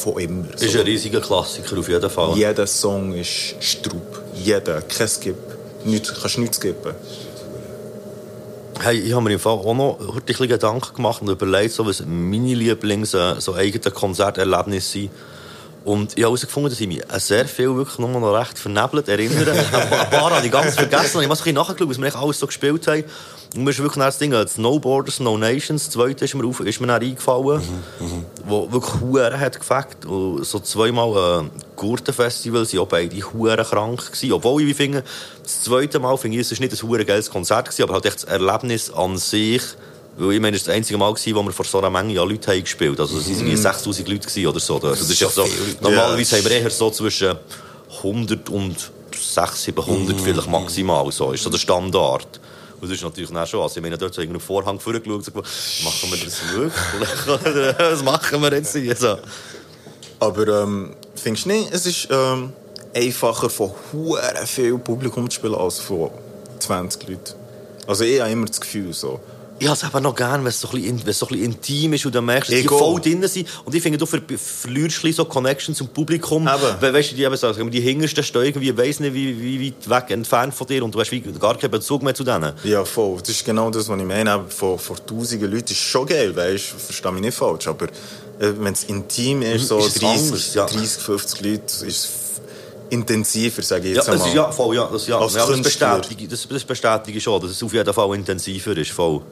von 0.00 0.18
immer. 0.20 0.44
Ist 0.54 0.76
ein 0.76 0.82
riesiger 0.82 1.20
Klassiker 1.20 1.78
auf 1.78 1.88
jeden 1.88 2.08
Fall. 2.08 2.36
Jeder 2.36 2.66
Song 2.66 3.12
ist 3.14 3.56
strub. 3.60 4.22
Jeder. 4.34 4.80
Kein 4.82 5.08
Skip. 5.08 5.36
Nichts, 5.84 6.12
kannst 6.20 6.38
nichts 6.38 6.56
skippen. 6.56 6.92
Hey, 8.82 8.98
ich 9.00 9.12
habe 9.12 9.22
mir 9.24 9.32
im 9.32 9.40
Fall 9.40 9.52
auch 9.54 9.74
noch 9.74 9.98
ein 10.00 10.48
Gedanken 10.48 10.94
gemacht 10.94 11.22
und 11.22 11.28
überlegt, 11.28 11.72
so, 11.72 11.86
was 11.86 12.04
meine 12.06 12.54
Lieblings 12.54 13.14
äh, 13.14 13.40
so 13.40 13.54
eigenen 13.54 13.92
Konzerterlebnisse 13.92 14.90
sind. 14.90 15.10
Und 15.84 16.10
ich 16.12 16.24
habe 16.24 16.32
herausgefunden, 16.32 16.70
dass 16.70 16.80
ich 16.80 16.86
mich 16.88 17.08
an 17.10 17.20
sehr 17.20 17.46
viel 17.46 17.74
wirklich 17.74 17.98
nur 17.98 18.08
noch 18.08 18.32
recht 18.32 18.58
vernebelt 18.58 19.08
erinnere. 19.08 19.52
ein 19.72 20.10
paar- 20.10 20.30
habe 20.30 20.44
ich 20.44 20.52
ganz 20.52 20.74
vergessen. 20.74 21.22
Ich 21.22 21.28
habe 21.28 21.52
nachgeschaut, 21.52 21.88
was 21.88 22.00
wir 22.00 22.16
alles 22.16 22.38
so 22.38 22.46
gespielt 22.46 22.86
haben. 22.86 23.04
Und 23.54 23.64
mir 23.64 23.70
ist 23.70 23.78
wirklich 23.78 24.02
das 24.04 24.18
Ding, 24.18 24.34
No 24.56 24.78
Borders, 24.78 25.20
No 25.20 25.38
Nations, 25.38 25.88
zweite 25.90 26.24
ist 26.24 26.34
mir, 26.34 26.44
auf, 26.46 26.60
ist 26.60 26.80
mir 26.80 26.86
dann 26.88 27.02
eingefallen, 27.02 27.62
wo 28.46 28.70
wirklich 28.70 29.00
Huren 29.00 29.38
hat 29.40 29.58
gefackt. 29.58 30.04
Und 30.04 30.44
so 30.44 30.58
zweimal 30.60 31.44
äh, 31.44 31.48
Gurtenfestival 31.76 32.64
sind 32.66 32.80
auch 32.80 32.88
beide 32.88 33.16
Huren 33.32 33.64
krank 33.64 34.04
gewesen. 34.12 34.32
Obwohl 34.32 34.62
ich 34.62 34.76
finde, 34.76 35.04
das 35.42 35.62
zweite 35.62 35.98
Mal 35.98 36.16
finde 36.18 36.38
ich, 36.38 36.50
es 36.50 36.58
nicht 36.60 36.72
ein 36.72 36.88
Huren 36.88 37.06
geiles 37.06 37.30
Konzert 37.30 37.66
gewesen, 37.66 37.82
aber 37.84 37.94
halt 37.94 38.06
echt 38.06 38.16
das 38.16 38.24
Erlebnis 38.24 38.90
an 38.90 39.16
sich. 39.16 39.62
Weil 40.18 40.32
ich 40.32 40.40
meine, 40.40 40.56
das 40.56 40.66
war 40.66 40.72
das 40.72 40.76
einzige 40.76 40.98
Mal, 40.98 41.12
gewesen, 41.12 41.34
wo 41.34 41.42
wir 41.42 41.52
vor 41.52 41.64
so 41.66 41.78
einer 41.78 41.90
Menge 41.90 42.20
an 42.20 42.28
Leuten 42.28 42.50
haben 42.50 42.60
gespielt 42.60 42.98
haben. 42.98 43.00
Also 43.00 43.18
es 43.18 43.28
waren 43.28 43.48
Mhm. 43.48 43.56
6000 43.56 44.08
Leute 44.08 44.26
gewesen 44.26 44.46
oder 44.46 44.60
so. 44.60 44.74
Also, 44.76 44.88
das 44.88 45.10
ist 45.10 45.20
ja 45.20 45.28
so, 45.28 45.46
normalerweise 45.80 46.36
haben 46.36 46.44
wir 46.44 46.50
eher 46.52 46.70
so 46.70 46.90
zwischen 46.90 47.36
100 48.02 48.48
und 48.50 48.76
600, 49.14 49.56
700 49.86 50.20
vielleicht 50.20 50.48
maximal. 50.50 51.10
So 51.12 51.32
ist 51.32 51.42
so 51.42 51.50
der 51.50 51.58
Standard. 51.58 52.26
Und 52.86 52.92
das 52.92 52.98
ist 52.98 53.04
natürlich 53.04 53.36
auch 53.36 53.46
schon, 53.48 53.62
also 53.62 53.76
ich 53.76 53.82
meine, 53.82 53.98
dort 53.98 54.14
so 54.14 54.20
irgendeinen 54.20 54.40
Vorhang 54.40 54.78
vorgeschaut 54.78 55.12
und 55.12 55.18
gesagt, 55.18 55.36
machen 55.36 56.08
wir 56.08 56.24
das 56.24 56.52
wirklich? 56.52 57.78
Was 57.78 58.04
machen 58.04 58.40
wir 58.40 58.52
jetzt 58.52 58.76
hier? 58.76 58.94
So. 58.94 59.18
Aber 60.20 60.62
ähm, 60.62 60.94
findest 61.16 61.46
du 61.46 61.48
nicht, 61.48 61.72
es 61.72 61.84
ist 61.84 62.06
ähm, 62.12 62.52
einfacher 62.94 63.50
von 63.50 63.72
hure 63.92 64.22
viel 64.46 64.78
Publikum 64.78 65.28
zu 65.28 65.34
spielen 65.34 65.56
als 65.56 65.80
von 65.80 66.10
20 66.60 67.08
Leuten? 67.08 67.34
Also 67.88 68.04
ich 68.04 68.20
habe 68.20 68.30
immer 68.30 68.46
das 68.46 68.60
Gefühl 68.60 68.92
so. 68.92 69.18
Ich 69.58 69.66
habe 69.66 69.76
es 69.76 69.82
eben 69.84 70.02
noch 70.02 70.14
gern, 70.14 70.42
wenn 70.42 70.48
es 70.48 70.60
so 70.60 70.68
ein 70.68 70.82
bisschen, 70.82 71.12
so 71.12 71.26
intim 71.34 71.94
ist 71.94 72.04
und 72.04 72.14
dann 72.14 72.26
merkst, 72.26 72.52
dass 72.52 72.60
die 72.60 72.68
voll 72.68 73.00
drin 73.00 73.26
sind. 73.26 73.48
Und 73.64 73.74
ich 73.74 73.82
finde, 73.82 73.96
du 73.96 74.04
ver 74.04 74.20
verlierst 74.36 75.00
so 75.14 75.24
Connection 75.24 75.74
zum 75.74 75.88
Publikum. 75.88 76.44
Weil, 76.80 76.92
weißt 76.92 77.12
du, 77.12 77.16
die, 77.16 77.22
eben 77.24 77.36
sagen, 77.36 77.70
die 77.70 77.80
Hintersten 77.80 78.22
stehen 78.22 78.42
irgendwie, 78.42 78.68
ich 78.68 78.76
weiss 78.76 79.00
nicht, 79.00 79.14
wie, 79.14 79.40
wie 79.40 79.66
weit 79.68 79.88
weg 79.88 80.10
entfernt 80.10 80.52
von 80.52 80.66
dir 80.66 80.84
und 80.84 80.94
du 80.94 81.00
hast 81.00 81.10
wie 81.10 81.20
gar 81.20 81.56
keinen 81.56 81.70
Bezug 81.70 82.02
mehr 82.02 82.14
zu 82.14 82.22
denen. 82.22 82.52
Ja, 82.64 82.84
voll. 82.84 83.18
Das 83.20 83.30
ist 83.30 83.44
genau 83.46 83.70
das, 83.70 83.88
was 83.88 83.98
ich 83.98 84.04
meine. 84.04 84.44
Von, 84.48 84.78
von 84.78 84.96
tausenden 85.06 85.50
Leuten 85.50 85.72
ist 85.72 85.78
schon 85.78 86.06
geil, 86.06 86.36
weißt 86.36 86.72
du? 86.72 86.78
Verstehe 86.78 87.12
mich 87.12 87.22
nicht 87.22 87.36
falsch. 87.36 87.66
Aber 87.66 87.86
äh, 87.86 88.52
wenn 88.58 88.74
es 88.74 88.84
intim 88.84 89.40
ist, 89.40 89.68
so 89.68 89.78
Ist 89.78 89.96
es 89.96 90.02
30, 90.02 90.22
anders, 90.26 90.54
ja. 90.54 90.66
30, 90.66 91.02
50 91.02 91.40
Leute, 91.40 91.64
ist 91.64 91.86
es 91.86 92.10
intensiver, 92.90 93.62
sage 93.62 93.88
ich 93.88 93.96
Ja, 93.96 93.96
jetzt 93.96 94.08
das 94.08 94.14
einmal. 94.14 94.28
ist, 94.28 94.34
ja, 94.34 94.52
voll, 94.52 94.76
ja, 94.76 94.88
das, 94.92 95.06
ja. 95.06 95.18
Als 95.18 95.34
ja 95.34 95.46
das, 95.46 95.62
bestätige, 95.62 96.28
das, 96.28 96.46
das 96.46 96.64
bestätige 96.64 97.18
ich 97.18 97.24
schon, 97.24 97.40
dass 97.40 97.50
es 97.52 97.62
auf 97.62 97.72
jeden 97.72 97.92
Fall 97.92 98.14
intensiver 98.14 98.76
ist, 98.76 98.90
voll. 98.90 99.22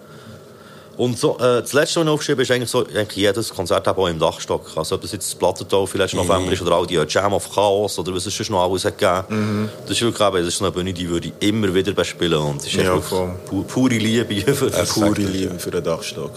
Und 0.97 1.19
so, 1.19 1.37
äh, 1.39 1.61
das 1.63 1.73
letzte, 1.73 2.01
was 2.01 2.07
ich 2.07 2.11
aufgeschrieben 2.13 2.37
habe, 2.37 2.43
ist 2.43 2.51
eigentlich 2.53 2.71
so, 2.71 2.81
eigentlich 2.87 3.17
jedes 3.17 3.53
Konzert 3.53 3.87
auch 3.89 4.07
im 4.09 4.19
Dachstock. 4.19 4.71
Also, 4.77 4.95
ob 4.95 5.01
das 5.03 5.13
jetzt 5.13 5.27
das 5.33 5.35
Plattentaufe 5.35 5.99
letzten 5.99 6.19
Mhm. 6.19 6.27
November 6.27 6.53
ist 6.53 6.63
oder 6.63 6.73
all 6.77 6.87
die 6.87 6.95
Jam 7.09 7.33
of 7.33 7.53
Chaos 7.53 7.99
oder 7.99 8.15
was 8.15 8.27
es 8.27 8.37
sonst 8.37 8.51
noch 8.51 8.63
alles 8.63 8.85
hat 8.85 8.97
gegeben. 8.99 9.25
Mhm. 9.65 9.69
Das 9.83 9.91
ist 9.93 10.03
wirklich 10.03 10.27
eben, 10.29 10.37
das 10.45 10.55
ist 10.55 10.63
eine 10.63 10.71
Bühne, 10.71 10.93
die 10.93 11.09
würde 11.09 11.29
ich 11.29 11.49
immer 11.49 11.75
wieder 11.75 11.93
bespielen. 11.93 12.39
Und 12.41 12.59
das 12.59 12.67
ist 12.67 12.75
Ja, 12.75 12.97
pu 12.97 13.63
pure 13.65 13.95
Liebe. 13.95 14.55
Für 14.55 14.73
Eine 14.73 14.85
pure 14.87 15.21
Liebe 15.23 15.59
für 15.59 15.71
den 15.71 15.83
Dachstock. 15.83 16.33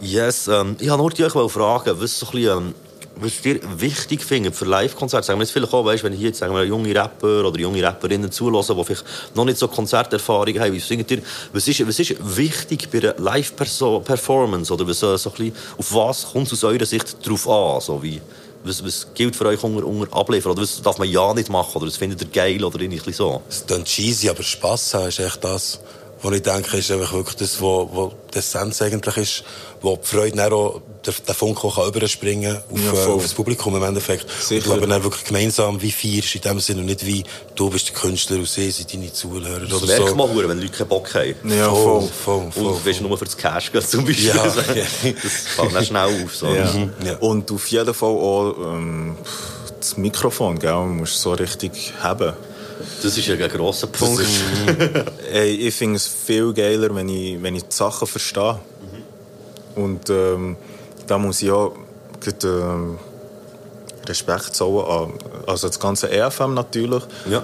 Yes, 0.00 0.48
ähm, 0.48 0.76
ich 0.80 0.88
wollte 0.88 0.98
nur 0.98 1.10
dich 1.10 1.34
auch 1.36 1.48
fragen, 1.48 1.94
was 2.00 2.18
so 2.18 2.26
ein 2.26 2.32
bisschen, 2.32 2.58
ähm, 2.58 2.74
was 3.16 3.40
dir 3.40 3.60
wichtig 3.78 4.22
findet 4.22 4.54
für 4.54 4.64
Live-Konzerte. 4.64 5.26
Sagen 5.26 5.38
wir 5.38 5.44
jetzt 5.44 5.52
vielleicht 5.52 5.72
auch, 5.72 5.84
weißt, 5.84 6.04
wenn 6.04 6.12
hier 6.12 6.28
jetzt 6.28 6.38
sagen 6.38 6.54
wir, 6.54 6.64
junge 6.64 6.94
Rapper 6.94 7.44
oder 7.44 7.58
junge 7.58 7.82
Rapperinnen 7.82 8.30
zulassen, 8.30 8.76
die 8.76 8.84
vielleicht 8.84 9.04
noch 9.34 9.44
nicht 9.44 9.58
so 9.58 9.68
Konzerterfahrung 9.68 10.58
haben, 10.58 10.74
was, 10.74 10.90
ihr, 10.90 11.22
was, 11.52 11.68
ist, 11.68 11.86
was 11.86 11.98
ist 11.98 12.36
wichtig 12.36 12.88
bei 12.90 12.98
einer 12.98 13.14
Live-Performance? 13.18 14.72
Oder 14.72 14.86
was, 14.86 15.02
äh, 15.02 15.18
so 15.18 15.30
ein 15.30 15.36
bisschen, 15.36 15.56
auf 15.78 15.94
was 15.94 16.32
kommt 16.32 16.46
es 16.46 16.52
aus 16.54 16.64
eurer 16.64 16.86
Sicht 16.86 17.26
drauf 17.26 17.48
an? 17.48 17.80
So 17.80 18.02
wie, 18.02 18.20
was, 18.64 18.84
was 18.84 19.06
gilt 19.14 19.36
für 19.36 19.46
euch 19.46 19.62
unter, 19.62 19.86
unter 19.86 20.14
Abliefern? 20.16 20.52
Oder 20.52 20.62
was 20.62 20.80
darf 20.82 20.98
man 20.98 21.08
ja 21.08 21.34
nicht 21.34 21.50
machen? 21.50 21.76
Oder 21.76 21.86
was 21.86 21.96
findet 21.96 22.22
ihr 22.22 22.28
geil? 22.28 22.64
Oder 22.64 22.80
irgendwie 22.80 23.12
so? 23.12 23.42
Es 23.48 23.66
klingt 23.66 23.86
cheesy, 23.86 24.28
aber 24.28 24.42
Spass 24.42 24.94
haben 24.94 25.08
ist 25.08 25.18
echt 25.18 25.42
das, 25.42 25.80
was 26.22 26.34
ich 26.34 26.42
denke, 26.42 26.76
ist 26.76 26.90
einfach 26.90 27.12
wirklich 27.12 27.36
das, 27.36 27.60
was, 27.60 27.86
was 27.92 28.12
die 28.32 28.38
Essenz 28.38 28.80
eigentlich 28.82 29.16
ist, 29.16 29.44
wo 29.80 29.96
die 29.96 30.06
Freude 30.06 30.36
dann 30.36 30.52
auch, 30.52 30.80
der, 31.04 31.14
der 31.26 31.34
auch 31.42 31.74
kann 31.74 31.88
überspringen 31.88 32.56
auf, 32.70 32.78
Ja, 32.80 32.92
äh, 32.92 32.94
voll. 32.96 33.14
auf 33.14 33.22
das 33.22 33.34
Publikum 33.34 33.74
im 33.76 33.82
Endeffekt. 33.82 34.24
Und 34.24 34.30
Sicher. 34.40 34.58
Ich 34.58 34.64
glaube, 34.64 34.86
dann 34.86 35.02
wirklich 35.02 35.24
gemeinsam 35.24 35.82
wie 35.82 35.90
feierst 35.90 36.34
in 36.36 36.40
dem 36.42 36.60
Sinne 36.60 36.80
und 36.80 36.86
nicht 36.86 37.04
wie, 37.04 37.24
du 37.56 37.68
bist 37.70 37.88
der 37.88 37.94
Künstler 37.96 38.36
und 38.36 38.48
sie 38.48 38.70
sind 38.70 38.92
deine 38.92 39.12
Zuhörer 39.12 39.60
Das 39.60 39.72
oder 39.82 39.86
merkt 39.86 40.08
so. 40.10 40.14
man 40.14 40.28
wenn 40.48 40.60
Leute 40.60 40.72
keinen 40.72 40.88
Bock 40.88 41.12
haben. 41.14 41.34
Ja, 41.48 41.68
voll, 41.68 42.02
voll, 42.24 42.50
voll, 42.52 42.66
Und 42.66 42.84
willst 42.84 43.00
du 43.00 43.08
nur 43.08 43.18
für 43.18 43.24
das 43.24 43.36
Cash 43.36 43.72
gehen, 43.72 43.82
zum 43.82 44.04
Beispiel. 44.04 44.26
Ja. 44.28 44.44
das 44.44 44.54
fällt 45.56 45.74
dann 45.74 45.84
schnell 45.84 46.24
auf. 46.24 46.36
So. 46.36 46.46
Ja. 46.46 46.72
Mhm. 46.72 46.92
Und 47.20 47.50
auf 47.50 47.66
jeden 47.66 47.92
Fall 47.94 48.08
auch 48.08 48.54
ähm, 48.58 49.16
das 49.80 49.96
Mikrofon, 49.96 50.58
gell? 50.60 50.72
Man 50.72 50.98
muss 50.98 51.20
so 51.20 51.32
richtig 51.32 51.92
haben. 52.00 52.34
Das 53.02 53.18
ist 53.18 53.26
ja 53.26 53.34
ein 53.34 53.48
grosser 53.50 53.86
Punkt. 53.88 54.20
Das 54.20 54.28
ist, 54.28 54.42
ey, 55.32 55.68
ich 55.68 55.74
finde 55.74 55.96
es 55.96 56.06
viel 56.06 56.52
geiler, 56.52 56.94
wenn 56.94 57.08
ich, 57.08 57.42
wenn 57.42 57.56
ich 57.56 57.64
die 57.64 57.74
Sachen 57.74 58.06
verstehe. 58.06 58.58
Und 59.74 60.10
ähm, 60.10 60.56
da 61.06 61.18
muss 61.18 61.42
ich 61.42 61.50
auch 61.50 61.74
gut, 62.24 62.44
ähm, 62.44 62.98
Respekt 64.06 64.54
zollen 64.54 64.84
an 64.86 65.12
also 65.46 65.68
das 65.68 65.78
ganze 65.78 66.10
EFM 66.10 66.54
natürlich. 66.54 67.02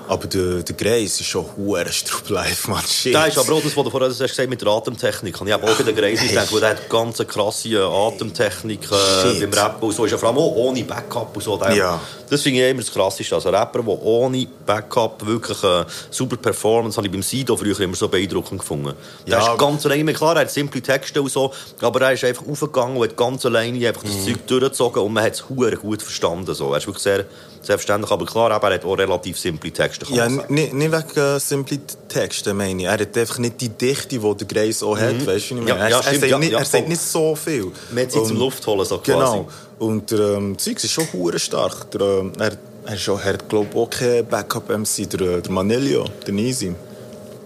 Aber 0.08 0.26
der, 0.26 0.62
der 0.62 0.76
Greis 0.76 1.20
ist 1.20 1.26
schon 1.26 1.44
hure 1.56 1.90
Strupp 1.92 2.28
live, 2.30 2.68
man. 2.68 2.82
Shit. 2.82 3.14
Da 3.14 3.26
ist 3.26 3.38
aber 3.38 3.52
auch 3.54 3.62
das, 3.62 3.76
was 3.76 3.84
du 3.84 3.90
vorher 3.90 4.08
hast 4.08 4.18
gesagt 4.18 4.48
mit 4.48 4.60
der 4.60 4.68
Atemtechnik. 4.68 5.34
Ich 5.44 5.52
habe 5.52 5.70
auch 5.70 5.76
den 5.76 5.94
Greis 5.94 6.20
gedacht, 6.20 6.52
wo 6.52 6.58
der 6.58 6.70
hat 6.70 6.88
ganz 6.88 7.18
krasse 7.26 7.84
Atemtechnik 7.84 8.80
äh, 8.90 9.40
beim 9.40 9.52
Rappen 9.52 9.88
und 9.88 9.94
so. 9.94 10.04
Ist 10.04 10.12
ja 10.12 10.18
vor 10.18 10.28
allem 10.28 10.38
auch 10.38 10.54
ohne 10.56 10.84
Backup 10.84 11.36
und 11.36 11.42
so. 11.42 11.56
Der, 11.56 11.74
Ja. 11.74 12.00
Das 12.30 12.42
finde 12.42 12.60
ich 12.64 12.70
immer 12.70 12.80
das 12.82 12.92
Krasseste. 12.92 13.34
Also 13.34 13.48
Rapper, 13.50 13.82
der 13.82 14.02
ohne 14.02 14.46
Backup 14.66 15.24
wirklich 15.26 15.62
eine 15.64 15.86
super 16.10 16.36
Performance, 16.36 16.96
habe 16.96 17.06
ich 17.06 17.12
beim 17.12 17.22
Sido 17.22 17.56
früher 17.56 17.78
immer 17.80 17.96
so 17.96 18.08
beeindruckend 18.08 18.60
gefunden. 18.60 18.92
Der 19.26 19.38
Ja, 19.38 19.52
ist 19.52 19.58
ganz 19.58 19.84
alleine, 19.86 20.12
klar, 20.12 20.34
er 20.36 20.42
hat 20.42 20.50
simple 20.50 20.82
Texte 20.82 21.22
und 21.22 21.30
so, 21.30 21.52
aber 21.80 22.02
er 22.02 22.12
ist 22.12 22.24
einfach 22.24 22.46
aufgegangen 22.46 22.96
und 22.96 23.02
hat 23.08 23.16
ganz 23.16 23.44
alleine 23.46 23.86
einfach 23.88 24.02
das 24.04 24.24
Zeug 24.24 24.46
durchgezogen 24.46 25.02
und 25.02 25.12
man 25.12 25.24
hat 25.24 25.34
es 25.34 25.48
hure 25.48 25.76
gut 25.76 26.02
verstanden. 26.02 26.54
So. 26.54 26.72
Er 26.72 26.78
ist 26.78 26.86
wirklich 26.86 27.02
sehr, 27.02 27.24
sehr 27.62 27.76
verständlich, 27.78 28.10
aber 28.10 28.26
klar, 28.26 28.50
er 28.50 28.74
hat 28.74 28.84
auch 28.84 28.98
relativ 28.98 29.38
simple 29.38 29.70
Texte. 29.72 30.06
Ja, 30.10 30.28
man 30.28 30.44
nicht, 30.48 30.72
wegen 30.74 30.92
äh, 31.20 31.38
simple 31.40 31.78
Texte, 32.08 32.54
meine 32.54 32.82
ich. 32.82 32.86
Er 32.88 32.92
hat 32.98 33.16
einfach 33.16 33.38
nicht 33.38 33.60
die 33.60 33.68
Dichte, 33.70 34.18
die 34.18 34.34
der 34.36 34.46
Grace 34.46 34.82
auch 34.82 34.96
hat. 34.98 35.14
Mhm. 35.14 35.26
Weißt 35.26 35.50
du, 35.50 35.56
wie 35.56 35.60
ich 35.62 35.68
Ja, 35.68 35.74
meine? 35.76 35.90
ja, 35.90 35.98
er, 35.98 36.04
er, 36.06 36.14
stimmt, 36.14 36.26
ja, 36.30 36.38
nicht, 36.38 36.52
er 36.52 36.64
sagt 36.64 36.88
nicht 36.88 37.00
so 37.00 37.34
viel. 37.34 37.72
Mehr 37.90 38.08
Zeit 38.08 38.24
zum 38.26 38.32
Und- 38.32 38.38
Luft 38.38 38.66
holen, 38.66 38.84
so 38.84 38.98
quasi. 38.98 39.12
Genau. 39.38 39.48
Und 39.78 40.10
der 40.10 40.20
ähm, 40.36 40.58
Zeugs 40.58 40.84
ist 40.84 40.92
schon 40.92 41.06
hure 41.12 41.38
stark. 41.38 41.90
Der, 41.92 42.00
ähm, 42.00 42.32
er, 42.38 42.52
er, 42.86 42.94
ist 42.94 43.08
auch- 43.08 43.20
er 43.20 43.34
hat, 43.34 43.48
glaube 43.48 43.68
ich, 43.70 43.76
auch 43.76 43.90
keinen 43.90 44.26
Backup-MC, 44.26 45.08
der, 45.10 45.20
äh, 45.20 45.42
der 45.42 45.52
Manelio, 45.52 46.04
der 46.26 46.34
Nisi. 46.34 46.74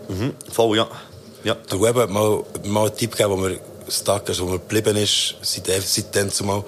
Mhm. 0.08 0.32
Voll, 0.50 0.76
ja. 0.78 0.86
ja. 1.44 1.54
Der 1.70 1.80
Web 1.80 1.96
hat 1.96 2.10
mal, 2.10 2.42
mal 2.64 2.86
einen 2.86 2.96
Tipp 2.96 3.12
gegeben, 3.16 3.30
wo 3.32 3.36
mir 3.36 3.58
stuck 3.88 4.28
ist, 4.28 4.40
wo 4.40 4.46
mir 4.46 4.58
geblieben 4.58 4.96
ist, 4.96 5.34
seit, 5.42 5.66
seitdem 5.82 6.30
zumal, 6.30 6.64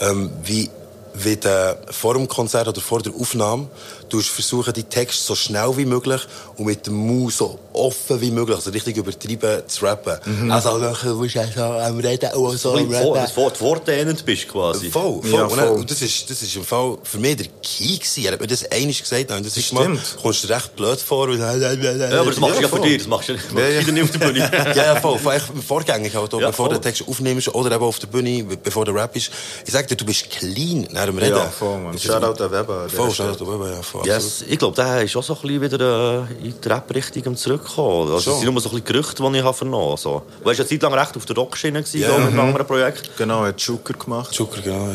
ähm, 0.00 0.30
wie, 0.44 0.68
wie 1.14 1.36
der, 1.36 1.78
vor 1.90 2.14
dem 2.14 2.28
Konzert 2.28 2.68
oder 2.68 2.80
vor 2.80 3.00
der 3.00 3.14
Aufnahme, 3.14 3.68
du 4.08 4.20
versuchen, 4.20 4.72
die 4.72 4.82
Texte 4.84 5.22
so 5.24 5.34
schnell 5.34 5.76
wie 5.76 5.84
möglich 5.86 6.20
und 6.56 6.66
mit 6.66 6.86
dem 6.86 6.94
Mund 6.94 7.32
so 7.32 7.58
offen 7.72 8.20
wie 8.20 8.30
möglich, 8.30 8.56
also 8.56 8.70
richtig 8.70 8.96
übertrieben 8.96 9.62
zu 9.66 9.84
rappen. 9.84 10.16
Mhm. 10.24 10.50
Also, 10.50 10.78
du 10.78 11.14
musst 11.16 11.36
auch 11.38 11.44
so 11.54 11.62
am 11.62 11.98
Reden 12.00 12.30
und 12.34 12.58
so 12.58 12.72
am 12.74 12.88
bisschen 12.88 13.28
vor- 13.28 13.52
wortdehnend 13.60 14.24
bist 14.24 14.48
quasi. 14.48 14.90
Voll, 14.90 15.20
voll. 15.22 15.30
Ja, 15.30 15.42
und, 15.44 15.50
voll. 15.52 15.68
und 15.68 15.90
das 15.90 16.00
ist, 16.02 16.30
das 16.30 16.40
ist 16.42 16.56
im 16.56 16.64
Fall 16.64 16.96
für 17.02 17.18
mich 17.18 17.36
der 17.36 17.46
Key 17.62 17.96
gewesen. 17.98 18.24
Er 18.24 18.32
hat 18.32 18.40
mir 18.40 18.46
das 18.46 18.64
einmal 18.70 18.94
gesagt. 18.94 19.30
Und 19.30 19.46
das 19.46 19.56
ist 19.56 19.72
mal, 19.72 19.82
Stimmt. 19.84 20.16
kommst 20.22 20.44
du 20.44 20.48
recht 20.48 20.76
blöd 20.76 21.00
vor. 21.00 21.28
Ja, 21.34 21.54
Ja, 21.56 22.20
aber 22.20 22.30
das 22.30 22.40
machst 22.40 22.56
du 22.58 22.62
ja 22.62 22.68
für 22.68 22.80
dich, 22.80 22.98
das 22.98 23.06
machst 23.08 23.28
du 23.28 23.34
ja 23.34 23.38
Ja, 23.56 23.68
ja. 23.80 23.92
nicht 23.92 24.02
auf 24.04 24.10
der 24.12 24.18
Bühne. 24.26 24.38
ja, 24.74 24.74
ja, 24.94 24.96
voll. 25.00 25.18
Vor- 25.18 25.34
echt 25.34 25.46
Vorgängig 25.66 26.14
halt 26.14 26.32
Ja, 26.32 26.38
bevor 26.38 26.52
voll. 26.52 26.68
du 26.70 26.74
den 26.76 26.82
Text 26.82 27.04
aufnimmst 27.06 27.48
oder 27.54 27.72
eben 27.74 27.84
auf 27.84 27.98
der 27.98 28.06
Bühne, 28.06 28.44
be- 28.44 28.56
bevor 28.56 28.84
der 28.84 28.94
Rap 28.94 29.14
ist. 29.16 29.30
Ich 29.66 29.72
sag 29.72 29.86
dir, 29.88 29.96
du 29.96 30.04
bist 30.04 30.30
clean 30.30 30.86
nach 30.92 31.04
dem 31.06 31.18
Reden. 31.18 31.36
Ja, 31.36 31.48
voll, 31.48 31.78
man. 31.78 31.98
Shoutout 31.98 32.42
an 32.42 32.50
Weber 32.52 32.88
Voll. 32.88 33.10
Shoutout 33.10 33.44
an 33.44 33.52
Weber, 33.52 33.70
ja, 33.72 33.82
voll. 33.82 33.95
Yes, 34.04 34.44
ich 34.48 34.58
glaube, 34.58 34.74
der 34.76 35.02
ist 35.02 35.16
auch 35.16 35.22
so 35.22 35.34
ein 35.34 35.40
bisschen 35.42 35.62
wieder 35.62 36.26
äh, 36.28 36.46
in 36.46 36.54
die 36.62 36.68
Rap-Richtung 36.68 37.36
zurückgekommen. 37.36 38.12
Also, 38.12 38.20
Schon. 38.20 38.32
es 38.34 38.40
sind 38.40 38.52
nur 38.52 38.60
so 38.60 38.68
ein 38.68 38.72
bisschen 38.82 38.84
Gerüchte, 38.84 39.22
die 39.22 39.38
ich 39.38 39.44
habe 39.44 39.54
vernommen 39.56 39.88
habe. 39.90 40.00
So. 40.00 40.22
Du 40.40 40.44
warst 40.46 40.58
ja 40.58 40.66
Zeit 40.66 40.82
lang 40.82 40.94
recht 40.94 41.16
auf 41.16 41.24
der 41.26 41.36
Rockschiene 41.36 41.80
gewesen, 41.82 42.00
Ja. 42.00 42.08
yeah. 42.08 42.18
mit 42.18 42.28
einem 42.28 42.40
anderen 42.40 42.66
Projekt. 42.66 43.10
Genau, 43.16 43.42
er 43.42 43.48
hat 43.48 43.60
Joker 43.60 43.94
gemacht. 43.94 44.34
Joker, 44.34 44.60
genau, 44.60 44.88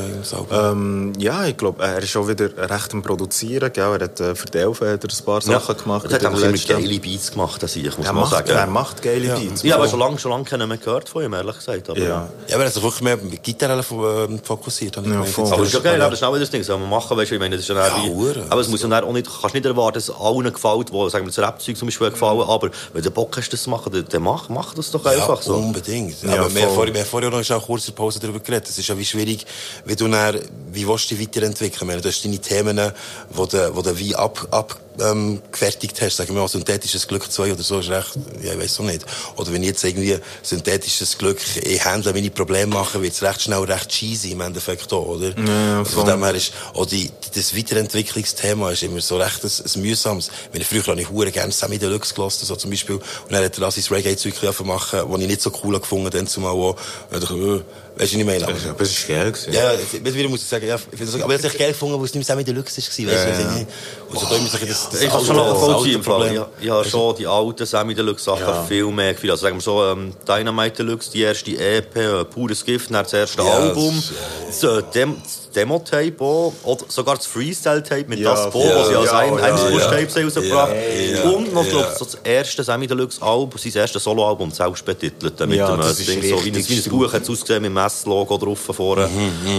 ja. 0.52 0.72
Ähm, 0.72 1.14
ja, 1.18 1.46
ich 1.46 1.58
glaube, 1.58 1.84
er 1.84 2.00
ist 2.02 2.16
auch 2.16 2.28
wieder 2.28 2.50
recht 2.70 2.94
am 2.94 3.02
Produzieren. 3.02 3.72
Gell? 3.74 3.84
Er 3.84 4.04
hat 4.04 4.20
äh, 4.20 4.36
für 4.36 4.48
die 4.48 4.58
Elfen 4.58 4.88
hat 4.90 5.04
er 5.04 5.10
ein 5.10 5.26
paar 5.26 5.42
Sachen 5.42 5.78
gemacht. 5.78 6.06
Er 6.12 6.14
hat 6.16 6.26
auch 6.26 6.40
immer 6.40 6.52
geile 6.58 7.00
Beats 7.00 7.32
gemacht, 7.32 7.62
das 7.64 7.76
ich, 7.76 7.86
muss 7.98 8.06
Er 8.06 8.14
man 8.14 8.22
macht- 8.24 8.32
sagen. 8.32 8.50
er 8.50 8.68
macht 8.68 9.02
geile 9.02 9.26
ja. 9.28 9.36
Beats. 9.36 9.64
Ja, 9.64 9.76
aber 9.76 9.88
schon 9.88 10.00
lange, 10.00 10.20
schon 10.20 10.32
lange 10.32 10.44
keinen 10.44 10.68
mehr 10.68 10.78
gehört 10.78 11.10
von 11.10 11.24
ihm, 11.24 11.34
ehrlich 11.34 11.56
gesagt. 11.56 11.90
Aber, 11.90 12.00
Ja. 12.00 12.28
Ja, 12.48 12.56
aber 12.56 12.64
er 12.64 12.68
hat 12.68 12.74
sich 12.74 12.84
wirklich 12.84 13.02
mehr 13.02 13.18
mit 13.18 13.42
Gitarre 13.44 13.84
ähm, 13.92 14.40
fokussiert. 14.44 14.96
Ja, 14.96 15.24
voll. 15.24 15.46
Aber 15.48 15.58
das 15.58 15.68
ist 15.68 15.74
ja 15.74 15.80
geil, 15.80 16.02
aber 16.02 16.12
das 16.12 16.20
ist 16.20 16.24
auch 16.24 16.32
wieder 16.34 16.46
das 16.46 16.50
Ding, 16.50 16.90
machen, 16.90 17.18
weißt 17.18 17.32
du, 17.32 17.36
ich 17.36 17.40
meine, 17.40 17.56
das 17.56 17.64
ist 17.64 17.70
ja, 17.70 17.76
Ja, 17.76 18.44
aber 18.50 18.62
es 18.62 18.68
muss 18.68 18.82
ja 18.82 18.88
dann 18.92 19.04
auch 19.04 19.14
nicht, 19.14 19.28
kannst 19.42 19.54
nicht 19.54 19.66
erwarten, 19.66 19.96
dass 19.96 20.10
es 20.10 20.16
allen 20.16 20.52
gefällt, 20.52 20.92
wo, 20.92 21.10
sagen 21.10 21.26
wir, 21.26 21.32
das 21.32 21.40
Rap-Zeug 21.40 21.78
zum 21.78 21.88
Beispiel 21.88 22.12
gefallen, 22.12 22.42
aber 22.42 22.70
wenn 22.94 23.04
du 23.04 23.12
Bock 23.12 23.36
hast, 23.38 23.50
das 23.50 23.64
zu 23.64 23.70
machen, 23.70 23.92
dann, 23.92 24.06
dann 24.08 24.22
mach, 24.22 24.50
mach 24.50 24.74
das 24.74 24.92
doch 24.92 25.06
einfach 25.06 25.38
ja, 25.38 25.42
so. 25.42 25.56
unbedingt. 25.56 26.22
Ja, 26.24 26.42
aber 26.42 26.54
wir 26.54 26.64
haben 26.64 26.76
vorher, 26.76 26.94
wir 26.94 27.02
haben 27.02 27.10
vorher 27.10 27.30
noch 27.30 27.44
schnell 27.44 27.60
kurz 27.60 27.88
in 27.88 27.94
der 27.94 27.98
Pause 27.98 28.20
darüber 28.20 28.40
geredet. 28.40 28.70
Es 28.70 28.78
ist 28.78 28.88
ja 28.88 28.98
wie 28.98 29.06
schwierig, 29.06 29.46
wie 29.86 29.96
du 29.96 30.08
dann, 30.08 30.40
wie 30.72 30.88
willst 30.88 31.10
du 31.12 31.16
dich 31.16 31.28
weiterentwickeln? 31.28 32.02
Du 32.02 32.08
hast 32.08 32.24
deine 32.24 32.40
Themen, 32.40 32.78
die 32.78 33.48
du, 33.48 33.76
wo 33.76 33.82
du 33.82 33.98
wie 33.98 34.16
ab, 34.16 34.48
ab, 34.52 34.80
ähm, 35.00 35.42
gefertigt 35.52 36.02
hast. 36.02 36.18
Sagen 36.18 36.34
wir 36.36 36.42
mal, 36.42 36.48
synthetisches 36.48 37.08
Glück 37.08 37.32
2 37.32 37.54
oder 37.54 37.64
so 37.64 37.80
ist 37.80 37.90
recht, 37.90 38.12
ja, 38.44 38.54
ich 38.54 38.60
weiß 38.60 38.80
auch 38.80 38.84
nicht. 38.84 39.06
Oder 39.38 39.54
wenn 39.54 39.62
ich 39.64 39.70
jetzt 39.70 39.84
irgendwie 39.84 40.18
synthetisches 40.44 41.18
Glück, 41.18 41.40
ich 41.64 41.84
handle 41.86 42.14
meine 42.14 42.30
Probleme 42.32 42.74
mache, 42.74 43.02
wird 43.02 43.14
es 43.14 43.22
recht 43.24 43.42
schnell 43.42 43.60
recht 43.64 43.90
cheesy 43.90 44.32
im 44.32 44.42
Endeffekt 44.42 44.92
auch, 44.94 45.06
oder? 45.08 45.30
Ja, 45.38 45.80
Also 45.80 45.92
von 46.02 46.06
dem 46.08 46.24
her 46.24 46.36
ist, 46.36 46.52
auch 46.74 46.86
die, 46.86 47.10
das 47.34 47.56
Weiterentwicklungsthema 47.56 48.72
ist 48.72 48.84
immer 48.84 49.02
so 49.02 49.18
recht 49.18 49.44
ein, 49.44 49.52
ein 49.76 49.82
mühsames. 49.82 50.28
Ich 50.48 50.54
meine, 50.54 50.66
früher 50.66 50.86
habe 50.92 51.02
ich 51.02 51.10
hure 51.10 51.32
gerne 51.32 51.52
Sammy 51.52 51.78
Deluxe 51.78 52.14
gelassen, 52.14 52.46
so 52.46 52.56
zum 52.56 52.70
Beispiel. 52.72 52.96
Und 52.96 53.04
dann 53.30 53.44
hat 53.44 53.54
er 53.58 53.62
das 53.62 53.78
ins 53.78 53.92
Reggae-Zeug 53.92 54.34
machen, 54.66 55.00
was 55.08 55.22
ich 55.22 55.28
nicht 55.28 55.42
so 55.42 55.52
cool 55.64 55.80
gefunden 55.80 56.06
habe, 56.06 56.18
dann 56.18 56.28
zumal 56.28 56.52
auch. 56.54 56.76
Und 57.12 57.24
ich, 57.24 57.30
äh, 57.32 57.62
Weißt 57.98 58.14
du, 58.14 58.20
ich 58.20 58.26
meine? 58.26 58.44
Aber, 58.48 58.56
aber 58.70 58.82
es 58.82 58.92
ist 58.92 59.08
geil 59.08 59.32
gewesen. 59.32 59.52
Ja, 59.54 59.74
mittlerweile 60.02 60.30
muss 60.30 60.42
ich 60.42 60.48
sagen, 60.48 60.66
ja, 60.66 60.76
ich 60.92 61.00
das- 61.00 61.14
aber 61.22 61.36
ich 61.36 61.40
habe 61.44 61.48
es 61.48 61.58
geil 61.58 61.72
gefunden, 61.74 62.00
wo 62.00 62.06
es 62.06 62.14
nicht 62.14 62.16
mehr 62.16 62.24
Sammy 62.24 62.44
Deluxe 62.46 62.78
war. 62.78 62.88
Weißt 62.88 62.98
du, 63.00 63.04
Ja, 63.06 63.18
ja. 63.18 63.58
ja. 63.58 63.66
Und 64.10 64.20
so 64.20 64.26
da 64.28 64.36
immer 64.38 64.48
sagen, 64.48 64.66
das, 64.68 64.81
Ich 65.02 65.10
habe 65.12 65.26
schon 65.26 65.36
noch 65.36 65.86
ich 65.86 66.70
habe 66.70 66.86
schon 66.90 67.16
die 67.16 67.28
alten 67.28 67.66
Sammy 67.66 67.94
Deluxe 67.96 68.24
Sachen 68.26 68.42
Ja. 68.42 68.64
viel 68.64 68.86
mehr 68.88 69.14
gefühlt. 69.14 69.32
Also 69.32 69.44
sagen 69.44 69.58
wir 69.58 69.62
so, 69.62 69.84
ähm, 69.86 70.14
Dynamite 70.28 70.78
Deluxe, 70.84 71.12
die 71.12 71.22
erste 71.22 71.52
EP, 71.52 71.96
äh, 71.96 72.26
Pures 72.26 72.64
Gift, 72.66 72.90
dann 72.92 73.04
das 73.04 73.14
erste 73.14 73.42
Ja, 73.42 73.50
Album, 73.58 74.02
das, 74.48 74.64
äh, 74.64 74.82
Dem 74.94 75.16
Demo-Tape 75.56 76.16
auch, 76.22 76.54
oder 76.64 76.86
sogar 76.88 77.18
das 77.18 77.26
Freestyle-Tape 77.26 78.06
mit 78.08 78.20
Ja, 78.20 78.32
das 78.34 78.50
Bo, 78.52 78.64
ja, 78.64 78.76
was 78.80 78.88
sie 78.88 78.96
als 78.96 79.12
ja, 79.12 79.18
ein, 79.18 79.38
ja, 79.38 79.44
eines 79.44 79.62
ja. 79.62 79.70
Ja. 79.70 80.24
rausgebracht 80.24 80.72
Ja, 80.72 81.14
ja, 81.16 81.30
Und 81.30 81.54
noch, 81.54 81.66
ja. 81.66 81.72
glaub 81.72 81.88
ich, 81.92 81.98
so 81.98 82.06
das 82.06 82.18
erste 82.24 82.64
Sammy 82.64 82.88
Deluxe 82.88 83.22
Album, 83.22 83.60
sein 83.60 83.74
erstes 83.76 84.04
Soloalbum, 84.04 84.52
selbst 84.52 84.86
betitelt. 84.86 85.38
Mit 85.42 85.58
Ja, 85.58 85.68
dem, 85.72 85.80
äh, 85.82 85.84
das 85.84 86.00
ist 86.00 86.08
Ding, 86.08 86.22
so, 86.22 86.44
wie, 86.46 86.50
ein, 86.50 86.56
richtig 86.56 86.86
wie 86.86 86.90
ein 86.90 86.98
Buch 87.00 87.12
hat 87.12 87.24
es 87.24 87.30
ausgesehen, 87.30 87.62
mit 87.62 87.70
dem 87.70 87.74
Mess-Logo 87.74 88.38
drauf 88.38 88.60
vorne. 88.60 89.10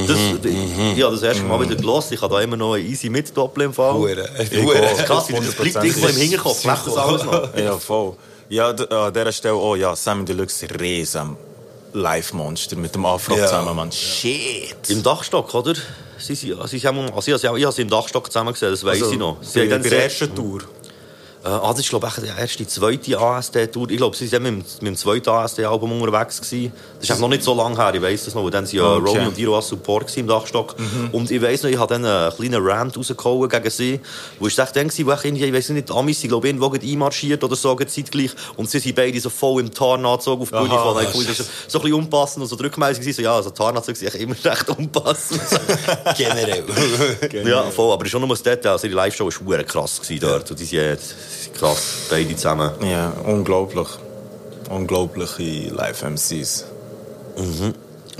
das, 0.08 0.16
ich 0.96 1.02
habe 1.02 1.14
das 1.14 1.22
erste 1.22 1.42
Mal 1.42 1.60
wieder 1.60 1.76
gelassen. 1.76 2.14
Ich 2.14 2.22
habe 2.22 2.34
da 2.34 2.40
immer 2.40 2.56
noch 2.56 2.74
ein 2.74 2.86
easy 2.86 3.10
mit 3.10 3.36
Doppel 3.36 3.64
im 3.64 3.74
Fall. 3.74 3.94
Ich 4.40 4.50
ist 4.50 5.06
krass, 5.14 5.28
wie 5.28 5.32
das 5.34 5.54
bleibt 5.54 5.84
irgendwo 5.84 6.06
im 6.08 6.16
Hinterkopf. 6.16 6.64
Macht 6.64 6.86
das 6.86 6.96
alles 6.96 7.24
noch. 7.24 7.56
Ja, 7.56 7.78
voll. 7.78 8.14
Ja, 8.48 8.68
an 8.70 9.12
dieser 9.14 9.32
Stelle 9.32 9.54
auch, 9.54 9.76
ja, 9.76 9.96
Sammy 9.96 10.24
Deluxe, 10.24 10.66
riesen 10.78 11.36
Live-Monster 11.94 12.76
mit 12.76 12.94
dem 12.94 13.04
Afro 13.06 13.36
Ja. 13.36 13.46
zusammen, 13.46 13.76
man. 13.76 13.92
Shit. 13.92 14.76
Im 14.88 15.02
Dachstock, 15.02 15.54
oder? 15.54 15.74
Sie, 16.18 16.34
sie, 16.34 16.54
sie, 16.66 16.78
sie 16.78 16.86
haben, 16.86 17.10
also 17.12 17.34
ich, 17.34 17.44
habe- 17.44 17.58
ich 17.58 17.64
habe 17.64 17.74
sie 17.74 17.82
im 17.82 17.90
Dachstock 17.90 18.26
zusammen 18.32 18.52
gesehen, 18.52 18.70
das 18.70 18.84
weiss 18.84 19.00
Also, 19.02 19.12
ich 19.12 19.18
noch. 19.18 19.36
Sie 19.42 19.58
bei, 19.66 19.74
haben 19.74 19.82
bei 19.82 19.88
der 19.88 20.04
ersten 20.04 20.34
Tour. 20.34 20.60
Äh, 21.44 21.48
ah, 21.48 21.70
das 21.72 21.80
ist, 21.80 21.88
glaube 21.88 22.06
ich, 22.06 22.22
die 22.22 22.28
erste, 22.40 22.64
zweite 22.68 23.18
ASD-Tour. 23.18 23.90
Ich 23.90 23.96
glaube, 23.96 24.16
sie 24.16 24.30
waren 24.30 24.42
mit, 24.44 24.52
dem- 24.52 24.58
mit 24.58 24.86
dem 24.86 24.96
zweiten 24.96 25.28
ASD-Album 25.28 26.00
unterwegs. 26.00 26.40
Gewesen. 26.40 26.72
Das 27.00 27.10
ist 27.10 27.18
noch 27.20 27.28
nicht 27.28 27.42
so 27.42 27.52
lange 27.52 27.76
her, 27.76 27.92
ich 27.94 28.00
weiss 28.00 28.26
das 28.26 28.34
noch. 28.36 28.48
Dann 28.48 28.64
waren 28.64 28.76
ja 28.76 28.84
Okay. 28.84 29.08
Romy 29.08 29.26
und 29.26 29.38
Iro 29.38 29.56
als 29.56 29.66
Support 29.66 30.16
im 30.18 30.28
Dachstock. 30.28 30.76
Und 31.10 31.30
ich 31.32 31.42
weiss 31.42 31.64
noch, 31.64 31.70
ich 31.70 31.78
habe 31.78 31.92
dann 31.94 32.04
einen 32.04 32.32
kleinen 32.36 32.64
Rant 32.64 32.96
rausgehauen 32.96 33.48
gegen 33.48 33.70
sie. 33.70 33.98
Wo 34.38 34.46
ich 34.46 34.54
dachte, 34.54 34.74
dann 34.78 34.88
war, 34.88 35.06
wo 35.24 35.28
ich 35.28 35.42
ich 35.42 35.52
weiss 35.52 35.68
nicht, 35.70 35.88
die 35.88 35.92
Amis 35.92 36.20
sind, 36.20 36.28
glaube 36.28 36.46
ich, 36.46 36.54
irgendwo 36.54 36.72
einmarschiert 36.72 37.42
oder 37.42 37.56
so, 37.56 37.74
zeitgleich. 37.76 38.30
Und 38.56 38.70
sie 38.70 38.78
sind 38.78 38.94
beide 38.94 39.18
so 39.20 39.28
voll 39.28 39.62
im 39.62 39.74
Tarnanzug 39.74 40.42
auf 40.42 40.48
die 40.50 40.54
Bühne 40.56 40.70
Aha, 40.74 41.00
Ich 41.02 41.08
fand 41.08 41.28
das 41.28 41.38
so 41.38 41.44
so 41.66 41.78
ein 41.78 41.82
bisschen 41.82 41.94
unpassend 41.98 42.42
und 42.44 42.48
so 42.48 42.56
war 42.60 42.94
so, 42.94 43.22
ja, 43.22 43.34
also 43.34 43.50
Tarnanzug 43.50 43.96
eigentlich 43.96 44.22
immer 44.22 44.36
recht 44.44 44.68
unpassend. 44.68 45.40
Generell. 46.16 46.64
Ja, 47.44 47.64
voll, 47.64 47.92
aber 47.92 48.06
schon 48.06 48.20
nur 48.20 48.30
das 48.30 48.44
Detail. 48.44 48.70
Also 48.70 48.86
die 48.86 48.94
Live-Show 48.94 49.28
war 49.40 49.62
krass 49.64 50.00
dort. 50.20 50.50
Und 50.52 50.60
die 50.60 50.64
sind 50.64 50.78
äh, 50.78 50.96
krass, 51.58 52.06
beide 52.10 52.34
zusammen. 52.36 52.70
Ja, 52.82 53.12
unglaublich. 53.24 53.88
Unglaubliche 54.70 55.68
Live-MCs. 55.70 56.64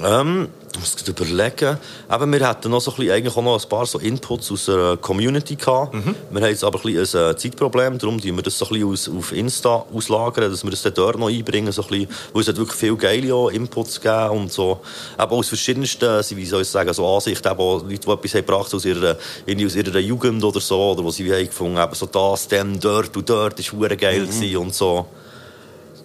Ähm, 0.05 0.49
ich 0.75 0.81
muss 0.81 0.97
gerade 0.97 1.11
überlegen. 1.11 1.79
Eben, 2.11 2.33
wir 2.33 2.49
hatten 2.49 2.71
noch 2.71 2.81
so 2.81 2.91
ein 2.93 2.97
bisschen, 2.97 3.13
eigentlich 3.13 3.37
auch 3.37 3.43
noch 3.43 3.63
ein 3.63 3.69
paar 3.69 3.87
so 3.87 3.99
Inputs 3.99 4.51
aus 4.51 4.67
der 4.67 4.97
Community 4.97 5.57
gehabt. 5.57 5.95
Wir 5.95 6.41
haben 6.41 6.49
jetzt 6.49 6.65
aber 6.65 6.79
ein, 6.79 6.95
bisschen 6.95 7.21
ein 7.21 7.31
äh, 7.33 7.37
Zeitproblem, 7.37 7.99
darum 7.99 8.21
tun 8.21 8.37
wir 8.37 8.43
das 8.43 8.59
so 8.59 8.67
ein 8.69 8.81
bisschen 8.81 9.19
auf 9.19 9.33
Insta 9.33 9.85
auslagern, 9.93 10.51
dass 10.51 10.65
wir 10.65 10.71
das 10.71 10.83
dann 10.83 10.95
dort 10.95 11.19
noch 11.19 11.29
einbringen, 11.29 11.73
so 11.73 11.83
ein 11.83 11.89
bisschen, 11.89 12.09
weil 12.33 12.43
es 12.43 12.49
hat 12.49 12.57
wirklich 12.57 12.79
viele 12.79 12.97
geile 12.97 13.53
Inputs 13.53 14.01
gegeben 14.01 14.31
und 14.31 14.53
so, 14.53 14.81
eben 15.19 15.33
aus 15.33 15.49
verschiedensten, 15.49 16.25
wie 16.37 16.47
soll 16.47 16.63
ich 16.63 16.69
sagen, 16.69 16.93
so 16.93 17.07
Ansichten, 17.07 17.49
eben 17.49 17.61
Leute, 17.61 17.87
die 17.87 18.11
etwas 18.11 18.35
haben 18.35 18.47
gebracht 18.47 18.75
aus 18.75 18.85
ihrer, 18.85 19.17
aus 19.17 19.77
ihrer 19.77 19.99
Jugend 19.99 20.43
oder 20.43 20.61
so, 20.61 20.93
oder 20.93 21.05
wo 21.05 21.11
sie 21.11 21.33
haben 21.33 21.47
gefunden 21.47 21.79
haben, 21.79 21.95
so 21.95 22.07
das, 22.07 22.49
dem, 22.49 22.79
dort 22.81 23.17
und 23.17 23.29
dort, 23.29 23.59
ist 23.59 23.73
geil 23.99 24.27
gewesen 24.27 24.57
und 24.57 24.75
so. 24.75 25.07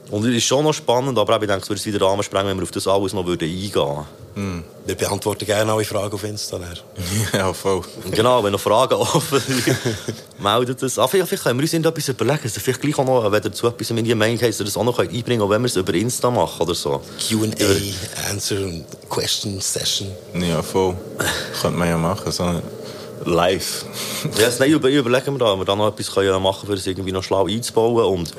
Und 0.09 0.25
es 0.25 0.35
ist 0.35 0.45
schon 0.45 0.63
noch 0.63 0.73
spannend, 0.73 1.17
aber 1.17 1.41
ich 1.41 1.47
denke, 1.47 1.63
es 1.63 1.69
würde 1.69 1.79
es 1.79 1.85
wieder 1.85 2.05
Rahmen 2.05 2.23
sprengen, 2.23 2.47
wenn 2.47 2.57
wir 2.57 2.63
auf 2.63 2.71
das 2.71 2.87
alles 2.87 3.13
noch 3.13 3.25
würden 3.25 3.47
eingehen 3.47 3.73
würden. 3.73 4.63
Wir 4.85 4.95
beantworten 4.95 5.45
gerne 5.45 5.71
alle 5.71 5.83
Fragen 5.83 6.13
auf 6.13 6.23
Insta. 6.23 6.59
Ja, 7.33 7.51
voll. 7.53 7.81
Genau, 8.11 8.43
wenn 8.43 8.51
noch 8.51 8.59
Fragen 8.59 8.93
offen 8.93 9.39
sind, 9.39 9.63
meldet 10.39 10.81
es. 10.83 10.99
Ah, 10.99 11.07
vielleicht, 11.07 11.29
vielleicht 11.29 11.43
können 11.43 11.59
wir 11.59 11.63
uns 11.63 11.73
etwas 11.73 12.07
überlegen. 12.09 12.39
Also 12.43 12.59
vielleicht 12.59 12.81
gleich 12.81 12.97
auch 12.99 13.05
noch, 13.05 13.23
wenn 13.25 13.33
ihr 13.33 13.41
dazu 13.41 13.67
etwas 13.67 13.89
in 13.89 14.03
die 14.03 14.15
Meinung 14.15 14.39
habt, 14.39 14.59
das 14.59 14.77
auch 14.77 14.83
noch 14.83 14.99
einbringen 14.99 15.25
könnt, 15.25 15.41
auch 15.41 15.49
wenn 15.49 15.61
wir 15.61 15.67
es 15.67 15.75
über 15.75 15.93
Insta 15.93 16.29
machen 16.29 16.61
oder 16.61 16.75
so. 16.75 17.01
Q&A, 17.27 18.29
Answer 18.29 18.61
und 18.61 18.85
Question 19.09 19.59
Session. 19.59 20.11
Ja, 20.39 20.61
voll. 20.61 20.95
Könnte 21.61 21.77
man 21.77 21.89
ja 21.89 21.97
machen, 21.97 22.31
so 22.31 22.61
live. 23.25 23.85
Ja, 24.37 24.45
yes, 24.45 24.59
nein, 24.59 24.71
über, 24.71 24.89
überlegen 24.89 25.33
wir 25.33 25.39
da, 25.39 25.53
ob 25.53 25.59
wir 25.59 25.65
da 25.65 25.75
noch 25.75 25.87
etwas 25.87 26.11
können 26.13 26.41
machen 26.41 26.61
können, 26.61 26.73
um 26.73 26.77
es 26.77 26.87
irgendwie 26.87 27.11
noch 27.11 27.23
schlau 27.23 27.47
einzubauen. 27.47 28.05
Und 28.05 28.33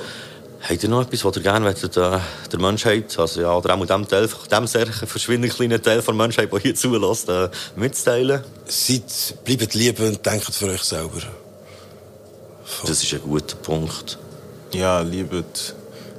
Habt 0.61 0.83
ihr 0.83 0.89
noch 0.89 1.03
etwas, 1.03 1.25
was 1.25 1.37
ihr 1.37 1.43
gerne 1.43 1.67
wollt, 1.67 1.97
äh, 1.97 2.19
der 2.53 2.61
Menschheit, 2.61 3.17
also 3.19 3.41
ja, 3.41 3.57
oder 3.57 3.75
auch 3.75 3.87
dem 3.87 4.09
Teil, 4.09 4.29
dem 4.51 4.67
sehr 4.67 4.87
verschwindend 4.87 5.55
kleinen 5.55 5.81
Teil 5.81 6.03
der 6.03 6.15
Menschheit, 6.15 6.53
der 6.53 6.59
hier 6.59 6.75
zulässt, 6.75 7.29
äh, 7.29 7.49
mitzuteilen? 7.77 8.43
Seid, 8.67 9.45
bleibt 9.45 9.75
lieb 9.75 10.01
und 10.01 10.25
denkt 10.27 10.53
für 10.53 10.67
euch 10.67 10.83
selber. 10.83 11.23
Das 12.83 13.03
ist 13.03 13.13
ein 13.15 13.21
guter 13.23 13.57
Punkt. 13.57 14.19
Ja, 14.73 15.01
liebet 15.01 15.75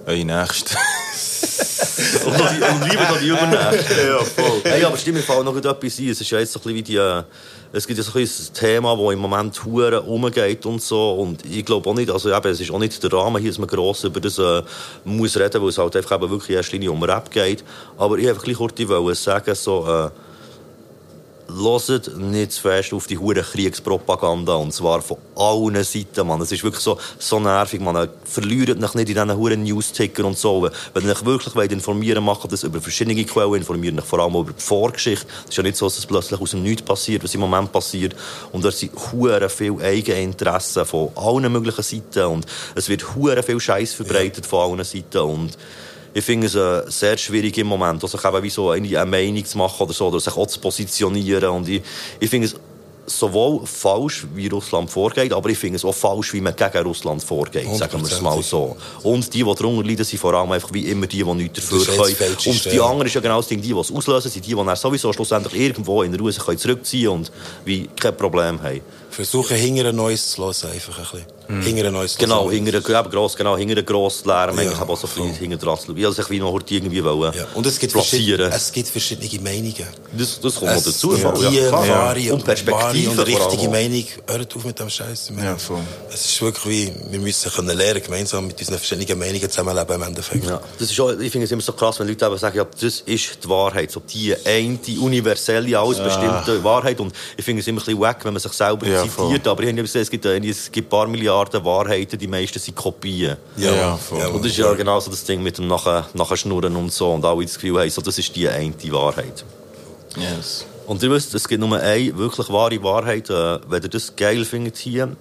eure 0.10 0.26
Nächsten. 0.26 0.76
und, 2.26 2.34
und 2.34 2.90
lieber 2.90 3.04
noch 3.10 3.18
die 3.20 3.28
Übernächsten. 3.28 3.98
ja, 4.08 4.24
voll. 4.24 4.62
Hey, 4.64 4.84
aber 4.84 4.98
stimmt, 4.98 5.18
mir 5.18 5.24
fällt 5.24 5.46
noch 5.46 5.56
etwas 5.56 6.00
ein. 6.00 6.10
Es 6.10 6.22
ist 6.22 6.30
ja 6.30 6.40
jetzt 6.40 6.54
so 6.54 6.60
ein 6.60 6.64
bisschen 6.64 6.76
wie 6.76 6.84
die... 6.84 6.96
äh, 6.96 7.24
Es 7.72 7.86
gibt 7.86 7.98
ja 7.98 8.04
so 8.04 8.18
ein 8.18 8.28
Thema, 8.54 8.96
das 8.96 9.14
im 9.14 9.20
Moment 9.20 9.64
hure 9.64 10.02
umgeht 10.02 10.66
und 10.66 10.82
so. 10.82 11.14
Und 11.14 11.46
ich 11.46 11.64
glaube 11.64 11.90
auch 11.90 11.94
nicht, 11.94 12.10
also 12.10 12.34
eben, 12.34 12.52
es 12.52 12.60
ist 12.60 12.72
auch 12.72 12.80
nicht 12.80 13.02
der 13.04 13.14
Rahmen 13.14 13.42
hier, 13.42 13.52
dass 13.52 13.60
man 13.60 13.68
gross 13.68 14.04
über 14.04 14.20
das 14.20 14.40
äh, 14.40 14.64
muss 15.06 15.38
reden, 15.38 15.62
weil 15.62 15.70
es 15.70 15.78
halt 15.78 15.96
einfach 15.96 16.16
eben 16.16 16.30
wirklich 16.30 16.72
Linie 16.72 16.92
um 16.92 17.04
Rap 17.04 17.30
geht. 17.30 17.64
Aber 17.98 18.18
ich 18.18 18.26
wollte 18.26 18.40
einfach 18.42 18.58
kurz 18.58 18.80
wollen 18.88 19.16
sagen, 19.16 19.56
so... 19.56 19.86
Äh, 19.88 20.10
Hört 21.50 22.16
nicht 22.16 22.52
zu 22.52 22.62
fest 22.62 22.94
auf 22.94 23.08
die 23.08 23.18
hure 23.18 23.42
Kriegspropaganda 23.42 24.54
und 24.54 24.72
zwar 24.72 25.02
von 25.02 25.18
allen 25.36 25.84
Seiten, 25.84 26.28
man. 26.28 26.40
Es 26.42 26.52
ist 26.52 26.64
wirklich 26.64 26.84
so, 26.84 27.00
so 27.18 27.40
nervig, 27.40 27.82
man. 27.82 28.08
Verliert 28.24 28.70
euch 28.70 28.94
nicht 28.94 29.10
in 29.10 29.16
diesen 29.16 29.36
huren 29.36 29.64
News-Ticker 29.64 30.26
und 30.26 30.38
so. 30.38 30.70
Wenn 30.94 31.06
ihr 31.06 31.12
euch 31.12 31.26
wirklich 31.26 31.56
wollt 31.56 31.72
informieren 31.72 32.24
macht 32.24 32.52
das 32.52 32.64
über 32.64 32.80
verschiedene 32.80 33.26
Quellen, 33.26 33.56
informieren 33.56 34.00
euch 34.00 34.06
vor 34.06 34.20
allem 34.20 34.36
über 34.36 34.52
die 34.52 34.62
Vorgeschichte. 34.62 35.26
Es 35.46 35.50
ist 35.50 35.58
ja 35.58 35.64
nicht 35.64 35.76
so, 35.76 35.88
dass 35.88 35.98
es 35.98 36.06
plötzlich 36.06 36.40
aus 36.40 36.52
dem 36.52 36.62
Nichts 36.62 36.84
passiert, 36.84 37.24
was 37.24 37.34
im 37.34 37.42
Moment 37.42 37.72
passiert. 37.72 38.16
Und 38.52 38.64
da 38.64 38.72
sind 38.72 38.92
hure 39.12 39.50
viel 39.50 39.82
Eigeninteressen 39.82 40.86
von 40.86 41.10
allen 41.16 41.52
möglichen 41.52 41.82
Seiten 41.82 42.26
und 42.26 42.46
es 42.76 42.90
wird 42.90 43.16
hure 43.16 43.42
viel 43.42 43.60
Scheiß 43.60 43.94
verbreitet 43.94 44.46
von 44.46 44.72
allen 44.72 44.84
Seiten 44.84 45.20
und 45.20 45.58
ich 46.14 46.24
finde 46.24 46.48
es 46.48 46.56
äh, 46.56 46.90
sehr 46.90 47.18
schwierig 47.18 47.58
im 47.58 47.68
Moment, 47.68 48.08
sich 48.08 48.24
eben 48.24 48.44
wie 48.44 48.50
so 48.50 48.70
eine, 48.70 48.88
eine 48.88 49.06
Meinung 49.06 49.46
zu 49.46 49.58
machen 49.58 49.84
oder 49.84 49.94
so, 49.94 50.08
oder 50.08 50.20
sich 50.20 50.36
auch 50.36 50.48
zu 50.48 50.60
positionieren. 50.60 51.50
Und 51.50 51.70
ich, 51.70 51.82
ich 52.20 52.30
finde 52.30 52.48
es 52.48 52.56
sowohl 53.10 53.66
falsch, 53.66 54.26
wie 54.34 54.48
Russland 54.48 54.90
vorgeht, 54.90 55.34
aber 55.34 55.50
ich 55.50 55.58
finde 55.58 55.78
es 55.78 55.86
auch 55.86 55.96
falsch, 55.96 56.34
wie 56.34 56.42
man 56.42 56.56
gegen 56.56 56.78
Russland 56.80 57.24
vorgeht, 57.24 57.76
sagen 57.76 58.02
wir 58.02 58.12
es 58.12 58.22
mal 58.22 58.42
so. 58.42 58.76
Und 59.04 59.34
die, 59.34 59.44
die 59.44 59.44
darunter 59.44 59.88
leiden, 59.88 60.06
sind 60.06 60.20
vor 60.20 60.34
allem 60.34 60.52
einfach 60.52 60.72
wie 60.74 60.88
immer 60.88 61.08
die, 61.08 61.24
die 61.24 61.34
nichts 61.34 61.60
dafür 61.60 61.86
können. 61.86 62.36
Und 62.46 62.66
die 62.66 62.80
anderen 62.80 63.08
ist 63.08 63.16
ja 63.16 63.22
genau 63.22 63.38
das 63.38 63.48
Ding, 63.48 63.62
die, 63.62 63.74
die 63.74 63.80
es 63.80 63.92
auslösen, 63.92 64.30
sind 64.30 64.46
die, 64.46 64.56
die 64.56 64.56
dann 64.56 64.76
sowieso 64.76 65.12
schlussendlich 65.12 65.60
irgendwo 65.60 66.04
in 66.04 66.14
Ruhe 66.16 66.32
sich 66.32 66.44
können 66.44 66.58
zurückziehen 66.58 67.10
und 67.10 67.32
wie 67.66 67.88
kein 68.00 68.16
Problem 68.16 68.62
haben. 68.62 68.82
Versuchen, 69.10 69.58
hinter 69.58 69.90
ein 69.90 69.96
Neues 69.96 70.32
zu 70.32 70.44
hören, 70.44 70.72
einfach 70.72 70.98
ein 70.98 71.04
bisschen. 71.04 71.39
Mhm. 71.50 71.62
Hinter 71.64 71.86
ein 71.88 71.94
Neues 71.94 72.14
zu 72.14 72.20
Genau, 72.20 72.52
hinter 72.52 72.80
der, 72.80 73.00
eben 73.00 73.10
gross, 73.10 73.36
genau, 73.36 73.58
hinter 73.58 73.74
der 73.76 73.84
grossen 73.84 74.28
Lärm, 74.28 74.56
Ja, 74.56 74.62
eigentlich 74.62 74.80
eben 74.80 74.90
auch 74.90 74.98
so 74.98 75.08
ein 75.08 75.14
bisschen 75.16 75.34
hinter 75.50 75.60
zu 75.60 75.66
schauen. 75.66 75.98
Ich 75.98 76.06
wollte 76.06 76.30
wie 76.30 76.40
noch 76.40 76.52
heute 76.52 76.74
irgendwie 76.76 77.04
wollen 77.04 77.34
Ja. 77.34 77.46
Und 77.56 77.66
es 77.66 77.80
gibt, 77.80 77.94
platzieren. 77.94 78.38
verschiedene, 78.52 78.56
es 78.56 78.72
gibt 78.72 78.88
verschiedene 78.90 79.42
Meinungen. 79.42 79.88
Das, 80.16 80.40
das 80.40 80.56
kommt 80.56 80.70
noch 80.72 80.78
Es 80.78 80.84
dazu. 80.84 81.10
voll, 81.12 81.34
die 81.50 81.56
ja, 81.58 81.68
klar. 81.70 81.88
wahre, 81.88 82.34
Und 82.34 82.46
Perspektive 82.46 83.10
und 83.10 83.20
richtige. 83.20 83.68
Meinung. 83.70 84.04
Hört 84.28 84.56
auf 84.56 84.64
mit 84.64 84.80
dem 84.80 84.90
Scheiß. 84.92 85.32
Ja, 85.44 85.58
voll. 85.58 85.80
Es 86.14 86.26
ist 86.26 86.40
wirklich 86.42 86.66
wie, 86.68 87.12
wir 87.14 87.20
müssen 87.20 87.52
können 87.52 87.76
lernen, 87.76 88.04
gemeinsam 88.04 88.46
mit 88.46 88.60
unseren 88.60 88.78
verschiedenen 88.78 89.18
Meinungen 89.18 89.50
zusammenleben 89.50 89.96
im 89.96 90.02
Endeffekt. 90.04 90.46
Ja, 90.46 90.62
das 90.78 90.92
ist 90.92 91.00
auch, 91.00 91.10
ich 91.18 91.32
finde 91.32 91.46
es 91.46 91.52
immer 91.52 91.64
so 91.64 91.74
krass, 91.74 92.00
wenn 92.00 92.08
Leute 92.08 92.26
eben 92.28 92.38
sagen, 92.38 92.58
ja, 92.58 92.66
das 92.80 92.84
ist 92.84 93.04
die 93.44 93.50
Wahrheit, 93.50 93.90
so 93.90 94.02
die 94.02 94.36
eine, 94.46 94.78
die 94.78 95.00
universelle, 95.00 95.80
alles 95.80 95.98
bestimmte 95.98 96.64
Wahrheit. 96.64 97.00
Und 97.00 97.12
ich 97.38 97.44
finde 97.44 97.62
es 97.62 97.68
immer 97.68 97.82
ein 97.82 97.86
bisschen 97.86 98.00
wack, 98.00 98.24
wenn 98.24 98.34
man 98.34 98.40
sich 98.40 98.52
selber 98.54 98.86
Ja, 98.86 99.02
zitiert. 99.04 99.48
Aber 99.48 99.64
ich 99.64 99.70
habe 99.70 99.82
gesehen, 99.82 100.02
es 100.02 100.12
gibt, 100.12 100.26
es 100.26 100.72
gibt 100.72 100.88
ein 100.88 100.90
paar 100.90 101.08
Milliarden 101.08 101.39
Wahrheiten, 101.66 102.18
die 102.20 102.28
meisten 102.28 102.60
sind 102.60 102.76
Kopien. 102.76 103.38
Ja, 103.58 103.74
ja, 103.76 103.98
voll. 103.98 104.26
Und 104.28 104.44
das 104.44 104.52
ist 104.52 104.58
ja 104.58 104.74
genau 104.74 105.00
so 105.00 105.10
das 105.12 105.24
Ding 105.24 105.42
mit 105.44 105.58
dem 105.58 105.68
nachher, 105.68 106.08
nachher 106.14 106.38
Schnurren 106.38 106.76
und 106.76 106.92
so. 106.92 107.12
Und 107.12 107.26
alle 107.26 107.44
das 107.44 107.56
Gefühl 107.56 107.80
haben, 107.80 107.90
so, 107.90 108.02
das 108.02 108.18
ist 108.18 108.36
die 108.36 108.48
eine 108.48 108.74
Wahrheit. 108.92 109.44
Yes. 110.18 110.66
Und 110.88 111.04
ihr 111.04 111.12
wisst, 111.12 111.34
es 111.36 111.48
gibt 111.48 111.62
nur 111.62 111.78
eine 111.80 112.18
wirklich 112.18 112.50
wahre 112.50 112.82
Wahrheit. 112.84 113.30
Äh, 113.30 113.60
wenn 113.70 113.84
ihr 113.84 113.90
das 113.90 114.16
geil 114.16 114.44
findet 114.46 114.78
hier. 114.78 115.16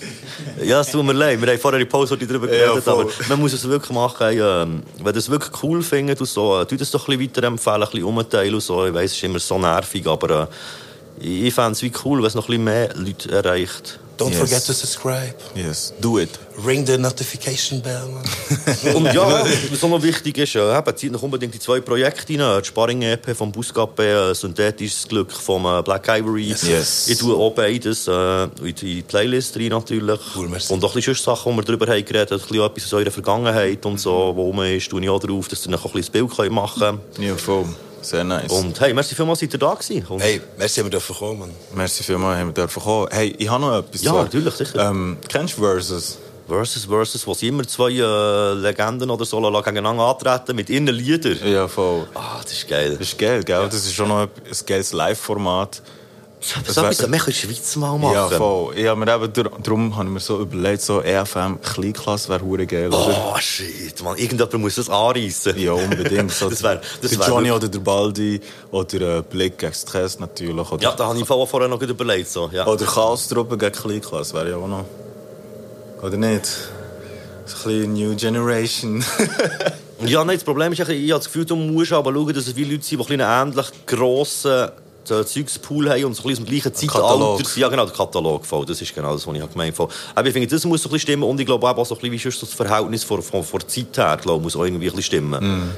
Ja, 0.62 0.80
es 0.80 0.90
tut 0.90 1.04
mir 1.04 1.12
leid. 1.14 1.40
Wir 1.40 1.48
haben 1.52 1.58
vorher 1.58 1.80
in 1.80 1.88
Pause 1.88 2.18
darüber 2.18 2.46
Ja, 2.52 2.66
geredet, 2.66 2.84
voll. 2.84 3.04
aber 3.04 3.10
man 3.28 3.40
muss 3.40 3.52
es 3.54 3.66
wirklich 3.66 3.90
machen. 3.92 4.26
Hey, 4.26 4.38
ähm, 4.40 4.82
wenn 4.98 5.14
ihr 5.14 5.18
es 5.18 5.30
wirklich 5.30 5.62
cool 5.62 5.82
findet 5.82 6.20
und 6.20 6.26
so, 6.28 6.60
äh, 6.60 6.66
tut 6.66 6.80
es 6.80 6.90
doch 6.90 7.08
ein 7.08 7.16
bisschen 7.18 7.30
weiterempfehlen, 7.34 7.82
ein 7.82 7.88
bisschen 7.88 8.04
umteilen 8.04 8.54
und 8.54 8.60
so. 8.60 8.84
Ich 8.84 8.92
weiss, 8.92 9.12
es 9.12 9.16
ist 9.16 9.24
immer 9.24 9.38
so 9.38 9.58
nervig, 9.58 10.06
aber 10.06 10.48
äh, 11.22 11.46
ich 11.46 11.54
fände 11.54 11.72
es 11.72 11.82
wie 11.82 11.92
cool, 12.04 12.18
wenn 12.18 12.26
es 12.26 12.34
noch 12.34 12.44
ein 12.48 12.64
bisschen 12.64 12.64
mehr 12.64 12.94
Leute 12.94 13.30
erreicht. 13.32 13.98
Don't 14.16 14.30
Yes. 14.30 14.38
forget 14.38 14.66
to 14.66 14.72
subscribe. 14.72 15.34
Yes, 15.54 15.92
do 16.00 16.18
it. 16.18 16.30
Ring 16.64 16.86
the 16.86 16.96
notification 16.96 17.80
bell, 17.82 18.06
man. 18.06 18.94
Und 18.94 19.12
ja, 19.12 19.44
was 19.70 19.82
auch 19.82 19.88
noch 19.88 20.02
wichtig 20.02 20.38
ist, 20.38 20.54
eben, 20.54 20.96
zieht 20.96 21.10
noch 21.10 21.22
unbedingt 21.22 21.52
die 21.52 21.58
zwei 21.58 21.80
Projekte 21.80 22.38
rein. 22.38 22.62
Die 22.62 22.66
Sparring-EP 22.68 23.34
vom 23.36 23.50
Buscape, 23.50 24.30
äh, 24.30 24.34
Synthetisches 24.34 25.08
Glück 25.08 25.32
vom 25.32 25.66
äh, 25.66 25.82
Black 25.82 26.06
Ivory. 26.08 26.54
Yes. 26.62 27.08
Ich 27.08 27.18
tue 27.18 27.34
auch 27.34 27.50
beides 27.52 28.06
äh, 28.06 28.44
in 28.44 28.74
die 28.80 29.02
Playlist 29.02 29.56
rein 29.56 29.68
natürlich. 29.70 30.20
Cool, 30.36 30.48
merci. 30.48 30.72
und 30.72 30.84
auch 30.84 30.90
ein 30.90 30.94
bisschen 30.94 31.14
Sachen, 31.16 31.50
die 31.52 31.58
wir 31.58 31.64
darüber 31.64 31.86
haben 31.88 32.04
geredet 32.04 32.30
haben, 32.30 32.40
ein 32.40 32.46
bisschen 32.48 32.64
etwas 32.64 32.84
aus 32.84 32.92
eurer 32.92 33.10
Vergangenheit 33.10 33.84
und 33.84 33.98
so, 33.98 34.32
wo 34.36 34.42
rum 34.44 34.62
ist, 34.62 34.88
tue 34.88 35.02
ich 35.02 35.08
auch 35.08 35.18
drauf, 35.18 35.48
dass 35.48 35.66
ihr 35.66 35.70
noch 35.72 35.84
ein 35.84 35.90
bisschen 35.92 36.22
das 36.22 36.36
Bild 36.38 36.52
machen 36.52 36.80
könnt. 36.80 37.18
Ja, 37.18 37.36
voll. 37.36 37.64
Sehr 38.04 38.22
nice. 38.24 38.50
Und 38.52 38.78
hey, 38.80 38.92
merci 38.92 39.14
vielmals, 39.14 39.40
seid 39.40 39.52
ihr 39.54 39.58
da 39.58 39.72
gewesen. 39.74 40.04
Und, 40.06 40.20
Hey, 40.20 40.40
merci, 40.58 40.80
haben 40.80 40.86
wir 40.86 40.90
dürfen 40.90 41.16
kommen, 41.16 41.38
man. 41.38 41.50
Merci 41.74 42.02
vielmals, 42.02 42.38
haben 42.38 42.48
wir 42.48 42.54
dürfen 42.54 42.82
kommen. 42.82 43.08
Hey, 43.10 43.34
ich 43.38 43.48
habe 43.48 43.64
noch 43.64 43.78
etwas. 43.78 44.02
Ja, 44.02 44.12
zwar. 44.12 44.24
natürlich, 44.24 44.54
sicher. 44.54 44.90
Ähm, 44.90 45.16
kennst 45.28 45.56
du 45.56 45.62
Versus? 45.62 46.18
Versus 46.46 46.84
Versus, 46.84 47.26
wo 47.26 47.32
sie 47.32 47.48
immer 47.48 47.66
zwei 47.66 47.90
äh, 47.90 48.52
Legenden 48.52 49.08
oder 49.10 49.24
so 49.24 49.40
gegeneinander 49.40 50.04
antreten 50.04 50.54
mit 50.54 50.68
ihren 50.68 50.86
Liedern. 50.86 51.38
Ja, 51.44 51.66
voll. 51.66 52.06
Ah, 52.14 52.40
das 52.42 52.52
ist 52.52 52.68
geil. 52.68 52.96
Das 52.98 53.08
ist 53.08 53.18
geil, 53.18 53.42
gell? 53.42 53.64
Das 53.64 53.74
ist 53.86 53.94
schon 53.94 54.08
noch 54.08 54.20
ein 54.20 54.28
ein 54.28 54.66
geiles 54.66 54.92
Live-Format. 54.92 55.80
Das 56.66 56.76
etwas, 56.76 56.96
das 56.98 57.10
wir 57.10 57.18
in 57.18 57.24
der 57.24 57.32
Schweiz 57.32 57.76
mal 57.76 57.96
machen. 57.98 58.14
Ja, 58.14 58.28
voll. 58.28 58.74
Hab 58.86 58.98
mir 58.98 59.14
eben, 59.14 59.32
dar- 59.32 59.50
darum 59.62 59.96
habe 59.96 60.06
ich 60.08 60.12
mir 60.14 60.20
so 60.20 60.40
überlegt, 60.40 60.82
so 60.82 61.00
EFM, 61.02 61.60
Kleinklasse 61.62 62.28
wäre 62.28 62.44
hure 62.44 62.66
geil, 62.66 62.88
oder? 62.88 63.32
Oh, 63.34 63.38
shit, 63.38 64.02
man. 64.02 64.16
Irgendjemand 64.18 64.54
muss 64.60 64.74
das 64.74 64.90
anreissen. 64.90 65.56
Ja, 65.58 65.72
unbedingt. 65.72 66.32
So, 66.32 66.50
Das 66.50 66.62
wär- 66.62 66.80
das 67.00 67.10
der 67.10 67.18
wär 67.20 67.28
Johnny 67.28 67.50
oder 67.50 67.68
der 67.68 67.78
Baldi 67.78 68.40
oder 68.70 69.18
äh, 69.18 69.22
Blick 69.22 69.58
gegen 69.58 69.72
Stress 69.72 70.18
natürlich. 70.18 70.70
Oder, 70.72 70.82
Ja, 70.82 70.92
da 70.92 71.06
habe 71.06 71.18
ich 71.18 71.26
vorher 71.26 71.46
vorher 71.46 71.68
noch 71.68 71.80
überlegt. 71.80 72.28
So. 72.30 72.50
Ja. 72.52 72.66
oder 72.66 72.84
Chaos-Truppe 72.84 73.56
gegen 73.56 73.72
Kleinklasse 73.72 74.34
wäre 74.34 74.50
ja 74.50 74.56
auch 74.56 74.68
noch. 74.68 74.84
Oder 76.02 76.16
nicht? 76.16 76.46
So 77.46 77.68
ein 77.68 77.76
bisschen 77.76 77.92
New 77.94 78.16
Generation. 78.16 79.04
ja, 80.04 80.24
nein, 80.24 80.36
das 80.36 80.44
Problem 80.44 80.72
ist, 80.72 80.80
ich 80.80 80.86
habe 80.88 81.08
das 81.08 81.24
Gefühl, 81.26 81.44
du 81.44 81.56
musst 81.56 81.92
aber 81.92 82.12
schauen, 82.12 82.34
dass 82.34 82.46
es 82.46 82.52
viele 82.52 82.72
Leute 82.72 82.84
sind, 82.84 83.06
die 83.08 83.12
einen 83.20 83.48
ähnlich 83.48 83.66
grossen 83.86 84.68
äh, 85.10 85.24
Zeugspool 85.24 85.88
haben 85.90 86.04
und 86.04 86.14
so 86.14 86.22
ein 86.22 86.28
bisschen 86.28 86.30
aus 86.30 86.38
dem 86.38 86.46
gleichen 86.46 86.74
Zeitalter. 86.74 87.38
Ja, 87.56 87.68
genau, 87.68 87.84
der 87.86 87.94
Katalog. 87.94 88.46
Voll. 88.46 88.66
Das 88.66 88.80
ist 88.80 88.94
genau 88.94 89.12
das, 89.12 89.26
was 89.26 89.34
ich 89.34 89.50
gemeint 89.50 89.78
habe. 89.78 89.92
Aber 90.14 90.26
ich 90.26 90.32
finde, 90.32 90.48
das 90.48 90.64
muss 90.64 90.82
so 90.82 90.88
ein 90.88 90.92
bisschen 90.92 91.08
stimmen 91.08 91.22
und 91.24 91.40
ich 91.40 91.46
glaube 91.46 91.66
auch, 91.66 91.86
so 91.86 91.94
ein 91.94 92.00
bisschen, 92.00 92.12
wie 92.12 92.18
sonst 92.18 92.42
das 92.42 92.52
Verhältnis 92.52 93.04
vor, 93.04 93.22
vor 93.22 93.42
der 93.60 93.68
Zeit 93.68 93.96
her, 93.96 94.18
glaube, 94.20 94.42
muss 94.42 94.56
auch 94.56 94.64
irgendwie 94.64 94.86
ein 94.86 94.96
bisschen 94.96 95.02
stimmen. 95.02 95.72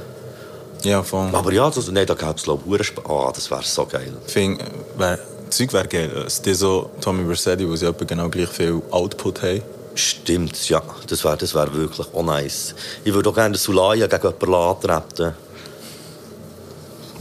ja, 0.82 1.02
voll. 1.02 1.28
Aber 1.32 1.52
ja, 1.52 1.68
das, 1.70 1.90
nein, 1.90 2.06
da 2.06 2.14
gäbe 2.14 2.34
es, 2.36 2.42
glaube 2.42 2.76
ich, 2.76 2.92
Ah, 3.08 3.32
das 3.34 3.50
wäre 3.50 3.62
so 3.62 3.86
geil. 3.86 4.12
Fing, 4.26 4.58
wär, 4.96 5.18
Zeug 5.50 5.72
wäre 5.72 5.88
geil. 5.88 6.10
Das 6.24 6.40
so 6.58 6.90
Tommy 7.00 7.24
Versetti, 7.24 7.68
wo 7.68 7.76
sie 7.76 7.92
genau 8.06 8.28
gleich 8.28 8.48
viel 8.48 8.82
Output 8.90 9.42
haben. 9.42 9.62
Stimmt, 9.94 10.68
ja. 10.68 10.82
Das 11.08 11.24
wäre 11.24 11.36
das 11.38 11.54
wär 11.54 11.72
wirklich 11.72 12.06
auch 12.12 12.22
nice. 12.22 12.74
Ich 13.04 13.14
würde 13.14 13.30
auch 13.30 13.34
gerne 13.34 13.56
Sulaya 13.56 14.06
gegen 14.06 14.22
jemanden 14.22 14.54
antreten. 14.54 15.34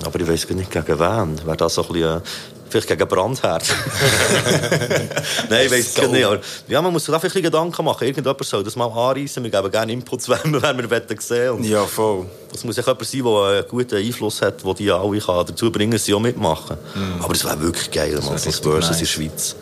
Aber 0.04 0.20
ich 0.20 0.28
weiß 0.28 0.48
gar 0.48 0.56
nicht 0.56 0.72
gegen 0.72 1.00
wen. 1.00 1.46
Wäre 1.46 1.58
das 1.58 1.76
so 1.76 1.82
ein 1.84 1.88
bisschen... 1.94 2.18
äh, 2.18 2.22
Vielleicht 2.68 2.88
gegen 2.88 3.08
Brandherd. 3.08 3.64
Nein, 5.50 5.66
ich 5.68 5.72
weiß 5.72 5.88
es 5.88 5.94
gar 5.94 6.08
nicht. 6.08 6.26
Aber 6.26 6.40
ja, 6.68 6.82
man 6.82 6.92
muss 6.92 7.06
sich 7.06 7.14
einfach 7.14 7.34
ein 7.34 7.42
Gedanken 7.44 7.86
machen. 7.86 8.06
Irgendjemand 8.06 8.44
soll 8.44 8.64
das 8.64 8.76
mal 8.76 8.88
anreißen. 8.88 9.42
Wir 9.44 9.52
geben 9.52 9.72
gerne 9.72 9.94
Inputs, 9.94 10.28
wenn 10.30 10.52
wir, 10.52 10.62
wenn 10.62 10.78
wir 10.80 10.90
wollen 10.90 11.20
sehen 11.20 11.52
Und 11.52 11.64
Ja, 11.64 11.86
voll. 11.86 12.26
Es 12.54 12.64
muss 12.64 12.78
echt 12.78 12.88
jemand 12.88 13.06
sein, 13.06 13.24
der 13.24 13.32
einen 13.60 13.68
guten 13.68 13.96
Einfluss 13.96 14.42
hat, 14.42 14.64
der 14.66 14.74
die 14.74 14.92
alle 14.92 15.20
kann 15.20 15.46
dazu 15.46 15.72
bringen 15.72 15.92
kann, 15.92 16.00
sie 16.00 16.14
auch 16.16 16.20
mitmachen. 16.20 16.76
Aber 17.22 17.34
das 17.34 17.46
wäre 17.46 17.62
wirklich 17.62 17.92
geil, 17.92 18.16
man. 18.16 18.34
ein 18.34 18.40
richtig 18.40 18.72
Versus 18.72 18.96
in 18.96 19.00
der 19.00 19.06
Schweiz. 19.06 19.56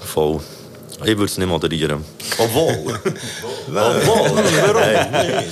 Voll. 0.00 0.40
Ich 1.00 1.06
würde 1.06 1.24
es 1.24 1.38
nicht 1.38 1.48
moderieren. 1.48 2.04
Obwohl. 2.38 2.74
Obwohl. 3.68 4.42
Hey. 4.80 5.44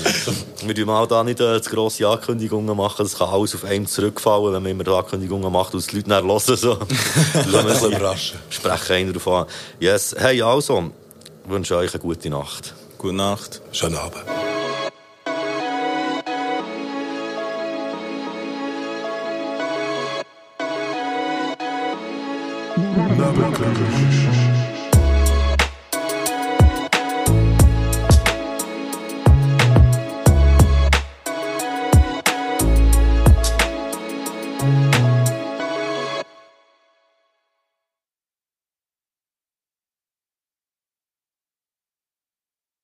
Wir 0.64 0.74
tun 0.74 0.86
mal 0.86 1.06
da 1.06 1.22
nicht 1.22 1.40
äh, 1.40 1.62
zu 1.62 1.70
grosse 1.70 2.06
Ankündigungen 2.08 2.76
machen. 2.76 3.04
Das 3.04 3.16
kann 3.16 3.28
alles 3.28 3.54
auf 3.54 3.64
einen 3.64 3.86
zurückfallen, 3.86 4.52
wenn 4.52 4.62
man 4.62 4.72
immer 4.72 4.98
Ankündigungen 4.98 5.52
macht 5.52 5.74
und 5.74 5.90
die 5.90 5.96
Leute 5.96 6.08
dann 6.08 6.26
hören. 6.26 6.40
So. 6.56 6.78
Lassen 7.34 7.52
wir 7.52 7.62
bisschen 7.62 7.90
sie 7.90 7.96
überraschen. 7.96 8.38
Sprechen 8.50 8.92
einen 8.92 9.12
darauf 9.12 9.28
an. 9.28 9.46
Yes. 9.78 10.16
Hey, 10.18 10.42
also, 10.42 10.90
ich 11.44 11.50
wünsche 11.50 11.76
euch 11.76 11.94
eine 11.94 12.02
gute 12.02 12.28
Nacht. 12.28 12.74
Gute 12.98 13.14
Nacht. 13.14 13.60
Schönen 13.72 13.96
Abend. 13.96 14.24